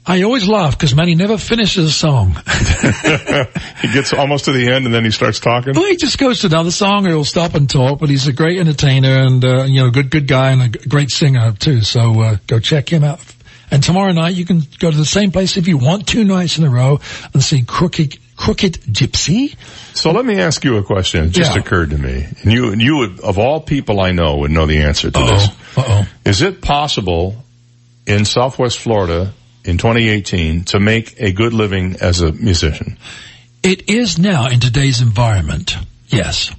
I 0.07 0.23
always 0.23 0.47
laugh 0.47 0.79
because 0.79 0.95
Matty 0.95 1.15
never 1.15 1.39
finishes 1.39 1.89
a 1.89 1.93
song. 1.93 2.35
he 3.81 3.93
gets 3.93 4.13
almost 4.13 4.45
to 4.45 4.53
the 4.53 4.69
end 4.71 4.85
and 4.85 4.95
then 4.95 5.05
he 5.05 5.11
starts 5.11 5.41
talking. 5.41 5.73
Well, 5.75 5.87
he 5.87 5.97
just 5.97 6.19
goes 6.19 6.41
to 6.41 6.49
another 6.49 6.71
song 6.71 7.07
or 7.07 7.11
he'll 7.11 7.25
stop 7.25 7.55
and 7.55 7.69
talk, 7.69 7.99
but 7.99 8.11
he's 8.11 8.27
a 8.27 8.33
great 8.33 8.61
entertainer 8.61 9.23
and, 9.23 9.45
uh, 9.45 9.65
you 9.65 9.83
know, 9.83 9.91
good, 9.91 10.11
good 10.11 10.29
guy 10.29 10.53
and 10.53 10.63
a 10.63 10.69
great 10.89 11.11
singer 11.11 11.53
too. 11.53 11.81
So, 11.81 12.21
uh, 12.21 12.37
go 12.47 12.61
check 12.61 12.91
him 12.93 13.03
out. 13.05 13.21
And 13.75 13.83
tomorrow 13.83 14.13
night 14.13 14.37
you 14.37 14.45
can 14.45 14.63
go 14.79 14.89
to 14.89 14.97
the 14.97 15.05
same 15.05 15.33
place 15.33 15.57
if 15.57 15.67
you 15.67 15.77
want 15.79 16.07
two 16.07 16.23
nights 16.23 16.59
in 16.59 16.65
a 16.65 16.71
row 16.71 17.01
and 17.33 17.43
see 17.43 17.63
Crooked, 17.65 18.17
Crooked 18.37 18.75
Gypsy. 18.83 19.57
So 19.95 20.13
let 20.13 20.25
me 20.25 20.39
ask 20.41 20.65
you 20.65 20.77
a 20.77 20.85
question. 20.85 21.25
It 21.25 21.31
just 21.31 21.55
Yeah. 21.55 21.59
occurred 21.61 21.91
to 21.91 21.99
me. 21.99 22.25
And 22.43 22.53
you, 22.53 22.71
and 22.71 22.81
you 22.81 22.99
would, 22.99 23.19
of 23.19 23.37
all 23.37 23.61
people 23.61 24.01
I 24.01 24.13
know 24.13 24.37
would 24.37 24.53
know 24.53 24.67
the 24.67 24.79
answer 24.83 25.11
to 25.11 25.19
this. 25.19 25.49
Uh-oh. 25.77 26.07
Is 26.25 26.41
it 26.41 26.63
possible 26.63 27.43
in 28.07 28.25
Southwest 28.25 28.79
Florida 28.79 29.33
in 29.65 29.77
2018 29.77 30.65
to 30.67 30.79
make 30.79 31.17
a 31.21 31.33
good 31.33 31.53
living 31.53 31.97
as 32.01 32.21
a 32.21 32.31
musician? 32.31 32.97
It 33.65 33.91
is 33.91 34.21
now 34.21 34.47
in 34.51 34.61
today's 34.61 35.01
environment. 35.01 35.77
Yes. 36.07 36.53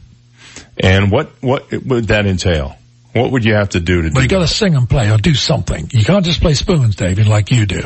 And 0.78 1.12
what, 1.12 1.32
what 1.42 1.72
would 1.72 2.08
that 2.10 2.26
entail? 2.26 2.76
What 3.16 3.32
would 3.32 3.46
you 3.46 3.54
have 3.54 3.70
to 3.70 3.80
do 3.80 4.02
to 4.02 4.10
But 4.12 4.16
do 4.16 4.22
you 4.24 4.28
gotta 4.28 4.48
sing 4.48 4.76
and 4.76 4.90
play 4.90 5.10
or 5.10 5.18
do 5.18 5.34
something. 5.34 5.90
You 5.94 6.04
can't 6.04 6.26
just 6.26 6.42
play 6.42 6.54
spoons, 6.54 6.98
David, 6.98 7.28
like 7.28 7.50
you 7.50 7.66
do. 7.66 7.82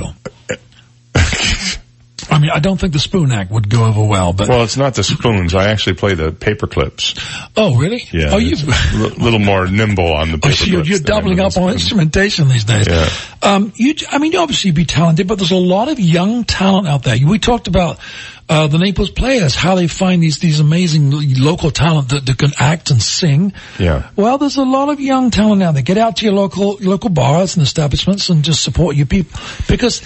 I 2.32 2.40
mean, 2.40 2.52
I 2.52 2.60
don't 2.60 2.80
think 2.80 2.94
the 2.94 3.00
spoon 3.00 3.32
act 3.32 3.52
would 3.52 3.70
go 3.70 3.86
over 3.86 4.04
well, 4.04 4.34
but. 4.34 4.48
Well, 4.50 4.64
it's 4.64 4.78
not 4.78 4.94
the 4.96 5.04
spoons. 5.04 5.56
I 5.56 5.70
actually 5.70 5.96
play 5.96 6.14
the 6.14 6.32
paper 6.32 6.68
clips. 6.68 7.16
oh, 7.58 7.76
really? 7.78 8.04
Yeah. 8.12 8.30
Oh, 8.32 8.38
you. 8.38 8.56
a 8.56 9.18
little 9.22 9.40
more 9.40 9.68
nimble 9.68 10.14
on 10.14 10.30
the 10.32 10.38
Oh, 10.38 10.40
paper 10.40 10.56
so 10.56 10.66
you're, 10.66 10.76
clips. 10.84 10.90
you're 10.90 11.00
doubling 11.00 11.40
up 11.40 11.58
on 11.58 11.72
instrumentation 11.74 12.48
these 12.48 12.66
days. 12.66 12.88
Yeah. 12.88 13.10
Um, 13.42 13.74
you, 13.76 13.96
I 14.12 14.20
mean, 14.20 14.32
you 14.32 14.40
obviously 14.40 14.72
be 14.72 14.86
talented, 14.86 15.28
but 15.28 15.40
there's 15.40 15.52
a 15.52 15.56
lot 15.56 15.90
of 15.90 16.00
young 16.00 16.44
talent 16.44 16.88
out 16.88 17.04
there. 17.04 17.18
We 17.26 17.40
talked 17.40 17.68
about 17.68 18.00
uh, 18.48 18.68
the 18.68 18.78
Naples 18.80 19.10
Players, 19.12 19.56
how 19.56 19.76
they 19.76 19.88
find 19.88 20.22
these 20.24 20.40
these 20.40 20.60
amazing 20.60 21.12
local 21.40 21.70
talent 21.72 22.10
that, 22.10 22.26
that 22.26 22.38
can 22.38 22.52
act 22.60 22.90
and 22.92 23.02
sing. 23.02 23.54
Yeah. 23.78 24.10
Well, 24.16 24.38
there's 24.38 24.58
a 24.58 24.64
lot 24.64 24.90
of 24.90 25.00
young 25.00 25.30
talent 25.32 25.62
out 25.62 25.74
there. 25.74 25.84
Get 25.84 25.98
out 25.98 26.18
to 26.18 26.26
your 26.26 26.34
local 26.34 26.78
local 26.82 27.10
bars 27.12 27.56
and 27.58 27.64
establishments 27.64 28.30
and 28.30 28.44
just 28.44 28.64
support 28.64 28.96
your 28.96 29.06
people 29.08 29.40
because. 29.68 30.02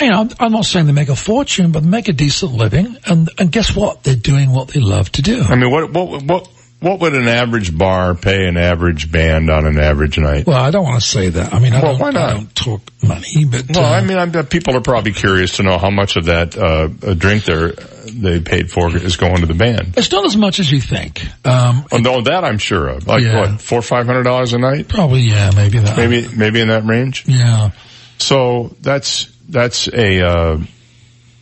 You 0.00 0.10
know, 0.10 0.16
I'm- 0.18 0.30
I'm 0.40 0.52
not 0.52 0.64
saying 0.66 0.86
they 0.86 0.92
make 0.92 1.08
a 1.08 1.16
fortune, 1.16 1.70
but 1.70 1.82
they 1.84 1.88
make 1.88 2.08
a 2.08 2.12
decent 2.12 2.52
living, 2.52 2.96
and 3.06 3.28
and 3.38 3.50
guess 3.52 3.74
what? 3.76 4.02
They're 4.02 4.16
doing 4.16 4.50
what 4.50 4.68
they 4.68 4.80
love 4.80 5.10
to 5.12 5.22
do. 5.22 5.42
I 5.48 5.54
mean, 5.54 5.70
what, 5.70 5.92
what, 5.92 6.22
what, 6.24 6.48
what 6.80 7.00
would 7.00 7.14
an 7.14 7.28
average 7.28 7.76
bar 7.76 8.14
pay 8.14 8.44
an 8.46 8.56
average 8.58 9.10
band 9.10 9.48
on 9.50 9.66
an 9.66 9.78
average 9.78 10.18
night? 10.18 10.46
Well, 10.46 10.60
I 10.62 10.70
don't 10.72 10.82
want 10.84 11.00
to 11.00 11.08
say 11.08 11.28
that. 11.30 11.54
I 11.54 11.58
mean, 11.60 11.72
I, 11.72 11.80
Well, 11.80 11.92
don't, 11.92 12.00
why 12.00 12.10
not? 12.10 12.28
I 12.30 12.32
don't 12.34 12.54
talk 12.54 12.82
money, 13.02 13.44
but 13.46 13.64
Well, 13.70 13.84
uh, 13.84 13.96
I 13.96 14.02
mean, 14.04 14.18
I 14.18 14.26
bet 14.26 14.50
people 14.50 14.76
are 14.76 14.80
probably 14.82 15.12
curious 15.12 15.56
to 15.56 15.62
know 15.62 15.78
how 15.78 15.90
much 15.90 16.16
of 16.16 16.24
that 16.26 16.58
uh, 16.58 16.88
drink 17.14 17.44
they 17.44 17.72
they 18.06 18.40
paid 18.40 18.70
for 18.70 18.94
is 18.94 19.16
going 19.16 19.36
to 19.38 19.46
the 19.46 19.54
band. 19.54 19.94
It's 19.96 20.10
not 20.12 20.26
as 20.26 20.36
much 20.36 20.58
as 20.60 20.70
you 20.70 20.80
think. 20.80 21.24
Um, 21.46 21.86
Oh, 21.90 21.96
no, 21.98 22.20
that 22.22 22.44
I'm 22.44 22.58
sure 22.58 22.88
of. 22.88 23.06
Like 23.06 23.22
Yeah. 23.22 23.52
what, 23.52 23.60
four 23.62 23.80
five 23.80 24.06
hundred 24.06 24.24
dollars 24.24 24.52
a 24.52 24.58
night? 24.58 24.88
probably, 24.88 25.20
yeah, 25.22 25.52
maybe 25.56 25.78
that. 25.78 25.96
Maybe 25.96 26.28
maybe 26.36 26.60
in 26.60 26.68
that 26.68 26.84
range. 26.84 27.24
Yeah. 27.26 27.70
So 28.18 28.74
that's 28.82 29.28
that's 29.48 29.88
a 29.88 30.22
uh, 30.26 30.58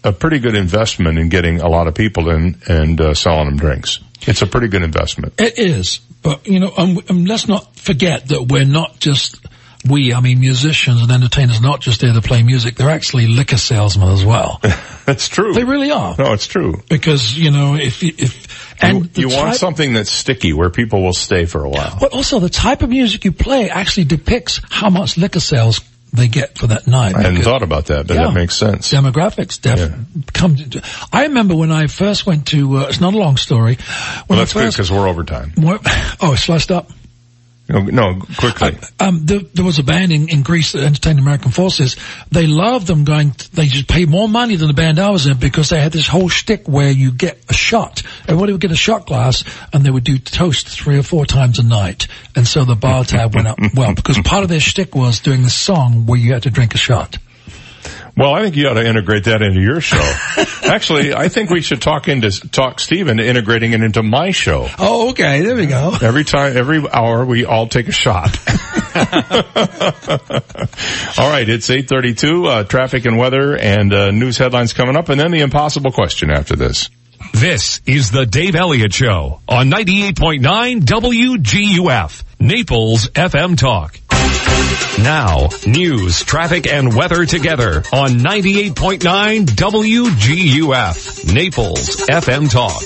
a 0.05 0.13
pretty 0.13 0.39
good 0.39 0.55
investment 0.55 1.19
in 1.19 1.29
getting 1.29 1.61
a 1.61 1.69
lot 1.69 1.87
of 1.87 1.95
people 1.95 2.31
in 2.31 2.61
and 2.69 3.01
uh, 3.01 3.15
selling 3.15 3.47
them 3.47 3.57
drinks. 3.57 4.01
It's 4.23 4.43
a 4.43 4.47
pretty 4.47 4.69
good 4.69 4.83
investment. 4.83 5.35
It 5.39 5.59
is. 5.59 6.01
But, 6.23 6.47
you 6.47 6.61
know, 6.61 6.73
um, 6.77 7.01
um, 7.09 7.25
let's 7.25 7.49
not 7.49 7.75
forget 7.77 8.29
that 8.29 8.47
we're 8.49 8.65
not 8.65 9.01
just, 9.01 9.45
we, 9.89 10.15
I 10.15 10.21
mean, 10.21 10.39
musicians 10.39 11.03
and 11.03 11.11
entertainers, 11.11 11.61
not 11.61 11.81
just 11.81 12.01
there 12.01 12.13
to 12.13 12.23
play 12.23 12.45
music. 12.45 12.77
They're 12.77 12.91
actually 12.91 13.27
liquor 13.27 13.57
salesmen 13.57 14.09
as 14.09 14.25
well. 14.25 14.61
That's 15.05 15.29
true. 15.29 15.53
they 15.53 15.65
really 15.65 15.91
are. 15.91 16.15
No, 16.17 16.33
it's 16.33 16.47
true. 16.47 16.81
Because, 16.89 17.37
you 17.37 17.51
know, 17.51 17.75
if, 17.75 18.05
if, 18.05 18.83
and 18.83 19.17
you, 19.17 19.23
you 19.23 19.31
the 19.31 19.37
want 19.37 19.57
something 19.57 19.93
that's 19.93 20.11
sticky 20.11 20.53
where 20.53 20.71
people 20.71 21.03
will 21.03 21.13
stay 21.13 21.45
for 21.45 21.65
a 21.65 21.69
while. 21.69 21.97
But 22.01 22.13
also 22.13 22.39
the 22.39 22.49
type 22.49 22.83
of 22.83 22.91
music 22.91 23.25
you 23.25 23.33
play 23.33 23.69
actually 23.69 24.05
depicts 24.05 24.61
how 24.71 24.91
much 24.91 25.17
liquor 25.17 25.41
sales 25.41 25.81
they 26.13 26.29
get 26.29 26.59
for 26.59 26.67
that 26.69 26.87
night. 26.87 27.15
I 27.15 27.23
hadn't 27.23 27.43
thought 27.43 27.63
about 27.63 27.87
that, 27.87 28.07
but 28.07 28.15
Yeah. 28.15 28.27
that 28.27 28.35
makes 28.35 28.55
sense. 28.57 28.93
demographics 28.93 29.61
def- 29.61 29.93
come 30.33 30.57
to, 30.57 30.83
I 31.13 31.23
remember 31.23 31.55
when 31.55 31.73
I 31.73 31.87
first 31.87 32.27
went 32.27 32.47
to, 32.49 32.79
uh, 32.79 32.81
it's 32.89 33.01
not 33.01 33.15
a 33.15 33.19
long 33.19 33.37
story. 33.39 33.79
Well, 34.29 34.39
that's 34.39 34.55
I 34.55 34.61
good 34.61 34.73
because 34.73 34.91
we're 34.91 35.09
over 35.09 35.25
time. 35.25 35.53
Oh, 36.21 36.35
it's 36.35 36.43
sliced 36.45 36.71
up. 36.71 36.91
No, 37.73 37.81
no 37.81 38.21
quickly. 38.37 38.77
Um, 39.01 39.25
there, 39.25 39.41
there 39.55 39.65
was 39.65 39.79
a 39.79 39.83
band 39.83 40.13
in, 40.13 40.29
in 40.29 40.43
Greece 40.43 40.73
that 40.73 40.83
entertained 40.83 41.19
American 41.19 41.53
forces. 41.53 41.97
They 42.31 42.47
loved 42.47 42.87
them 42.87 43.05
going, 43.05 43.35
they 43.55 43.67
just 43.67 43.89
paid 43.89 44.11
more 44.11 44.29
money 44.29 44.57
than 44.57 44.69
the 44.69 44.75
band 44.75 44.99
I 44.99 45.09
was 45.09 45.27
in 45.27 45.39
because 45.39 45.71
they 45.71 45.81
had 45.81 45.91
this 45.91 46.07
whole 46.07 46.29
shtick 46.29 46.69
where 46.69 46.91
you 46.91 47.13
get 47.13 47.39
a 47.49 47.55
shot. 47.55 48.03
Everybody 48.29 48.53
would 48.53 48.61
get 48.61 48.73
a 48.73 48.77
shot 48.77 49.07
glass 49.07 49.43
and 49.73 49.85
they 49.85 49.91
would 49.91 50.05
do 50.05 50.19
toast 50.19 50.69
three 50.69 50.99
or 50.99 51.03
four 51.03 51.25
times 51.25 51.59
a 51.59 51.63
night. 51.63 52.09
And 52.37 52.47
so 52.47 52.67
the 52.67 52.75
bar 52.75 53.05
tab 53.05 53.35
went 53.35 53.49
up 53.49 53.59
well 53.75 53.95
because 53.95 54.19
part 54.19 54.43
of 54.43 54.51
their 54.51 54.61
shtick 54.61 54.95
was 54.95 55.21
doing 55.21 55.43
the 55.43 55.51
song 55.51 56.05
where 56.05 56.19
you 56.19 56.35
had 56.35 56.43
to 56.43 56.51
drink 56.51 56.75
a 56.75 56.79
shot. 56.79 57.17
Well, 58.17 58.35
I 58.35 58.43
think 58.43 58.57
you 58.57 58.69
ought 58.69 58.75
to 58.75 58.87
integrate 58.87 59.25
that 59.25 59.41
into 59.41 59.61
your 59.61 59.81
show. 59.81 60.03
Actually, 60.65 61.15
I 61.15 61.29
think 61.29 61.49
we 61.49 61.63
should 61.63 61.81
talk 61.81 62.09
into 62.09 62.31
talk 62.51 62.79
Steve 62.79 63.09
into 63.09 63.27
integrating 63.27 63.73
it 63.73 63.83
into 63.83 64.03
my 64.03 64.33
show. 64.33 64.69
Oh, 64.79 65.11
okay. 65.11 65.41
There 65.41 65.57
we 65.57 65.67
go. 65.67 65.97
Every 66.01 66.25
time, 66.25 66.57
every 66.57 66.85
hour, 66.93 67.25
we 67.25 67.47
all 67.47 67.69
take 67.69 67.89
a 67.89 67.93
shot. 67.93 68.39
all 71.19 71.31
right, 71.31 71.49
it's 71.49 71.71
eight 71.71 71.89
thirty-two. 71.89 72.47
Uh, 72.47 72.65
traffic 72.65 73.07
and 73.07 73.17
weather 73.17 73.57
and 73.57 73.93
uh, 73.95 74.11
news 74.11 74.37
headlines 74.37 74.75
coming 74.75 74.97
up, 74.97 75.09
and 75.09 75.19
then 75.19 75.31
the 75.31 75.41
impossible 75.41 75.93
question 75.93 76.31
after 76.31 76.55
this. 76.55 76.91
This 77.33 77.81
is 77.87 78.11
the 78.11 78.27
Dave 78.27 78.55
Elliott 78.55 78.93
Show 78.93 79.41
on 79.49 79.71
98.9 79.71 80.83
WGUF, 80.83 82.25
Naples 82.39 83.09
FM 83.09 83.57
Talk. 83.57 83.99
Now, 85.03 85.49
news, 85.67 86.23
traffic, 86.23 86.67
and 86.67 86.95
weather 86.95 87.27
together 87.27 87.83
on 87.93 88.11
98.9 88.21 89.47
WGUF, 89.47 91.35
Naples 91.35 92.07
FM 92.07 92.51
Talk. 92.51 92.83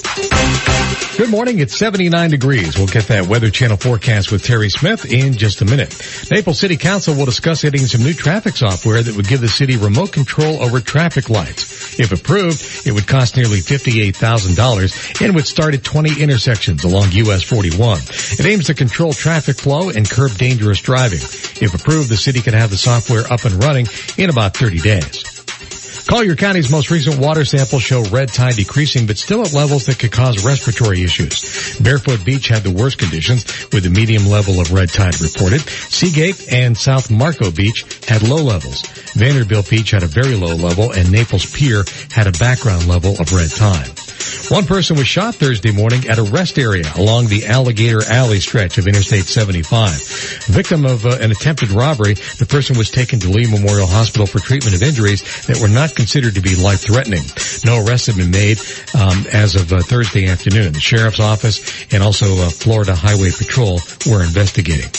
Good 1.16 1.30
morning. 1.30 1.60
It's 1.60 1.74
79 1.78 2.28
degrees. 2.30 2.76
We'll 2.76 2.88
get 2.88 3.04
that 3.04 3.26
Weather 3.26 3.48
Channel 3.48 3.78
forecast 3.78 4.30
with 4.30 4.44
Terry 4.44 4.68
Smith 4.68 5.10
in 5.10 5.32
just 5.32 5.62
a 5.62 5.64
minute. 5.64 5.96
Naples 6.30 6.58
City 6.58 6.76
Council 6.76 7.14
will 7.14 7.24
discuss 7.24 7.64
adding 7.64 7.86
some 7.86 8.02
new 8.02 8.12
traffic 8.12 8.54
software 8.54 9.02
that 9.02 9.16
would 9.16 9.26
give 9.26 9.40
the 9.40 9.48
city 9.48 9.78
remote 9.78 10.12
control 10.12 10.62
over 10.62 10.78
traffic 10.80 11.30
lights. 11.30 11.98
If 11.98 12.12
approved, 12.12 12.86
it 12.86 12.92
would 12.92 13.06
cost 13.06 13.34
nearly 13.36 13.60
$58,000 13.60 15.24
and 15.24 15.34
would 15.34 15.46
start 15.46 15.74
at 15.74 15.82
20 15.82 16.22
intersections 16.22 16.84
along 16.84 17.12
US 17.12 17.42
41. 17.42 17.98
It 18.38 18.44
aims 18.44 18.66
to 18.66 18.74
control 18.74 19.14
traffic 19.14 19.56
flow 19.56 19.88
and 19.88 20.08
curb 20.08 20.36
dangerous 20.36 20.82
driving. 20.82 21.20
If 21.60 21.75
approved, 21.75 22.09
the 22.09 22.17
city 22.17 22.41
can 22.41 22.55
have 22.55 22.70
the 22.70 22.76
software 22.76 23.25
up 23.33 23.44
and 23.44 23.62
running 23.62 23.86
in 24.17 24.31
about 24.31 24.57
30 24.57 24.78
days. 24.81 25.36
Collier 26.07 26.36
County's 26.36 26.70
most 26.70 26.91
recent 26.93 27.18
water 27.18 27.44
samples 27.44 27.83
show 27.83 28.05
red 28.05 28.28
tide 28.28 28.55
decreasing, 28.55 29.07
but 29.07 29.18
still 29.18 29.43
at 29.43 29.52
levels 29.52 29.86
that 29.86 29.99
could 29.99 30.12
cause 30.12 30.44
respiratory 30.44 31.02
issues. 31.02 31.81
Barefoot 31.81 32.25
Beach 32.25 32.47
had 32.47 32.62
the 32.62 32.70
worst 32.70 32.99
conditions, 32.99 33.44
with 33.73 33.85
a 33.86 33.91
medium 33.91 34.26
level 34.26 34.60
of 34.60 34.73
red 34.73 34.89
tide 34.89 35.20
reported. 35.20 35.60
Seagate 35.62 36.52
and 36.52 36.78
South 36.78 37.10
Marco 37.10 37.51
Beach 37.51 37.85
had 38.07 38.23
low 38.23 38.43
levels. 38.43 38.83
Vanderbilt 39.15 39.68
Beach 39.68 39.91
had 39.91 40.05
a 40.05 40.07
very 40.07 40.36
low 40.36 40.55
level, 40.55 40.93
and 40.93 41.10
Naples 41.10 41.51
Pier 41.52 41.83
had 42.12 42.28
a 42.28 42.33
background 42.39 42.86
level 42.86 43.18
of 43.18 43.33
red 43.33 43.51
tide. 43.51 44.06
One 44.48 44.64
person 44.64 44.96
was 44.96 45.08
shot 45.08 45.34
Thursday 45.34 45.72
morning 45.72 46.06
at 46.08 46.18
a 46.18 46.22
rest 46.22 46.58
area 46.58 46.84
along 46.96 47.26
the 47.26 47.46
Alligator 47.46 48.02
Alley 48.08 48.40
stretch 48.40 48.78
of 48.78 48.86
Interstate 48.86 49.24
75. 49.24 49.90
Victim 50.46 50.84
of 50.86 51.05
uh, 51.05 51.18
an 51.20 51.30
attempted 51.30 51.70
robbery, 51.70 52.14
the 52.38 52.46
person 52.46 52.78
was 52.78 52.90
taken 52.90 53.18
to 53.20 53.28
Lee 53.28 53.50
Memorial 53.50 53.86
Hospital 53.86 54.26
for 54.26 54.38
treatment 54.38 54.74
of 54.74 54.82
injuries 54.82 55.46
that 55.46 55.58
were 55.58 55.68
not 55.68 55.94
considered 55.94 56.34
to 56.34 56.40
be 56.40 56.55
life-threatening. 56.55 57.24
No 57.64 57.84
arrests 57.84 58.06
have 58.06 58.16
been 58.16 58.30
made 58.30 58.58
um, 58.94 59.26
as 59.32 59.56
of 59.56 59.72
uh, 59.72 59.80
Thursday 59.80 60.28
afternoon. 60.28 60.72
The 60.72 60.80
sheriff's 60.80 61.20
office 61.20 61.92
and 61.92 62.02
also 62.02 62.26
uh, 62.26 62.50
Florida 62.50 62.94
Highway 62.94 63.30
Patrol 63.30 63.80
were 64.06 64.22
investigating. 64.24 64.90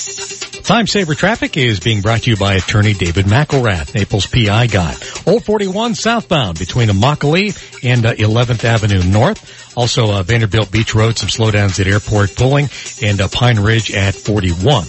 Time 0.68 0.86
Saver 0.86 1.16
Traffic 1.16 1.56
is 1.56 1.80
being 1.80 2.02
brought 2.02 2.24
to 2.24 2.30
you 2.30 2.36
by 2.36 2.56
attorney 2.56 2.92
David 2.92 3.26
McElrath, 3.26 3.96
Naples 3.96 4.28
PI 4.28 4.68
guy. 4.68 4.94
Old 5.26 5.46
41 5.46 5.96
southbound 5.96 6.60
between 6.60 6.90
Immokalee 6.90 7.56
and 7.90 8.06
uh, 8.06 8.14
11th 8.14 8.66
Avenue 8.66 9.02
North. 9.02 9.78
Also, 9.78 10.12
uh, 10.12 10.24
Vanderbilt 10.24 10.70
Beach 10.70 10.94
Road, 10.94 11.18
some 11.18 11.30
slowdowns 11.30 11.80
at 11.80 11.88
Airport 11.88 12.36
Pulling 12.36 12.68
and 13.02 13.22
uh, 13.22 13.30
Pine 13.30 13.62
Ridge 13.62 13.94
at 13.94 14.14
41. 14.14 14.84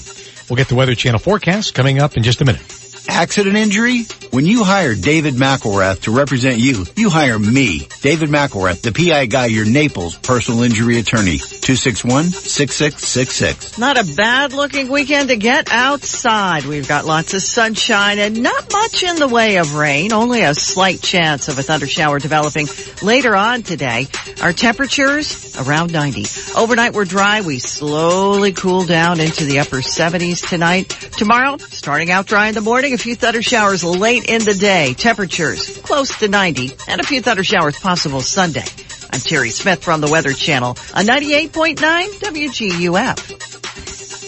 We'll 0.50 0.56
get 0.56 0.66
the 0.66 0.74
Weather 0.74 0.96
Channel 0.96 1.20
forecast 1.20 1.74
coming 1.74 2.00
up 2.00 2.16
in 2.16 2.24
just 2.24 2.40
a 2.40 2.44
minute. 2.44 2.77
Accident 3.08 3.56
injury? 3.56 4.04
When 4.30 4.44
you 4.44 4.62
hire 4.62 4.94
David 4.94 5.32
McElrath 5.34 6.02
to 6.02 6.14
represent 6.14 6.58
you, 6.58 6.84
you 6.94 7.08
hire 7.08 7.38
me, 7.38 7.88
David 8.02 8.28
McElrath, 8.28 8.82
the 8.82 8.92
PI 8.92 9.24
guy, 9.26 9.46
your 9.46 9.64
Naples 9.64 10.18
personal 10.18 10.62
injury 10.62 10.98
attorney. 10.98 11.38
261-6666. 11.38 13.78
Not 13.78 13.98
a 13.98 14.04
bad 14.14 14.52
looking 14.52 14.90
weekend 14.90 15.30
to 15.30 15.36
get 15.36 15.72
outside. 15.72 16.66
We've 16.66 16.86
got 16.86 17.06
lots 17.06 17.32
of 17.32 17.40
sunshine 17.42 18.18
and 18.18 18.42
not 18.42 18.70
much 18.70 19.02
in 19.02 19.16
the 19.16 19.26
way 19.26 19.56
of 19.56 19.74
rain, 19.74 20.12
only 20.12 20.42
a 20.42 20.54
slight 20.54 21.00
chance 21.00 21.48
of 21.48 21.58
a 21.58 21.62
thunder 21.62 21.86
shower 21.86 22.18
developing 22.18 22.68
later 23.02 23.34
on 23.34 23.62
today. 23.62 24.06
Our 24.42 24.52
temperatures 24.52 25.56
around 25.58 25.92
90. 25.92 26.26
Overnight 26.56 26.92
we're 26.92 27.06
dry. 27.06 27.40
We 27.40 27.58
slowly 27.58 28.52
cool 28.52 28.84
down 28.84 29.20
into 29.20 29.44
the 29.44 29.60
upper 29.60 29.78
70s 29.78 30.46
tonight. 30.46 30.90
Tomorrow, 30.90 31.56
starting 31.58 32.10
out 32.10 32.26
dry 32.26 32.48
in 32.48 32.54
the 32.54 32.60
morning, 32.60 32.92
a 32.98 33.00
few 33.00 33.14
thunder 33.14 33.40
showers 33.42 33.84
late 33.84 34.28
in 34.28 34.42
the 34.44 34.54
day. 34.54 34.92
Temperatures 34.92 35.78
close 35.78 36.18
to 36.18 36.26
90 36.26 36.72
and 36.88 37.00
a 37.00 37.04
few 37.04 37.20
thunder 37.22 37.44
showers 37.44 37.78
possible 37.78 38.20
Sunday. 38.20 38.64
I'm 39.12 39.20
Terry 39.20 39.50
Smith 39.50 39.84
from 39.84 40.00
the 40.00 40.10
Weather 40.10 40.32
Channel 40.32 40.70
on 40.70 41.04
98.9 41.04 41.76
WGUF. 41.78 43.50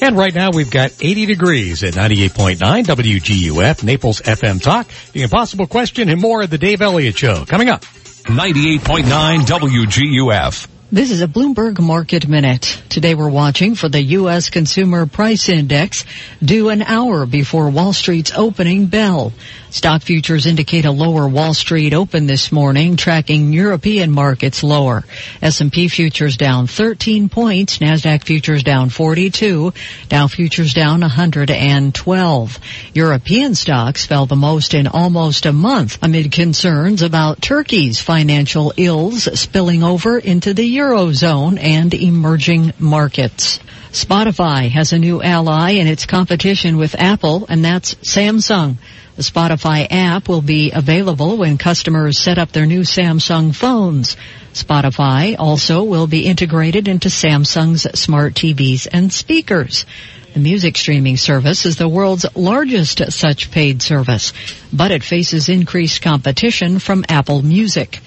And 0.02 0.16
right 0.16 0.32
now 0.32 0.50
we've 0.54 0.70
got 0.70 0.92
80 1.00 1.26
degrees 1.26 1.82
at 1.82 1.94
98.9 1.94 2.58
WGUF, 2.84 3.82
Naples 3.82 4.20
FM 4.20 4.62
Talk, 4.62 4.86
The 5.12 5.22
Impossible 5.22 5.66
Question 5.66 6.08
and 6.08 6.20
more 6.20 6.42
of 6.42 6.50
the 6.50 6.58
Dave 6.58 6.80
Elliott 6.80 7.18
Show. 7.18 7.44
Coming 7.46 7.70
up. 7.70 7.82
98.9 7.82 9.40
WGUF. 9.46 10.68
This 10.92 11.12
is 11.12 11.22
a 11.22 11.28
Bloomberg 11.28 11.78
Market 11.78 12.26
Minute. 12.26 12.82
Today 12.88 13.14
we're 13.14 13.30
watching 13.30 13.76
for 13.76 13.88
the 13.88 14.02
U.S. 14.02 14.50
Consumer 14.50 15.06
Price 15.06 15.48
Index 15.48 16.04
due 16.42 16.68
an 16.70 16.82
hour 16.82 17.26
before 17.26 17.70
Wall 17.70 17.92
Street's 17.92 18.32
opening 18.34 18.86
bell. 18.86 19.32
Stock 19.70 20.02
futures 20.02 20.46
indicate 20.46 20.84
a 20.86 20.90
lower 20.90 21.28
Wall 21.28 21.54
Street 21.54 21.94
open 21.94 22.26
this 22.26 22.50
morning, 22.50 22.96
tracking 22.96 23.52
European 23.52 24.10
markets 24.10 24.64
lower. 24.64 25.04
S&P 25.40 25.86
futures 25.86 26.36
down 26.36 26.66
13 26.66 27.28
points, 27.28 27.78
Nasdaq 27.78 28.24
futures 28.24 28.64
down 28.64 28.90
42, 28.90 29.72
Dow 30.08 30.26
futures 30.26 30.74
down 30.74 31.02
112. 31.02 32.58
European 32.94 33.54
stocks 33.54 34.06
fell 34.06 34.26
the 34.26 34.34
most 34.34 34.74
in 34.74 34.88
almost 34.88 35.46
a 35.46 35.52
month 35.52 35.98
amid 36.02 36.32
concerns 36.32 37.02
about 37.02 37.40
Turkey's 37.40 38.00
financial 38.00 38.72
ills 38.76 39.38
spilling 39.38 39.84
over 39.84 40.18
into 40.18 40.52
the 40.52 40.79
Eurozone 40.80 41.58
and 41.60 41.92
emerging 41.92 42.72
markets. 42.78 43.60
Spotify 43.92 44.70
has 44.70 44.94
a 44.94 44.98
new 44.98 45.22
ally 45.22 45.72
in 45.72 45.86
its 45.86 46.06
competition 46.06 46.78
with 46.78 46.94
Apple, 46.98 47.44
and 47.50 47.62
that's 47.62 47.96
Samsung. 47.96 48.76
The 49.16 49.22
Spotify 49.22 49.86
app 49.90 50.26
will 50.26 50.40
be 50.40 50.70
available 50.70 51.36
when 51.36 51.58
customers 51.58 52.18
set 52.18 52.38
up 52.38 52.52
their 52.52 52.64
new 52.64 52.80
Samsung 52.80 53.54
phones. 53.54 54.16
Spotify 54.54 55.36
also 55.38 55.84
will 55.84 56.06
be 56.06 56.24
integrated 56.24 56.88
into 56.88 57.10
Samsung's 57.10 57.86
smart 58.00 58.32
TVs 58.32 58.88
and 58.90 59.12
speakers. 59.12 59.84
The 60.32 60.40
music 60.40 60.78
streaming 60.78 61.18
service 61.18 61.66
is 61.66 61.76
the 61.76 61.90
world's 61.90 62.24
largest 62.34 63.12
such 63.12 63.50
paid 63.50 63.82
service, 63.82 64.32
but 64.72 64.92
it 64.92 65.04
faces 65.04 65.50
increased 65.50 66.00
competition 66.00 66.78
from 66.78 67.04
Apple 67.10 67.42
Music. 67.42 68.00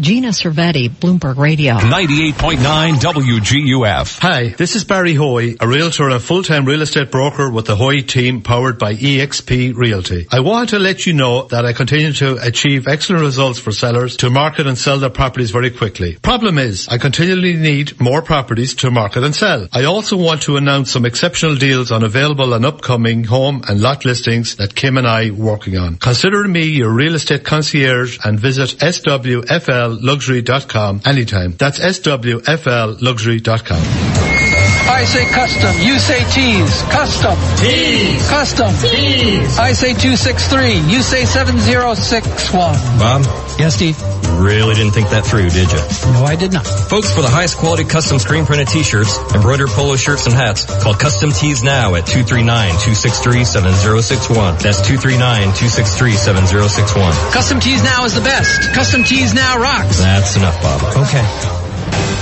Gina 0.00 0.28
Cervetti, 0.28 0.88
Bloomberg 0.88 1.36
Radio. 1.36 1.74
98.9 1.74 2.94
WGUF. 2.94 4.18
Hi, 4.20 4.48
this 4.48 4.74
is 4.74 4.84
Barry 4.84 5.12
Hoy, 5.12 5.56
a 5.60 5.68
realtor 5.68 6.04
and 6.04 6.14
a 6.14 6.20
full-time 6.20 6.64
real 6.64 6.80
estate 6.80 7.10
broker 7.10 7.50
with 7.50 7.66
the 7.66 7.76
Hoy 7.76 8.00
team 8.00 8.40
powered 8.40 8.78
by 8.78 8.94
EXP 8.94 9.74
Realty. 9.76 10.26
I 10.32 10.40
want 10.40 10.70
to 10.70 10.78
let 10.78 11.04
you 11.06 11.12
know 11.12 11.42
that 11.48 11.66
I 11.66 11.74
continue 11.74 12.14
to 12.14 12.38
achieve 12.40 12.88
excellent 12.88 13.22
results 13.24 13.58
for 13.58 13.72
sellers 13.72 14.16
to 14.18 14.30
market 14.30 14.66
and 14.66 14.78
sell 14.78 14.98
their 14.98 15.10
properties 15.10 15.50
very 15.50 15.70
quickly. 15.70 16.16
Problem 16.16 16.56
is, 16.56 16.88
I 16.88 16.96
continually 16.96 17.56
need 17.56 18.00
more 18.00 18.22
properties 18.22 18.76
to 18.76 18.90
market 18.90 19.22
and 19.22 19.34
sell. 19.34 19.68
I 19.70 19.84
also 19.84 20.16
want 20.16 20.42
to 20.42 20.56
announce 20.56 20.90
some 20.90 21.04
exceptional 21.04 21.56
deals 21.56 21.92
on 21.92 22.04
available 22.04 22.54
and 22.54 22.64
upcoming 22.64 23.24
home 23.24 23.64
and 23.68 23.82
lot 23.82 24.06
listings 24.06 24.56
that 24.56 24.74
Kim 24.74 24.96
and 24.96 25.06
I 25.06 25.28
are 25.28 25.34
working 25.34 25.76
on. 25.76 25.98
Consider 25.98 26.48
me 26.48 26.64
your 26.64 26.90
real 26.90 27.16
estate 27.16 27.44
concierge 27.44 28.18
and 28.24 28.40
visit 28.40 28.78
SWFL 28.78 29.89
swflluxury.com 29.98 31.00
anytime. 31.04 31.56
That's 31.58 31.80
swflluxury.com. 31.80 34.39
I 34.88 35.04
say 35.04 35.24
custom. 35.30 35.74
You 35.80 35.98
say 35.98 36.24
tease. 36.30 36.82
Custom. 36.90 37.36
Tease. 37.56 38.28
Custom. 38.28 38.72
Tease. 38.74 39.58
I 39.58 39.72
say 39.72 39.92
263. 39.94 40.80
You 40.90 41.02
say 41.02 41.24
7061. 41.24 42.74
Bob? 42.98 43.22
Yes, 43.58 43.74
Steve. 43.76 43.96
really 44.40 44.74
didn't 44.74 44.92
think 44.92 45.10
that 45.10 45.24
through, 45.26 45.50
did 45.50 45.70
you? 45.70 45.78
No, 46.12 46.24
I 46.24 46.34
did 46.36 46.50
not. 46.52 46.66
Folks, 46.66 47.12
for 47.14 47.20
the 47.20 47.28
highest 47.28 47.58
quality 47.58 47.84
custom 47.84 48.18
screen 48.18 48.46
printed 48.46 48.68
t-shirts, 48.68 49.18
embroidered 49.34 49.68
polo 49.68 49.96
shirts 49.96 50.24
and 50.26 50.34
hats, 50.34 50.64
call 50.82 50.94
Custom 50.94 51.30
Tees 51.32 51.62
now 51.62 51.94
at 51.94 52.04
239-263-7061. 52.06 54.62
That's 54.62 54.80
239-263-7061. 54.80 57.32
Custom 57.32 57.60
Tees 57.60 57.82
Now 57.82 58.04
is 58.06 58.14
the 58.14 58.22
best. 58.22 58.72
Custom 58.72 59.04
Tees 59.04 59.34
Now 59.34 59.58
rocks. 59.58 59.98
That's 59.98 60.36
enough, 60.36 60.58
Bob. 60.62 60.82
Okay. 61.06 61.24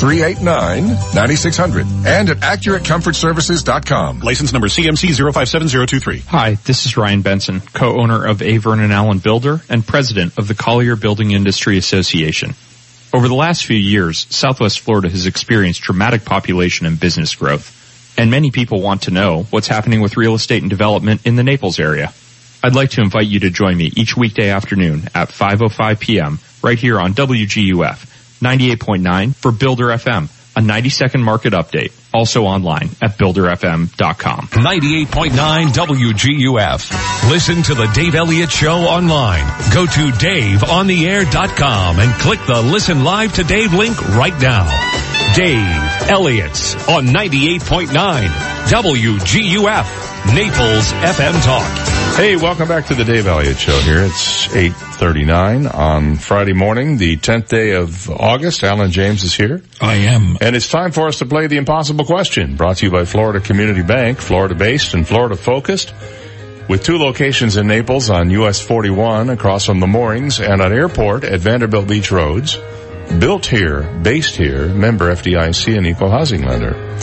389-9600. 0.80 2.06
And 2.06 2.30
at 2.30 2.36
AccurateComfortServices.com. 2.38 4.20
License 4.20 4.52
number 4.52 4.68
CMC 4.68 5.14
057023. 5.16 6.20
Hi, 6.28 6.54
this 6.54 6.86
is 6.86 6.96
Ryan 6.96 7.22
Benson, 7.22 7.60
co-owner 7.60 8.26
of 8.26 8.42
A. 8.42 8.58
Vernon 8.58 8.92
Allen 8.92 9.18
Builder 9.18 9.60
and 9.68 9.86
president 9.86 10.38
of 10.38 10.48
the 10.48 10.54
Collier 10.54 10.96
Building 10.96 11.32
Industry 11.32 11.78
Association. 11.78 12.54
Over 13.12 13.28
the 13.28 13.34
last 13.34 13.66
few 13.66 13.76
years, 13.76 14.26
Southwest 14.30 14.80
Florida 14.80 15.08
has 15.08 15.26
experienced 15.26 15.82
dramatic 15.82 16.24
population 16.24 16.86
and 16.86 16.98
business 16.98 17.34
growth 17.34 17.76
and 18.20 18.30
many 18.30 18.50
people 18.50 18.82
want 18.82 19.02
to 19.02 19.10
know 19.10 19.44
what's 19.44 19.66
happening 19.66 20.02
with 20.02 20.18
real 20.18 20.34
estate 20.34 20.62
and 20.62 20.68
development 20.68 21.26
in 21.26 21.36
the 21.36 21.42
Naples 21.42 21.80
area. 21.80 22.12
I'd 22.62 22.74
like 22.74 22.90
to 22.90 23.00
invite 23.00 23.26
you 23.26 23.40
to 23.40 23.50
join 23.50 23.78
me 23.78 23.90
each 23.96 24.14
weekday 24.14 24.50
afternoon 24.50 25.08
at 25.14 25.30
5.05 25.30 26.00
p.m. 26.00 26.38
right 26.62 26.78
here 26.78 27.00
on 27.00 27.14
WGUF 27.14 28.06
98.9 28.40 29.34
for 29.36 29.52
Builder 29.52 29.86
FM, 29.86 30.28
a 30.60 30.66
90 30.66 30.90
second 30.90 31.22
market 31.22 31.52
update. 31.52 31.92
Also 32.12 32.44
online 32.44 32.90
at 33.02 33.16
builderfm.com. 33.18 34.48
98.9 34.48 35.66
WGUF. 35.68 37.30
Listen 37.30 37.62
to 37.62 37.74
the 37.74 37.86
Dave 37.94 38.14
Elliott 38.14 38.50
Show 38.50 38.78
online. 38.78 39.44
Go 39.72 39.86
to 39.86 40.10
daveontheair.com 40.10 41.98
and 41.98 42.12
click 42.20 42.40
the 42.46 42.62
listen 42.62 43.04
live 43.04 43.32
to 43.34 43.44
Dave 43.44 43.72
link 43.72 44.00
right 44.10 44.38
now. 44.40 44.66
Dave 45.34 46.10
Elliott's 46.10 46.74
on 46.88 47.06
98.9 47.06 47.88
WGUF, 48.66 50.34
Naples 50.34 50.92
FM 50.92 51.42
Talk. 51.44 51.99
Hey, 52.20 52.36
welcome 52.36 52.68
back 52.68 52.84
to 52.88 52.94
the 52.94 53.02
Dave 53.02 53.26
Elliott 53.26 53.56
Show 53.56 53.80
here. 53.80 54.02
It's 54.02 54.46
8.39 54.48 55.74
on 55.74 56.16
Friday 56.16 56.52
morning, 56.52 56.98
the 56.98 57.16
10th 57.16 57.48
day 57.48 57.70
of 57.72 58.10
August. 58.10 58.62
Alan 58.62 58.90
James 58.90 59.24
is 59.24 59.34
here. 59.34 59.62
I 59.80 59.94
am. 59.94 60.36
And 60.38 60.54
it's 60.54 60.68
time 60.68 60.92
for 60.92 61.08
us 61.08 61.20
to 61.20 61.24
play 61.24 61.46
the 61.46 61.56
impossible 61.56 62.04
question, 62.04 62.56
brought 62.56 62.76
to 62.76 62.84
you 62.84 62.92
by 62.92 63.06
Florida 63.06 63.40
Community 63.40 63.82
Bank, 63.82 64.18
Florida 64.18 64.54
based 64.54 64.92
and 64.92 65.08
Florida 65.08 65.34
focused. 65.34 65.94
With 66.68 66.84
two 66.84 66.98
locations 66.98 67.56
in 67.56 67.68
Naples 67.68 68.10
on 68.10 68.28
US 68.28 68.60
41 68.60 69.30
across 69.30 69.64
from 69.64 69.80
the 69.80 69.86
moorings 69.86 70.40
and 70.40 70.60
on 70.60 70.74
airport 70.74 71.24
at 71.24 71.40
Vanderbilt 71.40 71.88
Beach 71.88 72.12
Roads 72.12 72.58
built 73.18 73.46
here, 73.46 73.82
based 74.02 74.36
here, 74.36 74.68
member 74.68 75.10
FDIC 75.10 75.74
and 75.74 75.86
equal 75.86 76.10
housing 76.10 76.42
lender. 76.42 76.98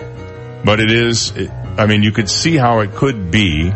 but 0.65 0.81
it 0.81 0.91
is, 0.91 1.31
it, 1.31 1.49
I 1.77 1.87
mean, 1.87 2.03
you 2.03 2.11
could 2.11 2.29
see 2.29 2.55
how 2.55 2.81
it 2.81 2.93
could 2.93 3.31
be. 3.31 3.73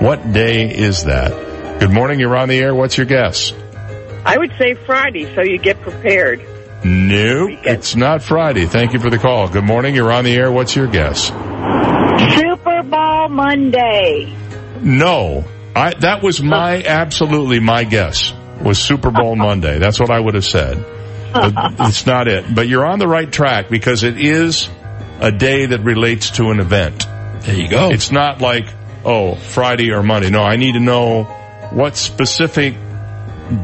What 0.00 0.32
day 0.32 0.74
is 0.74 1.04
that? 1.04 1.80
Good 1.80 1.90
morning, 1.90 2.20
you're 2.20 2.36
on 2.36 2.48
the 2.48 2.58
air. 2.58 2.74
What's 2.74 2.96
your 2.96 3.06
guess? 3.06 3.52
I 4.24 4.38
would 4.38 4.52
say 4.58 4.74
Friday, 4.74 5.32
so 5.34 5.42
you 5.42 5.58
get 5.58 5.80
prepared. 5.82 6.40
No, 6.84 7.48
it's 7.48 7.96
not 7.96 8.22
Friday. 8.22 8.66
Thank 8.66 8.92
you 8.92 9.00
for 9.00 9.10
the 9.10 9.18
call. 9.18 9.48
Good 9.48 9.64
morning, 9.64 9.94
you're 9.94 10.12
on 10.12 10.24
the 10.24 10.34
air. 10.34 10.50
What's 10.50 10.74
your 10.74 10.86
guess? 10.86 11.28
Super 12.34 12.82
Bowl 12.82 13.28
Monday. 13.28 14.34
No, 14.80 15.44
I, 15.74 15.94
that 16.00 16.22
was 16.22 16.42
my, 16.42 16.82
absolutely 16.82 17.60
my 17.60 17.84
guess 17.84 18.32
was 18.60 18.78
Super 18.78 19.10
Bowl 19.10 19.36
Monday. 19.36 19.78
That's 19.78 20.00
what 20.00 20.10
I 20.10 20.20
would 20.20 20.34
have 20.34 20.44
said. 20.44 20.84
But 21.32 21.52
it's 21.88 22.06
not 22.06 22.28
it. 22.28 22.54
But 22.54 22.68
you're 22.68 22.86
on 22.86 22.98
the 22.98 23.08
right 23.08 23.30
track 23.30 23.68
because 23.68 24.04
it 24.04 24.18
is 24.18 24.68
a 25.20 25.32
day 25.32 25.66
that 25.66 25.80
relates 25.80 26.30
to 26.32 26.50
an 26.50 26.60
event. 26.60 27.06
There 27.40 27.54
you 27.56 27.68
go. 27.68 27.90
It's 27.90 28.10
not 28.10 28.40
like, 28.40 28.66
oh, 29.04 29.34
Friday 29.34 29.92
or 29.92 30.02
Monday. 30.02 30.30
No, 30.30 30.42
I 30.42 30.56
need 30.56 30.72
to 30.72 30.80
know 30.80 31.24
what 31.72 31.96
specific 31.96 32.74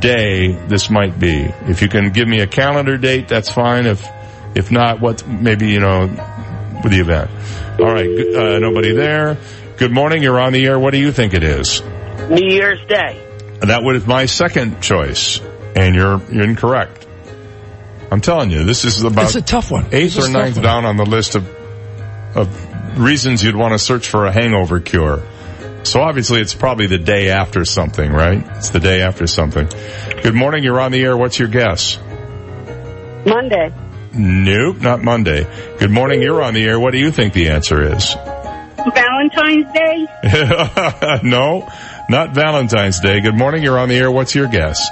day 0.00 0.52
this 0.52 0.90
might 0.90 1.18
be. 1.18 1.42
If 1.66 1.82
you 1.82 1.88
can 1.88 2.10
give 2.12 2.28
me 2.28 2.40
a 2.40 2.46
calendar 2.46 2.96
date, 2.98 3.28
that's 3.28 3.50
fine. 3.50 3.86
If, 3.86 4.06
if 4.54 4.70
not, 4.70 5.00
what, 5.00 5.26
maybe, 5.26 5.68
you 5.70 5.80
know, 5.80 6.00
with 6.82 6.92
the 6.92 7.00
event. 7.00 7.30
All 7.80 7.92
right. 7.92 8.08
Uh, 8.08 8.58
nobody 8.58 8.92
there. 8.94 9.36
Good 9.76 9.92
morning. 9.92 10.22
You're 10.22 10.40
on 10.40 10.52
the 10.52 10.64
air. 10.66 10.78
What 10.78 10.90
do 10.92 10.98
you 10.98 11.12
think 11.12 11.34
it 11.34 11.42
is? 11.42 11.80
New 12.28 12.48
Year's 12.54 12.84
Day. 12.86 13.26
That 13.60 13.82
was 13.82 14.06
my 14.06 14.26
second 14.26 14.80
choice, 14.82 15.40
and 15.76 15.94
you're, 15.94 16.20
you're 16.32 16.44
incorrect. 16.44 17.06
I'm 18.10 18.20
telling 18.20 18.50
you, 18.50 18.64
this 18.64 18.84
is 18.84 19.02
about 19.02 19.24
It's 19.26 19.34
a 19.36 19.42
tough 19.42 19.70
one. 19.70 19.86
eighth 19.92 20.16
It's 20.16 20.18
or 20.18 20.30
a 20.30 20.32
tough 20.32 20.42
ninth 20.42 20.56
one. 20.56 20.64
down 20.64 20.84
on 20.84 20.96
the 20.96 21.04
list 21.06 21.34
of 21.36 21.48
of 22.34 22.98
reasons 22.98 23.42
you'd 23.42 23.56
want 23.56 23.72
to 23.72 23.78
search 23.78 24.06
for 24.08 24.26
a 24.26 24.32
hangover 24.32 24.78
cure. 24.80 25.22
So 25.82 26.00
obviously, 26.00 26.40
it's 26.40 26.54
probably 26.54 26.86
the 26.86 26.98
day 26.98 27.30
after 27.30 27.64
something, 27.64 28.10
right? 28.10 28.44
It's 28.56 28.70
the 28.70 28.80
day 28.80 29.02
after 29.02 29.26
something. 29.26 29.68
Good 30.22 30.34
morning. 30.34 30.62
You're 30.62 30.80
on 30.80 30.92
the 30.92 31.02
air. 31.02 31.16
What's 31.16 31.38
your 31.38 31.48
guess? 31.48 31.98
Monday. 33.26 33.72
Nope, 34.12 34.80
not 34.80 35.02
Monday. 35.02 35.46
Good 35.78 35.90
morning. 35.90 36.20
You're 36.22 36.42
on 36.42 36.54
the 36.54 36.64
air. 36.64 36.78
What 36.80 36.92
do 36.92 36.98
you 36.98 37.10
think 37.10 37.32
the 37.32 37.50
answer 37.50 37.94
is? 37.94 38.14
Valentine's 38.94 39.72
Day. 39.72 40.06
no, 41.22 41.68
not 42.08 42.34
Valentine's 42.34 43.00
Day. 43.00 43.20
Good 43.20 43.36
morning. 43.36 43.62
You're 43.62 43.78
on 43.78 43.88
the 43.88 43.96
air. 43.96 44.10
What's 44.10 44.34
your 44.34 44.48
guess? 44.48 44.88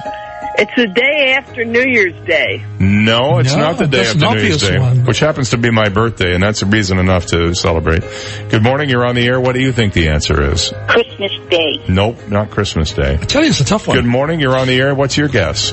It's 0.61 0.75
the 0.75 0.89
day 0.89 1.35
after 1.39 1.65
New 1.65 1.85
Year's 1.85 2.15
Day. 2.27 2.65
No, 2.81 3.39
it's 3.39 3.55
No, 3.55 3.61
not 3.61 3.79
the 3.79 3.87
day 3.87 4.07
after 4.07 4.19
New 4.19 4.41
Year's 4.41 4.61
obvious 4.63 4.69
Day, 4.69 4.79
one. 4.79 5.05
which 5.05 5.21
happens 5.21 5.51
to 5.51 5.57
be 5.57 5.71
my 5.71 5.89
birthday, 5.89 6.35
and 6.35 6.43
that's 6.43 6.63
a 6.63 6.67
reason 6.67 6.99
enough 6.99 7.27
to 7.27 7.55
celebrate. 7.55 8.03
Good 8.51 8.63
morning. 8.65 8.91
You're 8.91 9.07
on 9.07 9.15
the 9.15 9.25
air. 9.25 9.41
What 9.41 9.55
do 9.55 9.61
you 9.61 9.71
think 9.71 9.93
the 9.93 10.09
answer 10.09 10.43
is? 10.53 10.73
Christmas 10.89 11.31
Day. 11.49 11.85
Nope, 11.89 12.29
not 12.29 12.51
Christmas 12.51 12.93
Day. 12.93 13.15
I 13.15 13.25
tell 13.25 13.43
you, 13.45 13.51
it's 13.51 13.61
a 13.61 13.65
tough 13.65 13.87
one. 13.87 13.97
Good 13.99 14.07
morning. 14.07 14.41
You're 14.41 14.57
on 14.59 14.67
the 14.67 14.81
air. 14.81 14.97
What's 14.97 15.17
your 15.17 15.29
guess? 15.29 15.73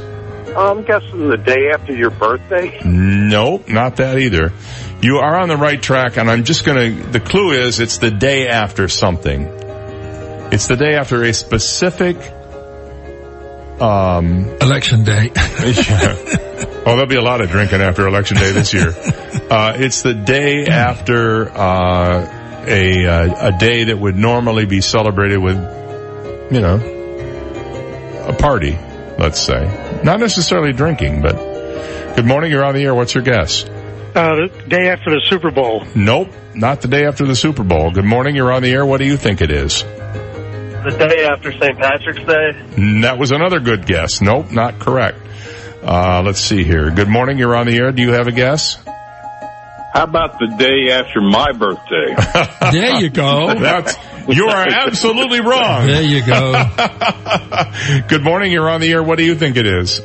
I'm 0.56 0.84
guessing 0.84 1.30
the 1.30 1.38
day 1.38 1.70
after 1.74 1.92
your 1.94 2.12
birthday. 2.12 2.80
Nope, 2.86 3.68
not 3.68 3.96
that 3.98 4.20
either. 4.20 4.54
You 5.02 5.18
are 5.18 5.36
on 5.36 5.50
the 5.50 5.58
right 5.58 5.82
track, 5.82 6.18
and 6.18 6.30
I'm 6.30 6.44
just 6.44 6.64
gonna, 6.64 6.92
the 6.92 7.20
clue 7.20 7.52
is 7.52 7.80
it's 7.80 7.98
the 7.98 8.12
day 8.12 8.48
after 8.48 8.88
something. 8.88 9.48
It's 10.54 10.68
the 10.68 10.78
day 10.78 10.94
after 10.96 11.24
a 11.24 11.34
specific, 11.34 12.18
um, 13.80 14.46
election 14.62 15.04
day. 15.04 15.32
yeah. 15.36 16.16
Oh, 16.88 16.96
there'll 16.96 17.08
be 17.08 17.16
a 17.16 17.22
lot 17.22 17.42
of 17.42 17.50
drinking 17.50 17.82
after 17.82 18.08
election 18.08 18.38
day 18.38 18.52
this 18.52 18.74
year. 18.74 18.94
Uh, 19.50 19.74
it's 19.78 20.02
the 20.02 20.14
day 20.14 20.66
after, 20.66 21.50
uh, 21.50 22.64
a, 22.68 23.06
uh, 23.06 23.50
a 23.50 23.58
day 23.58 23.86
that 23.86 23.98
would 23.98 24.16
normally 24.16 24.66
be 24.66 24.82
celebrated 24.82 25.38
with, 25.38 25.58
you 26.52 26.62
know, 26.62 26.76
a 28.28 28.34
party, 28.34 28.78
let's 29.18 29.40
say. 29.40 30.02
Not 30.04 30.20
necessarily 30.20 30.74
drinking, 30.74 31.22
but 31.22 31.36
good 32.16 32.26
morning. 32.26 32.52
You're 32.52 32.66
on 32.66 32.76
the 32.76 32.84
air. 32.84 32.96
What's 32.96 33.14
your 33.14 33.24
guess? 33.24 33.66
Uh, 34.16 34.36
the 34.36 34.64
day 34.68 34.88
after 34.90 35.12
the 35.12 35.22
Super 35.26 35.52
Bowl. 35.52 35.86
Nope, 35.94 36.30
not 36.54 36.82
the 36.82 36.88
day 36.88 37.06
after 37.06 37.26
the 37.26 37.36
Super 37.36 37.64
Bowl. 37.64 37.92
Good 37.92 38.06
morning, 38.06 38.36
you're 38.36 38.54
on 38.54 38.64
the 38.64 38.72
air. 38.72 38.86
What 38.86 39.00
do 39.00 39.06
you 39.06 39.18
think 39.18 39.42
it 39.42 39.52
is? 39.52 39.84
The 40.86 40.92
day 40.92 41.26
after 41.26 41.52
St. 41.52 41.80
Patrick's 41.80 42.20
Day. 42.20 43.02
That 43.02 43.18
was 43.18 43.32
another 43.32 43.60
good 43.60 43.88
guess. 43.88 44.22
Nope, 44.22 44.52
not 44.52 44.78
correct. 44.78 45.18
Uh, 45.82 46.22
let's 46.24 46.40
see 46.40 46.64
here. 46.64 46.92
Good 46.92 47.10
morning, 47.10 47.40
you're 47.40 47.56
on 47.56 47.66
the 47.66 47.76
air. 47.76 47.92
Do 47.92 48.04
you 48.04 48.12
have 48.12 48.28
a 48.28 48.32
guess? 48.32 48.76
How 49.94 50.04
about 50.04 50.38
the 50.38 50.46
day 50.60 50.92
after 50.92 51.22
my 51.22 51.54
birthday? 51.54 52.14
there 52.72 53.02
you 53.02 53.10
go. 53.10 53.56
That's, 53.58 53.96
you 54.28 54.46
are 54.46 54.68
absolutely 54.70 55.42
wrong. 55.42 55.88
There 55.88 56.04
you 56.04 56.24
go. 56.24 56.70
Good 58.08 58.24
morning, 58.24 58.52
you're 58.52 58.70
on 58.70 58.80
the 58.80 58.92
air. 58.92 59.02
What 59.02 59.18
do 59.18 59.24
you 59.24 59.34
think 59.34 59.58
it 59.58 59.66
is? 59.66 60.02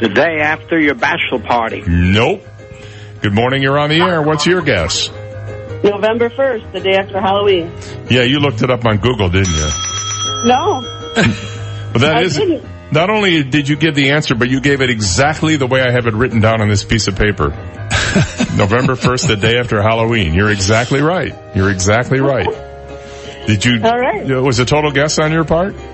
The 0.00 0.10
day 0.14 0.38
after 0.40 0.80
your 0.80 0.94
bachelor 0.94 1.40
party. 1.40 1.82
Nope. 1.86 2.42
Good 3.20 3.34
morning, 3.34 3.62
you're 3.62 3.78
on 3.78 3.90
the 3.90 4.00
air. 4.00 4.22
What's 4.22 4.46
your 4.46 4.62
guess? 4.62 5.10
November 5.84 6.30
1st, 6.30 6.72
the 6.72 6.80
day 6.80 6.94
after 6.96 7.20
Halloween. 7.20 7.70
Yeah, 8.08 8.22
you 8.22 8.38
looked 8.38 8.62
it 8.62 8.70
up 8.70 8.86
on 8.86 8.96
Google, 8.96 9.28
didn't 9.28 9.52
you? 9.52 9.70
No. 10.44 10.80
But 11.92 12.00
that 12.00 12.16
I 12.16 12.20
is- 12.22 12.36
didn't. 12.36 12.64
not 12.92 13.10
only 13.10 13.42
did 13.44 13.68
you 13.68 13.76
give 13.76 13.94
the 13.94 14.10
answer, 14.10 14.34
but 14.34 14.48
you 14.50 14.60
gave 14.60 14.80
it 14.80 14.90
exactly 14.90 15.56
the 15.56 15.66
way 15.66 15.80
I 15.82 15.90
have 15.92 16.06
it 16.06 16.14
written 16.14 16.40
down 16.40 16.60
on 16.60 16.68
this 16.68 16.84
piece 16.84 17.06
of 17.08 17.16
paper. 17.16 17.48
November 18.56 18.94
1st, 18.94 19.28
the 19.28 19.36
day 19.36 19.58
after 19.58 19.80
Halloween. 19.82 20.34
You're 20.34 20.50
exactly 20.50 21.00
right. 21.00 21.34
You're 21.54 21.70
exactly 21.70 22.20
right. 22.20 22.46
Did 23.46 23.64
you, 23.64 23.80
All 23.84 23.98
right. 23.98 24.30
Uh, 24.30 24.42
was 24.42 24.58
a 24.58 24.64
total 24.64 24.90
guess 24.92 25.18
on 25.18 25.32
your 25.32 25.44
part? 25.44 25.74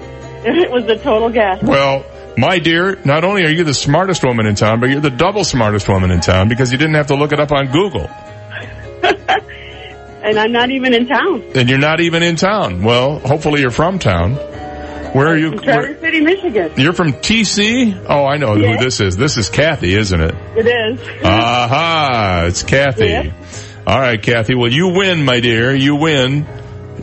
It 0.40 0.70
was 0.70 0.84
a 0.84 0.96
total 0.96 1.30
guess. 1.30 1.60
Well, 1.62 2.04
my 2.36 2.60
dear, 2.60 2.96
not 3.04 3.24
only 3.24 3.44
are 3.44 3.50
you 3.50 3.64
the 3.64 3.74
smartest 3.74 4.24
woman 4.24 4.46
in 4.46 4.54
town, 4.54 4.78
but 4.78 4.88
you're 4.88 5.00
the 5.00 5.10
double 5.10 5.42
smartest 5.42 5.88
woman 5.88 6.12
in 6.12 6.20
town 6.20 6.48
because 6.48 6.70
you 6.70 6.78
didn't 6.78 6.94
have 6.94 7.08
to 7.08 7.16
look 7.16 7.32
it 7.32 7.40
up 7.40 7.50
on 7.50 7.66
Google. 7.66 8.08
And 10.28 10.38
I'm 10.38 10.52
not 10.52 10.70
even 10.70 10.92
in 10.94 11.06
town. 11.06 11.42
And 11.54 11.68
you're 11.68 11.78
not 11.78 12.00
even 12.00 12.22
in 12.22 12.36
town. 12.36 12.82
Well, 12.82 13.18
hopefully 13.18 13.60
you're 13.62 13.70
from 13.70 13.98
town. 13.98 14.34
Where 15.14 15.28
are 15.28 15.36
you? 15.38 15.52
Where- 15.52 15.58
Traverse 15.62 16.00
City, 16.00 16.20
Michigan. 16.20 16.72
you're 16.76 16.92
from 16.92 17.14
TC? 17.14 17.98
Oh, 18.06 18.26
I 18.26 18.36
know 18.36 18.56
Yeah. 18.56 18.72
who 18.76 18.84
this 18.84 19.00
is. 19.00 19.16
This 19.16 19.38
is 19.38 19.48
Kathy, 19.48 19.94
isn't 19.94 20.20
it? 20.20 20.34
It 20.56 20.66
is. 20.66 21.00
Aha, 21.24 22.44
it's 22.46 22.62
Kathy. 22.62 23.06
Yeah. 23.06 23.30
All 23.86 23.98
right, 23.98 24.20
Kathy. 24.20 24.54
Well, 24.54 24.70
you 24.70 24.88
win, 24.94 25.24
my 25.24 25.40
dear. 25.40 25.74
You 25.74 25.96
win. 25.96 26.46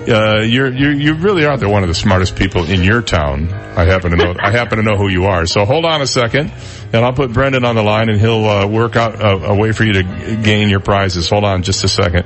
Uh, 0.08 0.42
you're, 0.42 0.72
you're 0.72 0.92
you 0.92 1.14
really 1.16 1.46
are 1.46 1.58
the 1.58 1.68
one 1.68 1.84
of 1.84 1.90
the 1.90 1.96
smartest 1.96 2.36
people 2.36 2.64
in 2.64 2.84
your 2.84 3.02
town. 3.02 3.52
I 3.52 3.86
happen 3.86 4.12
to 4.12 4.18
know 4.18 4.36
I 4.40 4.52
happen 4.52 4.78
to 4.78 4.84
know 4.84 4.98
who 4.98 5.10
you 5.10 5.26
are. 5.26 5.46
So 5.46 5.66
hold 5.66 5.86
on 5.86 6.02
a 6.02 6.08
second, 6.08 6.52
and 6.94 7.06
I'll 7.06 7.14
put 7.14 7.34
Brendan 7.34 7.66
on 7.66 7.76
the 7.76 7.84
line, 7.84 8.10
and 8.10 8.20
he'll 8.20 8.46
uh, 8.46 8.68
work 8.68 8.96
out 8.96 9.16
a, 9.16 9.52
a, 9.52 9.56
way 9.56 9.72
for 9.72 9.84
you 9.84 9.94
to 9.94 10.04
gain 10.44 10.70
your 10.70 10.80
prizes. 10.80 11.30
Hold 11.30 11.44
on 11.44 11.64
just 11.64 11.84
a 11.84 11.88
second. 11.88 12.26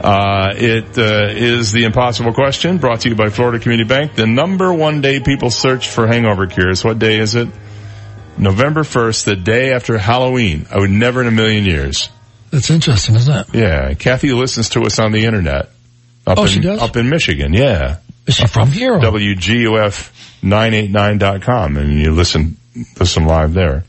Uh, 0.00 0.52
it 0.56 0.98
uh, 0.98 1.28
is 1.32 1.72
the 1.72 1.84
impossible 1.84 2.32
question 2.32 2.78
brought 2.78 3.00
to 3.00 3.08
you 3.08 3.14
by 3.14 3.30
Florida 3.30 3.58
Community 3.58 3.88
Bank. 3.88 4.14
The 4.14 4.26
number 4.26 4.72
one 4.72 5.00
day 5.00 5.20
people 5.20 5.50
search 5.50 5.88
for 5.88 6.06
hangover 6.06 6.46
cures. 6.46 6.84
What 6.84 6.98
day 6.98 7.18
is 7.18 7.34
it? 7.34 7.48
November 8.38 8.82
1st, 8.82 9.24
the 9.24 9.36
day 9.36 9.72
after 9.72 9.96
Halloween. 9.96 10.66
I 10.70 10.78
would 10.78 10.90
never 10.90 11.22
in 11.22 11.26
a 11.26 11.30
million 11.30 11.64
years. 11.64 12.10
That's 12.50 12.70
interesting, 12.70 13.14
isn't 13.16 13.34
it? 13.34 13.54
Yeah. 13.54 13.94
Kathy 13.94 14.32
listens 14.32 14.68
to 14.70 14.82
us 14.82 14.98
on 14.98 15.12
the 15.12 15.24
internet. 15.24 15.70
Up 16.26 16.38
Oh, 16.38 16.42
in, 16.42 16.48
she 16.48 16.60
does? 16.60 16.80
Up 16.80 16.96
in 16.96 17.08
Michigan, 17.08 17.52
yeah. 17.52 17.98
Is 18.26 18.34
she 18.36 18.46
from 18.46 18.70
here? 18.72 18.94
or- 18.94 19.00
WGUF989.com 19.00 21.76
and 21.76 21.92
you 21.92 22.12
listen, 22.12 22.56
listen 22.98 23.26
live 23.26 23.52
there. 23.54 23.84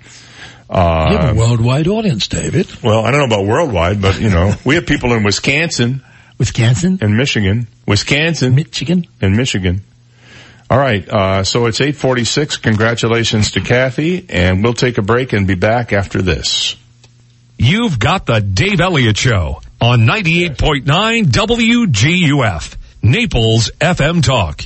Uh, 0.70 1.08
You 1.12 1.18
have 1.18 1.36
a 1.36 1.40
worldwide 1.40 1.88
audience, 1.88 2.28
David. 2.28 2.68
well, 2.84 3.06
I 3.06 3.12
don't 3.12 3.22
know 3.22 3.36
about 3.36 3.46
worldwide, 3.48 4.02
but 4.02 4.20
you 4.20 4.30
know, 4.30 4.54
we 4.66 4.76
have 4.76 4.86
people 4.86 5.14
in 5.14 5.24
Wisconsin. 5.24 6.04
Wisconsin? 6.38 7.00
And 7.02 7.18
Michigan. 7.18 7.68
Wisconsin. 7.88 8.54
Michigan. 8.54 9.06
And 9.22 9.36
Michigan. 9.36 9.82
All 10.70 10.78
right, 10.78 11.08
uh, 11.08 11.44
so 11.46 11.66
it's 11.68 11.80
846. 11.80 12.58
Congratulations 12.58 13.52
to 13.52 13.62
Kathy, 13.62 14.26
and 14.30 14.62
we'll 14.62 14.74
take 14.74 14.98
a 14.98 15.02
break 15.02 15.32
and 15.32 15.48
be 15.48 15.56
back 15.56 15.94
after 15.94 16.22
this. 16.22 16.76
You've 17.58 17.98
got 17.98 18.26
the 18.26 18.42
Dave 18.42 18.82
Elliott 18.82 19.18
Show 19.18 19.62
on 19.80 20.02
98.9 20.02 21.26
WGUF, 21.26 22.76
Naples 23.04 23.72
FM 23.80 24.24
Talk. 24.24 24.62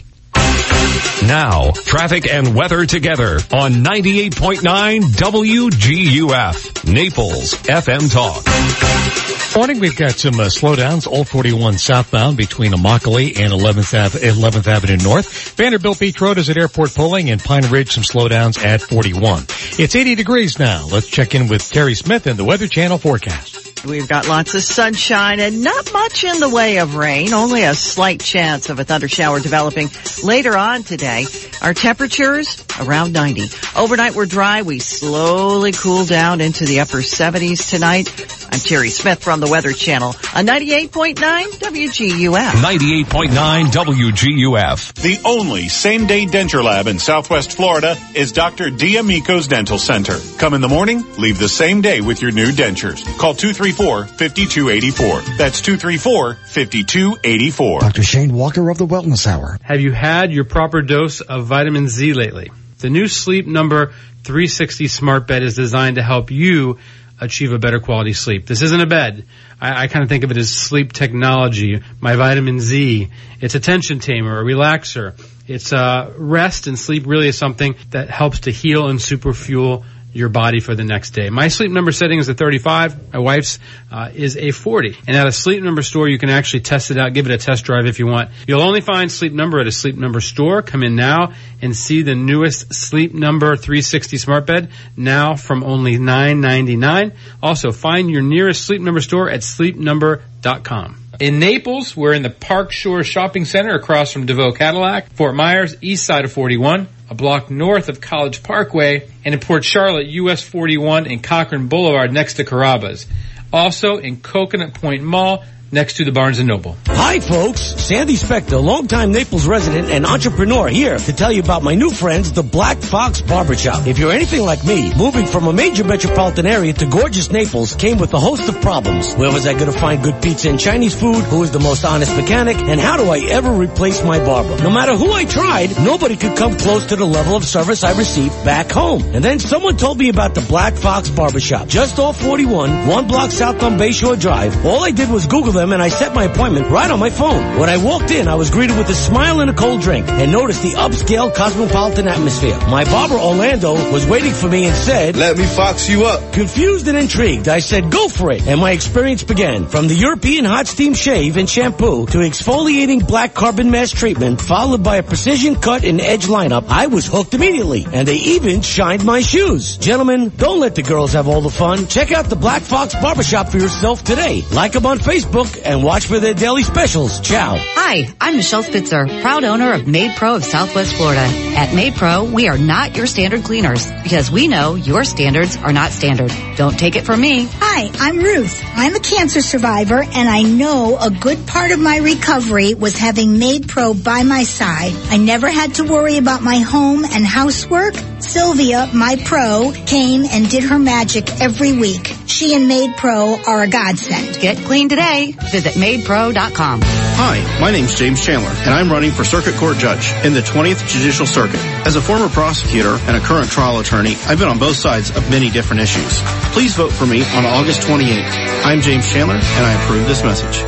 Now, 1.27 1.72
traffic 1.72 2.27
and 2.31 2.56
weather 2.56 2.85
together 2.85 3.35
on 3.51 3.73
98.9 3.83 5.01
WGUF, 5.01 6.91
Naples 6.91 7.53
FM 7.53 8.11
Talk. 8.11 9.56
Morning, 9.56 9.80
we've 9.80 9.98
got 9.98 10.11
some 10.11 10.40
uh, 10.40 10.45
slowdowns. 10.45 11.07
Old 11.07 11.27
41 11.27 11.77
southbound 11.77 12.38
between 12.38 12.72
Immokalee 12.72 13.38
and 13.38 13.51
11th, 13.51 13.93
Ave- 14.06 14.19
11th 14.19 14.67
Avenue 14.67 14.98
North. 15.03 15.51
Vanderbilt 15.57 15.99
Beach 15.99 16.19
Road 16.22 16.38
is 16.38 16.49
at 16.49 16.57
Airport 16.57 16.95
Pulling 16.95 17.30
and 17.30 17.43
Pine 17.43 17.69
Ridge 17.69 17.91
some 17.91 18.03
slowdowns 18.03 18.64
at 18.64 18.81
41. 18.81 19.43
It's 19.77 19.95
80 19.95 20.15
degrees 20.15 20.57
now. 20.57 20.88
Let's 20.88 21.07
check 21.07 21.35
in 21.35 21.49
with 21.49 21.69
Terry 21.69 21.95
Smith 21.95 22.27
and 22.27 22.40
the 22.40 22.45
Weather 22.45 22.67
Channel 22.67 22.98
forecast. 22.98 23.70
We've 23.85 24.08
got 24.08 24.27
lots 24.27 24.53
of 24.53 24.61
sunshine 24.61 25.40
and 25.40 25.64
not 25.64 25.92
much 25.92 26.24
in 26.24 26.40
the 26.40 26.50
way 26.50 26.77
of 26.77 26.95
rain, 26.95 27.34
only 27.34 27.64
a 27.64 27.74
slight 27.74 28.19
chance 28.19 28.69
of 28.69 28.80
a 28.80 28.84
thunder 28.84 29.08
shower 29.08 29.40
developing 29.40 29.90
later 30.24 30.56
on 30.56 30.84
today. 30.84 31.26
Our 31.64 31.74
temperatures 31.74 32.64
around 32.80 33.14
90. 33.14 33.50
Overnight 33.76 34.16
we're 34.16 34.27
dry. 34.27 34.61
We 34.61 34.80
slowly 34.80 35.72
cool 35.72 36.06
down 36.06 36.42
into 36.42 36.66
the 36.66 36.82
upper 36.82 36.98
70s 36.98 37.69
tonight. 37.69 38.10
I'm 38.51 38.60
Terry 38.60 38.90
Smith 38.90 39.24
from 39.24 39.40
the 39.40 39.50
Weather 39.50 39.72
Channel 39.72 40.10
on 40.10 40.45
98.9 40.45 41.16
WGUF. 41.16 42.51
98.9 42.51 43.66
WGUF. 43.66 44.93
The 44.93 45.22
only 45.26 45.69
same-day 45.69 46.26
denture 46.26 46.64
lab 46.64 46.88
in 46.88 47.00
Southwest 47.00 47.53
Florida 47.53 47.98
is 48.14 48.32
Dr. 48.32 48.69
Diamico's 48.69 49.48
Dental 49.48 49.80
Center. 49.80 50.19
Come 50.38 50.53
in 50.53 50.61
the 50.61 50.68
morning, 50.68 51.03
leave 51.18 51.40
the 51.40 51.48
same 51.48 51.82
day 51.82 52.01
with 52.01 52.22
your 52.22 52.32
new 52.32 52.51
dentures. 52.51 53.06
Call 53.18 53.34
234-5284. 53.72 55.38
That's 55.38 55.61
234-5284. 55.61 57.80
Dr. 57.80 58.03
Shane 58.03 58.33
Walker 58.33 58.69
of 58.69 58.77
the 58.77 58.85
Wellness 58.85 59.25
Hour. 59.27 59.58
Have 59.61 59.82
you 59.82 59.91
had 59.91 60.32
your 60.32 60.45
proper 60.45 60.82
dose 60.82 61.22
of 61.22 61.45
vitamin 61.45 61.88
Z 61.88 62.14
lately? 62.14 62.51
The 62.80 62.90
new 62.90 63.08
Sleep 63.08 63.48
Number 63.48 63.93
360 64.24 64.88
Smart 64.88 65.27
Bed 65.27 65.43
is 65.43 65.56
designed 65.56 65.95
to 65.95 66.03
help 66.03 66.32
you 66.32 66.80
achieve 67.19 67.53
a 67.53 67.59
better 67.59 67.80
quality 67.80 68.14
sleep. 68.14 68.48
This 68.48 68.64
isn't 68.64 68.82
a 68.82 68.88
bed. 68.88 69.25
I, 69.61 69.83
I 69.83 69.88
kind 69.88 70.03
of 70.03 70.09
think 70.09 70.24
of 70.24 70.32
it 70.32 70.38
as 70.38 70.51
sleep 70.51 70.91
technology. 70.91 71.82
My 72.00 72.16
vitamin 72.16 72.59
Z. 72.59 73.09
It's 73.40 73.56
a 73.56 73.59
tension 73.59 74.00
tamer, 74.00 74.40
a 74.40 74.43
relaxer. 74.43 75.14
It's 75.48 75.72
uh, 75.72 76.11
rest 76.17 76.67
and 76.67 76.77
sleep 76.77 77.06
really 77.06 77.27
is 77.27 77.38
something 77.38 77.75
that 77.91 78.09
helps 78.09 78.41
to 78.41 78.51
heal 78.51 78.90
and 78.90 79.00
superfuel 79.00 79.83
your 80.14 80.30
body 80.30 80.59
for 80.59 80.75
the 80.75 80.83
next 80.83 81.11
day. 81.11 81.30
My 81.30 81.48
sleep 81.48 81.72
number 81.72 81.91
setting 81.91 82.19
is 82.19 82.27
a 82.30 82.33
35. 82.33 83.14
My 83.14 83.19
wife's 83.19 83.59
uh, 83.91 84.09
is 84.14 84.38
a 84.38 84.51
40. 84.51 84.98
And 85.07 85.15
at 85.15 85.27
a 85.27 85.31
sleep 85.31 85.64
number 85.64 85.81
store, 85.81 86.07
you 86.09 86.17
can 86.17 86.30
actually 86.30 86.61
test 86.61 86.91
it 86.91 86.98
out, 86.98 87.14
give 87.14 87.30
it 87.30 87.33
a 87.33 87.38
test 87.38 87.65
drive 87.65 87.85
if 87.85 87.99
you 87.99 88.07
want. 88.07 88.30
You'll 88.48 88.61
only 88.61 88.81
find 88.81 89.11
sleep 89.11 89.33
number 89.33 89.59
at 89.59 89.67
a 89.67 89.72
sleep 89.72 89.95
number 89.95 90.22
store. 90.22 90.61
Come 90.61 90.83
in 90.83 90.95
now 90.95 91.33
and 91.61 91.75
see 91.75 92.01
the 92.01 92.15
newest 92.15 92.73
sleep 92.73 93.14
number 93.14 93.56
360 93.56 94.17
smart 94.17 94.45
bed 94.45 94.72
now 94.98 95.35
from 95.35 95.64
only 95.64 95.98
$9.99. 95.98 97.15
Also 97.41 97.72
find 97.72 98.09
your 98.09 98.22
nearest 98.22 98.65
sleep 98.65 98.81
number 98.81 99.01
store 99.01 99.30
at 99.30 99.41
sleepnumber.com. 99.41 101.01
In 101.22 101.38
Naples, 101.38 101.95
we're 101.95 102.14
in 102.14 102.24
the 102.24 102.32
Park 102.32 102.72
Shore 102.72 103.03
Shopping 103.03 103.45
Center 103.45 103.75
across 103.75 104.11
from 104.11 104.25
DeVoe 104.25 104.53
Cadillac. 104.53 105.14
Fort 105.14 105.35
Myers, 105.35 105.75
east 105.80 106.03
side 106.03 106.25
of 106.25 106.32
41, 106.32 106.88
a 107.11 107.14
block 107.14 107.51
north 107.51 107.90
of 107.90 108.01
College 108.01 108.41
Parkway, 108.41 109.08
and 109.24 109.35
in 109.35 109.40
Port 109.40 109.64
Charlotte, 109.64 110.08
US 110.08 110.41
41 110.41 111.06
and 111.06 111.22
Cochran 111.22 111.67
Boulevard 111.67 112.11
next 112.11 112.38
to 112.38 112.43
Carrabba's. 112.43 113.06
Also 113.53 113.98
in 113.98 114.19
Coconut 114.19 114.74
Point 114.74 115.03
Mall, 115.03 115.43
next 115.72 115.98
to 115.98 116.06
the 116.06 116.11
Barnes 116.11 116.43
& 116.43 116.43
Noble. 116.43 116.75
Hi 116.88 117.19
folks, 117.19 117.61
Sandy 117.61 118.16
Spector, 118.16 118.61
longtime 118.61 119.11
Naples 119.11 119.45
resident 119.45 119.90
and 119.90 120.06
entrepreneur 120.06 120.67
here 120.67 120.98
to 120.98 121.14
tell 121.14 121.32
you 121.32 121.41
about 121.41 121.64
my 121.64 121.75
new 121.75 121.90
friends, 121.90 122.32
the 122.32 122.43
Black 122.43 122.77
Fox 122.77 123.22
Barbershop. 123.22 123.88
If 123.88 124.00
you're 124.00 124.11
anything 124.11 124.41
like 124.41 124.66
me, 124.66 124.93
moving 124.95 125.25
from 125.25 125.48
a 125.48 125.53
major 125.53 125.83
metropolitan 125.83 126.45
area 126.45 126.74
to 126.74 126.85
gorgeous 126.85 127.32
Naples 127.32 127.75
came 127.75 127.98
with 127.98 128.14
a 128.14 128.19
host 128.19 128.48
of 128.50 128.61
problems. 128.61 129.14
Where 129.16 129.32
was 129.32 129.48
I 129.48 129.53
going 129.53 129.72
to 129.72 129.77
find 129.77 130.03
good 130.03 130.22
pizza 130.22 130.50
and 130.50 130.59
Chinese 130.59 130.93
food? 130.93 131.24
Who 131.24 131.43
is 131.43 131.51
the 131.51 131.59
most 131.59 131.85
honest 131.85 132.16
mechanic? 132.16 132.58
And 132.58 132.80
how 132.80 132.98
do 132.98 133.09
I 133.09 133.19
ever 133.19 133.51
replace 133.51 134.03
my 134.03 134.19
barber? 134.19 134.61
No 134.64 134.69
matter 134.69 134.95
who 134.95 135.11
I 135.11 135.25
tried, 135.25 135.77
nobody 135.83 136.17
could 136.17 136.38
come 136.38 136.58
close 136.58 136.88
to 136.88 136.95
the 136.95 137.06
level 137.06 137.35
of 137.35 137.45
service 137.45 137.83
I 137.83 137.98
received 137.98 138.33
back 138.43 138.72
home. 138.72 139.01
And 139.14 139.24
then 139.24 139.40
someone 139.40 139.77
told 139.77 139.98
me 139.98 140.09
about 140.09 140.35
the 140.35 140.41
Black 140.41 140.75
Fox 140.75 141.09
Barbershop, 141.09 141.67
just 141.67 142.00
off 142.00 142.22
41, 142.22 142.88
one 142.88 143.08
block 143.08 143.32
south 143.32 143.64
on 143.64 143.77
Bayshore 143.77 144.19
Drive. 144.19 144.66
All 144.66 144.83
I 144.83 144.91
did 144.91 145.09
was 145.09 145.27
Google 145.27 145.60
them 145.61 145.73
and 145.73 145.81
I 145.81 145.90
set 145.90 146.14
my 146.14 146.23
appointment 146.23 146.69
right 146.69 146.90
on 146.90 146.99
my 146.99 147.11
phone. 147.11 147.59
When 147.59 147.69
I 147.69 147.77
walked 147.77 148.11
in, 148.11 148.27
I 148.27 148.35
was 148.35 148.49
greeted 148.49 148.77
with 148.77 148.90
a 148.90 148.95
smile 148.95 149.40
and 149.41 149.49
a 149.49 149.53
cold 149.53 149.81
drink 149.81 150.07
and 150.09 150.31
noticed 150.31 150.64
the 150.64 150.72
upscale 150.72 151.33
cosmopolitan 151.33 152.07
atmosphere. 152.07 152.57
My 152.67 152.83
barber 152.83 153.15
Orlando 153.15 153.73
was 153.91 154.06
waiting 154.07 154.33
for 154.33 154.49
me 154.49 154.65
and 154.65 154.75
said, 154.75 155.15
Let 155.15 155.38
me 155.38 155.45
fox 155.45 155.88
you 155.88 156.06
up. 156.06 156.33
Confused 156.33 156.88
and 156.88 156.98
intrigued, 156.98 157.48
I 157.48 157.59
said, 157.59 157.91
go 157.91 158.09
for 158.09 158.31
it. 158.31 158.48
And 158.48 158.59
my 158.59 158.72
experience 158.72 159.23
began. 159.23 159.67
From 159.67 159.88
the 159.88 159.93
European 159.93 160.45
hot 160.45 160.67
steam 160.67 160.95
shave 160.95 161.38
and 161.38 161.49
shampoo 161.49 162.07
to 162.07 162.17
exfoliating 162.17 163.07
black 163.07 163.35
carbon 163.35 163.69
mask 163.69 163.95
treatment, 163.98 164.41
followed 164.41 164.83
by 164.83 164.98
a 164.98 165.03
precision 165.03 165.56
cut 165.56 165.83
and 165.83 166.01
edge 166.01 166.25
lineup, 166.25 166.65
I 166.69 166.88
was 166.88 167.06
hooked 167.06 167.35
immediately. 167.35 167.85
And 167.91 168.07
they 168.07 168.15
even 168.15 168.61
shined 168.61 169.06
my 169.06 169.22
shoes. 169.22 169.77
Gentlemen, 169.77 170.30
don't 170.35 170.59
let 170.59 170.73
the 170.75 170.81
girls 170.81 171.14
have 171.14 171.27
all 171.27 171.41
the 171.41 171.51
fun. 171.51 171.85
Check 171.88 172.11
out 172.11 172.25
the 172.25 172.35
Black 172.35 172.64
Fox 172.64 172.95
Barbershop 172.95 173.49
for 173.49 173.59
yourself 173.59 174.03
today. 174.03 174.43
Like 174.51 174.72
them 174.72 174.85
on 174.88 174.98
Facebook 174.98 175.51
and 175.58 175.84
watch 175.84 176.06
for 176.06 176.20
their 176.20 176.34
daily 176.34 176.64
specials. 176.64 177.20
Ciao. 177.22 177.56
Hi, 177.58 178.14
I'm 178.20 178.38
Michelle 178.38 178.64
Spitzer, 178.64 179.06
proud 179.22 179.44
owner 179.44 179.74
of 179.74 179.82
MaidPro 179.82 180.38
of 180.38 180.44
Southwest 180.44 180.94
Florida. 180.96 181.22
At 181.22 181.70
MaidPro, 181.70 182.32
we 182.32 182.48
are 182.48 182.58
not 182.58 182.96
your 182.96 183.08
standard 183.08 183.44
cleaners 183.44 183.90
because 184.04 184.32
we 184.32 184.48
know 184.48 184.76
your 184.76 185.04
standards 185.04 185.58
are 185.58 185.74
not 185.74 185.92
standard. 185.92 186.32
Don't 186.56 186.78
take 186.78 186.96
it 186.96 187.06
from 187.06 187.22
me. 187.22 187.48
Hi, 187.52 187.90
I'm 188.00 188.18
Ruth. 188.18 188.62
I'm 188.76 188.96
a 188.96 189.00
cancer 189.00 189.42
survivor 189.42 190.02
and 190.02 190.30
I 190.30 190.42
know 190.44 190.98
a 191.00 191.10
good 191.10 191.46
part 191.48 191.72
of 191.72 191.80
my 191.80 191.98
recovery 191.98 192.74
was 192.74 192.98
having 192.98 193.30
MaidPro 193.36 194.04
by 194.04 194.24
my 194.24 194.44
side. 194.44 194.94
I 195.10 195.18
never 195.18 195.50
had 195.50 195.76
to 195.76 195.84
worry 195.84 196.18
about 196.18 196.42
my 196.42 196.58
home 196.60 197.04
and 197.06 197.26
housework. 197.26 197.96
Sylvia, 198.24 198.90
my 198.93 199.16
pro, 199.25 199.72
came 199.85 200.25
and 200.25 200.50
did 200.50 200.64
her 200.64 200.80
magic 200.80 201.41
every 201.41 201.74
week. 201.74 202.14
She 202.27 202.53
and 202.56 202.69
MaidPro 202.69 203.48
are 203.48 203.61
a 203.61 203.67
godsend. 203.67 204.40
Get 204.40 204.58
clean 204.58 204.90
today. 204.90 205.33
Visit 205.51 205.74
maidpro.com. 205.74 206.82
Hi, 206.83 207.59
my 207.61 207.72
name's 207.72 207.98
James 207.98 208.24
Chandler, 208.24 208.50
and 208.50 208.74
I'm 208.74 208.91
running 208.91 209.11
for 209.11 209.24
Circuit 209.24 209.56
Court 209.56 209.77
Judge 209.77 210.11
in 210.25 210.33
the 210.33 210.41
20th 210.41 210.88
Judicial 210.88 211.25
Circuit. 211.25 211.59
As 211.85 211.95
a 211.95 212.01
former 212.01 212.30
prosecutor 212.30 212.98
and 213.08 213.16
a 213.16 213.19
current 213.19 213.50
trial 213.51 213.80
attorney, 213.80 214.16
I've 214.25 214.40
been 214.40 214.50
on 214.50 214.59
both 214.59 214.75
sides 214.75 215.16
of 215.16 215.30
many 215.30 215.50
different 215.50 215.82
issues. 215.82 216.22
Please 216.53 216.75
vote 216.75 216.91
for 216.91 217.06
me 217.06 217.24
on 217.35 217.45
August 217.45 217.82
28th. 217.82 218.64
I'm 218.66 218.82
James 218.82 219.08
Chandler, 219.08 219.35
and 219.35 219.66
I 219.66 219.83
approve 219.83 220.08
this 220.08 220.24
message. 220.24 220.64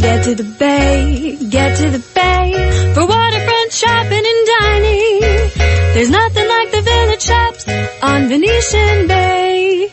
Get 0.00 0.24
to 0.24 0.34
the 0.34 0.44
bay, 0.44 1.38
get 1.48 1.76
to 1.78 1.90
the 1.90 2.04
bay 2.14 2.92
for 2.94 3.06
waterfront 3.06 3.72
shopping 3.72 4.24
and 4.26 4.46
dining. 4.58 5.63
There's 5.94 6.10
nothing 6.10 6.48
like 6.48 6.70
the 6.72 6.82
village 6.82 7.22
shops 7.22 7.68
on 8.02 8.28
Venetian 8.28 9.06
Bay. 9.06 9.88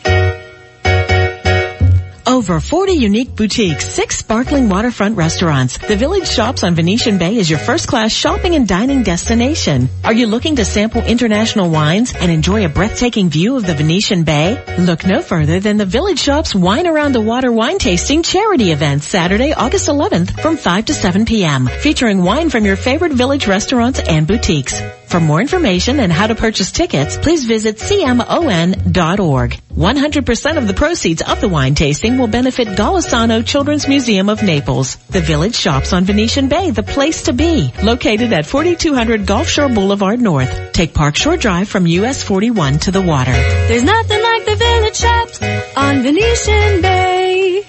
Over 2.26 2.42
over 2.42 2.60
40 2.60 2.92
unique 2.94 3.36
boutiques, 3.36 3.86
six 3.86 4.18
sparkling 4.18 4.68
waterfront 4.68 5.16
restaurants. 5.16 5.78
The 5.78 5.94
Village 5.94 6.28
Shops 6.28 6.64
on 6.64 6.74
Venetian 6.74 7.16
Bay 7.16 7.36
is 7.36 7.48
your 7.48 7.60
first 7.60 7.86
class 7.86 8.12
shopping 8.12 8.56
and 8.56 8.66
dining 8.66 9.04
destination. 9.04 9.88
Are 10.02 10.12
you 10.12 10.26
looking 10.26 10.56
to 10.56 10.64
sample 10.64 11.02
international 11.02 11.70
wines 11.70 12.12
and 12.14 12.32
enjoy 12.32 12.64
a 12.64 12.68
breathtaking 12.68 13.30
view 13.30 13.56
of 13.56 13.64
the 13.64 13.74
Venetian 13.74 14.24
Bay? 14.24 14.60
Look 14.76 15.06
no 15.06 15.22
further 15.22 15.60
than 15.60 15.76
the 15.76 15.86
Village 15.86 16.18
Shops 16.18 16.52
Wine 16.52 16.88
Around 16.88 17.12
the 17.12 17.20
Water 17.20 17.52
wine 17.52 17.78
tasting 17.78 18.24
charity 18.24 18.72
event 18.72 19.04
Saturday, 19.04 19.52
August 19.52 19.88
11th 19.88 20.40
from 20.40 20.56
5 20.56 20.86
to 20.86 20.94
7 20.94 21.24
p.m. 21.24 21.68
featuring 21.68 22.22
wine 22.22 22.50
from 22.50 22.64
your 22.64 22.76
favorite 22.76 23.12
village 23.12 23.46
restaurants 23.46 24.00
and 24.00 24.26
boutiques. 24.26 24.80
For 25.12 25.20
more 25.20 25.40
information 25.42 26.00
and 26.00 26.10
how 26.10 26.26
to 26.26 26.34
purchase 26.34 26.72
tickets, 26.72 27.18
please 27.18 27.44
visit 27.44 27.76
cmon.org. 27.76 29.60
100% 29.76 30.56
of 30.56 30.66
the 30.66 30.72
proceeds 30.72 31.20
of 31.20 31.38
the 31.38 31.50
wine 31.50 31.74
tasting 31.74 32.16
will 32.16 32.28
benefit 32.28 32.68
Golisano 32.68 33.44
Children's 33.44 33.86
Museum 33.86 34.30
of 34.30 34.42
Naples. 34.42 34.96
The 35.10 35.20
Village 35.20 35.54
Shops 35.54 35.92
on 35.92 36.04
Venetian 36.04 36.48
Bay, 36.48 36.70
the 36.70 36.82
place 36.82 37.24
to 37.24 37.34
be. 37.34 37.70
Located 37.82 38.32
at 38.32 38.46
4200 38.46 39.26
Gulf 39.26 39.50
Shore 39.50 39.68
Boulevard 39.68 40.18
North. 40.18 40.72
Take 40.72 40.94
Park 40.94 41.16
Shore 41.16 41.36
Drive 41.36 41.68
from 41.68 41.86
US 41.86 42.22
41 42.22 42.78
to 42.78 42.90
the 42.90 43.02
water. 43.02 43.32
There's 43.32 43.84
nothing 43.84 44.22
like 44.22 44.46
the 44.46 44.56
village 44.56 44.96
shops 44.96 45.42
on 45.76 46.02
Venetian 46.02 46.80
Bay. 46.80 47.64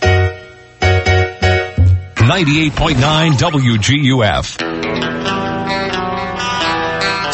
98.9 2.23 3.33
WGUF. 3.33 5.42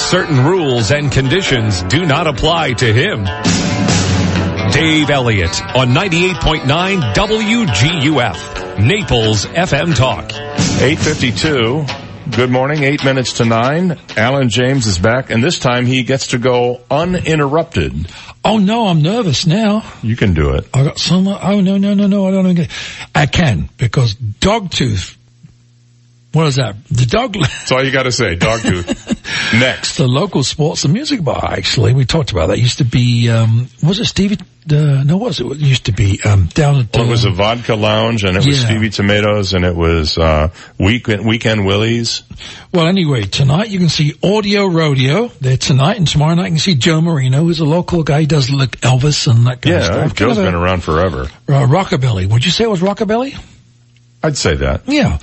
Certain 0.10 0.44
rules 0.44 0.90
and 0.90 1.12
conditions 1.12 1.84
do 1.84 2.04
not 2.04 2.26
apply 2.26 2.74
to 2.74 2.92
him. 2.92 3.26
Dave 4.74 5.12
Elliott 5.12 5.62
on 5.76 5.90
98.9 5.90 7.14
WGUF, 7.14 8.80
Naples 8.80 9.46
FM 9.46 9.96
Talk. 9.96 10.32
852. 10.82 11.86
Good 12.36 12.50
morning, 12.50 12.82
eight 12.82 13.06
minutes 13.06 13.34
to 13.34 13.46
nine. 13.46 14.00
Alan 14.18 14.50
James 14.50 14.88
is 14.88 14.98
back, 14.98 15.30
and 15.30 15.44
this 15.44 15.60
time 15.60 15.86
he 15.86 16.02
gets 16.02 16.28
to 16.28 16.40
go 16.40 16.82
uninterrupted. 16.90 18.08
Oh 18.44 18.58
no, 18.58 18.88
I'm 18.88 19.04
nervous 19.04 19.46
now. 19.46 19.84
You 20.02 20.16
can 20.16 20.34
do 20.34 20.56
it. 20.56 20.68
I 20.74 20.86
got 20.86 20.98
some. 20.98 21.28
Oh 21.28 21.62
no, 21.62 21.78
no, 21.78 21.94
no, 21.94 22.08
no! 22.08 22.28
I 22.28 22.32
don't 22.32 22.56
know. 22.56 22.66
I 23.14 23.28
can 23.28 23.70
because 23.78 24.16
Dogtooth. 24.16 25.18
What 26.32 26.46
is 26.46 26.56
that? 26.58 26.76
The 26.92 27.08
dog. 27.08 27.34
That's 27.34 27.72
all 27.72 27.84
you 27.84 27.92
got 27.92 28.04
to 28.04 28.12
say. 28.12 28.36
Dogtooth. 28.36 29.54
Next. 29.60 29.98
The 29.98 30.08
local 30.08 30.44
sports 30.44 30.84
and 30.84 30.94
music 30.94 31.24
bar. 31.24 31.44
Actually, 31.44 31.94
we 31.94 32.06
talked 32.06 32.32
about 32.32 32.48
that. 32.48 32.60
Used 32.60 32.78
to 32.78 32.84
be. 32.86 33.30
Um, 33.30 33.68
was 33.82 34.00
it 34.00 34.06
Stevie? 34.06 34.38
Uh, 34.72 35.02
no, 35.04 35.18
was 35.18 35.40
it? 35.40 35.48
it 35.48 35.58
used 35.58 35.86
to 35.86 35.92
be 35.92 36.20
um, 36.24 36.46
down 36.48 36.76
at. 36.82 36.96
Well, 36.96 37.08
it 37.08 37.10
was 37.10 37.26
uh, 37.26 37.30
a 37.30 37.34
vodka 37.34 37.74
lounge, 37.76 38.24
and 38.26 38.38
it 38.38 38.46
was 38.46 38.62
Stevie 38.62 38.92
Tomatoes, 38.92 39.54
and 39.54 39.66
it 39.66 39.76
was 39.76 40.20
uh, 40.20 40.50
weekend 40.78 41.26
weekend 41.26 41.66
Willies. 41.66 42.22
Well, 42.72 42.86
anyway, 42.86 43.24
tonight 43.24 43.70
you 43.70 43.80
can 43.80 43.90
see 43.90 44.14
Audio 44.24 44.68
Rodeo 44.68 45.30
there 45.42 45.58
tonight, 45.58 45.98
and 45.98 46.08
tomorrow 46.08 46.36
night 46.36 46.46
you 46.46 46.52
can 46.52 46.60
see 46.60 46.76
Joe 46.76 47.02
Marino, 47.02 47.40
who's 47.40 47.60
a 47.60 47.66
local 47.66 48.04
guy. 48.04 48.22
He 48.22 48.26
does 48.28 48.52
look 48.52 48.72
Elvis 48.82 49.28
and 49.28 49.48
that 49.48 49.64
kind 49.64 49.78
of 49.78 49.84
stuff. 49.84 49.96
Yeah. 49.98 50.08
Joe's 50.14 50.36
Kind 50.36 50.46
been 50.46 50.54
of 50.56 50.62
around 50.62 50.84
forever. 50.84 51.22
uh, 51.24 51.66
rockabilly. 51.66 52.28
Would 52.28 52.46
you 52.46 52.52
say 52.52 52.66
it 52.66 52.70
was 52.70 52.82
rockabilly? 52.82 53.36
I'd 54.22 54.38
say 54.38 54.56
that. 54.56 54.82
Yeah. 54.86 55.20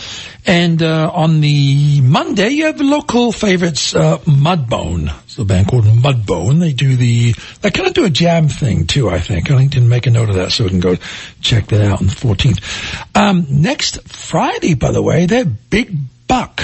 And 0.47 0.83
uh, 0.83 1.11
on 1.13 1.41
the 1.41 2.01
Monday, 2.01 2.51
you 2.51 2.67
have 2.67 2.81
local 2.81 3.31
favorites, 3.33 3.95
uh, 3.95 4.19
Mudbone. 4.19 5.13
It's 5.25 5.37
a 5.39 5.45
band 5.45 5.69
called 5.69 5.85
Mudbone. 5.85 6.61
They 6.61 6.73
do 6.73 6.97
the, 6.97 7.35
they 7.61 7.71
kind 7.71 7.89
of 7.89 7.95
do 7.95 8.05
a 8.05 8.11
jam 8.11 8.49
thing 8.49 8.87
too, 8.87 9.11
I 9.11 9.19
think. 9.19 9.51
I 9.51 9.67
didn't 9.67 9.89
make 9.89 10.07
a 10.07 10.11
note 10.11 10.31
of 10.31 10.37
that, 10.37 10.53
so 10.53 10.65
we 10.65 10.71
can 10.71 10.81
go 10.81 10.97
check 11.43 11.67
that 11.69 11.83
out 11.83 12.01
on 12.01 12.07
the 12.07 12.15
14th. 12.15 13.15
Um, 13.15 13.47
next 13.51 14.09
Friday, 14.09 14.75
by 14.75 14.93
the 14.93 15.03
way, 15.03 15.27
they're 15.27 15.45
Big 15.45 15.95
Buck. 16.27 16.63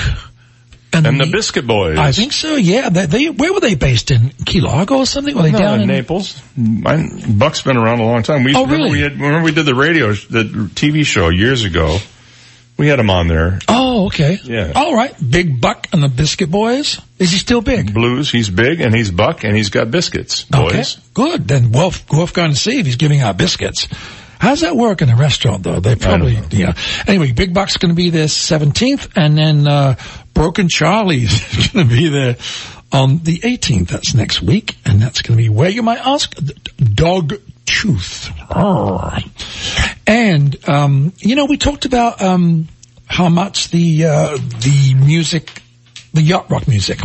And, 0.95 1.07
the 1.21 1.31
Biscuit 1.33 1.67
Boys. 1.67 1.99
I 1.99 2.13
think 2.13 2.33
so, 2.33 2.57
yeah. 2.57 2.91
They, 2.91 3.07
they, 3.07 3.31
where 3.31 3.53
were 3.53 3.61
they 3.61 3.75
based 3.77 4.11
in? 4.11 4.29
Key 4.45 4.61
Largo 4.61 4.99
or 4.99 5.07
something? 5.07 5.35
Were 5.35 5.43
they 5.43 5.51
no, 5.51 5.59
down 5.59 5.81
in 5.81 5.89
Naples. 5.89 6.41
Mine, 6.55 7.39
Buck's 7.39 7.63
been 7.63 7.79
around 7.79 8.01
a 8.01 8.05
long 8.05 8.23
time. 8.23 8.45
We, 8.45 8.55
Oh, 8.55 8.63
remember 8.65 8.85
really? 8.85 8.91
We 8.91 9.01
had, 9.01 9.13
remember 9.13 9.43
we 9.43 9.53
did 9.53 9.65
the 9.65 9.75
radio, 9.75 10.09
the 10.09 10.45
TV 10.75 11.05
show 11.07 11.31
years 11.31 11.65
ago. 11.65 11.99
We 12.77 12.89
had 12.89 12.99
him 12.99 13.11
on 13.11 13.29
there. 13.29 13.59
Oh, 13.69 14.07
okay. 14.07 14.39
Yeah. 14.43 14.73
All 14.75 14.95
right. 14.95 15.15
Big 15.31 15.61
Buck 15.61 15.89
and 15.93 16.03
the 16.03 16.09
Biscuit 16.09 16.51
Boys. 16.51 17.01
Is 17.19 17.31
he 17.31 17.39
still 17.39 17.61
big? 17.61 17.93
Blues. 17.95 18.31
He's 18.31 18.49
big 18.49 18.81
and 18.81 18.95
he's 18.95 19.11
Buck 19.11 19.45
and 19.45 19.55
he's 19.57 19.69
got 19.69 19.91
biscuits. 19.91 20.47
Okay, 20.53 20.77
Boys. 20.79 20.97
good. 21.15 21.47
Then 21.47 21.71
Wolf, 21.73 22.05
Wolf 22.11 22.33
going 22.33 22.51
to 22.51 22.57
see 22.57 22.81
if 22.81 22.87
he's 22.87 22.97
giving 22.97 23.21
out 23.21 23.37
biscuits. 23.37 23.87
How's 24.41 24.63
that 24.63 24.75
work 24.75 25.03
in 25.03 25.09
a 25.11 25.17
restaurant 25.17 25.63
though? 25.63 25.79
They 25.79 25.95
probably, 25.95 26.37
yeah. 26.51 26.73
Anyway, 27.07 27.31
Big 27.33 27.55
Buck's 27.55 27.77
going 27.77 27.91
to 27.91 27.97
be 27.97 28.11
there 28.11 28.27
17th 28.27 29.11
and 29.15 29.39
then, 29.39 29.69
uh, 29.69 29.95
Broken 30.35 30.69
Charlie's 30.69 31.69
going 31.73 31.89
to 31.89 31.95
be 31.95 32.09
there 32.09 32.37
on 32.91 33.19
the 33.23 33.39
18th. 33.41 33.89
That's 33.89 34.15
next 34.15 34.43
week. 34.43 34.77
And 34.85 35.01
that's 35.01 35.23
going 35.23 35.37
to 35.39 35.43
be 35.43 35.49
where 35.49 35.69
you 35.71 35.83
might 35.83 36.01
ask 36.05 36.35
D- 36.35 36.55
Tooth. 37.67 38.31
And, 40.07 40.69
um, 40.69 41.13
you 41.19 41.35
know, 41.37 41.45
we 41.47 41.57
talked 41.57 41.85
about, 41.85 42.21
um, 42.23 42.69
how 43.07 43.29
much 43.29 43.71
the, 43.71 44.05
uh, 44.07 44.37
the 44.61 44.95
music, 44.95 45.63
the 46.13 46.23
yacht 46.23 46.51
rock 46.51 46.67
music. 46.69 47.01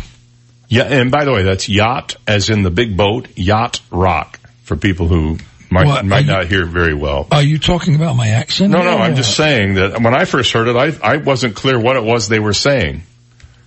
Yeah, 0.69 0.83
and 0.83 1.11
by 1.11 1.23
the 1.25 1.31
way, 1.31 1.43
that's 1.43 1.69
yacht 1.69 2.15
as 2.27 2.49
in 2.49 2.63
the 2.63 2.71
big 2.71 2.97
boat, 2.97 3.27
yacht 3.37 3.81
rock 3.91 4.39
for 4.63 4.75
people 4.75 5.07
who 5.07 5.37
might, 5.69 6.03
might 6.05 6.21
you- 6.21 6.31
not 6.31 6.47
hear 6.47 6.65
very 6.65 6.93
well. 6.93 7.27
Are 7.31 7.41
you 7.41 7.57
talking 7.59 7.95
about 7.95 8.15
my 8.15 8.29
accent? 8.29 8.71
No, 8.71 8.81
no, 8.83 8.97
I'm 8.97 9.15
just 9.15 9.35
saying 9.35 9.75
that 9.75 10.01
when 10.01 10.13
I 10.13 10.25
first 10.25 10.51
heard 10.51 10.67
it, 10.67 10.75
I, 10.75 11.13
I 11.13 11.17
wasn't 11.17 11.55
clear 11.55 11.79
what 11.79 11.95
it 11.97 12.03
was 12.03 12.27
they 12.27 12.39
were 12.39 12.53
saying. 12.53 13.03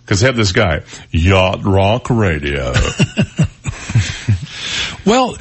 Cause 0.06 0.20
they 0.20 0.26
had 0.26 0.34
this 0.34 0.50
guy, 0.52 0.80
Yacht 1.12 1.60
Rock 1.64 2.10
Radio. 2.10 2.72
Well, 5.06 5.36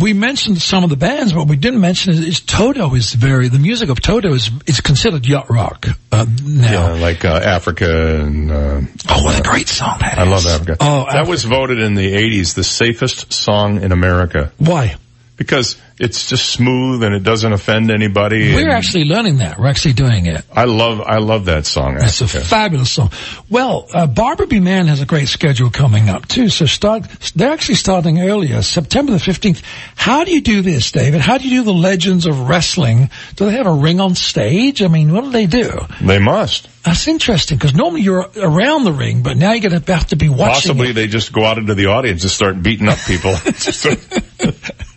we 0.00 0.12
mentioned 0.12 0.60
some 0.60 0.84
of 0.84 0.90
the 0.90 0.96
bands, 0.96 1.32
but 1.32 1.46
we 1.48 1.56
didn't 1.56 1.80
mention 1.80 2.12
is, 2.12 2.20
is 2.20 2.40
Toto 2.40 2.94
is 2.94 3.12
very 3.12 3.48
the 3.48 3.58
music 3.58 3.88
of 3.90 4.00
Toto 4.00 4.32
is 4.32 4.50
is 4.66 4.80
considered 4.80 5.26
yacht 5.26 5.50
rock 5.50 5.86
uh, 6.10 6.24
now. 6.44 6.94
yeah, 6.94 7.00
like, 7.00 7.24
uh, 7.24 7.28
Africa 7.44 8.16
and, 8.22 8.50
uh, 8.50 8.80
Oh, 9.08 9.22
what 9.24 9.38
a 9.38 9.42
great 9.42 9.68
song 9.68 9.98
that 10.00 10.18
I 10.18 10.22
is. 10.24 10.28
love 10.28 10.46
Africa. 10.46 10.76
Oh, 10.80 11.06
that 11.12 11.26
was 11.26 11.44
voted 11.44 11.78
in 11.80 11.94
the 11.94 12.12
80s 12.14 12.54
the 12.54 12.64
safest 12.64 13.32
song 13.32 13.82
in 13.82 13.92
America. 13.92 14.52
Why? 14.58 14.96
Because 15.36 15.76
it's 15.98 16.28
just 16.28 16.50
smooth 16.50 17.02
and 17.02 17.14
it 17.14 17.22
doesn't 17.22 17.52
offend 17.52 17.90
anybody. 17.90 18.54
We're 18.54 18.70
actually 18.70 19.04
learning 19.04 19.38
that. 19.38 19.58
We're 19.58 19.68
actually 19.68 19.94
doing 19.94 20.26
it. 20.26 20.44
I 20.52 20.64
love, 20.64 21.00
I 21.00 21.18
love 21.18 21.44
that 21.46 21.64
song. 21.64 21.96
It's 22.00 22.20
a 22.20 22.26
fabulous 22.26 22.90
song. 22.90 23.10
Well, 23.48 23.88
uh, 23.94 24.06
Barbara 24.06 24.46
B. 24.46 24.60
Mann 24.60 24.86
has 24.88 25.00
a 25.00 25.06
great 25.06 25.28
schedule 25.28 25.70
coming 25.70 26.08
up 26.08 26.26
too. 26.28 26.48
So 26.48 26.66
start, 26.66 27.04
they're 27.34 27.52
actually 27.52 27.76
starting 27.76 28.20
earlier, 28.20 28.62
September 28.62 29.12
the 29.12 29.18
15th. 29.18 29.62
How 29.94 30.24
do 30.24 30.32
you 30.32 30.40
do 30.40 30.62
this, 30.62 30.90
David? 30.92 31.20
How 31.20 31.38
do 31.38 31.48
you 31.48 31.60
do 31.60 31.64
the 31.64 31.74
legends 31.74 32.26
of 32.26 32.48
wrestling? 32.48 33.10
Do 33.36 33.46
they 33.46 33.52
have 33.52 33.66
a 33.66 33.72
ring 33.72 34.00
on 34.00 34.14
stage? 34.14 34.82
I 34.82 34.88
mean, 34.88 35.12
what 35.12 35.24
do 35.24 35.30
they 35.30 35.46
do? 35.46 35.70
They 36.00 36.18
must. 36.18 36.68
That's 36.82 37.06
interesting 37.06 37.58
because 37.58 37.74
normally 37.74 38.00
you're 38.00 38.28
around 38.36 38.84
the 38.84 38.92
ring, 38.92 39.22
but 39.22 39.36
now 39.36 39.52
you're 39.52 39.70
going 39.70 39.80
to 39.80 39.92
have 39.92 40.08
to 40.08 40.16
be 40.16 40.28
watching 40.28 40.72
Possibly 40.72 40.90
it. 40.90 40.92
they 40.94 41.06
just 41.06 41.32
go 41.32 41.44
out 41.44 41.58
into 41.58 41.74
the 41.74 41.86
audience 41.86 42.22
and 42.22 42.30
start 42.30 42.60
beating 42.60 42.88
up 42.88 42.98
people. 42.98 43.36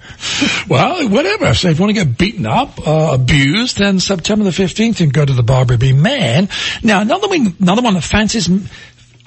Well, 0.68 1.08
whatever. 1.10 1.54
So 1.54 1.70
if 1.70 1.78
you 1.80 1.86
want 1.86 1.95
to 1.98 2.06
get 2.06 2.18
beaten 2.18 2.45
up, 2.45 2.86
uh, 2.88 3.12
abused, 3.14 3.78
then 3.78 4.00
September 4.00 4.44
the 4.45 4.50
15th, 4.52 4.88
you 5.00 5.06
can 5.06 5.10
go 5.10 5.26
to 5.26 5.34
the 5.34 5.44
Barbara 5.44 5.78
B. 5.78 5.94
Mann. 5.94 6.50
Now, 6.84 7.02
another 7.02 7.28
one, 7.28 7.56
another 7.60 7.82
one 7.82 7.94
that 7.94 8.04
fancies, 8.04 8.50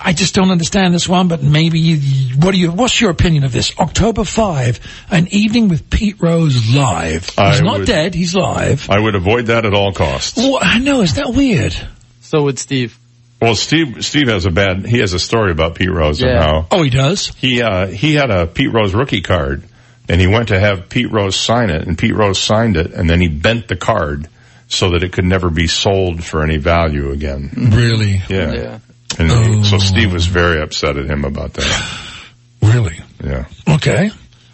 I 0.01 0.13
just 0.13 0.35
don't 0.35 0.51
understand 0.51 0.95
this 0.95 1.09
one, 1.09 1.29
but 1.29 1.43
maybe 1.43 1.81
you, 1.81 1.97
what 2.37 2.53
do 2.53 2.59
you, 2.59 2.71
what's 2.71 3.01
your 3.01 3.11
opinion 3.11 3.45
of 3.45 3.53
this? 3.53 3.77
October 3.79 4.25
5, 4.25 5.07
an 5.11 5.29
evening 5.29 5.69
with 5.69 5.91
Pete 5.91 6.21
Rose 6.21 6.75
live. 6.75 7.27
He's 7.31 7.39
I 7.39 7.61
not 7.61 7.79
would- 7.81 7.87
dead, 7.87 8.15
he's 8.15 8.35
live. 8.35 8.89
I 8.91 8.99
would 9.01 9.15
avoid 9.15 9.47
that 9.47 9.65
at 9.65 9.75
all 9.75 9.93
costs. 9.93 10.37
Well, 10.37 10.59
I 10.61 10.79
know, 10.79 11.01
is 11.03 11.15
that 11.15 11.31
weird? 11.35 11.75
So 12.21 12.43
would 12.45 12.59
Steve. 12.59 12.99
Well, 13.41 13.55
Steve, 13.55 14.05
Steve 14.05 14.29
has 14.29 14.47
a 14.47 14.51
bad, 14.51 14.85
he 14.85 14.99
has 14.99 15.13
a 15.15 15.19
story 15.21 15.53
about 15.53 15.77
Pete 15.77 15.91
Rose 15.91 16.21
and 16.21 16.31
Yeah. 16.33 16.43
how 16.43 16.67
Oh, 16.73 16.83
he 16.83 16.91
does? 16.91 17.29
he, 17.37 17.63
uh, 17.63 17.87
he 17.87 18.15
had 18.15 18.31
a 18.31 18.47
Pete 18.49 18.73
Rose 18.73 18.95
rookie 18.95 19.21
card 19.23 19.63
and 20.09 20.21
he 20.21 20.27
went 20.27 20.49
to 20.49 20.59
have 20.59 20.89
Pete 20.89 21.11
Rose 21.11 21.37
sign 21.37 21.71
it 21.71 21.87
and 21.87 21.97
Pete 21.99 22.15
Rose 22.15 22.39
signed 22.41 22.77
it 22.77 22.93
and 22.93 23.09
then 23.09 23.21
he 23.21 23.29
bent 23.29 23.69
the 23.69 23.77
card 23.77 24.29
so 24.69 24.91
that 24.91 25.03
it 25.03 25.13
could 25.13 25.25
never 25.25 25.51
be 25.51 25.67
sold 25.67 26.23
for 26.25 26.43
any 26.43 26.57
value 26.59 27.11
again. 27.11 27.51
Really? 27.73 28.23
Yeah. 28.29 28.53
Yeah. 28.53 28.79
And 29.19 29.31
he- 29.31 29.65
so 29.65 29.77
Oh. 29.77 29.79
Steve 29.79 30.13
was 30.13 30.27
very 30.27 30.61
upset 30.63 30.97
at 30.97 31.07
him 31.07 31.25
about 31.25 31.55
that. 31.55 31.95
Really? 32.61 33.01
Yeah. 33.25 33.45
Okay. 33.69 34.11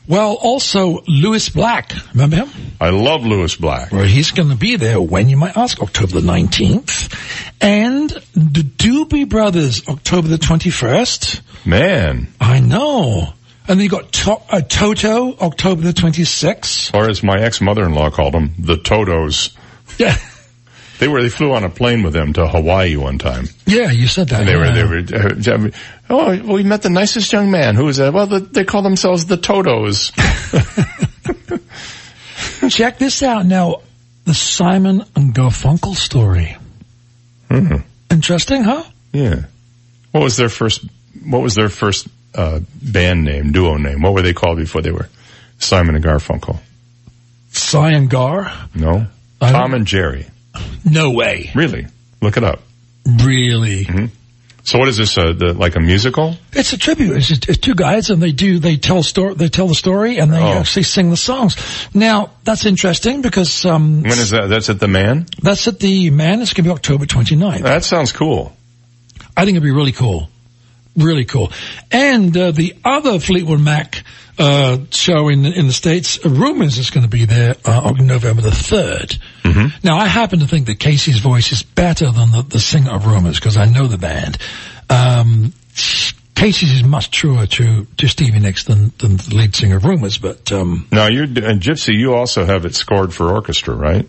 Well, 0.06 0.34
also 0.34 1.00
Lewis 1.08 1.48
Black. 1.48 1.92
Remember 2.12 2.36
him? 2.36 2.50
I 2.78 2.90
love 2.90 3.24
Lewis 3.24 3.56
Black. 3.56 3.90
Well, 3.92 4.04
he's 4.04 4.30
going 4.32 4.50
to 4.50 4.54
be 4.56 4.76
there 4.76 5.00
when 5.00 5.30
you 5.30 5.38
might 5.38 5.56
ask, 5.56 5.80
October 5.80 6.20
the 6.20 6.26
19th. 6.30 7.10
And 7.62 8.10
the 8.34 8.60
Doobie 8.60 9.26
Brothers, 9.26 9.88
October 9.88 10.28
the 10.28 10.36
21st. 10.36 11.40
Man. 11.66 12.28
I 12.38 12.60
know. 12.60 13.32
And 13.66 13.80
then 13.80 13.84
you 13.84 13.88
got 13.88 14.12
to- 14.12 14.40
uh, 14.50 14.60
Toto, 14.60 15.34
October 15.38 15.82
the 15.82 15.92
26th. 15.92 16.94
Or 16.94 17.08
as 17.08 17.22
my 17.22 17.40
ex-mother-in-law 17.40 18.10
called 18.10 18.34
them, 18.34 18.54
the 18.58 18.76
Totos. 18.76 19.56
Yeah. 19.98 20.16
They 21.00 21.08
were, 21.08 21.20
they 21.20 21.28
flew 21.28 21.52
on 21.52 21.64
a 21.64 21.68
plane 21.68 22.04
with 22.04 22.12
them 22.12 22.32
to 22.34 22.46
Hawaii 22.46 22.94
one 22.96 23.18
time. 23.18 23.48
Yeah, 23.66 23.90
you 23.90 24.06
said 24.06 24.28
that. 24.28 24.40
And 24.40 24.48
they 24.48 24.54
were, 24.54 25.02
they 25.02 25.56
were, 25.56 25.68
uh, 25.68 25.70
oh, 26.08 26.52
we 26.54 26.62
met 26.62 26.82
the 26.82 26.88
nicest 26.88 27.32
young 27.32 27.50
man. 27.50 27.74
Who 27.74 27.86
was 27.86 27.96
that? 27.96 28.12
Well, 28.14 28.28
the, 28.28 28.38
they 28.38 28.64
call 28.64 28.82
themselves 28.82 29.26
the 29.26 29.36
Totos. 29.36 30.12
Check 32.70 32.98
this 32.98 33.24
out 33.24 33.44
now. 33.44 33.82
The 34.24 34.34
Simon 34.34 35.02
and 35.16 35.34
Garfunkel 35.34 35.96
story. 35.96 36.56
hmm 37.50 37.78
Interesting, 38.10 38.62
huh? 38.62 38.84
Yeah. 39.12 39.46
What 40.12 40.22
was 40.22 40.36
their 40.36 40.48
first, 40.48 40.84
what 41.26 41.42
was 41.42 41.56
their 41.56 41.68
first, 41.68 42.06
uh, 42.34 42.60
band 42.82 43.24
name, 43.24 43.52
duo 43.52 43.76
name? 43.76 44.02
What 44.02 44.12
were 44.14 44.22
they 44.22 44.32
called 44.34 44.58
before 44.58 44.82
they 44.82 44.90
were 44.92 45.08
Simon 45.58 45.94
and 45.94 46.04
Garfunkel? 46.04 46.58
Cy 47.52 47.92
and 47.92 48.10
Gar? 48.10 48.52
No? 48.74 49.06
I 49.40 49.52
don't- 49.52 49.60
Tom 49.60 49.74
and 49.74 49.86
Jerry. 49.86 50.26
No 50.84 51.10
way. 51.10 51.50
Really? 51.54 51.86
Look 52.20 52.36
it 52.36 52.44
up. 52.44 52.60
Really? 53.06 53.84
hmm 53.84 54.06
So 54.64 54.78
what 54.78 54.88
is 54.88 54.96
this, 54.96 55.18
uh, 55.18 55.32
the, 55.36 55.52
like 55.52 55.76
a 55.76 55.80
musical? 55.80 56.36
It's 56.52 56.72
a 56.72 56.78
tribute. 56.78 57.16
It's, 57.16 57.30
it's 57.30 57.58
two 57.58 57.74
guys, 57.74 58.08
and 58.10 58.22
they 58.22 58.32
do 58.32 58.58
they 58.58 58.76
tell 58.76 59.02
story. 59.02 59.34
They 59.34 59.48
tell 59.48 59.66
the 59.68 59.74
story, 59.74 60.18
and 60.18 60.32
they 60.32 60.38
Oh. 60.40 60.58
actually 60.60 60.84
sing 60.84 61.10
the 61.10 61.16
songs. 61.16 61.56
Now 61.92 62.30
that's 62.44 62.64
interesting 62.64 63.20
because 63.20 63.64
um, 63.66 64.02
When 64.02 64.12
is 64.12 64.30
that? 64.30 64.48
That's 64.48 64.70
at 64.70 64.80
the 64.80 64.88
Mann? 64.88 65.26
that's 65.42 65.68
at 65.68 65.80
the 65.80 66.08
Mann. 66.10 66.40
It's 66.40 66.52
going 66.54 66.64
to 66.64 66.70
be 66.70 66.74
October 66.74 67.04
29th. 67.04 67.62
That 67.62 67.84
sounds 67.84 68.12
cool. 68.12 68.52
I 69.36 69.44
think 69.44 69.56
it'd 69.56 69.62
be 69.64 69.70
really 69.72 69.92
cool, 69.92 70.28
really 70.96 71.24
cool. 71.24 71.52
And 71.90 72.36
uh, 72.36 72.50
the 72.50 72.74
other 72.84 73.18
Fleetwood 73.18 73.60
Mac 73.60 74.02
uh, 74.38 74.78
show 74.90 75.28
in 75.28 75.44
in 75.44 75.66
the 75.66 75.72
states, 75.72 76.18
uh, 76.24 76.30
Rumors 76.30 76.78
is 76.78 76.90
going 76.90 77.04
to 77.04 77.10
be 77.10 77.24
there 77.24 77.54
uh, 77.64 77.82
on 77.84 78.06
November 78.06 78.42
the 78.42 78.50
3rd 78.50 79.18
Mm-hmm. 79.44 79.86
Now 79.86 79.98
I 79.98 80.06
happen 80.06 80.40
to 80.40 80.46
think 80.46 80.66
that 80.66 80.80
Casey's 80.80 81.20
voice 81.20 81.52
is 81.52 81.62
better 81.62 82.10
than 82.10 82.30
the, 82.30 82.42
the 82.42 82.58
singer 82.58 82.92
of 82.92 83.06
Rumors 83.06 83.38
because 83.38 83.56
I 83.56 83.66
know 83.66 83.86
the 83.86 83.98
band. 83.98 84.38
Um, 84.88 85.52
Casey's 86.34 86.72
is 86.72 86.84
much 86.84 87.10
truer 87.10 87.46
to 87.46 87.84
to 87.84 88.08
Stevie 88.08 88.40
Nicks 88.40 88.64
than 88.64 88.92
than 88.98 89.16
the 89.16 89.34
lead 89.34 89.54
singer 89.54 89.76
of 89.76 89.84
Rumors, 89.84 90.18
but 90.18 90.50
um, 90.50 90.88
Now 90.90 91.08
you're, 91.08 91.24
and 91.24 91.60
Gypsy, 91.60 91.94
you 91.94 92.14
also 92.14 92.44
have 92.44 92.64
it 92.64 92.74
scored 92.74 93.12
for 93.14 93.30
orchestra, 93.30 93.74
right? 93.74 94.08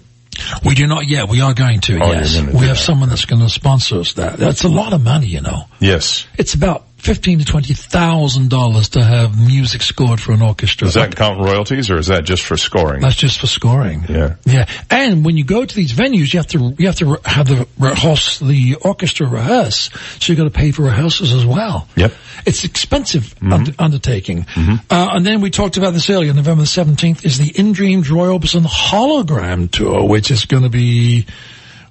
We 0.63 0.75
do 0.75 0.87
not 0.87 1.07
yet. 1.07 1.29
We 1.29 1.41
are 1.41 1.53
going 1.53 1.81
to. 1.81 1.99
Oh, 2.01 2.11
yes, 2.11 2.39
we 2.39 2.45
have 2.45 2.53
that. 2.53 2.75
someone 2.77 3.09
that's 3.09 3.25
going 3.25 3.41
to 3.41 3.49
sponsor 3.49 3.99
us. 3.99 4.13
That 4.13 4.37
that's 4.37 4.63
a 4.63 4.69
lot 4.69 4.93
of 4.93 5.03
money, 5.03 5.27
you 5.27 5.41
know. 5.41 5.65
Yes. 5.79 6.27
It's 6.37 6.53
about 6.53 6.85
fifteen 7.05 7.39
to 7.39 7.45
twenty 7.45 7.73
thousand 7.73 8.49
dollars 8.49 8.89
to 8.89 9.03
have 9.03 9.39
music 9.39 9.81
scored 9.81 10.19
for 10.19 10.31
an 10.33 10.41
orchestra. 10.41 10.87
Does 10.87 10.95
that 10.95 11.15
count 11.15 11.39
royalties 11.39 11.89
or 11.91 11.97
is 11.97 12.07
that 12.07 12.23
just 12.25 12.43
for 12.43 12.57
scoring? 12.57 13.01
That's 13.01 13.15
just 13.15 13.39
for 13.39 13.47
scoring. 13.47 14.03
Yeah. 14.09 14.35
Yeah, 14.45 14.67
and 14.89 15.23
when 15.23 15.37
you 15.37 15.43
go 15.45 15.63
to 15.63 15.75
these 15.75 15.93
venues, 15.93 16.33
you 16.33 16.39
have 16.39 16.47
to 16.47 16.75
you 16.77 16.87
have 16.87 16.95
to 16.97 17.19
have 17.23 17.47
the 17.47 17.67
rehearse 17.79 18.39
the 18.39 18.75
orchestra 18.81 19.27
rehearse, 19.27 19.89
so 20.19 20.33
you 20.33 20.35
got 20.37 20.45
to 20.45 20.49
pay 20.49 20.71
for 20.71 20.83
rehearsals 20.83 21.33
as 21.33 21.45
well. 21.45 21.87
Yep. 21.95 22.11
It's 22.45 22.63
expensive 22.63 23.33
Mm-hmm. 23.35 23.53
under- 23.53 23.73
undertaking. 23.77 24.45
Uh, 24.57 24.77
and 25.13 25.25
then 25.25 25.41
we 25.41 25.49
talked 25.51 25.77
about 25.77 25.93
this 25.93 26.09
earlier. 26.09 26.33
November 26.33 26.65
seventeenth 26.65 27.25
is 27.25 27.37
the 27.37 27.51
In 27.59 27.71
Dreams 27.73 28.09
Roy 28.09 28.27
Orbison 28.27 28.63
hologram 28.65 29.69
tour, 29.69 30.07
which 30.07 30.31
is 30.31 30.45
going 30.45 30.63
to 30.63 30.69
be. 30.69 31.25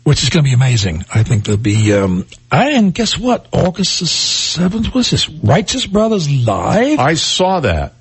Which 0.04 0.22
is 0.22 0.28
going 0.28 0.44
to 0.44 0.48
be 0.48 0.54
amazing. 0.54 1.04
I 1.12 1.22
think 1.22 1.44
there'll 1.44 1.58
be, 1.58 1.92
um, 1.94 2.26
and 2.52 2.94
guess 2.94 3.18
what? 3.18 3.46
August 3.52 4.00
the 4.00 4.06
7th, 4.06 4.94
what 4.94 5.00
is 5.00 5.10
this? 5.10 5.28
Righteous 5.30 5.86
Brothers 5.86 6.30
Live? 6.30 6.98
I 6.98 7.14
saw 7.14 7.60
that. 7.60 7.94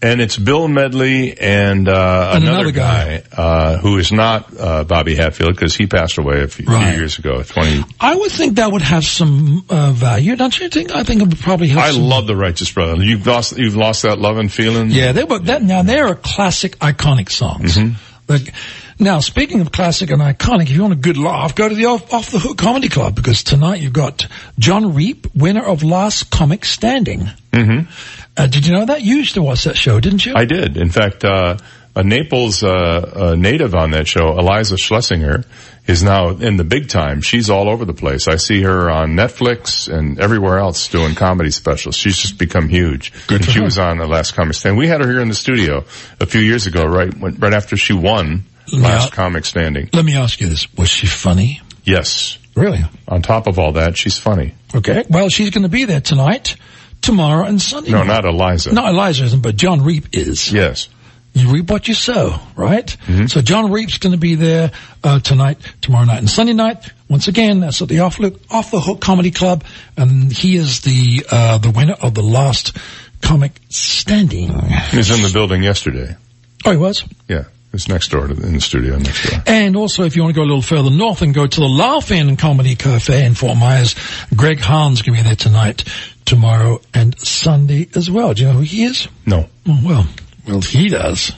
And 0.00 0.20
it's 0.20 0.36
Bill 0.36 0.68
Medley 0.68 1.36
and, 1.40 1.88
uh, 1.88 2.32
And 2.34 2.44
another, 2.44 2.68
another 2.68 2.72
guy, 2.72 3.22
uh, 3.32 3.78
who 3.78 3.98
is 3.98 4.12
not, 4.12 4.48
uh, 4.56 4.84
Bobby 4.84 5.16
Hatfield 5.16 5.54
because 5.54 5.74
he 5.74 5.86
passed 5.88 6.18
away 6.18 6.42
a 6.42 6.48
few, 6.48 6.66
few 6.66 6.76
years 6.76 7.18
ago, 7.18 7.42
20. 7.42 7.84
I 8.00 8.14
would 8.14 8.30
think 8.30 8.56
that 8.56 8.70
would 8.70 8.82
have 8.82 9.04
some 9.04 9.64
uh, 9.68 9.90
value, 9.92 10.36
don't 10.36 10.56
you 10.58 10.68
think? 10.68 10.92
I 10.92 11.02
think 11.02 11.22
it 11.22 11.28
would 11.28 11.38
probably 11.40 11.68
have 11.68 11.78
I 11.78 11.90
some. 11.90 12.02
love 12.02 12.28
the 12.28 12.36
Righteous 12.36 12.70
Brothers. 12.72 13.04
You've 13.06 13.26
lost, 13.26 13.58
you've 13.58 13.74
lost 13.76 14.02
that 14.02 14.18
love 14.20 14.38
and 14.38 14.52
feeling? 14.52 14.90
Yeah, 14.90 15.10
they 15.10 15.24
were 15.24 15.40
that 15.40 15.62
now. 15.62 15.82
They're 15.82 16.14
classic, 16.14 16.78
iconic 16.78 17.28
songs. 17.30 17.76
Mm-hmm. 17.76 17.94
Like, 18.28 18.52
now, 18.98 19.20
speaking 19.20 19.60
of 19.60 19.70
classic 19.70 20.10
and 20.10 20.20
iconic, 20.20 20.62
if 20.62 20.70
you 20.70 20.82
want 20.82 20.92
a 20.92 20.96
good 20.96 21.16
laugh, 21.16 21.54
go 21.54 21.68
to 21.68 21.74
the 21.74 21.86
Off, 21.86 22.12
Off 22.12 22.30
the 22.30 22.38
Hook 22.38 22.58
Comedy 22.58 22.88
Club 22.88 23.14
because 23.14 23.44
tonight 23.44 23.80
you've 23.80 23.92
got 23.92 24.26
Jon 24.58 24.94
Reep, 24.94 25.34
winner 25.34 25.64
of 25.64 25.82
Last 25.82 26.30
Comic 26.30 26.64
Standing. 26.64 27.28
Mm-hmm. 27.52 27.90
Uh, 28.36 28.46
did 28.46 28.66
you 28.66 28.74
know 28.74 28.86
that? 28.86 29.02
You 29.02 29.16
used 29.16 29.34
to 29.34 29.42
watch 29.42 29.64
that 29.64 29.76
show, 29.76 30.00
didn't 30.00 30.26
you? 30.26 30.34
I 30.34 30.44
did. 30.44 30.76
In 30.76 30.90
fact, 30.90 31.24
uh, 31.24 31.58
a 31.94 32.02
Naples 32.02 32.62
uh, 32.62 32.68
uh, 32.68 33.34
native 33.36 33.74
on 33.74 33.92
that 33.92 34.06
show, 34.06 34.36
Iliza 34.36 34.76
Shlesinger, 34.76 35.44
is 35.86 36.02
now 36.02 36.30
in 36.30 36.56
the 36.56 36.64
big 36.64 36.88
time. 36.88 37.20
She's 37.20 37.50
all 37.50 37.68
over 37.68 37.84
the 37.84 37.94
place. 37.94 38.28
I 38.28 38.36
see 38.36 38.62
her 38.62 38.90
on 38.90 39.10
Netflix 39.10 39.92
and 39.92 40.20
everywhere 40.20 40.58
else 40.58 40.88
doing 40.88 41.14
comedy 41.14 41.50
specials. 41.50 41.96
She's 41.96 42.16
just 42.16 42.38
become 42.38 42.68
huge. 42.68 43.12
Good 43.26 43.42
and 43.42 43.50
she 43.50 43.58
her. 43.58 43.64
was 43.64 43.78
on 43.78 43.98
the 43.98 44.06
last 44.06 44.34
comic 44.34 44.54
stand. 44.54 44.76
We 44.76 44.86
had 44.86 45.00
her 45.00 45.10
here 45.10 45.20
in 45.20 45.28
the 45.28 45.34
studio 45.34 45.84
a 46.20 46.26
few 46.26 46.40
years 46.40 46.66
ago, 46.66 46.84
right 46.84 47.12
when, 47.16 47.36
right 47.36 47.54
after 47.54 47.76
she 47.76 47.94
won 47.94 48.44
last 48.72 49.12
comic 49.12 49.44
standing. 49.44 49.88
Let 49.92 50.04
me 50.04 50.16
ask 50.16 50.40
you 50.40 50.48
this. 50.48 50.72
Was 50.74 50.88
she 50.88 51.06
funny? 51.06 51.60
Yes. 51.84 52.38
Really? 52.54 52.80
On 53.06 53.22
top 53.22 53.46
of 53.46 53.58
all 53.58 53.72
that, 53.72 53.96
she's 53.96 54.18
funny. 54.18 54.54
Okay. 54.74 55.04
Well, 55.08 55.28
she's 55.28 55.50
going 55.50 55.62
to 55.62 55.68
be 55.68 55.84
there 55.84 56.00
tonight, 56.00 56.56
tomorrow, 57.00 57.46
and 57.46 57.60
Sunday. 57.62 57.92
No, 57.92 57.98
night. 58.02 58.22
not 58.22 58.24
Iliza. 58.24 58.72
No, 58.72 58.82
Iliza 58.82 59.24
isn't, 59.24 59.42
but 59.42 59.56
Jon 59.56 59.82
Reep 59.82 60.08
is. 60.12 60.52
Yes. 60.52 60.88
You 61.34 61.50
reap 61.50 61.70
what 61.70 61.86
you 61.86 61.94
sow, 61.94 62.40
right? 62.56 62.86
Mm-hmm. 62.86 63.26
So 63.26 63.42
Jon 63.42 63.70
Reep's 63.70 63.98
going 63.98 64.12
to 64.12 64.18
be 64.18 64.34
there 64.34 64.72
uh, 65.04 65.20
tonight, 65.20 65.58
tomorrow 65.80 66.04
night, 66.04 66.18
and 66.18 66.28
Sunday 66.28 66.54
night. 66.54 66.90
Once 67.08 67.28
again, 67.28 67.60
that's 67.60 67.80
at 67.80 67.88
the 67.88 68.00
Off, 68.00 68.18
Look, 68.18 68.40
Off 68.50 68.70
the 68.72 68.80
Hook 68.80 69.00
Comedy 69.00 69.30
Club, 69.30 69.62
and 69.96 70.32
he 70.32 70.56
is 70.56 70.80
the 70.80 71.24
uh, 71.30 71.58
the 71.58 71.70
winner 71.70 71.94
of 72.00 72.14
the 72.14 72.22
last 72.22 72.76
comic 73.22 73.52
standing. 73.68 74.48
He 74.90 74.96
was 74.96 75.10
in 75.10 75.22
the 75.22 75.30
building 75.32 75.62
yesterday. 75.62 76.16
Oh, 76.64 76.72
he 76.72 76.76
was. 76.76 77.04
Yeah. 77.28 77.44
It's 77.72 77.88
next 77.88 78.10
door 78.10 78.26
to, 78.26 78.34
in 78.34 78.54
the 78.54 78.60
studio 78.60 78.96
next 78.96 79.30
door. 79.30 79.42
And 79.46 79.76
also, 79.76 80.04
if 80.04 80.16
you 80.16 80.22
want 80.22 80.34
to 80.34 80.40
go 80.40 80.44
a 80.44 80.48
little 80.48 80.62
further 80.62 80.90
north 80.90 81.20
and 81.22 81.34
go 81.34 81.46
to 81.46 81.60
the 81.60 81.68
Laugh-In 81.68 82.36
Comedy 82.36 82.76
Cafe 82.76 83.24
in 83.24 83.34
Fort 83.34 83.58
Myers, 83.58 83.94
Greg 84.34 84.58
Hahn's 84.58 85.02
going 85.02 85.16
to 85.16 85.22
be 85.22 85.28
there 85.28 85.36
tonight, 85.36 85.84
tomorrow, 86.24 86.80
and 86.94 87.18
Sunday 87.18 87.88
as 87.94 88.10
well. 88.10 88.32
Do 88.32 88.42
you 88.42 88.48
know 88.48 88.54
who 88.54 88.62
he 88.62 88.84
is? 88.84 89.08
No. 89.26 89.48
Oh, 89.66 89.80
well, 89.84 90.06
well, 90.46 90.60
he 90.62 90.88
does. 90.88 91.32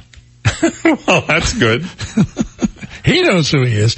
well, 0.85 1.25
that's 1.27 1.59
good. 1.59 1.85
He 3.05 3.23
knows 3.23 3.51
who 3.51 3.65
he 3.65 3.75
is. 3.75 3.97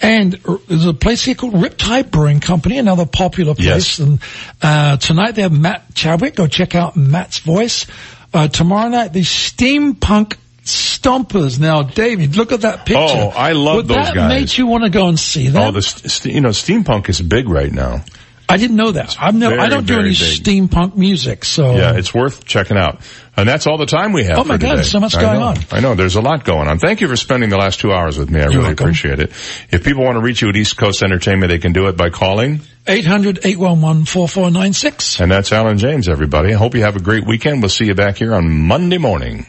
And 0.00 0.38
uh, 0.46 0.58
there's 0.68 0.86
a 0.86 0.94
place 0.94 1.24
here 1.24 1.34
called 1.34 1.54
Riptide 1.54 2.10
Brewing 2.10 2.40
Company, 2.40 2.78
another 2.78 3.06
popular 3.06 3.54
place. 3.54 3.98
Yes. 3.98 3.98
And 3.98 4.20
uh, 4.60 4.96
tonight 4.98 5.32
they 5.32 5.42
have 5.42 5.58
Matt 5.58 5.94
Chadwick. 5.94 6.34
Go 6.34 6.46
check 6.46 6.74
out 6.74 6.96
Matt's 6.96 7.38
voice. 7.38 7.86
Uh, 8.34 8.48
tomorrow 8.48 8.88
night, 8.88 9.12
the 9.12 9.20
Steampunk 9.20 10.36
Stompers. 10.64 11.58
Now, 11.58 11.82
David, 11.82 12.36
look 12.36 12.52
at 12.52 12.60
that 12.60 12.80
oh, 12.80 12.84
picture. 12.84 13.00
Oh, 13.00 13.32
I 13.34 13.52
love 13.52 13.76
Would 13.76 13.88
those 13.88 13.96
that 13.96 14.14
guys. 14.14 14.28
make 14.28 14.58
you 14.58 14.66
want 14.66 14.84
to 14.84 14.90
go 14.90 15.08
and 15.08 15.18
see 15.18 15.48
them? 15.48 15.62
Oh, 15.62 15.72
the 15.72 15.82
st- 15.82 16.34
you 16.34 16.40
know 16.40 16.50
steampunk 16.50 17.08
is 17.08 17.20
big 17.20 17.48
right 17.48 17.72
now. 17.72 18.04
I 18.48 18.58
didn't 18.58 18.76
know 18.76 18.92
that. 18.92 19.16
I've 19.18 19.34
never, 19.34 19.58
I 19.58 19.68
don't 19.70 19.86
do 19.86 19.94
any 19.94 20.10
big. 20.10 20.18
steampunk 20.18 20.94
music, 20.94 21.44
so. 21.44 21.74
Yeah, 21.74 21.96
it's 21.96 22.12
worth 22.12 22.44
checking 22.44 22.76
out. 22.76 23.00
And 23.34 23.48
that's 23.48 23.66
all 23.66 23.78
the 23.78 23.86
time 23.86 24.12
we 24.12 24.24
have. 24.24 24.38
Oh 24.38 24.44
my 24.44 24.58
God, 24.58 24.72
today. 24.72 24.82
so 24.82 25.00
much 25.00 25.16
I 25.16 25.22
going 25.22 25.40
know. 25.40 25.46
on. 25.46 25.56
I 25.70 25.80
know 25.80 25.94
there's 25.94 26.16
a 26.16 26.20
lot 26.20 26.44
going 26.44 26.68
on. 26.68 26.78
Thank 26.78 27.00
you 27.00 27.08
for 27.08 27.16
spending 27.16 27.48
the 27.48 27.56
last 27.56 27.80
two 27.80 27.90
hours 27.92 28.18
with 28.18 28.28
me. 28.30 28.40
I 28.40 28.44
really 28.44 28.58
welcome. 28.58 28.74
appreciate 28.74 29.20
it. 29.20 29.30
If 29.70 29.84
people 29.84 30.04
want 30.04 30.16
to 30.16 30.20
reach 30.20 30.42
you 30.42 30.50
at 30.50 30.56
East 30.56 30.76
Coast 30.76 31.02
Entertainment, 31.02 31.48
they 31.48 31.58
can 31.58 31.72
do 31.72 31.88
it 31.88 31.96
by 31.96 32.10
calling. 32.10 32.60
800-811-4496. 32.86 35.20
And 35.20 35.32
that's 35.32 35.50
Alan 35.50 35.78
James, 35.78 36.10
everybody. 36.10 36.52
I 36.52 36.58
hope 36.58 36.74
you 36.74 36.82
have 36.82 36.96
a 36.96 37.00
great 37.00 37.26
weekend. 37.26 37.62
We'll 37.62 37.70
see 37.70 37.86
you 37.86 37.94
back 37.94 38.18
here 38.18 38.34
on 38.34 38.50
Monday 38.50 38.98
morning. 38.98 39.46